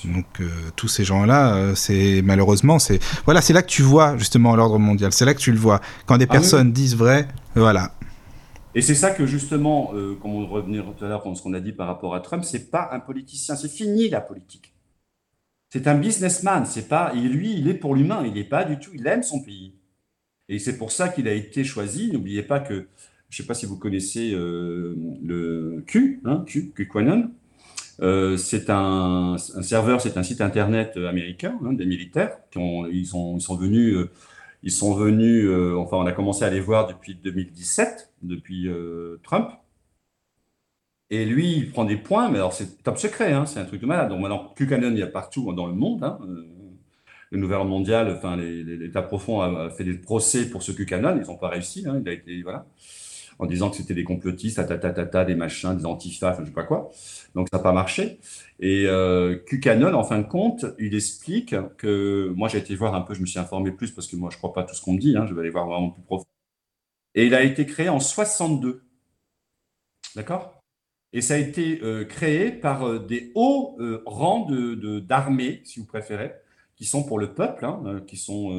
Donc 0.06 0.26
euh, 0.42 0.50
tous 0.76 0.88
ces 0.88 1.04
gens-là, 1.04 1.56
euh, 1.56 1.76
c'est 1.76 2.22
malheureusement, 2.24 2.80
c'est 2.80 3.00
voilà, 3.26 3.42
c'est 3.42 3.54
là 3.54 3.62
que 3.62 3.70
tu 3.70 3.82
vois 3.82 4.18
justement 4.18 4.56
l'ordre 4.56 4.80
mondial. 4.80 5.12
C'est 5.12 5.26
là 5.26 5.34
que 5.34 5.40
tu 5.40 5.52
le 5.52 5.58
vois 5.58 5.82
quand 6.06 6.18
des 6.18 6.28
ah 6.30 6.34
personnes 6.34 6.72
disent 6.72 6.96
vrai, 6.96 7.28
voilà. 7.56 7.94
Et 8.76 8.82
c'est 8.82 8.96
ça 8.96 9.12
que 9.12 9.26
justement, 9.26 9.92
euh, 9.96 10.16
comme 10.22 10.36
on 10.36 10.46
revenait 10.46 10.82
tout 10.82 11.04
à 11.04 11.08
l'heure 11.08 11.24
ce 11.36 11.42
qu'on 11.42 11.54
a 11.54 11.60
dit 11.60 11.72
par 11.72 11.88
rapport 11.88 12.14
à 12.14 12.20
Trump, 12.20 12.44
c'est 12.44 12.70
pas 12.70 12.90
un 12.92 13.00
politicien, 13.00 13.56
c'est 13.56 13.72
fini 13.72 14.10
la 14.10 14.22
politique. 14.22 14.74
C'est 15.70 15.88
un 15.88 15.96
businessman, 15.96 16.66
c'est 16.66 16.88
pas 16.88 17.12
et 17.14 17.20
lui, 17.20 17.58
il 17.58 17.68
est 17.68 17.74
pour 17.74 17.96
l'humain, 17.96 18.24
il 18.26 18.34
n'est 18.34 18.44
pas 18.44 18.64
du 18.64 18.80
tout, 18.80 18.92
il 18.94 19.06
aime 19.08 19.24
son 19.24 19.42
pays. 19.42 19.74
Et 20.48 20.60
c'est 20.60 20.78
pour 20.78 20.92
ça 20.92 21.10
qu'il 21.10 21.28
a 21.28 21.34
été 21.34 21.64
choisi. 21.64 22.12
N'oubliez 22.12 22.44
pas 22.44 22.60
que, 22.60 22.88
je 23.30 23.42
ne 23.42 23.44
sais 23.44 23.48
pas 23.48 23.54
si 23.54 23.66
vous 23.66 23.78
connaissez 23.78 24.32
le 24.32 25.84
Q, 25.86 26.22
hein, 26.24 26.46
Q, 26.48 26.72
QAnon. 26.74 27.32
Euh, 28.02 28.38
c'est 28.38 28.70
un, 28.70 29.38
serveur, 29.38 30.02
c'est 30.02 30.18
un 30.18 30.24
site 30.24 30.42
internet 30.42 30.98
américain, 30.98 31.58
hein, 31.66 31.74
des 31.74 31.86
militaires. 31.86 32.38
Qui 32.52 32.60
ont, 32.60 32.86
ils, 32.88 33.06
sont, 33.08 33.38
ils 33.38 33.42
sont 33.42 33.56
venus, 33.56 33.96
euh, 33.96 34.12
ils 34.64 34.72
sont 34.72 34.94
venus 34.94 35.46
euh, 35.46 35.76
enfin, 35.78 35.98
on 35.98 36.06
a 36.06 36.12
commencé 36.12 36.46
à 36.46 36.50
les 36.50 36.60
voir 36.60 36.88
depuis 36.88 37.16
2017, 37.16 38.14
depuis 38.24 38.70
Trump. 39.24 39.52
Et 41.10 41.26
lui, 41.26 41.56
il 41.56 41.72
prend 41.72 41.86
des 41.86 41.96
points, 41.96 42.30
mais 42.30 42.38
alors 42.38 42.54
c'est 42.54 42.84
top 42.84 42.98
secret, 42.98 43.32
hein, 43.32 43.46
c'est 43.46 43.60
un 43.60 43.66
truc 43.66 43.82
de 43.82 43.86
malade. 43.86 44.10
Donc 44.10 44.20
maintenant, 44.20 44.54
QAnon, 44.58 44.92
il 44.92 44.98
y 44.98 45.04
a 45.04 45.08
partout 45.08 45.54
dans 45.54 45.68
le 45.68 45.74
monde. 45.74 46.04
Hein, 46.04 46.20
le 47.30 47.38
nouvel 47.40 47.66
mondial, 47.66 48.14
enfin, 48.18 48.38
l'État 48.38 49.02
profond 49.02 49.42
a, 49.42 49.70
fait 49.70 49.84
des 49.84 49.96
procès 49.96 50.50
pour 50.50 50.64
ce 50.64 50.72
QAnon, 50.72 51.20
ils 51.22 51.28
n'ont 51.28 51.38
pas 51.38 51.50
réussi. 51.50 51.86
il 51.86 52.10
a 52.10 52.12
été, 52.12 52.42
voilà 52.42 52.66
en 53.40 53.46
disant 53.46 53.70
que 53.70 53.78
c'était 53.78 53.94
des 53.94 54.04
complotistes, 54.04 54.62
ta, 54.68 55.26
des 55.26 55.36
machins, 55.36 55.76
des 55.76 55.86
antifas, 55.86 56.36
je 56.36 56.42
ne 56.42 56.46
sais 56.46 56.52
pas 56.52 56.64
quoi. 56.64 56.92
Donc 57.36 57.48
ça 57.52 57.58
n'a 57.58 57.64
pas 57.64 57.74
marché. 57.74 58.20
Et 58.60 58.86
euh, 58.88 59.38
en 59.94 60.04
fin 60.04 60.20
de 60.20 60.28
compte, 60.28 60.66
il 60.80 60.96
explique 60.96 61.56
que 61.78 62.34
moi 62.36 62.48
j'ai 62.48 62.58
été 62.58 62.76
voir 62.76 62.96
un 62.96 63.02
peu, 63.02 63.14
je 63.14 63.22
me 63.22 63.26
suis 63.26 63.40
informé 63.40 63.72
plus 63.72 63.92
parce 63.92 64.08
que 64.08 64.16
moi 64.16 64.30
je 64.32 64.38
crois 64.38 64.54
pas 64.54 64.64
tout 64.64 64.76
ce 64.76 64.82
qu'on 64.82 64.94
me 64.94 65.00
dit, 65.00 65.16
hein, 65.16 65.26
je 65.28 65.34
vais 65.34 65.42
aller 65.42 65.50
voir 65.50 65.68
vraiment 65.68 65.90
plus 65.92 66.04
profond. 66.04 66.26
Et 67.16 67.26
il 67.26 67.34
a 67.36 67.44
été 67.44 67.66
créé 67.66 67.90
en 67.90 68.00
62. 68.00 68.84
D'accord? 70.16 70.58
Et 71.14 71.22
ça 71.22 71.36
a 71.36 71.38
été 71.38 71.80
euh, 71.84 72.06
créé 72.06 72.52
par 72.52 72.88
euh, 72.88 73.00
des 73.00 73.32
hauts 73.34 73.78
euh, 73.80 74.04
rangs 74.06 74.48
d'armées, 75.02 75.62
de, 75.64 75.66
si 75.66 75.80
vous 75.80 75.86
préférez, 75.86 76.34
qui 76.76 76.86
sont 76.86 77.04
pour 77.04 77.18
le 77.18 77.34
peuple, 77.34 77.66
hein, 77.66 78.04
qui 78.06 78.18
sont, 78.18 78.52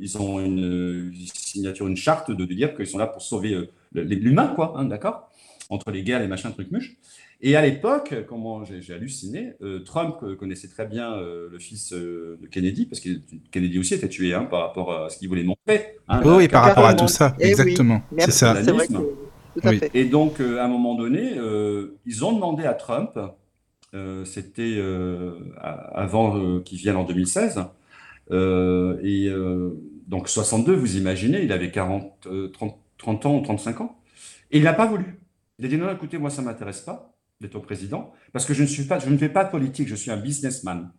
ils 0.00 0.18
ont 0.18 0.40
une, 0.40 1.12
signature, 1.32 1.86
une 1.86 1.96
charte 1.96 2.32
de, 2.32 2.44
dire 2.46 2.74
qu'ils 2.74 2.88
sont 2.88 2.98
là 2.98 3.06
pour 3.06 3.22
sauver 3.22 3.56
l'humain, 3.92 4.52
quoi, 4.54 4.74
hein, 4.76 4.84
d'accord 4.84 5.30
Entre 5.68 5.90
les 5.90 6.02
guerres, 6.02 6.20
les 6.20 6.28
machins, 6.28 6.52
trucs 6.52 6.70
muches. 6.70 6.96
Et 7.42 7.56
à 7.56 7.62
l'époque, 7.62 8.14
comment 8.28 8.64
j'ai 8.64 8.92
halluciné, 8.92 9.54
euh, 9.62 9.80
Trump 9.80 10.16
connaissait 10.38 10.68
très 10.68 10.84
bien 10.84 11.14
euh, 11.14 11.48
le 11.50 11.58
fils 11.58 11.92
euh, 11.94 12.38
de 12.42 12.46
Kennedy, 12.46 12.84
parce 12.84 13.00
que 13.00 13.08
Kennedy 13.50 13.78
aussi 13.78 13.94
était 13.94 14.10
tué 14.10 14.34
hein, 14.34 14.44
par 14.44 14.60
rapport 14.60 14.92
à 14.92 15.08
ce 15.08 15.16
qu'il 15.18 15.28
voulait 15.28 15.42
montrer. 15.42 15.96
Hein, 16.08 16.20
oui, 16.22 16.48
par 16.48 16.64
rapport 16.64 16.84
à 16.84 16.94
tout 16.94 17.08
ça, 17.08 17.34
eh 17.40 17.46
exactement. 17.46 18.02
C'est 18.18 18.30
ça. 18.30 18.54
Et 19.94 20.04
donc, 20.04 20.40
à 20.40 20.64
un 20.64 20.68
moment 20.68 20.94
donné, 20.94 21.34
ils 22.04 22.24
ont 22.24 22.32
demandé 22.32 22.64
à 22.64 22.74
Trump, 22.74 23.18
c'était 24.24 24.78
avant 25.58 26.60
qu'il 26.60 26.76
vienne 26.76 26.96
en 26.96 27.04
2016, 27.04 27.64
et 28.30 29.30
donc 30.06 30.28
62, 30.28 30.74
vous 30.74 30.98
imaginez, 30.98 31.42
il 31.42 31.52
avait 31.52 31.70
40, 31.70 32.28
30, 32.52 32.76
30 33.00 33.26
ans 33.26 33.36
ou 33.38 33.40
35 33.42 33.80
ans. 33.80 33.98
Et 34.50 34.58
il 34.58 34.64
n'a 34.64 34.72
pas 34.72 34.86
voulu. 34.86 35.20
Il 35.58 35.64
a 35.64 35.68
dit 35.68 35.76
non, 35.76 35.90
écoutez, 35.92 36.18
moi, 36.18 36.30
ça 36.30 36.42
ne 36.42 36.46
m'intéresse 36.46 36.82
pas 36.82 37.16
d'être 37.40 37.56
au 37.56 37.60
président, 37.60 38.12
parce 38.32 38.44
que 38.44 38.52
je 38.52 38.62
ne, 38.62 38.68
suis 38.68 38.84
pas, 38.84 38.98
je 38.98 39.08
ne 39.08 39.16
fais 39.16 39.30
pas 39.30 39.44
de 39.44 39.50
politique, 39.50 39.88
je 39.88 39.94
suis 39.94 40.10
un 40.10 40.18
businessman. 40.18 40.92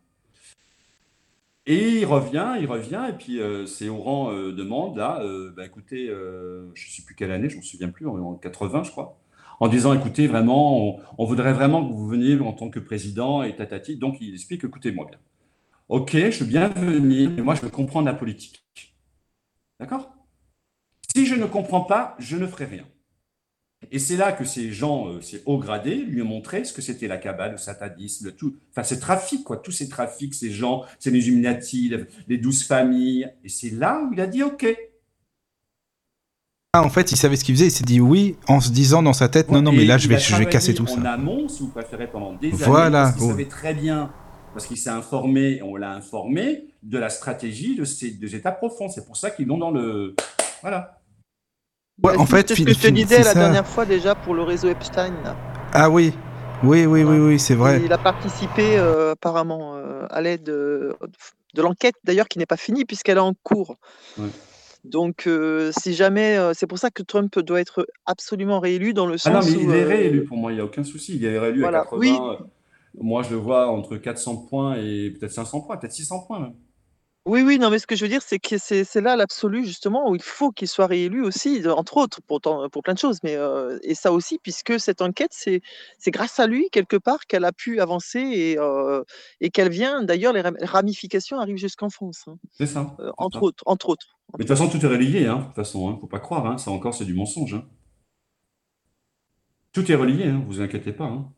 Et 1.68 2.00
il 2.00 2.06
revient, 2.06 2.56
il 2.60 2.66
revient, 2.66 3.06
et 3.10 3.14
puis 3.14 3.40
euh, 3.40 3.68
c'est 3.68 3.88
au 3.88 3.98
rang 3.98 4.32
euh, 4.32 4.52
demande, 4.52 4.98
là, 4.98 5.22
euh, 5.22 5.54
bah, 5.56 5.66
écoutez, 5.66 6.08
je 6.08 6.72
ne 6.72 6.92
sais 6.92 7.04
plus 7.04 7.14
quelle 7.14 7.32
année, 7.32 7.50
je 7.50 7.56
ne 7.56 7.60
me 7.60 7.64
souviens 7.64 7.90
plus, 7.90 8.08
en 8.08 8.34
80, 8.36 8.84
je 8.84 8.92
crois, 8.92 9.20
en 9.60 9.68
disant, 9.68 9.94
écoutez, 9.94 10.26
vraiment, 10.26 11.00
on, 11.20 11.26
voudrait 11.26 11.54
vraiment 11.54 11.88
que 11.88 11.94
vous 11.94 12.08
veniez 12.08 12.40
en 12.40 12.54
tant 12.54 12.72
que 12.72 12.80
président, 12.80 13.44
et 13.44 13.56
tatati. 13.56 13.98
Donc 13.98 14.18
il 14.20 14.34
explique, 14.34 14.64
écoutez-moi 14.64 15.06
bien. 15.08 15.20
Ok, 15.90 16.14
je 16.14 16.44
veux 16.44 16.50
bien 16.50 16.70
venir, 16.70 17.30
mais 17.36 17.44
moi, 17.44 17.54
je 17.54 17.62
veux 17.62 17.70
comprendre 17.70 18.08
la 18.08 18.16
politique. 18.16 18.66
D'accord? 19.80 20.21
Si 21.16 21.26
je 21.26 21.36
ne 21.36 21.46
comprends 21.46 21.82
pas, 21.82 22.16
je 22.20 22.38
ne 22.38 22.48
ferai 22.48 22.66
rien. 22.66 22.86
Et 23.92 23.98
c'est 23.98 24.16
là 24.16 24.32
que 24.32 24.46
ces 24.46 24.72
gens, 24.72 25.08
euh, 25.08 25.22
ces 25.22 25.42
hauts 25.46 25.58
gradés, 25.58 25.96
lui 25.96 26.22
ont 26.22 26.26
montré 26.26 26.64
ce 26.64 26.72
que 26.72 26.82
c'était 26.82 27.08
la 27.08 27.18
cabale, 27.18 27.54
le 27.54 27.58
satanisme, 27.58 28.26
le 28.26 28.32
tout, 28.32 28.56
enfin 28.70 28.84
ces 28.84 29.00
trafics, 29.00 29.44
quoi, 29.44 29.58
tous 29.58 29.72
ces 29.72 29.90
trafics, 29.90 30.36
ces 30.36 30.52
gens, 30.52 30.84
ces 31.00 31.10
Illuminati, 31.10 31.92
les 32.28 32.38
douze 32.38 32.64
familles. 32.64 33.28
Et 33.44 33.50
c'est 33.50 33.72
là 33.72 34.00
où 34.02 34.14
il 34.14 34.22
a 34.22 34.28
dit 34.28 34.44
OK. 34.44 34.68
Ah, 36.74 36.84
en 36.84 36.90
fait, 36.90 37.12
il 37.12 37.18
savait 37.18 37.36
ce 37.36 37.44
qu'il 37.44 37.56
faisait, 37.56 37.68
il 37.68 37.72
s'est 37.72 37.84
dit 37.84 38.00
oui, 38.00 38.38
en 38.48 38.62
se 38.62 38.70
disant 38.70 39.04
dans 39.04 39.14
sa 39.14 39.28
tête, 39.28 39.52
non, 39.52 39.62
non, 39.62 39.74
mais 39.74 39.84
là, 39.84 39.98
je 39.98 40.08
vais, 40.08 40.20
je 40.20 40.36
vais 40.36 40.46
casser 40.46 40.74
tout 40.74 40.88
ça. 40.88 40.96
En 40.96 41.04
amont, 41.04 41.50
si 41.50 41.64
vous 41.64 41.70
préférez, 41.70 42.08
pendant 42.08 42.34
des 42.34 42.54
années, 42.54 42.64
voilà. 42.66 43.04
parce 43.04 43.16
qu'il 43.18 43.28
savait 43.28 43.46
très 43.46 43.74
bien, 43.74 44.14
parce 44.54 44.68
qu'il 44.68 44.78
s'est 44.78 44.90
informé, 44.90 45.62
on 45.64 45.76
l'a 45.76 45.92
informé, 45.92 46.68
de 46.82 46.98
la 46.98 47.10
stratégie 47.10 47.76
de 47.76 47.84
ces 47.84 48.12
deux 48.12 48.36
états 48.36 48.54
profonds. 48.54 48.88
C'est 48.88 49.06
pour 49.06 49.18
ça 49.18 49.32
qu'ils 49.32 49.48
l'ont 49.48 49.58
dans 49.58 49.72
le... 49.72 50.16
Voilà. 50.62 51.01
Ouais, 52.04 52.18
en 52.18 52.26
fait, 52.26 52.50
ce 52.50 52.64
que 52.64 52.74
je 52.74 52.80
te 52.80 52.88
disais 52.88 53.24
la 53.24 53.34
dernière 53.34 53.68
fois 53.68 53.86
déjà 53.86 54.16
pour 54.16 54.34
le 54.34 54.42
réseau 54.42 54.70
Epstein. 54.70 55.14
Ah 55.74 55.90
oui, 55.90 56.14
oui, 56.64 56.86
oui, 56.86 57.04
oui, 57.04 57.18
oui, 57.18 57.40
c'est 57.40 57.56
vrai. 57.56 57.82
Il 57.84 57.94
a 57.94 57.98
participé 57.98 58.78
euh, 58.78 59.12
apparemment 59.12 59.76
euh, 59.76 60.06
à 60.10 60.22
l'aide 60.22 60.44
de, 60.44 60.96
l'enquête 61.56 61.96
d'ailleurs 62.04 62.28
qui 62.28 62.40
n'est 62.40 62.48
pas 62.48 62.58
finie 62.58 62.86
puisqu'elle 62.86 63.18
est 63.18 63.22
en 63.22 63.34
cours. 63.44 63.76
Donc, 64.84 65.28
euh, 65.28 65.72
si 65.78 65.94
jamais, 65.94 66.40
c'est 66.56 66.66
pour 66.66 66.80
ça 66.80 66.90
que 66.90 67.04
Trump 67.04 67.38
doit 67.38 67.62
être 67.62 67.86
absolument 68.08 68.60
réélu 68.60 68.94
dans 68.94 69.06
le 69.06 69.20
sens. 69.20 69.28
Ah 69.28 69.40
non, 69.40 69.46
mais 69.46 69.64
il 69.64 69.70
est 69.70 69.84
réélu 69.84 70.24
pour 70.24 70.38
moi, 70.38 70.52
il 70.52 70.56
n'y 70.56 70.62
a 70.62 70.66
aucun 70.66 70.84
souci. 70.84 71.18
Il 71.18 71.26
est 71.26 71.38
réélu 71.38 71.64
à 71.66 71.72
80. 71.72 72.38
Moi, 73.00 73.24
je 73.24 73.30
le 73.30 73.38
vois 73.38 73.68
entre 73.68 73.96
400 73.96 74.48
points 74.50 74.76
et 74.76 75.12
peut-être 75.12 75.32
500 75.32 75.62
points, 75.62 75.78
peut-être 75.78 75.94
600 75.94 76.26
points 76.28 76.40
même. 76.40 76.54
Oui, 77.28 77.44
oui, 77.44 77.60
non, 77.60 77.70
mais 77.70 77.78
ce 77.78 77.86
que 77.86 77.96
je 77.96 78.04
veux 78.04 78.10
dire, 78.10 78.24
c'est 78.24 78.40
que 78.40 78.58
c'est 78.58 78.84
c'est 78.84 79.00
là 79.00 79.16
l'absolu 79.16 79.64
justement 79.64 80.10
où 80.10 80.16
il 80.16 80.24
faut 80.24 80.50
qu'il 80.52 80.68
soit 80.68 80.88
réélu 80.88 81.24
aussi, 81.24 81.62
entre 81.70 81.98
autres, 81.98 82.20
pour 82.26 82.42
pour 82.42 82.82
plein 82.82 82.94
de 82.96 82.98
choses, 82.98 83.20
mais 83.24 83.38
et 83.84 83.94
ça 83.94 84.12
aussi 84.12 84.40
puisque 84.42 84.80
cette 84.80 85.04
enquête, 85.04 85.30
c'est 85.32 85.62
c'est 86.00 86.10
grâce 86.10 86.40
à 86.40 86.48
lui 86.48 86.68
quelque 86.72 86.98
part 86.98 87.28
qu'elle 87.28 87.46
a 87.46 87.52
pu 87.52 87.80
avancer 87.80 88.20
et 88.20 88.58
et 89.40 89.50
qu'elle 89.52 89.70
vient 89.70 90.02
d'ailleurs 90.04 90.34
les 90.34 90.42
ramifications 90.42 91.40
arrivent 91.40 91.58
jusqu'en 91.58 91.92
France, 91.92 92.24
hein. 92.28 92.38
C'est 92.52 92.66
ça, 92.68 93.02
entre 93.18 93.44
autres 93.44 93.64
entre 93.68 93.90
autres, 93.90 94.18
Mais 94.38 94.44
de 94.46 94.48
toute 94.50 94.58
façon, 94.58 94.70
tout 94.70 94.84
est 94.86 94.90
relié, 94.90 95.28
hein, 95.28 95.38
de 95.40 95.46
toute 95.48 95.56
façon, 95.56 95.90
hein, 95.90 95.98
faut 96.00 96.08
pas 96.08 96.20
croire, 96.20 96.46
hein, 96.48 96.58
ça 96.58 96.72
encore, 96.72 96.94
c'est 96.94 97.06
du 97.06 97.14
mensonge, 97.14 97.54
hein. 97.56 97.66
Tout 99.74 99.90
est 99.90 99.96
relié, 99.96 100.26
hein, 100.28 100.44
vous 100.48 100.60
inquiétez 100.62 100.92
pas, 100.94 101.06
hein. 101.06 101.34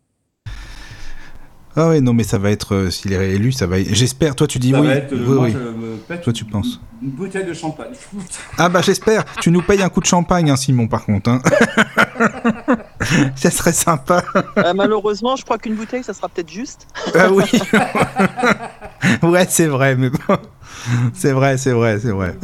Ah 1.76 1.90
ouais, 1.90 2.02
non, 2.02 2.14
mais 2.14 2.24
ça 2.24 2.38
va 2.38 2.52
être, 2.52 2.76
euh, 2.76 2.90
s'il 2.92 3.14
est 3.14 3.18
réélu, 3.18 3.52
ça 3.52 3.66
va. 3.66 3.82
J'espère. 3.82 4.36
Toi, 4.36 4.46
tu 4.46 4.60
dis 4.60 4.76
oui. 4.76 4.88
Être, 4.88 5.14
oui, 5.14 5.20
moi, 5.20 5.50
Je 5.50 5.58
me 5.58 5.96
pète 5.98 6.22
Toi, 6.22 6.32
tu 6.32 6.46
penses. 6.46 6.80
Une 7.02 7.10
bouteille 7.10 7.46
de 7.46 7.54
champagne. 7.54 7.94
ah 8.58 8.70
bah 8.70 8.82
j'espère. 8.82 9.26
Tu 9.42 9.50
nous 9.50 9.62
payes 9.62 9.82
un 9.82 9.90
coup 9.90 10.00
de 10.00 10.06
champagne, 10.06 10.52
hein, 10.52 10.56
Simon, 10.56 10.88
par 10.88 11.04
contre. 11.04 11.32
Hein. 11.32 11.42
ça 13.36 13.50
serait 13.50 13.74
sympa. 13.74 14.24
Euh, 14.58 14.74
malheureusement, 14.76 15.36
je 15.36 15.44
crois 15.44 15.58
qu'une 15.58 15.76
bouteille, 15.76 16.04
ça 16.04 16.14
sera 16.14 16.30
peut-être 16.30 16.50
juste. 16.50 16.88
ah 17.16 17.32
oui. 17.32 17.44
ouais, 19.24 19.46
c'est 19.50 19.68
vrai, 19.68 19.96
mais 19.96 20.12
bon. 20.12 20.38
C'est 21.14 21.32
vrai, 21.32 21.58
c'est 21.58 21.72
vrai, 21.72 22.00
c'est 22.00 22.12
vrai. 22.12 22.38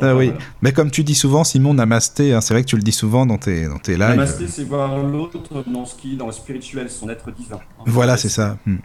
Ah 0.00 0.14
oui, 0.14 0.32
mais 0.62 0.72
comme 0.72 0.90
tu 0.90 1.02
dis 1.04 1.14
souvent, 1.14 1.44
Simon, 1.44 1.74
namasté, 1.74 2.32
hein, 2.34 2.40
c'est 2.40 2.54
vrai 2.54 2.62
que 2.62 2.68
tu 2.68 2.76
le 2.76 2.82
dis 2.82 2.92
souvent 2.92 3.26
dans 3.26 3.38
tes, 3.38 3.66
dans 3.66 3.78
tes 3.78 3.92
lives. 3.92 4.00
Namasté, 4.10 4.46
c'est 4.48 4.64
voir 4.64 4.96
l'autre 4.98 5.38
dans 5.66 5.84
ce 5.84 5.94
qui, 5.96 6.16
dans 6.16 6.26
le 6.26 6.32
spirituel, 6.32 6.88
son 6.90 7.08
être 7.08 7.30
divin. 7.30 7.56
hein. 7.56 7.82
Voilà, 7.86 8.16
c'est 8.16 8.28
ça. 8.28 8.58
Hmm. 8.66 8.76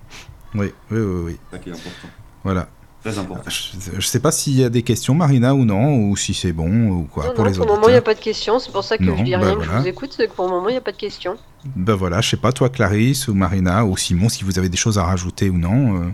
Oui, 0.55 0.71
oui, 0.91 0.99
oui, 0.99 1.21
oui. 1.25 1.37
C'est 1.51 1.57
ça 1.57 1.63
qui 1.63 1.69
est 1.69 1.73
important. 1.73 2.07
Voilà. 2.43 2.67
Très 3.03 3.17
important. 3.19 3.49
Je, 3.49 3.99
je 3.99 4.07
sais 4.07 4.21
pas 4.21 4.31
s'il 4.31 4.53
y 4.57 4.63
a 4.63 4.69
des 4.69 4.81
questions, 4.81 5.13
Marina, 5.13 5.53
ou 5.53 5.65
non, 5.65 5.97
ou 6.07 6.15
si 6.15 6.33
c'est 6.33 6.53
bon, 6.53 6.87
ou 6.89 7.03
quoi, 7.11 7.25
Non, 7.25 7.33
pour 7.33 7.43
non, 7.43 7.49
les 7.51 7.57
pour 7.57 7.65
le 7.65 7.73
moment, 7.73 7.87
il 7.89 7.91
n'y 7.91 7.97
a 7.97 8.01
pas 8.01 8.13
de 8.13 8.19
questions. 8.21 8.59
C'est 8.59 8.71
pour 8.71 8.83
ça 8.85 8.97
que 8.97 9.03
Non, 9.03 9.17
je 9.17 9.23
dis 9.23 9.31
bah 9.31 9.39
rien, 9.39 9.55
que 9.57 9.63
je 9.65 9.69
vous 9.71 9.87
écoute. 9.87 10.13
C'est 10.15 10.27
que 10.27 10.33
pour 10.33 10.45
le 10.45 10.51
moment, 10.51 10.69
il 10.69 10.73
n'y 10.73 10.77
a 10.77 10.81
pas 10.81 10.93
de 10.93 10.97
questions. 10.97 11.35
Ben 11.75 11.95
voilà, 11.95 12.21
je 12.21 12.29
sais 12.29 12.37
pas, 12.37 12.53
toi, 12.53 12.69
Clarisse, 12.69 13.27
ou 13.27 13.33
Marina, 13.33 13.83
ou 13.85 13.97
Simon, 13.97 14.29
si 14.29 14.45
vous 14.45 14.57
avez 14.57 14.69
des 14.69 14.77
choses 14.77 14.97
à 14.97 15.03
rajouter 15.03 15.49
ou 15.49 15.57
non. 15.57 15.97
euh. 16.01 16.05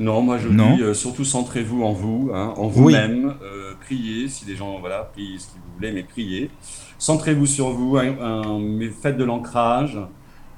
Non, 0.00 0.22
moi 0.22 0.38
je 0.38 0.48
Non. 0.48 0.74
dis 0.76 0.82
euh, 0.82 0.94
surtout 0.94 1.24
centrez-vous 1.24 1.82
en 1.84 1.92
vous, 1.92 2.30
hein, 2.32 2.54
en 2.56 2.64
Oui. 2.66 2.72
vous-même, 2.74 3.34
euh, 3.42 3.74
priez, 3.80 4.28
si 4.28 4.46
les 4.46 4.56
gens, 4.56 4.78
voilà, 4.80 5.10
priez 5.12 5.38
ce 5.38 5.48
que 5.48 5.52
vous 5.54 5.74
voulez, 5.76 5.92
mais 5.92 6.02
priez. 6.02 6.50
Centrez-vous 6.98 7.46
sur 7.46 7.68
vous, 7.70 7.96
un- 7.98 8.18
un- 8.20 8.58
mais 8.58 8.88
faites 8.88 9.16
de 9.18 9.24
l'ancrage, 9.24 9.98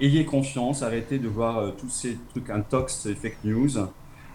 ayez 0.00 0.24
confiance, 0.24 0.82
arrêtez 0.82 1.18
de 1.18 1.28
voir 1.28 1.58
euh, 1.58 1.70
tous 1.76 1.88
ces 1.90 2.16
trucs 2.30 2.50
intox 2.50 3.06
et 3.06 3.14
fake 3.14 3.38
news. 3.44 3.78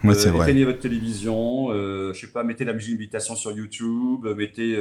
Ouais, 0.04 0.10
Euh, 0.10 0.14
c'est 0.14 0.30
vrai. 0.30 0.44
Éteignez 0.48 0.64
votre 0.64 0.78
télévision, 0.78 1.70
je 1.72 2.12
sais 2.14 2.28
pas, 2.28 2.44
mettez 2.44 2.64
la 2.64 2.72
musique 2.72 2.94
d'invitation 2.94 3.34
sur 3.34 3.50
YouTube, 3.50 4.26
mettez 4.36 4.76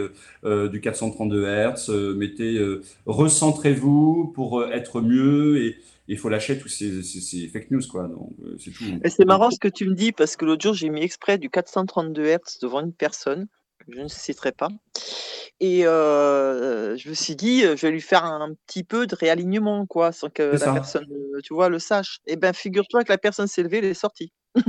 du 0.72 0.80
432 0.82 1.46
Hz, 1.48 1.90
mettez, 2.16 2.60
recentrez-vous 3.08 4.32
pour 4.36 4.64
être 4.66 5.02
mieux 5.02 5.58
et 5.64 5.78
il 6.08 6.18
faut 6.18 6.30
lâcher 6.30 6.58
tous 6.58 6.70
ces, 6.70 7.04
ces- 7.04 7.22
ces 7.22 7.48
fake 7.50 7.72
news, 7.72 7.82
quoi. 7.90 8.08
Donc, 8.08 8.32
euh, 8.44 8.56
c'est 8.64 8.72
tout. 8.72 8.84
Et 9.04 9.10
c'est 9.10 9.26
marrant 9.26 9.52
ce 9.52 9.60
que 9.60 9.68
tu 9.68 9.86
me 9.88 9.94
dis 9.94 10.12
parce 10.12 10.36
que 10.36 10.46
l'autre 10.46 10.64
jour, 10.64 10.74
j'ai 10.74 10.90
mis 10.90 11.02
exprès 11.02 11.38
du 11.38 11.50
432 11.50 12.26
Hz 12.26 12.60
devant 12.62 12.80
une 12.82 12.94
personne, 12.94 13.48
que 13.80 13.94
je 13.94 14.02
ne 14.02 14.08
citerai 14.08 14.52
pas. 14.52 14.70
Et 15.60 15.88
euh, 15.88 16.96
je 16.98 17.10
me 17.10 17.14
suis 17.16 17.36
dit, 17.36 17.64
euh, 17.66 17.76
je 17.76 17.88
vais 17.88 17.92
lui 17.92 18.02
faire 18.02 18.24
un 18.26 18.54
petit 18.68 18.84
peu 18.84 19.08
de 19.08 19.16
réalignement, 19.16 19.86
quoi, 19.88 20.12
sans 20.12 20.30
que 20.30 20.44
la 20.44 20.58
personne, 20.74 21.06
tu 21.44 21.54
vois, 21.54 21.68
le 21.70 21.80
sache. 21.80 22.20
Et 22.28 22.36
ben, 22.36 22.54
figure-toi 22.54 23.04
que 23.04 23.12
la 23.12 23.18
personne 23.18 23.48
s'est 23.48 23.64
levée, 23.64 23.80
elle 23.80 23.86
est 23.86 23.94
sortie. 23.96 24.32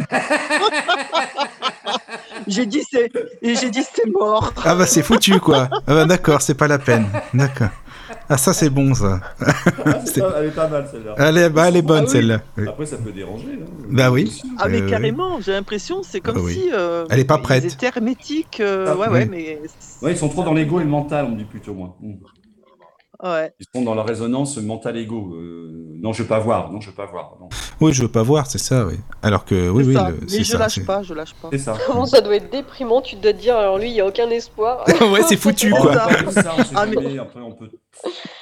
j'ai 2.46 2.66
dit, 2.66 2.82
c'est, 2.90 3.10
et 3.42 3.54
j'ai 3.54 3.70
dit, 3.70 3.82
c'est 3.94 4.06
mort. 4.06 4.52
Ah 4.64 4.74
bah 4.74 4.86
c'est 4.86 5.02
foutu, 5.02 5.38
quoi. 5.40 5.68
Ah 5.86 5.94
bah 5.94 6.04
d'accord, 6.04 6.40
c'est 6.42 6.54
pas 6.54 6.68
la 6.68 6.78
peine. 6.78 7.06
D'accord. 7.34 7.68
Ah 8.28 8.36
ça 8.36 8.52
c'est 8.52 8.70
bon, 8.70 8.94
ça. 8.94 9.20
Ah, 9.40 10.00
c'est 10.04 10.20
pas- 10.20 10.34
elle 10.38 10.46
est 10.46 10.50
pas 10.54 10.68
mal 10.68 10.88
celle-là. 10.90 11.14
Elle 11.18 11.36
est, 11.38 11.50
bah, 11.50 11.68
elle 11.68 11.76
est 11.76 11.82
bonne, 11.82 12.00
Ah 12.00 12.04
oui. 12.06 12.10
celle-là. 12.10 12.40
Oui. 12.56 12.64
Après, 12.68 12.86
ça 12.86 12.96
peut 12.96 13.12
déranger. 13.12 13.58
hein. 13.62 13.66
Bah 13.90 14.10
oui. 14.10 14.40
Ah, 14.58 14.68
mais 14.68 14.82
Euh, 14.82 14.88
carrément, 14.88 15.40
j'ai 15.40 15.52
l'impression, 15.52 16.02
c'est 16.02 16.20
comme 16.20 16.36
Ah 16.38 16.42
oui. 16.42 16.54
si. 16.54 16.70
euh, 16.72 17.04
Elle 17.10 17.20
est 17.20 17.24
pas 17.24 17.36
ils 17.38 17.42
prête. 17.42 17.64
étaient 17.64 17.86
hermétiques. 17.86 18.60
euh, 18.60 18.86
Ah, 18.88 18.96
ouais, 18.96 19.08
ouais, 19.08 19.22
oui. 19.24 19.28
mais. 19.30 19.60
Ouais, 20.02 20.12
ils 20.12 20.18
sont 20.18 20.28
trop 20.28 20.42
dans 20.44 20.54
l'ego 20.54 20.80
et 20.80 20.84
le 20.84 20.90
mental, 20.90 21.26
on 21.30 21.34
dit 21.36 21.44
plutôt, 21.44 21.74
moi. 21.74 21.96
Mm. 22.00 22.14
Ouais. 23.22 23.52
Ils 23.58 23.66
sont 23.74 23.82
dans 23.82 23.94
la 23.94 24.02
résonance 24.04 24.56
mental-ego. 24.58 25.34
Euh, 25.34 25.94
non, 26.00 26.12
je 26.12 26.22
veux 26.22 26.28
pas 26.28 26.38
voir. 26.38 26.70
Non, 26.72 26.80
je 26.80 26.90
veux 26.90 26.94
pas 26.94 27.06
voir. 27.06 27.36
Non. 27.40 27.48
Oui, 27.80 27.92
je 27.92 28.02
veux 28.02 28.10
pas 28.10 28.22
voir, 28.22 28.46
c'est 28.46 28.58
ça, 28.58 28.86
oui. 28.86 28.94
Alors 29.22 29.44
que, 29.44 29.68
oui, 29.70 29.82
c'est 29.82 29.88
oui, 29.88 29.94
ça. 29.96 30.10
le- 30.10 30.18
mais 30.20 30.38
je 30.38 30.42
ça. 30.44 30.58
lâche 30.58 30.84
pas, 30.86 31.02
je 31.02 31.14
lâche 31.14 31.34
pas. 31.34 31.48
C'est 31.52 31.58
ça. 31.58 31.76
Comment 31.86 32.06
ça 32.06 32.20
doit 32.20 32.36
être 32.36 32.50
déprimant 32.50 33.00
Tu 33.02 33.16
dois 33.16 33.32
te 33.32 33.38
dire, 33.38 33.56
alors 33.56 33.78
lui, 33.78 33.88
il 33.88 33.92
n'y 33.94 34.00
a 34.00 34.06
aucun 34.06 34.30
espoir. 34.30 34.84
ouais, 35.12 35.22
c'est 35.28 35.36
foutu, 35.36 35.70
quoi. 35.72 35.94
ça, 35.94 36.54
on 36.56 36.62
Ah, 36.76 36.86
mais- 36.86 36.92
jamais. 36.94 37.18
Après, 37.18 37.40
on 37.40 37.52
peut. 37.52 37.68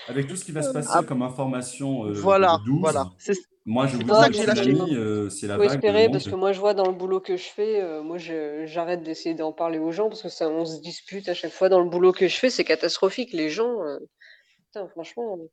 Avec 0.09 0.27
tout 0.29 0.37
ce 0.37 0.45
qui 0.45 0.53
va 0.53 0.61
se 0.63 0.73
passer 0.73 0.89
Ah. 0.93 1.03
comme 1.03 1.23
information 1.23 2.05
euh, 2.07 2.13
Voilà, 2.13 2.59
le 2.67 2.71
12, 2.73 2.81
voilà. 2.81 3.07
C'est 3.19 3.33
moi, 3.69 3.89
je 3.89 3.97
vous 3.97 4.07
ça 4.09 4.29
dis, 4.29 4.31
que 4.31 4.37
j'ai 4.37 4.47
lâché. 4.47 4.71
euh, 4.95 5.29
c'est 5.29 5.49
la 5.49 5.55
Faut 5.57 5.63
vague. 5.63 5.71
espérer, 5.73 6.09
parce 6.09 6.29
que 6.29 6.37
moi, 6.37 6.53
je 6.53 6.61
vois 6.61 6.73
dans 6.73 6.87
le 6.87 6.93
boulot 6.93 7.19
que 7.19 7.37
je 7.37 7.43
fais, 7.49 7.81
euh, 7.83 8.01
moi, 8.01 8.17
je- 8.17 8.65
j'arrête 8.67 9.03
d'essayer 9.03 9.35
d'en 9.35 9.51
parler 9.51 9.79
aux 9.81 9.91
gens, 9.91 10.09
parce 10.09 10.23
que 10.23 10.29
ça, 10.29 10.49
on 10.49 10.65
se 10.65 10.81
dispute 10.83 11.29
à 11.29 11.35
chaque 11.35 11.51
fois 11.51 11.69
dans 11.69 11.81
le 11.81 11.89
boulot 11.91 12.13
que 12.13 12.29
je 12.29 12.37
fais, 12.37 12.49
c'est 12.49 12.63
catastrophique. 12.63 13.33
Les 13.33 13.49
gens, 13.49 13.83
euh, 13.83 13.99
putain, 14.67 14.89
franchement. 14.89 15.37
euh, 15.39 15.49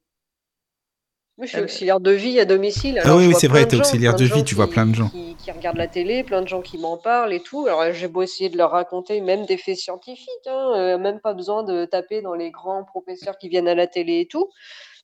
Moi, 1.38 1.48
je 1.48 1.52
suis 1.52 1.60
Euh, 1.60 1.64
auxiliaire 1.64 2.00
de 2.00 2.12
vie 2.12 2.40
à 2.40 2.46
domicile. 2.46 3.02
Ah 3.04 3.16
oui, 3.16 3.28
oui, 3.28 3.34
c'est 3.36 3.48
vrai, 3.48 3.68
t'es 3.68 3.78
gens, 3.78 3.82
auxiliaire 3.82 4.16
de 4.16 4.24
vie, 4.26 4.44
tu 4.44 4.54
vois 4.54 4.70
plein 4.70 4.86
de 4.86 4.94
gens. 4.94 5.10
Qui, 5.10 5.36
qui 5.36 5.52
regardent 5.52 5.78
la 5.78 5.88
télé, 5.88 6.24
plein 6.24 6.42
de 6.44 6.48
gens 6.48 6.62
qui 6.62 6.78
m'en 6.78 6.98
parlent 6.98 7.34
et 7.34 7.42
tout. 7.42 7.66
Alors, 7.66 7.92
j'ai 7.92 8.08
beau 8.08 8.22
essayer 8.22 8.50
de 8.50 8.58
leur 8.58 8.70
raconter 8.72 9.20
même 9.20 9.46
des 9.46 9.58
faits 9.58 9.78
scientifiques, 9.78 10.30
hein, 10.48 10.74
euh, 10.76 10.98
même 11.00 11.20
pas 11.20 11.34
besoin 11.34 11.64
de 11.64 11.86
taper 11.86 12.22
dans 12.22 12.36
les 12.36 12.52
grands 12.52 12.84
professeurs 12.84 13.38
qui 13.40 13.50
viennent 13.50 13.68
à 13.68 13.76
la 13.76 13.88
télé 13.88 14.20
et 14.20 14.28
tout. 14.28 14.50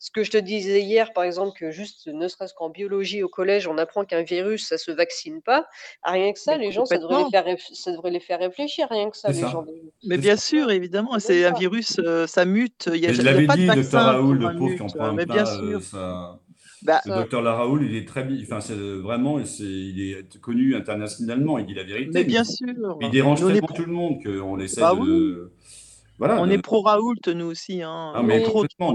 Ce 0.02 0.12
que 0.12 0.24
je 0.24 0.32
te 0.32 0.38
disais 0.38 0.82
hier, 0.82 1.12
par 1.12 1.26
exemple, 1.26 1.60
que 1.60 1.72
juste, 1.72 2.08
ne 2.08 2.28
serait-ce 2.30 2.54
qu'en 2.54 2.70
biologie 2.70 3.22
au 3.22 3.28
collège, 3.28 3.68
on 3.68 3.78
apprend 3.78 4.06
qu'un 4.06 4.24
virus, 4.24 4.66
ça 4.68 4.78
se 4.78 4.92
vaccine 4.92 5.42
pas. 5.42 5.68
Ah, 6.04 6.14
rien 6.14 6.32
que 6.32 6.40
ça, 6.40 6.58
Mais 6.58 6.66
les 6.68 6.72
gens, 6.72 6.86
ça 6.86 6.98
devrait 6.98 7.24
les, 7.26 7.30
faire 7.30 7.46
réf- 7.46 7.74
ça 7.74 7.92
devrait 7.92 8.12
les 8.12 8.22
faire 8.22 8.40
réfléchir, 8.40 8.88
rien 8.90 9.10
que 9.10 9.18
ça, 9.18 9.28
les 9.30 9.42
ça. 9.42 9.48
gens. 9.50 9.66
Mais 10.06 10.18
bien 10.18 10.38
ça. 10.38 10.48
sûr, 10.48 10.72
évidemment, 10.72 11.20
C'est 11.20 11.44
un 11.44 11.52
virus, 11.52 12.00
euh, 12.00 12.26
ça 12.28 12.46
mute. 12.46 12.90
Il 12.94 13.02
n'y 13.02 13.08
a, 13.08 13.12
je 13.14 13.22
y 13.22 13.26
l'avais 13.26 13.42
dit, 13.48 13.66
docteur 13.66 13.76
vaccin 13.76 14.00
Raoul, 14.04 14.40
pour 14.40 14.48
le 14.48 14.56
un 14.56 14.58
pauvre 14.58 14.76
qui 14.76 14.82
en 14.82 14.88
prend 14.88 15.06
un 15.06 15.14
mais 15.14 15.26
bien 15.26 15.46
euh, 15.46 15.70
sûr. 15.72 15.82
ça- 15.84 16.40
Bah, 16.82 17.02
Le 17.06 17.16
docteur 17.16 17.44
Raoul, 17.44 17.84
il 17.84 17.94
est 17.98 18.08
très, 18.08 18.26
enfin, 18.44 18.62
c'est 18.62 18.74
vraiment, 18.74 19.44
c'est, 19.44 19.64
il 19.66 20.00
est 20.14 20.40
connu 20.40 20.76
internationalement, 20.78 21.58
il 21.58 21.66
dit 21.66 21.74
la 21.74 21.84
vérité. 21.84 22.10
mais 22.14 22.24
bien 22.24 22.44
il- 22.44 22.56
sûr. 22.56 22.98
Il 23.02 23.10
dérange 23.10 23.42
est 23.44 23.48
tellement 23.48 23.68
pro- 23.68 23.76
tout 23.76 23.86
le 23.86 23.92
monde 23.92 24.24
qu'on 24.24 24.58
essaie 24.62 24.80
Bah 24.80 24.96
de. 24.96 25.52
Voilà. 26.20 26.42
On 26.42 26.46
de- 26.48 26.52
est 26.52 26.58
pro 26.58 26.82
Raoult, 26.82 27.16
nous 27.34 27.46
aussi. 27.46 27.82
Hein, 27.82 28.12
Ah, 28.14 28.22
mais 28.22 28.44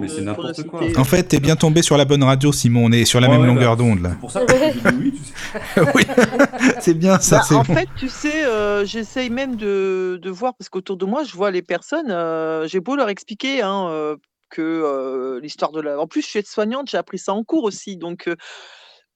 mais 0.01 0.09
c'est 0.09 0.21
n'importe 0.21 0.63
quoi. 0.65 0.81
En 0.97 1.05
fait, 1.05 1.23
t'es 1.25 1.41
bien 1.41 1.57
tombé 1.57 1.81
sur 1.83 1.97
la 1.97 2.05
bonne 2.05 2.23
radio, 2.23 2.53
Simon. 2.53 2.85
On 2.85 2.93
est 2.93 3.07
sur 3.07 3.19
la 3.21 3.29
Ouais, 3.29 3.33
même 3.35 3.41
ouais, 3.43 3.47
longueur 3.49 3.77
bah, 3.77 3.83
d'onde, 3.83 4.03
là. 4.03 4.11
C'est 4.11 4.19
pour 4.21 4.31
ça 4.31 4.45
que 4.45 4.73
dit 4.73 4.97
oui, 5.01 5.13
tu 5.13 5.25
sais. 5.25 5.81
oui, 5.95 6.03
c'est 6.81 6.95
bien 6.95 7.19
ça, 7.19 7.41
Bah, 7.51 7.57
en 7.57 7.63
bon. 7.63 7.75
fait, 7.75 7.89
tu 7.97 8.09
sais, 8.11 8.45
euh, 8.45 8.85
j'essaye 8.85 9.31
même 9.31 9.57
de, 9.57 10.19
de 10.23 10.31
voir, 10.31 10.55
parce 10.55 10.69
qu'autour 10.69 10.97
de 10.99 11.07
moi, 11.07 11.25
je 11.25 11.33
vois 11.35 11.51
les 11.51 11.63
personnes, 11.63 12.11
euh, 12.11 12.69
j'ai 12.69 12.81
beau 12.81 12.95
leur 12.95 13.09
expliquer 13.09 13.63
hein, 13.63 13.89
euh, 13.89 14.17
que 14.51 14.61
euh, 14.63 15.41
l'histoire 15.41 15.73
de 15.73 15.81
la... 15.81 15.99
En 15.99 16.07
plus, 16.07 16.21
je 16.23 16.27
suis 16.29 16.39
aide-soignante, 16.41 16.91
j'ai 16.91 16.99
appris 16.99 17.19
ça 17.19 17.33
en 17.33 17.43
cours 17.43 17.65
aussi, 17.65 17.97
donc 17.97 18.29
euh, 18.29 18.37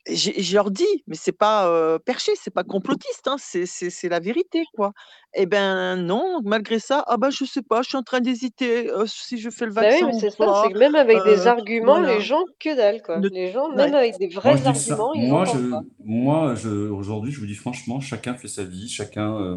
je 0.07 0.55
leur 0.55 0.71
dis, 0.71 0.87
mais 1.07 1.17
c'est 1.17 1.33
pas 1.33 1.69
euh, 1.69 1.99
perché, 1.99 2.33
c'est 2.43 2.53
pas 2.53 2.65
complotiste, 2.65 3.27
hein, 3.29 3.37
c'est 3.39 4.09
la 4.09 4.21
vérité, 4.21 4.63
quoi. 4.75 4.93
Eh 5.35 5.45
ben 5.45 5.97
non, 5.97 6.41
malgré 6.45 6.79
ça, 6.79 7.05
ah 7.07 7.19
bah 7.19 7.29
je 7.31 7.45
sais 7.45 7.63
pas, 7.63 7.83
je 7.83 7.89
suis 7.89 7.99
en 7.99 8.03
train 8.03 8.21
d'hésiter 8.21 8.91
euh, 8.91 9.05
si 9.07 9.37
je 9.39 9.51
fais 9.51 9.67
le 9.67 9.73
Bah 9.73 9.83
oui, 9.85 9.91
vaccin 9.91 10.07
mais 10.07 10.13
ou 10.15 10.21
c'est 10.21 10.31
ça, 10.31 10.63
c'est 10.65 10.73
que 10.73 10.79
même 10.79 10.95
avec 10.95 11.23
des 11.25 11.47
arguments, 11.47 11.99
voilà. 11.99 12.15
les 12.17 12.23
gens, 12.23 12.43
que 12.59 12.75
dalle, 12.75 13.03
quoi. 13.03 13.19
Ne- 13.19 13.29
Les 13.29 13.53
gens, 13.53 13.69
ouais. 13.69 13.77
même 13.77 13.95
avec 13.95 14.19
des 14.19 14.29
vrais 14.29 14.67
arguments, 14.67 15.13
ils 15.15 15.29
Moi, 15.29 15.45
je, 15.45 15.71
pas. 15.71 15.83
moi, 16.05 16.55
je, 16.55 16.69
aujourd'hui, 16.71 17.31
je 17.33 17.41
vous 17.41 17.47
dis 17.47 17.55
franchement, 17.55 18.01
chacun 18.01 18.35
fait 18.35 18.49
sa 18.49 18.65
vie, 18.65 18.89
chacun. 18.89 19.37
euh, 19.37 19.57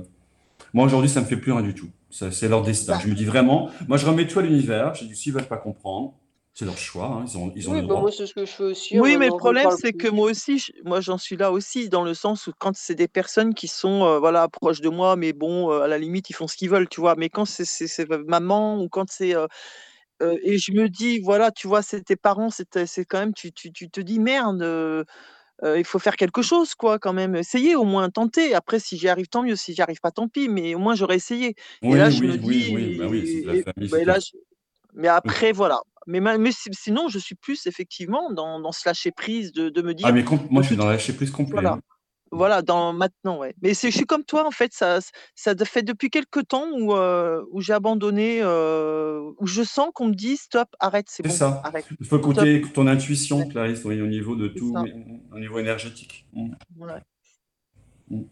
Moi, 0.74 0.86
aujourd'hui, 0.86 1.10
ça 1.10 1.22
me 1.22 1.26
fait 1.26 1.38
plus 1.38 1.52
rien 1.54 1.62
du 1.62 1.74
tout. 1.74 1.88
C'est 2.10 2.50
leur 2.50 2.62
destin. 2.62 2.94
Bah. 2.94 3.00
Je 3.02 3.08
me 3.10 3.16
dis 3.16 3.24
vraiment, 3.26 3.70
moi, 3.88 3.96
je 3.98 4.06
remets 4.06 4.28
tout 4.28 4.40
à 4.40 4.42
l'univers. 4.42 4.94
Je 4.96 5.06
dis, 5.06 5.16
s'ils 5.16 5.32
veulent 5.34 5.48
pas 5.48 5.58
comprendre, 5.58 6.14
c'est 6.53 6.65
leur 6.65 6.78
choix. 6.78 7.06
hein, 7.07 7.26
Ils 7.28 7.38
ont, 7.38 7.52
ils 7.56 7.69
ont 7.69 7.73
Oui, 7.73 7.82
le 7.82 7.88
bah 7.88 7.94
droit. 7.94 8.02
moi, 8.02 8.11
c'est 8.11 8.28
ce 8.28 8.34
que 8.34 8.45
je 8.45 8.52
fais 8.52 8.64
aussi. 8.64 8.99
Oui, 8.99 9.15
mais 9.18 9.26
le 9.28 9.32
je 9.32 9.38
problème, 9.38 9.68
c'est 9.82 9.94
que 9.94 10.07
plus. 10.07 10.15
moi 10.18 10.30
aussi, 10.30 10.60
je- 10.60 10.72
moi 10.84 10.99
j'en 11.02 11.18
suis 11.18 11.38
là 11.38 11.52
aussi, 11.52 11.88
dans 11.90 12.03
le 12.03 12.14
sens 12.14 12.48
où 12.48 12.52
quand 12.60 12.76
c'est 12.76 12.95
des 12.95 13.07
personnes 13.07 13.53
qui 13.53 13.68
sont 13.69 14.03
euh, 14.06 14.19
voilà, 14.19 14.48
proches 14.49 14.82
de 14.82 14.90
moi, 14.90 15.15
mais 15.15 15.32
bon, 15.34 15.72
euh, 15.72 15.82
à 15.82 15.88
la 15.88 15.98
limite, 15.98 16.30
ils 16.30 16.34
font 16.34 16.48
ce 16.48 16.57
qu'ils 16.57 16.69
veulent, 16.69 16.90
tu 16.90 16.99
vois. 17.02 17.15
Mais 17.15 17.30
quand 17.30 17.45
c'est 17.45 17.65
c'est- 17.65 17.88
c'est 17.88 18.07
maman 18.28 18.82
ou 18.82 18.90
quand 18.90 19.10
c'est. 19.10 19.36
euh, 19.36 19.48
euh, 20.23 20.38
et 20.44 20.57
je 20.60 20.72
me 20.73 20.90
dis, 20.90 21.19
voilà, 21.19 21.52
tu 21.52 21.68
vois, 21.68 21.82
c'est 21.82 22.03
tes 22.03 22.15
parents, 22.18 22.49
c'est 22.52 22.69
ta- 22.69 22.86
c'est 22.88 23.06
quand 23.06 23.19
même, 23.19 23.34
tu, 23.34 23.52
tu, 23.53 23.72
tu 23.73 23.90
te 23.90 24.02
dis, 24.02 24.19
merde, 24.19 24.61
euh, 24.64 25.03
euh, 25.64 25.80
il 25.80 25.86
faut 25.86 25.99
faire 25.99 26.15
quelque 26.18 26.41
chose, 26.44 26.76
quoi, 26.76 26.99
quand 26.99 27.14
même. 27.14 27.36
Essayer, 27.36 27.76
au 27.76 27.84
moins, 27.86 28.10
tenter. 28.10 28.53
Après, 28.56 28.80
si 28.80 28.98
j'y 28.98 29.10
arrive, 29.10 29.28
tant 29.30 29.44
mieux. 29.44 29.56
Si 29.57 29.73
j'y 29.76 29.82
arrive 29.84 29.99
pas, 30.02 30.11
tant 30.11 30.28
pis. 30.30 30.49
Mais 30.49 30.76
au 30.76 30.80
moins, 30.80 30.95
j'aurais 30.95 31.18
essayé. 31.18 31.56
Et 31.88 31.91
Oui, 31.91 31.98
là, 31.98 32.10
je 32.11 32.23
oui, 32.23 32.28
me 32.28 32.38
oui, 32.44 32.68
dis. 32.68 32.72
oui, 32.72 32.98
bah 32.98 33.07
oui, 33.07 33.26
c'est 33.28 33.41
de 33.41 33.48
la 33.48 33.56
et- 33.56 33.64
famille, 33.64 33.90
bah, 33.90 33.98
c'est 33.98 34.02
et 34.02 34.06
là, 34.06 34.14
clair. 34.14 34.19
je- 34.19 34.38
mais 34.94 35.07
après, 35.10 35.52
voilà. 35.53 35.82
Mais, 36.07 36.19
ma- 36.19 36.38
mais 36.38 36.52
si- 36.52 36.69
sinon, 36.73 37.07
je 37.10 37.19
suis 37.19 37.36
plus 37.36 37.68
effectivement 37.68 38.32
dans, 38.32 38.60
dans 38.60 38.72
ce 38.72 38.88
lâcher 38.88 39.11
prise 39.11 39.52
de, 39.52 39.69
de 39.69 39.82
me 39.82 39.94
dire. 39.94 40.07
Ah, 40.07 40.11
mais 40.11 40.23
moi, 40.49 40.61
je 40.61 40.68
suis 40.68 40.76
dans 40.78 40.88
lâcher 40.88 41.14
prise 41.14 41.32
complet. 41.32 41.52
Voilà. 41.53 41.73
hein. 41.73 41.82
Voilà, 42.34 42.61
dans 42.61 42.94
maintenant, 42.94 43.40
ouais. 43.40 43.53
Mais 43.61 43.73
c'est, 43.73 43.91
je 43.91 43.98
suis 43.98 44.06
comme 44.06 44.23
toi, 44.23 44.48
en 44.48 44.52
fait, 44.52 44.72
ça, 44.73 44.99
ça 45.36 45.53
fait 45.65 45.84
depuis 45.84 46.10
quelques 46.10 46.48
temps 46.48 46.65
où, 46.72 46.94
euh, 46.95 47.44
où 47.52 47.60
j'ai 47.60 47.73
abandonné, 47.73 48.40
euh, 48.41 49.19
où 49.38 49.45
je 49.48 49.64
sens 49.64 49.90
qu'on 49.94 50.07
me 50.07 50.14
dit 50.14 50.38
stop, 50.38 50.69
arrête, 50.80 51.07
c'est 51.10 51.23
C'est 51.23 51.30
bon, 51.30 51.36
ça. 51.36 51.61
arrête. 51.65 51.86
Il 51.99 52.06
faut 52.06 52.18
Stop. 52.18 52.32
écouter 52.38 52.61
ton 52.73 52.88
intuition. 52.88 53.45
Clarisse, 53.49 53.84
oui, 53.84 53.99
au 53.99 54.07
niveau 54.07 54.38
de 54.38 54.48
C'est 54.48 54.60
tout, 54.60 54.73
au 55.34 55.40
niveau 55.40 55.60
énergétique. 55.60 56.26
Mm. 56.32 56.53
Ouais. 56.78 58.23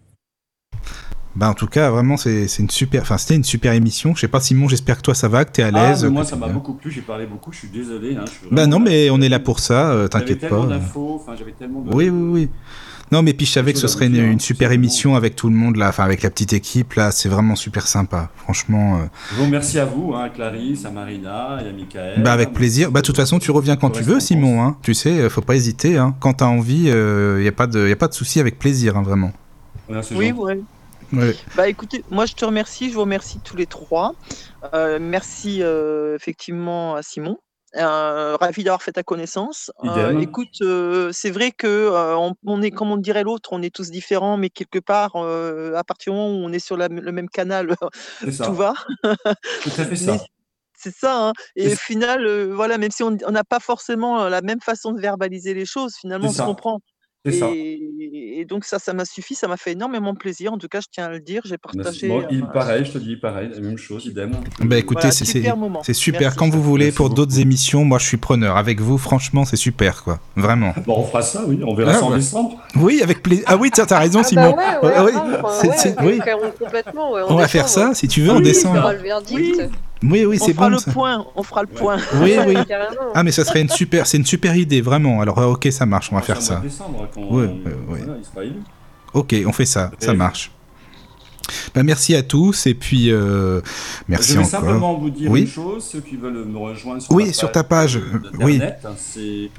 Bah, 1.40 1.50
en 1.50 1.54
tout 1.54 1.68
cas, 1.68 1.90
vraiment, 1.90 2.18
c'est 2.18 2.50
c'est 2.50 2.62
une 2.62 2.70
super. 2.70 3.02
Enfin, 3.04 3.18
c'était 3.18 3.36
une 3.36 3.46
super 3.46 3.72
émission. 3.72 4.14
Je 4.14 4.20
sais 4.20 4.28
pas, 4.28 4.42
Simon, 4.42 4.68
j'espère 4.68 4.98
que 4.98 5.04
toi 5.04 5.16
ça 5.16 5.30
va, 5.30 5.46
que 5.46 5.52
t'es 5.54 5.64
à 5.64 5.72
Ah, 5.74 5.90
l'aise. 5.90 6.04
mais 6.04 6.10
moi, 6.10 6.26
ça 6.26 6.36
m'a 6.36 6.50
beaucoup 6.50 6.74
plu. 6.74 6.92
J'ai 6.92 7.00
parlé 7.02 7.26
beaucoup. 7.26 7.54
Je 7.54 7.60
suis 7.60 7.70
désolé. 7.70 8.18
Hein, 8.18 8.26
je 8.26 8.32
suis 8.32 8.48
Bah 8.52 8.68
non, 8.68 8.80
mais 8.80 9.10
on 9.10 9.22
est 9.22 9.30
là 9.30 9.40
pour 9.40 9.60
ça, 9.60 9.92
euh, 9.92 9.96
J'avais 10.00 10.10
t'inquiète 10.10 10.40
tellement 10.42 10.64
pas. 10.64 10.68
d'infos. 10.68 11.22
Enfin, 11.22 11.36
j'avais 11.40 11.54
tellement 11.54 11.80
de. 11.82 11.94
Oui, 11.96 12.10
oui, 12.10 12.30
oui. 12.32 12.50
Non, 13.12 13.24
mais 13.24 13.34
puis 13.34 13.46
je 13.48 13.52
savais 13.54 13.72
que 13.74 13.80
ce 13.80 13.88
serait 13.88 14.06
une, 14.08 14.18
hein, 14.20 14.36
super 14.38 14.72
émission 14.72 15.16
avec 15.16 15.36
tout 15.36 15.50
le 15.50 15.56
monde 15.56 15.78
là, 15.78 15.90
enfin 15.90 16.04
avec 16.04 16.22
la 16.22 16.30
petite 16.30 16.54
équipe 16.54 16.94
là, 16.94 17.10
c'est 17.10 17.28
vraiment 17.30 17.56
super 17.56 17.88
sympa. 17.88 18.30
Franchement, 18.36 18.98
euh, 18.98 19.06
Je 19.32 19.38
vous 19.38 19.46
remercie 19.46 19.80
à 19.80 19.86
vous, 19.86 20.14
hein, 20.14 20.26
à 20.26 20.30
Clarisse, 20.30 20.86
à 20.86 20.92
Marina 20.92 21.58
et 21.66 21.70
à 21.70 21.72
Michael. 21.72 22.22
bah 22.22 22.34
avec 22.34 22.54
plaisir. 22.54 22.92
Bah 22.92 23.02
de 23.02 23.06
toute 23.08 23.16
façon, 23.16 23.40
tu 23.40 23.50
reviens 23.50 23.78
quand 23.78 23.90
tu 23.92 24.04
veux, 24.04 24.20
Simon. 24.20 24.62
Hein. 24.62 24.78
Tu 24.84 24.94
sais, 24.94 25.10
euh, 25.22 25.30
faut 25.30 25.42
pas 25.42 25.56
hésiter. 25.56 25.98
Hein. 25.98 26.16
Quand 26.20 26.34
t'as 26.34 26.46
envie, 26.46 26.90
il 26.90 27.44
y 27.44 27.48
a 27.48 27.52
pas 27.52 27.66
de, 27.66 27.88
y 27.88 27.92
a 27.92 27.96
pas 27.96 28.10
de 28.10 28.14
souci, 28.14 28.40
avec 28.42 28.60
plaisir, 28.60 28.96
hein, 28.98 29.02
vraiment. 29.04 29.32
C'est 30.04 30.14
Oui, 30.16 30.32
ouais. 30.32 30.60
Ouais. 31.14 31.36
Bah 31.56 31.68
écoutez, 31.68 32.04
moi 32.10 32.26
je 32.26 32.34
te 32.34 32.46
remercie, 32.46 32.90
je 32.90 32.94
vous 32.96 33.02
remercie 33.02 33.40
tous 33.42 33.56
les 33.58 33.66
trois. 33.66 34.14
Euh, 34.74 35.00
merci 35.02 35.64
euh, 35.64 36.16
effectivement 36.16 36.96
à 36.96 37.02
Simon. 37.02 37.38
Euh, 37.76 38.36
ravi 38.36 38.64
d'avoir 38.64 38.82
fait 38.82 38.94
ta 38.94 39.04
connaissance. 39.04 39.72
Euh, 39.84 40.12
écoute, 40.22 40.62
euh, 40.62 41.12
c'est 41.14 41.30
vrai 41.30 41.52
que 41.52 41.68
euh, 41.68 42.18
on, 42.18 42.34
on 42.48 42.62
est, 42.64 42.72
comme 42.72 42.90
on 42.92 42.98
dirait 42.98 43.22
l'autre, 43.24 43.50
on 43.54 43.62
est 43.62 43.74
tous 43.74 43.92
différents, 43.92 44.38
mais 44.38 44.50
quelque 44.50 44.80
part, 44.80 45.12
euh, 45.18 45.76
à 45.76 45.84
partir 45.84 46.12
du 46.14 46.18
moment 46.18 46.32
où 46.34 46.44
on 46.48 46.52
est 46.52 46.58
sur 46.60 46.78
la- 46.78 46.88
le 46.88 47.12
même 47.12 47.30
canal, 47.30 47.76
tout 48.52 48.54
va. 48.56 48.74
Tout 49.04 49.70
à 49.78 49.86
fait 49.86 49.96
ça. 49.96 50.14
Mais 50.14 50.20
c'est 50.76 50.96
ça. 50.96 51.28
hein. 51.28 51.34
Et 51.56 51.68
au 51.74 51.76
final, 51.76 52.26
euh, 52.26 52.46
voilà, 52.56 52.80
même 52.80 52.90
si 52.92 53.04
on 53.04 53.12
n'a 53.12 53.44
pas 53.44 53.60
forcément 53.60 54.28
la 54.30 54.42
même 54.42 54.62
façon 54.62 54.92
de 54.92 55.00
verbaliser 55.02 55.54
les 55.54 55.66
choses, 55.66 55.94
finalement, 56.00 56.32
C'est 56.32 56.42
on 56.42 56.46
se 56.46 56.50
comprend. 56.50 56.80
C'est 57.26 57.34
ça. 57.34 57.48
Et, 57.54 58.40
et 58.40 58.46
donc 58.46 58.64
ça, 58.64 58.80
ça 58.80 58.94
m'a 58.94 59.04
suffi, 59.04 59.36
ça 59.36 59.48
m'a 59.50 59.58
fait 59.58 59.74
énormément 59.74 60.16
plaisir. 60.16 60.54
En 60.54 60.58
tout 60.58 60.70
cas, 60.70 60.80
je 60.80 60.88
tiens 60.90 61.06
à 61.08 61.10
le 61.10 61.20
dire, 61.20 61.42
j'ai 61.44 61.58
Merci. 61.76 61.78
partagé. 61.84 62.08
Bon, 62.08 62.24
il, 62.32 62.44
euh, 62.44 62.46
pareil, 62.46 62.86
je 62.86 62.92
te 62.94 62.98
dis 62.98 63.18
pareil, 63.18 63.50
la 63.54 63.60
même 63.60 63.78
chose, 63.78 64.06
idem. 64.06 64.32
Bah 64.62 64.78
écoutez, 64.78 65.02
Voilà, 65.02 65.12
c'est 65.12 65.26
super 65.26 65.54
c'est- 65.54 65.60
moment. 65.60 65.82
c'est 65.84 65.94
super. 65.94 66.22
Merci. 66.22 66.38
Quand 66.38 66.50
vous 66.50 66.64
voulez, 66.64 66.86
Merci 66.86 66.96
pour 66.98 67.10
d'autres 67.10 67.38
émissions, 67.40 67.84
moi 67.84 68.00
je 68.00 68.06
suis 68.06 68.16
preneur. 68.18 68.56
Avec 68.56 68.80
vous, 68.80 68.98
franchement, 68.98 69.44
c'est 69.44 69.58
super, 69.58 70.04
quoi. 70.06 70.20
Vraiment. 70.38 70.74
Bon, 70.86 70.96
on 71.00 71.04
fera 71.04 71.22
ça, 71.22 71.44
oui, 71.46 71.60
on 71.66 71.74
verra 71.76 71.92
Ah, 71.94 72.00
ça 72.00 72.06
en 72.06 72.12
ouais. 72.12 72.18
décembre. 72.20 72.58
Oui, 72.78 73.02
avec 73.04 73.22
plaisir. 73.22 73.44
Ah 73.48 73.58
oui, 73.58 73.70
tiens, 73.74 73.86
t'as 73.86 74.00
raison, 74.00 74.24
Simon. 74.24 74.56
bah 74.56 74.80
oui, 74.82 75.14
On 77.28 77.36
va 77.36 77.48
faire 77.50 77.66
décembre. 77.66 77.88
ça, 77.90 77.94
si 77.96 78.08
tu 78.08 78.22
veux, 78.22 78.32
en 78.32 78.38
Oui, 78.38 78.44
décembre. 78.44 78.94
On 80.02 80.08
fera 80.08 80.10
le 80.10 80.10
verdict. 80.12 80.12
Oui. 80.14 80.14
Oui, 80.20 80.26
oui, 80.26 80.38
on 80.42 80.46
c'est 80.46 80.54
fera 80.54 80.66
bon. 80.70 80.76
le 80.76 80.80
ça. 80.80 80.92
point, 80.92 81.26
on 81.36 81.44
fera 81.44 81.62
le 81.62 81.68
point. 81.68 81.98
Oui, 82.22 82.36
oui. 82.48 82.56
Ah, 83.16 83.24
mais 83.24 83.32
ça 83.32 83.44
serait 83.44 83.62
une 83.62 83.70
super, 83.70 84.06
c'est 84.08 84.18
une 84.18 84.26
super 84.26 84.56
idée, 84.56 84.82
vraiment. 84.82 85.20
Alors, 85.22 85.40
euh, 85.40 85.48
ok, 85.48 85.68
ça 85.72 85.86
marche, 85.86 86.10
on 86.12 86.16
va 86.16 86.22
C'est 86.22 86.28
faire 86.28 86.42
ça. 86.42 86.56
de 86.58 86.62
décembre, 86.64 87.08
quand 87.14 87.22
voilà, 87.26 87.52
il 88.18 88.26
sera 88.26 88.44
élu. 88.44 88.62
Ok, 89.14 89.36
on 89.46 89.52
fait 89.52 89.66
ça, 89.66 89.92
ça 90.00 90.14
marche. 90.14 90.52
Bah, 91.74 91.82
merci 91.82 92.14
à 92.16 92.22
tous 92.22 92.68
et 92.68 92.76
puis 92.76 93.12
euh, 93.12 93.60
merci 94.08 94.34
je 94.34 94.38
vais 94.38 94.46
encore. 94.46 94.52
simplement 94.52 94.94
vous 95.00 95.10
dire 95.10 95.32
Oui. 95.32 95.42
une 95.42 95.48
chose, 95.48 95.84
ceux 95.84 96.00
qui 96.02 96.16
veulent 96.16 96.46
me 96.46 96.58
rejoindre 96.60 97.02
sur, 97.02 97.12
Oui, 97.14 97.26
ma 97.26 97.34
sur 97.34 97.52
ta 97.52 97.64
page, 97.64 97.98
euh, 97.98 98.22
oui. 98.40 98.62
hein, 98.62 98.74
c'est 98.96 99.50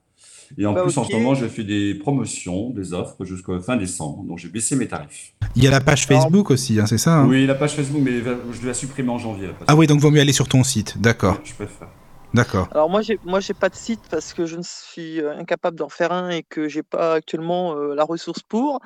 Et 0.57 0.65
en 0.67 0.73
Bah, 0.73 0.83
plus, 0.83 0.97
en 0.97 1.05
ce 1.05 1.13
moment, 1.13 1.35
je 1.35 1.47
fais 1.47 1.65
des 1.65 1.95
promotions, 1.95 2.71
des 2.71 2.93
offres 2.95 3.25
jusqu'à 3.25 3.59
fin 3.61 3.77
décembre. 3.77 4.25
Donc, 4.25 4.39
j'ai 4.39 4.49
baissé 4.49 4.77
mes 4.77 4.87
tarifs. 4.89 5.33
Il 5.57 5.63
y 5.63 5.67
a 5.67 5.71
la 5.71 5.81
page 5.81 6.07
Alors- 6.09 6.23
Facebook 6.23 6.51
aussi, 6.51 6.79
hein, 6.81 6.87
c'est 6.87 6.99
ça 6.99 7.19
hein? 7.19 7.27
Oui, 7.29 7.47
la 7.47 7.55
page 7.55 7.75
Facebook, 7.75 8.01
mais 8.03 8.19
je 8.19 8.59
dois 8.59 8.69
la 8.69 8.75
supprimer 8.75 9.11
en 9.11 9.19
janvier. 9.19 9.49
La 9.49 9.53
page 9.53 9.67
Ah 9.69 9.77
oui, 9.77 9.87
donc 9.87 10.01
vaut 10.01 10.11
mieux 10.11 10.21
aller 10.21 10.33
sur 10.33 10.49
ton 10.49 10.63
site. 10.65 10.99
D'accord, 11.01 11.35
Ouais, 11.35 11.41
Je 11.45 11.55
préfère. 11.55 11.89
D'accord. 12.35 12.69
Alors 12.73 12.91
moi, 12.91 13.03
j'ai 13.03 13.19
moi 13.25 13.41
j'ai 13.41 13.55
pas 13.55 13.69
de 13.69 13.75
site 13.75 14.01
parce 14.11 14.33
que 14.33 14.47
je 14.47 14.57
ne 14.57 14.63
suis 14.63 15.21
euh, 15.21 15.37
incapable 15.37 15.77
d'en 15.79 15.89
faire 15.89 16.13
un 16.13 16.31
et 16.31 16.43
que 16.43 16.69
j'ai 16.69 16.83
pas 16.83 17.15
actuellement 17.15 17.75
euh, 17.77 17.95
la 17.95 18.05
ressource 18.05 18.43
pour. 18.43 18.81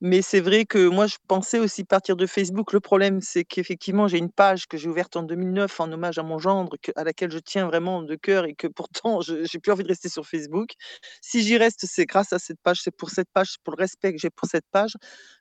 Mais 0.00 0.22
c'est 0.22 0.40
vrai 0.40 0.64
que 0.64 0.88
moi, 0.88 1.06
je 1.06 1.16
pensais 1.28 1.58
aussi 1.58 1.84
partir 1.84 2.16
de 2.16 2.26
Facebook. 2.26 2.72
Le 2.72 2.80
problème, 2.80 3.20
c'est 3.20 3.44
qu'effectivement, 3.44 4.08
j'ai 4.08 4.18
une 4.18 4.30
page 4.30 4.66
que 4.66 4.76
j'ai 4.76 4.88
ouverte 4.88 5.16
en 5.16 5.22
2009 5.22 5.80
en 5.80 5.92
hommage 5.92 6.18
à 6.18 6.22
mon 6.22 6.38
gendre, 6.38 6.76
à 6.96 7.04
laquelle 7.04 7.30
je 7.30 7.38
tiens 7.38 7.66
vraiment 7.66 8.02
de 8.02 8.14
cœur 8.14 8.44
et 8.44 8.54
que 8.54 8.66
pourtant, 8.66 9.20
je 9.20 9.44
j'ai 9.44 9.58
plus 9.58 9.72
envie 9.72 9.84
de 9.84 9.88
rester 9.88 10.08
sur 10.08 10.26
Facebook. 10.26 10.72
Si 11.20 11.42
j'y 11.42 11.56
reste, 11.58 11.86
c'est 11.86 12.06
grâce 12.06 12.32
à 12.32 12.38
cette 12.38 12.60
page, 12.62 12.80
c'est 12.82 12.94
pour 12.94 13.10
cette 13.10 13.28
page, 13.32 13.52
c'est 13.52 13.62
pour 13.62 13.74
le 13.76 13.80
respect 13.80 14.12
que 14.12 14.18
j'ai 14.18 14.30
pour 14.30 14.48
cette 14.48 14.66
page. 14.72 14.94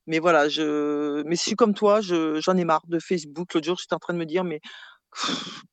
Mais 0.07 0.19
voilà, 0.19 0.49
je 0.49 1.23
mais 1.23 1.35
je 1.35 1.41
suis 1.41 1.55
comme 1.55 1.73
toi, 1.73 2.01
je 2.01 2.39
j'en 2.41 2.57
ai 2.57 2.65
marre 2.65 2.85
de 2.87 2.99
Facebook. 2.99 3.53
L'autre 3.53 3.65
jour, 3.65 3.77
j'étais 3.79 3.95
en 3.95 3.99
train 3.99 4.13
de 4.13 4.19
me 4.19 4.25
dire, 4.25 4.43
mais 4.43 4.61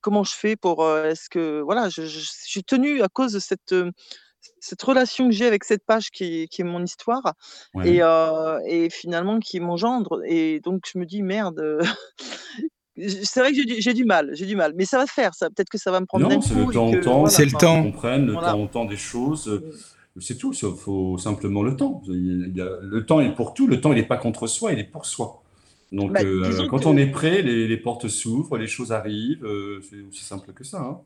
comment 0.01 0.24
je 0.24 0.35
fais 0.35 0.56
pour 0.56 0.85
euh, 0.85 1.10
est-ce 1.10 1.28
que 1.28 1.60
voilà 1.60 1.89
je, 1.89 2.02
je- 2.02 2.20
je 2.20 2.31
suis 2.31 2.64
tenue 2.64 3.02
à 3.02 3.09
cause 3.09 3.32
de 3.32 3.39
cette 3.39 3.73
euh, 3.73 3.90
cette 4.60 4.82
relation 4.82 5.28
que 5.28 5.35
j'ai 5.35 5.47
avec 5.47 5.62
cette 5.64 5.85
page 5.86 6.10
qui 6.10 6.43
est, 6.43 6.48
qui 6.48 6.62
est 6.62 6.64
mon 6.64 6.82
histoire 6.85 7.23
Ouais. 7.74 7.89
et, 7.94 8.02
euh, 8.02 8.59
et 8.66 8.90
finalement 8.90 9.39
qui 9.39 9.59
est 9.59 9.60
mon 9.60 9.77
gendre 9.77 10.20
et 10.27 10.60
donc 10.60 10.82
je 10.93 10.98
me 10.98 11.06
dis 11.06 11.23
merde 11.23 11.59
euh, 11.60 11.82
c'est 13.24 13.40
vrai 13.40 13.51
que 13.52 13.56
j'ai 13.56 13.64
du, 13.64 13.94
du 13.94 14.05
mal 14.05 14.31
j'ai 14.35 14.47
du 14.47 14.56
mal 14.56 14.73
mais 14.77 14.85
ça 14.85 14.98
va 14.98 15.06
se 15.06 15.12
faire 15.12 15.35
ça 15.35 15.48
peut-être 15.48 15.70
que 15.70 15.78
ça 15.78 15.90
va 15.90 16.01
me 16.01 16.06
prendre 16.06 16.28
Non, 16.28 16.40
c'est 16.40 16.55
le 16.55 16.66
temps 16.73 16.90
que- 16.90 16.97
au 16.98 17.01
temps. 17.01 17.19
voilà, 17.20 17.31
C'est 17.31 17.44
le 17.44 17.52
temps. 17.52 17.82
qu'on 17.82 17.90
comprenne 17.93 18.27
le 18.27 18.32
Voilà. 18.32 18.52
temps 18.52 18.60
au 18.62 18.66
temps 18.66 18.85
des 18.85 18.97
choses. 18.97 19.48
euh, 19.48 19.73
C'est 20.20 20.36
tout, 20.36 20.52
il 20.52 20.74
faut 20.77 21.16
simplement 21.16 21.62
le 21.62 21.74
temps. 21.74 22.02
Il 22.06 22.52
y 22.55 22.60
a- 22.60 22.77
le 22.82 23.06
temps 23.06 23.20
est 23.20 23.35
pour 23.35 23.55
tout, 23.55 23.66
le 23.66 23.81
temps 23.81 23.93
il 23.93 23.97
n'est 23.98 24.06
pas 24.06 24.19
contre 24.19 24.47
soi, 24.47 24.73
il 24.73 24.78
est 24.78 24.85
pour 24.85 25.06
soi. 25.06 25.41
Donc 25.93 26.12
Bah, 26.12 26.20
euh, 26.24 26.66
quand 26.69 26.81
que- 26.81 26.86
on 26.89 26.97
est 26.97 27.06
prêt, 27.10 27.43
les, 27.43 27.69
les 27.69 27.77
portes 27.77 28.09
s'ouvrent, 28.09 28.56
les 28.59 28.66
choses 28.66 28.93
arrivent, 28.93 29.44
euh, 29.44 29.81
c'est 29.89 30.01
aussi 30.09 30.24
simple 30.24 30.52
que 30.52 30.64
ça. 30.64 30.81
hein. 30.81 30.98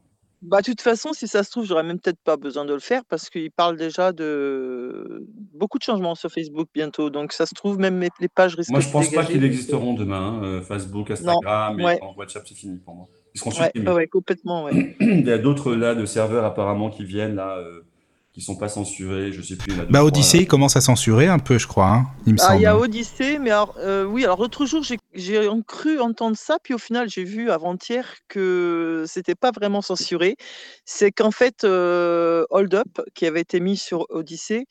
Bah, 0.43 0.61
de 0.61 0.67
toute 0.67 0.81
façon, 0.83 1.13
si 1.13 1.27
ça 1.27 1.43
se 1.43 1.51
trouve, 1.51 1.65
j'aurais 1.65 1.83
même 1.83 1.99
peut-être 1.99 2.21
pas 2.23 2.37
besoin 2.37 2.65
de 2.65 2.73
le 2.75 2.79
faire 2.79 3.03
parce 3.09 3.31
qu'il 3.31 3.51
parle 3.51 3.77
déjà 3.77 4.13
de 4.13 5.27
beaucoup 5.55 5.79
de 5.79 5.83
changements 5.83 6.15
sur 6.15 6.31
Facebook 6.31 6.69
bientôt. 6.75 7.11
Donc, 7.11 7.33
ça 7.33 7.47
se 7.47 7.55
trouve, 7.55 7.79
même 7.79 7.97
mes- 7.97 8.11
les 8.21 8.29
pages 8.29 8.55
risquent 8.55 8.71
Moi 8.71 8.81
je 8.81 8.91
pense 8.91 9.11
pas 9.11 9.25
qu'ils 9.25 9.43
existeront 9.45 9.95
demain, 9.95 10.41
euh, 10.45 10.61
Facebook, 10.63 11.11
Instagram 11.11 11.77
ouais. 11.81 11.97
et 11.97 12.19
WhatsApp 12.19 12.45
c'est 12.47 12.55
fini 12.55 12.79
pour 12.79 12.95
moi. 12.95 13.09
Ils 13.35 13.39
seront 13.39 13.51
Ouais, 13.51 13.65
supprimés. 13.65 13.91
ouais, 13.91 14.07
complètement. 14.07 14.69
Il 15.01 15.27
y 15.27 15.31
a 15.33 15.39
d'autres 15.39 15.75
là 15.75 15.95
de 15.95 16.05
serveurs 16.07 16.45
apparemment 16.45 16.91
qui 16.91 17.05
viennent 17.05 17.35
là, 17.35 17.59
qui 18.37 18.43
sont 18.43 18.57
pas 18.57 18.69
censurés, 18.69 19.33
je 19.33 19.41
sais 19.41 19.57
plus. 19.57 19.73
il 19.73 19.77
y 19.77 19.79
en 19.79 19.83
a 19.83 19.87
deux, 19.87 19.93
Bah 19.93 20.05
Odyssey 20.05 20.45
commence 20.45 20.77
à 20.77 20.83
censurer 20.83 21.27
un 21.27 21.39
peu, 21.39 21.57
je 21.57 21.67
crois. 21.67 21.89
hein, 21.89 22.07
il 22.27 22.35
me 22.35 22.39
Ah, 22.39 22.49
semble. 22.49 22.59
il 22.59 22.63
y 22.65 22.67
a 22.67 22.77
Odyssée, 22.77 23.39
mais 23.39 23.49
alors, 23.51 23.75
euh, 23.79 24.05
oui, 24.05 24.25
alors 24.25 24.39
l'autre 24.39 24.67
jour, 24.67 24.83
j'ai 24.83 24.99
cru 25.67 25.99
entendre 26.01 26.37
ça, 26.37 26.59
puis 26.63 26.75
au 26.75 26.79
final, 26.79 27.09
j'ai 27.09 27.25
vu 27.25 27.51
avant-hier 27.51 28.05
que 28.29 29.05
c'était 29.09 29.35
pas 29.35 29.53
vraiment 29.53 29.81
censuré. 29.81 30.37
C'est 30.85 31.13
qu'en 31.13 31.31
fait, 31.31 31.65
euh, 31.65 32.45
Hold 32.51 32.75
Up, 32.75 33.01
qui 33.15 33.25
avait 33.25 33.41
été 33.41 33.59
mis 33.59 33.79
sur 33.79 34.05
Odyssée, 34.11 34.67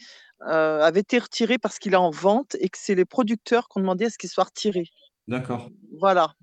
euh, 0.47 0.83
avait 0.83 0.99
été 0.99 1.17
retiré 1.17 1.57
parce 1.57 1.79
qu'il 1.79 1.93
est 1.93 1.97
en 1.97 2.11
vente 2.11 2.55
et 2.59 2.69
que 2.69 2.77
c'est 2.79 2.93
les 2.93 3.05
producteurs 3.05 3.67
qui 3.67 3.79
ont 3.79 3.81
demandé 3.81 4.05
à 4.05 4.09
ce 4.11 4.19
qu'il 4.19 4.29
soit 4.29 4.43
retiré. 4.43 4.83
D'accord. 5.27 5.71
Voilà. 5.99 6.35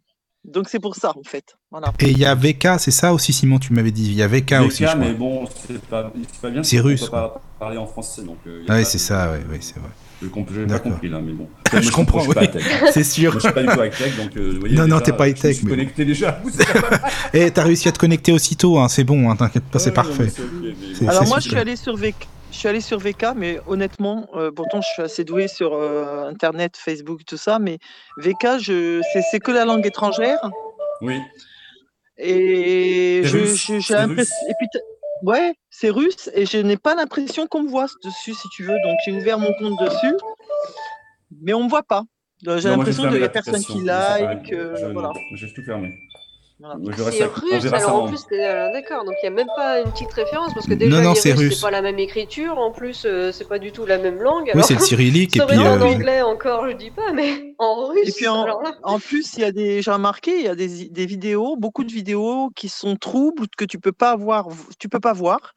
Donc 0.45 0.69
c'est 0.69 0.81
pour 0.81 0.97
ça, 0.97 1.13
en 1.17 1.23
fait. 1.23 1.57
Voilà. 1.71 1.93
Et 2.01 2.11
il 2.11 2.19
y 2.19 2.25
a 2.25 2.35
VK, 2.35 2.69
c'est 2.79 2.91
ça 2.91 3.13
aussi, 3.15 3.33
Simon, 3.33 3.59
tu 3.61 3.73
m'avais 3.73 3.93
dit. 3.93 4.07
Il 4.07 4.15
y 4.15 4.23
a 4.23 4.27
VK 4.29 4.53
VK, 4.55 4.67
aussi, 4.67 4.83
je 4.83 4.89
crois. 4.89 4.97
mais 4.97 5.13
bon, 5.13 5.45
c'est 5.69 5.81
pas, 5.83 6.13
bien. 6.51 6.63
C'est 6.65 6.81
russe, 6.81 7.05
peut 7.05 7.11
pas 7.13 7.41
parler 7.61 7.77
en 7.77 7.87
français, 7.87 8.23
donc. 8.23 8.39
euh, 8.47 8.65
Ah 8.69 8.75
oui, 8.75 8.83
pas 8.83 8.85
c'est 8.85 8.99
de- 8.99 9.03
ça, 9.03 9.31
ouais, 9.31 9.39
ouais, 9.51 9.59
c'est 9.61 9.79
vrai. 9.79 9.89
Je 10.21 10.27
j'ai 10.29 10.33
pas 10.63 10.67
D'accord. 10.67 10.93
compris 10.93 11.09
là, 11.09 11.21
mais 11.21 11.33
bon. 11.33 11.49
Je 11.73 11.81
Moi, 11.81 11.91
comprends, 11.93 12.21
Je 12.21 12.29
oui. 12.31 12.35
high-tech. 12.41 12.63
C'est 12.93 13.01
Moi, 13.01 13.05
sûr. 13.05 13.33
je 13.35 13.39
suis 13.41 13.53
pas 13.53 13.63
du 13.63 13.69
tout 13.69 13.83
high-tech, 13.83 14.17
donc 14.17 14.37
euh, 14.37 14.51
vous 14.55 14.61
voyez. 14.61 14.75
Non, 14.77 14.83
non, 14.83 14.97
déjà, 14.97 15.01
t'es 15.01 15.13
pas 15.13 15.25
Je 15.27 15.31
high-tech, 15.31 15.49
me 15.51 15.55
suis 15.55 15.65
mais 15.65 15.71
connecté 15.71 16.05
déjà. 16.05 16.41
Et 17.35 17.51
t'as 17.51 17.63
réussi 17.65 17.89
à 17.89 17.93
te 17.93 17.99
connecter 17.99 18.33
aussitôt, 18.33 18.79
hein, 18.79 18.89
c'est 18.89 19.05
bon, 19.05 19.31
hein, 19.31 19.37
t'inquiète 19.37 19.65
pas, 19.65 19.79
c'est 19.79 19.91
Ouais, 19.91 19.97
non, 19.97 20.03
parfait. 20.17 20.33
mais. 21.01 21.09
Alors 21.09 21.27
moi, 21.27 21.39
je 21.41 21.49
suis 21.49 21.57
allé 21.59 21.75
sur 21.77 21.97
VK, 21.97 22.29
je 22.53 22.59
suis 22.59 22.69
allé 22.69 22.81
sur 22.81 22.99
VK, 22.99 23.35
mais 23.35 23.59
honnêtement, 23.67 24.29
euh, 24.35 24.51
pourtant 24.53 24.81
je 24.81 24.89
suis 24.89 25.03
assez 25.03 25.25
doué 25.25 25.49
sur 25.49 25.73
euh, 25.75 26.29
Internet, 26.29 26.77
Facebook, 26.77 27.23
tout 27.27 27.37
ça, 27.37 27.59
mais 27.59 27.79
VK, 28.19 28.59
je, 28.61 29.01
c'est, 29.31 29.41
que 29.41 29.51
la 29.51 29.65
langue 29.65 29.87
étrangère 29.87 30.51
Oui. 31.01 31.21
et 32.19 33.23
je, 33.25 33.39
je- 33.47 33.79
j'ai 33.81 33.95
l'impression, 33.95 34.37
et 34.49 34.53
puis 34.59 34.69
ouais, 35.23 35.55
c'est 35.71 35.91
russe 35.91 36.31
et 36.35 36.47
je 36.47 36.59
n'ai 36.59 36.77
pas 36.77 36.95
l'impression 36.95 37.47
qu'on 37.47 37.63
me 37.63 37.69
voit 37.69 37.87
dessus, 38.05 38.35
si 38.35 38.49
tu 38.55 38.63
veux. 38.65 38.79
Donc 38.85 38.97
j'ai 39.05 39.13
ouvert 39.13 39.39
mon 39.39 39.53
compte 39.55 39.79
dessus, 39.81 40.15
mais 41.41 41.55
on 41.55 41.65
me 41.65 41.69
voit 41.69 41.83
pas. 41.83 42.03
Donc, 42.43 42.59
J'ai 42.59 42.69
l'impression 42.71 43.05
fermé 43.05 43.17
qu'il 43.19 43.23
y 43.23 43.27
a 43.27 43.29
personne 43.29 43.63
qui 43.65 43.81
like, 43.83 44.53
euh, 44.53 44.93
voilà. 44.93 45.13
J'ai 45.33 45.53
tout 45.53 45.63
fermé. 45.63 45.95
Voilà. 46.63 46.77
C'est 47.11 47.25
russe, 47.25 47.63
ça 47.69 47.77
alors 47.77 47.95
en 47.97 48.05
en- 48.05 48.09
plus, 48.09 48.25
euh, 48.33 48.73
d'accord, 48.73 49.05
donc 49.05 49.15
il 49.23 49.29
n'y 49.29 49.35
a 49.35 49.37
même 49.37 49.49
pas 49.57 49.81
une 49.81 49.91
petite 49.91 50.13
référence, 50.13 50.55
parce 50.55 50.67
que 50.67 50.75
déjà, 50.75 50.97
Non, 50.97 51.03
non, 51.03 51.15
c'est 51.17 51.33
russe. 51.33 51.61
pas 51.61 51.73
la 51.73 51.83
même 51.83 51.99
écriture, 51.99 52.57
en 52.57 52.71
plus, 52.71 53.03
euh, 53.05 53.33
c'est 53.33 53.49
pas 53.49 53.59
du 53.59 53.73
tout 53.73 53.85
la 53.85 53.99
même 53.99 54.21
langue. 54.23 54.51
Oui, 54.55 54.63
c'est 54.65 54.75
le 54.75 54.81
cyrillique 54.81 55.37
et 55.37 55.41
puis. 55.45 55.59
en 55.59 55.81
euh, 55.81 55.85
anglais 55.85 56.23
encore, 56.23 56.69
je 56.69 56.77
dis 56.77 56.91
pas, 56.93 57.13
mais 57.13 57.55
en 57.59 57.87
russe, 57.87 58.09
Et 58.09 58.13
puis 58.13 58.29
en, 58.29 58.43
alors 58.43 58.63
là. 58.63 58.75
en 58.85 59.01
plus, 59.01 59.35
il 59.37 59.41
y 59.41 59.45
a 59.45 59.51
des, 59.53 59.83
j'ai 59.83 59.91
remarqué, 59.91 60.37
il 60.39 60.45
y 60.45 60.49
a 60.49 60.55
des, 60.55 60.89
des 60.89 61.07
vidéos, 61.07 61.57
beaucoup 61.57 61.83
de 61.85 61.93
vidéos 61.93 62.51
qui 62.55 62.69
sont 62.69 62.95
troubles 62.97 63.47
que 63.57 63.65
tu 63.65 63.79
peux 63.81 63.93
pas 63.93 64.15
voir, 64.15 64.47
tu 64.79 64.89
peux 64.89 65.01
pas 65.01 65.13
voir. 65.13 65.55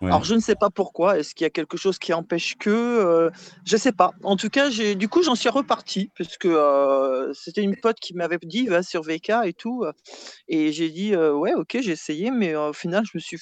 Ouais. 0.00 0.08
Alors 0.08 0.24
je 0.24 0.34
ne 0.34 0.40
sais 0.40 0.54
pas 0.54 0.70
pourquoi. 0.70 1.18
Est-ce 1.18 1.34
qu'il 1.34 1.44
y 1.44 1.46
a 1.46 1.50
quelque 1.50 1.76
chose 1.76 1.98
qui 1.98 2.12
empêche 2.12 2.56
que 2.56 2.70
euh, 2.70 3.30
Je 3.64 3.76
sais 3.76 3.92
pas. 3.92 4.12
En 4.22 4.36
tout 4.36 4.48
cas, 4.48 4.70
j'ai, 4.70 4.94
du 4.94 5.08
coup, 5.08 5.22
j'en 5.22 5.34
suis 5.34 5.48
reparti 5.48 6.10
parce 6.16 6.36
que 6.36 6.48
euh, 6.48 7.32
c'était 7.34 7.62
une 7.62 7.76
pote 7.76 7.98
qui 8.00 8.14
m'avait 8.14 8.38
dit 8.42 8.66
va 8.68 8.82
sur 8.82 9.02
VK 9.02 9.32
et 9.44 9.52
tout, 9.52 9.84
et 10.46 10.72
j'ai 10.72 10.90
dit 10.90 11.14
euh, 11.14 11.32
ouais, 11.34 11.54
ok, 11.54 11.78
j'ai 11.80 11.92
essayé, 11.92 12.30
mais 12.30 12.54
au 12.54 12.72
final, 12.72 13.04
je 13.04 13.10
me 13.14 13.20
suis 13.20 13.38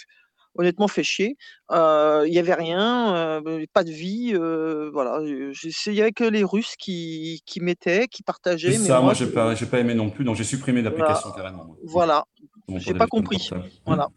honnêtement 0.59 0.89
fait 0.89 1.03
chier. 1.05 1.37
Il 1.70 2.33
y 2.33 2.39
avait 2.39 2.55
rien, 2.55 3.43
pas 3.74 3.85
de 3.85 3.91
vie, 3.91 4.33
voilà. 4.93 5.16
Avait 5.87 6.12
que 6.12 6.24
les 6.24 6.43
Russes 6.45 6.74
qui, 6.78 7.43
qui 7.45 7.61
mettaient, 7.61 8.09
qui 8.09 8.23
partageaient, 8.23 8.70
mais 8.70 8.89
ça, 8.89 9.01
moi, 9.03 9.12
je- 9.12 9.27
pas, 9.27 9.55
j'ai 9.55 9.66
pas 9.66 9.78
aimé 9.81 9.95
non 9.95 10.09
plus, 10.09 10.24
donc 10.24 10.37
j'ai 10.37 10.45
supprimé 10.45 10.81
l'application 10.81 11.31
carrément. 11.33 11.77
voilà, 11.85 12.24
Sur 12.39 12.47
mon 12.69 12.78
j'ai 12.78 12.95
pas 12.95 13.07
compris. 13.07 13.51
voilà. 13.85 14.09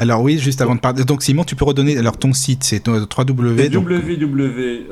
Alors 0.00 0.22
oui, 0.22 0.38
juste 0.38 0.62
avant 0.62 0.74
de 0.74 0.80
parler. 0.80 1.04
Donc 1.04 1.22
Simon, 1.22 1.44
tu 1.44 1.54
peux 1.56 1.66
redonner. 1.66 1.98
Alors 1.98 2.16
ton 2.16 2.32
site, 2.32 2.64
c'est 2.64 2.88
www. 2.88 3.68
Donc- 3.68 3.86
www, 3.90 4.86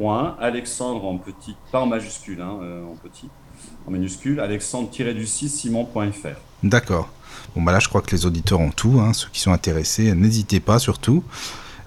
en 0.00 1.18
petit, 1.18 1.54
pas 1.70 1.80
en 1.80 1.86
majuscule, 1.86 2.40
hein, 2.40 2.58
euh, 2.62 2.84
en 2.84 2.96
petit, 2.96 3.28
en 3.86 3.92
minuscule, 3.92 4.40
alexandre-du-6 4.40 5.48
simon.fr. 5.48 6.36
D'accord. 6.64 7.08
Bon 7.54 7.62
bah 7.62 7.70
là, 7.70 7.78
je 7.78 7.88
crois 7.88 8.00
que 8.02 8.10
les 8.10 8.26
auditeurs 8.26 8.58
ont 8.58 8.70
tout. 8.72 8.98
hein, 9.00 9.12
ceux 9.12 9.28
qui 9.32 9.40
sont 9.40 9.52
intéressés, 9.52 10.12
n'hésitez 10.14 10.58
pas 10.58 10.80
surtout. 10.80 11.22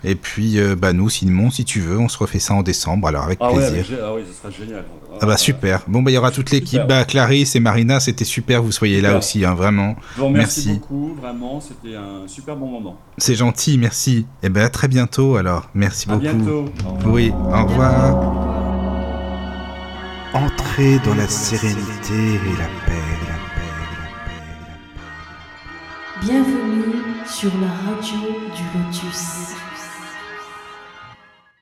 Et 0.10 0.16
puis, 0.16 0.58
euh, 0.58 0.76
bah, 0.78 0.94
nous, 0.94 1.10
Simon, 1.10 1.52
si 1.52 1.66
tu 1.66 1.82
veux, 1.82 1.98
on 2.00 2.08
se 2.08 2.18
refait 2.18 2.40
ça 2.40 2.54
en 2.54 2.64
décembre, 2.64 3.08
alors 3.10 3.24
avec 3.24 3.40
Ah 3.42 3.52
ouais, 3.52 3.58
plaisir. 3.58 3.86
j'ai- 3.90 3.98
ah 4.02 4.14
oui, 4.16 4.22
ce 4.26 4.34
sera 4.42 4.50
génial. 4.50 4.86
Ah 5.20 5.26
bah 5.26 5.36
super. 5.36 5.82
Bon 5.88 6.04
bah 6.04 6.12
il 6.12 6.14
y 6.14 6.18
aura 6.18 6.30
toute 6.32 6.52
l'équipe. 6.52 6.84
Bah 6.88 7.04
Clarisse 7.04 7.56
et 7.56 7.60
Marina, 7.60 8.00
c'était 8.00 8.24
super. 8.24 8.62
Vous 8.62 8.72
soyez 8.72 9.02
là 9.02 9.18
aussi, 9.18 9.44
hein, 9.44 9.56
vraiment. 9.56 9.96
Je 10.16 10.20
vous 10.22 10.28
remercie 10.28 10.68
Merci. 10.68 10.80
beaucoup, 10.80 11.16
vraiment, 11.20 11.60
c'était 11.60 11.96
un 11.96 12.28
super 12.28 12.56
bon 12.56 12.68
moment. 12.68 12.98
C'est 13.18 13.34
gentil, 13.34 13.80
merci. 13.80 14.28
Et 14.44 14.50
ben 14.50 14.64
à 14.64 14.70
très 14.70 14.88
bientôt 14.88 15.36
alors. 15.36 15.70
Merci 15.74 16.08
À 16.10 16.14
beaucoup. 16.14 16.22
bientôt. 16.24 16.66
Au 16.86 16.90
revoir. 16.94 17.14
Oui, 17.14 17.34
au 17.36 17.66
revoir. 17.66 18.16
Entrez 20.36 21.00
dans 21.04 21.16
la 21.16 21.28
sérénité 21.28 22.14
et 22.14 22.58
la 22.60 22.68
paix, 22.86 23.02
la 23.28 23.38
paix, 23.56 23.66
la 23.82 23.88
paix, 24.36 24.52
la 24.86 24.98
paix. 26.22 26.28
Bienvenue 26.28 26.94
sur 27.26 27.52
la 27.60 27.92
radio 27.92 28.20
du 28.56 28.64
Lotus. 28.78 29.56